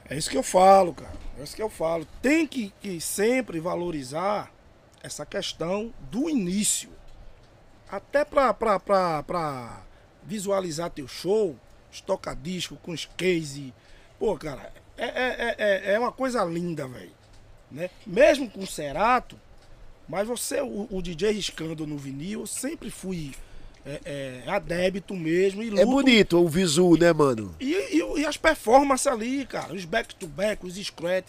É 0.07 0.15
isso 0.15 0.29
que 0.29 0.37
eu 0.37 0.43
falo, 0.43 0.93
cara. 0.93 1.13
É 1.39 1.43
isso 1.43 1.55
que 1.55 1.61
eu 1.61 1.69
falo. 1.69 2.05
Tem 2.21 2.45
que, 2.45 2.71
que 2.79 3.01
sempre 3.01 3.59
valorizar 3.59 4.51
essa 5.05 5.25
questão 5.25 5.93
do 6.11 6.27
início. 6.29 6.89
Até 7.89 8.25
pra 8.25 9.83
visualizar 10.23 10.89
teu 10.89 11.07
show, 11.07 11.55
estoca 11.91 12.35
disco 12.35 12.75
com 12.77 12.91
os 12.91 13.05
case. 13.15 13.71
Pô, 14.17 14.35
cara, 14.35 14.73
é, 14.97 15.05
é, 15.05 15.55
é, 15.57 15.93
é 15.93 15.99
uma 15.99 16.11
coisa 16.11 16.43
linda, 16.43 16.87
velho. 16.87 17.11
Né? 17.71 17.89
Mesmo 18.05 18.49
com 18.49 18.65
Cerato, 18.65 19.39
mas 20.07 20.27
você, 20.27 20.61
o, 20.61 20.87
o 20.89 21.01
DJ 21.01 21.31
riscando 21.31 21.85
no 21.85 21.97
vinil, 21.97 22.41
eu 22.41 22.47
sempre 22.47 22.89
fui 22.89 23.33
é, 23.85 24.41
é, 24.45 24.49
adébito 24.49 25.13
mesmo. 25.13 25.61
E 25.61 25.67
É 25.67 25.71
luto 25.71 25.85
bonito 25.85 26.43
o 26.43 26.47
visu, 26.49 26.97
né, 26.97 27.13
mano? 27.13 27.55
e, 27.59 27.73
e- 27.73 28.21
e 28.21 28.25
as 28.25 28.37
performances 28.37 29.05
ali, 29.05 29.45
cara, 29.45 29.73
os 29.73 29.85
back-to-back, 29.85 30.65
os 30.65 30.75
scratch. 30.75 31.27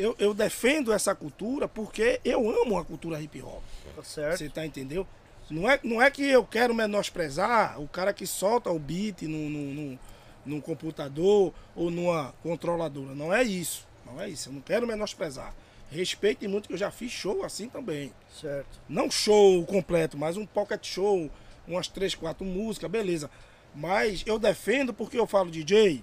Eu, 0.00 0.16
eu 0.18 0.32
defendo 0.34 0.92
essa 0.92 1.14
cultura 1.14 1.68
porque 1.68 2.20
eu 2.24 2.48
amo 2.62 2.78
a 2.78 2.84
cultura 2.84 3.20
hip 3.20 3.40
hop. 3.42 3.62
Tá 3.94 4.02
certo. 4.02 4.38
Você 4.38 4.48
tá 4.48 4.64
entendeu? 4.64 5.06
Não 5.50 5.68
é, 5.68 5.78
não 5.82 6.00
é 6.00 6.10
que 6.10 6.22
eu 6.24 6.44
quero 6.44 6.72
menosprezar 6.74 7.80
o 7.80 7.86
cara 7.88 8.12
que 8.12 8.26
solta 8.26 8.70
o 8.70 8.78
beat 8.78 9.22
num, 9.22 9.50
num, 9.50 9.74
num- 9.74 9.98
num 10.46 10.60
computador 10.60 11.52
ou 11.76 11.90
numa 11.90 12.32
controladora. 12.42 13.14
Não 13.14 13.32
é 13.34 13.42
isso. 13.42 13.86
Não 14.06 14.20
é 14.20 14.28
isso. 14.28 14.48
Eu 14.48 14.54
não 14.54 14.60
quero 14.60 14.86
menosprezar. 14.86 15.54
Respeite 15.90 16.46
muito 16.48 16.68
que 16.68 16.74
eu 16.74 16.78
já 16.78 16.90
fiz 16.90 17.10
show 17.10 17.44
assim 17.44 17.68
também. 17.68 18.12
Certo. 18.40 18.80
Não 18.88 19.10
show 19.10 19.62
completo, 19.66 20.16
mas 20.16 20.36
um 20.36 20.46
pocket 20.46 20.86
show, 20.86 21.28
umas 21.66 21.88
três, 21.88 22.14
quatro 22.14 22.44
músicas, 22.46 22.90
beleza. 22.90 23.28
Mas 23.74 24.22
eu 24.26 24.38
defendo 24.38 24.94
porque 24.94 25.18
eu 25.18 25.26
falo, 25.26 25.50
DJ, 25.50 26.02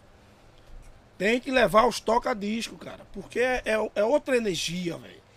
tem 1.18 1.40
que 1.40 1.52
levar 1.52 1.88
os 1.88 2.00
toca-disco, 2.00 2.76
cara. 2.78 3.06
Porque 3.14 3.40
é, 3.40 3.62
é- 3.66 3.92
é 3.96 4.04
outra 4.04 4.38
energia, 4.38 4.98
velho. 4.98 5.28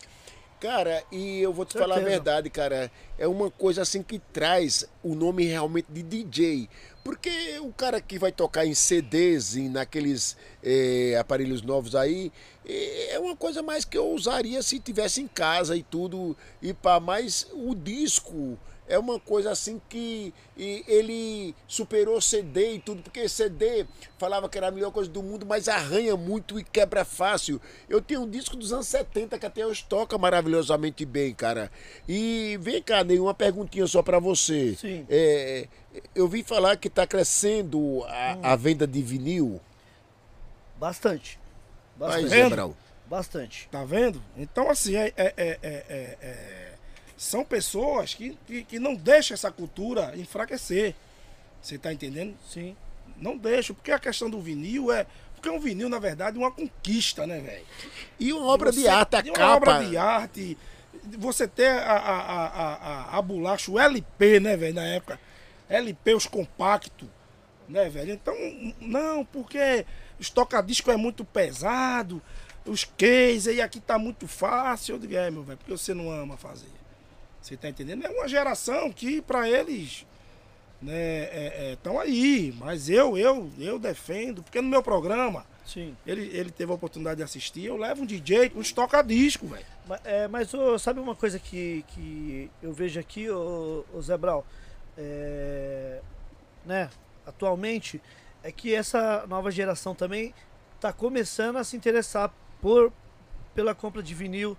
Cara, 0.60 1.02
e 1.10 1.40
eu 1.40 1.54
vou 1.54 1.64
te 1.64 1.72
falar 1.72 1.94
a 1.94 1.98
Certeza. 1.98 2.16
verdade, 2.16 2.50
cara. 2.50 2.92
É 3.18 3.26
uma 3.26 3.50
coisa 3.50 3.80
assim 3.80 4.02
que 4.02 4.18
traz 4.18 4.84
o 5.02 5.14
nome 5.14 5.44
realmente 5.46 5.86
de 5.90 6.02
DJ. 6.02 6.68
Porque 7.02 7.58
o 7.60 7.72
cara 7.72 7.98
que 7.98 8.18
vai 8.18 8.30
tocar 8.30 8.66
em 8.66 8.74
CDs, 8.74 9.56
e 9.56 9.70
naqueles 9.70 10.36
eh, 10.62 11.16
aparelhos 11.18 11.62
novos 11.62 11.96
aí, 11.96 12.30
eh, 12.68 13.12
é 13.14 13.18
uma 13.18 13.34
coisa 13.34 13.62
mais 13.62 13.86
que 13.86 13.96
eu 13.96 14.10
usaria 14.10 14.62
se 14.62 14.78
tivesse 14.78 15.22
em 15.22 15.26
casa 15.28 15.74
e 15.74 15.82
tudo. 15.82 16.36
E 16.60 16.74
pá, 16.74 17.00
mas 17.00 17.46
o 17.54 17.74
disco 17.74 18.58
é 18.90 18.98
uma 18.98 19.18
coisa 19.20 19.50
assim 19.50 19.80
que 19.88 20.34
e 20.56 20.84
ele 20.86 21.54
superou 21.66 22.20
CD 22.20 22.74
e 22.74 22.78
tudo, 22.80 23.02
porque 23.02 23.28
CD 23.28 23.86
falava 24.18 24.48
que 24.48 24.58
era 24.58 24.68
a 24.68 24.70
melhor 24.70 24.90
coisa 24.90 25.08
do 25.08 25.22
mundo, 25.22 25.46
mas 25.46 25.68
arranha 25.68 26.16
muito 26.16 26.58
e 26.58 26.64
quebra 26.64 27.04
fácil. 27.04 27.60
Eu 27.88 28.02
tenho 28.02 28.22
um 28.22 28.28
disco 28.28 28.56
dos 28.56 28.72
anos 28.72 28.86
70 28.88 29.38
que 29.38 29.46
até 29.46 29.64
hoje 29.64 29.84
toca 29.88 30.18
maravilhosamente 30.18 31.04
bem, 31.06 31.32
cara. 31.32 31.70
E 32.08 32.58
vem 32.60 32.82
cá, 32.82 33.02
Ney, 33.02 33.18
uma 33.18 33.32
perguntinha 33.32 33.86
só 33.86 34.02
pra 34.02 34.18
você. 34.18 34.74
Sim. 34.76 35.06
É, 35.08 35.66
eu 36.14 36.28
vi 36.28 36.42
falar 36.42 36.76
que 36.76 36.90
tá 36.90 37.06
crescendo 37.06 38.04
a, 38.04 38.52
a 38.52 38.56
venda 38.56 38.86
de 38.86 39.00
vinil. 39.00 39.60
Bastante. 40.78 41.38
Mas, 41.98 42.22
Bastante. 42.22 42.50
Brau, 42.50 42.76
Bastante. 43.06 43.68
Tá 43.70 43.84
vendo? 43.84 44.22
Então, 44.36 44.70
assim, 44.70 44.94
é, 44.94 45.12
é- 45.16 45.34
é- 45.36 45.58
é- 45.62 45.84
é- 45.88 46.18
é- 46.22 46.69
são 47.20 47.44
pessoas 47.44 48.14
que, 48.14 48.34
que, 48.46 48.64
que 48.64 48.78
não 48.78 48.94
deixam 48.94 49.34
essa 49.34 49.50
cultura 49.52 50.14
enfraquecer. 50.16 50.94
Você 51.60 51.76
tá 51.76 51.92
entendendo? 51.92 52.34
Sim. 52.48 52.74
Não 53.18 53.36
deixam, 53.36 53.76
porque 53.76 53.92
a 53.92 53.98
questão 53.98 54.30
do 54.30 54.40
vinil 54.40 54.90
é. 54.90 55.06
Porque 55.34 55.50
um 55.50 55.60
vinil, 55.60 55.90
na 55.90 55.98
verdade, 55.98 56.38
é 56.38 56.40
uma 56.40 56.50
conquista, 56.50 57.26
né, 57.26 57.38
velho? 57.38 57.66
E 58.18 58.32
uma 58.32 58.46
obra 58.46 58.72
de 58.72 58.80
Você- 58.80 58.88
arte, 58.88 59.16
a 59.16 59.20
de 59.20 59.28
uma 59.28 59.36
capa. 59.36 59.54
obra 59.54 59.84
de 59.84 59.98
arte. 59.98 60.56
Você 61.18 61.46
ter 61.46 61.68
a, 61.68 61.92
a, 61.92 62.20
a, 62.20 62.46
a, 62.74 63.18
a, 63.18 63.22
bolacha, 63.22 63.70
o 63.70 63.78
LP, 63.78 64.40
né, 64.40 64.56
velho, 64.56 64.74
na 64.74 64.86
época. 64.86 65.20
LP, 65.68 66.14
os 66.14 66.24
compactos, 66.26 67.06
né, 67.68 67.90
velho? 67.90 68.14
Então, 68.14 68.34
não, 68.80 69.26
porque 69.26 69.84
os 70.18 70.30
toca-disco 70.30 70.90
é 70.90 70.96
muito 70.96 71.22
pesado, 71.22 72.22
os 72.64 72.84
case, 72.84 73.52
e 73.52 73.60
aqui 73.60 73.78
tá 73.78 73.98
muito 73.98 74.26
fácil. 74.26 74.94
Eu 74.94 74.98
digo, 74.98 75.14
é, 75.16 75.30
meu 75.30 75.42
velho, 75.42 75.58
porque 75.58 75.72
você 75.72 75.92
não 75.92 76.10
ama 76.10 76.38
fazer. 76.38 76.79
Você 77.40 77.56
tá 77.56 77.68
entendendo? 77.68 78.04
É 78.04 78.10
uma 78.10 78.28
geração 78.28 78.92
que, 78.92 79.22
pra 79.22 79.48
eles, 79.48 80.06
né, 80.80 81.72
estão 81.72 81.98
aí. 81.98 82.54
Mas 82.58 82.88
eu, 82.88 83.16
eu, 83.16 83.50
eu 83.58 83.78
defendo, 83.78 84.42
porque 84.42 84.60
no 84.60 84.68
meu 84.68 84.82
programa, 84.82 85.44
Sim. 85.64 85.96
ele, 86.06 86.22
ele 86.36 86.50
teve 86.50 86.70
a 86.70 86.74
oportunidade 86.74 87.18
de 87.18 87.22
assistir, 87.22 87.64
eu 87.64 87.76
levo 87.76 88.02
um 88.02 88.06
DJ 88.06 88.52
os 88.54 88.72
toca-disco, 88.72 89.46
velho. 89.46 89.64
Mas, 89.86 90.00
é, 90.04 90.28
mas 90.28 90.52
ô, 90.52 90.78
sabe 90.78 91.00
uma 91.00 91.14
coisa 91.14 91.38
que, 91.38 91.84
que 91.88 92.50
eu 92.62 92.72
vejo 92.72 93.00
aqui, 93.00 93.30
ô, 93.30 93.84
ô 93.92 94.02
Zé 94.02 94.16
Brau? 94.16 94.44
É, 94.98 96.00
né, 96.64 96.90
atualmente, 97.26 98.00
é 98.42 98.52
que 98.52 98.74
essa 98.74 99.26
nova 99.26 99.50
geração 99.50 99.94
também 99.94 100.34
está 100.76 100.92
começando 100.92 101.56
a 101.56 101.64
se 101.64 101.76
interessar 101.76 102.32
por, 102.60 102.92
pela 103.54 103.74
compra 103.74 104.02
de 104.02 104.14
vinil, 104.14 104.56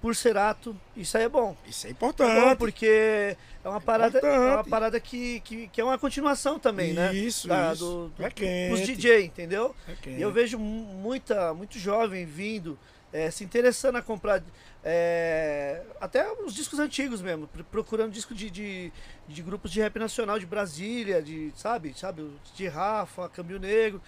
por 0.00 0.14
Cerato. 0.16 0.76
Isso 0.96 1.16
aí 1.16 1.24
é 1.24 1.28
bom. 1.28 1.56
Isso 1.66 1.86
é 1.86 1.90
É 1.90 1.92
bom 1.92 2.06
importante. 2.08 2.56
porque 2.58 3.36
é 3.64 3.68
uma 3.68 3.80
parada, 3.80 4.18
é 4.18 4.22
uma 4.38 4.46
Importante. 4.52 4.70
parada 4.70 5.00
que, 5.00 5.40
que, 5.40 5.68
que 5.68 5.80
é 5.80 5.84
uma 5.84 5.98
continuação 5.98 6.58
também, 6.58 6.92
né? 6.92 7.12
Isso, 7.14 7.46
Da- 7.48 7.72
isso. 7.72 8.10
do- 8.16 8.24
é 8.24 8.30
quente. 8.30 8.72
Os 8.74 8.80
DJ, 8.80 9.24
entendeu? 9.24 9.74
É. 10.06 10.10
E 10.10 10.22
eu 10.22 10.32
vejo 10.32 10.58
mu- 10.58 10.84
muita, 10.94 11.52
muito 11.54 11.78
jovem 11.78 12.24
vindo 12.24 12.78
é, 13.12 13.30
se 13.30 13.42
interessando 13.44 13.96
a 13.96 14.02
comprar 14.02 14.40
é, 14.84 15.82
até 16.00 16.30
os 16.32 16.54
discos 16.54 16.78
antigos 16.78 17.20
mesmo, 17.20 17.46
pr- 17.48 17.62
procurando 17.64 18.12
disco 18.12 18.34
de, 18.34 18.48
de, 18.50 18.92
de 19.28 19.42
grupos 19.42 19.70
de 19.70 19.80
rap 19.80 19.98
nacional 19.98 20.38
de 20.38 20.46
Brasília, 20.46 21.20
de, 21.20 21.52
sabe, 21.56 21.92
sabe, 21.96 22.30
de 22.54 22.66
Rafa, 22.66 23.28
Câmbio 23.28 23.58
Negro. 23.58 24.00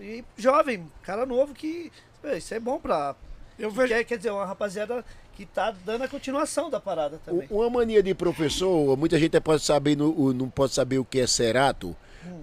E 0.00 0.24
jovem, 0.36 0.90
cara 1.02 1.24
novo 1.24 1.54
que. 1.54 1.90
é, 2.24 2.36
Isso 2.38 2.52
é 2.54 2.58
bom 2.60 2.78
pra. 2.80 3.14
Eu 3.58 3.70
vejo. 3.70 3.88
Quer, 3.88 4.04
quer 4.04 4.16
dizer, 4.16 4.30
uma 4.30 4.44
rapaziada 4.44 5.04
que 5.34 5.44
tá 5.44 5.74
dando 5.84 6.04
a 6.04 6.08
continuação 6.08 6.70
da 6.70 6.80
parada 6.80 7.20
também. 7.24 7.46
Uma 7.50 7.68
mania 7.68 8.02
de 8.02 8.14
professor, 8.14 8.96
muita 8.96 9.18
gente 9.18 9.38
pode 9.40 9.62
saber, 9.62 9.96
não 9.96 10.48
pode 10.48 10.72
saber 10.72 10.98
o 10.98 11.04
que 11.04 11.20
é 11.20 11.26
Cerato. 11.26 11.94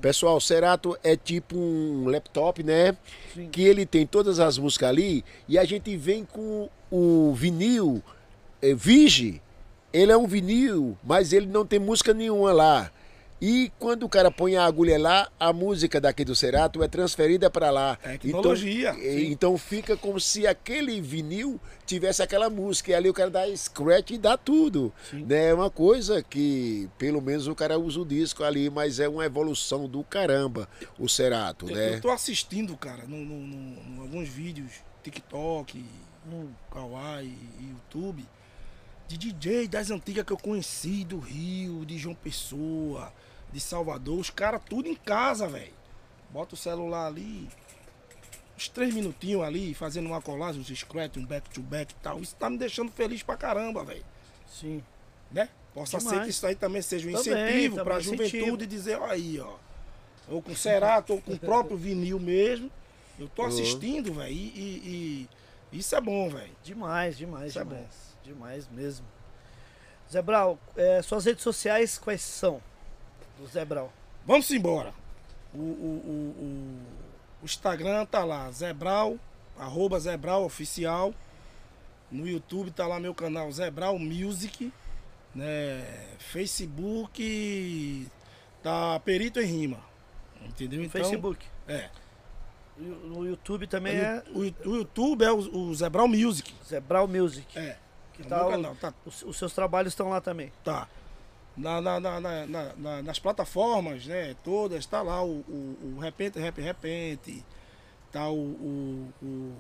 Pessoal, 0.01 0.39
Cerato 0.39 0.97
é 1.03 1.15
tipo 1.17 1.57
um 1.57 2.07
laptop, 2.07 2.63
né? 2.63 2.95
Sim. 3.33 3.49
Que 3.49 3.63
ele 3.63 3.85
tem 3.85 4.05
todas 4.05 4.39
as 4.39 4.57
músicas 4.57 4.89
ali 4.89 5.25
e 5.47 5.57
a 5.57 5.65
gente 5.65 5.95
vem 5.97 6.23
com 6.23 6.69
o 6.89 7.33
vinil 7.33 8.01
é, 8.61 8.73
Vige. 8.73 9.41
Ele 9.91 10.11
é 10.11 10.17
um 10.17 10.25
vinil, 10.25 10.97
mas 11.03 11.33
ele 11.33 11.45
não 11.45 11.65
tem 11.65 11.79
música 11.79 12.13
nenhuma 12.13 12.51
lá. 12.53 12.91
E 13.45 13.69
quando 13.77 14.03
o 14.03 14.09
cara 14.09 14.31
põe 14.31 14.55
a 14.55 14.63
agulha 14.63 14.97
lá, 14.97 15.29
a 15.37 15.51
música 15.51 15.99
daqui 15.99 16.23
do 16.23 16.33
Cerato 16.33 16.81
é 16.81 16.87
transferida 16.87 17.49
para 17.49 17.69
lá. 17.71 17.97
Tecnologia, 17.97 18.91
Então, 18.91 19.01
é, 19.03 19.11
sim. 19.19 19.31
então 19.33 19.57
fica 19.57 19.97
como 19.97 20.17
se 20.17 20.47
aquele 20.47 21.01
vinil 21.01 21.59
tivesse 21.85 22.23
aquela 22.23 22.49
música. 22.49 22.91
E 22.91 22.93
ali 22.93 23.09
o 23.09 23.13
cara 23.13 23.29
dá 23.29 23.41
scratch 23.57 24.11
e 24.11 24.17
dá 24.17 24.37
tudo. 24.37 24.93
Né? 25.11 25.49
É 25.49 25.53
uma 25.53 25.69
coisa 25.69 26.23
que, 26.23 26.89
pelo 26.97 27.21
menos, 27.21 27.45
o 27.47 27.53
cara 27.53 27.77
usa 27.77 27.99
o 27.99 28.05
disco 28.05 28.45
ali, 28.45 28.69
mas 28.69 28.97
é 29.01 29.09
uma 29.09 29.25
evolução 29.25 29.89
do 29.89 30.05
caramba, 30.05 30.69
o 30.97 31.09
Cerato, 31.09 31.67
Eu, 31.69 31.75
né? 31.75 31.95
eu 31.95 32.01
tô 32.01 32.11
assistindo, 32.11 32.77
cara, 32.77 33.03
no, 33.05 33.17
no- 33.17 33.39
no- 33.45 33.83
no 33.83 34.01
alguns 34.03 34.29
vídeos, 34.29 34.71
TikTok, 35.03 35.83
Kawaii 36.71 37.37
e 37.59 37.63
YouTube, 37.71 38.25
de 39.07 39.17
DJ 39.17 39.67
das 39.67 39.91
antigas 39.91 40.23
que 40.25 40.31
eu 40.31 40.37
conheci, 40.37 41.03
do 41.03 41.19
Rio, 41.19 41.85
de 41.85 41.97
João 41.97 42.15
Pessoa, 42.15 43.11
de 43.53 43.59
Salvador, 43.59 44.19
os 44.19 44.29
caras 44.29 44.61
tudo 44.67 44.87
em 44.89 44.95
casa, 44.95 45.47
velho. 45.47 45.73
Bota 46.29 46.55
o 46.55 46.57
celular 46.57 47.07
ali, 47.07 47.47
uns 48.57 48.67
três 48.67 48.93
minutinhos 48.93 49.43
ali, 49.43 49.73
fazendo 49.73 50.07
uma 50.07 50.21
colagem, 50.21 50.59
uns 50.61 50.67
scratch, 50.67 51.17
um 51.17 51.25
back-to-back 51.25 51.93
e 51.93 51.97
tal. 52.03 52.19
Isso 52.19 52.35
tá 52.35 52.49
me 52.49 52.57
deixando 52.57 52.91
feliz 52.91 53.21
pra 53.23 53.37
caramba, 53.37 53.83
velho. 53.83 54.03
Sim. 54.47 54.83
Né? 55.31 55.47
Possa 55.73 55.99
ser 55.99 56.07
Demais. 56.09 56.23
que 56.25 56.29
isso 56.31 56.45
aí 56.45 56.55
também 56.55 56.81
seja 56.81 57.07
um 57.07 57.13
Também, 57.13 57.21
incentivo 57.33 57.75
também 57.75 57.83
para 57.85 57.95
a 57.95 57.99
incentivo. 57.99 58.27
juventude 58.45 58.65
dizer, 58.67 58.99
ó 58.99 59.05
aí, 59.05 59.39
ó. 59.39 59.55
Ou 60.29 60.41
com 60.41 60.55
Cerato, 60.55 61.13
ou 61.13 61.21
com 61.21 61.33
o 61.33 61.39
próprio 61.39 61.75
vinil 61.77 62.19
mesmo. 62.19 62.71
Eu 63.19 63.27
tô 63.27 63.43
assistindo, 63.43 64.13
velho. 64.13 64.31
E, 64.31 64.37
e- 64.47 65.29
e 65.71 65.77
isso 65.79 65.95
é 65.95 66.01
bom, 66.01 66.29
velho. 66.29 66.51
Demais, 66.63 67.17
demais, 67.17 67.49
Isso 67.49 67.59
é 67.59 67.63
demais. 67.63 68.15
demais 68.23 68.67
mesmo. 68.69 69.05
Zé 70.11 70.21
Brau, 70.21 70.57
é, 70.75 71.01
suas 71.01 71.25
redes 71.25 71.43
sociais 71.43 71.97
quais 71.97 72.21
são? 72.21 72.61
Do 73.37 73.47
Zé 73.47 73.65
Brau. 73.65 73.91
Vamos 74.25 74.49
embora. 74.51 74.93
O, 75.53 75.57
o, 75.57 75.61
o, 75.61 76.43
o- 77.41 77.45
Instagram 77.45 78.05
tá 78.05 78.23
lá, 78.23 78.49
Zebral, 78.51 79.17
arroba 79.57 79.99
Zebral 79.99 80.43
Oficial. 80.45 81.13
No 82.09 82.27
YouTube 82.27 82.71
tá 82.71 82.87
lá 82.87 82.99
meu 82.99 83.13
canal 83.13 83.51
Zebral 83.51 83.97
Music. 83.99 84.71
Né? 85.35 85.83
Facebook 86.19 88.07
tá 88.61 88.99
Perito 88.99 89.39
em 89.41 89.45
Rima. 89.45 89.79
Entendeu? 90.45 90.79
No 90.79 90.85
Então, 90.85 91.01
Facebook. 91.01 91.45
É. 91.67 91.89
No 92.77 93.25
YouTube 93.25 93.67
também 93.67 93.95
é 93.95 94.23
O, 94.33 94.39
o 94.39 94.75
YouTube 94.77 95.23
é 95.23 95.31
o, 95.31 95.37
o 95.37 95.75
Zebral 95.75 96.07
Music. 96.07 96.53
Zé 96.67 96.79
Brau 96.79 97.07
Music. 97.07 97.45
É. 97.57 97.77
Que 98.13 98.21
é 98.21 98.25
tá 98.25 98.45
o- 98.45 98.49
canal. 98.49 98.75
Tá, 98.75 98.93
Os, 99.05 99.21
os 99.23 99.37
seus 99.37 99.53
trabalhos 99.53 99.91
estão 99.93 100.09
lá 100.09 100.21
também. 100.21 100.51
tá. 100.63 100.87
Na, 101.55 101.79
na- 101.79 101.99
na- 101.99 102.19
na- 102.19 102.45
na- 102.47 102.73
na- 102.75 103.01
nas 103.03 103.19
plataformas, 103.19 104.05
né? 104.07 104.35
Todas, 104.43 104.85
tá 104.85 105.01
lá 105.01 105.23
o, 105.23 105.39
o, 105.47 105.95
o 105.97 105.99
Repente, 105.99 106.39
Rap, 106.39 106.59
Repente. 106.59 107.43
Tá 108.11 108.27
o, 108.29 108.35
o- 108.35 109.13
o 109.21 109.53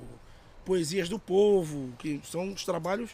Poesias 0.65 1.07
do 1.09 1.19
Povo, 1.19 1.93
que 1.99 2.19
são 2.23 2.51
os 2.51 2.65
trabalhos 2.65 3.11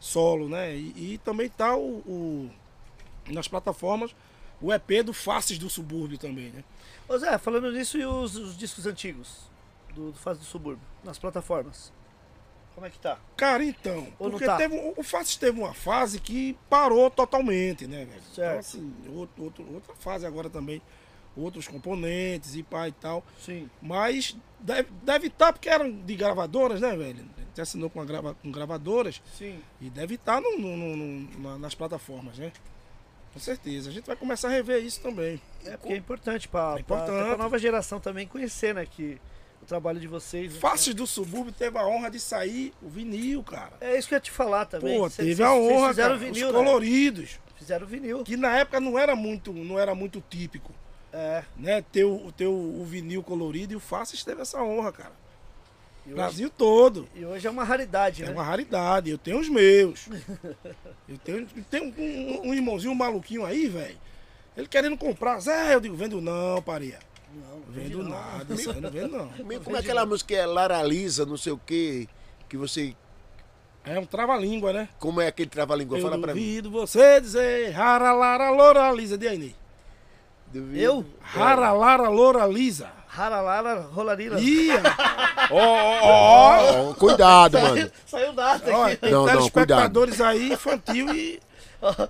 solo, 0.00 0.48
né? 0.48 0.74
E, 0.76 1.14
e 1.14 1.18
também 1.18 1.48
tá 1.48 1.76
o, 1.76 2.50
nas 3.28 3.48
plataformas 3.48 4.14
o 4.60 4.72
EP 4.72 5.02
do 5.04 5.12
Faces 5.12 5.58
do 5.58 5.68
Subúrbio 5.68 6.16
também, 6.18 6.50
né? 6.50 6.64
Ô 7.08 7.16
Zé, 7.18 7.36
falando 7.38 7.70
nisso 7.70 7.98
e 7.98 8.04
os, 8.06 8.34
os 8.36 8.56
discos 8.56 8.86
antigos 8.86 9.40
do, 9.94 10.10
do 10.12 10.18
Fase 10.18 10.40
do 10.40 10.46
Subúrbio, 10.46 10.82
nas 11.04 11.18
plataformas. 11.18 11.92
Como 12.76 12.86
é 12.86 12.90
que 12.90 12.98
tá? 12.98 13.18
Cara, 13.38 13.64
então, 13.64 14.06
Ou 14.18 14.30
porque 14.30 14.44
tá? 14.44 14.58
teve, 14.58 14.76
o 14.94 15.02
Faces 15.02 15.34
teve 15.36 15.58
uma 15.58 15.72
fase 15.72 16.20
que 16.20 16.54
parou 16.68 17.10
totalmente, 17.10 17.86
né, 17.86 18.04
velho? 18.04 18.10
Então, 18.20 18.34
Certo. 18.34 18.58
assim, 18.58 18.94
outro, 19.14 19.44
outro- 19.44 19.66
outra 19.72 19.94
fase 19.94 20.26
agora 20.26 20.50
também, 20.50 20.82
outros 21.34 21.66
componentes 21.66 22.54
e 22.54 22.62
pá 22.62 22.86
e 22.86 22.92
tal. 22.92 23.24
Sim. 23.40 23.70
Mas 23.80 24.36
deve 24.60 24.82
estar, 24.82 24.94
deve 25.04 25.30
tá, 25.30 25.52
porque 25.54 25.70
eram 25.70 25.90
de 25.90 26.14
gravadoras, 26.14 26.78
né, 26.78 26.94
velho? 26.94 27.24
A 27.38 27.40
gente 27.40 27.60
assinou 27.62 27.88
com, 27.88 27.98
a 27.98 28.04
grava, 28.04 28.34
com 28.34 28.52
gravadoras 28.52 29.22
Sim. 29.38 29.58
e 29.80 29.88
deve 29.88 30.16
estar 30.16 30.38
no, 30.42 30.58
no- 30.58 30.76
no- 30.76 30.96
no- 30.96 31.38
na- 31.40 31.58
nas 31.58 31.74
plataformas, 31.74 32.36
né? 32.38 32.52
Com 33.32 33.40
certeza. 33.40 33.88
A 33.88 33.92
gente 33.92 34.04
vai 34.06 34.16
começar 34.16 34.48
a 34.48 34.50
rever 34.50 34.84
isso 34.84 35.00
também. 35.00 35.40
É 35.64 35.78
porque 35.78 35.94
é 35.94 35.96
importante 35.96 36.46
pra, 36.46 36.74
É 36.76 36.80
até 36.80 36.82
pra 36.82 37.36
nova 37.38 37.58
geração 37.58 37.98
também 37.98 38.26
conhecer, 38.26 38.74
né? 38.74 38.84
Que 38.84 39.18
o 39.66 39.68
trabalho 39.68 39.98
de 39.98 40.06
vocês. 40.06 40.54
né? 40.54 40.60
Faces 40.60 40.94
do 40.94 41.06
Subúrbio 41.06 41.52
teve 41.52 41.76
a 41.76 41.84
honra 41.86 42.08
de 42.08 42.20
sair 42.20 42.72
o 42.80 42.88
vinil, 42.88 43.42
cara. 43.42 43.72
É 43.80 43.98
isso 43.98 44.06
que 44.08 44.14
eu 44.14 44.16
ia 44.16 44.20
te 44.20 44.30
falar 44.30 44.64
também. 44.64 44.96
Pô, 44.98 45.10
Cê- 45.10 45.22
teve 45.24 45.36
cê- 45.36 45.42
a 45.42 45.52
honra, 45.52 45.92
cara. 45.92 46.16
vinil, 46.16 46.46
os 46.48 46.52
né? 46.54 46.58
coloridos. 46.58 47.40
Fizeram 47.58 47.86
vinil. 47.86 48.22
Que 48.22 48.36
na 48.36 48.56
época 48.56 48.78
não 48.78 48.96
era 48.98 49.16
muito, 49.16 49.52
não 49.52 49.76
era 49.78 49.92
muito 49.94 50.22
típico, 50.30 50.72
É. 51.12 51.42
né? 51.56 51.82
Ter 51.90 52.04
o, 52.04 52.30
ter 52.30 52.46
o, 52.46 52.52
o 52.80 52.84
vinil 52.84 53.22
colorido 53.24 53.72
e 53.72 53.76
o 53.76 53.80
Faces 53.80 54.22
teve 54.22 54.40
essa 54.42 54.62
honra, 54.62 54.92
cara. 54.92 55.12
Hoje, 56.06 56.14
Brasil 56.14 56.48
todo. 56.48 57.08
e 57.16 57.24
hoje 57.24 57.48
é 57.48 57.50
uma 57.50 57.64
raridade, 57.64 58.22
É 58.22 58.26
né? 58.26 58.32
uma 58.32 58.44
raridade. 58.44 59.10
Eu 59.10 59.18
tenho 59.18 59.40
os 59.40 59.48
meus. 59.48 60.06
Eu 61.08 61.18
tenho, 61.18 61.46
tenho 61.68 61.84
um, 61.84 62.44
um- 62.46 62.48
um 62.50 62.54
irmãozinho 62.54 62.94
maluquinho 62.94 63.44
aí, 63.44 63.66
velho. 63.68 63.98
Ele 64.56 64.68
querendo 64.68 64.96
comprar. 64.96 65.38
Zé, 65.40 65.74
eu 65.74 65.80
digo, 65.80 65.94
vendo 65.96 66.20
não, 66.20 66.62
paria. 66.62 66.98
Não, 67.36 67.56
não 67.58 67.62
Vendo 67.68 68.02
não. 68.02 68.10
nada, 68.10 68.54
isso 68.54 68.70
aí 68.70 68.80
não 68.80 68.90
vendo 68.90 69.16
não. 69.16 69.28
Como 69.28 69.52
é- 69.52 69.58
Como 69.58 69.76
é 69.76 69.80
aquela 69.80 70.06
música 70.06 70.28
que 70.28 70.34
é 70.34 70.46
Lara 70.46 70.82
Lisa, 70.82 71.24
não 71.26 71.36
sei 71.36 71.52
o 71.52 71.58
quê, 71.58 72.08
que 72.48 72.56
você... 72.56 72.94
É 73.84 73.98
um 74.00 74.06
trava-língua, 74.06 74.72
né? 74.72 74.88
Como 74.98 75.20
é 75.20 75.28
aquele 75.28 75.48
trava-língua? 75.48 76.00
Fala 76.00 76.18
pra 76.18 76.34
mim. 76.34 76.40
duvido 76.40 76.70
você 76.70 77.20
dizer 77.20 77.70
rara, 77.70 78.12
lara, 78.12 78.50
loura, 78.50 78.90
lisa. 78.92 79.16
De 79.16 79.28
aí, 79.28 79.38
Ney. 79.38 79.54
Duvido. 80.52 80.78
Eu? 80.80 81.06
Rara, 81.20 81.72
lara, 81.72 82.08
loura, 82.08 82.46
lisa. 82.46 82.90
Raralara, 83.06 83.80
rolarira. 83.92 84.38
Ia! 84.40 84.82
Ó, 85.50 85.58
ó, 86.02 86.90
ó. 86.90 86.94
Cuidado, 86.94 87.58
mano. 87.60 87.90
Saiu 88.04 88.32
nada 88.32 88.76
Olha, 88.76 88.92
aqui. 88.94 89.00
tem 89.02 89.10
Não, 89.12 89.24
não, 89.24 89.32
telespectadores 89.32 90.20
aí 90.20 90.52
infantil 90.52 91.14
e. 91.14 91.40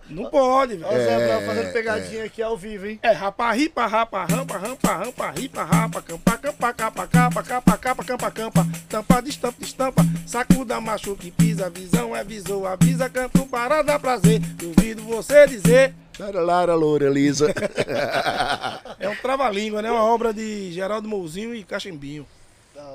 Não 0.08 0.26
pode, 0.26 0.80
Ó 0.82 0.88
o 0.88 0.92
velho. 0.92 1.04
Zé 1.04 1.26
Brau 1.26 1.40
fazendo 1.42 1.72
pegadinha 1.72 2.24
aqui 2.24 2.42
ao 2.42 2.56
vivo, 2.56 2.86
hein? 2.86 2.98
É 3.02 3.10
rapa, 3.10 3.52
ripa, 3.52 3.86
rapa, 3.86 4.24
rampa, 4.24 4.56
rampa, 4.56 4.94
rampa, 4.94 5.30
ripa, 5.30 5.64
rapa, 5.64 6.02
campa, 6.02 6.38
campa, 6.38 6.72
capa, 6.72 7.06
capa, 7.06 7.42
capa, 7.42 7.78
capa, 7.78 8.04
campa, 8.04 8.30
campa, 8.30 8.66
tampa, 8.88 9.22
destampa, 9.22 9.64
estampa, 9.64 10.02
sacuda, 10.26 10.80
machuca 10.80 11.26
e 11.26 11.30
pisa, 11.30 11.68
visão 11.70 12.14
é 12.14 12.22
visou, 12.24 12.66
avisa, 12.66 13.08
canto 13.08 13.46
para 13.46 13.82
dar 13.82 13.98
prazer, 13.98 14.38
duvido 14.38 15.02
você 15.02 15.46
dizer, 15.46 15.94
Lara, 16.18 16.40
Lara, 16.40 16.74
loura, 16.74 17.10
Lisa. 17.10 17.52
é 18.98 19.06
um 19.06 19.16
trava-língua, 19.16 19.82
né? 19.82 19.90
Uma 19.90 20.02
obra 20.02 20.32
de 20.32 20.72
Geraldo 20.72 21.06
Mouzinho 21.06 21.54
e 21.54 21.62
Cachimbinho. 21.62 22.26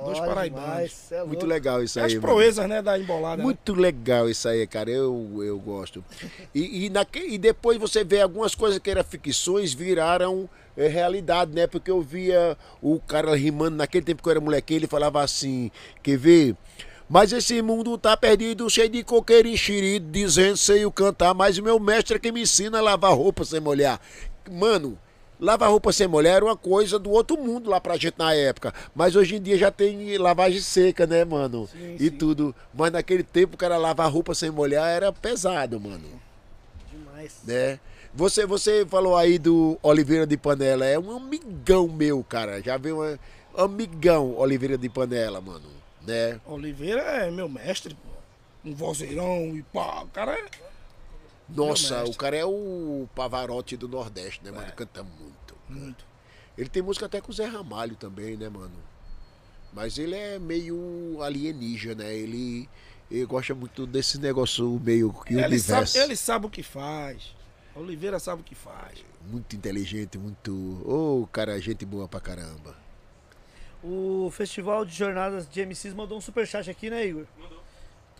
Dois 0.05 0.19
paraibanos. 0.19 1.11
é 1.11 1.23
Muito 1.23 1.45
legal 1.45 1.83
isso 1.83 1.99
as 1.99 2.05
aí, 2.05 2.15
mano. 2.15 2.21
proezas, 2.27 2.67
né, 2.69 2.81
da 2.81 2.97
embolada. 2.97 3.37
né? 3.37 3.43
Muito 3.43 3.73
legal 3.73 4.29
isso 4.29 4.47
aí, 4.47 4.65
cara. 4.67 4.89
Eu, 4.89 5.39
eu 5.43 5.59
gosto. 5.59 6.03
E, 6.53 6.85
e, 6.85 6.89
naque- 6.89 7.25
e 7.27 7.37
depois 7.37 7.77
você 7.77 8.03
vê 8.03 8.21
algumas 8.21 8.55
coisas 8.55 8.79
que 8.79 8.89
eram 8.89 9.03
ficções 9.03 9.73
viraram 9.73 10.49
é, 10.77 10.87
realidade, 10.87 11.53
né? 11.53 11.67
Porque 11.67 11.91
eu 11.91 12.01
via 12.01 12.57
o 12.81 12.99
cara 12.99 13.35
rimando 13.35 13.77
naquele 13.77 14.05
tempo 14.05 14.21
que 14.23 14.27
eu 14.29 14.31
era 14.31 14.39
molequinho, 14.41 14.79
ele 14.79 14.87
falava 14.87 15.21
assim, 15.21 15.69
quer 16.01 16.17
ver? 16.17 16.55
Mas 17.09 17.33
esse 17.33 17.61
mundo 17.61 17.97
tá 17.97 18.15
perdido, 18.15 18.69
cheio 18.69 18.87
de 18.87 19.03
coqueiro 19.03 19.47
enxerido, 19.47 20.09
dizendo 20.09 20.55
sei 20.55 20.85
o 20.85 20.91
cantar, 20.91 21.33
mas 21.33 21.57
o 21.57 21.63
meu 21.63 21.77
mestre 21.77 22.15
é 22.15 22.19
que 22.19 22.31
me 22.31 22.41
ensina 22.43 22.77
a 22.77 22.81
lavar 22.81 23.13
roupa 23.13 23.43
sem 23.43 23.59
molhar. 23.59 23.99
Mano, 24.49 24.97
lavar 25.41 25.71
roupa 25.71 25.91
sem 25.91 26.07
molhar 26.07 26.35
era 26.35 26.45
uma 26.45 26.55
coisa 26.55 26.99
do 26.99 27.09
outro 27.09 27.35
mundo 27.35 27.69
lá 27.69 27.81
pra 27.81 27.97
gente 27.97 28.13
na 28.17 28.33
época. 28.33 28.71
Mas 28.93 29.15
hoje 29.15 29.35
em 29.37 29.41
dia 29.41 29.57
já 29.57 29.71
tem 29.71 30.15
lavagem 30.17 30.61
seca, 30.61 31.07
né, 31.07 31.25
mano? 31.25 31.67
Sim, 31.67 31.95
e 31.99 32.09
sim. 32.09 32.11
tudo. 32.11 32.55
Mas 32.73 32.91
naquele 32.91 33.23
tempo 33.23 33.57
cara 33.57 33.77
lavar 33.77 34.09
roupa 34.11 34.35
sem 34.35 34.51
molhar 34.51 34.87
era 34.87 35.11
pesado, 35.11 35.79
mano. 35.79 36.07
Demais. 36.91 37.39
Né? 37.43 37.79
Você, 38.13 38.45
você 38.45 38.85
falou 38.85 39.17
aí 39.17 39.39
do 39.39 39.79
Oliveira 39.81 40.27
de 40.27 40.37
Panela, 40.37 40.85
é 40.85 40.99
um 40.99 41.15
amigão 41.15 41.87
meu, 41.87 42.23
cara. 42.23 42.61
Já 42.61 42.77
viu 42.77 43.01
um 43.01 43.17
amigão 43.57 44.37
Oliveira 44.37 44.77
de 44.77 44.89
Panela, 44.89 45.41
mano. 45.41 45.69
né? 46.05 46.39
Oliveira 46.45 47.01
é 47.01 47.31
meu 47.31 47.49
mestre, 47.49 47.95
pô. 47.95 48.11
Um 48.69 48.75
vozeirão 48.75 49.55
e 49.57 49.63
pá. 49.63 50.03
O 50.03 50.07
cara 50.09 50.33
é. 50.33 50.70
Nossa, 51.55 52.03
o 52.05 52.15
cara 52.15 52.35
é 52.37 52.45
o 52.45 53.07
Pavarotti 53.15 53.75
do 53.77 53.87
Nordeste, 53.87 54.43
né, 54.43 54.51
mano? 54.51 54.71
Canta 54.73 55.03
muito. 55.03 55.55
Muito. 55.69 56.05
Ele 56.57 56.69
tem 56.69 56.81
música 56.81 57.05
até 57.05 57.19
com 57.21 57.31
o 57.31 57.33
Zé 57.33 57.45
Ramalho 57.45 57.95
também, 57.95 58.35
né, 58.37 58.49
mano? 58.49 58.71
Mas 59.73 59.97
ele 59.97 60.15
é 60.15 60.37
meio 60.37 61.19
alienígena, 61.21 62.03
né? 62.03 62.13
Ele, 62.13 62.67
ele 63.09 63.25
gosta 63.25 63.55
muito 63.55 63.85
desse 63.87 64.19
negócio 64.19 64.79
meio 64.83 65.13
que 65.13 65.33
Ele 65.33 65.45
universo. 65.45 65.93
sabe, 65.93 66.03
ele 66.05 66.15
sabe 66.15 66.45
o 66.45 66.49
que 66.49 66.61
faz. 66.61 67.33
Oliveira 67.73 68.19
sabe 68.19 68.41
o 68.41 68.43
que 68.43 68.53
faz. 68.53 68.99
Muito 69.29 69.55
inteligente, 69.55 70.17
muito. 70.17 70.51
Ô, 70.85 71.25
cara, 71.31 71.59
gente 71.61 71.85
boa 71.85 72.05
pra 72.07 72.19
caramba. 72.19 72.75
O 73.81 74.29
Festival 74.31 74.83
de 74.85 74.93
Jornadas 74.93 75.47
de 75.49 75.65
MCs 75.65 75.93
mandou 75.93 76.17
um 76.17 76.21
superchat 76.21 76.69
aqui, 76.69 76.89
né, 76.89 77.05
Igor? 77.07 77.25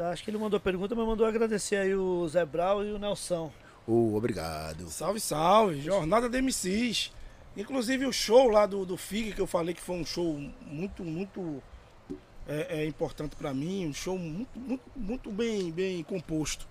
Tá, 0.01 0.09
acho 0.09 0.23
que 0.23 0.31
ele 0.31 0.39
mandou 0.39 0.59
pergunta, 0.59 0.95
mas 0.95 1.05
mandou 1.05 1.27
agradecer 1.27 1.75
aí 1.75 1.93
o 1.93 2.27
Zé 2.27 2.43
Brau 2.43 2.83
e 2.83 2.91
o 2.91 2.97
Nelson. 2.97 3.51
Ô, 3.85 4.15
obrigado. 4.15 4.87
Salve, 4.89 5.19
salve. 5.19 5.79
Jornada 5.79 6.27
de 6.27 6.41
MCs. 6.41 7.11
Inclusive 7.55 8.07
o 8.07 8.11
show 8.11 8.47
lá 8.49 8.65
do, 8.65 8.83
do 8.83 8.97
FIG, 8.97 9.33
que 9.33 9.41
eu 9.41 9.45
falei 9.45 9.75
que 9.75 9.81
foi 9.81 9.97
um 9.97 10.03
show 10.05 10.39
muito, 10.65 11.03
muito 11.03 11.61
é, 12.47 12.79
é 12.81 12.85
importante 12.87 13.35
pra 13.35 13.53
mim. 13.53 13.85
Um 13.89 13.93
show 13.93 14.17
muito, 14.17 14.57
muito, 14.59 14.81
muito 14.95 15.29
bem, 15.31 15.71
bem 15.71 16.01
composto. 16.01 16.65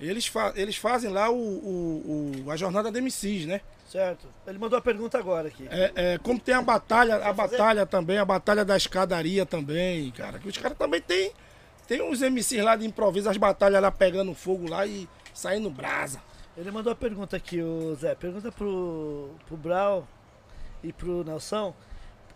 Eles, 0.00 0.26
fa 0.26 0.54
eles 0.56 0.76
fazem 0.76 1.10
lá 1.10 1.28
o, 1.28 1.36
o- 1.36 2.32
o- 2.46 2.50
a 2.50 2.56
jornada 2.56 2.90
de 2.90 2.98
MCs, 2.98 3.44
né? 3.44 3.60
Certo. 3.90 4.26
Ele 4.46 4.56
mandou 4.58 4.78
a 4.78 4.82
pergunta 4.82 5.18
agora 5.18 5.48
aqui. 5.48 5.66
É, 5.70 5.92
é, 5.94 6.18
como 6.18 6.38
tem 6.40 6.54
a 6.54 6.62
batalha, 6.62 7.16
a 7.16 7.32
batalha 7.34 7.84
também, 7.84 8.16
a 8.16 8.24
batalha 8.24 8.64
da 8.64 8.76
escadaria 8.76 9.44
também, 9.44 10.10
cara. 10.12 10.38
Que 10.38 10.48
os 10.48 10.56
caras 10.56 10.78
também 10.78 11.02
tem, 11.02 11.32
tem 11.88 12.02
uns 12.02 12.20
MCs 12.20 12.62
lá 12.62 12.76
de 12.76 12.86
improviso, 12.86 13.30
as 13.30 13.38
batalhas 13.38 13.80
lá 13.80 13.90
pegando 13.90 14.34
fogo 14.34 14.68
lá 14.68 14.86
e 14.86 15.08
saindo 15.32 15.70
brasa. 15.70 16.20
Ele 16.54 16.70
mandou 16.70 16.92
a 16.92 16.96
pergunta 16.96 17.34
aqui, 17.34 17.62
o 17.62 17.94
Zé. 17.94 18.14
Pergunta 18.14 18.52
pro, 18.52 19.30
pro 19.46 19.56
Brau 19.56 20.06
e 20.84 20.92
pro 20.92 21.24
Nelson. 21.24 21.74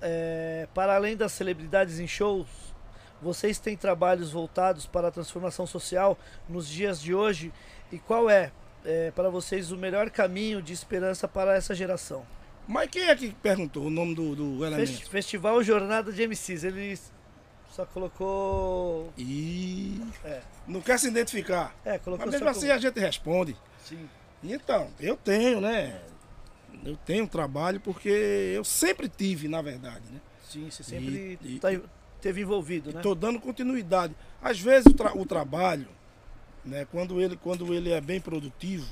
é, 0.00 0.66
para 0.72 0.94
além 0.94 1.16
das 1.16 1.32
celebridades 1.32 2.00
em 2.00 2.06
shows, 2.06 2.47
vocês 3.20 3.58
têm 3.58 3.76
trabalhos 3.76 4.32
voltados 4.32 4.86
para 4.86 5.08
a 5.08 5.10
transformação 5.10 5.66
social 5.66 6.18
nos 6.48 6.66
dias 6.66 7.00
de 7.00 7.14
hoje? 7.14 7.52
E 7.92 7.98
qual 7.98 8.31
é, 8.31 8.50
é, 8.86 9.10
para 9.10 9.28
vocês, 9.28 9.70
o 9.70 9.76
melhor 9.76 10.08
caminho 10.08 10.62
de 10.62 10.72
esperança 10.72 11.28
para 11.28 11.55
essa 11.55 11.74
geração? 11.74 12.24
Mas 12.66 12.89
quem 12.89 13.02
é 13.02 13.14
que 13.14 13.32
perguntou 13.34 13.84
o 13.84 13.90
nome 13.90 14.14
do, 14.14 14.34
do 14.34 14.64
elemento? 14.64 15.10
Festival 15.10 15.62
Jornada 15.62 16.10
de 16.10 16.26
MCs. 16.26 16.64
Ele 16.64 16.98
só 17.73 17.86
colocou. 17.86 19.12
E 19.17 20.01
É, 20.25 20.42
não 20.67 20.81
quer 20.81 20.99
se 20.99 21.09
identificar. 21.09 21.75
é 21.84 21.99
colocou 21.99 22.26
Mas 22.26 22.34
mesmo 22.34 22.49
assim 22.49 22.60
como- 22.67 22.73
a 22.73 22.78
gente 22.78 23.01
responde. 23.01 23.57
Sim. 23.84 24.09
Então, 24.44 24.91
eu 25.01 25.17
tenho, 25.17 25.60
né? 25.60 26.01
Eu 26.84 26.97
tenho 26.97 27.26
trabalho 27.28 27.81
porque 27.81 28.09
eu 28.09 28.65
sempre 28.65 29.09
tive, 29.09 29.49
na 29.49 29.62
verdade, 29.62 30.02
né? 30.10 30.20
Sim, 30.49 30.68
você 30.70 30.83
sempre 30.83 31.39
E- 31.42 31.55
e- 31.55 31.59
tá- 31.60 31.68
teve 32.20 32.42
envolvido, 32.42 32.91
né? 32.92 32.97
Estou 32.99 33.15
dando 33.15 33.41
continuidade. 33.41 34.15
Às 34.42 34.60
vezes 34.60 34.86
o, 34.86 34.94
tra- 34.94 35.17
o 35.17 35.25
trabalho, 35.25 35.89
né, 36.65 36.86
quando, 36.91 37.20
ele, 37.20 37.36
quando 37.36 37.73
ele 37.73 37.91
é 37.92 38.01
bem 38.01 38.20
produtivo, 38.20 38.86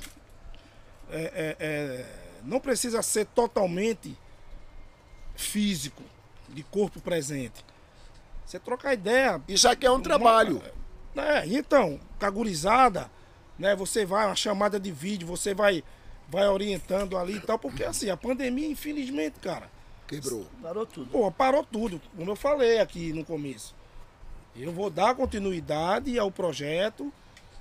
é- 1.11 1.31
é- 1.35 1.55
é, 1.59 2.05
não 2.43 2.59
precisa 2.59 3.01
ser 3.01 3.25
totalmente 3.27 4.17
físico, 5.35 6.03
de 6.49 6.63
corpo 6.63 6.99
presente. 7.01 7.63
Você 8.51 8.59
trocar 8.59 8.93
ideia. 8.93 9.41
Isso 9.47 9.65
aqui 9.69 9.85
é 9.85 9.91
um 9.91 10.01
trabalho. 10.01 10.61
É, 11.15 11.47
então, 11.47 11.97
cagurizada, 12.19 13.09
né? 13.57 13.77
Você 13.77 14.05
vai, 14.05 14.25
uma 14.25 14.35
chamada 14.35 14.77
de 14.77 14.91
vídeo, 14.91 15.25
você 15.25 15.53
vai, 15.53 15.81
vai 16.27 16.45
orientando 16.49 17.17
ali 17.17 17.35
e 17.35 17.39
tal, 17.39 17.57
porque 17.57 17.81
assim, 17.81 18.09
a 18.09 18.17
pandemia, 18.17 18.67
infelizmente, 18.67 19.39
cara, 19.39 19.69
Quebrou. 20.05 20.45
Parou 20.61 20.85
tudo. 20.85 21.09
Pô, 21.09 21.31
parou 21.31 21.63
tudo, 21.63 22.01
como 22.17 22.29
eu 22.29 22.35
falei 22.35 22.81
aqui 22.81 23.13
no 23.13 23.23
começo. 23.23 23.73
Eu 24.53 24.73
vou 24.73 24.89
dar 24.89 25.15
continuidade 25.15 26.19
ao 26.19 26.29
projeto, 26.29 27.09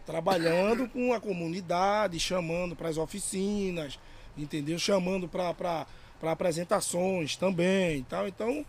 trabalhando 0.04 0.88
com 0.88 1.12
a 1.12 1.20
comunidade, 1.20 2.18
chamando 2.18 2.74
para 2.74 2.88
as 2.88 2.96
oficinas, 2.96 3.96
entendeu? 4.36 4.76
Chamando 4.76 5.28
para 5.28 5.86
apresentações 6.20 7.36
também 7.36 7.98
e 7.98 8.02
tal. 8.02 8.26
Então, 8.26 8.66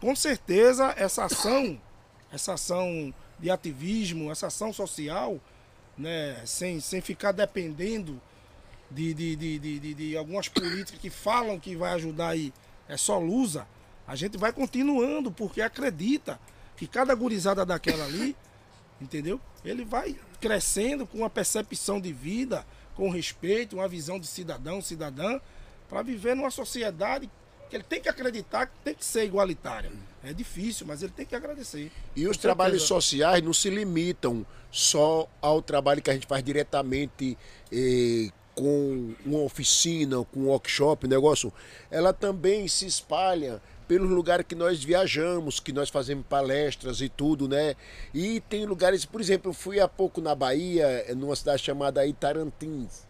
com 0.00 0.14
certeza, 0.16 0.94
essa 0.96 1.24
ação, 1.24 1.80
essa 2.32 2.54
ação 2.54 3.12
de 3.38 3.50
ativismo, 3.50 4.30
essa 4.30 4.46
ação 4.46 4.72
social, 4.72 5.38
né, 5.96 6.40
sem, 6.46 6.80
sem 6.80 7.00
ficar 7.00 7.32
dependendo 7.32 8.20
de, 8.90 9.12
de, 9.14 9.36
de, 9.36 9.58
de, 9.58 9.94
de- 9.94 10.16
algumas 10.16 10.48
políticas 10.48 11.00
que 11.00 11.10
falam 11.10 11.58
que 11.60 11.76
vai 11.76 11.92
ajudar 11.94 12.30
aí, 12.30 12.52
é 12.88 12.96
só 12.96 13.18
lusa, 13.18 13.66
a 14.06 14.16
gente 14.16 14.36
vai 14.36 14.52
continuando, 14.52 15.30
porque 15.30 15.62
acredita 15.62 16.40
que 16.76 16.86
cada 16.86 17.14
gurizada 17.14 17.64
daquela 17.64 18.04
ali, 18.04 18.34
entendeu? 19.00 19.40
Ele 19.64 19.84
vai 19.84 20.18
crescendo 20.40 21.06
com 21.06 21.18
uma 21.18 21.30
percepção 21.30 22.00
de 22.00 22.12
vida, 22.12 22.66
com 22.96 23.10
respeito, 23.10 23.76
uma 23.76 23.86
visão 23.86 24.18
de 24.18 24.26
cidadão, 24.26 24.80
cidadã, 24.82 25.38
para 25.88 26.02
viver 26.02 26.34
numa 26.34 26.50
sociedade 26.50 27.30
que 27.70 27.76
ele 27.76 27.84
tem 27.84 28.00
que 28.00 28.08
acreditar 28.08 28.66
que 28.66 28.72
tem 28.84 28.94
que 28.94 29.04
ser 29.04 29.24
igualitária. 29.24 29.90
É 30.22 30.32
difícil, 30.32 30.86
mas 30.86 31.02
ele 31.02 31.12
tem 31.16 31.24
que 31.24 31.34
agradecer. 31.34 31.90
E 32.14 32.26
os 32.26 32.36
trabalhos 32.36 32.82
sociais 32.82 33.42
não 33.42 33.54
se 33.54 33.70
limitam 33.70 34.44
só 34.70 35.28
ao 35.40 35.62
trabalho 35.62 36.02
que 36.02 36.10
a 36.10 36.12
gente 36.12 36.26
faz 36.26 36.42
diretamente 36.42 37.38
eh, 37.72 38.30
com 38.54 39.14
uma 39.24 39.38
oficina, 39.38 40.22
com 40.24 40.40
um 40.40 40.46
workshop, 40.48 41.08
negócio. 41.08 41.52
Ela 41.90 42.12
também 42.12 42.68
se 42.68 42.86
espalha 42.86 43.62
pelos 43.88 44.10
lugares 44.10 44.44
que 44.46 44.54
nós 44.54 44.84
viajamos, 44.84 45.58
que 45.58 45.72
nós 45.72 45.88
fazemos 45.88 46.26
palestras 46.26 47.00
e 47.00 47.08
tudo, 47.08 47.48
né? 47.48 47.74
E 48.12 48.40
tem 48.42 48.66
lugares, 48.66 49.04
por 49.04 49.20
exemplo, 49.20 49.50
eu 49.50 49.54
fui 49.54 49.80
há 49.80 49.88
pouco 49.88 50.20
na 50.20 50.34
Bahia, 50.34 51.06
numa 51.16 51.34
cidade 51.34 51.62
chamada 51.62 52.06
Itarantins, 52.06 53.06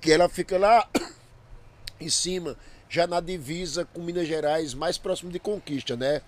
que 0.00 0.12
ela 0.12 0.28
fica 0.28 0.58
lá 0.58 0.88
em 1.98 2.10
cima, 2.10 2.56
já 2.92 3.06
na 3.06 3.20
divisa 3.20 3.86
com 3.86 4.02
Minas 4.02 4.28
Gerais, 4.28 4.74
mais 4.74 4.98
próximo 4.98 5.32
de 5.32 5.38
Conquista, 5.38 5.96
né? 5.96 6.20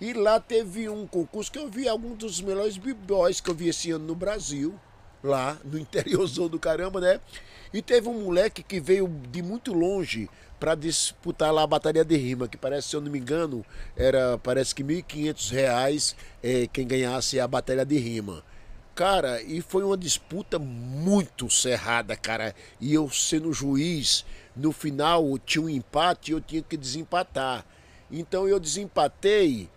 E 0.00 0.12
lá 0.12 0.40
teve 0.40 0.88
um 0.88 1.06
concurso 1.06 1.52
que 1.52 1.58
eu 1.58 1.68
vi 1.68 1.88
alguns 1.88 2.18
dos 2.18 2.40
melhores 2.40 2.76
b-boys 2.76 3.40
que 3.40 3.48
eu 3.48 3.54
vi 3.54 3.68
esse 3.68 3.92
ano 3.92 4.06
no 4.06 4.14
Brasil, 4.16 4.74
lá 5.22 5.56
no 5.64 5.78
interiorzão 5.78 6.48
do 6.48 6.58
caramba, 6.58 7.00
né? 7.00 7.20
E 7.72 7.80
teve 7.80 8.08
um 8.08 8.24
moleque 8.24 8.60
que 8.60 8.80
veio 8.80 9.06
de 9.30 9.40
muito 9.40 9.72
longe 9.72 10.28
para 10.58 10.74
disputar 10.74 11.54
lá 11.54 11.62
a 11.62 11.66
batalha 11.66 12.04
de 12.04 12.16
rima, 12.16 12.48
que 12.48 12.56
parece, 12.56 12.88
se 12.88 12.96
eu 12.96 13.00
não 13.00 13.12
me 13.12 13.20
engano, 13.20 13.64
era 13.96 14.36
parece 14.36 14.74
que 14.74 14.82
1.500 14.82 15.52
reais 15.52 16.16
eh, 16.42 16.68
quem 16.72 16.88
ganhasse 16.88 17.38
a 17.38 17.46
batalha 17.46 17.84
de 17.84 17.96
rima. 17.98 18.42
Cara, 19.00 19.40
e 19.40 19.62
foi 19.62 19.84
uma 19.84 19.96
disputa 19.96 20.58
muito 20.58 21.48
cerrada, 21.48 22.16
cara. 22.16 22.54
E 22.80 22.92
eu 22.92 23.08
sendo 23.08 23.52
juiz, 23.52 24.26
no 24.60 24.72
final 24.72 25.38
tinha 25.38 25.62
um 25.62 25.68
empate 25.68 26.30
e 26.30 26.34
eu 26.34 26.40
tinha 26.40 26.62
que 26.62 26.76
desempatar. 26.76 27.64
Então 28.10 28.46
eu 28.46 28.60
desempatei, 28.60 29.68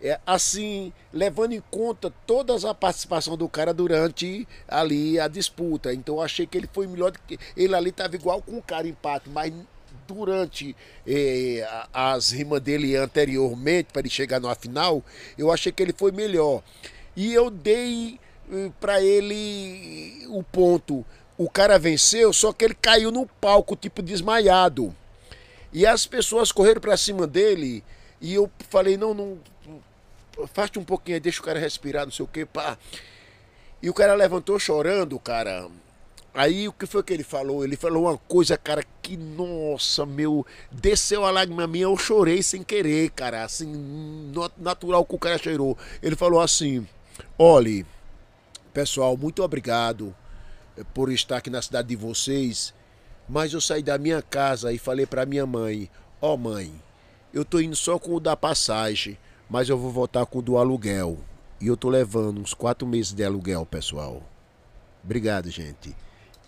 é, 0.00 0.20
assim, 0.26 0.92
levando 1.12 1.52
em 1.52 1.62
conta 1.70 2.12
toda 2.26 2.54
a 2.68 2.74
participação 2.74 3.36
do 3.36 3.48
cara 3.48 3.74
durante 3.74 4.46
ali 4.68 5.18
a 5.18 5.26
disputa. 5.26 5.92
Então 5.92 6.16
eu 6.16 6.22
achei 6.22 6.46
que 6.46 6.56
ele 6.56 6.68
foi 6.72 6.86
melhor 6.86 7.10
do 7.10 7.18
que. 7.26 7.38
Ele 7.56 7.74
ali 7.74 7.90
estava 7.90 8.14
igual 8.14 8.40
com 8.40 8.58
o 8.58 8.62
cara 8.62 8.86
empate, 8.86 9.28
mas 9.28 9.52
durante 10.06 10.76
eh, 11.06 11.66
as 11.92 12.30
rimas 12.30 12.60
dele 12.60 12.96
anteriormente, 12.96 13.88
para 13.92 14.00
ele 14.00 14.10
chegar 14.10 14.40
na 14.40 14.54
final, 14.54 15.04
eu 15.38 15.50
achei 15.50 15.72
que 15.72 15.82
ele 15.82 15.94
foi 15.96 16.12
melhor. 16.12 16.62
E 17.16 17.32
eu 17.32 17.50
dei 17.50 18.18
para 18.80 19.00
ele 19.00 20.26
o 20.28 20.42
ponto. 20.42 21.04
O 21.40 21.48
cara 21.48 21.78
venceu, 21.78 22.34
só 22.34 22.52
que 22.52 22.66
ele 22.66 22.74
caiu 22.74 23.10
no 23.10 23.24
palco, 23.24 23.74
tipo 23.74 24.02
desmaiado. 24.02 24.94
E 25.72 25.86
as 25.86 26.04
pessoas 26.04 26.52
correram 26.52 26.82
para 26.82 26.98
cima 26.98 27.26
dele. 27.26 27.82
E 28.20 28.34
eu 28.34 28.50
falei: 28.68 28.98
não, 28.98 29.14
não. 29.14 29.38
Afaste 30.44 30.78
um 30.78 30.84
pouquinho 30.84 31.16
aí, 31.16 31.20
deixa 31.20 31.40
o 31.40 31.42
cara 31.42 31.58
respirar, 31.58 32.04
não 32.04 32.12
sei 32.12 32.26
o 32.26 32.28
que, 32.28 32.44
pá. 32.44 32.76
E 33.80 33.88
o 33.88 33.94
cara 33.94 34.12
levantou 34.12 34.58
chorando, 34.58 35.18
cara. 35.18 35.66
Aí 36.34 36.68
o 36.68 36.74
que 36.74 36.84
foi 36.84 37.02
que 37.02 37.14
ele 37.14 37.24
falou? 37.24 37.64
Ele 37.64 37.74
falou 37.74 38.02
uma 38.02 38.18
coisa, 38.18 38.58
cara, 38.58 38.84
que, 39.00 39.16
nossa, 39.16 40.04
meu, 40.04 40.46
desceu 40.70 41.24
a 41.24 41.30
lágrima 41.30 41.66
minha, 41.66 41.84
eu 41.84 41.96
chorei 41.96 42.42
sem 42.42 42.62
querer, 42.62 43.12
cara, 43.12 43.44
assim, 43.44 44.30
natural 44.58 45.06
que 45.06 45.14
o 45.14 45.18
cara 45.18 45.38
cheirou. 45.38 45.78
Ele 46.02 46.16
falou 46.16 46.38
assim: 46.38 46.86
olhe, 47.38 47.86
pessoal, 48.74 49.16
muito 49.16 49.42
obrigado 49.42 50.14
por 50.94 51.10
estar 51.10 51.38
aqui 51.38 51.50
na 51.50 51.62
cidade 51.62 51.88
de 51.88 51.96
vocês, 51.96 52.74
mas 53.28 53.52
eu 53.52 53.60
saí 53.60 53.82
da 53.82 53.98
minha 53.98 54.20
casa 54.22 54.72
e 54.72 54.78
falei 54.78 55.06
pra 55.06 55.26
minha 55.26 55.46
mãe: 55.46 55.90
ó 56.20 56.36
mãe, 56.36 56.72
eu 57.32 57.44
tô 57.44 57.60
indo 57.60 57.76
só 57.76 57.98
com 57.98 58.14
o 58.14 58.20
da 58.20 58.36
passagem, 58.36 59.18
mas 59.48 59.68
eu 59.68 59.78
vou 59.78 59.90
voltar 59.90 60.26
com 60.26 60.38
o 60.38 60.42
do 60.42 60.56
aluguel. 60.56 61.18
E 61.60 61.66
eu 61.66 61.76
tô 61.76 61.88
levando 61.90 62.40
uns 62.40 62.54
quatro 62.54 62.86
meses 62.88 63.12
de 63.12 63.22
aluguel, 63.22 63.66
pessoal. 63.66 64.22
Obrigado, 65.04 65.50
gente. 65.50 65.94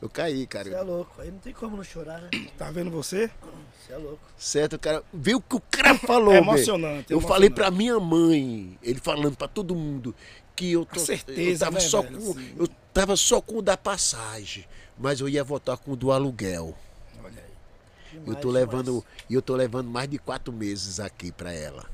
Eu 0.00 0.08
caí, 0.08 0.46
cara. 0.46 0.68
Você 0.68 0.74
é 0.74 0.80
louco. 0.82 1.20
Aí 1.20 1.30
não 1.30 1.38
tem 1.38 1.52
como 1.52 1.76
não 1.76 1.84
chorar, 1.84 2.20
né? 2.22 2.30
Tá 2.58 2.70
vendo 2.72 2.90
você? 2.90 3.30
Você 3.78 3.92
é 3.92 3.96
louco. 3.96 4.18
Certo, 4.36 4.76
cara. 4.78 5.02
Vê 5.12 5.34
o 5.34 5.40
que 5.40 5.54
o 5.54 5.60
cara 5.70 5.96
falou, 5.96 6.32
É 6.34 6.38
emocionante. 6.38 7.12
Eu 7.12 7.18
emocionante. 7.18 7.28
falei 7.28 7.50
pra 7.50 7.70
minha 7.70 8.00
mãe, 8.00 8.76
ele 8.82 8.98
falando 8.98 9.36
pra 9.36 9.46
todo 9.46 9.76
mundo, 9.76 10.12
que 10.54 10.72
eu, 10.72 10.84
tô, 10.84 11.00
A 11.00 11.04
certeza, 11.04 11.64
eu 11.64 11.70
tava 11.70 11.74
né, 11.78 11.80
só 11.88 12.02
velho, 12.02 12.18
com. 12.20 12.30
assim. 12.32 12.54
Eu 12.58 12.68
tava 12.92 13.16
só 13.16 13.40
com 13.40 13.58
o 13.58 13.62
da 13.62 13.76
passagem, 13.76 14.64
mas 14.98 15.20
eu 15.20 15.28
ia 15.28 15.42
votar 15.44 15.76
com 15.76 15.92
o 15.92 15.96
do 15.96 16.12
aluguel. 16.12 16.74
Olha 17.22 17.32
aí. 17.38 18.14
Eu 18.14 18.20
Demais, 18.20 18.40
tô 18.40 18.48
demais. 18.48 18.66
levando. 18.66 19.04
E 19.30 19.34
eu 19.34 19.42
tô 19.42 19.54
levando 19.56 19.88
mais 19.88 20.08
de 20.08 20.18
quatro 20.18 20.52
meses 20.52 21.00
aqui 21.00 21.32
pra 21.32 21.52
ela. 21.52 21.86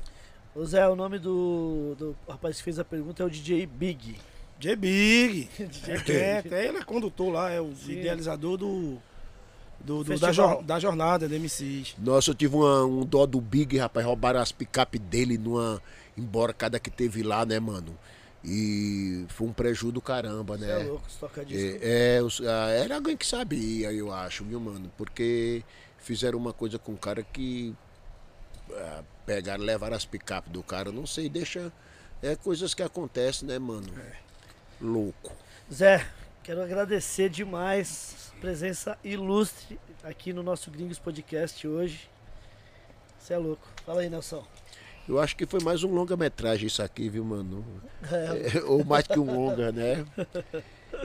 Ô 0.55 0.65
Zé, 0.65 0.87
o 0.89 0.95
nome 0.95 1.19
do, 1.19 1.95
do 1.97 2.15
rapaz 2.27 2.57
que 2.57 2.63
fez 2.63 2.79
a 2.79 2.83
pergunta 2.85 3.23
é 3.23 3.25
o 3.25 3.29
DJ 3.29 3.65
Big. 3.65 4.17
J 4.59 4.75
Big. 4.75 5.49
DJ 5.57 6.15
É, 6.19 6.37
até 6.39 6.67
ele 6.67 6.79
é 6.79 6.83
condutor 6.83 7.31
lá, 7.31 7.49
é 7.49 7.61
o 7.61 7.73
Sim. 7.75 7.93
idealizador 7.93 8.57
do. 8.57 8.97
do, 9.79 10.03
do- 10.03 10.19
da, 10.19 10.33
jor- 10.33 10.61
da 10.63 10.77
jornada 10.79 11.29
do 11.29 11.35
MCs. 11.39 11.95
Nossa, 11.97 12.31
eu 12.31 12.35
tive 12.35 12.55
uma- 12.57 12.83
um 12.85 13.05
dó 13.05 13.25
do 13.25 13.39
Big, 13.39 13.77
rapaz. 13.77 14.05
Roubaram 14.05 14.41
as 14.41 14.51
picape 14.51 14.99
dele 14.99 15.37
numa 15.37 15.81
emborcada 16.17 16.77
que 16.77 16.89
teve 16.89 17.23
lá, 17.23 17.45
né, 17.45 17.57
mano? 17.57 17.97
E 18.43 19.25
foi 19.29 19.47
um 19.47 19.53
prejuízo 19.53 19.93
do 19.93 20.01
caramba, 20.01 20.57
Você 20.57 20.65
né? 20.65 20.81
é 20.81 20.83
louco, 20.85 21.11
se 21.11 21.17
toca 21.17 21.43
disco. 21.43 21.79
É, 21.81 22.17
é, 22.17 22.21
ah, 22.47 22.69
era 22.69 22.95
alguém 22.95 23.17
que 23.17 23.25
sabia, 23.27 23.91
eu 23.91 24.13
acho, 24.13 24.45
viu, 24.45 24.59
mano? 24.59 24.89
Porque 24.97 25.63
fizeram 25.97 26.37
uma 26.37 26.53
coisa 26.53 26.79
com 26.79 26.93
o 26.93 26.97
cara 26.97 27.21
que 27.21 27.75
ah, 28.71 29.03
pegaram, 29.25 29.63
levaram 29.63 29.95
as 29.95 30.05
picapes 30.05 30.51
do 30.51 30.63
cara, 30.63 30.91
não 30.91 31.05
sei, 31.05 31.27
deixa. 31.27 31.71
É 32.21 32.35
coisas 32.35 32.73
que 32.73 32.83
acontecem, 32.83 33.47
né, 33.47 33.59
mano? 33.59 33.87
Louco. 34.79 35.33
Zé, 35.71 36.05
quero 36.43 36.61
agradecer 36.61 37.29
demais 37.29 38.31
presença 38.39 38.97
ilustre 39.03 39.77
aqui 40.03 40.31
no 40.31 40.41
nosso 40.41 40.71
Gringos 40.71 40.97
Podcast 40.97 41.67
hoje. 41.67 42.09
Você 43.19 43.33
é 43.33 43.37
louco. 43.37 43.67
Fala 43.85 44.01
aí, 44.01 44.09
Nelson. 44.09 44.45
Eu 45.09 45.19
acho 45.19 45.35
que 45.35 45.47
foi 45.47 45.59
mais 45.63 45.83
um 45.83 45.91
longa-metragem 45.91 46.67
isso 46.67 46.83
aqui, 46.83 47.09
viu, 47.09 47.25
mano? 47.25 47.65
É, 48.11 48.61
ou 48.69 48.85
mais 48.85 49.07
que 49.07 49.17
um 49.17 49.25
longa, 49.25 49.71
né? 49.71 50.05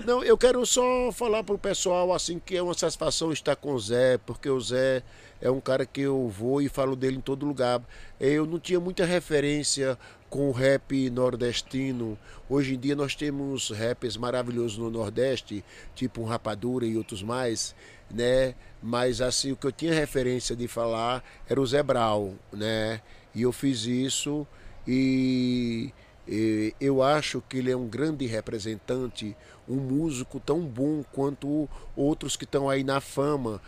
Não, 0.04 0.22
eu 0.22 0.36
quero 0.36 0.64
só 0.66 1.10
falar 1.10 1.42
pro 1.42 1.56
pessoal 1.56 2.12
assim 2.12 2.38
que 2.38 2.54
é 2.54 2.62
uma 2.62 2.74
satisfação 2.74 3.32
estar 3.32 3.56
com 3.56 3.72
o 3.72 3.80
Zé, 3.80 4.18
porque 4.18 4.50
o 4.50 4.60
Zé 4.60 5.02
é 5.40 5.50
um 5.50 5.58
cara 5.58 5.86
que 5.86 6.02
eu 6.02 6.28
vou 6.28 6.60
e 6.60 6.68
falo 6.68 6.94
dele 6.94 7.16
em 7.16 7.20
todo 7.22 7.46
lugar. 7.46 7.80
Eu 8.20 8.44
não 8.44 8.58
tinha 8.58 8.78
muita 8.78 9.06
referência 9.06 9.98
com 10.28 10.50
o 10.50 10.52
rap 10.52 11.08
nordestino. 11.08 12.18
Hoje 12.46 12.74
em 12.74 12.78
dia 12.78 12.94
nós 12.94 13.14
temos 13.14 13.70
rappers 13.70 14.18
maravilhosos 14.18 14.76
no 14.76 14.90
Nordeste, 14.90 15.64
tipo 15.94 16.20
um 16.20 16.26
Rapadura 16.26 16.84
e 16.84 16.98
outros 16.98 17.22
mais, 17.22 17.74
né? 18.10 18.54
Mas 18.82 19.22
assim, 19.22 19.52
o 19.52 19.56
que 19.56 19.66
eu 19.66 19.72
tinha 19.72 19.94
referência 19.94 20.54
de 20.54 20.68
falar 20.68 21.24
era 21.48 21.58
o 21.58 21.66
Zé 21.66 21.82
Brau, 21.82 22.34
né? 22.52 23.00
E 23.34 23.42
eu 23.42 23.52
fiz 23.52 23.84
isso 23.84 24.46
e 24.86 25.92
e 26.26 26.74
eu 26.80 27.02
acho 27.02 27.42
que 27.46 27.58
ele 27.58 27.70
é 27.70 27.76
um 27.76 27.86
grande 27.86 28.24
representante, 28.24 29.36
um 29.68 29.76
músico 29.76 30.40
tão 30.40 30.60
bom 30.62 31.04
quanto 31.12 31.68
outros 31.94 32.34
que 32.34 32.44
estão 32.44 32.70
aí 32.70 32.82
na 32.82 32.98
fama, 32.98 33.60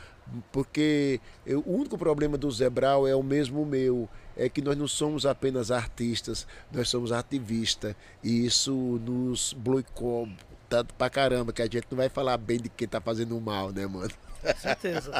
porque 0.50 1.20
eu- 1.44 1.62
o 1.66 1.74
único 1.76 1.98
problema 1.98 2.38
do 2.38 2.50
Zé 2.50 2.70
Brau 2.70 3.06
é 3.06 3.14
o 3.14 3.22
mesmo 3.22 3.66
meu, 3.66 4.08
é 4.34 4.48
que 4.48 4.62
nós 4.62 4.74
não 4.76 4.88
somos 4.88 5.26
apenas 5.26 5.70
artistas, 5.70 6.46
nós 6.72 6.88
somos 6.88 7.12
ativistas, 7.12 7.94
e 8.24 8.46
isso 8.46 8.72
nos 9.04 9.52
bloqueou 9.52 10.26
tanto 10.66 10.94
pra 10.94 11.10
caramba, 11.10 11.52
que 11.52 11.60
a 11.60 11.66
gente 11.66 11.86
não 11.90 11.98
vai 11.98 12.08
falar 12.08 12.38
bem 12.38 12.58
de 12.58 12.70
quem 12.70 12.88
tá 12.88 13.02
fazendo 13.02 13.38
mal, 13.38 13.70
né, 13.70 13.86
mano? 13.86 14.10
com 14.40 14.58
certeza. 14.58 15.12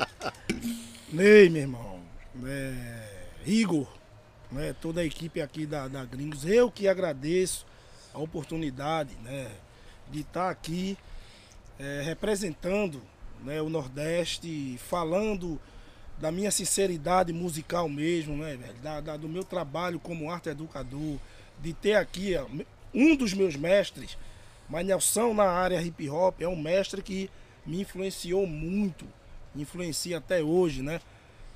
Ney, 1.12 1.48
meu 1.50 1.62
irmão. 1.62 2.00
É, 2.46 3.03
Igor, 3.46 3.86
né, 4.50 4.74
toda 4.80 5.00
a 5.00 5.04
equipe 5.04 5.40
aqui 5.40 5.66
da, 5.66 5.88
da 5.88 6.04
Gringos. 6.04 6.44
Eu 6.44 6.70
que 6.70 6.88
agradeço 6.88 7.66
a 8.12 8.18
oportunidade 8.18 9.14
né, 9.22 9.50
de 10.10 10.20
estar 10.20 10.50
aqui 10.50 10.96
é, 11.78 12.02
representando 12.04 13.02
né, 13.42 13.60
o 13.60 13.68
Nordeste, 13.68 14.78
falando 14.88 15.60
da 16.18 16.30
minha 16.30 16.50
sinceridade 16.50 17.32
musical 17.32 17.88
mesmo, 17.88 18.36
né, 18.36 18.56
velho? 18.56 18.74
Da, 18.82 19.00
da- 19.00 19.16
do 19.16 19.28
meu 19.28 19.42
trabalho 19.44 19.98
como 19.98 20.30
arte 20.30 20.48
educador, 20.48 21.18
de 21.60 21.72
ter 21.72 21.94
aqui 21.96 22.36
ó, 22.36 22.46
um 22.94 23.16
dos 23.16 23.34
meus 23.34 23.56
mestres, 23.56 24.16
mas 24.68 24.86
Nelson 24.86 25.34
na 25.34 25.44
área 25.50 25.82
hip 25.82 26.08
hop 26.08 26.40
é 26.40 26.48
um 26.48 26.56
mestre 26.56 27.02
que 27.02 27.28
me 27.66 27.80
influenciou 27.80 28.46
muito, 28.46 29.04
influencia 29.56 30.18
até 30.18 30.42
hoje, 30.42 30.82
né? 30.82 31.00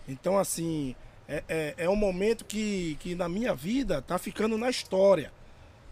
Então, 0.08 0.36
assim, 0.38 0.94
é, 1.28 1.44
é, 1.48 1.74
é 1.76 1.90
um 1.90 1.94
momento 1.94 2.44
que, 2.44 2.96
que 3.00 3.14
na 3.14 3.28
minha 3.28 3.54
vida 3.54 4.00
tá 4.00 4.18
ficando 4.18 4.56
na 4.56 4.70
história. 4.70 5.30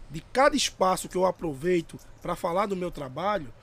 De 0.09 0.21
cada 0.33 0.55
espaço 0.55 1.07
que 1.07 1.15
eu 1.15 1.25
aproveito 1.25 1.99
para 2.21 2.35
falar 2.35 2.65
do 2.65 2.75
meu 2.75 2.89
trabalho, 2.89 3.53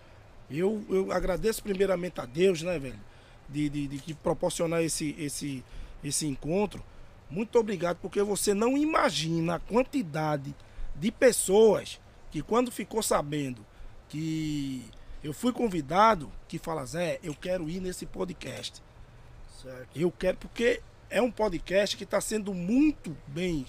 eu, 0.48 0.84
eu 0.88 1.10
agradeço 1.10 1.62
primeiramente 1.62 2.20
a 2.20 2.26
Deus, 2.26 2.62
né, 2.62 2.78
velho? 2.78 3.00
De, 3.48 3.68
de, 3.68 3.88
de 3.88 3.98
que 3.98 4.14
proporcionar 4.14 4.82
esse, 4.82 5.16
esse, 5.18 5.64
esse 6.02 6.26
encontro. 6.26 6.84
Muito 7.28 7.58
obrigado, 7.58 7.96
porque 7.96 8.22
você 8.22 8.54
não 8.54 8.76
imagina 8.76 9.56
a 9.56 9.58
quantidade 9.58 10.54
de 10.94 11.10
pessoas 11.10 12.00
que 12.30 12.42
quando 12.42 12.70
ficou 12.70 13.02
sabendo 13.02 13.64
que 14.08 14.84
eu 15.22 15.32
fui 15.32 15.52
convidado, 15.52 16.30
que 16.46 16.58
fala, 16.58 16.84
Zé, 16.84 17.18
eu 17.22 17.34
quero 17.34 17.68
ir 17.68 17.80
nesse 17.80 18.06
podcast. 18.06 18.82
Certo. 19.62 19.88
Eu 19.96 20.12
quero, 20.12 20.36
porque 20.36 20.82
é 21.10 21.20
um 21.23 21.31
podcast 21.31 21.97
que 21.97 22.05
está 22.05 22.20
sendo 22.20 22.52
muito 22.55 23.16
bem 23.26 23.66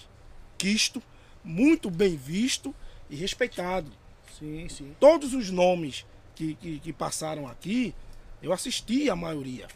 quisto, 0.58 1.02
muito 1.44 1.90
bem 1.90 2.16
visto 2.16 2.74
e 3.10 3.16
respeitado. 3.16 3.92
Sim, 4.40 4.68
sim. 4.70 4.96
Todos 5.00 5.34
os 5.34 5.50
nomes 5.52 6.06
que, 6.36 6.56
que, 6.56 6.80
que 6.80 6.94
passaram 6.94 7.48
aqui, 7.48 7.94
eu 8.42 8.52
assisti 8.52 9.10
a 9.10 9.16
maioria. 9.16 9.68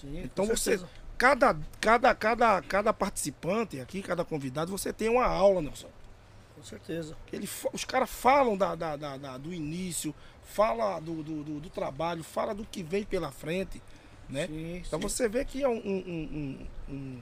sim 0.00 0.22
Então 0.24 0.46
com 0.46 0.54
você, 0.54 0.70
certeza. 0.78 0.88
cada, 1.18 1.56
cada, 1.80 2.14
cada, 2.14 2.62
cada 2.62 2.92
participante 2.92 3.80
aqui, 3.80 4.02
cada 4.02 4.24
convidado, 4.24 4.70
você 4.70 4.92
tem 4.92 5.08
uma 5.08 5.26
aula, 5.26 5.60
Nelson. 5.60 5.88
Com 6.54 6.62
certeza. 6.62 7.14
Ele, 7.32 7.48
os 7.72 7.84
caras 7.84 8.08
falam 8.10 8.56
da, 8.56 8.74
da- 8.74 8.96
da- 8.96 9.16
da- 9.18 9.36
do 9.38 9.52
início, 9.52 10.14
fala 10.42 10.98
do, 11.00 11.22
do, 11.22 11.44
do- 11.44 11.60
do 11.60 11.68
trabalho, 11.70 12.24
fala 12.24 12.54
do 12.54 12.64
que 12.64 12.82
vem 12.82 13.04
pela 13.04 13.30
frente, 13.30 13.82
né? 14.28 14.46
Sim, 14.46 14.82
Então 14.86 15.00
sim. 15.00 15.08
você 15.08 15.28
vê 15.28 15.44
que 15.44 15.62
é 15.62 15.68
um, 15.68 15.76
um, 15.78 16.58
um, 16.88 16.94
um, 16.94 17.18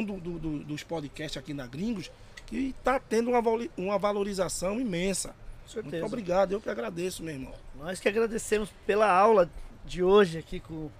um 0.00 0.04
do- 0.04 0.20
do- 0.20 0.38
do- 0.38 0.64
dos 0.64 0.82
podcasts 0.82 1.36
aqui 1.36 1.52
na 1.54 1.66
Gringos 1.66 2.10
que 2.46 2.74
está 2.78 2.98
tendo 2.98 3.30
uma, 3.30 3.42
uma 3.76 3.98
valorização 3.98 4.80
imensa. 4.80 5.34
Com 5.64 5.68
certeza. 5.72 5.96
Muito 6.02 6.06
obrigado, 6.06 6.52
eu 6.52 6.60
que 6.60 6.68
agradeço, 6.70 7.22
meu 7.22 7.34
irmão. 7.34 7.52
Nós 7.78 8.00
que 8.00 8.08
agradecemos 8.08 8.70
pela 8.86 9.10
aula 9.10 9.50
de 9.84 10.02
hoje 10.02 10.38
aqui 10.38 10.58
com 10.60 10.74
o 10.74 10.92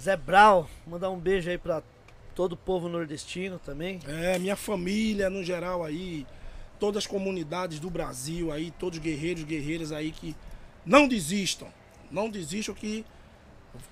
Zé 0.00 0.16
Brau. 0.16 0.68
Mandar 0.86 1.10
um 1.10 1.18
beijo 1.18 1.48
aí 1.50 1.58
pra 1.58 1.82
todo 2.34 2.52
o 2.52 2.56
povo 2.56 2.88
nordestino 2.88 3.58
também. 3.58 4.00
É, 4.08 4.38
minha 4.38 4.56
família 4.56 5.28
no 5.28 5.44
geral 5.44 5.84
aí, 5.84 6.26
todas 6.80 7.04
as 7.04 7.06
comunidades 7.06 7.78
do 7.78 7.90
Brasil 7.90 8.50
aí, 8.50 8.70
todos 8.72 8.98
os 8.98 9.04
guerreiros, 9.04 9.44
guerreiras 9.44 9.92
aí 9.92 10.10
que 10.10 10.34
não 10.84 11.06
desistam. 11.06 11.68
Não 12.10 12.28
desistam 12.30 12.74
que 12.74 13.04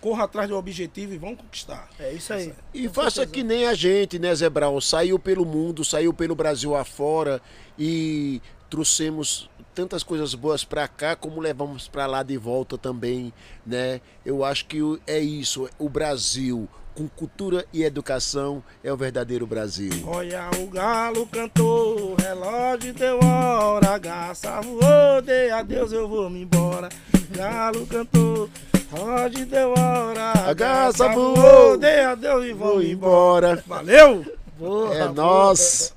corra 0.00 0.24
atrás 0.24 0.48
do 0.48 0.56
objetivo 0.56 1.12
e 1.14 1.18
vão 1.18 1.34
conquistar. 1.36 1.88
É 1.98 2.12
isso 2.12 2.32
aí. 2.32 2.52
E 2.72 2.88
Com 2.88 2.94
faça 2.94 3.10
certeza. 3.22 3.32
que 3.32 3.42
nem 3.42 3.66
a 3.66 3.74
gente, 3.74 4.18
né, 4.18 4.34
Zé? 4.34 4.46
Saiu 4.80 5.18
pelo 5.18 5.44
mundo, 5.44 5.84
saiu 5.84 6.12
pelo 6.12 6.34
Brasil 6.34 6.74
afora 6.74 7.40
e 7.78 8.40
trouxemos 8.68 9.50
tantas 9.74 10.02
coisas 10.02 10.34
boas 10.34 10.64
pra 10.64 10.86
cá 10.86 11.16
como 11.16 11.40
levamos 11.40 11.88
pra 11.88 12.06
lá 12.06 12.22
de 12.22 12.36
volta 12.36 12.76
também, 12.76 13.32
né? 13.66 14.00
Eu 14.24 14.44
acho 14.44 14.66
que 14.66 14.78
é 15.06 15.18
isso, 15.18 15.68
o 15.78 15.88
Brasil 15.88 16.68
com 16.94 17.08
cultura 17.08 17.64
e 17.72 17.82
educação 17.82 18.62
é 18.82 18.92
o 18.92 18.96
verdadeiro 18.96 19.46
Brasil. 19.46 19.90
Olha 20.06 20.48
o 20.58 20.66
galo 20.66 21.26
cantou, 21.26 22.14
relógio 22.16 22.92
deu 22.92 23.18
hora, 23.24 23.98
garça 23.98 24.60
voou, 24.60 25.22
dei 25.24 25.50
adeus, 25.50 25.92
eu 25.92 26.08
vou 26.08 26.28
me 26.28 26.42
embora. 26.42 26.88
Galo 27.30 27.86
cantou, 27.86 28.48
relógio 28.92 29.46
deu 29.46 29.70
hora, 29.70 30.32
A 30.46 30.52
garça 30.52 31.08
voou, 31.08 31.76
dei 31.78 32.00
adeus 32.00 32.44
e 32.44 32.52
vou 32.52 32.82
embora. 32.82 33.62
Valeu! 33.66 34.24
Boa, 34.58 34.94
É 34.94 35.08
nós. 35.08 35.94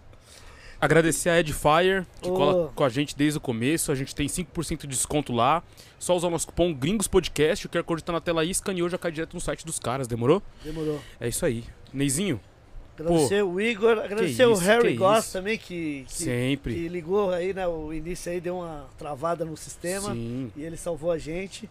Agradecer 0.79 1.29
a 1.29 1.39
Edifier, 1.39 2.05
que 2.21 2.29
Ô. 2.29 2.33
cola 2.33 2.71
com 2.75 2.83
a 2.83 2.89
gente 2.89 3.15
desde 3.15 3.37
o 3.37 3.41
começo. 3.41 3.91
A 3.91 3.95
gente 3.95 4.13
tem 4.13 4.27
5% 4.27 4.81
de 4.81 4.87
desconto 4.87 5.31
lá. 5.31 5.63
Só 6.03 6.17
usar 6.17 6.27
o 6.27 6.31
nosso 6.31 6.47
cupom 6.47 6.73
Gringos 6.73 7.07
Podcast. 7.07 7.65
O 7.65 7.69
QR 7.69 7.81
Code 7.85 8.03
tá 8.03 8.11
na 8.11 8.19
tela 8.19 8.41
aí, 8.41 8.49
escaneou, 8.49 8.89
já 8.89 8.97
cai 8.97 9.09
direto 9.09 9.35
no 9.35 9.39
site 9.39 9.65
dos 9.65 9.79
caras. 9.79 10.05
Demorou? 10.05 10.43
Demorou. 10.61 10.99
É 11.17 11.29
isso 11.29 11.45
aí. 11.45 11.63
Neizinho, 11.93 12.41
Agradecer 12.99 13.41
o 13.41 13.59
Igor, 13.59 13.99
agradecer 13.99 14.45
o 14.45 14.51
isso, 14.51 14.61
Harry 14.63 14.91
que 14.91 14.97
Goss 14.97 15.23
isso. 15.23 15.33
também, 15.33 15.57
que, 15.57 16.03
que, 16.05 16.13
Sempre. 16.13 16.73
que 16.73 16.89
ligou 16.89 17.31
aí, 17.31 17.53
né? 17.53 17.65
O 17.65 17.93
início 17.93 18.29
aí 18.29 18.41
deu 18.41 18.57
uma 18.57 18.85
travada 18.97 19.45
no 19.45 19.55
sistema 19.55 20.13
Sim. 20.13 20.51
e 20.57 20.63
ele 20.63 20.75
salvou 20.75 21.09
a 21.09 21.17
gente. 21.17 21.69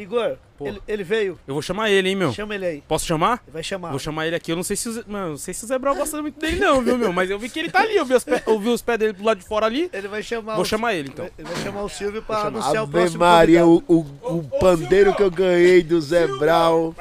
Igor, 0.00 0.36
ele, 0.60 0.80
ele 0.86 1.02
veio, 1.04 1.38
Eu 1.46 1.54
vou 1.54 1.62
chamar 1.62 1.90
ele, 1.90 2.08
hein, 2.10 2.14
meu. 2.16 2.32
chama 2.32 2.54
ele 2.54 2.66
aí. 2.66 2.82
Posso 2.86 3.04
chamar? 3.06 3.42
Vai 3.48 3.62
chamar. 3.62 3.90
Vou 3.90 3.98
chamar 3.98 4.26
ele 4.26 4.36
aqui. 4.36 4.52
Eu 4.52 4.56
não 4.56 4.62
sei 4.62 4.76
se 4.76 4.88
o 4.88 4.92
Zé, 4.92 5.02
mano, 5.06 5.30
não 5.30 5.36
sei 5.36 5.52
se 5.54 5.64
o 5.64 5.66
Zé 5.66 5.78
Brau 5.78 5.94
gosta 5.94 6.20
muito 6.22 6.38
dele, 6.40 6.58
não, 6.60 6.80
viu, 6.82 6.96
meu? 6.98 7.12
Mas 7.12 7.30
eu 7.30 7.38
vi 7.38 7.48
que 7.48 7.58
ele 7.58 7.70
tá 7.70 7.80
ali. 7.80 7.96
Eu 7.96 8.04
vi 8.04 8.14
os, 8.14 8.24
pé, 8.24 8.42
eu 8.46 8.58
vi 8.58 8.68
os 8.68 8.82
pés 8.82 8.98
dele 8.98 9.12
do 9.12 9.24
lado 9.24 9.38
de 9.38 9.44
fora 9.46 9.66
ali. 9.66 9.88
Ele 9.92 10.08
vai 10.08 10.22
chamar 10.22 10.54
Vou 10.54 10.62
o- 10.62 10.66
chamar 10.66 10.94
ele, 10.94 11.08
então. 11.08 11.28
Ele 11.38 11.48
vai 11.48 11.62
chamar 11.62 11.82
o 11.82 11.88
Silvio 11.88 12.22
pra 12.22 12.38
anunciar 12.42 12.74
o 12.76 12.82
Ave 12.82 12.92
próximo 12.92 13.18
Maria, 13.20 13.66
o, 13.66 13.82
o, 13.88 13.98
o 14.22 14.44
pandeiro 14.60 15.14
que 15.14 15.22
eu 15.22 15.30
ganhei 15.30 15.82
do 15.82 16.00
Zé 16.00 16.26
Brau. 16.26 16.94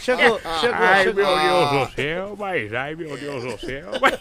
Chegou, 0.00 0.40
chegou, 0.60 0.76
Ai, 0.80 1.04
chegou. 1.04 1.24
meu 1.24 1.36
Deus 1.38 1.88
do 1.88 1.94
céu, 1.94 2.36
mas 2.38 2.74
ai, 2.74 2.94
meu 2.96 3.16
Deus 3.16 3.44
do 3.44 3.60
céu. 3.64 3.86
Mas 4.00 4.18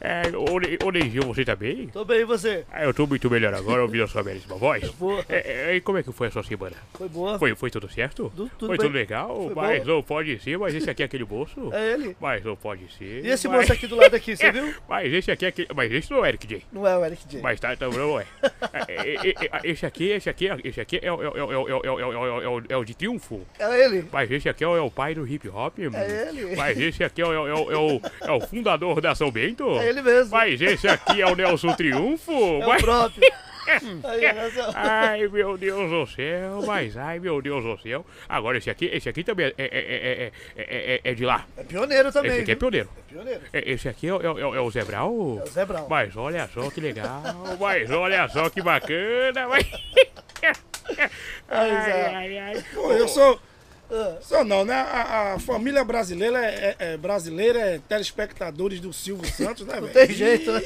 é, 0.00 0.30
você 1.24 1.44
tá 1.44 1.56
bem? 1.56 1.88
Tô 1.88 2.04
bem, 2.04 2.20
e 2.20 2.24
você? 2.24 2.64
Ah, 2.70 2.84
eu 2.84 2.94
tô 2.94 3.06
muito 3.06 3.30
melhor 3.30 3.54
agora, 3.54 3.82
ouvindo 3.82 4.04
a 4.04 4.08
sua 4.08 4.22
belíssima 4.22 4.56
voz. 4.56 4.88
Boa. 4.90 5.24
É, 5.28 5.70
é, 5.70 5.76
e 5.76 5.80
como 5.80 5.98
é 5.98 6.02
que 6.02 6.12
foi 6.12 6.28
a 6.28 6.30
sua 6.30 6.42
semana? 6.42 6.76
Foi 6.94 7.08
boa. 7.08 7.38
Foi, 7.38 7.54
foi 7.54 7.70
tudo 7.70 7.88
certo? 7.90 8.32
Du, 8.34 8.48
tudo 8.50 8.68
foi 8.68 8.78
bem. 8.78 8.86
tudo 8.86 8.94
legal? 8.94 9.44
Foi 9.46 9.54
mas 9.54 9.84
boa. 9.84 9.96
não 9.96 10.02
pode 10.02 10.38
ser, 10.40 10.58
mas 10.58 10.74
esse 10.74 10.88
aqui 10.88 11.02
é 11.02 11.06
aquele 11.06 11.24
bolso? 11.24 11.72
É 11.72 11.92
ele. 11.92 12.16
Mas 12.20 12.44
não 12.44 12.56
pode 12.56 12.92
ser. 12.92 13.24
E 13.24 13.28
esse 13.28 13.48
mas... 13.48 13.60
moço 13.60 13.72
aqui 13.72 13.86
do 13.86 13.96
lado 13.96 14.14
aqui, 14.14 14.36
você 14.36 14.52
viu? 14.52 14.74
Mas 14.88 15.12
esse 15.12 15.30
aqui 15.30 15.44
é 15.46 15.48
aquele... 15.48 15.68
Mas 15.74 15.92
esse 15.92 16.10
não 16.10 16.18
é 16.18 16.20
o 16.20 16.26
Eric 16.26 16.46
J. 16.46 16.62
Não 16.72 16.86
é 16.86 16.96
o 16.96 17.04
Eric 17.04 17.28
J. 17.28 17.40
Mas 17.40 17.60
tá, 17.60 17.74
então 17.74 17.90
não 17.90 18.20
é. 18.20 18.26
esse 19.64 19.86
aqui, 19.86 20.10
esse 20.10 20.30
aqui, 20.30 20.48
esse 20.64 20.80
aqui 20.80 21.00
é, 21.02 21.12
o 22.76 22.84
de 22.84 22.94
triunfo. 22.94 23.46
É 23.58 23.84
ele. 23.84 24.06
Mas 24.12 24.30
esse 24.30 24.48
aqui 24.48 24.64
é, 24.64 24.68
o 24.68 24.90
pai 24.90 25.14
do 25.14 25.26
hip 25.26 25.48
hop. 25.48 25.78
É 25.78 26.28
ele. 26.28 26.56
Mas 26.56 26.78
esse 26.78 27.02
aqui 27.02 27.22
é, 27.22 27.26
é, 27.26 27.28
é, 27.28 28.28
é 28.28 28.32
o 28.32 28.40
fundador 28.46 29.00
da 29.00 29.14
São 29.14 29.30
Bento. 29.30 29.68
É 29.78 29.88
ele 29.88 30.02
mesmo. 30.02 30.30
Mas 30.30 30.60
esse 30.60 30.86
aqui 30.88 31.20
é 31.22 31.26
o 31.26 31.34
Nelson 31.34 31.72
Triunfo. 31.74 32.32
É 32.32 32.64
o 32.64 32.68
Mas- 32.68 32.82
próprio. 32.82 33.22
Olha 34.04 34.50
só. 34.50 34.72
Ai, 34.74 35.26
meu 35.26 35.56
Deus 35.56 35.88
do 35.90 36.06
céu, 36.14 36.60
mas 36.66 36.98
ai, 36.98 37.18
meu 37.18 37.40
Deus 37.40 37.64
do 37.64 37.78
céu. 37.80 38.04
Agora 38.28 38.58
esse 38.58 38.68
aqui, 38.68 38.90
esse 38.92 39.08
aqui 39.08 39.24
também 39.24 39.46
é, 39.46 39.54
é, 39.56 39.64
é, 39.66 39.66
é, 39.66 40.32
é, 40.58 40.94
é- 40.96 41.00
é 41.02 41.14
de 41.14 41.24
lá. 41.24 41.46
É 41.56 41.64
pioneiro 41.64 42.12
também. 42.12 42.32
Esse 42.32 42.40
aqui 42.42 42.50
é 42.50 42.54
viu? 42.54 42.58
pioneiro. 42.60 42.88
É 42.98 43.12
pioneiro. 43.14 43.40
É- 43.54 43.70
Esse 43.72 43.88
aqui 43.88 44.08
é, 44.08 44.12
o- 44.14 44.20
é, 44.20 44.30
o- 44.30 44.38
é 44.38 44.46
o- 44.48 44.54
é 44.56 44.60
o 44.60 44.70
Zé 44.70 44.84
Brau? 44.84 45.38
É 45.40 45.48
o 45.48 45.50
Zé 45.50 45.64
Brau. 45.64 45.86
Mas 45.88 46.14
olha 46.14 46.46
só 46.52 46.68
que 46.70 46.78
legal, 46.78 47.22
mas 47.58 47.90
olha 47.90 48.28
só 48.28 48.50
que 48.50 48.60
bacana, 48.60 49.48
mas... 49.48 49.64
Ai, 51.48 51.70
ai, 52.14 52.38
ai. 52.38 52.64
Pô, 52.74 52.92
eu 52.92 53.08
sou. 53.08 53.40
Ah. 53.90 54.16
Sou 54.22 54.44
não, 54.44 54.64
né? 54.64 54.74
A, 54.74 55.34
a 55.34 55.38
família 55.38 55.84
brasileira 55.84 56.38
é, 56.44 56.76
é- 56.78 56.92
é 56.92 56.96
brasileira, 56.96 57.58
é 57.58 57.78
telespectadores 57.88 58.80
do 58.80 58.92
Silvio 58.92 59.30
Santos, 59.32 59.66
né, 59.66 59.74
velho? 59.80 59.92
Tem 59.92 60.08
jeito, 60.10 60.50
né? 60.52 60.62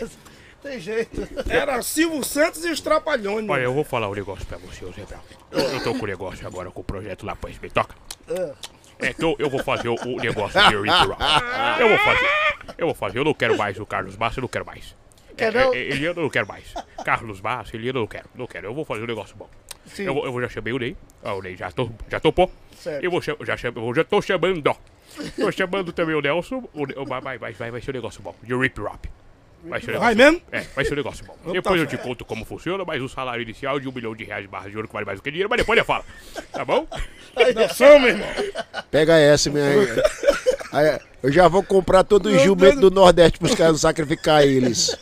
Tem 0.63 0.81
jeito. 0.81 1.29
Era 1.49 1.81
Silvio 1.83 2.25
Santos 2.25 2.65
e 2.65 2.71
os 2.71 2.81
Trapalhões. 2.81 3.49
Olha, 3.49 3.63
eu 3.63 3.73
vou 3.75 3.85
falar 3.85 4.09
um 4.09 4.15
negócio 4.15 4.45
pra 4.47 4.59
você, 4.59 4.85
Zé. 4.87 5.17
Eu, 5.53 5.59
eu 5.61 5.83
tô 5.85 5.95
com 5.95 6.05
o 6.05 6.07
negócio 6.07 6.47
agora, 6.47 6.71
com 6.71 6.81
o 6.81 6.85
projeto 6.85 7.25
lá 7.25 7.37
pra 7.37 7.51
SB. 7.51 7.71
Toca. 7.71 7.95
Ah. 8.29 8.55
É 9.01 9.13
que 9.15 9.23
eu, 9.25 9.37
eu 9.39 9.49
vou 9.49 9.63
fazer 9.63 9.89
o, 9.89 9.95
o 9.95 10.17
negócio 10.17 10.61
de 10.61 10.77
Rip 10.77 11.07
Rock. 11.07 11.23
Eu 11.81 11.89
vou 11.89 11.99
fazer. 11.99 12.29
Eu 12.77 12.87
vou 12.87 12.95
fazer. 12.95 13.19
Eu 13.19 13.25
não 13.25 13.35
quero 13.35 13.57
mais 13.57 13.79
o 13.79 13.87
Carlos 13.87 14.17
Massa, 14.17 14.41
eu 14.41 14.43
não 14.43 14.49
quero 14.49 14.67
mais. 14.67 14.97
Quer 15.37 15.55
É, 15.55 15.65
não? 15.65 15.73
é, 15.73 15.79
Eliana 15.79 16.19
eu 16.19 16.23
não 16.25 16.31
quero 16.31 16.49
mais. 16.49 16.75
Carlos 17.05 17.41
Massa, 17.41 17.77
Eliana 17.77 17.99
eu 17.99 18.03
não 18.03 18.09
quero. 18.09 18.29
Não 18.35 18.47
quero. 18.49 18.67
Eu 18.67 18.75
vou 18.75 18.85
fazer 18.85 19.03
um 19.03 19.07
negócio 19.07 19.37
bom. 19.37 19.49
Sim. 19.87 20.03
Eu, 20.03 20.17
eu 20.25 20.41
já 20.41 20.49
chamei 20.49 20.73
o 20.73 20.79
Ney. 20.81 20.97
Ah, 21.23 21.35
o 21.35 21.41
Ney 21.41 21.57
já, 21.57 21.71
tô, 21.71 21.89
já 22.11 22.19
topou. 22.19 22.51
Certo. 22.82 23.05
Eu 23.05 23.10
vou 23.10 23.20
cham- 23.20 23.36
já, 23.44 23.57
cham- 23.57 23.73
eu 23.76 23.94
já 23.94 24.05
tô 24.05 24.20
chamando. 24.23 24.76
Tô 25.36 25.50
chamando 25.50 25.92
também 25.92 26.15
o 26.15 26.20
Nelson. 26.20 26.68
O, 26.73 26.82
o- 27.02 27.05
vai, 27.07 27.20
vai, 27.20 27.39
vai, 27.39 27.70
vai 27.70 27.81
ser 27.81 27.90
um 27.90 27.94
negócio 27.94 28.23
bom. 28.23 28.34
De 28.42 28.55
Rip 28.55 28.81
Rap. 28.81 29.08
Vai 29.65 29.81
ser 29.81 29.97
um 29.97 29.98
Vai 29.98 30.15
negócio 30.15 30.32
mesmo? 30.40 30.47
é, 30.52 30.60
vai 30.74 30.84
ser 30.84 30.92
um 30.92 30.97
negócio 30.97 31.24
bom. 31.26 31.52
Depois 31.52 31.81
eu 31.81 31.86
te 31.86 31.98
conto 31.98 32.24
como 32.24 32.44
funciona, 32.44 32.84
mas 32.84 33.02
o 33.02 33.08
salário 33.08 33.42
inicial 33.42 33.81
de 33.81 33.89
um 33.89 33.92
milhão 33.92 34.15
de 34.15 34.23
reais 34.23 34.42
de 34.42 34.48
barra 34.48 34.70
de 34.70 34.76
ouro 34.76 34.86
que 34.86 34.94
vale 34.94 35.05
mais 35.05 35.18
do 35.18 35.23
que 35.23 35.31
dinheiro, 35.32 35.50
mas 35.50 35.58
depois 35.58 35.76
eu 35.76 35.84
falo. 35.84 36.05
Tá 36.52 36.65
bom? 36.65 36.86
Noção, 37.57 37.98
meu 37.98 38.10
irmão. 38.10 38.28
Pega 38.90 39.18
essa, 39.18 39.50
minha. 39.50 39.65
Aí, 40.73 41.00
eu 41.23 41.32
já 41.32 41.48
vou 41.48 41.62
comprar 41.65 42.05
todo 42.05 42.26
o 42.26 42.31
Meu 42.31 42.39
jumento 42.39 42.78
Deus. 42.78 42.81
do 42.82 42.90
Nordeste 42.92 43.39
pros 43.40 43.55
caras 43.55 43.73
não 43.73 43.78
sacrificar 43.78 44.42
eles. 44.44 44.97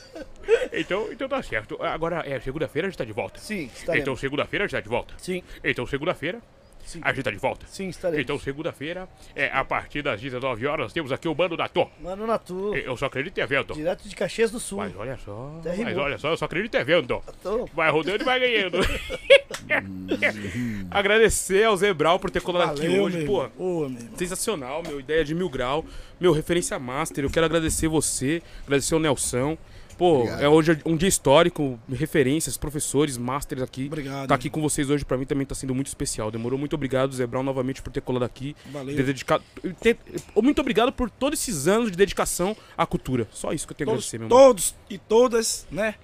Então, 0.73 1.09
então 1.13 1.29
tá 1.29 1.43
certo. 1.43 1.77
Agora, 1.83 2.23
é 2.27 2.39
segunda-feira 2.41 2.87
a 2.89 2.91
gente 2.91 2.99
tá 2.99 3.05
de 3.05 3.13
volta. 3.13 3.39
Sim. 3.41 3.71
Então, 3.95 4.17
segunda-feira 4.17 4.65
a 4.65 4.69
gente 4.69 4.77
tá 4.77 4.81
de 4.81 4.89
volta. 4.89 5.13
Sim, 5.19 5.43
Então, 5.63 5.87
segunda-feira 5.87 6.39
Sim. 6.87 7.01
a 7.03 7.13
gente 7.13 7.25
tá 7.25 7.31
de 7.31 7.37
volta. 7.37 7.67
sim, 7.69 7.89
estaremos. 7.89 8.23
Então, 8.23 8.39
segunda-feira, 8.39 9.09
é, 9.35 9.51
a 9.53 9.65
partir 9.65 10.03
das 10.03 10.21
19 10.21 10.67
horas, 10.67 10.93
temos 10.93 11.13
aqui 11.13 11.29
o 11.29 11.35
Bando 11.35 11.57
da 11.57 11.69
Tô. 11.69 11.89
Mano 12.01 12.27
Natu, 12.27 12.75
Eu 12.77 12.97
só 12.97 13.07
acredito 13.07 13.39
em 13.39 13.43
evento. 13.43 13.75
direto 13.75 14.09
de 14.09 14.15
Caxias 14.17 14.51
do 14.51 14.61
Sul. 14.61 14.79
Mas 14.79 14.95
olha 14.97 15.19
só, 15.25 15.57
Até 15.61 15.71
mas 15.71 15.79
rimou. 15.89 16.05
olha 16.05 16.19
só, 16.19 16.29
eu 16.31 16.37
só 16.37 16.45
acredito 16.45 16.75
em 16.77 16.81
evento. 16.81 17.23
Tô- 17.43 17.67
Vai 17.75 17.91
rodando 17.91 18.23
e 18.23 18.25
vai 18.25 18.39
ganhando. 18.41 18.79
Agradecer 20.91 21.65
ao 21.65 21.77
Zé 21.77 21.93
Brau 21.93 22.19
por 22.19 22.31
ter 22.31 22.41
colado 22.41 22.79
aqui 22.79 22.87
Valeu, 22.89 23.05
hoje. 23.05 23.19
meu 23.19 23.27
Pô, 23.27 23.49
meu 23.89 23.99
irmão. 23.99 24.17
sensacional, 24.17 24.83
meu. 24.87 25.01
Ideia 25.01 25.25
de 25.25 25.35
mil 25.35 25.49
grau. 25.49 25.85
Meu, 26.21 26.33
referência 26.33 26.79
master. 26.79 27.25
Eu 27.25 27.31
quero 27.31 27.47
agradecer 27.47 27.89
você, 27.89 28.43
agradecer 28.65 28.95
o 28.95 28.99
Nelson. 28.99 29.57
Pô, 29.97 30.19
Obrigado. 30.19 30.43
é 30.43 30.49
hoje 30.49 30.79
um 30.85 30.95
dia 30.97 31.09
histórico, 31.09 31.81
referências, 31.91 32.57
professores, 32.59 33.17
masters 33.17 33.63
aqui. 33.63 33.87
Obrigado. 33.87 34.29
Tá 34.29 34.35
aqui 34.35 34.51
com 34.51 34.61
vocês 34.61 34.91
hoje, 34.91 35.05
pra 35.05 35.17
mim 35.17 35.25
também 35.25 35.47
tá 35.47 35.55
sendo 35.55 35.75
muito 35.75 35.87
especial. 35.87 36.31
Demorou. 36.31 36.59
Muito 36.59 36.75
obrigado, 36.75 37.15
Zé 37.15 37.27
Brown, 37.27 37.43
novamente 37.43 37.81
por 37.81 37.91
ter 37.91 38.03
colado 38.03 38.25
aqui. 38.25 38.55
Valeu. 38.71 38.95
Ter 38.95 39.03
dedicado, 39.05 39.43
ter- 39.81 39.97
muito 40.37 40.61
obrigado 40.61 40.93
por 40.93 41.09
todos 41.09 41.41
esses 41.41 41.67
anos 41.67 41.91
de 41.91 41.97
dedicação 41.97 42.55
à 42.77 42.85
cultura. 42.85 43.27
Só 43.33 43.53
isso 43.53 43.67
que 43.67 43.73
eu 43.73 43.77
tenho 43.77 43.91
a 43.91 43.93
Todos, 43.95 44.07
agradecer, 44.07 44.19
meu 44.19 44.29
todos 44.29 44.75
e 44.91 44.99
todas, 44.99 45.67
né? 45.71 45.95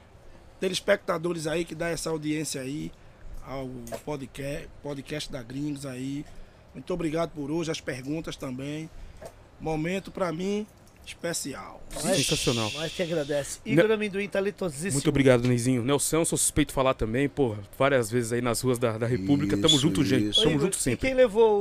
Telespectadores 0.58 1.46
aí 1.46 1.64
que 1.64 1.74
dá 1.74 1.88
essa 1.88 2.08
audiência 2.08 2.60
aí 2.60 2.90
ao 3.46 3.68
podcast, 4.06 4.68
podcast 4.82 5.30
da 5.30 5.42
Gringos 5.42 5.84
aí. 5.84 6.24
Muito 6.72 6.94
obrigado 6.94 7.30
por 7.30 7.50
hoje, 7.50 7.70
as 7.70 7.80
perguntas 7.80 8.36
também. 8.36 8.88
Momento 9.60 10.10
pra 10.10 10.32
mim 10.32 10.66
especial. 11.06 11.82
Nós- 11.94 12.16
Sensacional. 12.16 12.70
Nós 12.74 12.92
que 12.92 13.02
agradece. 13.02 13.58
Igor 13.66 13.90
Amendoim 13.90 14.28
talentosíssimo. 14.28 14.92
Muito 14.94 15.08
obrigado, 15.08 15.46
Neizinho. 15.46 15.82
Nelson, 15.82 16.24
sou 16.24 16.38
suspeito 16.38 16.72
falar 16.72 16.94
também, 16.94 17.28
pô, 17.28 17.54
várias 17.78 18.10
vezes 18.10 18.32
aí 18.32 18.40
nas 18.40 18.60
ruas 18.60 18.78
da, 18.78 18.96
da 18.96 19.06
República. 19.06 19.56
Tamo 19.56 19.68
Isso, 19.74 19.78
junto, 19.78 20.04
gente. 20.04 20.30
isso. 20.30 20.40
Ô, 20.40 20.42
Tamo 20.44 20.54
Igor, 20.54 20.64
junto 20.66 20.78
E 20.78 20.80
sempre. 20.80 21.06
quem 21.06 21.14
levou 21.14 21.60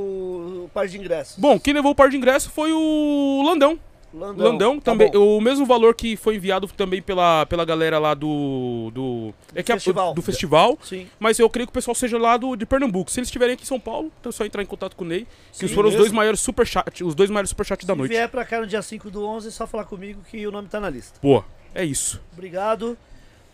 o, 0.64 0.70
par 0.72 0.88
de 0.88 0.96
ingressos? 0.98 1.36
Bom, 1.38 1.58
quem 1.60 1.74
levou 1.74 1.92
o 1.92 1.94
par 1.94 2.08
de 2.08 2.16
ingresso 2.16 2.50
foi 2.50 2.72
o 2.72 3.42
Landão. 3.44 3.78
Landão. 4.12 4.46
Landão 4.46 4.78
Tá 4.80 4.92
também, 4.92 5.10
bom. 5.10 5.38
o 5.38 5.40
mesmo 5.40 5.64
valor 5.64 5.94
que 5.94 6.16
foi 6.16 6.36
enviado 6.36 6.66
também 6.68 7.00
pela, 7.00 7.46
pela 7.46 7.64
galera 7.64 7.98
lá 7.98 8.12
do 8.14 8.90
do 8.94 9.34
é 9.54 9.62
que 9.62 9.72
a- 9.72 9.76
festival. 9.76 10.12
do 10.14 10.20
festival, 10.22 10.78
Sim. 10.82 11.08
mas 11.18 11.38
eu 11.38 11.48
creio 11.48 11.66
que 11.66 11.70
o 11.70 11.74
pessoal 11.74 11.94
seja 11.94 12.18
lá 12.18 12.36
do 12.36 12.54
de 12.54 12.66
Pernambuco. 12.66 13.10
Se 13.10 13.20
eles 13.20 13.28
estiverem 13.28 13.54
aqui 13.54 13.62
em 13.62 13.66
São 13.66 13.80
Paulo, 13.80 14.12
então 14.20 14.30
é 14.30 14.32
só 14.32 14.44
entrar 14.44 14.62
em 14.62 14.66
contato 14.66 14.94
com 14.96 15.04
o 15.04 15.08
Ney, 15.08 15.26
que 15.52 15.66
Sim, 15.66 15.74
foram 15.74 15.88
os 15.88 15.94
mesmo. 15.94 16.04
dois 16.04 16.12
maiores 16.12 16.40
superchat, 16.40 17.02
os 17.02 17.14
dois 17.14 17.30
maiores 17.30 17.48
superchats 17.50 17.86
da 17.86 17.94
Se 17.94 17.98
noite. 17.98 18.10
vier 18.10 18.28
pra 18.28 18.44
cá 18.44 18.60
no 18.60 18.66
dia 18.66 18.82
5 18.82 19.10
do 19.10 19.24
11, 19.26 19.48
é 19.48 19.50
só 19.50 19.66
falar 19.66 19.84
comigo 19.84 20.20
que 20.30 20.46
o 20.46 20.50
nome 20.50 20.68
tá 20.68 20.78
na 20.78 20.90
lista. 20.90 21.18
Pô, 21.20 21.42
é 21.74 21.84
isso. 21.84 22.20
Obrigado. 22.32 22.96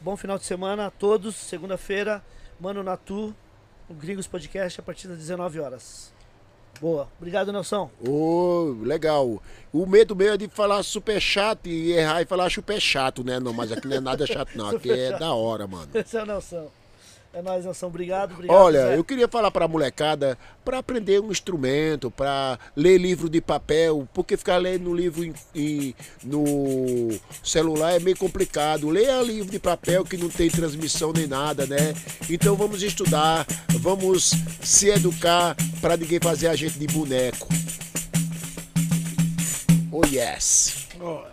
Bom 0.01 0.17
final 0.17 0.39
de 0.39 0.45
semana 0.45 0.87
a 0.87 0.91
todos. 0.91 1.35
Segunda-feira, 1.37 2.23
Mano 2.61 2.83
Natu, 2.83 3.35
o 3.89 3.95
Gringos 3.95 4.27
Podcast, 4.27 4.81
a 4.81 4.83
partir 4.83 5.07
das 5.09 5.19
19 5.19 5.61
horas. 5.61 6.13
Boa. 6.81 7.09
Obrigado, 7.19 7.53
Nelson. 7.53 7.91
Ô, 8.07 8.77
legal. 8.83 9.43
O 9.73 9.87
medo 9.87 10.15
meu 10.15 10.35
é 10.35 10.37
de 10.37 10.49
falar 10.49 10.83
super 10.83 11.21
chato 11.21 11.67
e 11.67 11.93
errar 11.93 12.23
e 12.23 12.25
falar 12.25 12.51
super 12.51 12.81
chato, 12.81 13.25
né? 13.25 13.39
Não, 13.41 13.53
mas 13.53 13.73
aqui 13.73 13.87
não 13.87 13.97
é 13.97 14.01
nada 14.01 14.27
chato, 14.27 14.51
não. 14.55 14.71
Aqui 14.71 14.91
é 14.91 15.19
da 15.19 15.33
hora, 15.35 15.67
mano. 15.67 15.89
Esse 15.95 16.17
é 16.17 16.23
o 16.23 16.27
Nelson. 16.27 16.69
É 17.33 17.43
nóis, 17.43 17.65
Nelson. 17.65 17.87
Obrigado. 17.87 18.33
obrigado 18.33 18.57
Olha, 18.57 18.87
Zé. 18.87 18.97
eu 18.97 19.05
queria 19.05 19.29
falar 19.29 19.51
pra 19.51 19.69
molecada 19.69 20.37
pra 20.65 20.79
aprender 20.79 21.21
um 21.21 21.31
instrumento, 21.31 22.11
pra 22.11 22.59
ler 22.75 22.99
livro 22.99 23.29
de 23.29 23.41
papel, 23.41 24.09
porque 24.15 24.37
ficar 24.37 24.57
lendo 24.57 24.93
livro 24.95 25.23
em- 25.25 25.35
em- 25.55 25.95
no 26.25 27.09
celular 27.43 27.93
é 27.93 28.01
meio 28.01 28.17
complicado. 28.17 28.89
Leia 28.89 29.23
livro 29.23 29.51
de 29.53 29.59
papel 29.59 30.05
que 30.05 30.17
não 30.17 30.29
tem 30.29 30.49
transmissão 30.51 31.13
nem 31.13 31.27
nada, 31.27 31.67
né? 31.67 31.95
Então 32.31 32.57
vamos 32.57 32.83
estudar, 32.83 33.47
vamos 33.79 34.33
se 34.63 34.89
educar 34.89 35.55
pra 35.81 35.97
ninguém 35.97 36.19
fazer 36.21 36.49
a 36.49 36.57
gente 36.57 36.79
de 36.79 36.87
boneco. 36.87 37.47
Oh 39.93 40.03
yes. 40.07 40.87
Ó, 41.01 41.25